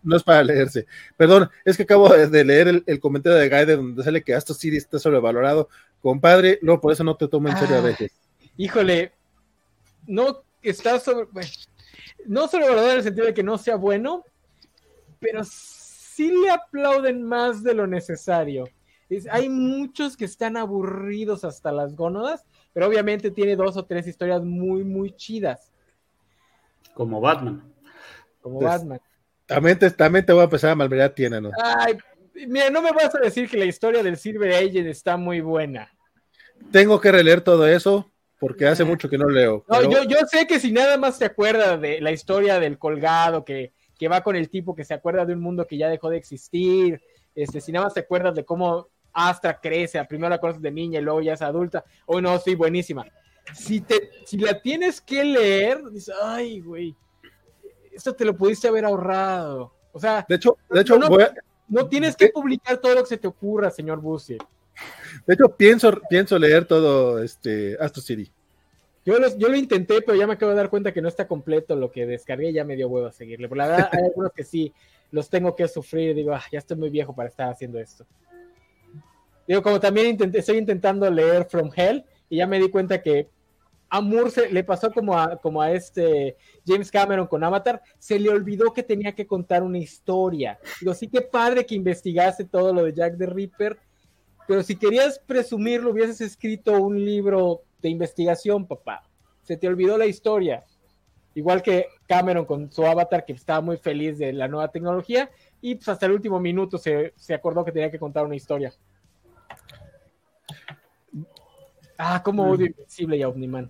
no, 0.03 0.15
es 0.15 0.23
para 0.23 0.43
leerse. 0.43 0.85
Perdón, 1.17 1.49
es 1.65 1.77
que 1.77 1.83
acabo 1.83 2.09
de 2.09 2.43
leer 2.43 2.83
el, 2.85 2.99
comentario 2.99 3.39
de 3.39 3.49
Guide 3.49 3.77
donde 3.77 4.03
sale 4.03 4.23
que 4.23 4.35
Astro 4.35 4.53
City 4.53 4.77
está 4.77 4.99
sobrevalorado. 4.99 5.69
Compadre, 6.01 6.59
no, 6.61 6.79
por 6.79 6.91
eso 6.91 7.03
no 7.03 7.15
te 7.15 7.27
tomo 7.27 7.49
en 7.49 7.57
serio 7.57 7.77
a 7.77 7.79
ah, 7.79 7.81
veces. 7.81 8.11
Híjole, 8.57 9.13
no 10.05 10.43
está 10.61 10.99
sobre 10.99 11.27
no 12.25 12.47
sobrevalorado 12.47 12.91
en 12.91 12.97
el 12.97 13.03
sentido 13.03 13.25
de 13.25 13.33
que 13.33 13.43
no 13.43 13.57
sea 13.57 13.75
bueno, 13.75 14.23
pero 15.19 15.43
sí 15.43 16.31
le 16.31 16.49
aplauden 16.49 17.23
más 17.23 17.63
de 17.63 17.73
lo 17.73 17.87
necesario. 17.87 18.65
hay 19.31 19.49
muchos 19.49 20.17
que 20.17 20.25
están 20.25 20.57
aburridos 20.57 21.43
hasta 21.43 21.71
las 21.71 21.95
gónadas, 21.95 22.45
pero 22.73 22.87
obviamente 22.87 23.31
tiene 23.31 23.55
dos 23.55 23.77
o 23.77 23.85
tres 23.85 24.07
historias 24.07 24.43
muy, 24.43 24.83
muy 24.83 25.11
chidas. 25.15 25.72
Como 26.93 27.19
Batman. 27.19 27.73
Como 28.41 28.59
Batman. 28.59 28.99
También 29.45 29.77
te, 29.77 29.89
también 29.91 30.25
te 30.25 30.33
voy 30.33 30.41
a 30.41 30.45
empezar 30.45 30.71
a 30.71 30.75
malverar 30.75 31.09
tiene, 31.11 31.41
¿no? 31.41 31.51
Ay, 31.61 31.97
mira, 32.47 32.69
no 32.69 32.81
me 32.81 32.91
vas 32.91 33.13
a 33.15 33.19
decir 33.19 33.49
que 33.49 33.57
la 33.57 33.65
historia 33.65 34.03
del 34.03 34.17
Silver 34.17 34.53
Agent 34.53 34.87
está 34.87 35.17
muy 35.17 35.41
buena. 35.41 35.91
Tengo 36.71 36.99
que 36.99 37.11
releer 37.11 37.41
todo 37.41 37.67
eso 37.67 38.09
porque 38.39 38.67
hace 38.67 38.83
mucho 38.83 39.09
que 39.09 39.17
no 39.17 39.29
leo. 39.29 39.63
No, 39.69 39.81
yo, 39.83 40.03
yo 40.03 40.17
sé 40.29 40.45
que 40.47 40.59
si 40.59 40.71
nada 40.71 40.97
más 40.97 41.17
se 41.17 41.25
acuerda 41.25 41.77
de 41.77 42.01
la 42.01 42.11
historia 42.11 42.59
del 42.59 42.77
colgado, 42.77 43.45
que, 43.45 43.71
que, 43.97 44.09
va 44.09 44.21
con 44.21 44.35
el 44.35 44.49
tipo 44.49 44.75
que 44.75 44.83
se 44.83 44.93
acuerda 44.93 45.25
de 45.25 45.33
un 45.33 45.39
mundo 45.39 45.65
que 45.65 45.77
ya 45.77 45.87
dejó 45.87 46.09
de 46.09 46.17
existir, 46.17 47.01
este, 47.35 47.61
si 47.61 47.71
nada 47.71 47.85
más 47.85 47.93
te 47.93 48.01
acuerdas 48.01 48.35
de 48.35 48.43
cómo 48.43 48.89
Astra 49.13 49.59
crece, 49.61 50.03
primero 50.05 50.29
la 50.29 50.39
conoces 50.39 50.61
de 50.61 50.71
niña 50.71 50.99
y 50.99 51.03
luego 51.03 51.21
ya 51.21 51.33
es 51.33 51.41
adulta, 51.41 51.85
oh 52.05 52.19
no, 52.19 52.37
sí, 52.39 52.55
buenísima. 52.55 53.05
Si, 53.53 53.81
te, 53.81 54.09
si 54.25 54.37
la 54.37 54.61
tienes 54.61 55.01
que 55.01 55.23
leer, 55.23 55.83
dices, 55.91 56.15
ay, 56.21 56.61
güey, 56.61 56.95
esto 57.91 58.13
te 58.13 58.25
lo 58.25 58.35
pudiste 58.35 58.67
haber 58.67 58.85
ahorrado. 58.85 59.73
O 59.91 59.99
sea, 59.99 60.25
de 60.27 60.35
hecho, 60.35 60.57
de 60.69 60.81
hecho 60.81 60.97
no, 61.67 61.87
tienes 61.87 62.15
que 62.15 62.29
publicar 62.29 62.77
todo 62.77 62.95
lo 62.95 63.01
que 63.01 63.09
se 63.09 63.17
te 63.17 63.27
ocurra, 63.27 63.69
señor 63.69 63.99
Bussi. 63.99 64.37
De 65.25 65.33
hecho, 65.33 65.55
pienso, 65.55 65.91
pienso 66.09 66.39
leer 66.39 66.65
todo 66.65 67.21
este 67.21 67.77
Astro 67.79 68.01
City. 68.01 68.31
Yo, 69.05 69.15
yo 69.37 69.49
lo 69.49 69.55
intenté, 69.55 70.01
pero 70.01 70.17
ya 70.17 70.25
me 70.25 70.33
acabo 70.33 70.51
de 70.51 70.57
dar 70.57 70.69
cuenta 70.69 70.93
que 70.93 71.01
no 71.01 71.09
está 71.09 71.27
completo 71.27 71.75
lo 71.75 71.91
que 71.91 72.05
descargué 72.05 72.49
y 72.49 72.53
ya 72.53 72.63
me 72.63 72.75
dio 72.75 72.87
huevo 72.87 73.07
a 73.07 73.11
seguirle. 73.11 73.47
Por 73.49 73.57
la 73.57 73.67
verdad, 73.67 73.89
hay 73.91 74.03
algunos 74.05 74.31
que 74.31 74.43
sí 74.43 74.73
los 75.11 75.29
tengo 75.29 75.55
que 75.55 75.67
sufrir. 75.67 76.15
Digo, 76.15 76.33
ah, 76.33 76.43
ya 76.51 76.59
estoy 76.59 76.77
muy 76.77 76.89
viejo 76.89 77.13
para 77.13 77.29
estar 77.29 77.49
haciendo 77.51 77.79
esto. 77.79 78.05
Digo, 79.47 79.61
como 79.61 79.79
también 79.79 80.07
intenté, 80.07 80.39
estoy 80.39 80.57
intentando 80.57 81.09
leer 81.09 81.45
From 81.45 81.69
Hell 81.75 82.05
y 82.29 82.37
ya 82.37 82.47
me 82.47 82.59
di 82.59 82.69
cuenta 82.69 83.01
que 83.01 83.29
a 83.93 84.01
Moore 84.01 84.31
se, 84.31 84.49
le 84.49 84.63
pasó 84.63 84.91
como 84.91 85.15
a, 85.15 85.37
como 85.37 85.61
a 85.61 85.71
este 85.71 86.35
James 86.65 86.89
Cameron 86.89 87.27
con 87.27 87.43
Avatar, 87.43 87.79
se 87.99 88.17
le 88.19 88.27
olvidó 88.27 88.73
que 88.73 88.81
tenía 88.81 89.11
que 89.11 89.27
contar 89.27 89.61
una 89.61 89.77
historia. 89.77 90.57
Digo, 90.81 90.95
sí 90.95 91.07
que 91.07 91.21
padre 91.21 91.63
que 91.63 91.75
investigaste 91.75 92.43
todo 92.45 92.73
lo 92.73 92.85
de 92.85 92.93
Jack 92.93 93.19
the 93.19 93.27
Ripper, 93.27 93.77
pero 94.47 94.63
si 94.63 94.75
querías 94.77 95.19
presumirlo, 95.19 95.91
hubieses 95.91 96.21
escrito 96.21 96.71
un 96.81 97.05
libro 97.05 97.61
de 97.83 97.89
investigación, 97.89 98.65
papá. 98.65 99.07
Se 99.43 99.57
te 99.57 99.67
olvidó 99.67 99.95
la 99.95 100.07
historia. 100.07 100.63
Igual 101.35 101.61
que 101.61 101.85
Cameron 102.07 102.45
con 102.45 102.71
su 102.71 102.83
Avatar, 102.87 103.25
que 103.25 103.33
estaba 103.33 103.61
muy 103.61 103.77
feliz 103.77 104.17
de 104.17 104.33
la 104.33 104.47
nueva 104.47 104.69
tecnología, 104.69 105.29
y 105.61 105.75
pues 105.75 105.87
hasta 105.87 106.07
el 106.07 106.13
último 106.13 106.39
minuto 106.39 106.79
se, 106.79 107.13
se 107.15 107.35
acordó 107.35 107.63
que 107.63 107.71
tenía 107.71 107.91
que 107.91 107.99
contar 107.99 108.25
una 108.25 108.35
historia. 108.35 108.73
Ah, 111.97 112.21
como 112.23 112.49
odio 112.49 112.65
Invencible 112.65 113.17
y 113.17 113.21
a 113.21 113.29
Omniman. 113.29 113.69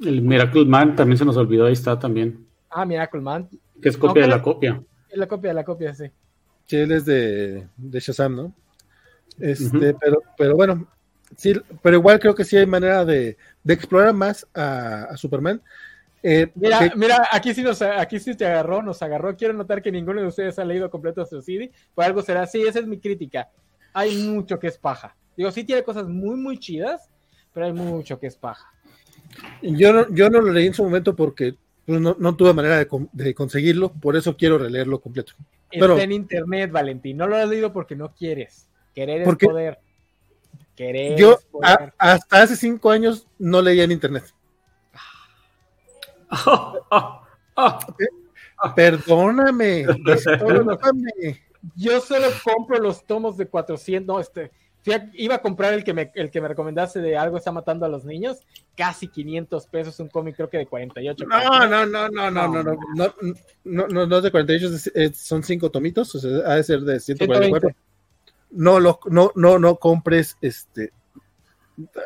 El 0.00 0.22
Miracle 0.22 0.64
Man 0.64 0.96
también 0.96 1.18
se 1.18 1.24
nos 1.24 1.36
olvidó, 1.36 1.66
ahí 1.66 1.72
está 1.72 1.98
también. 1.98 2.46
Ah, 2.70 2.84
Miracle 2.84 3.20
Man. 3.20 3.48
Que 3.80 3.88
es 3.88 3.96
copia 3.96 4.22
de 4.22 4.28
la 4.28 4.42
copia. 4.42 4.82
Es 5.08 5.18
la 5.18 5.26
copia 5.26 5.50
de 5.50 5.54
la 5.54 5.64
copia, 5.64 5.94
sí. 5.94 6.04
Sí, 6.66 6.76
él 6.76 6.92
es 6.92 7.04
de, 7.04 7.66
de 7.76 8.00
Shazam, 8.00 8.36
¿no? 8.36 8.54
Este, 9.38 9.94
pero, 9.94 10.22
pero 10.36 10.54
bueno, 10.54 10.86
sí, 11.36 11.54
pero 11.82 11.96
igual 11.96 12.18
creo 12.20 12.34
que 12.34 12.44
sí 12.44 12.56
hay 12.56 12.66
manera 12.66 13.04
de, 13.04 13.36
de 13.64 13.74
explorar 13.74 14.12
más 14.14 14.46
a, 14.54 15.04
a 15.04 15.16
Superman. 15.16 15.60
Eh, 16.22 16.50
mira, 16.54 16.92
mira, 16.96 17.28
aquí 17.32 17.54
sí 17.54 17.62
nos, 17.62 17.80
aquí 17.82 18.18
sí 18.18 18.34
te 18.34 18.46
agarró, 18.46 18.82
nos 18.82 19.02
agarró. 19.02 19.34
Quiero 19.36 19.54
notar 19.54 19.80
que 19.82 19.90
ninguno 19.90 20.20
de 20.20 20.26
ustedes 20.26 20.58
ha 20.58 20.64
leído 20.64 20.90
completo 20.90 21.24
su 21.24 21.40
CD. 21.40 21.72
Por 21.94 22.04
algo 22.04 22.22
será 22.22 22.42
así, 22.42 22.62
esa 22.62 22.80
es 22.80 22.86
mi 22.86 22.98
crítica. 22.98 23.48
Hay 23.92 24.22
mucho 24.24 24.58
que 24.58 24.68
es 24.68 24.78
paja. 24.78 25.16
Digo, 25.36 25.50
sí 25.50 25.64
tiene 25.64 25.82
cosas 25.82 26.06
muy, 26.06 26.36
muy 26.36 26.58
chidas, 26.58 27.08
pero 27.52 27.66
hay 27.66 27.72
mucho 27.72 28.18
que 28.20 28.26
es 28.26 28.36
paja. 28.36 28.70
Yo 29.62 29.92
no, 29.92 30.14
yo 30.14 30.30
no 30.30 30.40
lo 30.40 30.52
leí 30.52 30.66
en 30.66 30.74
su 30.74 30.82
momento 30.82 31.14
porque 31.14 31.54
pues, 31.86 32.00
no, 32.00 32.16
no, 32.18 32.36
tuve 32.36 32.52
manera 32.52 32.78
de, 32.78 32.88
de, 33.12 33.34
conseguirlo, 33.34 33.92
por 33.92 34.16
eso 34.16 34.36
quiero 34.36 34.58
releerlo 34.58 35.00
completo. 35.00 35.32
Está 35.70 35.86
pero, 35.86 35.98
en 35.98 36.12
internet, 36.12 36.70
Valentín. 36.70 37.16
No 37.16 37.26
lo 37.26 37.36
has 37.36 37.48
leído 37.48 37.72
porque 37.72 37.96
no 37.96 38.14
quieres. 38.14 38.68
Querer 38.94 39.22
es 39.22 39.36
poder. 39.36 39.78
Querer 40.74 41.18
yo 41.18 41.34
es 41.34 41.44
poder. 41.44 41.92
A, 41.98 42.12
hasta 42.12 42.42
hace 42.42 42.56
cinco 42.56 42.90
años 42.90 43.26
no 43.38 43.62
leía 43.62 43.84
en 43.84 43.92
internet. 43.92 44.24
Perdóname, 48.74 49.86
perdóname. 50.04 51.40
Yo 51.76 52.00
solo 52.00 52.26
compro 52.42 52.78
los 52.78 53.04
tomos 53.04 53.36
de 53.36 53.46
400, 53.46 54.06
no, 54.06 54.20
este, 54.20 54.50
iba 55.14 55.34
a 55.34 55.42
comprar 55.42 55.74
el 55.74 55.84
que 55.84 55.92
me, 55.92 56.10
el 56.14 56.30
que 56.30 56.40
me 56.40 56.48
recomendaste 56.48 57.00
de 57.00 57.16
algo 57.16 57.36
está 57.36 57.52
matando 57.52 57.84
a 57.86 57.88
los 57.88 58.04
niños, 58.04 58.38
casi 58.76 59.08
500 59.08 59.66
pesos, 59.66 60.00
un 60.00 60.08
cómic 60.08 60.36
creo 60.36 60.48
que 60.48 60.58
de 60.58 60.66
48. 60.66 61.24
No, 61.26 61.66
no, 61.66 61.86
no, 61.86 61.86
no, 61.86 62.08
no, 62.08 62.30
no, 62.30 62.48
no, 62.48 62.62
no, 62.62 63.14
no, 63.64 63.86
no, 63.88 64.06
no, 64.06 64.16
es 64.16 64.22
de 64.22 64.30
48, 64.30 65.12
son 65.14 65.42
cinco 65.42 65.70
tomitos, 65.70 66.14
o 66.14 66.18
sea, 66.18 66.30
ha 66.50 66.56
de 66.56 66.64
ser 66.64 66.80
de 66.80 66.98
144. 66.98 67.68
120. 67.68 67.90
No, 68.52 68.80
lo, 68.80 68.98
no, 69.06 69.32
no, 69.34 69.58
no 69.58 69.76
compres 69.76 70.36
este. 70.40 70.92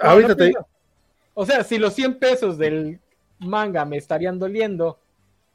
Ahorita 0.01 0.29
no, 0.29 0.37
te 0.37 0.45
digo. 0.45 0.69
O 1.35 1.47
sea, 1.47 1.65
si 1.65 1.79
los 1.79 1.95
100 1.95 2.19
pesos 2.19 2.59
del 2.59 3.01
manga 3.39 3.85
me 3.85 3.97
estarían 3.97 4.39
doliendo. 4.39 4.99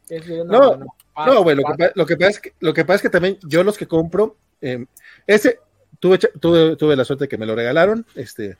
Es 0.10 0.26
de, 0.26 0.44
no, 0.44 0.76
no, 0.76 0.96
no, 1.26 1.44
güey, 1.44 1.56
lo 1.56 1.64
que, 1.64 1.92
lo, 1.94 2.06
que 2.06 2.18
pasa 2.18 2.30
es 2.32 2.40
que, 2.40 2.54
lo 2.60 2.74
que 2.74 2.84
pasa 2.84 2.96
es 2.96 3.02
que 3.04 3.10
también 3.12 3.38
yo 3.44 3.64
los 3.64 3.78
que 3.78 3.88
compro, 3.88 4.38
eh, 4.60 4.86
ese, 5.28 5.60
tuve, 6.00 6.18
tuve, 6.18 6.76
tuve 6.76 6.96
la 6.96 7.06
suerte 7.06 7.28
que 7.28 7.38
me 7.38 7.46
lo 7.46 7.56
regalaron, 7.56 8.06
este, 8.16 8.58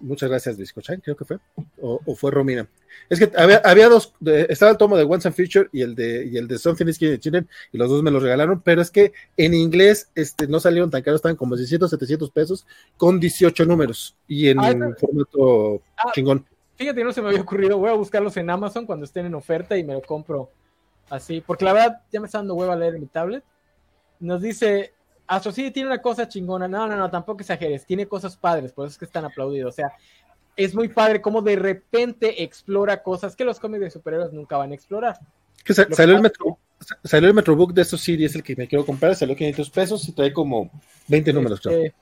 muchas 0.00 0.28
gracias 0.28 0.56
Biscochan, 0.56 1.00
creo 1.00 1.16
que 1.16 1.24
fue, 1.24 1.38
o, 1.80 2.00
o, 2.04 2.14
fue 2.14 2.30
Romina. 2.30 2.68
Es 3.08 3.18
que 3.18 3.30
había, 3.36 3.58
había 3.64 3.88
dos, 3.88 4.14
estaba 4.24 4.72
el 4.72 4.78
tomo 4.78 4.96
de 4.96 5.04
Once 5.04 5.26
and 5.26 5.36
Future 5.36 5.68
y 5.72 5.82
el 5.82 5.94
de, 5.94 6.26
y 6.26 6.36
el 6.36 6.46
de 6.46 6.58
Something 6.58 6.86
is 6.86 6.98
Killing 6.98 7.18
Children, 7.18 7.48
y 7.72 7.78
los 7.78 7.90
dos 7.90 8.02
me 8.02 8.10
los 8.10 8.22
regalaron, 8.22 8.60
pero 8.60 8.82
es 8.82 8.90
que 8.90 9.12
en 9.36 9.54
inglés 9.54 10.10
este, 10.14 10.46
no 10.46 10.60
salieron 10.60 10.90
tan 10.90 11.02
caros, 11.02 11.18
estaban 11.18 11.36
como 11.36 11.56
600, 11.56 11.90
700 11.90 12.30
pesos, 12.30 12.66
con 12.96 13.18
18 13.18 13.64
números, 13.64 14.16
y 14.28 14.48
en 14.48 14.60
ah, 14.60 14.94
formato 14.98 15.82
ah, 15.96 16.12
chingón. 16.14 16.46
Fíjate, 16.76 17.04
no 17.04 17.12
se 17.12 17.22
me 17.22 17.28
había 17.28 17.40
ocurrido, 17.40 17.78
voy 17.78 17.90
a 17.90 17.94
buscarlos 17.94 18.36
en 18.36 18.50
Amazon 18.50 18.84
cuando 18.86 19.04
estén 19.04 19.26
en 19.26 19.34
oferta 19.34 19.76
y 19.76 19.84
me 19.84 19.94
lo 19.94 20.02
compro 20.02 20.50
así, 21.08 21.40
porque 21.40 21.64
la 21.64 21.72
verdad 21.72 22.02
ya 22.12 22.20
me 22.20 22.26
está 22.26 22.38
dando 22.38 22.54
hueva 22.54 22.74
a 22.74 22.76
leer 22.76 22.94
en 22.94 23.02
mi 23.02 23.06
tablet. 23.06 23.44
Nos 24.20 24.42
dice, 24.42 24.92
Astro 25.26 25.52
sí 25.52 25.70
tiene 25.70 25.88
una 25.88 26.02
cosa 26.02 26.28
chingona, 26.28 26.68
no, 26.68 26.86
no, 26.86 26.96
no, 26.96 27.10
tampoco 27.10 27.40
exageres, 27.40 27.86
tiene 27.86 28.06
cosas 28.06 28.36
padres, 28.36 28.72
por 28.72 28.86
eso 28.86 28.92
es 28.92 28.98
que 28.98 29.04
están 29.06 29.24
aplaudidos, 29.24 29.72
o 29.72 29.76
sea, 29.76 29.92
es 30.56 30.74
muy 30.74 30.88
padre 30.88 31.20
cómo 31.20 31.42
de 31.42 31.56
repente 31.56 32.42
explora 32.42 33.02
cosas 33.02 33.34
que 33.34 33.44
los 33.44 33.58
cómics 33.58 33.84
de 33.84 33.90
superhéroes 33.90 34.32
nunca 34.32 34.56
van 34.56 34.72
a 34.72 34.74
explorar. 34.74 35.18
Que 35.64 35.72
sa 35.72 35.86
salió, 35.90 36.16
el 36.16 36.22
Metro, 36.22 36.58
salió 37.02 37.28
el 37.28 37.34
Metrobook 37.34 37.72
de 37.72 37.82
estos 37.82 38.00
sí, 38.00 38.22
es 38.22 38.34
el 38.34 38.42
que 38.42 38.54
me 38.54 38.68
quiero 38.68 38.84
comprar, 38.84 39.16
salió 39.16 39.34
500 39.34 39.70
pesos 39.70 40.08
y 40.08 40.12
trae 40.12 40.32
como 40.32 40.70
20 41.08 41.32
números, 41.32 41.60
este. 41.64 41.94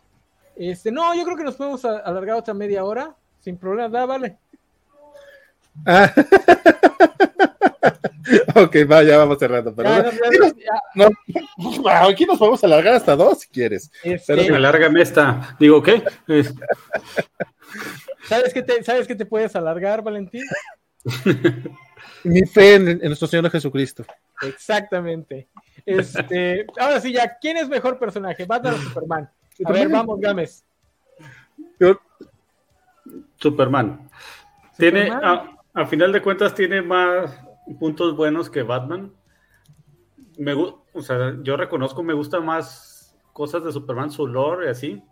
Este, 0.57 0.93
no, 0.93 1.15
yo 1.15 1.25
creo 1.25 1.37
que 1.37 1.45
nos 1.45 1.57
podemos 1.57 1.85
alargar 1.85 2.37
otra 2.37 2.55
media 2.55 2.85
hora, 2.85 3.15
sin 3.41 3.57
problema, 3.57 3.89
da, 3.89 4.05
vale. 4.05 4.37
Ah. 5.87 6.13
ok, 8.55 8.77
va, 8.91 9.03
ya 9.03 9.19
vamos 9.19 9.39
cerrando. 9.39 9.75
Pero 9.75 9.89
ya, 9.89 10.13
no, 10.95 11.09
no, 11.59 11.89
aquí 12.09 12.25
nos 12.25 12.39
podemos 12.39 12.63
alargar 12.65 12.95
hasta 12.95 13.17
dos 13.17 13.41
si 13.41 13.49
quieres. 13.49 13.91
Este... 14.03 14.37
Pero 14.37 14.57
alárgame 14.57 15.03
esta. 15.03 15.57
Digo, 15.59 15.83
¿qué? 15.83 16.03
¿Sabes 18.25 18.55
qué 18.55 18.63
te, 18.63 18.83
¿Sabes 18.85 19.07
que 19.07 19.15
te 19.15 19.27
puedes 19.27 19.55
alargar, 19.57 20.03
Valentín? 20.03 20.45
Mi 22.25 22.43
fe 22.43 22.77
en, 22.77 22.89
en, 22.89 23.01
nuestro 23.01 23.27
Señor 23.27 23.51
Jesucristo. 23.51 24.05
Exactamente. 24.43 25.49
Este, 25.85 26.65
ahora 26.79 27.01
sí, 27.01 27.13
ya, 27.13 27.37
¿quién 27.41 27.57
es 27.57 27.69
mejor 27.69 27.99
personaje? 27.99 28.45
¿Batman 28.45 28.75
o 28.75 28.79
Superman? 28.79 29.31
A 29.65 29.73
ver, 29.73 29.89
vamos, 29.89 30.21
Gámez. 30.21 30.65
Superman. 33.37 34.09
Tiene, 34.77 35.11
a, 35.11 35.53
a, 35.75 35.87
final 35.87 36.13
de 36.13 36.23
cuentas, 36.23 36.55
tiene 36.55 36.83
más 36.83 37.39
puntos 37.79 38.17
buenos 38.17 38.51
que 38.51 38.63
Batman. 38.63 39.13
Me, 40.39 40.55
o 40.55 41.03
sea, 41.03 41.37
yo 41.43 41.57
reconozco, 41.57 42.03
me 42.03 42.15
gusta 42.15 42.41
más 42.41 43.19
cosas 43.33 43.65
de 43.65 43.73
Superman, 43.73 44.11
su 44.11 44.27
lore 44.27 44.67
y 44.67 44.71
así. 44.71 45.03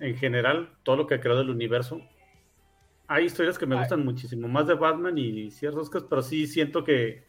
En 0.00 0.16
general, 0.16 0.72
todo 0.82 0.96
lo 0.96 1.06
que 1.06 1.20
creó 1.20 1.36
del 1.36 1.50
universo. 1.50 2.00
Hay 3.06 3.26
historias 3.26 3.58
que 3.58 3.66
me 3.66 3.76
gustan 3.76 4.04
muchísimo 4.04 4.48
más 4.48 4.66
de 4.66 4.74
Batman 4.74 5.18
y 5.18 5.50
ciertas 5.50 5.90
cosas, 5.90 6.08
pero 6.08 6.22
sí 6.22 6.46
siento 6.46 6.82
que 6.82 7.24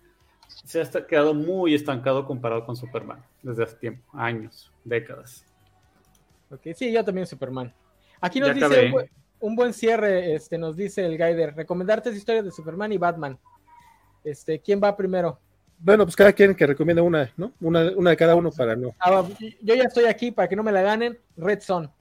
se 0.48 0.82
ha 0.82 1.08
quedado 1.08 1.34
muy 1.34 1.74
estancado 1.74 2.26
comparado 2.26 2.66
con 2.66 2.76
Superman 2.76 3.24
desde 3.42 3.64
hace 3.64 3.76
tiempo, 3.78 4.04
años, 4.14 4.72
décadas. 4.84 5.46
Ok, 6.50 6.68
sí, 6.76 6.92
yo 6.92 7.04
también 7.04 7.28
Superman. 7.28 7.74
Aquí 8.22 8.40
nos 8.40 8.50
ya 8.50 8.70
dice 8.70 8.94
un, 9.44 9.56
buen 9.56 9.74
cierre, 9.74 10.34
este, 10.36 10.58
nos 10.58 10.76
dice 10.76 11.06
el 11.06 11.18
Guider, 11.18 11.56
recomendarte 11.56 12.10
historias 12.12 12.46
de 12.46 12.52
Superman 12.52 12.92
y 12.92 12.98
Batman. 12.98 13.38
Este, 14.24 14.60
¿quién 14.60 14.82
va 14.82 14.96
primero? 14.96 15.40
Bueno, 15.80 16.06
pues 16.06 16.16
cada 16.16 16.32
quien 16.32 16.56
que 16.56 16.66
recomienda 16.66 17.02
una, 17.02 17.32
¿no? 17.36 17.52
Una, 17.60 17.92
una 17.96 18.12
de 18.12 18.18
cada 18.18 18.36
uno 18.36 18.52
para 18.52 18.76
no. 18.76 18.96
Ah, 19.00 19.28
yo 19.62 19.76
ya 19.76 19.84
estoy 19.84 20.06
aquí 20.06 20.32
para 20.32 20.48
que 20.48 20.56
no 20.56 20.64
me 20.64 20.72
la 20.72 20.82
ganen. 20.82 21.20
Red 21.36 21.60
Son. 21.60 21.92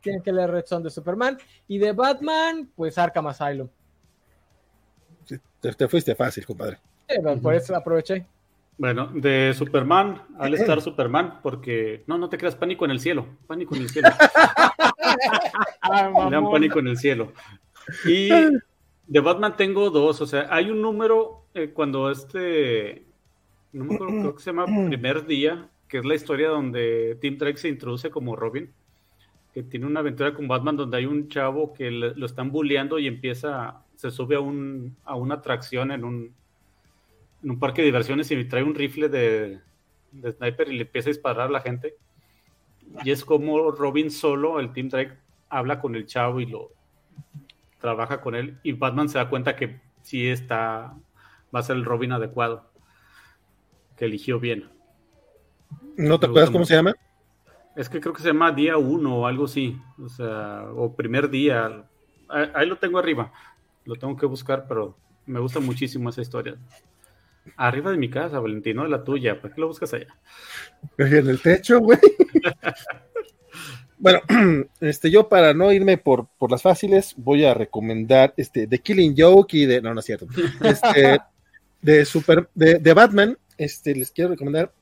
Tienen 0.00 0.22
que 0.22 0.32
leer 0.32 0.50
Red 0.50 0.66
Son 0.66 0.82
de 0.82 0.90
Superman. 0.90 1.38
Y 1.66 1.78
de 1.78 1.92
Batman, 1.92 2.70
pues 2.76 2.96
Arkham 2.98 3.26
Asylum. 3.26 3.68
Te, 5.60 5.72
te 5.72 5.88
fuiste 5.88 6.14
fácil, 6.14 6.46
compadre. 6.46 6.78
Sí, 7.08 7.16
por 7.42 7.54
eso 7.54 7.74
aproveché. 7.74 8.26
Bueno, 8.76 9.06
de 9.14 9.54
Superman, 9.56 10.22
al 10.38 10.54
estar 10.54 10.80
Superman, 10.80 11.40
porque 11.42 12.02
no, 12.06 12.18
no 12.18 12.28
te 12.28 12.38
creas 12.38 12.56
pánico 12.56 12.84
en 12.84 12.90
el 12.90 13.00
cielo, 13.00 13.26
pánico 13.46 13.76
en 13.76 13.82
el 13.82 13.88
cielo. 13.88 14.08
ah, 15.82 16.10
pánico 16.50 16.80
en 16.80 16.88
el 16.88 16.96
cielo. 16.96 17.32
Y 18.04 18.30
de 19.06 19.20
Batman 19.20 19.56
tengo 19.56 19.90
dos, 19.90 20.20
o 20.20 20.26
sea, 20.26 20.48
hay 20.50 20.70
un 20.70 20.82
número 20.82 21.44
eh, 21.54 21.70
cuando 21.72 22.10
este, 22.10 23.04
no 23.72 23.84
me 23.84 23.94
acuerdo, 23.94 24.20
creo 24.20 24.34
que 24.34 24.42
se 24.42 24.50
llama 24.50 24.66
Primer 24.66 25.24
Día, 25.24 25.68
que 25.86 25.98
es 25.98 26.04
la 26.04 26.16
historia 26.16 26.48
donde 26.48 27.16
Tim 27.20 27.38
Drake 27.38 27.58
se 27.58 27.68
introduce 27.68 28.10
como 28.10 28.34
Robin, 28.34 28.72
que 29.52 29.62
tiene 29.62 29.86
una 29.86 30.00
aventura 30.00 30.34
con 30.34 30.48
Batman 30.48 30.76
donde 30.76 30.96
hay 30.96 31.06
un 31.06 31.28
chavo 31.28 31.72
que 31.74 31.92
le, 31.92 32.14
lo 32.16 32.26
están 32.26 32.50
bulleando 32.50 32.98
y 32.98 33.06
empieza, 33.06 33.84
se 33.94 34.10
sube 34.10 34.34
a, 34.34 34.40
un, 34.40 34.96
a 35.04 35.14
una 35.14 35.36
atracción 35.36 35.92
en 35.92 36.02
un, 36.02 36.34
en 37.44 37.50
un 37.50 37.60
parque 37.60 37.82
de 37.82 37.86
diversiones 37.86 38.30
y 38.30 38.44
trae 38.46 38.62
un 38.62 38.74
rifle 38.74 39.08
de, 39.08 39.60
de 40.10 40.32
sniper 40.32 40.68
y 40.68 40.76
le 40.76 40.82
empieza 40.82 41.10
a 41.10 41.12
disparar 41.12 41.48
a 41.48 41.52
la 41.52 41.60
gente. 41.60 41.94
Y 43.04 43.10
es 43.10 43.24
como 43.24 43.70
Robin 43.70 44.10
solo, 44.10 44.58
el 44.58 44.72
Tim 44.72 44.88
Drake, 44.88 45.16
habla 45.48 45.78
con 45.80 45.94
el 45.94 46.06
chavo 46.06 46.40
y 46.40 46.46
lo, 46.46 46.72
trabaja 47.84 48.22
con 48.22 48.34
él 48.34 48.58
y 48.62 48.72
Batman 48.72 49.10
se 49.10 49.18
da 49.18 49.28
cuenta 49.28 49.56
que 49.56 49.78
sí 50.00 50.26
está, 50.26 50.94
va 51.54 51.60
a 51.60 51.62
ser 51.62 51.76
el 51.76 51.84
Robin 51.84 52.12
adecuado, 52.12 52.70
que 53.94 54.06
eligió 54.06 54.40
bien. 54.40 54.70
¿No 55.98 56.18
te 56.18 56.24
acuerdas 56.24 56.50
cómo 56.50 56.64
se 56.64 56.74
llama? 56.74 56.94
Es 57.76 57.90
que 57.90 58.00
creo 58.00 58.14
que 58.14 58.22
se 58.22 58.28
llama 58.28 58.52
Día 58.52 58.78
1 58.78 59.18
o 59.18 59.26
algo 59.26 59.44
así, 59.44 59.78
o 60.02 60.08
sea, 60.08 60.64
o 60.74 60.96
primer 60.96 61.28
día, 61.28 61.84
ahí 62.28 62.66
lo 62.66 62.76
tengo 62.76 62.98
arriba, 62.98 63.30
Lo 63.84 63.96
tengo 63.96 64.16
que 64.16 64.24
buscar, 64.24 64.66
pero 64.66 64.96
me 65.26 65.40
gusta 65.40 65.60
muchísimo 65.60 66.08
esa 66.08 66.22
historia. 66.22 66.56
Arriba 67.56 67.90
de 67.90 67.98
mi 67.98 68.10
casa, 68.10 68.40
Valentino, 68.40 68.84
de 68.84 68.88
la 68.88 69.04
tuya. 69.04 69.40
¿Para 69.40 69.54
qué 69.54 69.60
lo 69.60 69.68
buscas 69.68 69.92
allá? 69.94 70.08
En 70.98 71.28
el 71.28 71.40
techo, 71.40 71.78
güey. 71.80 71.98
bueno, 73.98 74.20
este, 74.80 75.10
yo 75.10 75.28
para 75.28 75.54
no 75.54 75.72
irme 75.72 75.98
por, 75.98 76.26
por 76.38 76.50
las 76.50 76.62
fáciles, 76.62 77.14
voy 77.16 77.44
a 77.44 77.54
recomendar 77.54 78.34
este 78.36 78.66
The 78.66 78.78
Killing 78.78 79.14
Joke 79.16 79.54
y 79.56 79.66
de. 79.66 79.82
No, 79.82 79.92
no 79.92 80.00
es 80.00 80.06
cierto. 80.06 80.26
Este, 80.62 81.18
de 81.82 82.04
Super, 82.04 82.48
de, 82.54 82.78
de 82.78 82.94
Batman. 82.94 83.38
Este, 83.56 83.94
les 83.94 84.10
quiero 84.10 84.30
recomendar 84.30 84.72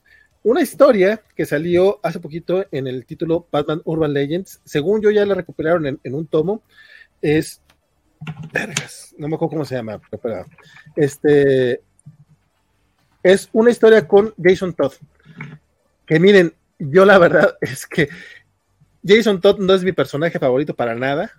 una 0.44 0.62
historia 0.62 1.22
que 1.36 1.46
salió 1.46 2.00
hace 2.02 2.20
poquito 2.20 2.64
en 2.70 2.86
el 2.86 3.04
título 3.04 3.46
Batman 3.50 3.82
Urban 3.84 4.12
Legends. 4.12 4.60
Según 4.64 5.02
yo 5.02 5.10
ya 5.10 5.26
la 5.26 5.34
recuperaron 5.34 5.86
en, 5.86 6.00
en 6.02 6.14
un 6.14 6.26
tomo. 6.26 6.62
Es. 7.20 7.60
Vergas, 8.52 9.14
no 9.18 9.26
me 9.26 9.34
acuerdo 9.34 9.50
cómo 9.50 9.64
se 9.64 9.74
llama. 9.74 10.00
Pero, 10.22 10.46
este 10.94 11.82
es 13.22 13.48
una 13.52 13.70
historia 13.70 14.06
con 14.06 14.34
Jason 14.42 14.74
Todd. 14.74 14.92
Que 16.06 16.18
miren, 16.18 16.54
yo 16.78 17.04
la 17.04 17.18
verdad 17.18 17.56
es 17.60 17.86
que 17.86 18.08
Jason 19.06 19.40
Todd 19.40 19.58
no 19.58 19.74
es 19.74 19.84
mi 19.84 19.92
personaje 19.92 20.38
favorito 20.38 20.74
para 20.74 20.94
nada. 20.94 21.30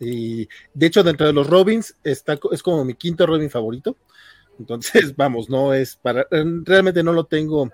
Y 0.00 0.48
de 0.74 0.86
hecho, 0.86 1.02
dentro 1.02 1.26
de 1.26 1.32
los 1.32 1.48
Robins, 1.48 1.96
está, 2.02 2.38
es 2.52 2.62
como 2.62 2.84
mi 2.84 2.94
quinto 2.94 3.26
Robin 3.26 3.50
favorito. 3.50 3.96
Entonces, 4.58 5.14
vamos, 5.16 5.48
no 5.48 5.72
es 5.72 5.96
para. 5.96 6.26
Realmente 6.30 7.02
no 7.02 7.12
lo 7.12 7.24
tengo 7.24 7.70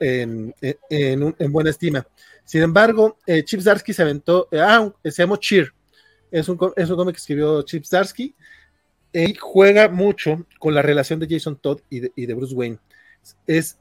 en, 0.00 0.54
en, 0.60 1.52
buena 1.52 1.70
estima. 1.70 2.06
Sin 2.44 2.62
embargo, 2.62 3.18
eh, 3.26 3.44
Chip 3.44 3.60
Zarsky 3.60 3.92
se 3.92 4.02
aventó. 4.02 4.48
Eh, 4.50 4.60
ah, 4.60 4.92
se 5.04 5.22
llamó 5.22 5.36
Cheer. 5.36 5.72
Es 6.30 6.48
un, 6.48 6.58
es 6.76 6.90
un 6.90 6.96
cómic 6.96 7.14
que 7.14 7.20
escribió 7.20 7.62
Chip 7.62 7.84
Zarsky 7.84 8.34
él 9.12 9.36
juega 9.38 9.88
mucho 9.88 10.46
con 10.58 10.74
la 10.74 10.82
relación 10.82 11.20
de 11.20 11.28
Jason 11.28 11.56
Todd 11.56 11.80
y 11.90 12.26
de, 12.26 12.34
Bruce 12.34 12.54
Wayne. 12.54 12.78
Es 13.46 13.78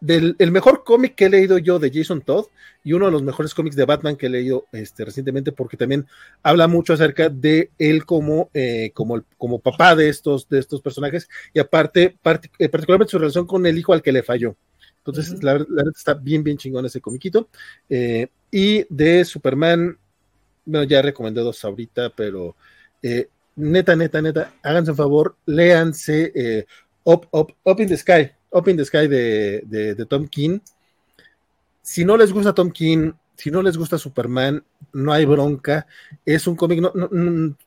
del, 0.00 0.36
el 0.38 0.50
mejor 0.50 0.84
cómic 0.84 1.14
que 1.14 1.26
he 1.26 1.30
leído 1.30 1.58
yo 1.58 1.78
de 1.78 1.90
Jason 1.92 2.20
Todd 2.20 2.46
y 2.82 2.92
uno 2.92 3.06
de 3.06 3.12
los 3.12 3.22
mejores 3.22 3.54
cómics 3.54 3.76
de 3.76 3.86
Batman 3.86 4.16
que 4.16 4.26
he 4.26 4.30
leído 4.30 4.66
este, 4.72 5.04
recientemente 5.04 5.52
porque 5.52 5.76
también 5.76 6.06
habla 6.42 6.68
mucho 6.68 6.92
acerca 6.92 7.30
de 7.30 7.70
él 7.78 8.04
como, 8.04 8.50
eh, 8.52 8.90
como, 8.92 9.22
como 9.38 9.58
papá 9.58 9.96
de 9.96 10.08
estos, 10.08 10.48
de 10.48 10.58
estos 10.58 10.82
personajes 10.82 11.28
y 11.52 11.60
aparte, 11.60 12.18
eh, 12.58 12.68
particularmente 12.68 13.12
su 13.12 13.18
relación 13.18 13.46
con 13.46 13.64
el 13.64 13.78
hijo 13.78 13.92
al 13.92 14.02
que 14.02 14.12
le 14.12 14.22
falló. 14.22 14.56
Entonces, 14.98 15.42
la, 15.42 15.52
verdad 15.54 15.92
está 15.94 16.14
bien, 16.14 16.42
bien 16.42 16.56
chingón 16.56 16.86
ese 16.86 17.00
comiquito. 17.00 17.48
Eh, 17.90 18.28
y 18.50 18.86
de 18.88 19.24
Superman, 19.26 19.98
bueno, 20.64 20.84
ya 20.84 21.02
recomendé 21.02 21.42
dos 21.42 21.62
ahorita, 21.62 22.10
pero 22.10 22.56
neta, 23.56 23.96
neta, 23.96 24.22
neta, 24.22 24.54
háganse 24.62 24.90
un 24.90 24.96
favor, 24.96 25.36
léanse 25.46 26.32
eh, 26.34 26.66
Up, 27.04 27.26
Up, 27.32 27.80
in 27.80 27.88
the 27.88 27.96
Sky, 27.96 28.30
Up 28.50 28.68
in 28.68 28.76
the 28.76 28.84
Sky 28.84 29.08
de, 29.08 29.62
de, 29.66 30.06
Tom 30.06 30.26
King. 30.26 30.60
Si 31.82 32.04
no 32.04 32.16
les 32.16 32.32
gusta 32.32 32.54
Tom 32.54 32.70
King, 32.70 33.12
si 33.36 33.50
no 33.50 33.62
les 33.62 33.76
gusta 33.76 33.98
Superman, 33.98 34.64
no 34.92 35.12
hay 35.12 35.26
bronca. 35.26 35.86
Es 36.24 36.46
un 36.46 36.56
cómic, 36.56 36.80
no, 36.80 36.92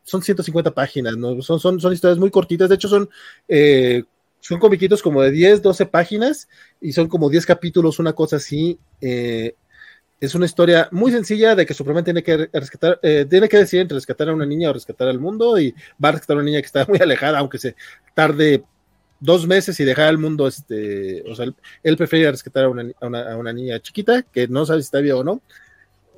son 0.03 0.23
150 0.23 0.73
páginas, 0.73 1.15
¿no? 1.17 1.39
son, 1.41 1.59
son, 1.59 1.79
son 1.79 1.93
historias 1.93 2.17
muy 2.17 2.31
cortitas. 2.31 2.69
De 2.69 2.75
hecho, 2.75 2.87
son, 2.87 3.09
eh, 3.47 4.03
son 4.39 4.59
comiquitos 4.59 5.03
como 5.03 5.21
de 5.21 5.29
10, 5.29 5.61
12 5.61 5.85
páginas 5.85 6.47
y 6.81 6.93
son 6.93 7.07
como 7.07 7.29
10 7.29 7.45
capítulos, 7.45 7.99
una 7.99 8.13
cosa 8.13 8.37
así. 8.37 8.79
Eh, 9.01 9.55
es 10.19 10.33
una 10.33 10.45
historia 10.45 10.89
muy 10.91 11.11
sencilla 11.11 11.55
de 11.55 11.65
que 11.65 11.73
Superman 11.73 12.03
tiene 12.03 12.23
que 12.23 12.49
rescatar, 12.51 12.99
eh, 13.03 13.25
tiene 13.29 13.47
que 13.47 13.57
decidir 13.57 13.81
entre 13.81 13.95
rescatar 13.95 14.29
a 14.29 14.33
una 14.33 14.45
niña 14.45 14.69
o 14.69 14.73
rescatar 14.73 15.07
al 15.07 15.19
mundo 15.19 15.59
y 15.59 15.73
va 16.03 16.09
a 16.09 16.11
rescatar 16.13 16.37
a 16.37 16.39
una 16.39 16.45
niña 16.45 16.61
que 16.61 16.65
está 16.65 16.85
muy 16.87 16.99
alejada, 16.99 17.39
aunque 17.39 17.59
se 17.59 17.75
tarde 18.15 18.63
dos 19.19 19.47
meses 19.47 19.79
y 19.79 19.85
dejar 19.85 20.07
al 20.07 20.17
mundo, 20.17 20.47
este, 20.47 21.23
o 21.29 21.35
sea, 21.35 21.45
él, 21.83 21.97
prefiere 21.97 22.31
rescatar 22.31 22.65
a 22.65 22.69
una, 22.69 23.53
niña 23.53 23.79
chiquita 23.79 24.23
que 24.23 24.47
no 24.47 24.65
sabe 24.65 24.81
si 24.81 24.85
está 24.85 24.99
bien 24.99 25.15
o 25.15 25.23
no. 25.23 25.41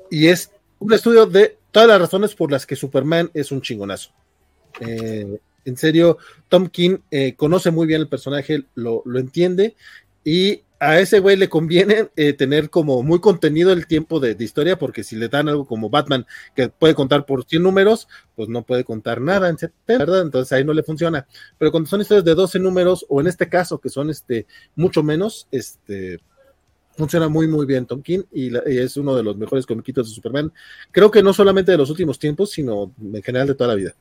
Y 0.10 0.28
es 0.28 0.52
un 0.80 0.94
estudio 0.94 1.26
de 1.26 1.58
todas 1.72 1.88
las 1.88 2.00
razones 2.00 2.36
por 2.36 2.52
las 2.52 2.66
que 2.66 2.76
Superman 2.76 3.30
es 3.34 3.52
un 3.52 3.62
chingonazo. 3.62 4.12
Eh, 4.82 5.40
en 5.66 5.78
serio, 5.78 6.18
Tom 6.48 6.68
King 6.68 6.98
eh, 7.12 7.36
conoce 7.36 7.72
muy 7.72 7.86
bien 7.86 8.02
el 8.02 8.08
personaje, 8.08 8.64
lo, 8.76 9.02
lo 9.06 9.20
entiende 9.20 9.76
y 10.24 10.64
a 10.80 11.00
ese 11.00 11.20
güey 11.20 11.36
le 11.36 11.50
conviene 11.50 12.10
eh, 12.16 12.34
tener 12.34 12.70
como 12.70 13.04
muy 13.04 13.20
contenido 13.20 13.72
el 13.74 13.86
tiempo 13.86 14.20
de, 14.20 14.36
historia, 14.40 14.80
porque 14.80 15.04
si 15.04 15.18
le 15.18 15.28
dan 15.28 15.50
algo 15.50 15.66
como 15.66 15.90
Batman 15.90 16.26
que 16.56 16.70
puede 16.70 16.96
contar 16.96 17.26
por 17.26 17.46
100 17.46 17.62
números, 17.62 18.08
pues 18.36 18.48
no 18.48 18.64
puede 18.64 18.86
contar 18.86 19.20
nada, 19.20 19.54
¿verdad? 19.88 20.22
Entonces 20.22 20.52
ahí 20.54 20.64
no 20.64 20.74
le 20.74 20.84
funciona. 20.84 21.28
Pero 21.58 21.72
cuando 21.72 21.90
son 21.90 22.02
historias 22.02 22.24
de 22.24 22.34
12 22.34 22.60
números, 22.60 23.06
o 23.10 23.20
en 23.20 23.28
este 23.28 23.50
caso 23.50 23.80
que 23.80 23.90
son 23.90 24.10
este 24.10 24.48
mucho 24.76 25.04
menos, 25.04 25.48
este 25.52 26.22
funciona 26.98 27.30
muy 27.30 27.48
muy 27.48 27.66
bien 27.66 27.86
Tom 27.86 28.02
King 28.02 28.24
y, 28.32 28.54
es 28.66 28.98
uno 28.98 29.16
de 29.16 29.24
los 29.24 29.38
mejores 29.38 29.66
comiquitos 29.66 30.08
de 30.08 30.16
Superman. 30.16 30.52
Creo 30.92 31.12
que 31.12 31.22
no 31.22 31.34
solamente 31.34 31.72
de 31.74 31.78
los 31.78 31.90
últimos 31.90 32.18
tiempos, 32.18 32.52
sino 32.52 32.94
en 33.02 33.22
general 33.22 33.48
de 33.48 33.56
toda 33.56 33.70
la 33.70 33.76
vida. 33.76 33.96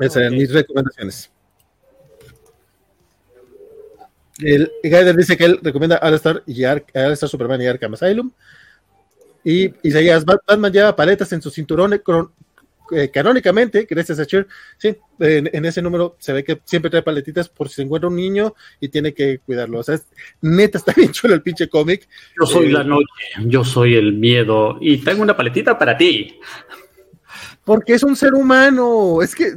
Esas 0.00 0.32
mis 0.32 0.50
recomendaciones. 0.50 1.30
El 4.42 4.72
Gaider 4.82 5.16
dice 5.16 5.36
que 5.36 5.44
él 5.44 5.60
recomienda 5.62 5.98
All-Star 6.02 6.42
y 6.46 6.64
All-Star 6.64 7.28
Superman 7.28 7.62
y 7.62 7.66
Arkham 7.66 7.94
Asylum. 7.94 8.30
Y 9.44 9.72
Isaías 9.82 10.24
Batman 10.24 10.72
lleva 10.72 10.94
paletas 10.94 11.32
en 11.32 11.42
su 11.42 11.50
cinturón 11.50 12.00
eh, 12.90 13.10
canónicamente, 13.10 13.86
gracias 13.88 14.18
a 14.18 14.26
Cher. 14.26 14.46
Sí, 14.76 14.94
en, 15.18 15.64
ese 15.64 15.80
número 15.80 16.16
se 16.18 16.32
ve 16.32 16.44
que 16.44 16.60
siempre 16.64 16.90
trae 16.90 17.02
paletitas 17.02 17.48
por 17.48 17.68
si 17.68 17.76
se 17.76 17.82
encuentra 17.82 18.08
un 18.08 18.16
niño 18.16 18.54
y 18.80 18.88
tiene 18.88 19.14
que 19.14 19.38
cuidarlo. 19.38 19.78
O 19.78 19.82
sea, 19.82 19.98
neta, 20.42 20.78
está 20.78 20.92
bien 20.96 21.10
chulo 21.10 21.34
el 21.34 21.42
pinche 21.42 21.68
cómic. 21.68 22.08
Yo 22.38 22.46
soy 22.46 22.70
la 22.70 22.82
eh, 22.82 22.84
noche, 22.84 23.06
yo 23.46 23.64
soy 23.64 23.94
el 23.94 24.12
miedo 24.12 24.78
y 24.80 24.98
tengo 24.98 25.22
una 25.22 25.36
paletita 25.36 25.78
para 25.78 25.96
ti. 25.96 26.38
Porque 27.64 27.94
es 27.94 28.02
un 28.02 28.16
ser 28.16 28.34
humano. 28.34 29.22
Es 29.22 29.34
que, 29.34 29.54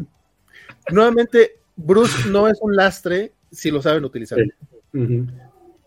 nuevamente, 0.92 1.58
Bruce 1.76 2.30
no 2.30 2.48
es 2.48 2.58
un 2.62 2.76
lastre 2.76 3.34
si 3.52 3.72
lo 3.72 3.82
saben 3.82 4.06
utilizar. 4.06 4.40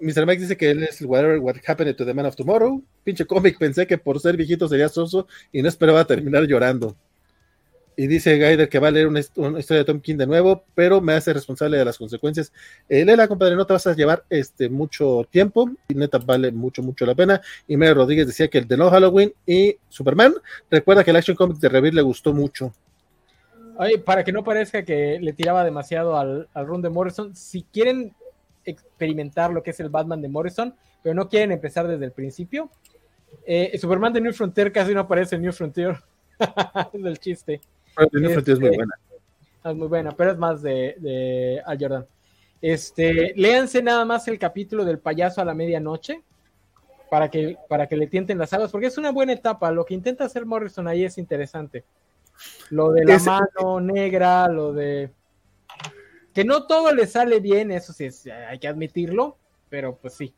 Mr. 0.01 0.27
Mike 0.27 0.43
dice 0.43 0.57
que 0.57 0.71
él 0.71 0.83
es 0.85 1.03
Whatever 1.03 1.39
What 1.39 1.57
Happened 1.67 1.97
to 1.97 2.05
the 2.05 2.15
Man 2.15 2.27
of 2.27 2.37
Tomorrow. 2.37 2.83
Pinche 3.05 3.27
cómic, 3.27 3.59
pensé 3.59 3.87
que 3.87 3.99
por 3.99 4.21
ser 4.21 4.37
viejito 4.37 4.69
sería 4.69 4.89
soso 4.89 5.27
y 5.53 5.63
no 5.63 5.69
esperaba 5.69 6.05
terminar 6.05 6.45
llorando. 6.45 6.97
Y 7.97 8.07
dice 8.07 8.39
Gaider 8.39 8.69
que 8.69 8.79
va 8.79 8.89
a 8.89 8.91
leer 8.93 9.09
una, 9.09 9.19
historia 9.19 9.79
de 9.79 9.85
Tom 9.85 10.01
King 10.01 10.17
de 10.19 10.27
nuevo, 10.27 10.63
pero 10.77 11.01
me 11.01 11.15
hace 11.15 11.33
responsable 11.33 11.79
de 11.79 11.85
las 11.85 11.99
consecuencias. 11.99 12.53
Eh, 12.89 13.05
Lela, 13.05 13.27
compadre, 13.27 13.57
no 13.57 13.67
te 13.67 13.73
vas 13.73 13.89
a 13.89 13.95
llevar 13.95 14.25
este 14.31 14.69
mucho 14.69 15.27
tiempo 15.29 15.69
y 15.89 15.95
neta 15.95 16.19
vale 16.19 16.53
mucho, 16.53 16.81
mucho 16.81 17.05
la 17.05 17.17
pena. 17.17 17.41
Y 17.67 17.77
Mary 17.77 17.95
Rodríguez 17.95 18.29
decía 18.29 18.47
que 18.47 18.59
el 18.59 18.69
de 18.69 18.77
No 18.77 18.89
Halloween 18.89 19.33
y 19.45 19.77
Superman. 19.89 20.35
Recuerda 20.71 21.03
que 21.03 21.11
el 21.11 21.17
Action 21.17 21.37
Comics 21.37 21.61
de 21.61 21.69
Revir 21.69 21.93
le 21.93 22.03
gustó 22.03 22.33
mucho 22.33 22.73
para 24.05 24.25
que 24.25 24.33
no 24.33 24.43
parezca 24.43 24.85
que 24.85 25.19
le 25.21 25.33
tiraba 25.33 25.65
demasiado 25.65 26.19
al, 26.19 26.49
al 26.53 26.67
run 26.67 26.83
de 26.83 26.91
Morrison, 26.91 27.35
si 27.37 27.63
quieren 27.63 28.13
experimentar 28.69 29.53
lo 29.53 29.63
que 29.63 29.71
es 29.71 29.81
el 29.81 29.89
Batman 29.89 30.23
de 30.23 30.29
Morrison, 30.29 30.75
pero 31.03 31.15
no 31.15 31.29
quieren 31.29 31.53
empezar 31.53 31.87
desde 31.87 32.05
el 32.05 32.13
principio, 32.13 32.71
eh, 33.45 33.77
Superman 33.79 34.13
de 34.13 34.21
New 34.21 34.33
Frontier 34.33 34.73
casi 34.73 34.95
no 34.95 35.01
aparece 35.01 35.37
en 35.37 35.43
New 35.43 35.53
Frontier. 35.53 35.97
es 36.93 37.05
el 37.05 37.19
chiste. 37.19 37.61
New 38.13 38.31
Frontier 38.31 38.55
es 38.55 38.61
muy 38.61 38.69
este, 38.69 38.77
buena. 38.77 38.95
Es 39.65 39.75
muy 39.77 39.89
buena, 39.89 40.13
pero 40.13 40.33
es 40.33 40.39
más 40.39 40.63
de, 40.63 40.97
de 40.99 41.63
Al 41.65 41.79
Jordan. 41.79 42.07
Este, 42.61 43.33
léanse 43.37 43.83
nada 43.83 44.05
más 44.05 44.27
el 44.29 44.39
capítulo 44.39 44.85
del 44.85 44.99
payaso 44.99 45.41
a 45.41 45.45
la 45.45 45.55
medianoche 45.55 46.23
para 47.11 47.31
que, 47.31 47.57
para 47.69 47.87
que 47.87 47.97
le 47.97 48.07
tienten 48.07 48.39
las 48.39 48.53
aguas, 48.53 48.71
porque 48.71 48.89
es 48.89 48.99
una 48.99 49.13
buena 49.13 49.33
etapa. 49.33 49.71
Lo 49.71 49.85
que 49.85 49.95
intenta 49.95 50.25
hacer 50.25 50.45
Morrison 50.45 50.89
ahí 50.89 51.05
es 51.05 51.19
interesante. 51.19 51.85
Lo 52.71 52.93
de 52.93 53.05
la 53.05 53.19
mano 53.19 53.81
negra, 53.81 54.49
lo 54.49 54.73
de... 54.73 55.11
Que 56.39 56.45
no 56.45 56.69
todo 56.69 56.95
le 56.95 57.09
sale 57.09 57.41
bien, 57.41 57.73
eso 57.73 57.93
sí, 57.93 58.09
hay 58.31 58.61
que 58.61 58.69
admitirlo, 58.69 59.37
pero 59.69 59.99
pues 60.01 60.15
sí. 60.15 60.33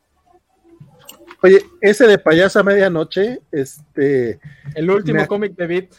Oye, 1.43 1.63
ese 1.79 2.07
de 2.07 2.17
payaso 2.17 2.59
a 2.59 2.63
medianoche, 2.63 3.39
este... 3.51 4.39
El 4.73 4.89
último 4.89 5.27
cómic 5.27 5.55
de 5.55 5.67
Beat. 5.67 5.93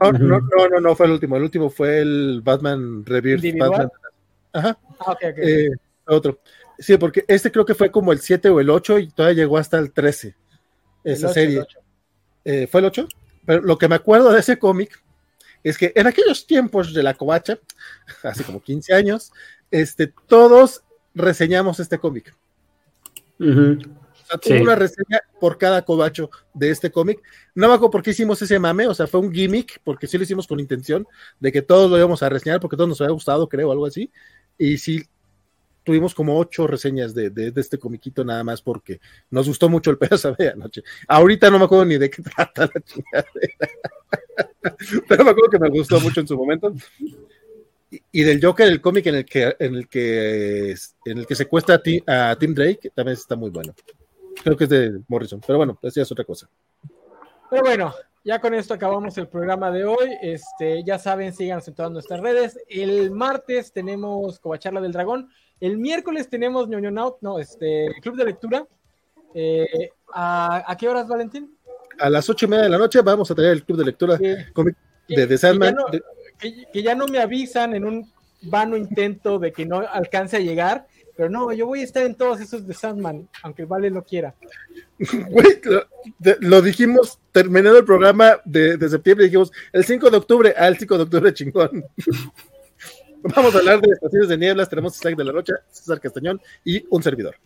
No, 0.00 0.40
no, 0.68 0.80
no, 0.80 0.96
fue 0.96 1.06
el 1.06 1.12
último. 1.12 1.36
El 1.36 1.44
último 1.44 1.70
fue 1.70 2.00
el 2.00 2.40
Batman 2.42 3.06
Rebirth. 3.06 3.56
Batman. 3.56 3.88
Ajá. 4.52 4.76
Ah, 4.98 5.16
eh, 5.20 5.68
otro. 6.08 6.40
Sí, 6.76 6.96
porque 6.96 7.24
este 7.28 7.52
creo 7.52 7.64
que 7.64 7.76
fue 7.76 7.92
como 7.92 8.12
el 8.12 8.18
7 8.18 8.48
o 8.48 8.58
el 8.58 8.68
8 8.68 8.98
y 8.98 9.10
todavía 9.10 9.44
llegó 9.44 9.58
hasta 9.58 9.78
el 9.78 9.92
13. 9.92 10.34
Esa 11.04 11.28
serie. 11.28 11.64
Eh, 12.44 12.66
¿Fue 12.66 12.80
el 12.80 12.86
8? 12.86 13.06
Pero 13.46 13.62
lo 13.62 13.78
que 13.78 13.86
me 13.86 13.94
acuerdo 13.94 14.32
de 14.32 14.40
ese 14.40 14.58
cómic 14.58 15.00
es 15.62 15.78
que 15.78 15.92
en 15.94 16.06
aquellos 16.06 16.46
tiempos 16.46 16.92
de 16.92 17.02
la 17.02 17.14
covacha, 17.14 17.58
hace 18.22 18.44
como 18.44 18.62
15 18.62 18.94
años, 18.94 19.32
este, 19.70 20.12
todos 20.26 20.82
reseñamos 21.14 21.80
este 21.80 21.98
cómic. 21.98 22.34
una 23.38 24.76
reseña 24.76 25.20
por 25.40 25.58
cada 25.58 25.82
cobacho 25.82 26.30
de 26.54 26.70
este 26.70 26.90
cómic. 26.90 27.20
No 27.54 27.68
me 27.68 27.74
acuerdo 27.74 27.90
por 27.90 28.02
qué 28.02 28.10
hicimos 28.10 28.40
ese 28.42 28.58
mame, 28.58 28.86
o 28.86 28.94
sea, 28.94 29.06
fue 29.06 29.20
un 29.20 29.32
gimmick, 29.32 29.80
porque 29.84 30.06
sí 30.06 30.16
lo 30.16 30.24
hicimos 30.24 30.46
con 30.46 30.60
intención 30.60 31.06
de 31.40 31.52
que 31.52 31.62
todos 31.62 31.90
lo 31.90 31.98
íbamos 31.98 32.22
a 32.22 32.28
reseñar, 32.28 32.60
porque 32.60 32.76
todos 32.76 32.88
nos 32.88 33.00
había 33.00 33.12
gustado, 33.12 33.48
creo, 33.48 33.72
algo 33.72 33.86
así. 33.86 34.10
Y 34.58 34.78
sí, 34.78 35.02
tuvimos 35.84 36.14
como 36.14 36.38
ocho 36.38 36.66
reseñas 36.66 37.14
de, 37.14 37.30
de, 37.30 37.52
este 37.56 37.78
comiquito 37.78 38.24
nada 38.24 38.44
más 38.44 38.62
porque 38.62 39.00
nos 39.30 39.48
gustó 39.48 39.68
mucho 39.68 39.90
el 39.90 39.98
pedazo 39.98 40.34
de 40.38 40.50
anoche. 40.50 40.82
Ahorita 41.08 41.50
no 41.50 41.58
me 41.58 41.64
acuerdo 41.64 41.84
ni 41.84 41.98
de 41.98 42.10
qué 42.10 42.22
trata 42.36 42.70
la 42.72 42.80
chingadera. 42.80 43.68
Pero 45.08 45.24
me 45.24 45.30
acuerdo 45.30 45.50
que 45.50 45.58
me 45.58 45.70
gustó 45.70 46.00
mucho 46.00 46.20
en 46.20 46.28
su 46.28 46.36
momento. 46.36 46.72
Y, 48.10 48.22
del 48.22 48.42
Joker, 48.42 48.66
el 48.68 48.80
cómic 48.80 49.06
en 49.06 49.16
el 49.16 49.24
que 49.26 49.54
en 49.58 49.74
el 49.74 49.88
que 49.88 50.74
en 51.04 51.18
el 51.18 51.26
que 51.26 51.34
secuestra 51.34 51.80
a, 52.06 52.30
a 52.30 52.36
Tim 52.36 52.54
Drake, 52.54 52.90
también 52.94 53.16
está 53.18 53.36
muy 53.36 53.50
bueno. 53.50 53.74
Creo 54.42 54.56
que 54.56 54.64
es 54.64 54.70
de 54.70 55.00
Morrison, 55.08 55.40
pero 55.46 55.58
bueno, 55.58 55.78
esa 55.82 56.00
es 56.02 56.10
otra 56.10 56.24
cosa. 56.24 56.48
Pero 57.50 57.62
bueno, 57.62 57.92
ya 58.24 58.40
con 58.40 58.54
esto 58.54 58.72
acabamos 58.72 59.18
el 59.18 59.28
programa 59.28 59.70
de 59.70 59.84
hoy. 59.84 60.16
Este, 60.22 60.82
ya 60.84 60.98
saben, 60.98 61.32
síganos 61.34 61.68
en 61.68 61.74
todas 61.74 61.92
nuestras 61.92 62.20
redes. 62.20 62.58
El 62.68 63.10
martes 63.10 63.72
tenemos 63.72 64.38
Covacharla 64.38 64.80
del 64.80 64.92
Dragón. 64.92 65.28
El 65.60 65.76
miércoles 65.78 66.28
tenemos 66.28 66.68
ñoño 66.68 67.00
Out, 67.00 67.18
no, 67.20 67.38
este, 67.38 67.88
Club 68.00 68.16
de 68.16 68.24
Lectura. 68.24 68.66
Eh, 69.34 69.90
¿a, 70.12 70.76
qué 70.78 70.88
horas, 70.88 71.08
Valentín? 71.08 71.56
A 72.02 72.10
las 72.10 72.28
ocho 72.28 72.46
y 72.46 72.48
media 72.48 72.64
de 72.64 72.70
la 72.70 72.78
noche 72.78 73.00
vamos 73.00 73.30
a 73.30 73.34
tener 73.34 73.52
el 73.52 73.64
Club 73.64 73.78
de 73.78 73.84
Lectura 73.84 74.16
de 74.16 75.26
The 75.26 75.38
Sandman. 75.38 75.76
que 76.72 76.82
ya 76.82 76.94
no 76.94 77.06
me 77.06 77.18
avisan 77.18 77.74
en 77.74 77.84
un 77.84 78.10
vano 78.42 78.76
intento 78.76 79.38
de 79.38 79.52
que 79.52 79.64
no 79.64 79.78
alcance 79.78 80.36
a 80.36 80.40
llegar 80.40 80.86
pero 81.16 81.28
no, 81.28 81.52
yo 81.52 81.66
voy 81.66 81.80
a 81.80 81.84
estar 81.84 82.04
en 82.04 82.14
todos 82.14 82.40
esos 82.40 82.66
de 82.66 82.74
Sandman, 82.74 83.28
aunque 83.42 83.64
Vale 83.64 83.90
no 83.90 84.02
quiera. 84.02 84.34
Güey, 85.28 85.60
lo, 86.40 86.62
dijimos 86.62 87.18
terminando 87.32 87.78
el 87.78 87.84
programa 87.84 88.40
de, 88.44 88.78
septiembre, 88.88 89.26
dijimos 89.26 89.52
el 89.72 89.84
5 89.84 90.10
de 90.10 90.16
octubre, 90.16 90.54
al 90.56 90.74
ah, 90.74 90.76
5 90.78 90.96
de 90.96 91.02
octubre 91.02 91.34
chingón. 91.34 91.84
Vamos 93.22 93.54
a 93.54 93.58
hablar 93.58 93.80
de 93.80 93.92
estaciones 93.92 94.28
de 94.28 94.38
nieblas, 94.38 94.68
tenemos 94.68 94.96
Slack 94.96 95.16
de 95.16 95.24
la 95.24 95.32
Rocha, 95.32 95.54
César 95.70 96.00
Castañón 96.00 96.40
y 96.64 96.84
un 96.90 97.02
servidor. 97.02 97.36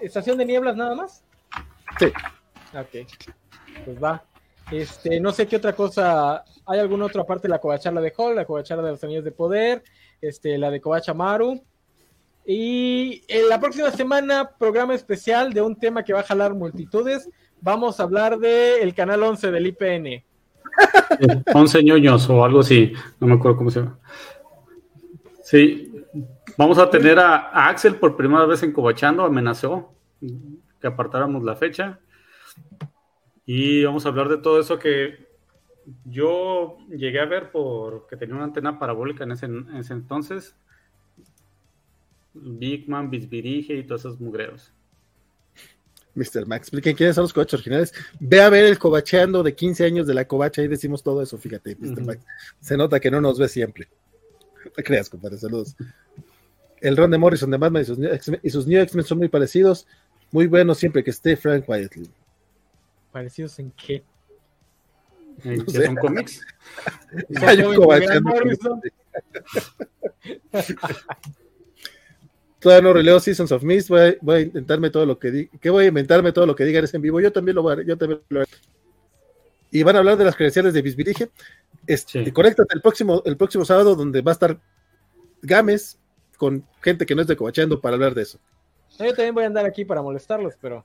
¿Estación 0.00 0.38
de 0.38 0.44
nieblas 0.44 0.76
nada 0.76 0.94
más? 0.94 1.24
Sí. 1.98 2.06
Ok, 2.74 3.06
pues 3.84 4.02
va. 4.02 4.24
Este, 4.70 5.18
no 5.18 5.32
sé 5.32 5.48
qué 5.48 5.56
otra 5.56 5.74
cosa, 5.74 6.44
¿hay 6.64 6.78
alguna 6.78 7.06
otra 7.06 7.24
parte 7.24 7.48
de 7.48 7.50
la 7.50 7.58
covacharla 7.58 8.00
de 8.00 8.12
Hall, 8.16 8.36
la 8.36 8.44
covacharla 8.44 8.84
de 8.84 8.90
los 8.92 9.02
anillos 9.02 9.24
de 9.24 9.32
poder, 9.32 9.82
este, 10.20 10.56
la 10.58 10.70
de 10.70 10.80
Covacha 10.80 11.12
Maru? 11.12 11.60
Y 12.46 13.22
en 13.28 13.48
la 13.48 13.58
próxima 13.58 13.90
semana, 13.90 14.50
programa 14.58 14.94
especial 14.94 15.52
de 15.52 15.60
un 15.60 15.76
tema 15.76 16.04
que 16.04 16.12
va 16.12 16.20
a 16.20 16.24
jalar 16.24 16.54
multitudes. 16.54 17.28
Vamos 17.60 17.98
a 17.98 18.04
hablar 18.04 18.38
del 18.38 18.80
el 18.82 18.94
canal 18.94 19.22
11 19.22 19.50
del 19.50 19.66
IPN. 19.66 20.24
11 21.52 21.82
ñoños 21.84 22.30
o 22.30 22.44
algo 22.44 22.60
así, 22.60 22.92
no 23.18 23.26
me 23.26 23.34
acuerdo 23.34 23.58
cómo 23.58 23.70
se 23.70 23.80
llama. 23.80 23.98
Sí, 25.42 25.92
vamos 26.56 26.78
a 26.78 26.88
tener 26.88 27.18
a, 27.18 27.68
Axel 27.68 27.96
por 27.96 28.16
primera 28.16 28.46
vez 28.46 28.62
en 28.62 28.72
Cobachando, 28.72 29.24
amenazó 29.24 29.92
que 30.80 30.86
apartáramos 30.86 31.42
la 31.42 31.56
fecha. 31.56 31.98
Y 33.46 33.84
vamos 33.84 34.06
a 34.06 34.10
hablar 34.10 34.28
de 34.28 34.38
todo 34.38 34.60
eso 34.60 34.78
que 34.78 35.28
yo 36.04 36.78
llegué 36.88 37.20
a 37.20 37.26
ver 37.26 37.50
porque 37.50 38.16
tenía 38.16 38.36
una 38.36 38.44
antena 38.44 38.78
parabólica 38.78 39.24
en 39.24 39.32
ese, 39.32 39.46
en 39.46 39.76
ese 39.76 39.92
entonces 39.92 40.54
Big 42.34 42.88
Man, 42.88 43.10
Bisbirige 43.10 43.74
y 43.74 43.84
todos 43.84 44.02
esos 44.02 44.20
mugreos. 44.20 44.72
Mr. 46.14 46.46
Max, 46.46 46.62
expliquen 46.62 46.96
quiénes 46.96 47.14
son 47.14 47.22
los 47.22 47.32
cobachos 47.32 47.54
originales. 47.54 47.94
Ve 48.18 48.40
a 48.40 48.50
ver 48.50 48.64
el 48.64 48.78
cobacheando 48.78 49.42
de 49.42 49.54
15 49.54 49.84
años 49.84 50.06
de 50.06 50.14
la 50.14 50.26
covacha 50.26 50.62
y 50.62 50.68
decimos 50.68 51.02
todo 51.02 51.22
eso, 51.22 51.38
fíjate, 51.38 51.76
Mr. 51.76 52.04
Max. 52.04 52.24
Se 52.60 52.76
nota 52.76 53.00
que 53.00 53.10
no 53.10 53.20
nos 53.20 53.38
ve 53.38 53.48
siempre. 53.48 53.88
No 54.64 54.70
te 54.72 54.82
creas, 54.82 55.08
compadre, 55.08 55.38
saludos. 55.38 55.76
El 56.80 56.96
Ron 56.96 57.10
de 57.10 57.18
Morrison 57.18 57.50
de 57.50 57.58
Batman 57.58 57.82
y 57.82 57.84
sus, 57.84 57.98
y 58.42 58.50
sus 58.50 58.66
New 58.66 58.80
X-Men 58.80 59.04
son 59.04 59.18
muy 59.18 59.28
parecidos. 59.28 59.86
Muy 60.32 60.46
buenos 60.46 60.78
siempre 60.78 61.04
que 61.04 61.10
esté 61.10 61.36
Frank 61.36 61.64
Quietly. 61.64 62.10
¿Parecidos 63.12 63.58
en 63.58 63.70
qué? 63.72 64.04
¿En 65.44 65.64
qué 65.64 65.86
son 65.86 65.96
cómics? 65.96 66.40
Todavía 72.60 72.82
no 72.82 72.92
releo 72.92 73.20
Seasons 73.20 73.52
of 73.52 73.62
Mist, 73.62 73.88
voy 73.88 74.00
a, 74.00 74.14
voy 74.20 74.36
a 74.36 74.40
intentarme 74.40 74.90
todo 74.90 75.06
lo 75.06 75.18
que 75.18 75.30
diga, 75.30 75.50
que 75.58 75.70
voy 75.70 75.86
a 75.86 75.88
inventarme 75.88 76.32
todo 76.32 76.44
lo 76.44 76.54
que 76.54 76.64
digan 76.64 76.84
en 76.92 77.02
vivo, 77.02 77.20
yo 77.20 77.32
también 77.32 77.54
lo 77.54 77.62
voy 77.62 77.72
a, 77.72 77.82
yo 77.82 77.96
también 77.96 78.20
lo 78.28 78.44
Y 79.70 79.82
van 79.82 79.96
a 79.96 80.00
hablar 80.00 80.18
de 80.18 80.24
las 80.24 80.36
credenciales 80.36 80.74
de 80.74 80.82
Bisbirige. 80.82 81.30
Este, 81.86 82.30
Conéctate 82.32 82.74
el 82.74 82.82
próximo, 82.82 83.22
el 83.24 83.38
próximo 83.38 83.64
sábado 83.64 83.96
donde 83.96 84.20
va 84.20 84.32
a 84.32 84.34
estar 84.34 84.60
Games 85.40 85.98
con 86.36 86.66
gente 86.82 87.06
que 87.06 87.14
no 87.14 87.22
es 87.22 87.28
de 87.28 87.36
Cobachando 87.36 87.80
para 87.80 87.94
hablar 87.94 88.14
de 88.14 88.22
eso. 88.22 88.38
Yo 88.98 89.14
también 89.14 89.34
voy 89.34 89.44
a 89.44 89.46
andar 89.46 89.64
aquí 89.64 89.84
para 89.84 90.02
molestarlos, 90.02 90.54
pero. 90.60 90.84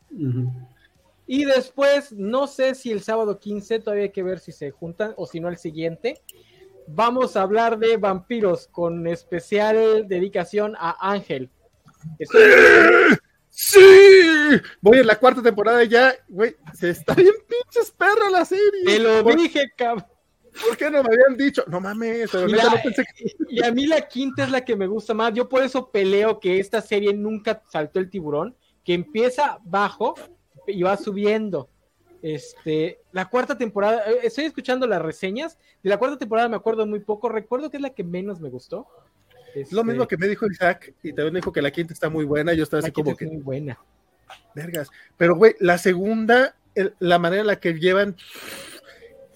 Y 1.28 1.46
después, 1.46 2.12
no 2.12 2.48
sé 2.48 2.76
si 2.76 2.92
el 2.92 3.02
sábado 3.02 3.40
15 3.40 3.80
todavía 3.80 4.04
hay 4.04 4.12
que 4.12 4.24
ver 4.24 4.40
si 4.40 4.52
se 4.52 4.72
juntan 4.72 5.14
o 5.18 5.26
si 5.26 5.40
no 5.40 5.50
el 5.50 5.58
siguiente 5.58 6.22
vamos 6.88 7.36
a 7.36 7.42
hablar 7.42 7.78
de 7.78 7.98
vampiros 7.98 8.68
con 8.68 9.08
especial 9.08 10.08
dedicación 10.08 10.76
a 10.78 11.12
Ángel. 11.12 11.50
¡Sí! 13.50 13.80
Voy 14.82 15.00
en 15.00 15.08
la 15.08 15.18
cuarta 15.18 15.42
temporada 15.42 15.84
ya, 15.86 16.14
güey. 16.28 16.56
Se 16.74 16.90
está 16.90 17.14
bien 17.14 17.34
pinches 17.48 17.92
perra 17.92 18.30
la 18.30 18.46
serie. 18.46 18.84
Te 18.86 19.00
lo 19.00 19.24
dije, 19.24 19.72
cabrón. 19.76 20.06
¿Por 20.66 20.78
qué 20.78 20.86
no 20.90 21.04
me 21.04 21.10
habían 21.14 21.38
dicho? 21.38 21.66
No 21.68 21.82
mames, 21.82 22.30
y, 23.50 23.62
a 23.62 23.72
mí 23.72 23.88
la 23.88 24.08
quinta 24.08 24.46
es 24.46 24.52
la 24.52 24.64
que 24.64 24.78
me 24.78 24.88
gusta 24.88 25.14
más. 25.14 25.34
Yo 25.34 25.50
por 25.50 25.62
eso 25.62 25.92
peleo 25.92 26.40
que 26.40 26.60
esta 26.60 26.82
serie 26.82 27.14
nunca 27.14 27.62
saltó 27.70 28.00
el 28.00 28.10
tiburón, 28.10 28.56
que 28.82 28.94
empieza 28.94 29.60
bajo 29.66 30.16
y 30.68 30.84
va 30.84 30.98
subiendo. 30.98 31.70
Este, 32.22 33.00
la 33.12 33.30
cuarta 33.30 33.58
temporada, 33.58 34.10
eh, 34.10 34.20
estoy 34.24 34.46
escuchando 34.46 34.88
las 34.88 35.02
reseñas. 35.02 35.60
De 35.84 35.90
la 35.90 35.98
cuarta 35.98 36.18
temporada 36.18 36.50
me 36.50 36.56
acuerdo 36.56 36.86
muy 36.88 37.00
poco. 37.00 37.30
Recuerdo 37.30 37.70
que 37.70 37.78
es 37.78 37.84
la 37.84 37.92
que 37.92 38.04
menos 38.04 38.40
me 38.40 38.50
gustó. 38.50 38.88
Es 39.54 39.72
lo 39.72 39.84
mismo 39.84 40.08
que 40.08 40.18
me 40.18 40.28
dijo 40.28 40.48
Isaac, 40.48 40.94
y 41.02 41.14
también 41.14 41.36
dijo 41.36 41.52
que 41.52 41.62
la 41.62 41.72
quinta 41.72 41.94
está 41.94 42.10
muy 42.10 42.26
buena. 42.26 42.54
Yo 42.54 42.64
estaba 42.64 42.82
así 42.82 42.92
como 42.92 43.16
que. 43.16 43.26
muy 43.26 43.38
buena. 43.38 43.80
Vergas. 44.54 44.90
Pero, 45.18 45.36
güey, 45.36 45.56
la 45.60 45.78
segunda, 45.78 46.56
la 47.00 47.20
manera 47.20 47.42
en 47.42 47.48
la 47.48 47.60
que 47.60 47.74
llevan. 47.74 48.16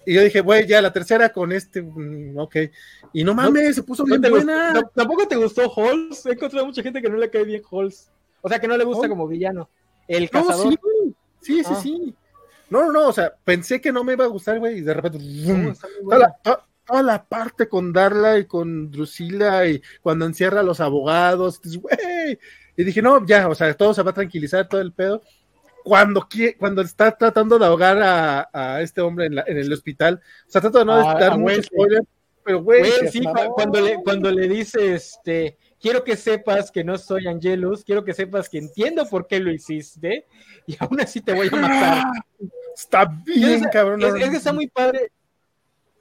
Y 0.06 0.16
yo 0.16 0.24
dije, 0.24 0.41
güey, 0.41 0.66
ya 0.66 0.82
la 0.82 0.91
tercera 0.91 1.32
con 1.32 1.51
este, 1.51 1.82
mm, 1.82 2.38
ok. 2.38 2.56
Y 3.14 3.24
no 3.24 3.33
mames, 3.33 3.75
se 3.75 3.83
puso 3.83 4.03
bien 4.03 4.22
buena. 4.22 4.74
¿Tampoco 4.95 5.27
te 5.27 5.35
gustó 5.35 5.72
Halls? 5.72 6.25
He 6.25 6.32
encontrado 6.32 6.66
mucha 6.66 6.82
gente 6.82 7.01
que 7.01 7.09
no 7.09 7.17
le 7.17 7.30
cae 7.30 7.43
bien 7.43 7.61
Halls. 7.72 8.11
O 8.41 8.49
sea, 8.49 8.59
que 8.59 8.67
no 8.67 8.75
le 8.75 8.83
gusta 8.83 9.08
como 9.08 9.27
villano. 9.27 9.69
El 10.08 10.30
cazador. 10.30 10.74
sí, 10.74 10.80
sí, 11.42 11.64
sí, 11.64 11.69
ah. 11.69 11.80
sí. 11.82 12.16
No, 12.69 12.85
no, 12.85 12.92
no, 12.92 13.08
o 13.08 13.14
sea, 13.14 13.34
pensé 13.43 13.82
que 13.82 13.92
no 13.92 14.03
me 14.03 14.14
iba 14.14 14.26
a 14.26 14.30
gustar, 14.30 14.59
güey, 14.59 14.77
y 14.77 14.82
de 14.82 14.93
repente. 14.93 15.19
toda, 16.43 17.03
la, 17.03 17.24
parte 17.24 17.68
con 17.68 17.92
Darla 17.92 18.38
y 18.38 18.45
con 18.45 18.92
Drusila 18.92 19.68
y 19.68 19.82
cuando 20.01 20.26
encierra 20.26 20.59
a 20.59 20.64
los 20.64 20.80
abogados, 20.80 21.59
güey. 21.64 22.40
Y 22.77 22.84
dije, 22.84 23.01
no, 23.01 23.26
ya, 23.26 23.48
o 23.48 23.56
sea, 23.56 23.74
todo 23.74 23.93
se 23.93 24.03
va 24.03 24.11
a 24.11 24.14
tranquilizar, 24.14 24.68
todo 24.68 24.82
el 24.82 24.93
pedo. 24.93 25.22
Cuando, 25.84 26.27
cuando 26.58 26.82
está 26.82 27.11
tratando 27.11 27.58
de 27.58 27.66
ahogar 27.66 27.98
a, 28.53 28.82
este 28.82 29.01
hombre 29.01 29.26
en, 29.26 29.58
el 29.58 29.74
hospital, 29.74 30.22
o 30.48 30.51
sea, 30.51 30.61
trato 30.61 30.80
de 30.80 30.85
no 30.85 30.93
ah, 30.93 31.19
dar 31.19 31.38
mucho 31.38 31.64
spoiler, 31.64 32.03
pero 32.43 32.61
güey. 32.61 32.84
sí, 33.11 33.22
cuando 33.56 33.82
le, 33.82 33.95
cuando 34.03 34.32
le 34.32 34.48
dice, 34.48 34.93
este, 34.95 35.58
quiero 35.80 36.03
que 36.03 36.16
sepas 36.16 36.72
que 36.72 36.83
no 36.83 36.98
soy 36.98 37.27
Angelus, 37.27 37.83
quiero 37.83 38.03
que 38.03 38.14
sepas 38.14 38.49
que 38.49 38.58
entiendo 38.58 39.06
por 39.08 39.27
qué 39.27 39.40
lo 39.40 39.51
hiciste 39.51 40.25
y 40.67 40.75
aún 40.80 40.99
así 41.01 41.22
te 41.22 41.33
voy 41.33 41.48
a 41.51 41.56
matar. 41.56 42.03
Está 42.75 43.06
bien, 43.06 43.64
cabrón. 43.72 44.01
Es, 44.03 44.30
que 44.30 44.38
está 44.38 44.53
muy 44.53 44.67
padre. 44.67 45.11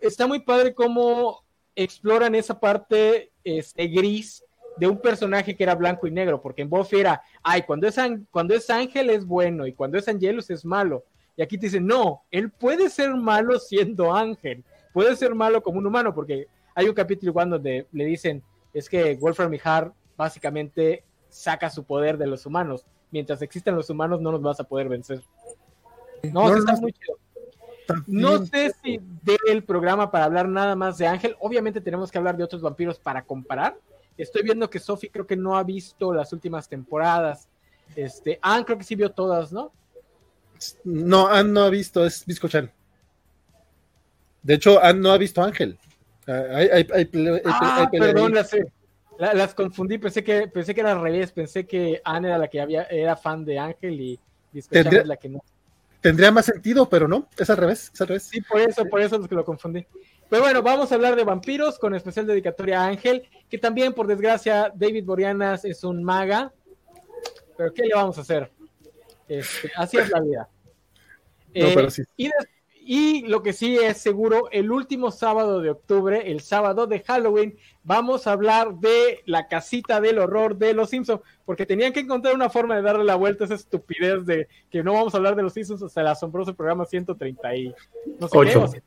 Está 0.01 0.29
muy 0.29 0.39
padre 0.39 0.75
cómo 0.75 1.45
exploran 1.75 2.37
esa 2.37 2.61
parte 2.61 3.33
este, 3.43 3.89
gris 3.89 4.45
de 4.77 4.87
un 4.87 5.01
personaje 5.01 5.57
que 5.57 5.65
era 5.65 5.75
blanco 5.75 6.07
y 6.07 6.13
negro, 6.13 6.41
porque 6.41 6.63
en 6.63 6.71
Buffy 6.71 7.01
era, 7.01 7.21
ay, 7.43 7.63
cuando 7.63 7.89
es, 7.89 7.97
cuando 8.31 8.55
es 8.55 8.71
ángel 8.71 9.11
es 9.11 9.25
bueno 9.25 9.67
y 9.67 9.73
cuando 9.73 9.99
es 9.99 10.07
Angelus 10.07 10.51
es 10.51 10.65
malo. 10.65 11.05
Y 11.37 11.43
aquí 11.43 11.59
te 11.59 11.67
dicen, 11.67 11.87
no, 11.87 12.23
él 12.31 12.51
puede 12.51 12.89
ser 12.91 13.15
malo 13.15 13.59
siendo 13.59 14.15
ángel, 14.15 14.65
puede 14.93 15.17
ser 15.17 15.35
malo 15.35 15.63
como 15.63 15.79
un 15.79 15.87
humano, 15.87 16.15
porque 16.15 16.47
hay 16.77 16.89
un 16.89 16.95
capítulo 16.95 17.33
donde 17.33 17.87
le 17.91 18.05
dicen, 18.05 18.43
es 18.73 18.89
que 18.89 19.15
Wolfram 19.17 19.53
y 19.55 19.61
básicamente 20.17 21.05
saca 21.29 21.71
su 21.71 21.85
poder 21.85 22.19
de 22.19 22.27
los 22.27 22.47
humanos. 22.47 22.85
Mientras 23.11 23.41
existen 23.43 23.75
los 23.75 23.91
humanos 23.91 24.21
no 24.21 24.33
nos 24.33 24.43
vas 24.43 24.61
a 24.61 24.65
poder 24.65 24.89
vencer. 24.89 25.23
No, 26.33 26.55
está 26.55 26.77
muy 26.77 26.93
chido. 26.93 27.19
No 28.07 28.45
sé 28.45 28.75
si 28.83 29.01
del 29.23 29.65
programa 29.65 30.11
para 30.11 30.27
hablar 30.27 30.49
nada 30.49 30.77
más 30.77 30.99
de 30.99 31.07
Ángel. 31.07 31.37
Obviamente 31.41 31.81
tenemos 31.81 32.11
que 32.11 32.19
hablar 32.19 32.37
de 32.37 32.45
otros 32.45 32.61
vampiros 32.61 32.99
para 32.99 33.23
comparar. 33.23 33.79
Estoy 34.19 34.43
viendo 34.43 34.69
que 34.69 34.79
Sophie 34.79 35.11
creo 35.11 35.27
que 35.27 35.37
no 35.37 35.57
ha 35.57 35.63
visto 35.63 36.13
las 36.13 36.33
últimas 36.33 36.69
temporadas. 36.69 37.49
Este, 37.97 38.39
Anne 38.43 38.65
creo 38.65 38.79
que 38.79 38.85
sí 38.85 38.95
vio 38.95 39.11
todas, 39.11 39.53
¿no? 39.53 39.73
No, 40.85 41.29
Anne 41.29 41.51
no 41.51 41.63
ha 41.63 41.71
visto, 41.71 42.05
es 42.05 42.27
Biscochan. 42.27 42.71
De 44.43 44.55
hecho, 44.55 44.83
Anne 44.83 45.01
no 45.01 45.13
ha 45.13 45.19
visto 45.19 45.43
Ángel. 45.43 45.79
Hay, 46.29 46.69
hay, 46.69 46.87
hay, 46.93 47.11
ah, 47.47 47.89
perdón, 47.91 48.35
las, 48.35 48.55
las, 49.19 49.55
confundí, 49.55 49.97
pensé 49.99 50.23
que, 50.23 50.47
pensé 50.49 50.75
que 50.75 50.81
era 50.81 50.93
al 50.93 51.01
revés, 51.01 51.33
pensé 51.33 51.67
que 51.67 52.03
Anne 52.05 52.29
era 52.29 52.39
la 52.39 52.49
que 52.49 52.61
había, 52.61 52.83
era 52.85 53.17
fan 53.17 53.45
de 53.45 53.59
Ángel 53.59 54.01
y 54.01 54.21
es 54.55 55.07
la 55.07 55.17
que 55.17 55.29
no. 55.31 55.43
Tendría 56.01 56.31
más 56.31 56.45
sentido, 56.45 56.89
pero 56.89 57.09
no, 57.09 57.29
es 57.37 57.51
al 57.51 57.57
revés, 57.57 57.91
es 57.93 58.01
al 58.01 58.09
revés. 58.09 58.25
Sí, 58.25 58.41
por 58.43 58.61
eso, 58.61 58.85
por 58.85 59.01
eso 59.01 59.17
es 59.17 59.27
que 59.27 59.35
lo 59.35 59.45
confundí. 59.45 59.87
Pero 60.29 60.43
bueno, 60.43 60.63
vamos 60.63 60.93
a 60.93 60.95
hablar 60.95 61.17
de 61.17 61.25
vampiros 61.25 61.79
con 61.79 61.95
especial 61.95 62.27
dedicatoria 62.27 62.83
a 62.83 62.87
Ángel, 62.87 63.29
que 63.49 63.59
también, 63.59 63.95
por 63.95 64.07
desgracia, 64.07 64.71
David 64.75 65.05
Borianas 65.05 65.65
es 65.65 65.83
un 65.83 66.05
maga. 66.05 66.53
Pero 67.57 67.73
¿qué 67.73 67.83
le 67.83 67.95
vamos 67.95 68.19
a 68.19 68.21
hacer? 68.21 68.53
Este, 69.27 69.73
así 69.75 69.97
es 69.97 70.11
la 70.11 70.21
vida. 70.21 70.49
Eh, 71.55 71.89
y, 72.17 72.31
lo 73.27 73.43
que 73.43 73.53
sí 73.53 73.77
es 73.77 73.99
seguro, 73.99 74.49
el 74.51 74.71
último 74.71 75.11
sábado 75.11 75.61
de 75.61 75.71
octubre, 75.71 76.31
el 76.31 76.41
sábado 76.41 76.87
de 76.87 77.01
Halloween, 77.01 77.57
vamos 77.83 78.27
a 78.27 78.33
hablar 78.33 78.75
de 78.77 79.23
la 79.27 79.47
casita 79.47 80.01
del 80.01 80.19
horror 80.19 80.57
de 80.57 80.73
los 80.73 80.89
Simpsons, 80.89 81.21
porque 81.45 81.67
tenían 81.67 81.93
que 81.93 82.01
encontrar 82.01 82.35
una 82.35 82.49
forma 82.49 82.77
de 82.77 82.83
darle 82.83 83.05
la 83.05 83.17
vuelta 83.17 83.45
a 83.45 83.47
esa 83.47 83.55
estupidez 83.57 84.25
de 84.25 84.49
que 84.71 84.83
no 84.83 84.95
vamos 84.95 85.13
a 85.13 85.19
hablar 85.19 85.37
de 85.37 85.43
los 85.43 85.53
Simpsons 85.53 85.83
hasta 85.83 86.01
el 86.01 86.07
asombroso 86.07 86.55
programa 86.55 86.87
130 86.87 87.57
y 87.57 87.75
no 88.19 88.29
sé 88.29 88.39
qué, 88.43 88.83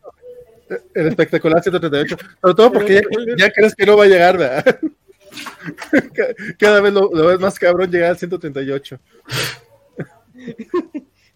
el 0.93 1.07
espectacular 1.07 1.61
138. 1.61 2.17
Sobre 2.41 2.55
todo 2.55 2.71
porque 2.71 3.01
ya, 3.38 3.51
crees 3.51 3.75
que 3.75 3.85
no 3.85 3.97
va 3.97 4.05
a 4.05 4.07
llegar, 4.07 4.38
¿verdad? 4.38 4.80
Cada 6.57 6.81
vez 6.81 6.93
lo, 6.93 7.09
ves 7.09 7.39
más 7.39 7.59
cabrón 7.59 7.91
llegar 7.91 8.11
al 8.11 8.17
138. 8.17 8.99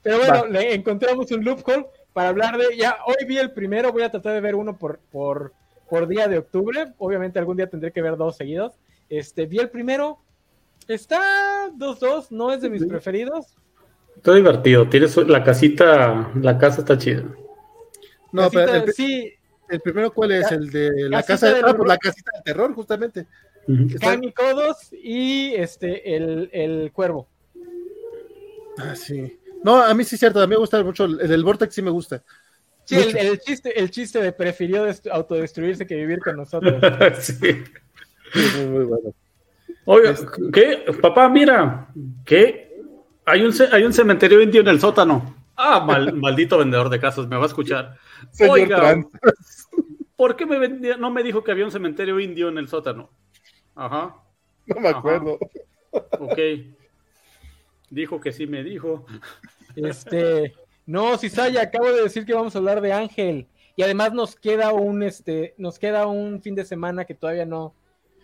Pero 0.02 0.18
bueno, 0.20 0.48
le 0.48 0.74
encontramos 0.74 1.32
un 1.32 1.44
loophole 1.44 1.86
para 2.16 2.30
hablar 2.30 2.58
de. 2.58 2.78
Ya 2.78 3.00
hoy 3.06 3.26
vi 3.28 3.38
el 3.38 3.52
primero, 3.52 3.92
voy 3.92 4.04
a 4.04 4.10
tratar 4.10 4.32
de 4.32 4.40
ver 4.40 4.56
uno 4.56 4.78
por, 4.78 5.00
por, 5.12 5.52
por 5.90 6.08
día 6.08 6.30
de 6.30 6.38
octubre. 6.38 6.94
Obviamente 6.98 7.40
algún 7.40 7.58
día 7.58 7.70
tendré 7.70 7.92
que 7.92 8.02
ver 8.02 8.16
dos 8.16 8.38
seguidos. 8.38 8.72
Este, 9.10 9.46
vi 9.48 9.60
el 9.60 9.70
primero. 9.70 10.20
Está 10.88 11.70
2-2, 11.78 12.28
no 12.30 12.54
es 12.54 12.62
de 12.62 12.70
mis 12.70 12.86
preferidos. 12.86 13.58
Está 14.16 14.34
divertido, 14.34 14.88
tienes 14.88 15.18
la 15.18 15.44
casita, 15.44 16.32
la 16.36 16.58
casa 16.58 16.80
está 16.82 16.98
chida. 16.98 17.26
No, 18.32 18.50
pero 18.50 18.76
el, 18.76 18.94
sí. 18.94 19.34
¿El 19.68 19.82
primero 19.82 20.14
cuál 20.14 20.32
es? 20.32 20.50
el 20.54 20.72
de 20.72 21.10
la 21.10 21.22
casa 21.22 21.54
de, 21.54 21.60
ah, 21.66 21.74
pues 21.76 21.90
la 21.90 21.98
casita 21.98 22.32
del 22.34 22.44
terror, 22.44 22.74
justamente. 22.74 23.28
Codos 24.34 24.94
y 24.94 25.54
este 25.56 26.16
el, 26.16 26.50
el 26.54 26.92
cuervo. 26.94 27.28
Ah, 28.78 28.96
sí. 28.96 29.38
No, 29.66 29.82
a 29.82 29.92
mí 29.96 30.04
sí 30.04 30.14
es 30.14 30.20
cierto, 30.20 30.40
a 30.40 30.46
mí 30.46 30.52
me 30.52 30.58
gusta 30.58 30.84
mucho. 30.84 31.06
El 31.06 31.18
del 31.28 31.44
Vortex 31.44 31.74
sí 31.74 31.82
me 31.82 31.90
gusta. 31.90 32.22
Sí, 32.84 32.98
el, 32.98 33.40
chiste, 33.40 33.80
el 33.80 33.90
chiste 33.90 34.22
de 34.22 34.32
prefirió 34.32 34.86
autodestruirse 35.12 35.88
que 35.88 35.96
vivir 35.96 36.20
con 36.20 36.38
nosotros. 36.38 36.80
sí. 37.20 37.64
Muy, 38.58 38.66
muy 38.68 38.86
bueno. 38.86 39.16
Oiga, 39.86 40.12
este, 40.12 40.28
¿qué? 40.54 40.86
Papá, 41.02 41.28
mira, 41.30 41.88
¿qué? 42.24 42.80
Hay 43.26 43.42
un, 43.42 43.52
hay 43.72 43.84
un 43.84 43.92
cementerio 43.92 44.40
indio 44.40 44.62
en 44.62 44.68
el 44.68 44.80
sótano. 44.80 45.36
Ah, 45.56 45.80
maldito 46.14 46.60
vendedor 46.60 46.90
de 46.90 47.00
casas, 47.00 47.26
me 47.26 47.36
va 47.36 47.46
a 47.46 47.48
escuchar. 47.48 47.98
Oiga, 48.48 49.04
¿por 50.16 50.36
qué 50.36 50.46
me 50.46 50.70
no 50.96 51.10
me 51.10 51.24
dijo 51.24 51.44
que 51.44 51.52
había 51.52 51.66
un 51.66 51.72
cementerio 51.72 52.20
indio 52.20 52.50
en 52.50 52.60
el 52.60 52.68
sótano? 52.68 53.10
Ajá. 53.74 54.16
No 54.68 54.80
me 54.80 54.90
acuerdo. 54.90 55.40
Ok. 56.20 56.38
Dijo 57.96 58.20
que 58.20 58.34
sí 58.34 58.46
me 58.46 58.62
dijo. 58.62 59.06
Este, 59.78 60.54
no, 60.86 61.18
Cisaya, 61.18 61.62
acabo 61.62 61.94
de 61.94 62.04
decir 62.04 62.26
que 62.26 62.34
vamos 62.34 62.54
a 62.54 62.58
hablar 62.58 62.82
de 62.82 62.92
Ángel. 62.92 63.48
Y 63.78 63.84
además 63.84 64.14
nos 64.14 64.36
queda 64.36 64.74
un 64.74 65.02
este, 65.02 65.56
nos 65.58 65.80
queda 65.80 66.06
un 66.06 66.42
fin 66.42 66.56
de 66.56 66.66
semana 66.66 67.06
que 67.06 67.14
todavía 67.14 67.46
no, 67.46 67.74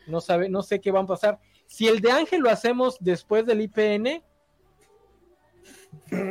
no 0.08 0.19
sabe, 0.19 0.50
no 0.50 0.61
sé 0.61 0.82
qué 0.82 0.91
va 0.91 1.00
a 1.00 1.06
pasar. 1.06 1.40
Si 1.67 1.88
el 1.88 2.01
de 2.01 2.11
Ángel 2.11 2.41
lo 2.41 2.50
hacemos 2.50 2.98
después 3.00 3.45
del 3.45 3.61
IPN. 3.61 4.22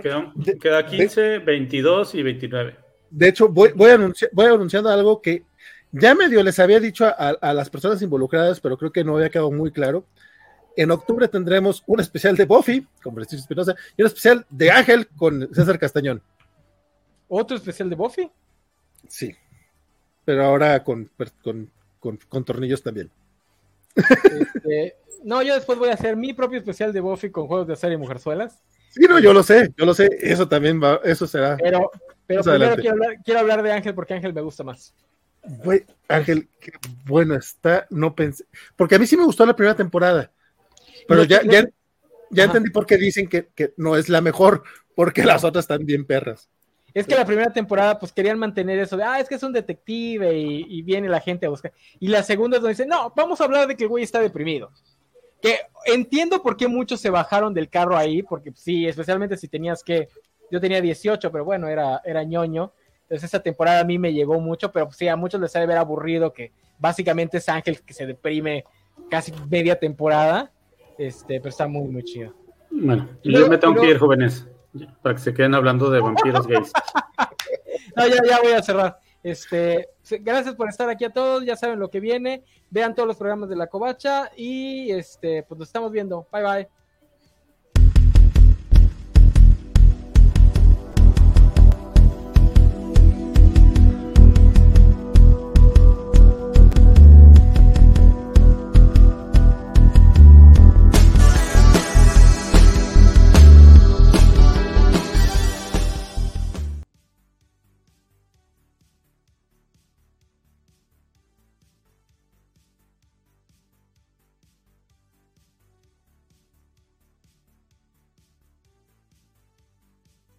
Queda, 0.02 0.86
15, 0.86 1.38
22 1.38 2.14
y 2.16 2.22
29. 2.22 2.76
De 3.10 3.28
hecho, 3.28 3.48
voy, 3.48 3.70
voy, 3.74 4.46
anunciando 4.46 4.90
algo 4.90 5.22
que 5.22 5.44
ya 5.92 6.14
medio 6.14 6.42
les 6.42 6.58
había 6.58 6.78
dicho 6.78 7.06
a, 7.06 7.54
las 7.54 7.70
personas 7.70 8.02
involucradas, 8.02 8.60
pero 8.60 8.76
creo 8.76 8.92
que 8.92 9.02
no 9.02 9.16
había 9.16 9.30
quedado 9.30 9.50
muy 9.50 9.72
claro. 9.72 10.04
En 10.76 10.90
octubre 10.90 11.28
tendremos 11.28 11.82
un 11.86 12.00
especial 12.00 12.36
de 12.36 12.44
Buffy 12.44 12.86
con 13.02 13.14
Prestigio 13.14 13.42
Espinosa 13.42 13.74
y 13.96 14.02
un 14.02 14.06
especial 14.06 14.46
de 14.48 14.70
Ángel 14.70 15.08
con 15.08 15.52
César 15.52 15.78
Castañón. 15.78 16.22
¿Otro 17.28 17.56
especial 17.56 17.88
de 17.90 17.96
Buffy? 17.96 18.30
Sí, 19.08 19.34
pero 20.24 20.44
ahora 20.44 20.82
con, 20.84 21.10
con, 21.98 22.44
tornillos 22.44 22.82
también. 22.82 23.10
Este, 23.94 24.96
no, 25.24 25.42
yo 25.42 25.54
después 25.54 25.78
voy 25.78 25.90
a 25.90 25.94
hacer 25.94 26.16
mi 26.16 26.32
propio 26.32 26.58
especial 26.58 26.92
de 26.92 27.00
Buffy 27.00 27.30
con 27.30 27.46
juegos 27.46 27.66
de 27.66 27.76
serie 27.76 27.96
y 27.96 27.98
mujerzuelas. 27.98 28.62
Sí, 28.90 29.02
no, 29.08 29.18
yo 29.18 29.32
lo 29.32 29.42
sé, 29.42 29.72
yo 29.76 29.86
lo 29.86 29.94
sé, 29.94 30.08
eso 30.20 30.48
también 30.48 30.82
va, 30.82 31.00
eso 31.04 31.26
será. 31.26 31.56
Pero, 31.56 31.90
pero 32.26 32.42
primero 32.42 32.74
quiero 32.76 32.90
hablar, 32.92 33.16
quiero 33.24 33.40
hablar, 33.40 33.62
de 33.62 33.72
Ángel 33.72 33.94
porque 33.94 34.14
Ángel 34.14 34.32
me 34.32 34.40
gusta 34.40 34.64
más. 34.64 34.94
Ángel, 36.08 36.48
qué 36.60 36.72
bueno 37.06 37.34
está, 37.34 37.86
no 37.90 38.14
pensé, 38.14 38.44
porque 38.76 38.96
a 38.96 38.98
mí 38.98 39.06
sí 39.06 39.16
me 39.16 39.24
gustó 39.24 39.46
la 39.46 39.56
primera 39.56 39.76
temporada, 39.76 40.30
pero 41.10 41.24
ya, 41.24 41.42
ya, 41.42 41.68
ya 42.30 42.44
entendí 42.44 42.70
por 42.70 42.86
qué 42.86 42.96
dicen 42.96 43.26
que, 43.26 43.48
que, 43.48 43.74
no 43.76 43.96
es 43.96 44.08
la 44.08 44.20
mejor, 44.20 44.62
porque 44.94 45.24
las 45.24 45.42
otras 45.42 45.64
están 45.64 45.84
bien 45.84 46.06
perras. 46.06 46.48
Es 46.94 47.04
que 47.04 47.16
la 47.16 47.24
primera 47.24 47.52
temporada, 47.52 47.98
pues 47.98 48.12
querían 48.12 48.38
mantener 48.38 48.78
eso 48.78 48.96
de, 48.96 49.02
ah, 49.02 49.18
es 49.18 49.28
que 49.28 49.34
es 49.34 49.42
un 49.42 49.52
detective 49.52 50.38
y, 50.38 50.66
y 50.68 50.82
viene 50.82 51.08
la 51.08 51.18
gente 51.18 51.46
a 51.46 51.48
buscar. 51.48 51.72
Y 51.98 52.06
la 52.06 52.22
segunda 52.22 52.58
es 52.58 52.62
donde 52.62 52.74
dicen, 52.74 52.88
no, 52.88 53.12
vamos 53.16 53.40
a 53.40 53.44
hablar 53.44 53.66
de 53.66 53.74
que 53.76 53.82
el 53.82 53.88
güey 53.88 54.04
está 54.04 54.20
deprimido. 54.20 54.70
Que 55.42 55.58
entiendo 55.86 56.42
por 56.42 56.56
qué 56.56 56.68
muchos 56.68 57.00
se 57.00 57.10
bajaron 57.10 57.54
del 57.54 57.68
carro 57.68 57.96
ahí, 57.96 58.22
porque 58.22 58.52
sí, 58.54 58.86
especialmente 58.86 59.36
si 59.36 59.48
tenías 59.48 59.82
que, 59.82 60.08
yo 60.48 60.60
tenía 60.60 60.80
18, 60.80 61.32
pero 61.32 61.44
bueno, 61.44 61.66
era, 61.66 62.00
era 62.04 62.22
ñoño. 62.22 62.72
Entonces 63.02 63.24
esa 63.24 63.42
temporada 63.42 63.80
a 63.80 63.84
mí 63.84 63.98
me 63.98 64.12
llegó 64.12 64.38
mucho, 64.38 64.70
pero 64.70 64.92
sí, 64.92 65.08
a 65.08 65.16
muchos 65.16 65.40
les 65.40 65.56
ha 65.56 65.60
de 65.60 65.66
ver 65.66 65.78
aburrido 65.78 66.32
que 66.32 66.52
básicamente 66.78 67.38
es 67.38 67.48
Ángel 67.48 67.80
que 67.82 67.94
se 67.94 68.06
deprime 68.06 68.64
casi 69.10 69.32
media 69.48 69.76
temporada, 69.76 70.52
este, 71.00 71.40
pero 71.40 71.48
está 71.48 71.66
muy, 71.66 71.88
muy 71.88 72.04
chido. 72.04 72.34
Bueno, 72.70 73.08
yo 73.24 73.48
me 73.48 73.56
tengo 73.56 73.80
que 73.80 73.88
ir, 73.88 73.98
jóvenes, 73.98 74.46
para 75.00 75.14
que 75.14 75.22
se 75.22 75.32
queden 75.32 75.54
hablando 75.54 75.90
de 75.90 75.98
vampiros 76.00 76.46
gays. 76.46 76.72
no, 77.96 78.06
ya, 78.06 78.22
ya 78.28 78.40
voy 78.42 78.52
a 78.52 78.62
cerrar. 78.62 78.98
Este, 79.22 79.88
gracias 80.20 80.54
por 80.54 80.68
estar 80.68 80.90
aquí 80.90 81.06
a 81.06 81.10
todos, 81.10 81.44
ya 81.44 81.56
saben 81.56 81.78
lo 81.78 81.88
que 81.88 82.00
viene, 82.00 82.44
vean 82.68 82.94
todos 82.94 83.06
los 83.06 83.16
programas 83.16 83.48
de 83.48 83.56
la 83.56 83.66
covacha 83.66 84.30
y 84.36 84.90
este, 84.92 85.42
pues 85.42 85.58
nos 85.58 85.68
estamos 85.68 85.90
viendo. 85.90 86.26
Bye 86.30 86.42
bye. 86.42 86.79